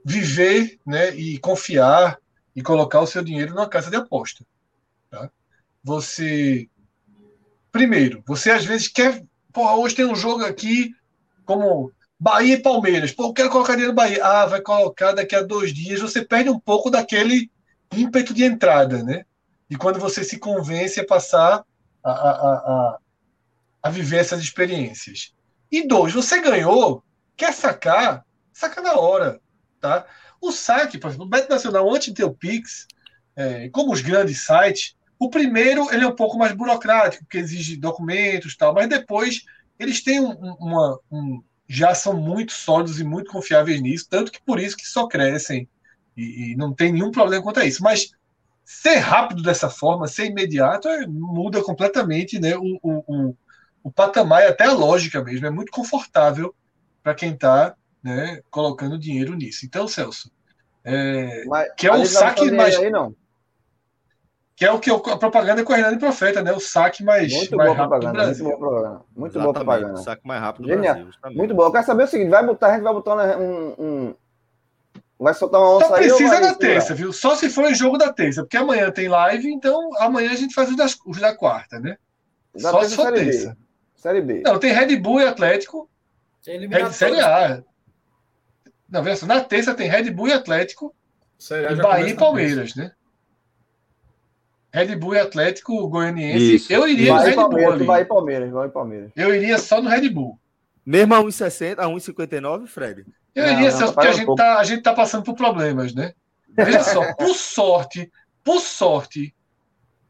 viver, 0.05 0.79
né, 0.87 1.15
e 1.15 1.39
confiar 1.39 2.19
e 2.55 2.61
colocar 2.61 3.01
o 3.01 3.07
seu 3.07 3.25
dinheiro 3.25 3.55
numa 3.55 3.69
casa 3.69 3.91
de 3.91 3.97
aposta, 3.97 4.45
tá? 5.09 5.31
Você 5.83 6.69
primeiro, 7.73 8.23
você 8.27 8.51
às 8.51 8.67
vezes 8.67 8.89
quer, 8.89 9.25
porra, 9.51 9.77
hoje 9.77 9.95
tem 9.95 10.05
um 10.05 10.15
jogo 10.15 10.45
aqui 10.45 10.95
como 11.47 11.91
Bahia 12.21 12.55
e 12.57 12.63
Palmeiras. 12.63 13.13
Pô, 13.13 13.29
eu 13.29 13.33
quero 13.33 13.49
colocar 13.49 13.73
dinheiro 13.73 13.93
no 13.93 13.97
Bahia. 13.97 14.23
Ah, 14.23 14.45
vai 14.45 14.61
colocar 14.61 15.13
daqui 15.13 15.35
a 15.35 15.43
dois 15.43 15.73
dias. 15.73 16.01
Você 16.01 16.23
perde 16.23 16.51
um 16.51 16.61
pouco 16.61 16.91
daquele 16.91 17.51
ímpeto 17.97 18.35
de 18.35 18.45
entrada, 18.45 19.03
né? 19.03 19.25
E 19.71 19.77
quando 19.77 19.99
você 19.99 20.23
se 20.23 20.39
convence 20.39 21.01
a 21.01 21.07
passar 21.07 21.65
a, 22.05 22.11
a, 22.11 22.33
a, 22.33 22.99
a 23.85 23.91
viver 23.91 24.19
essas 24.19 24.41
experiências. 24.41 25.33
E 25.73 25.87
dois, 25.87 26.13
você 26.13 26.41
ganhou, 26.43 27.03
quer 27.37 27.55
sacar, 27.55 28.25
saca 28.53 28.83
na 28.83 28.99
hora, 28.99 29.41
tá? 29.81 30.05
O 30.41 30.53
saque, 30.53 30.99
por 30.99 31.09
exemplo, 31.09 31.25
o 31.25 31.29
Beto 31.29 31.49
Nacional, 31.49 31.89
antes 31.95 32.09
de 32.09 32.15
ter 32.15 32.25
o 32.25 32.35
Pix, 32.35 32.87
é, 33.35 33.71
como 33.71 33.93
os 33.93 34.03
grandes 34.03 34.45
sites, 34.45 34.95
o 35.19 35.31
primeiro 35.31 35.91
ele 35.93 36.05
é 36.05 36.09
um 36.09 36.15
pouco 36.15 36.37
mais 36.37 36.53
burocrático, 36.53 37.25
porque 37.25 37.39
exige 37.39 37.77
documentos 37.77 38.57
tal, 38.57 38.75
mas 38.75 38.89
depois 38.89 39.43
eles 39.79 40.03
têm 40.03 40.21
um, 40.21 40.33
uma, 40.33 40.99
um, 41.11 41.43
já 41.73 41.95
são 41.95 42.15
muito 42.15 42.51
sólidos 42.51 42.99
e 42.99 43.05
muito 43.05 43.31
confiáveis 43.31 43.81
nisso, 43.81 44.09
tanto 44.11 44.33
que 44.33 44.43
por 44.43 44.59
isso 44.59 44.77
que 44.77 44.85
só 44.85 45.07
crescem 45.07 45.69
e, 46.17 46.51
e 46.51 46.57
não 46.57 46.75
tem 46.75 46.93
nenhum 46.93 47.13
problema 47.13 47.45
quanto 47.45 47.61
a 47.61 47.65
isso. 47.65 47.81
Mas 47.81 48.11
ser 48.65 48.97
rápido 48.97 49.41
dessa 49.41 49.71
forma, 49.71 50.09
ser 50.09 50.27
imediato, 50.27 50.89
é, 50.89 51.07
muda 51.07 51.63
completamente 51.63 52.41
né, 52.41 52.57
o, 52.57 52.77
o, 52.83 53.05
o, 53.07 53.37
o 53.85 53.93
patamar 53.93 54.43
e 54.43 54.47
até 54.49 54.65
a 54.65 54.73
lógica 54.73 55.23
mesmo. 55.23 55.47
É 55.47 55.51
muito 55.51 55.71
confortável 55.71 56.53
para 57.05 57.15
quem 57.15 57.35
está 57.35 57.77
né, 58.03 58.41
colocando 58.51 58.99
dinheiro 58.99 59.37
nisso. 59.37 59.65
Então, 59.65 59.87
Celso, 59.87 60.29
é, 60.83 61.45
mas, 61.45 61.73
que 61.77 61.87
é 61.87 61.95
o 61.95 62.05
saque 62.05 62.51
mais. 62.51 62.77
Aí, 62.77 62.91
não 62.91 63.15
que 64.61 64.66
é 64.66 64.70
o 64.70 64.78
que 64.78 64.91
a 64.91 65.16
propaganda 65.16 65.65
com 65.65 65.73
o 65.73 65.77
Hernani 65.77 65.99
Profeta, 65.99 66.43
né? 66.43 66.53
O 66.53 66.61
saque 66.61 67.03
mais, 67.03 67.32
muito 67.32 67.57
mais 67.57 67.70
rápido 67.70 67.89
propaganda, 67.89 68.12
do 68.12 68.24
Brasil. 68.24 68.45
Muito 68.45 68.59
boa 68.59 68.74
propaganda. 68.74 69.05
Muito 69.16 69.41
boa 69.41 69.55
propaganda. 69.55 69.93
O 69.95 69.97
saque 69.97 70.28
mais 70.28 70.41
rápido 70.43 70.62
do 70.65 70.69
Genial. 70.69 70.95
Brasil. 70.95 71.07
Justamente. 71.07 71.39
Muito 71.39 71.55
bom. 71.55 71.62
Eu 71.62 71.73
quero 71.73 71.87
saber 71.87 72.03
o 72.03 72.07
seguinte: 72.07 72.28
vai 72.28 72.45
botar, 72.45 72.66
a 72.66 72.73
gente 72.74 72.82
vai 72.82 72.93
botar 72.93 73.39
um. 73.39 73.74
um... 73.78 74.15
Vai 75.19 75.32
soltar 75.32 75.62
uma 75.62 75.77
onça 75.77 75.87
Só 75.87 75.95
precisa 75.95 76.35
aí, 76.35 76.41
da 76.43 76.55
terça, 76.55 76.95
viu? 76.95 77.11
Só 77.11 77.37
se 77.37 77.49
for 77.49 77.70
em 77.70 77.74
jogo 77.74 77.97
da 77.97 78.12
terça, 78.12 78.43
porque 78.43 78.59
amanhã 78.59 78.91
tem 78.91 79.09
live, 79.09 79.51
então 79.51 79.89
amanhã 79.99 80.31
a 80.31 80.37
gente 80.37 80.53
faz 80.53 80.69
os, 80.69 80.77
das, 80.77 80.95
os 81.07 81.19
da 81.19 81.35
quarta, 81.35 81.81
né? 81.81 81.97
Da 82.55 82.70
Só 82.70 82.85
se 82.85 82.97
for 82.97 83.05
série 83.05 83.16
terça. 83.16 83.49
B. 83.49 83.57
Série 83.97 84.20
B. 84.20 84.43
Não, 84.45 84.59
tem 84.59 84.74
Red 84.74 84.95
Bull 84.97 85.23
e 85.23 85.27
Atlético. 85.27 85.89
Tem 86.45 86.66
Red, 86.69 86.93
série 86.93 87.20
A. 87.20 87.62
Não, 88.91 89.03
veja 89.03 89.16
só, 89.16 89.27
na 89.27 89.41
terça 89.41 89.73
tem 89.73 89.89
Red 89.89 90.11
Bull 90.11 90.28
e 90.28 90.32
Atlético. 90.35 90.95
Série 91.39 91.73
e 91.73 91.77
Bahia 91.77 92.09
e 92.11 92.15
Palmeiras, 92.15 92.74
né? 92.74 92.93
Red 94.73 94.97
Bull 94.97 95.15
e 95.15 95.19
Atlético 95.19 95.89
Goianiense. 95.89 96.55
Isso. 96.55 96.73
Eu 96.73 96.87
iria 96.87 97.13
vai 97.13 97.23
no 97.23 97.29
Red 97.29 97.37
Palmeiras, 97.37 97.79
Bull. 97.79 97.87
Vai 97.87 98.05
Palmeiras, 98.05 98.51
vai 98.51 98.69
Palmeiras. 98.69 99.11
Eu 99.17 99.35
iria 99.35 99.59
só 99.59 99.83
no 99.83 99.89
Red 99.89 100.09
Bull. 100.09 100.39
Mesmo 100.87 101.15
a 101.15 101.23
1,60, 101.23 101.79
a 101.79 101.87
1,59, 101.87 102.67
Fred? 102.67 103.05
Eu 103.35 103.47
não, 103.47 103.53
iria, 103.53 103.71
só 103.71 103.93
porque 103.93 104.09
a 104.09 104.13
gente, 104.13 104.35
tá, 104.35 104.59
a 104.59 104.65
gente 104.65 104.83
tá 104.83 104.93
passando 104.93 105.25
por 105.25 105.35
problemas, 105.35 105.95
né? 105.95 106.13
Veja 106.49 106.83
só, 106.83 107.13
por 107.15 107.35
sorte, 107.35 108.11
por 108.43 108.61
sorte, 108.61 109.35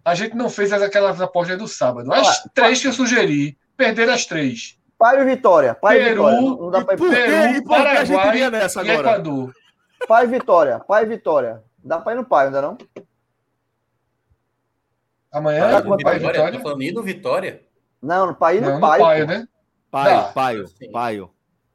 a 0.05 0.15
gente 0.15 0.35
não 0.35 0.49
fez 0.49 0.73
aquelas 0.73 1.21
apostas 1.21 1.59
do 1.59 1.69
sábado. 1.69 2.13
As 2.13 2.27
ah, 2.27 2.51
três 2.55 2.81
que 2.81 2.89
eu 2.89 2.93
sugeri, 2.93 3.59
perderam 3.77 4.15
as 4.15 4.25
três. 4.25 4.79
Pai 4.99 5.21
e 5.21 5.25
Vitória. 5.25 5.75
Pai 5.75 5.99
Peru, 5.99 6.27
Vitória. 6.27 6.41
Não 6.41 6.71
dá 6.71 6.85
pra... 6.85 6.97
Peru, 6.97 7.11
Peru 7.11 7.65
Paraguai 7.65 8.51
nessa 8.51 8.83
e 8.83 8.91
agora? 8.91 9.09
Equador. 9.09 9.55
Pai 10.07 10.25
e 10.25 10.29
Vitória. 10.29 10.79
Pai 10.81 11.05
e 11.05 11.07
Vitória. 11.07 11.63
Dá 11.83 11.99
pra 11.99 12.13
ir 12.13 12.17
no 12.17 12.25
pai, 12.25 12.47
ainda 12.47 12.61
não? 12.61 12.77
Amanhã 15.33 15.71
Pai, 15.71 15.83
do 15.83 15.97
Vitória, 15.97 16.19
Vitória. 16.19 16.53
Tá 16.53 16.61
falando 16.61 16.93
do 16.95 17.03
Vitória? 17.03 17.63
Não, 18.03 18.27
no 18.29 18.35
Pai 18.35 18.61
no 18.61 18.81
Paio. 18.81 19.03
Paio, 19.05 19.27
né? 19.27 19.47
Paio, 19.91 20.33
Paio, 20.33 20.65
Paio. 20.93 21.31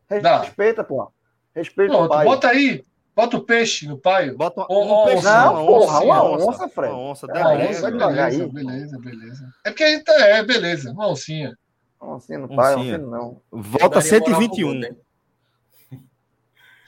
Respeita, 0.10 0.84
pô. 0.84 1.12
Respeita 1.54 1.94
Pronto, 1.94 2.06
o 2.06 2.10
Paio. 2.10 2.30
bota 2.30 2.48
aí. 2.50 2.84
Bota 3.16 3.38
o 3.38 3.42
peixe 3.46 3.88
no 3.88 3.98
paio. 3.98 4.36
Bota 4.38 4.60
um, 4.62 4.66
Ou- 4.68 4.88
ou- 4.88 5.06
peixe, 5.06 5.24
Não, 5.24 5.66
porra, 5.66 6.00
uma 6.02 6.24
onça, 6.32 6.46
onça, 6.50 6.68
Fred. 6.70 6.94
Uma 6.94 7.02
onça, 7.02 7.28
Ah, 7.30 7.34
Debreche, 7.34 7.70
onça, 7.72 7.82
vai 7.84 7.92
devagar 7.94 8.30
beleza, 8.30 8.44
aí. 8.44 8.52
beleza, 8.52 9.00
beleza. 9.00 9.50
É 9.64 9.70
porque 9.70 9.84
a 9.86 9.88
gente 9.90 10.04
tá- 10.04 10.28
é, 10.28 10.44
beleza, 10.44 10.92
uma 10.92 11.08
oncinha. 11.08 11.58
Não, 12.02 12.16
assim 12.16 12.38
não 12.38 12.48
pai, 12.50 12.76
Oncinha. 12.76 12.96
assim 12.98 13.06
não. 13.06 13.42
Volta 13.50 13.56
Eu 13.56 13.62
daria 13.62 13.80
moral 13.80 13.90
pro 13.90 14.02
121. 14.02 14.74
Guto? 14.82 14.98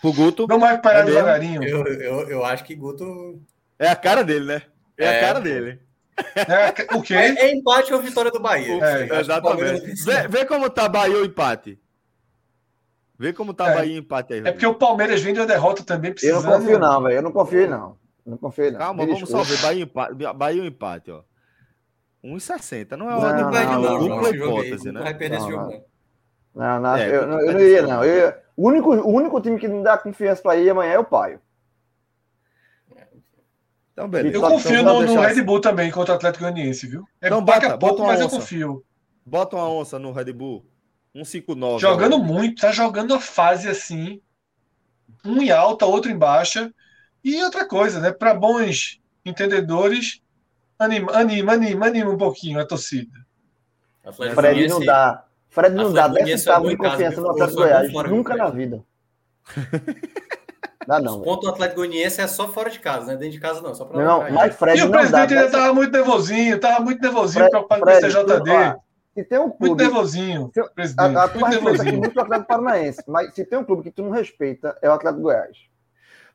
Pro 0.01 0.13
Guto. 0.13 0.47
Vamos 0.47 0.69
recuperar 0.69 0.97
É 1.01 1.03
mesmo? 1.05 1.15
devagarinho. 1.17 1.63
Eu, 1.63 1.85
eu, 1.87 2.29
eu 2.29 2.45
acho 2.45 2.63
que 2.65 2.75
Guto. 2.75 3.41
É 3.79 3.87
a 3.87 3.95
cara 3.95 4.21
dele, 4.23 4.45
né? 4.45 4.61
É, 4.97 5.07
a 5.07 5.11
É. 5.13 5.19
cara 5.21 5.39
dele. 5.39 5.79
É, 6.35 6.95
o 6.95 7.01
quê? 7.01 7.13
É, 7.13 7.51
empate 7.53 7.93
ou 7.93 8.01
vitória 8.01 8.31
do 8.31 8.39
Bahia. 8.39 8.83
É, 8.83 9.09
Eu 9.11 9.19
Exatamente. 9.19 9.87
não 9.87 10.05
Vê, 10.05 10.27
vê 10.27 10.45
como 10.45 10.69
tá 10.69 10.89
Bahia 10.89 11.17
o 11.17 11.25
empate. 11.25 11.79
Vê 13.19 13.33
como 13.33 13.53
tá 13.53 13.69
É. 13.71 13.75
Bahia 13.75 13.95
o 13.95 13.99
empate 13.99 14.33
aí. 14.33 14.39
É 14.45 14.51
porque 14.51 14.65
o 14.65 14.73
Palmeiras 14.75 15.21
vem 15.21 15.33
de 15.33 15.39
uma 15.39 15.45
derrota 15.45 15.83
também 15.83 16.09
Eu 16.11 16.15
precisando. 16.15 16.43
não 16.43 16.59
confio, 16.59 16.79
não, 16.79 17.01
velho. 17.03 17.15
Eu 17.15 17.21
não 17.21 17.31
confio, 17.31 17.69
não. 17.69 17.97
Não 18.25 18.37
confio, 18.37 18.71
não. 18.71 18.79
Calma, 18.79 19.05
Me 19.05 19.13
vamos 19.13 19.29
só 19.29 19.41
ver. 19.43 19.57
Bahia, 19.61 19.83
empate, 19.83 20.13
Bahia 20.35 20.61
o 20.63 20.65
empate, 20.65 21.11
ó. 21.11 21.21
1,60. 22.23 22.97
Não 22.97 23.09
é 23.09 23.13
Não, 23.13 23.19
hora 23.19 23.37
de 23.37 23.43
não, 23.43 23.51
perder, 23.51 23.65
não, 23.67 23.81
não. 23.81 23.91
não, 23.91 23.99
Dupla 23.99 24.21
não. 24.21 24.35
hipótese, 24.35 24.91
né? 24.91 25.01
vai 25.01 25.13
perder 25.13 25.35
esse 25.37 25.45
Não, 25.45 25.51
jogo, 25.51 25.63
não. 25.63 25.71
não. 25.71 25.83
Não, 26.55 26.81
não, 26.81 26.97
É, 26.97 27.15
eu, 27.15 27.27
não- 27.27 27.39
eu 27.39 27.53
não 27.53 27.59
iria, 27.59 27.81
não. 27.83 28.03
Eu 28.03 28.33
o, 28.57 28.67
único, 28.67 28.89
o 28.95 29.09
único 29.11 29.39
time 29.39 29.59
que 29.59 29.67
me 29.67 29.83
dá 29.83 29.97
confiança 29.97 30.41
pra 30.41 30.55
ir 30.57 30.69
amanhã 30.71 30.93
é 30.93 30.99
o 30.99 31.03
Paio. 31.05 31.39
Então, 33.97 34.07
beleza. 34.07 34.35
Eu 34.35 34.39
Então, 34.41 34.51
confio 34.51 34.83
vamos 34.83 35.05
no, 35.07 35.15
no 35.15 35.21
Red 35.21 35.27
assim. 35.31 35.43
Bull 35.43 35.59
também 35.59 35.89
contra 35.89 36.13
o 36.13 36.17
Atlético 36.17 36.43
Goianiense, 36.43 36.85
viu? 36.85 37.03
É 37.19 37.31
Não, 37.31 37.43
daqui 37.43 37.61
bota- 37.61 37.73
a 37.73 37.77
pouco, 37.79 38.03
mas 38.05 38.19
eu 38.19 38.27
onça. 38.27 38.35
confio. 38.35 38.85
Bota 39.25 39.55
uma 39.55 39.67
onça 39.71 39.97
no 39.97 40.11
Red 40.11 40.31
Bull. 40.33 40.63
1,59. 41.15 41.79
Jogando 41.79 42.17
ó. 42.17 42.19
muito, 42.19 42.61
tá 42.61 42.71
jogando 42.71 43.15
a 43.15 43.19
fase 43.19 43.67
assim. 43.67 44.21
Um 45.25 45.41
em 45.41 45.49
alta, 45.49 45.87
outro 45.87 46.11
em 46.11 46.17
baixa. 46.17 46.71
E 47.23 47.43
outra 47.43 47.67
coisa, 47.67 47.99
né? 47.99 48.11
Para 48.11 48.35
bons 48.35 49.01
entendedores, 49.25 50.21
anima, 50.77 51.11
anima, 51.13 51.53
anima, 51.53 51.87
anima 51.87 52.11
um 52.11 52.17
pouquinho 52.17 52.59
a 52.59 52.67
torcida. 52.67 53.11
Atlético 54.05 54.39
Fred 54.39 54.67
não 54.67 54.79
dá. 54.85 55.25
Fred 55.49 55.73
não 55.75 55.91
dá 55.91 56.05
Atlético 56.05 56.25
10 56.27 56.43
Goianiense 56.43 56.43
centavos 56.43 56.67
é 56.67 56.71
de 56.71 56.77
confiança 56.77 57.21
no 57.21 57.29
Atlético 57.31 57.57
Goiás. 57.61 57.91
Nunca 58.11 58.35
na 58.35 58.49
vida. 58.51 58.85
Dá 60.85 60.99
não, 60.99 61.13
velho. 61.13 61.23
Ponto 61.23 61.41
do 61.41 61.49
Atlético 61.49 61.77
Goianiense 61.81 62.21
é 62.21 62.27
só 62.27 62.47
fora 62.49 62.69
de 62.69 62.79
casa, 62.79 63.07
né? 63.07 63.15
Dentro 63.15 63.31
de 63.33 63.39
casa 63.39 63.61
não, 63.61 63.73
só 63.73 63.85
pra 63.85 64.03
Não, 64.03 64.29
mas. 64.31 64.55
Fred 64.55 64.79
e 64.79 64.81
o 64.83 64.85
não 64.85 64.91
dá. 64.91 64.97
presidente 64.99 65.33
ainda 65.33 65.41
10 65.41 65.51
tava 65.51 65.73
muito 65.73 65.91
nervosinho, 65.91 66.59
tava 66.59 66.79
muito 66.83 67.01
nervosinho, 67.01 67.39
Fred- 67.45 67.49
preocupado 67.51 67.81
com 67.81 67.89
o 67.89 67.93
CJD. 67.93 68.73
tu- 68.73 68.81
Se 69.17 69.23
tem 69.23 69.39
um 69.39 69.41
Muito 69.47 69.57
clube. 69.57 69.83
nervosinho, 69.83 70.51
Se- 70.53 70.69
presidente. 70.75 71.15
A, 71.17 71.23
a 71.23 71.27
Muito 71.27 71.45
respeita 71.45 71.57
aqui 71.57 71.65
nervosinho. 71.65 71.97
muito 71.99 72.15
o 72.17 72.21
Atlético 72.21 72.47
Paranaense, 72.47 73.03
mas 73.07 73.33
se 73.33 73.43
tem 73.45 73.57
um 73.57 73.63
clube 73.63 73.83
que 73.83 73.91
tu 73.91 74.03
não 74.03 74.11
respeita, 74.11 74.77
é 74.81 74.87
o 74.89 74.93
Atlético 74.93 75.23
Goiás. 75.23 75.57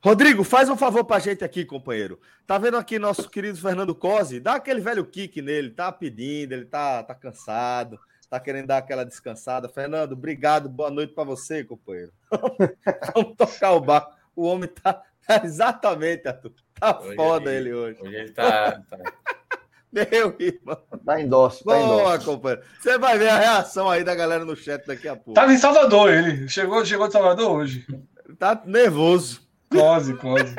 Rodrigo, 0.03 0.43
faz 0.43 0.67
um 0.67 0.75
favor 0.75 1.05
pra 1.05 1.17
gente 1.19 1.45
aqui, 1.45 1.63
companheiro. 1.63 2.19
Tá 2.45 2.57
vendo 2.57 2.75
aqui 2.75 2.99
nosso 2.99 3.29
querido 3.29 3.57
Fernando 3.57 3.95
Cosi? 3.95 4.41
Dá 4.41 4.55
aquele 4.55 4.81
velho 4.81 5.05
kick 5.05 5.41
nele, 5.41 5.69
tá 5.69 5.89
pedindo, 5.93 6.51
ele 6.51 6.65
tá, 6.65 7.01
tá 7.03 7.15
cansado, 7.15 7.97
tá 8.29 8.37
querendo 8.37 8.67
dar 8.67 8.79
aquela 8.79 9.05
descansada. 9.05 9.69
Fernando, 9.69 10.11
obrigado, 10.11 10.67
boa 10.67 10.91
noite 10.91 11.13
pra 11.13 11.23
você, 11.23 11.63
companheiro. 11.63 12.11
Vamos 13.15 13.35
tocar 13.37 13.71
o 13.71 13.79
barco. 13.79 14.11
O 14.35 14.43
homem 14.47 14.67
tá, 14.69 15.01
tá 15.27 15.41
exatamente, 15.43 16.27
Arthur. 16.27 16.51
Tá 16.79 16.99
Hoje 16.99 17.15
foda 17.15 17.51
ele- 17.53 17.69
ele 17.69 17.73
hoje. 17.75 17.99
Hoje 18.01 18.15
ele 18.15 18.31
tá. 18.31 18.71
tá- 18.89 18.97
Meu 19.93 20.35
irmão. 20.39 20.77
Tá 21.05 21.21
endosso, 21.21 21.63
tá 21.63 21.75
Boa, 21.75 22.17
companheiro. 22.19 22.63
Você 22.81 22.97
vai 22.97 23.15
ver 23.19 23.29
a 23.29 23.37
reação 23.37 23.87
aí 23.87 24.03
da 24.03 24.15
galera 24.15 24.43
no 24.43 24.55
chat 24.55 24.83
daqui 24.87 25.07
a 25.07 25.15
pouco. 25.15 25.33
Tava 25.33 25.53
em 25.53 25.57
Salvador 25.57 26.11
ele. 26.11 26.47
Chegou, 26.49 26.83
chegou 26.83 27.05
de 27.07 27.13
Salvador 27.13 27.51
hoje. 27.51 27.85
Tá 28.39 28.59
nervoso. 28.65 29.41
Quase, 29.69 30.15
quase. 30.15 30.55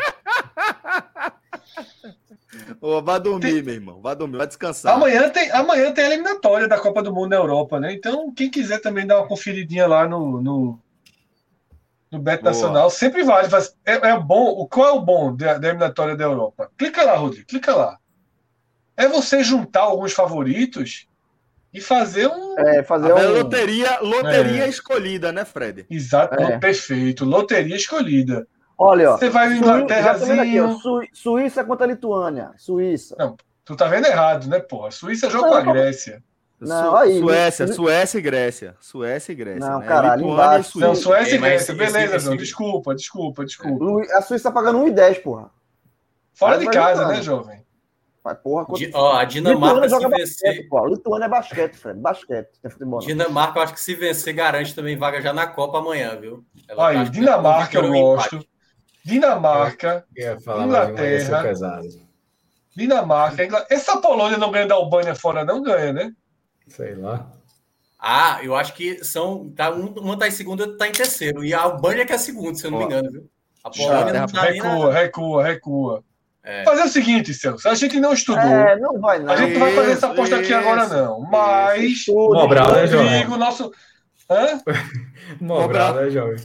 Ô, 2.81 3.03
vai 3.03 3.19
dormir, 3.19 3.63
meu 3.65 3.75
irmão. 3.75 4.01
Vai 4.01 4.15
dormir, 4.15 4.37
vai 4.39 4.47
descansar. 4.47 4.95
Amanhã 4.95 5.29
tem, 5.29 5.51
amanhã 5.51 5.93
tem 5.93 6.05
a 6.05 6.09
eliminatória 6.09 6.69
da 6.69 6.79
Copa 6.79 7.03
do 7.03 7.13
Mundo 7.13 7.31
na 7.31 7.37
Europa, 7.37 7.81
né? 7.81 7.93
Então, 7.93 8.33
quem 8.33 8.49
quiser 8.51 8.81
também 8.81 9.07
dar 9.07 9.19
uma 9.19 9.27
conferidinha 9.27 9.87
lá 9.87 10.07
no, 10.09 10.41
no, 10.41 10.81
no 12.15 12.23
Bet 12.23 12.43
Boa. 12.43 12.53
Nacional, 12.53 12.91
sempre 12.91 13.23
vale. 13.25 13.49
Faz- 13.49 13.75
É, 13.85 13.93
é 14.11 14.19
bom. 14.19 14.49
o- 14.51 14.67
Qual 14.69 14.89
é 14.89 14.93
o 14.93 15.01
bom 15.01 15.35
da, 15.35 15.59
da 15.59 15.69
eliminatória 15.69 16.17
da 16.17 16.25
Europa? 16.25 16.71
Clica 16.79 17.03
lá, 17.05 17.15
Rodrigo, 17.17 17.47
clica 17.47 17.75
lá. 17.75 17.99
É 18.97 19.09
você 19.09 19.43
juntar 19.43 19.81
alguns 19.81 20.13
favoritos 20.13 21.07
e 21.73 21.81
fazer 21.81 22.29
um. 22.29 22.59
É, 22.59 22.83
fazer 22.85 23.11
A 23.11 23.17
um. 23.17 23.33
loteria, 23.35 23.99
loteria 24.01 24.65
É. 24.65 24.69
escolhida, 24.69 25.33
né, 25.33 25.45
Fred? 25.45 25.85
Exato, 25.91 26.41
É. 26.41 26.59
perfeito. 26.59 27.25
Loteria 27.25 27.75
escolhida. 27.77 28.47
Olha, 28.79 29.13
ó. 29.13 29.19
Você 29.19 29.29
vai 29.31 29.49
ó, 29.49 29.53
Inglaterrazinho. 29.53 30.79
Su- 30.79 31.01
Suíça 31.13 31.65
contra 31.65 31.85
a 31.87 31.89
Lituânia. 31.89 32.51
Suíça. 32.57 33.17
Tu 33.65 33.75
tá 33.77 33.87
vendo 33.87 34.07
errado, 34.07 34.47
né, 34.49 34.61
pô? 34.61 34.85
A 34.87 34.91
Suíça 34.91 35.31
joga 35.31 35.47
Não, 35.47 35.53
com 35.53 35.59
a 35.59 35.65
não. 35.65 35.73
Grécia. 35.73 36.23
Não, 36.61 36.91
Su- 36.91 36.97
aí, 36.97 37.19
Suécia? 37.19 37.67
Suécia 37.73 38.19
e 38.19 38.21
Grécia. 38.23 38.77
Suécia 38.81 39.33
e 39.33 39.35
Grécia. 39.35 39.69
Não, 39.69 39.81
né? 39.81 39.87
caralho, 39.87 40.25
embaixo. 40.27 40.71
Suíça. 40.73 40.87
Não, 40.87 40.95
Suécia 40.95 41.35
É, 41.35 41.37
e 41.37 41.39
mas 41.41 41.51
Grécia. 41.51 41.75
Beleza, 41.75 42.19
João. 42.19 42.37
Desculpa, 42.37 42.95
desculpa, 42.95 43.45
desculpa. 43.45 43.85
Lu- 43.85 44.01
A 44.13 44.23
Suíça 44.23 44.45
tá 44.49 44.53
pagando 44.55 44.79
1,10, 44.79 45.23
porra. 45.23 45.51
Fora 46.33 46.59
de 46.59 46.67
casa, 46.67 47.07
né, 47.09 47.21
jovem? 47.23 47.63
Mas, 48.25 48.39
porra, 48.39 48.65
contra... 48.65 48.89
Ó, 48.95 49.17
a 49.17 49.25
Dinamarca 49.25 49.83
se 49.83 49.89
joga 49.91 50.09
vencer. 50.09 50.49
basquete, 50.51 50.69
pô. 50.71 50.87
Lituânia 50.87 51.27
é 51.27 51.29
basquete, 51.29 51.75
Fred. 51.75 52.01
Basquete. 52.01 52.49
Tem 52.63 52.71
futebol, 52.71 53.01
não. 53.01 53.07
Dinamarca, 53.07 53.59
eu 53.59 53.63
acho 53.63 53.75
que 53.75 53.81
se 53.81 53.95
vencer, 53.95 54.33
garante 54.33 54.75
também 54.75 54.97
vaga 54.97 55.21
já 55.21 55.33
na 55.35 55.47
Copa 55.47 55.79
amanhã, 55.79 56.17
viu? 56.19 56.43
Ela 56.67 56.89
Aí, 56.89 57.05
que 57.05 57.11
Dinamarca 57.11 57.77
eu 57.79 57.89
gosto. 57.93 58.37
empate. 58.37 58.49
Dinamarca, 59.05 60.07
Eu 60.17 60.39
Inglaterra. 60.39 61.43
Dinamarca. 62.75 63.45
Ingl- 63.45 63.67
Essa 63.71 63.99
Polônia 64.01 64.39
não 64.39 64.51
ganha 64.51 64.67
da 64.67 64.75
Albânia 64.75 65.15
fora, 65.15 65.45
não 65.45 65.63
ganha, 65.63 65.93
né? 65.93 66.11
Sei 66.69 66.95
lá. 66.95 67.31
Ah, 67.99 68.41
eu 68.43 68.55
acho 68.55 68.75
que 68.75 69.03
são. 69.05 69.51
Tá, 69.51 69.71
um, 69.71 69.87
uma 69.95 70.19
tá 70.19 70.29
em 70.29 70.31
segundo 70.31 70.61
e 70.61 70.63
outro 70.63 70.77
tá 70.79 70.87
em 70.87 70.93
terceiro. 70.93 71.45
E 71.45 71.55
a 71.55 71.63
Albânia 71.63 72.05
que 72.05 72.13
é 72.13 72.19
segundo, 72.19 72.57
se 72.57 72.67
eu 72.67 72.71
não 72.71 72.79
me 72.79 72.85
engano, 72.85 73.11
viu? 73.11 73.31
A 73.63 73.71
Polônia 73.71 74.13
não 74.13 74.27
tá 74.27 74.43
nem 74.43 74.55
Recua, 74.61 74.93
na. 74.93 75.01
recua, 75.01 75.45
recua. 75.45 76.05
É. 76.43 76.63
Fazer 76.65 76.83
o 76.83 76.89
seguinte, 76.89 77.33
Celso. 77.33 77.67
A 77.67 77.75
gente 77.75 77.99
não 77.99 78.13
estudou. 78.13 78.43
É, 78.43 78.79
não 78.79 79.01
vai 79.01 79.19
não. 79.19 79.33
A 79.33 79.37
gente 79.37 79.55
não 79.55 79.61
vai 79.61 79.75
fazer 79.75 79.93
essa 79.93 80.07
Isso, 80.07 80.07
aposta 80.07 80.37
aqui 80.37 80.53
agora, 80.53 80.85
isso, 80.85 80.95
não. 80.95 81.21
Mas. 81.23 82.05
Mobral, 82.07 82.73
né, 82.73 82.87
João? 82.87 83.05
Rodrigo, 83.05 83.37
nosso. 83.39 83.73
Hã? 84.31 84.61
Mobral, 85.41 85.95
né, 85.95 86.11
jovem? 86.11 86.37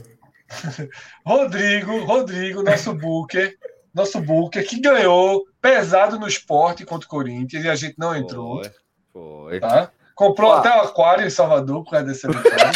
Rodrigo, 1.24 1.98
Rodrigo, 2.04 2.62
nosso 2.62 2.94
booker, 2.94 3.56
nosso 3.94 4.20
booker, 4.20 4.66
que 4.66 4.80
ganhou 4.80 5.44
pesado 5.60 6.18
no 6.18 6.26
esporte 6.26 6.86
contra 6.86 7.06
o 7.06 7.10
Corinthians 7.10 7.64
e 7.64 7.68
a 7.68 7.74
gente 7.74 7.96
não 7.98 8.16
entrou, 8.16 8.62
Foi. 8.64 8.72
Foi. 9.12 9.60
tá? 9.60 9.90
Comprou 10.20 10.52
até 10.52 10.68
o 10.68 10.82
aquário 10.82 11.26
em 11.26 11.30
Salvador 11.30 11.82
por 11.82 11.92
causa 11.92 12.12
vitória. 12.12 12.72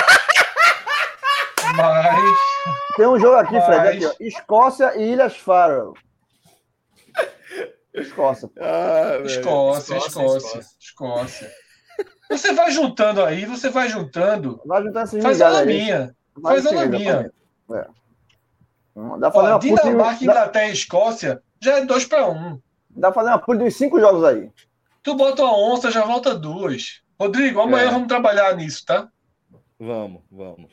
Mas 1.77 2.39
Tem 2.97 3.07
um 3.07 3.19
jogo 3.19 3.37
aqui, 3.37 3.61
Fred. 3.61 3.77
Mas- 3.83 3.97
Aqui, 3.97 4.07
ó. 4.07 4.13
Escócia 4.19 4.97
e 4.97 5.13
Ilhas 5.13 5.37
Faroe. 5.37 5.93
Escócia. 7.93 8.49
Ah. 8.59 9.19
Escócia, 9.27 9.97
Escócia, 9.99 10.23
Escócia, 10.25 10.61
Escócia. 10.81 11.51
Você 12.31 12.55
vai 12.55 12.71
juntando 12.71 13.23
aí, 13.23 13.45
você 13.45 13.69
vai 13.69 13.91
juntando. 13.91 14.63
Vai 14.65 14.83
juntar 14.83 15.03
esses 15.03 15.23
Faz 15.23 15.43
a 15.43 15.49
laminha. 15.51 16.17
Faz 16.43 16.67
a 16.67 16.71
laminha. 16.71 17.11
exatamente. 17.11 17.35
É. 17.75 17.87
Hum, 18.97 19.19
Dá 19.21 19.31
pra 19.31 19.41
fazer 19.43 19.53
Ó, 19.53 19.55
uma 19.57 19.61
puta 19.61 19.83
de- 19.83 19.89
Dinamarca, 19.91 20.25
Inglaterra 20.25 20.67
e 20.69 20.73
Escócia 20.73 21.43
já 21.61 21.77
é 21.77 21.85
2 21.85 22.07
para 22.07 22.27
1. 22.27 22.33
Um. 22.33 22.61
Dá 22.89 23.13
pra 23.13 23.23
fazer 23.23 23.37
uma 23.37 23.59
de 23.59 23.65
uns 23.65 23.77
cinco 23.77 24.01
jogos 24.01 24.25
aí. 24.25 24.51
Tu 25.03 25.15
bota 25.15 25.43
uma 25.43 25.59
onça, 25.59 25.91
já 25.91 26.07
volta 26.07 26.35
duas. 26.35 27.04
Rodrigo, 27.19 27.61
amanhã 27.61 27.89
É. 27.89 27.91
vamos 27.91 28.09
trabalhar 28.09 28.57
nisso, 28.57 28.85
tá? 28.85 29.09
Vamos, 29.79 30.23
vamos. 30.31 30.71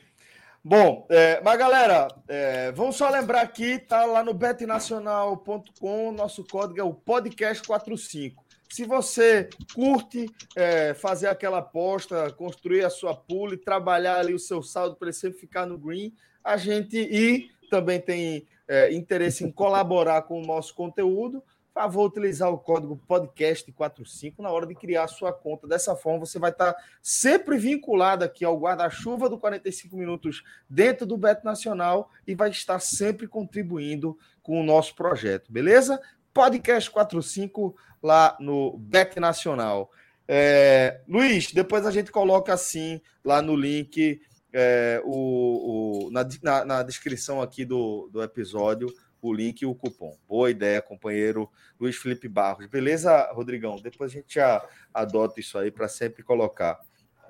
Bom, 0.64 1.06
é, 1.10 1.40
mas 1.42 1.58
galera, 1.58 2.06
é, 2.28 2.70
vamos 2.72 2.94
só 2.94 3.08
lembrar 3.10 3.40
aqui, 3.42 3.78
tá 3.78 4.04
lá 4.04 4.22
no 4.22 4.32
betnacional.com, 4.32 6.12
nosso 6.12 6.44
código 6.44 6.80
é 6.80 6.84
o 6.84 6.94
podcast45. 6.94 8.34
Se 8.70 8.84
você 8.86 9.50
curte 9.74 10.30
é, 10.56 10.94
fazer 10.94 11.26
aquela 11.26 11.58
aposta, 11.58 12.30
construir 12.32 12.84
a 12.84 12.90
sua 12.90 13.14
pool 13.14 13.52
e 13.52 13.56
trabalhar 13.56 14.18
ali 14.18 14.32
o 14.32 14.38
seu 14.38 14.62
saldo 14.62 14.96
para 14.96 15.08
ele 15.08 15.12
sempre 15.16 15.38
ficar 15.40 15.66
no 15.66 15.76
green, 15.76 16.14
a 16.42 16.56
gente 16.56 16.96
e 16.96 17.50
também 17.68 18.00
tem 18.00 18.46
é, 18.68 18.92
interesse 18.94 19.44
em 19.44 19.50
colaborar 19.50 20.22
com 20.22 20.40
o 20.40 20.46
nosso 20.46 20.74
conteúdo, 20.74 21.42
favor 21.74 22.06
utilizar 22.06 22.50
o 22.50 22.58
código 22.58 23.00
podcast45 23.08 24.34
na 24.38 24.50
hora 24.50 24.66
de 24.66 24.74
criar 24.74 25.04
a 25.04 25.08
sua 25.08 25.32
conta. 25.32 25.66
Dessa 25.66 25.96
forma, 25.96 26.20
você 26.26 26.38
vai 26.38 26.50
estar 26.50 26.74
sempre 27.00 27.56
vinculado 27.56 28.24
aqui 28.24 28.44
ao 28.44 28.58
guarda-chuva 28.58 29.28
do 29.28 29.38
45 29.38 29.96
minutos 29.96 30.42
dentro 30.68 31.06
do 31.06 31.16
Beto 31.16 31.44
Nacional 31.44 32.10
e 32.26 32.34
vai 32.34 32.50
estar 32.50 32.78
sempre 32.80 33.26
contribuindo 33.26 34.16
com 34.42 34.60
o 34.60 34.64
nosso 34.64 34.94
projeto, 34.94 35.50
beleza? 35.52 36.00
Podcast 36.34 36.90
45 36.90 37.74
lá 38.02 38.36
no 38.40 38.76
Bet 38.78 39.18
Nacional. 39.20 39.90
É, 40.26 41.00
Luiz, 41.08 41.52
depois 41.52 41.84
a 41.86 41.90
gente 41.90 42.10
coloca 42.10 42.52
assim 42.52 43.00
lá 43.24 43.40
no 43.42 43.54
link, 43.54 44.20
é, 44.52 45.00
o, 45.04 46.06
o- 46.06 46.10
na, 46.10 46.26
na- 46.42 46.64
na 46.64 46.82
descrição 46.82 47.40
aqui 47.42 47.64
do, 47.64 48.08
do 48.12 48.22
episódio, 48.22 48.88
o 49.22 49.32
link 49.32 49.62
e 49.62 49.66
o 49.66 49.74
cupom. 49.74 50.16
Boa 50.28 50.50
ideia, 50.50 50.82
companheiro 50.82 51.48
Luiz 51.78 51.96
Felipe 51.96 52.28
Barros. 52.28 52.66
Beleza, 52.66 53.30
Rodrigão? 53.32 53.76
Depois 53.76 54.10
a 54.10 54.14
gente 54.14 54.34
já 54.34 54.62
adota 54.92 55.38
isso 55.40 55.56
aí 55.56 55.70
para 55.70 55.88
sempre 55.88 56.22
colocar, 56.22 56.80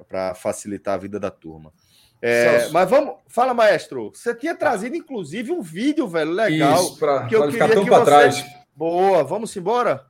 para 0.09 0.35
facilitar 0.35 0.95
a 0.95 0.99
vida 0.99 1.21
da 1.21 1.31
turma. 1.31 1.73
É, 2.21 2.69
mas 2.69 2.89
vamos, 2.89 3.17
fala, 3.29 3.53
maestro. 3.53 4.11
Você 4.15 4.35
tinha 4.35 4.55
trazido, 4.55 4.95
inclusive, 4.97 5.51
um 5.51 5.61
vídeo, 5.61 6.07
velho, 6.09 6.31
legal. 6.31 6.83
Isso, 6.83 6.99
para 6.99 7.27
que 7.27 7.35
eu 7.35 7.51
ficar 7.51 7.69
queria 7.69 7.75
tão 7.75 7.85
que 7.85 7.91
para 7.91 7.99
você- 8.01 8.11
trás. 8.41 8.63
Boa, 8.75 9.23
vamos 9.25 9.55
embora? 9.57 10.07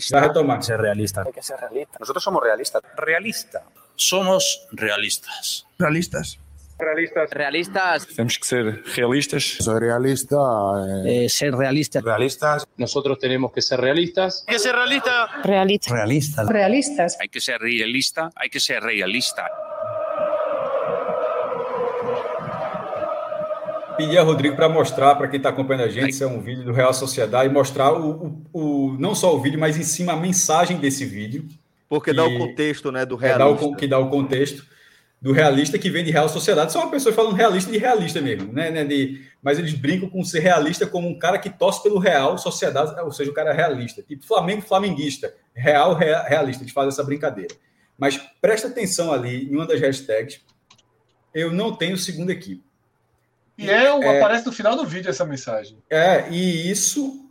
Já 0.00 0.20
retomar. 0.20 0.62
ser 0.62 0.78
realista. 0.78 1.22
Hay 1.26 1.32
que 1.32 1.42
ser 1.42 1.56
realista. 1.56 1.96
Nosotros 1.98 2.22
somos 2.22 2.42
realistas. 2.42 2.82
Realista. 2.96 3.62
Somos 3.96 4.66
realistas. 4.78 5.66
Realistas. 5.80 6.38
Realistas. 6.82 8.06
Temos 8.16 8.36
que 8.38 8.46
ser 8.46 8.82
realistas. 8.94 9.56
Soy 9.60 9.80
realista. 9.80 10.36
eh, 11.06 11.24
Eh, 11.24 11.28
ser 11.28 11.54
realistas. 11.54 12.02
Realistas. 12.02 12.66
Nosotros 12.76 13.18
tenemos 13.18 13.52
que 13.52 13.62
ser 13.62 13.80
realistas. 13.80 14.44
Hay 14.48 14.54
que 14.56 14.60
ser 14.60 14.74
realista. 14.74 15.26
Realista. 15.44 15.94
Realistas. 15.94 16.48
Realistas. 16.48 17.16
Hay 17.20 17.28
que 17.28 17.40
ser 17.40 17.60
realista. 17.60 18.30
Hay 18.36 18.48
que 18.50 18.60
ser 18.60 18.82
realista. 18.82 19.46
Pedir 23.96 24.18
a 24.18 24.22
Rodrigo 24.22 24.56
para 24.56 24.68
mostrar 24.68 25.14
para 25.16 25.28
quem 25.28 25.36
está 25.36 25.50
acompanhando 25.50 25.84
a 25.84 25.90
gente, 25.90 26.10
isso 26.10 26.24
é 26.24 26.26
um 26.26 26.40
vídeo 26.40 26.64
do 26.64 26.72
Real 26.72 26.94
Sociedade, 26.94 27.48
e 27.48 27.52
mostrar 27.52 27.92
o, 27.92 28.42
o, 28.52 28.60
o- 28.92 28.96
não 28.98 29.14
só 29.14 29.34
o 29.36 29.40
vídeo, 29.40 29.60
mas 29.60 29.76
em 29.76 29.82
cima 29.82 30.14
a 30.14 30.16
mensagem 30.16 30.78
desse 30.78 31.04
vídeo, 31.04 31.44
Porque 31.90 32.12
dá 32.12 32.24
o 32.24 32.38
contexto, 32.38 32.90
né, 32.90 33.04
do 33.04 33.18
que 33.18 33.28
dá, 33.28 33.34
o, 33.34 33.38
realista. 33.38 33.66
con- 33.66 33.76
que 33.76 33.86
dá 33.86 33.98
o 33.98 34.08
contexto 34.08 34.64
do 35.22 35.32
realista 35.32 35.78
que 35.78 35.88
vem 35.88 36.02
de 36.04 36.10
Real 36.10 36.28
Sociedade. 36.28 36.72
São 36.72 36.82
uma 36.82 36.90
pessoa 36.90 37.14
falando 37.14 37.34
realista 37.36 37.70
de 37.70 37.78
realista 37.78 38.20
mesmo, 38.20 38.52
né? 38.52 38.70
né, 38.72 38.84
de, 38.84 39.24
mas 39.40 39.56
eles 39.58 39.72
brincam 39.72 40.10
com 40.10 40.22
ser 40.24 40.40
realista 40.40 40.84
como 40.84 41.08
um 41.08 41.16
cara 41.18 41.38
que 41.38 41.48
torce 41.48 41.80
pelo 41.82 41.98
Real 42.00 42.36
Sociedade, 42.36 43.00
ou 43.00 43.12
seja, 43.12 43.30
o 43.30 43.34
cara 43.34 43.50
é 43.50 43.54
realista. 43.54 44.02
Tipo 44.02 44.26
Flamengo, 44.26 44.62
flamenguista. 44.62 45.32
Real, 45.54 45.94
rea- 45.94 46.22
realista. 46.24 46.64
Eles 46.64 46.72
fazem 46.72 46.88
essa 46.88 47.04
brincadeira. 47.04 47.54
Mas 47.96 48.18
presta 48.40 48.66
atenção 48.66 49.12
ali 49.12 49.48
em 49.48 49.54
uma 49.54 49.64
das 49.66 49.80
hashtags. 49.80 50.40
Eu 51.32 51.52
não 51.52 51.74
tenho 51.76 51.96
segunda 51.96 52.32
equipe. 52.32 52.62
E 53.56 53.70
é, 53.70 53.92
o- 53.94 53.98
aparece 54.18 54.44
no 54.44 54.52
final 54.52 54.74
do 54.74 54.84
vídeo 54.84 55.08
essa 55.08 55.24
mensagem. 55.24 55.78
É, 55.88 56.28
e 56.30 56.68
isso 56.70 57.30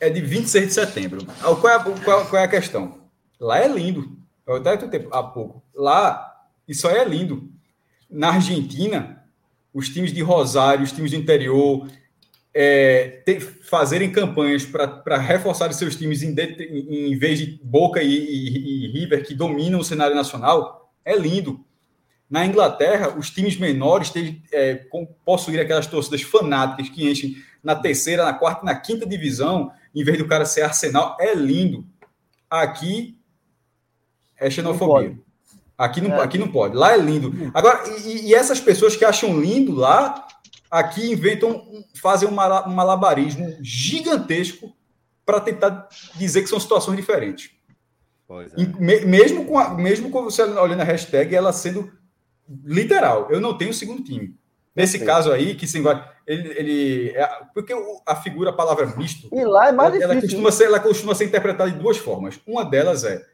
é 0.00 0.08
de 0.08 0.20
26 0.20 0.66
de 0.68 0.72
setembro. 0.74 1.26
Ah, 1.40 1.54
Qual 1.56 1.68
é, 1.68 1.74
a- 1.76 1.80
qual, 1.80 2.26
qual 2.26 2.40
é 2.40 2.44
a 2.44 2.48
questão? 2.48 3.00
Lá 3.40 3.58
é 3.58 3.66
lindo. 3.66 4.16
Eu 4.46 4.56
até 4.56 4.76
tuitei 4.76 5.08
há 5.10 5.22
pouco. 5.24 5.60
Lá, 5.74 6.35
isso 6.66 6.86
aí 6.88 6.96
é 6.98 7.04
lindo. 7.04 7.50
Na 8.10 8.30
Argentina, 8.30 9.24
os 9.72 9.88
times 9.88 10.12
de 10.12 10.22
Rosário, 10.22 10.84
os 10.84 10.92
times 10.92 11.10
do 11.10 11.16
interior, 11.16 11.88
é, 12.54 13.22
fazerem 13.62 14.10
campanhas 14.10 14.64
para 14.64 15.18
reforçar 15.18 15.72
seus 15.74 15.94
times 15.96 16.22
em, 16.22 16.34
em- 16.34 17.12
em 17.12 17.18
vez 17.18 17.38
de 17.38 17.60
Boca 17.62 18.02
e, 18.02 18.08
e- 18.16 18.84
e 18.86 18.88
River, 18.92 19.26
que 19.26 19.34
dominam 19.34 19.80
o 19.80 19.84
cenário 19.84 20.14
nacional, 20.16 20.90
é 21.04 21.14
lindo. 21.16 21.64
Na 22.28 22.44
Inglaterra, 22.46 23.14
os 23.16 23.30
times 23.30 23.56
menores 23.56 24.10
têm, 24.10 24.42
é, 24.50 24.86
possuir 25.24 25.60
aquelas 25.60 25.86
torcidas 25.86 26.22
fanáticas 26.22 26.88
que 26.88 27.08
enchem 27.08 27.36
na 27.62 27.74
terceira, 27.76 28.24
na 28.24 28.32
quarta 28.32 28.62
e 28.62 28.66
na 28.66 28.74
quinta 28.74 29.06
divisão, 29.06 29.70
em 29.94 30.02
vez 30.02 30.18
do 30.18 30.26
cara 30.26 30.44
ser 30.44 30.62
Arsenal, 30.62 31.16
é 31.20 31.34
lindo. 31.34 31.86
Aqui 32.48 33.18
é 34.38 34.48
xenofobia. 34.50 35.18
Aqui 35.78 36.00
não, 36.00 36.16
É. 36.16 36.22
aqui 36.22 36.38
não 36.38 36.48
pode. 36.48 36.74
Lá 36.76 36.94
é 36.94 36.96
lindo. 36.96 37.50
Agora, 37.52 37.82
e, 38.04 38.28
e 38.28 38.34
essas 38.34 38.60
pessoas 38.60 38.96
que 38.96 39.04
acham 39.04 39.38
lindo 39.40 39.74
lá, 39.74 40.26
aqui 40.70 41.12
inventam, 41.12 41.84
fazem 42.00 42.28
um 42.28 42.32
mala- 42.32 42.66
malabarismo 42.66 43.56
gigantesco 43.60 44.74
para 45.24 45.40
tentar 45.40 45.88
dizer 46.14 46.42
que 46.42 46.48
são 46.48 46.58
situações 46.60 46.96
diferentes. 46.96 47.50
Pois 48.26 48.52
é. 48.54 48.56
Me- 48.78 49.00
mesmo, 49.04 49.44
com 49.44 49.58
a, 49.58 49.74
mesmo 49.74 50.10
com 50.10 50.24
você 50.24 50.42
olhando 50.42 50.80
a 50.80 50.84
hashtag, 50.84 51.34
ela 51.34 51.52
sendo 51.52 51.92
literal. 52.64 53.28
Eu 53.30 53.40
não 53.40 53.56
tenho 53.56 53.74
segundo 53.74 54.02
time. 54.02 54.34
Nesse 54.74 54.98
Perfeito. 54.98 55.06
caso 55.06 55.32
aí, 55.32 55.54
que 55.54 55.66
se 55.66 55.78
ele, 56.26 56.48
ele 56.58 57.10
é, 57.10 57.26
porque 57.54 57.72
a 58.04 58.14
figura, 58.16 58.50
a 58.50 58.52
palavra 58.52 58.86
misto, 58.96 59.28
E 59.32 59.44
lá 59.44 59.68
é 59.68 59.72
mais 59.72 59.94
ela, 59.94 60.04
ela 60.04 60.14
difícil. 60.16 60.36
costuma 60.38 60.52
ser, 60.52 60.64
ela 60.64 60.80
costuma 60.80 61.14
ser 61.14 61.24
interpretada 61.24 61.70
de 61.70 61.78
duas 61.78 61.96
formas. 61.96 62.38
Uma 62.46 62.64
delas 62.64 63.04
é 63.04 63.24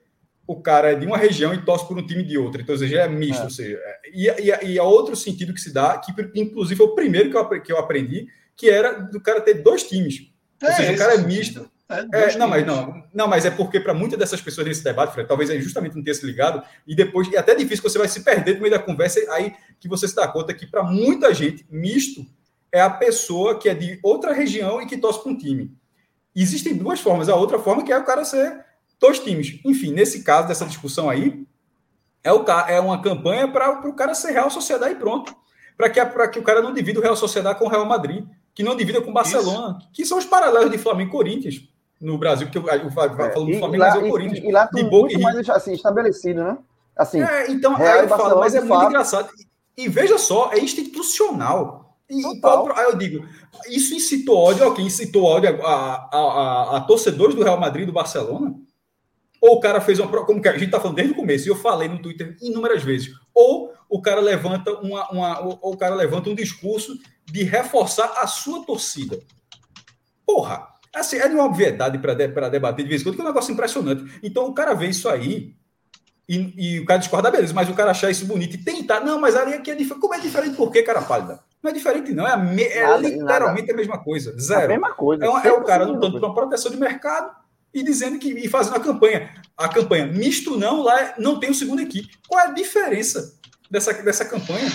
o 0.46 0.60
cara 0.60 0.92
é 0.92 0.94
de 0.94 1.06
uma 1.06 1.16
região 1.16 1.54
e 1.54 1.62
torce 1.64 1.86
por 1.86 1.96
um 1.98 2.06
time 2.06 2.22
de 2.22 2.36
outra, 2.36 2.60
então 2.62 2.74
ou 2.74 2.78
seja, 2.78 3.00
é 3.02 3.08
misto, 3.08 3.40
É. 3.42 3.44
ou 3.44 3.50
seja, 3.50 3.76
é- 3.76 4.00
e, 4.12 4.26
e, 4.28 4.72
e 4.72 4.78
há 4.78 4.82
outro 4.84 5.14
sentido 5.16 5.54
que 5.54 5.60
se 5.60 5.72
dá, 5.72 5.96
que 5.98 6.12
inclusive 6.34 6.76
foi 6.76 6.86
o 6.86 6.94
primeiro 6.94 7.30
que 7.30 7.36
eu, 7.36 7.62
que 7.62 7.72
eu 7.72 7.78
aprendi, 7.78 8.26
que 8.56 8.68
era 8.68 8.92
do 8.92 9.20
cara 9.20 9.40
ter 9.40 9.54
dois 9.54 9.84
times. 9.84 10.30
Ou 10.62 10.72
seja, 10.72 10.92
o 10.92 10.96
cara 10.98 11.14
é 11.14 11.18
misto. 11.18 11.70
É, 11.88 12.30
É, 12.32 12.36
não, 12.38 12.48
mas 12.48 12.66
não, 12.66 13.04
não, 13.12 13.28
mas 13.28 13.44
é 13.44 13.50
porque 13.50 13.78
para 13.78 13.92
muitas 13.92 14.18
dessas 14.18 14.40
pessoas 14.40 14.66
nesse 14.66 14.82
debate, 14.82 15.12
Fred, 15.12 15.28
talvez 15.28 15.50
é 15.50 15.60
justamente 15.60 15.94
não 15.94 16.02
tenha 16.02 16.14
se 16.14 16.24
ligado, 16.24 16.62
e 16.86 16.94
depois 16.94 17.30
é 17.32 17.36
até 17.38 17.54
difícil 17.54 17.82
que 17.82 17.90
você 17.90 17.98
vai 17.98 18.08
se 18.08 18.20
perder 18.24 18.54
no 18.54 18.60
meio 18.62 18.72
da 18.72 18.78
conversa, 18.78 19.20
aí 19.32 19.52
que 19.78 19.88
você 19.88 20.08
se 20.08 20.14
dá 20.14 20.26
conta 20.26 20.54
que 20.54 20.66
para 20.66 20.82
muita 20.82 21.34
gente, 21.34 21.66
misto 21.70 22.24
é 22.70 22.80
a 22.80 22.88
pessoa 22.88 23.58
que 23.58 23.68
é 23.68 23.74
de 23.74 23.98
outra 24.02 24.32
região 24.32 24.80
e 24.80 24.86
que 24.86 24.96
torce 24.96 25.22
para 25.22 25.32
um 25.32 25.36
time. 25.36 25.70
Existem 26.34 26.74
duas 26.74 26.98
formas. 27.00 27.28
A 27.28 27.36
outra 27.36 27.58
forma 27.58 27.84
que 27.84 27.92
é 27.92 27.98
o 27.98 28.04
cara 28.04 28.24
ser 28.24 28.64
dois 29.02 29.18
times. 29.18 29.60
Enfim, 29.64 29.92
nesse 29.92 30.22
caso 30.22 30.48
dessa 30.48 30.64
discussão 30.64 31.10
aí, 31.10 31.44
é, 32.24 32.32
o, 32.32 32.42
é 32.68 32.80
uma 32.80 33.02
campanha 33.02 33.46
para 33.48 33.86
o 33.86 33.92
cara 33.94 34.14
ser 34.14 34.32
Real 34.32 34.48
Sociedade 34.50 34.94
e 34.94 34.96
pronto. 34.96 35.34
Para 35.76 35.90
que, 35.90 36.04
pra 36.06 36.28
que 36.28 36.38
o 36.38 36.42
cara 36.42 36.62
não 36.62 36.72
divida 36.72 36.98
o 37.00 37.02
Real 37.02 37.16
Sociedade 37.16 37.58
com 37.58 37.66
o 37.66 37.68
Real 37.68 37.84
Madrid, 37.84 38.24
que 38.54 38.62
não 38.62 38.76
divida 38.76 39.00
com 39.02 39.10
o 39.10 39.14
Barcelona, 39.14 39.78
que 39.92 40.04
são 40.06 40.16
os 40.18 40.24
paralelos 40.24 40.70
de 40.70 40.78
Flamengo 40.78 41.08
e 41.10 41.12
Corinthians 41.12 41.62
no 42.00 42.16
Brasil, 42.18 42.46
porque 42.46 42.58
eu, 42.58 42.66
eu, 42.82 42.90
falo 42.90 43.20
É, 43.20 43.34
do 43.34 43.50
e, 43.50 43.58
Flamengo, 43.58 43.74
e 43.76 43.78
lá, 43.78 43.86
mas 43.86 43.94
é 43.96 43.98
o 43.98 44.06
e- 44.06 44.10
Corinthians. 44.10 44.44
e 44.44 44.52
lá 44.52 44.64
de 44.64 44.70
tudo 44.70 44.90
Boca 44.90 45.12
e 45.12 45.16
muito 45.16 45.26
River. 45.28 45.34
mais 45.34 45.50
assim, 45.50 45.72
estabelecido, 45.72 46.42
né? 46.44 46.58
Assim, 46.96 47.22
É, 47.22 47.50
então, 47.50 47.74
Real 47.74 47.94
aí 47.94 48.00
e 48.00 48.02
eu 48.04 48.08
falo, 48.08 48.38
mas 48.40 48.54
é 48.54 48.60
muito 48.60 48.68
fato. 48.74 48.88
engraçado. 48.88 49.28
E, 49.76 49.84
e 49.84 49.88
veja 49.88 50.18
só, 50.18 50.50
é 50.52 50.58
institucional. 50.60 51.96
E, 52.10 52.20
e 52.20 52.40
qual- 52.40 52.70
aí 52.76 52.84
eu 52.84 52.96
digo, 52.96 53.24
isso 53.68 53.94
incitou 53.94 54.36
ódio 54.36 54.72
quem? 54.74 54.86
Incitou 54.86 55.24
ódio 55.24 55.64
a, 55.64 55.72
a, 55.72 56.18
a- 56.18 56.76
a 56.76 56.80
torcedores 56.82 57.34
do 57.34 57.42
Real 57.42 57.58
Madrid 57.58 57.84
e 57.84 57.86
do 57.86 57.92
Barcelona? 57.92 58.54
Ou 59.42 59.56
o 59.56 59.60
cara 59.60 59.80
fez 59.80 59.98
uma. 59.98 60.08
Como 60.24 60.40
que 60.40 60.48
a 60.48 60.52
gente 60.52 60.66
está 60.66 60.78
falando 60.78 60.94
desde 60.96 61.12
o 61.12 61.16
começo, 61.16 61.46
e 61.46 61.50
eu 61.50 61.56
falei 61.56 61.88
no 61.88 62.00
Twitter 62.00 62.36
inúmeras 62.40 62.84
vezes. 62.84 63.12
Ou 63.34 63.72
o 63.90 64.00
cara 64.00 64.20
levanta 64.20 64.72
uma, 64.78 65.10
uma 65.10 65.40
ou, 65.40 65.58
o 65.72 65.76
cara 65.76 65.96
levanta 65.96 66.30
um 66.30 66.34
discurso 66.34 66.96
de 67.26 67.42
reforçar 67.42 68.12
a 68.20 68.26
sua 68.28 68.64
torcida. 68.64 69.18
Porra! 70.24 70.68
Assim, 70.94 71.16
é 71.16 71.26
de 71.26 71.34
uma 71.34 71.46
obviedade 71.46 71.98
para 71.98 72.14
de, 72.14 72.28
pra 72.28 72.48
debater 72.48 72.84
de 72.84 72.88
vez 72.88 73.00
em 73.00 73.04
quando, 73.04 73.16
que 73.16 73.20
é 73.20 73.24
um 73.24 73.28
negócio 73.28 73.52
impressionante. 73.52 74.20
Então 74.22 74.46
o 74.46 74.54
cara 74.54 74.74
vê 74.74 74.86
isso 74.88 75.08
aí 75.08 75.56
e, 76.28 76.76
e 76.76 76.80
o 76.80 76.84
cara 76.84 77.00
discorda, 77.00 77.30
beleza, 77.30 77.52
mas 77.52 77.68
o 77.68 77.74
cara 77.74 77.90
achar 77.90 78.10
isso 78.10 78.26
bonito 78.26 78.54
e 78.54 78.58
tentar. 78.58 79.00
Não, 79.00 79.18
mas 79.18 79.34
ali 79.34 79.54
aqui 79.54 79.70
é 79.70 79.74
diferente. 79.74 80.00
Como 80.00 80.14
é 80.14 80.20
diferente? 80.20 80.54
Por 80.54 80.70
quê, 80.70 80.82
cara 80.82 81.02
pálida? 81.02 81.40
Não 81.62 81.70
é 81.70 81.74
diferente, 81.74 82.12
não. 82.12 82.26
É, 82.26 82.32
a 82.32 82.36
me- 82.36 82.62
é 82.62 82.82
Nada, 82.82 83.08
literalmente 83.08 83.72
a 83.72 83.74
mesma 83.74 83.98
coisa. 83.98 84.34
a 84.36 84.38
Zero. 84.40 84.68
mesma 84.68 84.92
coisa. 84.92 85.24
É, 85.24 85.26
é 85.26 85.52
o 85.52 85.64
cara 85.64 85.84
100% 85.86 85.88
lutando 85.88 86.20
por 86.20 86.26
uma 86.26 86.34
proteção 86.34 86.70
de 86.70 86.76
mercado 86.76 87.41
e 87.74 87.82
dizendo 87.82 88.18
que 88.18 88.28
e 88.30 88.48
fazendo 88.48 88.76
a 88.76 88.80
campanha. 88.80 89.30
A 89.56 89.68
campanha 89.68 90.06
misto 90.06 90.56
não, 90.58 90.82
lá 90.82 91.00
é- 91.00 91.14
não 91.18 91.38
tem 91.38 91.50
o 91.50 91.54
segunda 91.54 91.82
equipe. 91.82 92.10
Qual 92.28 92.40
é 92.40 92.48
a 92.48 92.52
diferença 92.52 93.34
dessa, 93.70 93.92
dessa 93.94 94.24
campanha? 94.24 94.70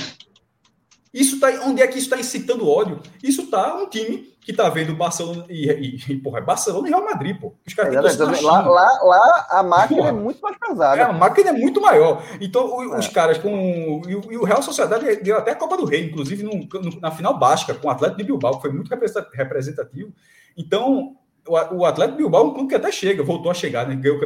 Isso 1.14 1.40
tá, 1.40 1.48
onde 1.66 1.82
é 1.82 1.88
que 1.88 1.98
isso 1.98 2.08
está 2.08 2.20
incitando 2.20 2.68
ódio? 2.70 3.02
Isso 3.24 3.44
está 3.44 3.76
um 3.76 3.90
time 3.90 4.36
que 4.42 4.52
está 4.52 4.70
vendo 4.70 4.96
Barcelona 4.96 5.46
e, 5.50 5.68
e, 5.70 6.12
e, 6.14 6.18
porra, 6.18 6.40
é 6.40 6.42
Barcelona 6.42 6.88
e 6.88 6.92
Real 6.92 7.04
Madrid, 7.04 7.40
pô. 7.40 7.54
Os 7.66 7.74
caras 7.74 7.94
na 7.94 8.02
Exatamente. 8.08 8.44
Lá, 8.44 8.62
lá, 8.62 9.04
lá 9.04 9.48
a 9.50 9.64
máquina 9.64 9.98
Porra. 9.98 10.10
é 10.10 10.14
muito 10.14 10.40
mais 10.42 10.56
É, 10.56 10.68
pesada. 10.68 11.06
a 11.06 11.14
máquina 11.14 11.50
é 11.50 11.54
muito 11.54 11.82
maior. 11.82 12.24
Então, 12.40 12.68
o- 12.68 12.94
É. 12.96 13.00
os 13.00 13.08
caras 13.08 13.38
com. 13.38 14.02
E 14.08 14.16
o, 14.16 14.32
e 14.32 14.38
o 14.38 14.44
Real 14.44 14.62
Sociedade 14.62 15.18
deu 15.18 15.38
até 15.38 15.52
a 15.52 15.56
Copa 15.56 15.76
do 15.78 15.86
Rei, 15.86 16.06
inclusive 16.06 16.44
no- 16.44 16.68
no- 16.82 17.00
na 17.02 17.10
final 17.12 17.38
básica, 17.40 17.74
com 17.74 17.88
o 17.88 17.92
Atlético 17.92 18.20
de 18.20 18.24
Bilbao, 18.26 18.56
que 18.58 18.62
foi 18.62 18.72
muito 18.72 18.90
representa- 18.90 19.30
representativo. 19.34 20.14
Então, 20.56 21.16
o, 21.48 21.86
Atlético 21.86 22.18
Bilbao 22.18 22.46
é 22.46 22.50
um 22.50 22.54
clube 22.54 22.70
que 22.70 22.76
até 22.76 22.92
chega, 22.92 23.24
voltou 23.24 23.52
a 23.52 23.54
chegar, 23.54 23.88
né? 23.88 23.96
Ganhou, 23.96 24.20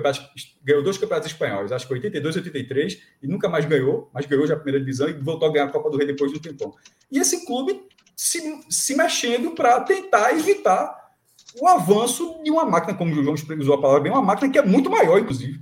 ganhou 0.64 0.84
dois 0.84 0.98
campeonatos 0.98 1.32
espanhóis, 1.32 1.72
acho 1.72 1.88
que 1.88 1.94
82 1.94 2.36
e 2.36 2.40
83, 2.40 3.02
e 3.22 3.28
nunca 3.28 3.48
mais 3.48 3.66
ganhou, 3.66 4.10
mas 4.14 4.26
ganhou 4.26 4.46
já 4.48 4.54
a 4.54 4.58
primeira 4.58 4.80
divisão 4.80 5.10
e 5.10 5.14
voltou 5.14 5.48
a 5.48 5.52
ganhar 5.52 5.66
a 5.66 5.70
Copa 5.70 5.90
do 5.90 5.98
Rei 5.98 6.08
depois 6.08 6.32
de 6.32 6.38
um 6.38 6.42
tempão. 6.42 6.74
E 7.12 7.20
esse 7.20 7.46
clube 7.46 7.82
se, 8.16 8.42
se 8.70 8.96
mexendo 8.96 9.52
para 9.52 9.82
tentar 9.82 10.32
evitar 10.38 10.96
o 11.60 11.68
avanço 11.68 12.40
de 12.44 12.52
uma 12.52 12.66
máquina, 12.66 12.98
como 12.98 13.12
o 13.12 13.24
João 13.24 13.36
usou 13.60 13.76
a 13.76 13.82
palavra 13.82 14.02
bem, 14.02 14.12
uma 14.12 14.22
máquina 14.22 14.52
que 14.52 14.60
é 14.60 14.62
muito 14.62 14.90
maior, 14.90 15.20
inclusive. 15.20 15.60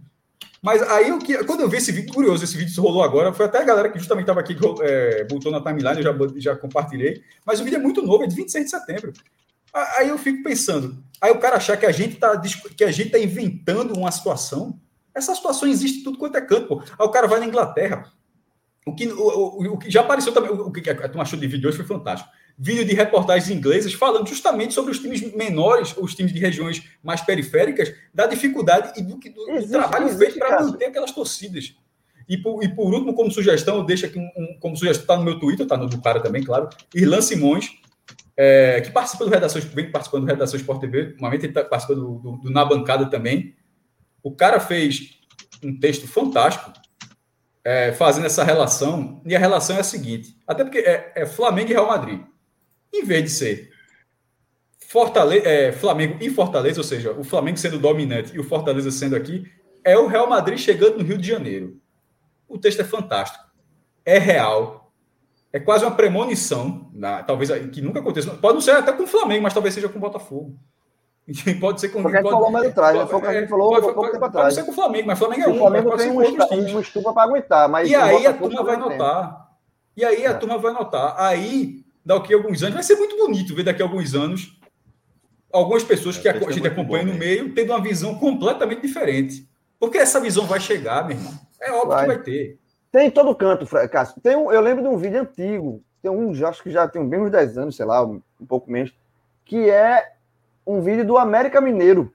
Mas 0.61 0.81
aí, 0.83 1.17
que, 1.19 1.41
quando 1.45 1.61
eu 1.61 1.69
vi 1.69 1.77
esse 1.77 1.91
vídeo, 1.91 2.13
curioso, 2.13 2.43
esse 2.43 2.57
vídeo 2.57 2.73
se 2.73 2.79
rolou 2.79 3.01
agora, 3.01 3.31
foi 3.31 3.45
até 3.45 3.59
a 3.59 3.63
galera 3.63 3.89
que 3.89 3.97
justamente 3.97 4.23
estava 4.23 4.41
aqui, 4.41 4.57
é, 4.81 5.23
botou 5.23 5.51
na 5.51 5.61
timeline, 5.61 5.97
eu 5.97 6.03
já, 6.03 6.13
já 6.35 6.55
compartilhei, 6.55 7.23
mas 7.45 7.61
o 7.61 7.63
vídeo 7.63 7.77
é 7.77 7.81
muito 7.81 8.01
novo, 8.01 8.23
é 8.23 8.27
de 8.27 8.35
26 8.35 8.65
de 8.65 8.71
setembro. 8.71 9.13
Aí 9.73 10.09
eu 10.09 10.17
fico 10.17 10.43
pensando, 10.43 11.01
aí 11.21 11.31
o 11.31 11.39
cara 11.39 11.57
achar 11.57 11.77
que 11.77 11.85
a 11.85 11.91
gente 11.91 12.15
está 12.15 12.39
que 12.75 12.83
a 12.83 12.91
gente 12.91 13.09
tá 13.11 13.19
inventando 13.19 13.93
uma 13.97 14.11
situação, 14.11 14.79
essa 15.13 15.33
situação 15.35 15.67
existe 15.67 16.03
tudo 16.03 16.17
quanto 16.17 16.37
é 16.37 16.41
canto, 16.41 16.67
pô. 16.67 16.79
Aí 16.81 17.05
o 17.05 17.09
cara 17.09 17.27
vai 17.27 17.39
na 17.39 17.45
Inglaterra, 17.45 18.11
o 18.85 18.95
que, 18.95 19.07
o, 19.07 19.19
o, 19.21 19.73
o 19.73 19.77
que 19.77 19.89
já 19.91 20.01
apareceu 20.01 20.31
também, 20.33 20.49
o 20.51 20.71
que 20.71 20.89
a 20.89 20.95
turma 21.07 21.23
achou 21.23 21.37
de 21.39 21.47
vídeo 21.47 21.67
hoje 21.67 21.77
foi 21.77 21.85
fantástico. 21.85 22.29
vídeo 22.57 22.85
de 22.85 22.93
reportagens 22.93 23.49
inglesas 23.49 23.93
falando 23.93 24.27
justamente 24.27 24.73
sobre 24.73 24.91
os 24.91 24.99
times 24.99 25.21
menores, 25.35 25.93
os 25.97 26.15
times 26.15 26.31
de 26.33 26.39
regiões 26.39 26.83
mais 27.03 27.21
periféricas, 27.21 27.93
da 28.13 28.25
dificuldade 28.25 28.99
e 28.99 29.03
do, 29.03 29.15
do, 29.15 29.29
do 29.29 29.51
Existe, 29.51 29.71
trabalho 29.71 30.05
existe, 30.07 30.19
feito 30.25 30.39
para 30.39 30.61
manter 30.63 30.85
aquelas 30.85 31.11
torcidas. 31.11 31.75
E 32.27 32.37
por, 32.37 32.63
e 32.63 32.67
por 32.69 32.93
último, 32.93 33.13
como 33.13 33.31
sugestão, 33.31 33.77
eu 33.77 33.83
deixo 33.83 34.05
aqui 34.05 34.19
um, 34.19 34.29
um- 34.37 34.57
como 34.59 34.77
sugestão, 34.77 35.01
está 35.01 35.17
no 35.17 35.23
meu 35.23 35.39
Twitter, 35.39 35.63
está 35.65 35.75
no 35.75 35.87
do 35.87 35.99
cara 36.01 36.19
também, 36.21 36.43
claro, 36.43 36.69
Irlan 36.93 37.21
Simões, 37.21 37.71
é, 38.41 38.79
que 38.79 38.89
participa 38.91 39.25
do 39.25 39.29
Redação, 39.31 39.61
vem 39.73 39.91
participando 39.91 40.21
do 40.23 40.27
Redação 40.27 40.57
Sport 40.57 40.79
TV, 40.79 41.09
normalmente 41.11 41.41
ele 41.41 41.49
está 41.49 41.61
participando 41.65 41.99
do, 42.05 42.19
do- 42.19 42.37
do 42.37 42.49
Na 42.49 42.63
Bancada 42.63 43.09
também. 43.09 43.53
O 44.23 44.31
cara 44.33 44.61
fez 44.61 45.19
um 45.61 45.77
texto 45.77 46.07
fantástico 46.07 46.71
é, 47.65 47.91
fazendo 47.91 48.25
essa 48.27 48.41
relação, 48.43 49.21
e 49.25 49.35
a 49.35 49.39
relação 49.39 49.75
é 49.75 49.81
a 49.81 49.83
seguinte: 49.83 50.37
até 50.47 50.63
porque 50.63 50.77
é, 50.79 51.11
é 51.17 51.25
Flamengo 51.25 51.69
e 51.69 51.73
Real 51.73 51.87
Madrid. 51.87 52.21
Em 52.93 53.03
vez 53.03 53.23
de 53.25 53.29
ser 53.29 53.71
Fortale 54.87 55.39
é, 55.39 55.71
Flamengo 55.71 56.17
e 56.21 56.29
Fortaleza, 56.29 56.79
ou 56.79 56.83
seja, 56.83 57.11
o 57.11 57.23
Flamengo 57.23 57.57
sendo 57.57 57.77
dominante 57.77 58.33
e 58.33 58.39
o 58.39 58.43
Fortaleza 58.43 58.89
sendo 58.89 59.15
aqui, 59.15 59.43
é 59.83 59.97
o 59.97 60.07
Real 60.07 60.27
Madrid 60.29 60.57
chegando 60.57 60.97
no 60.97 61.03
Rio 61.03 61.17
de 61.17 61.27
Janeiro. 61.27 61.79
O 62.47 62.57
texto 62.57 62.79
é 62.81 62.85
fantástico. 62.85 63.43
É 64.05 64.17
real. 64.17 64.78
É 65.51 65.59
quase 65.59 65.83
uma 65.83 65.95
premonição, 65.95 66.89
na- 66.93 67.23
talvez 67.23 67.49
que 67.71 67.81
nunca 67.81 67.99
aconteça. 67.99 68.29
Pode 68.31 68.53
não 68.55 68.61
ser 68.61 68.71
até 68.71 68.91
com 68.91 69.03
o 69.03 69.07
Flamengo, 69.07 69.43
mas 69.43 69.53
talvez 69.53 69.73
seja 69.73 69.89
com 69.89 69.97
o 69.97 70.01
Botafogo. 70.01 70.55
Pode 71.59 71.79
ser 71.79 71.89
com 71.89 71.99
o 72.03 72.09
gente 72.09 72.23
falou 72.23 72.49
mais 72.51 72.65
atrás, 72.67 72.97
né? 72.97 73.05
Foi 73.05 73.19
o 73.19 73.21
que 73.21 73.27
a 73.27 73.39
gente 73.39 73.49
falou 73.49 73.75
há 73.75 73.81
pouco 73.81 74.01
tempo 74.07 74.19
Pode 74.19 74.25
atrás. 74.37 74.53
ser 74.55 74.63
com 74.63 74.71
o 74.71 74.73
Flamengo, 74.73 75.07
mas 75.07 75.17
o 75.19 75.25
Flamengo 75.25 75.43
é 75.43 75.47
O 75.47 75.51
um. 75.53 75.57
Flamengo 75.59 75.89
pode 75.89 76.03
tem 76.03 76.11
ser 76.11 76.17
um, 76.17 76.47
times. 76.47 76.73
um 76.73 76.79
estupa 76.79 77.13
para 77.13 77.23
aguentar, 77.23 77.69
mas 77.69 77.89
E 77.89 77.95
o 77.95 78.01
aí 78.01 78.25
a 78.27 78.33
turma 78.33 78.63
vai 78.63 78.77
notar. 78.77 79.49
E 79.95 80.03
aí 80.05 80.25
a 80.25 80.31
É. 80.31 80.33
turma 80.33 80.57
vai 80.57 80.73
notar. 80.73 81.15
Aí, 81.19 81.83
daqui 82.05 82.33
a 82.33 82.37
alguns 82.37 82.61
anos, 82.63 82.73
vai 82.75 82.83
ser 82.83 82.95
muito 82.95 83.15
bonito 83.17 83.53
ver 83.55 83.63
daqui 83.63 83.81
a 83.81 83.85
alguns 83.85 84.13
anos 84.15 84.59
algumas 85.51 85.83
pessoas 85.83 86.17
que 86.17 86.27
a, 86.29 86.33
gente 86.51 86.67
acompanha 86.67 87.05
bom, 87.05 87.11
no 87.13 87.17
meio 87.17 87.53
tendo 87.53 87.73
uma 87.73 87.81
visão 87.81 88.15
completamente 88.15 88.81
diferente. 88.81 89.47
Porque 89.79 89.97
essa 89.97 90.19
visão 90.19 90.45
vai 90.45 90.59
chegar, 90.59 91.07
meu 91.07 91.17
irmão. 91.17 91.33
É 91.61 91.71
óbvio 91.71 91.89
Vai. 91.89 92.01
que 92.01 92.07
vai 92.07 92.17
ter. 92.23 92.59
Tem 92.91 93.07
em 93.07 93.11
todo 93.11 93.35
canto, 93.35 93.65
Cássio. 93.89 94.19
Tem 94.21 94.35
um, 94.35 94.51
eu 94.51 94.61
lembro 94.61 94.83
de 94.83 94.89
um 94.89 94.97
vídeo 94.97 95.21
antigo, 95.21 95.83
tem 96.01 96.09
um, 96.09 96.31
acho 96.47 96.63
que 96.63 96.71
já 96.71 96.87
tem 96.87 97.07
bem 97.07 97.19
uns 97.21 97.31
10 97.31 97.57
anos, 97.57 97.75
sei 97.75 97.85
lá, 97.85 98.03
um, 98.03 98.21
pouco 98.47 98.71
menos, 98.71 98.93
que 99.45 99.69
é 99.69 100.13
um 100.65 100.81
vídeo 100.81 101.05
do 101.05 101.17
América 101.17 101.61
Mineiro 101.61 102.11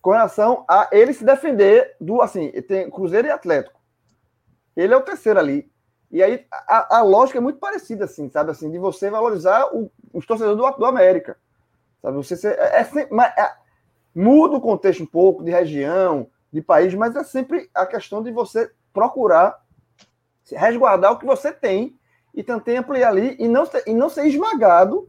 com 0.00 0.10
relação 0.12 0.64
a 0.66 0.88
ele 0.92 1.12
se 1.12 1.24
defender 1.24 1.94
do, 2.00 2.22
assim, 2.22 2.50
tem 2.62 2.90
Cruzeiro 2.90 3.28
e 3.28 3.30
Atlético. 3.30 3.78
Ele 4.74 4.94
é 4.94 4.96
o 4.96 5.02
terceiro 5.02 5.38
ali. 5.38 5.70
E 6.10 6.22
aí 6.22 6.46
a, 6.50 6.98
a 6.98 7.02
lógica 7.02 7.38
é 7.38 7.40
muito 7.40 7.58
parecida, 7.58 8.06
assim, 8.06 8.28
sabe? 8.30 8.50
Assim, 8.50 8.70
de 8.70 8.78
você 8.78 9.10
valorizar 9.10 9.66
o- 9.74 9.90
os 10.12 10.26
torcedores 10.26 10.56
do, 10.58 10.78
do 10.78 10.86
América. 10.86 11.36
Sabe? 12.00 12.16
Você 12.16 12.48
é, 12.48 12.80
é 12.80 12.84
sempre- 12.84 13.14
é- 13.22 13.52
muda 14.14 14.56
o 14.56 14.60
contexto 14.60 15.02
um 15.02 15.06
pouco 15.06 15.44
de 15.44 15.50
região, 15.50 16.26
de 16.52 16.62
país, 16.62 16.94
mas 16.94 17.14
é 17.14 17.22
sempre 17.22 17.68
a 17.74 17.84
questão 17.86 18.22
de 18.22 18.32
você 18.32 18.70
procurar 18.92 19.60
resguardar 20.52 21.12
o 21.12 21.18
que 21.18 21.26
você 21.26 21.52
tem 21.52 21.96
e 22.34 22.42
tentar 22.42 22.72
ampliar 22.72 23.08
ali 23.08 23.36
e 23.38 23.46
não 23.46 23.64
ser, 23.66 23.84
e 23.86 23.94
não 23.94 24.08
ser 24.08 24.26
esmagado 24.26 25.08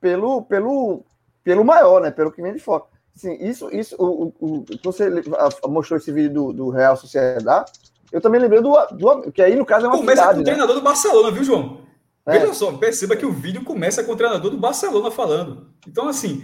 pelo, 0.00 0.42
pelo, 0.42 1.04
pelo 1.42 1.64
maior, 1.64 2.00
né? 2.02 2.10
Pelo 2.10 2.30
que 2.30 2.42
vem 2.42 2.52
de 2.52 2.58
fora. 2.58 2.84
Sim, 3.14 3.34
isso, 3.40 3.74
isso, 3.74 3.96
o, 3.98 4.26
o, 4.26 4.34
o- 4.58 4.64
você 4.84 5.08
mostrou 5.66 5.96
esse 5.98 6.12
vídeo 6.12 6.32
do, 6.32 6.52
do 6.52 6.68
Real 6.68 6.96
Sociedade, 6.96 7.72
eu 8.12 8.20
também 8.20 8.40
lembrei 8.40 8.60
do, 8.60 8.72
do 8.92 9.32
que 9.32 9.40
aí 9.42 9.56
no 9.56 9.64
caso 9.64 9.86
é 9.86 9.88
uma 9.88 9.96
Começa 9.96 10.20
com 10.22 10.28
cidade, 10.28 10.38
o 10.38 10.42
né? 10.42 10.44
treinador 10.44 10.74
do 10.76 10.82
Barcelona, 10.82 11.30
viu, 11.30 11.42
João? 11.44 11.80
É. 12.26 12.38
Veja 12.38 12.52
só, 12.52 12.76
perceba 12.76 13.16
que 13.16 13.24
o 13.24 13.32
vídeo 13.32 13.64
começa 13.64 14.02
com 14.04 14.12
o 14.12 14.16
treinador 14.16 14.50
do 14.50 14.58
Barcelona 14.58 15.10
falando. 15.10 15.70
Então, 15.88 16.08
assim, 16.08 16.42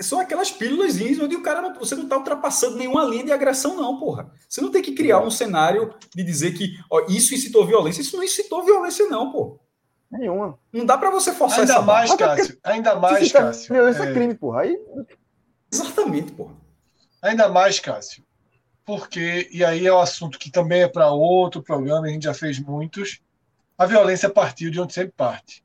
são 0.00 0.20
aquelas 0.20 0.50
pílulas 0.50 0.96
onde 1.20 1.36
o 1.36 1.42
cara 1.42 1.60
não, 1.60 1.74
você 1.74 1.94
não 1.94 2.04
está 2.04 2.16
ultrapassando 2.16 2.76
nenhuma 2.76 3.04
linha 3.04 3.24
de 3.24 3.32
agressão, 3.32 3.76
não, 3.76 3.98
porra. 3.98 4.30
Você 4.48 4.60
não 4.60 4.70
tem 4.70 4.82
que 4.82 4.92
criar 4.92 5.20
um 5.20 5.30
cenário 5.30 5.94
de 6.14 6.22
dizer 6.22 6.52
que 6.52 6.78
ó, 6.90 7.06
isso 7.08 7.34
incitou 7.34 7.66
violência. 7.66 8.00
Isso 8.00 8.16
não 8.16 8.24
incitou 8.24 8.64
violência, 8.64 9.06
não, 9.08 9.30
pô. 9.32 9.58
Nenhuma. 10.10 10.58
Não 10.72 10.84
dá 10.84 10.96
para 10.96 11.10
você 11.10 11.32
forçar 11.32 11.60
Ainda 11.60 11.72
essa 11.72 11.82
mais, 11.82 12.10
barra. 12.10 12.36
Cássio. 12.36 12.58
Ainda 12.62 12.94
mais, 12.94 13.32
Cássio. 13.32 13.74
violência 13.74 14.02
é 14.02 14.10
é, 14.10 14.12
crime, 14.12 14.34
porra. 14.34 14.62
Aí 14.62 14.78
Exatamente, 15.72 16.32
porra. 16.32 16.54
Ainda 17.20 17.48
mais, 17.48 17.80
Cássio. 17.80 18.24
Porque, 18.84 19.48
e 19.52 19.64
aí 19.64 19.84
é 19.86 19.92
um 19.92 19.98
assunto 19.98 20.38
que 20.38 20.50
também 20.50 20.82
é 20.82 20.88
para 20.88 21.10
outro 21.10 21.62
programa, 21.62 22.06
a 22.06 22.10
gente 22.10 22.22
já 22.22 22.34
fez 22.34 22.58
muitos. 22.60 23.20
A 23.76 23.84
violência 23.84 24.30
partiu 24.30 24.70
de 24.70 24.80
onde 24.80 24.94
sempre 24.94 25.12
parte. 25.16 25.64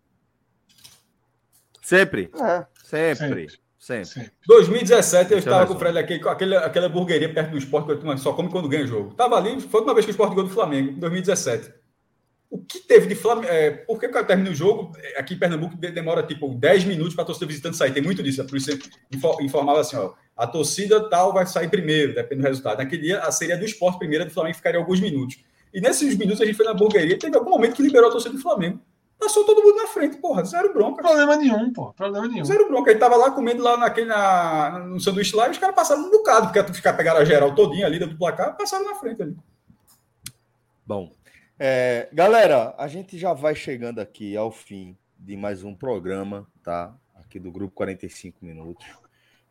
Sempre, 1.82 2.32
é. 2.35 2.66
sempre, 2.84 3.16
sempre. 3.16 3.60
Sempre. 3.82 4.32
2017 4.48 5.32
eu 5.32 5.40
Isso 5.40 5.48
estava 5.48 5.66
com 5.66 5.74
o. 5.74 5.80
Fred 5.80 5.98
aqui, 5.98 6.19
com 6.19 6.30
aquele, 6.30 6.56
aquela 6.56 6.85
hamburgueria 6.85 7.34
perto 7.34 7.50
do 7.51 7.58
esporte 7.58 7.88
que 7.88 7.95
turma 7.95 8.16
só 8.16 8.32
come 8.32 8.48
quando 8.50 8.69
ganha 8.69 8.85
jogo. 8.85 9.14
Tava 9.16 9.35
ali, 9.35 9.60
foi 9.60 9.82
uma 9.82 9.93
vez 9.93 10.06
que 10.06 10.11
o 10.11 10.14
esporte 10.14 10.35
ganhou 10.35 10.48
do 10.48 10.53
Flamengo, 10.53 10.92
em 10.92 11.00
2017. 11.00 11.74
O 12.50 12.60
que 12.60 12.80
teve 12.80 13.08
de 13.08 13.16
Flamengo. 13.16 13.48
É, 13.51 13.72
por 13.72 14.00
que 14.00 14.08
quando 14.10 14.27
termina 14.27 14.51
o 14.51 14.53
jogo, 14.53 14.92
é, 15.00 15.19
aqui 15.19 15.34
em 15.34 15.40
Pernambuco 15.40 15.76
de- 15.77 15.90
demora 15.92 16.22
tipo 16.22 16.48
10 16.53 16.84
minutos 16.84 17.16
para 17.16 17.24
a 17.24 17.26
torcida 17.26 17.48
visitante 17.48 17.76
sair? 17.77 17.92
Tem 17.92 18.03
muito 18.03 18.22
disso. 18.22 18.45
Polícia 18.45 18.77
info- 19.11 19.42
informava 19.42 19.80
assim: 19.80 19.95
ó, 19.95 20.11
a 20.38 20.45
torcida 20.45 21.10
tal 21.10 21.34
vai 21.34 21.45
sair 21.48 21.69
primeiro, 21.69 22.14
depende 22.14 22.42
do 22.43 22.48
resultado. 22.48 22.77
Naquele 22.77 23.01
dia, 23.01 23.19
a 23.19 23.32
seria 23.32 23.58
do 23.58 23.66
esporte 23.66 23.98
primeiro, 23.98 24.26
a 24.26 24.27
do 24.27 24.34
Flamengo 24.34 24.58
ficaria 24.58 24.80
alguns 24.80 25.00
minutos. 25.00 25.40
E 25.74 25.80
nesses 25.82 26.16
minutos 26.18 26.42
a 26.42 26.45
gente 26.45 26.56
foi 26.56 26.66
na 26.66 26.74
hamburgueria, 26.74 27.18
teve 27.18 27.35
algum 27.35 27.50
momento 27.50 27.76
que 27.77 27.82
liberou 27.82 28.10
a 28.10 28.11
torcida 28.11 28.35
do 28.35 28.42
Flamengo. 28.42 28.80
Passou 29.22 29.45
todo 29.45 29.61
mundo 29.61 29.75
na 29.75 29.85
frente, 29.85 30.17
porra, 30.17 30.43
zero 30.43 30.74
bronca. 30.74 31.03
Problema 31.03 31.35
nenhum, 31.35 31.72
pô. 31.72 31.93
Problema 31.93 32.27
nenhum. 32.27 32.43
Zero 32.43 32.67
bronca. 32.67 32.90
Ele 32.90 33.00
tava 33.00 33.16
lá 33.16 33.30
comendo 33.30 33.61
lá 33.61 33.77
naquele, 33.77 34.08
na, 34.08 34.80
no 34.80 35.00
sanduíche 35.00 35.35
lá 35.35 35.48
e 35.48 35.51
os 35.51 35.59
caras 35.59 35.75
passaram 35.75 36.01
um 36.01 36.09
bocado, 36.09 36.48
porque 36.48 36.59
os 36.72 36.80
caras 36.80 36.98
pegaram 36.98 37.19
a 37.19 37.24
geral 37.24 37.53
todinha 37.53 37.85
ali 37.85 38.00
dentro 38.00 38.16
do 38.16 38.17
placar 38.17 38.58
passaram 38.58 38.83
na 38.83 38.95
frente 38.95 39.22
ali. 39.22 39.38
Bom, 40.83 41.11
é, 41.59 42.09
galera, 42.11 42.74
a 42.80 42.88
gente 42.88 43.16
já 43.16 43.32
vai 43.32 43.53
chegando 43.53 44.00
aqui 44.00 44.35
ao 44.35 44.51
fim 44.51 44.98
de 45.19 45.38
mais 45.38 45.64
um 45.64 45.75
programa, 45.75 46.48
tá? 46.64 46.91
Aqui 47.14 47.40
do 47.40 47.51
Grupo 47.51 47.75
45 47.75 48.43
Minutos. 48.43 48.88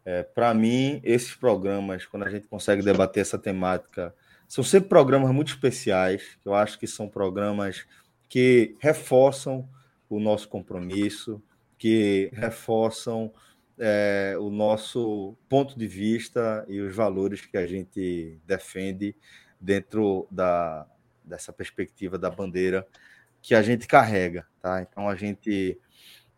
É, 0.05 0.25
Para 0.25 0.53
mim, 0.53 1.01
esses 1.05 1.37
programas, 1.37 2.07
quando 2.07 2.25
a 2.25 2.31
gente 2.31 2.49
consegue 2.49 2.83
debater 2.83 3.21
essa 3.21 3.39
temática, 3.39 4.13
são 4.49 4.65
sempre 4.65 4.89
programas 4.89 5.31
muito 5.31 5.53
especiais, 5.53 6.37
que 6.43 6.49
eu 6.49 6.55
acho 6.55 6.77
que 6.77 6.89
são 6.89 7.09
programas 7.09 7.87
que 8.31 8.77
reforçam 8.79 9.69
o 10.09 10.21
nosso 10.21 10.49
compromisso, 10.49 11.43
que 11.77 12.31
reforçam 12.33 13.33
é, 13.77 14.37
o 14.39 14.51
nosso 14.51 15.37
ponto 15.49 15.77
de 15.77 15.89
vista 15.89 16.65
e 16.69 16.81
os 16.81 16.95
valores 16.95 17.45
que 17.45 17.59
a 17.59 17.67
gente 17.67 18.39
defende 18.47 19.17
dentro 19.61 20.29
da, 20.31 20.87
dessa 21.25 21.53
perspectiva 21.53 22.17
da 22.17 22.31
bandeira 22.31 22.87
que 23.43 23.55
a 23.55 23.63
gente 23.63 23.89
carrega, 23.89 24.47
tá? 24.63 24.81
Então 24.81 25.09
a 25.09 25.17
gente 25.17 25.77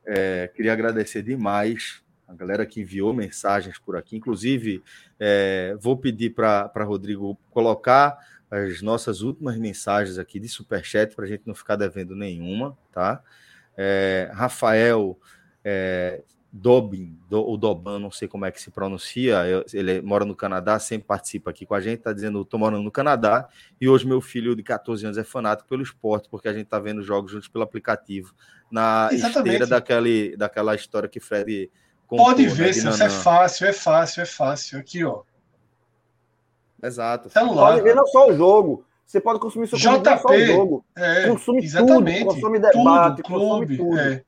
é, 0.07 0.49
queria 0.49 0.73
agradecer 0.73 1.23
demais 1.23 2.03
a 2.27 2.35
galera 2.35 2.65
que 2.65 2.81
enviou 2.81 3.13
mensagens 3.13 3.79
por 3.79 3.97
aqui, 3.97 4.17
inclusive 4.17 4.83
é, 5.21 5.77
vou 5.79 5.97
pedir 5.97 6.31
para 6.31 6.85
Rodrigo 6.85 7.39
colocar 7.51 8.17
as 8.53 8.83
nossas 8.83 9.23
últimas 9.23 9.57
mensagens 9.57 10.19
aqui 10.19 10.39
de 10.39 10.47
superchat 10.47 11.17
para 11.17 11.25
a 11.25 11.29
gente 11.29 11.43
não 11.47 11.55
ficar 11.55 11.75
devendo 11.77 12.15
nenhuma, 12.15 12.77
tá? 12.93 13.23
É, 13.75 14.31
Rafael 14.35 15.19
é, 15.65 16.23
Dobin, 16.53 17.19
do, 17.31 17.49
o 17.49 17.57
Doban, 17.57 17.99
não 17.99 18.11
sei 18.11 18.29
como 18.29 18.45
é 18.45 18.51
que 18.53 18.61
se 18.61 18.71
pronuncia, 18.71 19.47
eu- 19.47 19.65
ele 19.73 20.03
mora 20.03 20.27
no 20.27 20.37
Canadá, 20.37 20.79
sempre 20.79 21.07
participa 21.07 21.51
aqui 21.51 21.65
com 21.65 21.75
a 21.75 21.81
gente, 21.81 22.01
tá 22.01 22.13
dizendo, 22.13 22.45
tô 22.45 22.59
morando 22.59 22.83
no 22.83 22.91
Canadá, 22.91 23.49
e 23.81 23.89
hoje 23.89 24.07
meu 24.07 24.21
filho 24.21 24.55
de 24.55 24.63
14 24.63 25.07
anos 25.07 25.17
é 25.17 25.25
fanático 25.25 25.67
pelo 25.67 25.83
esporte, 25.83 26.29
porque 26.29 26.49
a 26.49 26.53
gente 26.53 26.67
tá 26.67 26.79
vendo 26.79 27.03
jogos 27.03 27.33
juntos 27.33 27.49
pelo 27.49 27.65
aplicativo, 27.65 28.35
na 28.71 29.09
Exatamente. 29.11 29.39
esteira 29.39 29.67
daquele, 29.67 30.37
daquela 30.37 30.75
história 30.75 31.09
que 31.09 31.21
Fred 31.21 31.71
Pode 32.07 32.43
né, 32.43 32.49
ver, 32.51 32.73
de 32.73 32.81
Celso, 32.83 33.03
é 33.03 33.09
Nanã. 33.09 33.23
fácil, 33.23 33.67
é 33.67 33.73
fácil, 33.73 34.23
é 34.23 34.27
fácil. 34.27 34.79
Aqui, 34.79 35.03
ó. 35.03 35.23
Exato. 36.83 37.31
Celular. 37.31 37.73
Pode 37.73 37.83
ver 37.83 37.95
não 37.95 38.07
só 38.07 38.29
o 38.29 38.37
jogo. 38.37 38.85
Você 39.07 39.21
pode 39.21 39.39
consumir 39.41 39.67
seu 39.69 39.79
não 39.79 40.05
só 40.05 40.29
o 40.29 40.33
JP, 40.33 40.47
jogo. 40.47 40.85
É, 40.97 41.29
Consome 41.29 41.63
exatamente. 41.65 42.25
tudo, 42.25 42.35
consome 42.35 42.59
debate, 42.59 43.17
tudo, 43.17 43.29
consome 43.29 43.67
clube. 43.67 43.77
tudo. 43.77 43.99
é. 43.99 44.23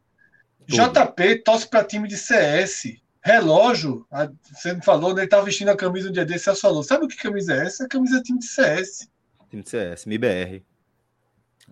Tudo. 0.66 0.76
JP 0.76 1.36
torce 1.44 1.68
para 1.68 1.84
time 1.84 2.06
de 2.08 2.16
CS. 2.16 2.96
Relógio, 3.22 4.06
a- 4.10 4.28
você 4.52 4.74
me 4.74 4.84
falou, 4.84 5.10
né, 5.14 5.20
ele 5.20 5.26
estava 5.26 5.44
vestindo 5.44 5.70
a 5.70 5.76
camisa 5.76 6.10
um 6.10 6.12
dia 6.12 6.26
desse, 6.26 6.44
Celso 6.44 6.60
falou, 6.60 6.82
sabe 6.82 7.06
o 7.06 7.08
que 7.08 7.16
camisa 7.16 7.54
é 7.54 7.66
essa? 7.66 7.84
A 7.84 7.88
camisa 7.88 8.18
é 8.18 8.22
time 8.22 8.38
de 8.38 8.46
CS. 8.46 9.08
Time 9.48 9.62
de 9.62 9.70
CS, 9.70 10.04
MIBR. 10.06 10.62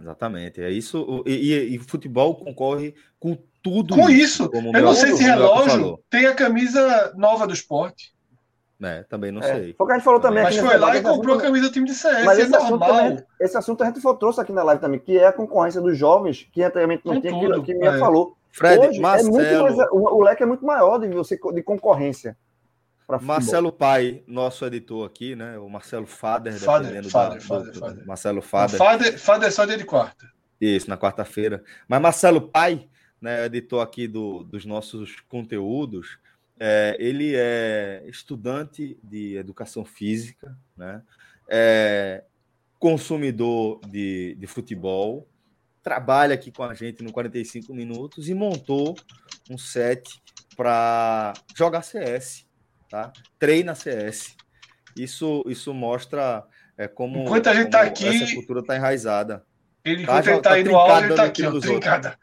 Exatamente. 0.00 0.62
É 0.62 0.70
isso. 0.70 1.22
E, 1.26 1.32
e- 1.52 1.74
e 1.74 1.78
futebol 1.78 2.34
concorre 2.36 2.94
com 3.20 3.36
tudo. 3.62 3.94
Com 3.94 4.08
isso, 4.08 4.48
eu 4.52 4.82
não 4.82 4.94
sei 4.94 5.12
se 5.12 5.22
relógio 5.22 5.98
tem 6.08 6.26
a 6.26 6.34
camisa 6.34 7.12
nova 7.16 7.46
do 7.46 7.52
esporte. 7.52 8.12
É, 8.82 9.02
também 9.04 9.30
não 9.30 9.40
É, 9.40 9.54
sei. 9.54 9.74
Foi 9.74 9.84
o 9.84 9.86
que 9.86 9.92
a 9.92 9.96
gente 9.96 10.04
falou 10.04 10.18
também. 10.20 10.42
Mas 10.42 10.56
aqui 10.58 10.66
foi 10.66 10.76
lá 10.76 10.96
e 10.96 11.02
comprou 11.02 11.34
a 11.34 11.36
assunto- 11.36 11.42
camisa 11.42 11.68
do 11.68 11.72
time 11.72 11.86
de 11.86 11.94
CS. 11.94 12.24
Mas 12.24 12.38
é 12.38 12.42
esse 12.42 12.56
assunto, 12.56 12.70
normal. 12.70 12.88
também, 12.88 13.24
esse 13.40 13.56
assunto 13.56 13.82
a 13.82 13.86
gente 13.86 14.00
trouxe 14.18 14.40
aqui 14.40 14.52
na 14.52 14.62
live 14.62 14.80
também, 14.80 14.98
que 15.00 15.16
é 15.18 15.26
a 15.26 15.32
concorrência 15.32 15.80
dos 15.80 15.96
jovens, 15.96 16.48
que 16.52 16.62
anteriormente 16.62 17.02
não 17.06 17.14
Com 17.14 17.20
tinha, 17.20 17.32
tudo, 17.32 17.62
que, 17.62 17.72
que 17.72 17.78
Mia 17.78 17.90
é. 17.90 17.98
falou. 17.98 18.36
Fred, 18.50 18.86
Hoje 18.88 19.00
Marcelo, 19.00 19.40
é 19.40 19.54
muito 19.54 19.76
mais, 19.76 19.88
o, 19.92 19.96
o 19.96 20.22
leque 20.22 20.42
é 20.42 20.46
muito 20.46 20.64
maior 20.66 20.98
de 20.98 21.08
você 21.08 21.38
de 21.54 21.62
concorrência. 21.62 22.36
Marcelo 23.20 23.70
Pai, 23.72 24.22
nosso 24.26 24.64
editor 24.64 25.06
aqui, 25.06 25.36
né? 25.36 25.58
O 25.58 25.68
Marcelo 25.68 26.06
Fader, 26.06 26.52
Fader, 26.54 26.82
dependendo 26.88 27.10
Fader, 27.10 27.38
da, 27.38 27.44
Fader, 27.44 27.72
do- 27.72 27.78
Fader. 27.78 28.06
Marcelo 28.06 28.42
Fader. 28.42 28.78
Fader, 28.78 29.18
Fader 29.18 29.48
é 29.48 29.50
só 29.50 29.64
dia 29.64 29.76
de 29.76 29.84
quarta. 29.84 30.26
Isso, 30.60 30.88
na 30.88 30.96
quarta-feira. 30.96 31.62
Mas 31.88 32.00
Marcelo 32.00 32.40
Pai, 32.40 32.88
né, 33.20 33.44
editor 33.46 33.82
aqui 33.82 34.06
do- 34.08 34.44
dos 34.44 34.64
nossos 34.64 35.20
conteúdos, 35.28 36.18
é, 36.64 36.96
ele 37.00 37.34
é 37.34 38.04
estudante 38.06 38.96
de 39.02 39.36
educação 39.36 39.84
física, 39.84 40.56
né? 40.76 41.02
É 41.48 42.22
consumidor 42.78 43.80
de, 43.88 44.36
de 44.38 44.46
futebol, 44.46 45.28
trabalha 45.82 46.34
aqui 46.34 46.52
com 46.52 46.62
a 46.62 46.72
gente 46.74 47.02
no 47.02 47.12
45 47.12 47.74
minutos 47.74 48.28
e 48.28 48.34
montou 48.34 48.96
um 49.50 49.58
set 49.58 50.22
para 50.56 51.32
jogar 51.56 51.82
CS, 51.82 52.46
tá? 52.88 53.12
Treina 53.40 53.74
CS. 53.74 54.36
Isso, 54.96 55.42
isso 55.48 55.74
mostra 55.74 56.44
é, 56.78 56.86
como, 56.86 57.20
Enquanto 57.22 57.48
a 57.48 57.54
gente 57.54 57.70
tá 57.70 57.78
como 57.80 57.90
aqui- 57.90 58.06
essa 58.22 58.34
cultura 58.34 58.60
está 58.60 58.76
enraizada. 58.76 59.44
Ele, 59.84 60.06
Tá, 60.06 60.20
enquanto 60.20 60.26
ele 60.28 60.36
tá 60.36 60.50
tá 60.50 60.54
aí 60.54 60.64
no 60.64 60.76
áudio, 60.76 61.06
ele 61.06 61.14
tá 61.16 61.22
no 61.24 61.28
aqui, 61.28 61.42
ó, 61.44 61.50
dos 61.50 61.64
outros. 61.66 62.16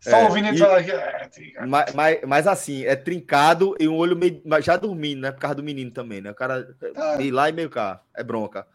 Só 0.00 0.16
É, 0.16 0.24
ouvindo 0.24 0.48
ele 0.48 0.56
e- 0.56 0.58
falar 0.58 0.78
aqui. 0.78 0.90
é, 0.92 1.28
trincada. 1.28 1.66
Mas, 1.66 1.94
mas, 1.94 2.18
mas 2.26 2.46
assim, 2.46 2.84
é 2.84 2.96
trincado 2.96 3.76
e 3.78 3.86
um 3.86 3.94
olho 3.96 4.16
meio. 4.16 4.42
Já 4.62 4.76
dormindo, 4.76 5.20
né? 5.20 5.30
Por 5.30 5.40
causa 5.40 5.56
do 5.56 5.62
menino 5.62 5.90
também, 5.90 6.20
né? 6.22 6.30
O 6.30 6.34
cara 6.34 6.64
Tá. 6.94 7.16
meio 7.18 7.34
lá 7.34 7.48
e 7.48 7.52
meio 7.52 7.68
cá. 7.68 8.02
É 8.16 8.24
bronca. 8.24 8.66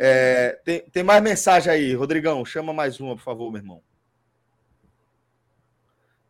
É, 0.00 0.60
tem, 0.64 0.80
tem 0.90 1.02
mais 1.02 1.20
mensagem 1.22 1.72
aí, 1.72 1.94
Rodrigão. 1.94 2.44
Chama 2.44 2.72
mais 2.72 3.00
uma, 3.00 3.16
por 3.16 3.22
favor, 3.22 3.50
meu 3.50 3.60
irmão. 3.60 3.82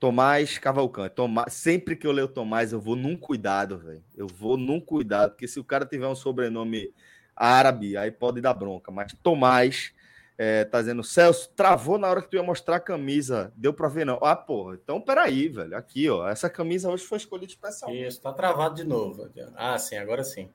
Tomás 0.00 0.58
Cavalcante. 0.58 1.14
Tomás, 1.14 1.52
sempre 1.52 1.96
que 1.96 2.06
eu 2.06 2.12
leio 2.12 2.28
Tomás, 2.28 2.72
eu 2.72 2.80
vou 2.80 2.94
num 2.96 3.16
cuidado, 3.16 3.78
velho. 3.78 4.02
Eu 4.16 4.28
vou 4.28 4.56
num 4.56 4.80
cuidado, 4.80 5.30
porque 5.32 5.48
se 5.48 5.58
o 5.58 5.64
cara 5.64 5.84
tiver 5.84 6.06
um 6.06 6.14
sobrenome 6.14 6.94
árabe, 7.34 7.96
aí 7.96 8.10
pode 8.10 8.40
dar 8.40 8.54
bronca. 8.54 8.90
Mas 8.92 9.12
Tomás 9.22 9.92
é, 10.40 10.64
tá 10.64 10.80
dizendo, 10.80 11.02
Celso, 11.02 11.50
travou 11.56 11.98
na 11.98 12.08
hora 12.08 12.22
que 12.22 12.28
tu 12.30 12.36
ia 12.36 12.42
mostrar 12.44 12.76
a 12.76 12.80
camisa. 12.80 13.52
Deu 13.56 13.74
pra 13.74 13.88
ver, 13.88 14.06
não. 14.06 14.20
Ah, 14.22 14.36
porra, 14.36 14.78
então 14.80 15.00
peraí, 15.00 15.48
velho. 15.48 15.76
Aqui, 15.76 16.08
ó. 16.08 16.28
Essa 16.28 16.48
camisa 16.48 16.88
hoje 16.88 17.04
foi 17.04 17.18
escolhida 17.18 17.50
especialmente. 17.50 18.06
Isso, 18.06 18.20
tá 18.22 18.32
travado 18.32 18.76
de 18.76 18.84
novo. 18.84 19.28
Ah, 19.56 19.76
sim, 19.78 19.96
agora 19.96 20.22
sim. 20.22 20.48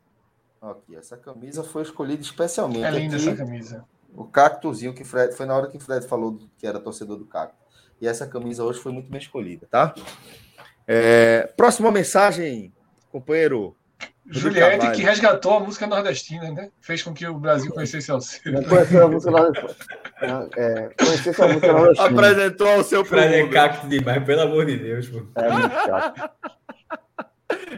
Aqui, 0.62 0.96
essa 0.96 1.18
camisa 1.18 1.62
foi 1.66 1.82
escolhida 1.82 2.22
especialmente. 2.22 2.86
É 2.86 2.92
linda 2.92 3.18
aqui, 3.18 3.28
essa 3.28 3.36
camisa. 3.36 3.86
O 4.16 4.24
cactuzinho 4.24 4.94
que 4.94 5.04
Fred. 5.04 5.36
Foi 5.36 5.46
na 5.46 5.54
hora 5.54 5.68
que 5.68 5.78
Fred 5.78 6.08
falou 6.08 6.40
que 6.58 6.66
era 6.66 6.80
torcedor 6.80 7.18
do 7.18 7.26
cacto. 7.26 7.62
E 8.00 8.08
essa 8.08 8.26
camisa 8.26 8.64
hoje 8.64 8.80
foi 8.80 8.94
muito 8.94 9.12
bem 9.12 9.20
escolhida, 9.20 9.68
tá? 9.70 9.94
É, 10.88 11.48
próxima 11.58 11.92
mensagem, 11.92 12.74
companheiro. 13.12 13.76
Juliette, 14.26 14.92
que 14.92 15.02
resgatou 15.02 15.58
a 15.58 15.60
música 15.60 15.86
nordestina, 15.86 16.50
né? 16.52 16.70
Fez 16.80 17.04
com 17.04 17.14
que 17.14 17.28
o 17.28 17.38
Brasil 17.38 17.72
conhecesse 17.72 18.10
Alceu. 18.10 18.54
Conheceu 18.64 19.06
a 19.06 19.08
música 19.10 19.32
lá. 19.32 19.52
É, 20.56 20.90
conheceu 20.98 21.32
essa 21.32 21.48
música 21.48 21.72
lá. 21.72 22.06
Apresentou 22.06 22.68
ao 22.68 22.84
seu 22.84 23.04
Fred 23.04 23.34
é 23.34 23.44
mundo. 23.44 23.52
cacto 23.52 23.88
demais, 23.88 24.24
pelo 24.24 24.42
amor 24.42 24.66
de 24.66 24.78
Deus, 24.78 25.10
pô. 25.10 25.24
É 25.36 25.50
muito 25.52 25.74
chato. 25.74 26.30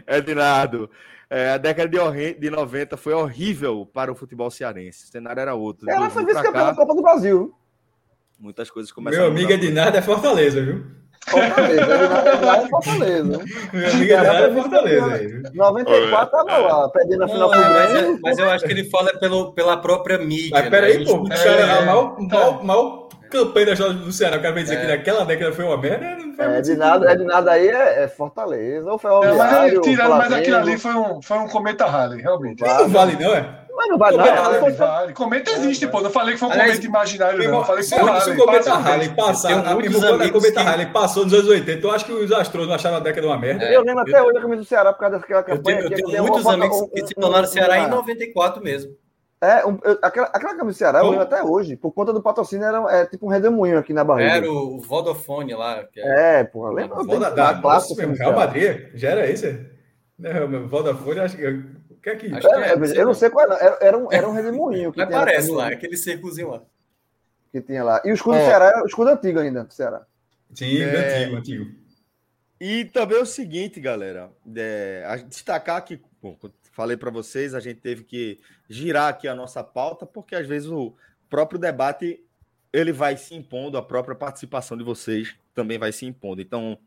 Ednardo. 0.06 0.90
É, 1.28 1.50
a 1.50 1.58
década 1.58 1.88
de, 1.88 2.34
de 2.34 2.50
90 2.50 2.96
foi 2.96 3.12
horrível 3.12 3.84
para 3.84 4.12
o 4.12 4.14
futebol 4.14 4.48
cearense. 4.48 5.06
O 5.06 5.08
cenário 5.08 5.40
era 5.40 5.54
outro. 5.56 5.90
Ela 5.90 6.08
foi 6.08 6.24
vice-campeã 6.24 6.66
da 6.66 6.74
Copa 6.74 6.94
do 6.94 7.02
Brasil. 7.02 7.52
Muitas 8.38 8.70
coisas 8.70 8.92
começaram 8.92 9.24
Meu 9.24 9.32
amigo 9.32 9.50
mudar. 9.50 9.64
Ednardo 9.64 9.96
é 9.96 10.02
Fortaleza, 10.02 10.62
viu? 10.62 10.84
Fortaleza. 11.28 11.82
Ele 12.42 12.52
é 12.64 12.68
Fortaleza. 12.68 13.44
Meu 13.72 13.90
amigo 13.90 14.12
é 14.12 14.54
Fortaleza 14.54 15.12
aí, 15.14 15.26
viu? 15.26 15.42
94 15.54 16.30
tava 16.30 16.58
lá, 16.58 16.88
perdendo 16.90 17.24
a 17.24 17.28
final 17.28 17.50
pro 17.50 17.60
é, 17.60 17.68
mas, 17.68 17.92
Grêmio. 17.92 18.18
mas 18.22 18.38
eu 18.38 18.50
acho 18.50 18.64
que 18.64 18.72
ele 18.72 18.84
fala 18.84 19.12
pelo, 19.18 19.52
pela 19.52 19.76
própria 19.76 20.18
mídia. 20.18 20.50
Mas 20.52 20.64
né? 20.64 20.70
peraí, 20.70 21.02
A 21.02 21.04
pô, 21.04 21.14
o 21.16 21.28
cara, 21.28 21.40
É, 21.50 21.66
tá. 21.66 21.82
maior, 21.82 22.64
maior 22.64 23.05
campanha 23.30 23.66
da 23.66 23.72
história 23.72 23.94
do 23.94 24.12
Ceará, 24.12 24.36
o 24.36 24.42
cara 24.42 24.54
vai 24.54 24.62
dizer 24.62 24.76
É. 24.76 24.80
que 24.80 24.86
naquela 24.86 25.24
década 25.24 25.52
foi 25.52 25.64
uma 25.64 25.76
merda, 25.76 26.06
É, 26.38 26.60
de 26.60 26.74
nada, 26.76 27.10
é 27.10 27.16
de 27.16 27.24
nada 27.24 27.50
aí 27.52 27.68
é, 27.68 28.04
é 28.04 28.08
Fortaleza, 28.08 28.84
ou 28.84 28.92
Não, 28.92 28.98
Ferroviário, 28.98 29.38
mas 29.38 29.52
aí, 29.52 29.80
tirando, 29.80 30.16
mas 30.16 30.32
aquilo 30.32 30.56
ali 30.56 30.78
foi 30.78 30.94
um, 30.94 31.22
foi 31.22 31.38
um 31.38 31.48
cometa 31.48 31.84
Harley, 31.84 32.20
realmente. 32.22 32.62
Não 32.62 32.88
vale, 32.88 33.16
não, 33.22 33.34
é? 33.34 33.60
Mas 33.76 33.88
não 33.90 33.98
vai 33.98 34.10
Cometa 34.10 34.42
não. 34.42 34.60
Foi- 34.60 34.72
Vale. 34.72 35.12
Cometa 35.12 35.50
existe, 35.50 35.86
pô. 35.86 36.00
Não 36.00 36.08
falei 36.08 36.32
que 36.32 36.40
foi 36.40 36.48
um 36.48 36.52
Aliás, 36.52 36.70
cometa 36.70 36.86
imaginário, 36.86 37.38
não. 37.50 37.58
Eu 37.58 37.64
falei 37.66 37.82
que 37.82 37.88
Se, 37.90 37.94
foi 37.94 38.04
o- 38.04 38.08
Harley. 38.08 38.22
se 38.22 38.30
o 38.30 38.36
Cometa 38.46 38.70
passa- 38.70 38.88
Harley 38.90 39.08
passar, 39.10 39.48
tenho 39.48 39.60
quando 39.62 39.68
a 39.68 39.72
amigos 40.14 40.32
Cometa 40.32 40.62
que- 40.62 40.68
Harley 40.68 40.86
passou 40.86 41.24
nos 41.24 41.34
anos 41.34 41.46
80, 41.48 41.80
tu 41.82 41.90
acha 41.90 42.04
que 42.06 42.12
os 42.12 42.32
astros 42.32 42.66
não 42.66 42.74
acharam 42.74 42.96
a 42.96 43.00
década 43.00 43.26
uma 43.26 43.36
merda? 43.38 43.64
Eu 43.66 43.82
lembro 43.82 44.00
até 44.00 44.22
hoje 44.22 44.38
a 44.38 44.40
camisa 44.40 44.62
do 44.62 44.64
Ceará 44.64 44.92
por 44.94 45.00
causa 45.00 45.18
daquela 45.18 45.40
Eu 45.40 45.44
tenho, 45.44 45.58
campanha. 45.58 45.78
eu 45.80 45.90
tenho 45.90 46.08
tem 46.10 46.20
uma 46.20 46.28
muitos 46.30 46.46
amigos 46.46 46.88
que 46.90 47.06
se 47.06 47.14
tornaram 47.14 47.46
Ceará 47.46 47.76
em 47.76 47.80
uma- 47.82 47.96
94 47.96 48.62
mesmo. 48.62 48.92
É, 49.40 49.66
um- 49.66 49.78
eu- 49.84 49.98
aquela, 50.02 50.26
aquela 50.28 50.54
camisa 50.56 50.64
do 50.64 50.78
Ceará, 50.78 50.98
eu 50.98 51.02
Como? 51.04 51.18
lembro 51.18 51.26
até 51.26 51.42
hoje, 51.44 51.76
por 51.76 51.92
conta 51.92 52.12
do 52.12 52.22
patrocínio, 52.22 52.64
era 52.66 52.78
é, 53.00 53.06
tipo 53.06 53.26
um 53.26 53.28
redemoinho 53.28 53.78
aqui 53.78 53.92
na 53.92 54.02
barriga. 54.02 54.30
Era 54.36 54.50
o 54.50 54.80
Vodafone 54.80 55.54
lá. 55.54 55.84
Que 55.84 56.00
é- 56.00 56.40
É, 56.40 56.44
porra, 56.44 56.72
lembra? 56.72 56.96
Vou 57.02 57.20
da, 57.20 57.28
da 57.30 57.52
uma 57.52 57.60
clássica 57.62 58.06
mesmo, 58.06 58.16
camisa 58.16 58.24
Real. 58.24 58.46
Madrid, 58.46 58.90
já 58.94 59.10
era 59.10 59.30
esse? 59.30 59.66
Não, 60.18 60.48
meu 60.48 60.66
Vodafone, 60.68 61.20
acho 61.20 61.36
que. 61.36 61.46
O 61.46 61.94
que 62.02 62.10
é 62.10 62.16
que. 62.16 62.34
Acho 62.34 62.48
que 62.48 62.54
É, 62.54 62.68
é, 62.72 63.00
eu 63.00 63.06
não 63.06 63.14
sei 63.14 63.28
qual 63.28 63.44
era, 63.44 63.54
era, 63.62 63.78
era 63.82 63.98
um, 63.98 64.10
era 64.10 64.26
um 64.28 64.32
redemoinho 64.32 64.90
que, 64.90 64.98
Mas 64.98 65.08
tinha 65.08 65.18
parece 65.18 65.50
na- 65.50 65.56
lá, 65.58 65.68
aquele 65.68 65.96
círculozinho 65.98 66.50
lá. 66.50 66.62
que 67.52 67.60
tinha 67.60 67.84
lá. 67.84 68.00
E 68.04 68.10
o 68.10 68.14
escudo 68.14 68.38
do 68.38 68.44
Ceará 68.44 68.66
era 68.68 68.82
o 68.82 68.86
escudo 68.86 69.10
antigo 69.10 69.38
ainda, 69.38 69.64
do 69.64 69.72
Ceará. 69.74 70.06
Sim, 70.54 70.80
É. 70.82 70.84
antigo, 71.24 71.36
antigo. 71.36 71.66
E 72.58 72.86
também 72.86 73.18
é 73.18 73.20
o 73.20 73.26
seguinte, 73.26 73.78
galera, 73.80 74.30
é, 74.56 75.04
a- 75.06 75.16
destacar 75.16 75.84
que, 75.84 76.00
bom, 76.22 76.36
eu 76.42 76.50
falei 76.72 76.96
para 76.96 77.10
vocês, 77.10 77.54
a 77.54 77.60
gente 77.60 77.80
teve 77.80 78.02
que 78.04 78.38
girar 78.68 79.08
aqui 79.08 79.28
a 79.28 79.34
nossa 79.34 79.62
pauta, 79.62 80.06
porque 80.06 80.34
às 80.34 80.46
vezes 80.46 80.68
o 80.68 80.94
próprio 81.28 81.58
debate 81.58 82.22
ele 82.72 82.92
vai 82.92 83.16
se 83.16 83.34
impondo, 83.34 83.78
a 83.78 83.82
própria 83.82 84.14
participação 84.14 84.76
de 84.76 84.84
vocês 84.84 85.34
também 85.54 85.78
vai 85.78 85.92
se 85.92 86.04
impondo. 86.04 86.42
Então, 86.42 86.78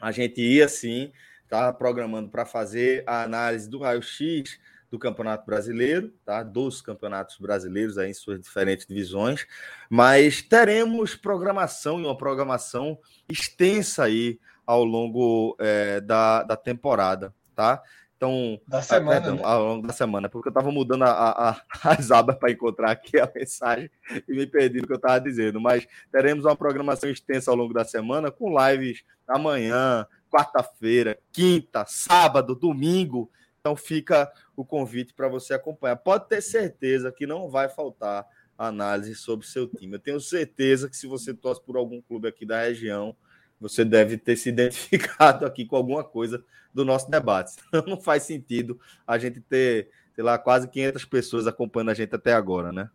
a 0.00 0.12
gente 0.12 0.40
ia 0.40 0.68
sim, 0.68 1.12
tá 1.48 1.72
programando 1.72 2.28
para 2.28 2.44
fazer 2.44 3.02
a 3.06 3.22
análise 3.22 3.68
do 3.68 3.80
raio-x 3.80 4.58
do 4.90 4.98
Campeonato 4.98 5.44
Brasileiro, 5.44 6.12
tá? 6.24 6.42
Dos 6.42 6.80
campeonatos 6.80 7.36
brasileiros 7.38 7.98
aí 7.98 8.10
em 8.10 8.14
suas 8.14 8.40
diferentes 8.40 8.86
divisões, 8.86 9.46
mas 9.90 10.40
teremos 10.40 11.14
programação 11.14 12.00
e 12.00 12.04
uma 12.04 12.16
programação 12.16 12.98
extensa 13.28 14.04
aí 14.04 14.38
ao 14.64 14.84
longo 14.84 15.56
eh, 15.60 16.00
da, 16.00 16.42
da 16.42 16.56
temporada, 16.56 17.34
tá? 17.54 17.82
Então, 18.18 18.60
Da 18.66 18.78
ah, 18.78 18.82
semana, 18.82 19.20
perdão, 19.20 19.36
né? 19.36 19.42
ao 19.44 19.64
longo 19.64 19.86
da 19.86 19.92
semana, 19.92 20.28
porque 20.28 20.48
eu 20.48 20.50
estava 20.50 20.72
mudando 20.72 21.04
a, 21.04 21.10
a, 21.10 21.50
a- 21.50 21.62
as 21.96 22.10
abas 22.10 22.34
para 22.36 22.50
encontrar 22.50 22.90
aqui 22.90 23.16
a 23.18 23.30
mensagem 23.32 23.88
e 24.28 24.34
me 24.34 24.44
perdi 24.44 24.80
no 24.80 24.88
que 24.88 24.92
eu 24.92 24.96
estava 24.96 25.20
dizendo. 25.20 25.60
Mas 25.60 25.86
teremos 26.10 26.44
uma 26.44 26.56
programação 26.56 27.08
extensa 27.08 27.52
ao 27.52 27.56
longo 27.56 27.72
da 27.72 27.84
semana, 27.84 28.28
com 28.32 28.52
lives 28.58 29.04
amanhã, 29.26 30.04
quarta-feira, 30.28 31.16
quinta, 31.32 31.84
sábado, 31.86 32.56
domingo. 32.56 33.30
Então 33.60 33.76
fica 33.76 34.28
o 34.56 34.64
convite 34.64 35.14
para 35.14 35.28
você 35.28 35.54
acompanhar. 35.54 35.94
Pode 35.96 36.28
ter 36.28 36.40
certeza 36.40 37.12
que 37.12 37.24
não 37.24 37.48
vai 37.48 37.68
faltar 37.68 38.26
análise 38.58 39.14
sobre 39.14 39.46
seu 39.46 39.68
time. 39.68 39.94
Eu 39.94 40.00
tenho 40.00 40.20
certeza 40.20 40.90
que 40.90 40.96
se 40.96 41.06
você 41.06 41.32
torce 41.32 41.62
por 41.62 41.76
algum 41.76 42.02
clube 42.02 42.26
aqui 42.26 42.44
da 42.44 42.62
região, 42.62 43.14
você 43.60 43.84
deve 43.84 44.16
ter 44.16 44.36
se 44.36 44.48
identificado 44.50 45.44
aqui 45.46 45.64
com 45.64 45.76
alguma 45.76 46.04
coisa 46.04 46.42
do 46.72 46.84
nosso 46.84 47.10
debate. 47.10 47.52
Senão 47.52 47.84
não 47.86 48.00
faz 48.00 48.22
sentido 48.22 48.78
a 49.06 49.18
gente 49.18 49.40
ter, 49.40 49.88
sei 50.14 50.22
lá, 50.24 50.38
quase 50.38 50.68
500 50.68 51.04
pessoas 51.06 51.46
acompanhando 51.46 51.90
a 51.90 51.94
gente 51.94 52.14
até 52.14 52.32
agora, 52.34 52.72
né? 52.72 52.88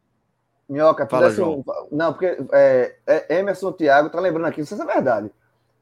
Minhoca, 0.70 1.06
Fala, 1.08 1.30
um- 1.30 1.64
Não, 1.92 2.14
porque 2.14 2.38
é, 2.54 2.96
é, 3.06 3.40
Emerson 3.40 3.72
Thiago 3.74 4.10
tá 4.10 4.20
lembrando 4.20 4.46
aqui, 4.48 4.60
não 4.62 4.66
sei 4.66 4.78
se 4.78 4.84
é 4.84 4.86
verdade, 4.88 5.30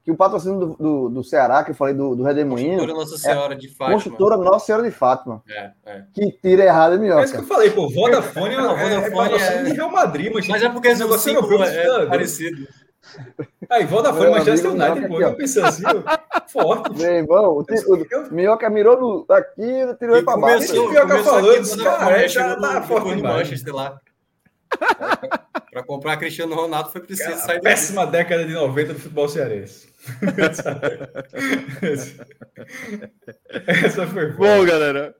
que 0.03 0.09
o 0.11 0.15
patrocínio 0.17 0.59
do, 0.59 0.75
do, 0.75 1.09
do 1.09 1.23
Ceará, 1.23 1.63
que 1.63 1.69
eu 1.69 1.75
falei 1.75 1.93
do, 1.93 2.15
do 2.15 2.23
Redemoinho, 2.23 2.79
Construtora 2.79 2.93
Nossa 2.99 3.17
Senhora 3.19 3.55
de 3.55 3.67
Fátima. 3.69 3.93
construtora 3.93 4.37
Nossa 4.37 4.65
Senhora 4.65 4.83
de 4.83 4.91
Fátima. 4.91 5.43
É, 5.47 5.71
é. 5.85 6.03
Que 6.11 6.31
tira 6.41 6.63
errado, 6.63 6.95
hein, 6.95 7.11
É 7.11 7.23
isso 7.23 7.33
que 7.33 7.37
eu 7.37 7.43
Minhoca? 7.43 7.53
falei, 7.55 7.69
pô, 7.69 7.87
Vodafone 7.89 8.55
é, 8.55 8.57
Não, 8.57 8.75
é, 8.75 8.83
é 8.83 8.89
Vodafone 8.89 9.15
patrocínio 9.29 9.59
é- 9.59 9.63
de 9.65 9.71
Real 9.73 9.91
Madrid, 9.91 10.31
mas, 10.33 10.47
Mas 10.47 10.63
é 10.63 10.69
porque 10.69 10.87
esse 10.87 11.01
negócio 11.01 11.31
europeu, 11.31 11.63
é, 11.63 11.67
precisa- 11.69 12.07
parecido. 12.07 12.67
Aí, 13.69 13.85
Vodafone, 13.85 14.21
Meu 14.25 14.31
Manchester 14.31 14.69
amigo, 14.71 14.85
United, 14.85 15.07
pô, 15.07 15.21
eu 15.21 15.35
pensando 15.35 15.67
assim, 15.67 15.83
forte. 16.47 16.97
Meu 16.97 17.11
irmão, 17.11 17.57
o, 17.57 17.63
ti- 17.63 17.73
o 17.85 18.33
Minhoca 18.33 18.69
mirou 18.69 18.99
no, 18.99 19.25
aqui 19.33 19.61
e 19.63 19.95
tirou 19.95 20.15
ele 20.17 20.25
pra 20.25 20.37
baixo. 20.37 20.71
pior 20.71 20.89
que 20.91 20.95
eu 20.97 21.01
começou 21.07 21.23
falando, 21.33 21.49
aqui, 21.51 21.59
esse 21.61 21.75
quando 21.75 21.83
cara, 21.83 22.21
é, 22.23 22.27
chegou 22.27 22.61
tá- 22.61 22.81
forte 22.83 23.15
demais. 23.15 23.35
Manchester 23.37 23.73
lá. 23.75 23.99
Para 25.71 25.83
comprar 25.83 26.17
Cristiano 26.17 26.55
Ronaldo 26.55 26.91
foi 26.91 27.01
preciso 27.01 27.29
Cara, 27.29 27.41
sair 27.41 27.47
daqui. 27.55 27.63
péssima 27.63 28.05
década 28.07 28.45
de 28.45 28.53
90 28.53 28.93
do 28.93 28.99
futebol 28.99 29.27
cearense. 29.27 29.89
Essa 33.67 34.07
foi 34.07 34.31
boa. 34.33 34.57
Bom, 34.57 34.65
galera, 34.65 35.15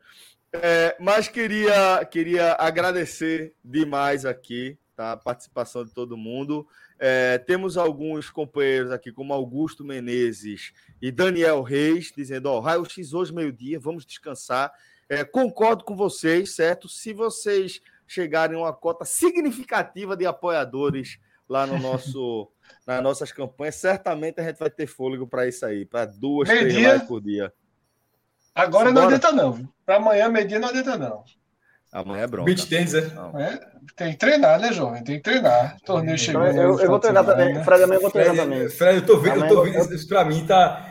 é, 0.53 0.95
mas 0.99 1.27
queria, 1.27 2.05
queria 2.09 2.53
agradecer 2.59 3.53
demais 3.63 4.25
aqui 4.25 4.77
tá, 5.01 5.11
a 5.13 5.17
participação 5.17 5.83
de 5.83 5.91
todo 5.91 6.15
mundo. 6.15 6.67
É, 6.99 7.39
temos 7.39 7.77
alguns 7.77 8.29
companheiros 8.29 8.91
aqui, 8.91 9.11
como 9.11 9.33
Augusto 9.33 9.83
Menezes 9.83 10.71
e 11.01 11.11
Daniel 11.11 11.63
Reis, 11.63 12.13
dizendo: 12.15 12.47
Ó, 12.47 12.59
raio-x 12.59 13.13
hoje, 13.13 13.33
meio-dia, 13.33 13.79
vamos 13.79 14.05
descansar. 14.05 14.71
É, 15.09 15.23
concordo 15.23 15.83
com 15.83 15.95
vocês, 15.95 16.55
certo? 16.55 16.87
Se 16.87 17.11
vocês 17.11 17.81
chegarem 18.07 18.55
a 18.55 18.61
uma 18.61 18.73
cota 18.73 19.03
significativa 19.03 20.15
de 20.15 20.25
apoiadores 20.25 21.19
lá 21.49 21.65
no 21.65 21.79
nosso, 21.79 22.49
nas 22.85 23.01
nossas 23.01 23.31
campanhas, 23.31 23.75
certamente 23.75 24.39
a 24.39 24.43
gente 24.43 24.59
vai 24.59 24.69
ter 24.69 24.85
fôlego 24.85 25.27
para 25.27 25.47
isso 25.47 25.65
aí, 25.65 25.85
para 25.85 26.05
duas, 26.05 26.47
Meio 26.47 26.61
três 26.61 26.75
lives 26.75 27.03
por 27.03 27.19
dia. 27.21 27.51
Agora 28.53 28.91
não 28.91 29.03
adianta, 29.03 29.31
não. 29.31 29.67
Para 29.85 29.95
amanhã, 29.95 30.29
meio-dia, 30.29 30.59
não 30.59 30.69
adianta, 30.69 30.97
não. 30.97 31.23
Amanhã 31.91 32.23
é 32.23 32.27
bronca. 32.27 32.45
Beach 32.45 32.67
tênis, 32.67 32.93
é? 32.93 32.99
É, 32.99 33.59
tem 33.97 34.11
que 34.13 34.17
treinar, 34.17 34.59
né, 34.61 34.71
jovem? 34.71 35.03
Tem 35.03 35.17
que 35.17 35.23
treinar. 35.23 35.75
Torneio 35.85 36.15
Então, 36.15 36.17
chegando. 36.17 36.57
eu, 36.57 36.79
eu 36.79 36.87
vou 36.89 36.99
treinar 36.99 37.25
também. 37.25 37.53
Né? 37.53 37.63
Fred, 37.65 37.83
amanhã 37.83 37.97
eu 37.97 38.01
vou 38.01 38.11
treinar 38.11 38.35
Fred, 38.35 38.49
também. 38.49 38.69
Fred, 38.69 38.95
eu 38.99 39.05
tô 39.05 39.17
vendo, 39.17 39.43
eu 39.43 39.47
tô 39.49 39.63
vendo, 39.63 39.93
isso 39.93 40.07
pra 40.07 40.23
mim 40.23 40.45
tá, 40.45 40.90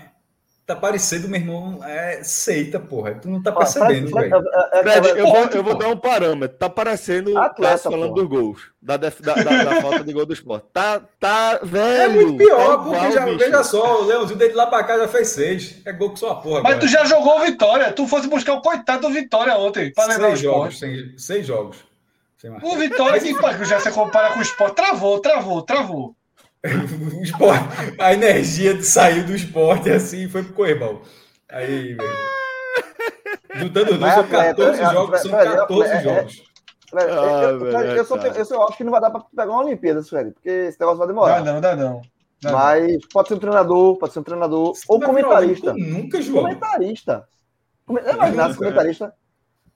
tá 0.75 0.77
parecendo, 0.81 1.29
meu 1.29 1.41
irmão, 1.41 1.81
é 1.85 2.23
seita, 2.23 2.79
porra. 2.79 3.15
Tu 3.15 3.29
não 3.29 3.43
tá 3.43 3.51
percebendo, 3.51 4.09
Fred, 4.11 4.29
velho. 4.31 4.43
é- 4.49 4.79
é- 4.79 4.99
é- 5.17 5.21
eu 5.21 5.27
vou, 5.27 5.45
eu 5.47 5.63
vou 5.65 5.75
dar 5.75 5.89
um 5.89 5.97
parâmetro. 5.97 6.57
Tá 6.57 6.71
parecendo 6.71 7.37
Atleta, 7.37 7.73
Cássio 7.75 7.91
falando 7.91 8.11
pô. 8.15 8.21
dos 8.21 8.29
gols, 8.29 8.61
da, 8.81 8.97
da, 8.97 9.09
da- 9.11 9.35
da 9.65 9.81
falta 9.83 10.05
de 10.05 10.13
gol 10.13 10.25
do 10.25 10.33
esporte. 10.33 10.67
Tá, 10.73 11.01
tá 11.19 11.59
velho. 11.63 12.03
É 12.03 12.09
muito 12.09 12.37
pior, 12.37 12.69
tá 12.69 12.79
porque 12.79 12.97
igual, 12.97 13.13
já, 13.13 13.25
bicho. 13.25 13.39
veja 13.39 13.65
só, 13.65 14.03
o 14.03 14.05
Leãozinho 14.07 14.39
dele 14.39 14.55
lá 14.55 14.67
pra 14.67 14.85
cá 14.85 14.97
já 14.99 15.09
fez 15.09 15.29
seis. 15.29 15.81
É 15.85 15.93
gol 15.93 16.13
que 16.13 16.21
só 16.21 16.31
a 16.31 16.35
porra. 16.37 16.63
Mas 16.63 16.79
tu 16.79 16.87
já 16.87 17.05
jogou 17.05 17.39
o 17.39 17.41
Vitória. 17.45 17.93
Tu 17.93 18.07
fosse 18.07 18.29
buscar 18.29 18.55
o 18.55 18.61
coitado 18.63 19.09
do 19.09 19.13
Vitória 19.13 19.57
ontem 19.57 19.93
para 19.93 20.07
levar 20.07 20.25
o 20.27 20.29
seis 20.29 20.41
jogos, 20.41 20.79
sem, 20.79 21.19
seis 21.19 21.47
jogos. 21.47 21.79
Sem. 22.39 22.51
O 22.63 22.77
Vitória, 22.77 23.21
que 23.21 23.65
já 23.65 23.81
se 23.81 23.91
compara 23.91 24.31
com 24.31 24.39
o 24.39 24.43
esporte, 24.43 24.77
travou, 24.77 25.19
travou, 25.21 25.63
travou. 25.63 26.15
O 26.63 27.23
esporte, 27.23 27.65
a 27.99 28.13
energia 28.13 28.83
saiu 28.83 29.25
do 29.25 29.35
esporte 29.35 29.91
assim 29.91 30.25
e 30.25 30.29
foi 30.29 30.43
pro 30.43 30.53
Coibal. 30.53 31.03
Aí, 31.49 31.95
velho. 31.95 32.11
Juntando 33.57 33.93
os 33.93 33.99
dois, 33.99 34.13
são 34.13 34.23
atleta, 34.23 34.55
14 34.55 34.81
é, 34.81 34.93
jogos. 34.93 35.21
São 35.21 35.31
Fred, 35.31 35.53
é, 35.53 35.57
14 35.57 35.91
é, 35.91 35.95
é, 35.97 36.03
jogos. 36.03 36.43
Ah, 36.93 37.01
eu, 37.03 37.67
eu, 37.97 38.05
só 38.05 38.17
eu 38.17 38.45
só 38.45 38.67
acho 38.67 38.77
que 38.77 38.85
não 38.85 38.91
vai 38.91 39.01
dar 39.01 39.11
para 39.11 39.21
pegar 39.21 39.53
uma 39.53 39.65
Olimpíada, 39.65 40.03
Fred, 40.03 40.33
porque 40.33 40.49
esse 40.49 40.79
negócio 40.79 40.99
vai 40.99 41.07
Dá 41.07 41.13
demorar. 41.13 41.45
não, 41.45 41.61
dá 41.61 41.77
não. 41.77 42.03
Dá 42.43 42.51
não. 42.51 42.59
Mas 42.59 43.07
pode 43.13 43.29
ser 43.29 43.35
um 43.35 43.39
treinador, 43.39 43.97
pode 43.97 44.13
ser 44.13 44.19
um 44.19 44.25
treinador 44.25 44.73
ou 44.89 44.99
Vai 44.99 45.15
virar 45.15 45.29
comentarista. 45.29 45.73
Nunca, 45.75 46.21
João. 46.21 46.45
Comentarista. 46.45 47.29
Come- 47.87 48.01
Eu 48.05 48.15
imaginasse 48.15 48.59
comentarista. 48.59 49.15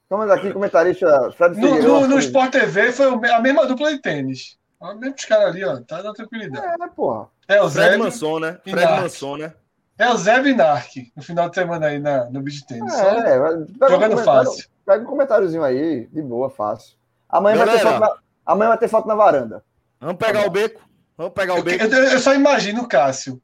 Estamos 0.02 0.30
aqui, 0.30 0.52
comentarista 0.52 1.32
Fred 1.32 1.58
No, 1.58 1.82
no, 1.82 2.08
no 2.08 2.18
Sport 2.18 2.52
TV 2.52 2.92
foi 2.92 3.06
a 3.06 3.40
mesma 3.40 3.66
dupla 3.66 3.90
de 3.90 4.02
tênis. 4.02 4.58
Os 4.92 4.98
mesmos 4.98 5.24
caras 5.24 5.46
ali, 5.46 5.64
ó. 5.64 5.80
Tá 5.80 6.02
na 6.02 6.12
tranquilidade. 6.12 6.82
É, 6.82 6.86
porra. 6.88 7.28
É 7.48 7.60
o 7.62 7.70
Fred 7.70 7.90
Zé. 7.92 7.96
Manson, 7.96 8.38
né? 8.38 8.58
e 8.64 8.70
Fred 8.70 8.86
Narc. 8.86 9.02
Manson, 9.02 9.36
né? 9.36 9.52
É 9.96 10.10
o 10.10 10.16
Zé 10.16 10.40
Binark 10.42 11.12
no 11.16 11.22
final 11.22 11.48
de 11.48 11.54
semana 11.54 11.86
aí 11.86 11.98
na, 12.00 12.24
no 12.30 12.40
beat 12.42 12.64
tênis. 12.66 12.92
É, 12.94 13.38
um 13.40 13.66
jogando 13.88 14.10
comentário- 14.10 14.24
fácil. 14.24 14.68
Pega 14.84 15.02
um 15.02 15.06
comentáriozinho 15.06 15.62
aí, 15.62 16.06
de 16.06 16.20
boa, 16.20 16.50
fácil. 16.50 16.96
Amanhã, 17.28 17.56
vai 17.64 17.76
ter, 17.76 17.82
foto 17.82 18.00
na, 18.00 18.14
amanhã 18.44 18.68
vai 18.70 18.78
ter 18.78 18.88
foto 18.88 19.08
na 19.08 19.14
varanda. 19.14 19.64
Vamos 20.00 20.16
pegar 20.16 20.46
o 20.46 20.50
beco. 20.50 20.82
Vamos 21.16 21.32
pegar 21.32 21.54
o 21.54 21.58
Eu, 21.58 21.62
beco. 21.62 21.84
eu- 21.84 22.04
eu 22.04 22.18
só 22.18 22.34
imagino 22.34 22.82
o 22.82 22.88
Cássio. 22.88 23.40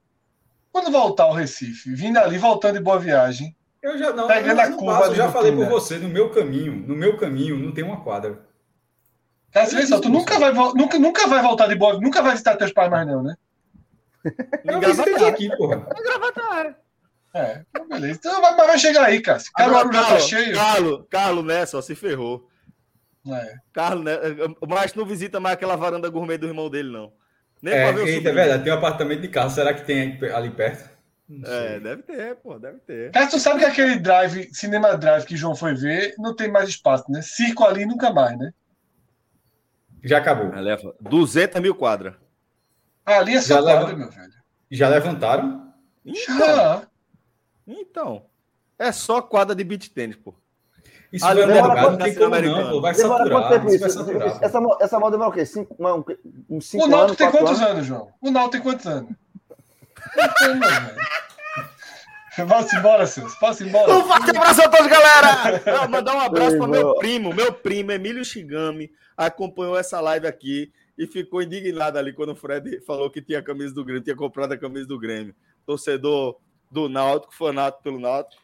Quando 0.72 0.90
voltar 0.90 1.24
ao 1.24 1.32
Recife, 1.32 1.94
vindo 1.94 2.18
ali, 2.18 2.36
voltando 2.36 2.74
de 2.78 2.80
boa 2.84 2.98
viagem. 2.98 3.56
Eu 3.82 3.96
já 3.96 4.12
não, 4.12 4.26
Pegando 4.28 4.60
eu 4.60 4.66
a 4.66 4.72
curva 4.72 4.98
passo, 4.98 5.10
eu 5.12 5.14
já 5.16 5.32
falei 5.32 5.52
por 5.52 5.66
você, 5.66 5.96
no 5.98 6.08
meu 6.08 6.30
caminho, 6.30 6.72
no 6.86 6.94
meu 6.94 7.16
caminho 7.16 7.56
não 7.58 7.72
tem 7.72 7.82
uma 7.82 8.02
quadra. 8.02 8.38
Cássio, 9.52 9.78
vê 9.78 9.86
só, 9.86 10.00
tu 10.00 10.08
nunca 10.08 10.38
vai, 10.38 10.52
nunca, 10.52 10.98
nunca 10.98 11.26
vai 11.26 11.42
voltar 11.42 11.66
de 11.66 11.74
boa, 11.74 11.98
nunca 12.00 12.22
vai 12.22 12.32
visitar 12.32 12.56
teus 12.56 12.72
pais 12.72 12.90
mais, 12.90 13.06
não, 13.06 13.22
né? 13.22 13.34
Visitei 14.24 15.14
Gravatar. 15.14 15.28
aqui, 15.28 15.56
porra. 15.56 15.86
É, 17.32 17.62
então 17.70 17.88
beleza. 17.88 18.18
Então, 18.18 18.40
vai- 18.40 18.56
mas 18.56 18.66
vai 18.66 18.78
chegar 18.78 19.04
aí. 19.06 19.18
Agora, 19.24 19.40
Caruaru 19.56 19.92
já 19.92 20.00
tá 20.02 20.08
Carlos, 20.08 20.28
cheio. 20.28 20.54
Carlos, 20.54 21.04
Carlos 21.10 21.44
Nessa, 21.44 21.78
ó, 21.78 21.82
se 21.82 21.94
ferrou. 21.94 22.48
É. 23.26 23.54
Carlos, 23.72 24.04
né? 24.04 24.16
Mas 24.68 24.94
não 24.94 25.04
visita 25.06 25.38
mais 25.40 25.54
aquela 25.54 25.76
varanda 25.76 26.08
gourmet 26.08 26.38
do 26.38 26.46
irmão 26.46 26.68
dele, 26.70 26.90
não. 26.90 27.12
Nem 27.62 27.74
É, 27.74 27.92
ver 27.92 28.00
o 28.02 28.06
eita, 28.08 28.30
é 28.30 28.32
verdade, 28.32 28.64
tem 28.64 28.72
um 28.72 28.76
apartamento 28.76 29.20
de 29.20 29.28
carro. 29.28 29.50
Será 29.50 29.72
que 29.74 29.84
tem 29.84 30.18
ali 30.34 30.50
perto? 30.50 30.88
Não. 31.28 31.48
É, 31.48 31.78
deve 31.78 32.02
ter, 32.02 32.34
pô, 32.36 32.58
deve 32.58 32.78
ter. 32.80 33.12
Cássio, 33.12 33.30
tu 33.32 33.38
sabe 33.38 33.60
que 33.60 33.66
aquele 33.66 33.96
drive, 34.00 34.48
cinema 34.52 34.96
drive 34.96 35.24
que 35.26 35.36
João 35.36 35.54
foi 35.54 35.74
ver, 35.74 36.14
não 36.18 36.34
tem 36.34 36.50
mais 36.50 36.68
espaço, 36.68 37.04
né? 37.10 37.22
Circo 37.22 37.64
ali 37.64 37.86
nunca 37.86 38.12
mais, 38.12 38.36
né? 38.36 38.52
Já 40.02 40.18
acabou. 40.18 40.50
Leva 40.60 40.94
200 41.00 41.60
mil 41.60 41.74
quadras. 41.74 42.14
Ali 43.04 43.36
é 43.36 43.40
só 43.40 43.54
Já 43.56 43.62
quadra, 43.62 43.86
leva- 43.86 43.98
meu 43.98 44.10
velho. 44.10 44.32
Já 44.70 44.88
levantaram? 44.88 45.72
Então, 46.04 46.36
Já. 46.38 46.82
então, 47.66 48.26
é 48.78 48.92
só 48.92 49.20
quadra 49.20 49.54
de 49.54 49.64
beach 49.64 49.90
tênis, 49.90 50.16
pô. 50.16 50.34
Isso 51.12 51.26
Ali 51.26 51.44
vai 51.44 51.58
alongar, 51.58 51.76
não 51.76 51.90
quanto 51.90 52.04
tem 52.04 52.14
como 52.14 52.40
não, 52.40 52.70
pô. 52.70 52.80
Vai 52.80 52.94
Demora 52.94 53.18
quanto 53.18 53.32
saturar, 53.32 53.50
tempo 53.50 53.66
isso 53.74 53.86
isso? 53.86 54.04
vai 54.04 54.14
saturar. 54.14 54.44
Essa, 54.44 54.62
pô. 54.62 54.78
essa, 54.80 55.00
moda 55.00 55.10
demora 55.12 55.30
o 55.30 55.32
quê? 55.32 55.44
Cinco, 55.44 55.76
um, 55.78 56.56
uns 56.56 56.66
cinco 56.66 56.84
O 56.84 56.88
Náutico 56.88 57.04
anos, 57.04 57.16
tem 57.16 57.30
quantos 57.30 57.60
anos? 57.60 57.72
anos, 57.74 57.86
João? 57.86 58.12
O 58.20 58.30
Náutico 58.30 58.52
tem 58.52 58.60
quantos 58.62 58.86
anos? 58.86 59.10
Vamos 62.38 62.72
embora, 62.72 63.06
Celso. 63.06 63.36
Vamos 63.40 63.60
embora. 63.60 63.92
Um 63.92 64.04
forte 64.04 64.30
abraço 64.30 64.62
a 64.62 64.68
todos, 64.68 64.86
galera! 64.86 65.88
Mandar 65.90 66.14
um 66.14 66.20
abraço 66.20 66.56
para 66.56 66.66
meu. 66.68 66.94
primo. 66.94 67.34
Meu 67.34 67.52
primo, 67.52 67.90
Emílio 67.92 68.24
Shigami, 68.24 68.90
acompanhou 69.26 69.76
essa 69.78 70.00
live 70.00 70.26
aqui 70.26 70.72
e 70.96 71.06
ficou 71.06 71.42
indignado 71.42 71.98
ali 71.98 72.12
quando 72.12 72.30
o 72.32 72.36
Fred 72.36 72.80
falou 72.86 73.10
que 73.10 73.20
tinha 73.22 73.38
a 73.38 73.42
camisa 73.42 73.74
do 73.74 73.84
Grêmio, 73.84 74.02
tinha 74.02 74.16
comprado 74.16 74.52
a 74.52 74.58
camisa 74.58 74.86
do 74.86 74.98
Grêmio. 74.98 75.34
Torcedor 75.66 76.38
do 76.70 76.88
Náutico, 76.88 77.34
fanático 77.34 77.82
pelo 77.82 77.98
Náutico. 78.00 78.42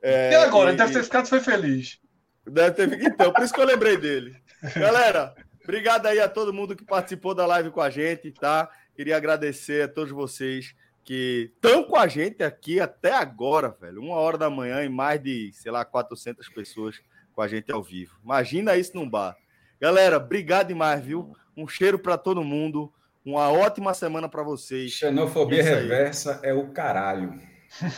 É, 0.00 0.32
E 0.32 0.34
agora? 0.36 0.72
e- 0.72 0.76
Deve 0.76 0.92
ter 0.92 1.02
ficado 1.04 1.26
foi 1.28 1.40
feliz. 1.40 2.00
Deve 2.46 2.70
ter 2.72 2.88
ficado. 2.88 3.12
Então, 3.12 3.32
por 3.32 3.42
isso 3.42 3.52
que 3.52 3.60
eu 3.60 3.66
lembrei 3.66 3.96
dele. 3.96 4.36
Galera, 4.76 5.34
obrigado 5.62 6.06
aí 6.06 6.20
a 6.20 6.28
todo 6.28 6.52
mundo 6.52 6.74
que 6.76 6.84
participou 6.84 7.34
da 7.34 7.46
live 7.46 7.70
com 7.70 7.80
a 7.80 7.90
gente, 7.90 8.30
tá? 8.32 8.70
Queria 8.94 9.16
agradecer 9.16 9.82
a 9.84 9.88
todos 9.88 10.10
vocês 10.12 10.74
que 11.04 11.50
estão 11.54 11.82
com 11.84 11.96
a 11.96 12.06
gente 12.06 12.42
aqui 12.44 12.78
até 12.78 13.12
agora, 13.12 13.70
velho. 13.80 14.00
Uma 14.00 14.16
hora 14.16 14.38
da 14.38 14.48
manhã 14.50 14.84
e 14.84 14.88
mais 14.88 15.20
de, 15.22 15.50
sei 15.52 15.72
lá, 15.72 15.84
400 15.84 16.48
pessoas 16.48 17.00
com 17.32 17.42
a 17.42 17.48
gente 17.48 17.72
ao 17.72 17.82
vivo. 17.82 18.16
Imagina 18.22 18.76
isso 18.76 18.94
num 18.96 19.08
bar. 19.08 19.36
Galera, 19.82 20.16
obrigado 20.18 20.68
demais, 20.68 21.04
viu? 21.04 21.32
Um 21.56 21.66
cheiro 21.66 21.98
para 21.98 22.16
todo 22.16 22.44
mundo. 22.44 22.92
Uma 23.26 23.50
ótima 23.50 23.92
semana 23.92 24.28
para 24.28 24.44
vocês. 24.44 24.92
Xenofobia 24.92 25.60
reversa 25.60 26.38
é 26.44 26.54
o 26.54 26.68
caralho. 26.68 27.34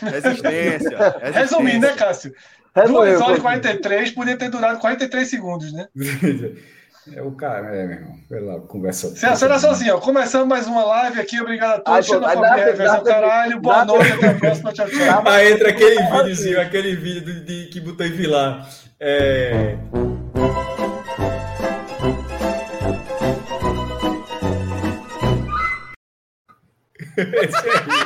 Resistência. 0.01 0.97
Resumindo, 1.31 1.81
né, 1.81 1.87
resistência. 1.89 1.95
Cássio? 1.95 2.33
Resumiu, 2.75 3.01
2 3.01 3.21
horas 3.21 3.33
e 3.33 3.35
pô. 3.35 3.41
43 3.43 4.11
podia 4.11 4.35
ter 4.35 4.49
durado 4.49 4.79
43 4.79 5.27
segundos, 5.29 5.71
né? 5.71 5.87
É 7.13 7.21
o 7.21 7.33
cara, 7.33 7.67
é, 7.67 7.85
meu 7.85 7.97
irmão. 7.97 8.15
Pela 8.27 8.59
conversa. 8.61 9.15
Celso, 9.15 9.45
era 9.45 9.59
só 9.59 9.69
assim, 9.69 9.87
ó. 9.91 9.99
Começando 9.99 10.47
mais 10.47 10.65
uma 10.65 10.83
live 10.83 11.21
aqui. 11.21 11.39
Obrigado 11.39 11.73
a 11.73 11.79
todos. 11.81 11.93
Ai, 11.93 12.01
Xenofobia 12.01 12.65
reversa 12.65 12.95
dá- 12.95 12.99
o 12.99 13.03
caralho. 13.03 13.59
Boa 13.61 13.75
dá- 13.75 13.85
noite. 13.85 14.11
Até 14.11 14.27
a 14.29 14.33
próxima. 14.33 14.73
Tchau, 14.73 14.87
tchau. 14.89 15.23
Aí 15.27 15.51
entra 15.53 15.69
aquele 15.69 16.01
videozinho, 16.01 16.59
aquele 16.59 16.95
vídeo 16.95 17.23
do- 17.23 17.45
de, 17.45 17.65
que 17.67 17.79
botou 17.79 18.07
em 18.07 18.11
Vilar. 18.11 18.67
É. 18.99 19.77
Esse 27.17 27.55
aí. 27.57 28.05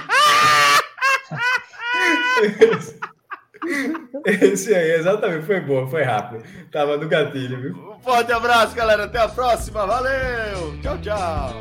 Esse 4.26 4.74
aí, 4.74 4.92
exatamente, 4.92 5.46
foi 5.46 5.60
bom, 5.60 5.88
foi 5.88 6.04
rápido. 6.04 6.44
Tava 6.72 6.98
no 6.98 7.08
gatilho, 7.08 7.62
viu? 7.62 7.94
Um 7.96 8.00
forte 8.00 8.32
abraço, 8.32 8.76
galera. 8.76 9.06
Até 9.06 9.20
a 9.20 9.28
próxima. 9.28 9.86
Valeu. 9.86 10.80
Tchau, 10.82 10.98
tchau. 11.00 11.54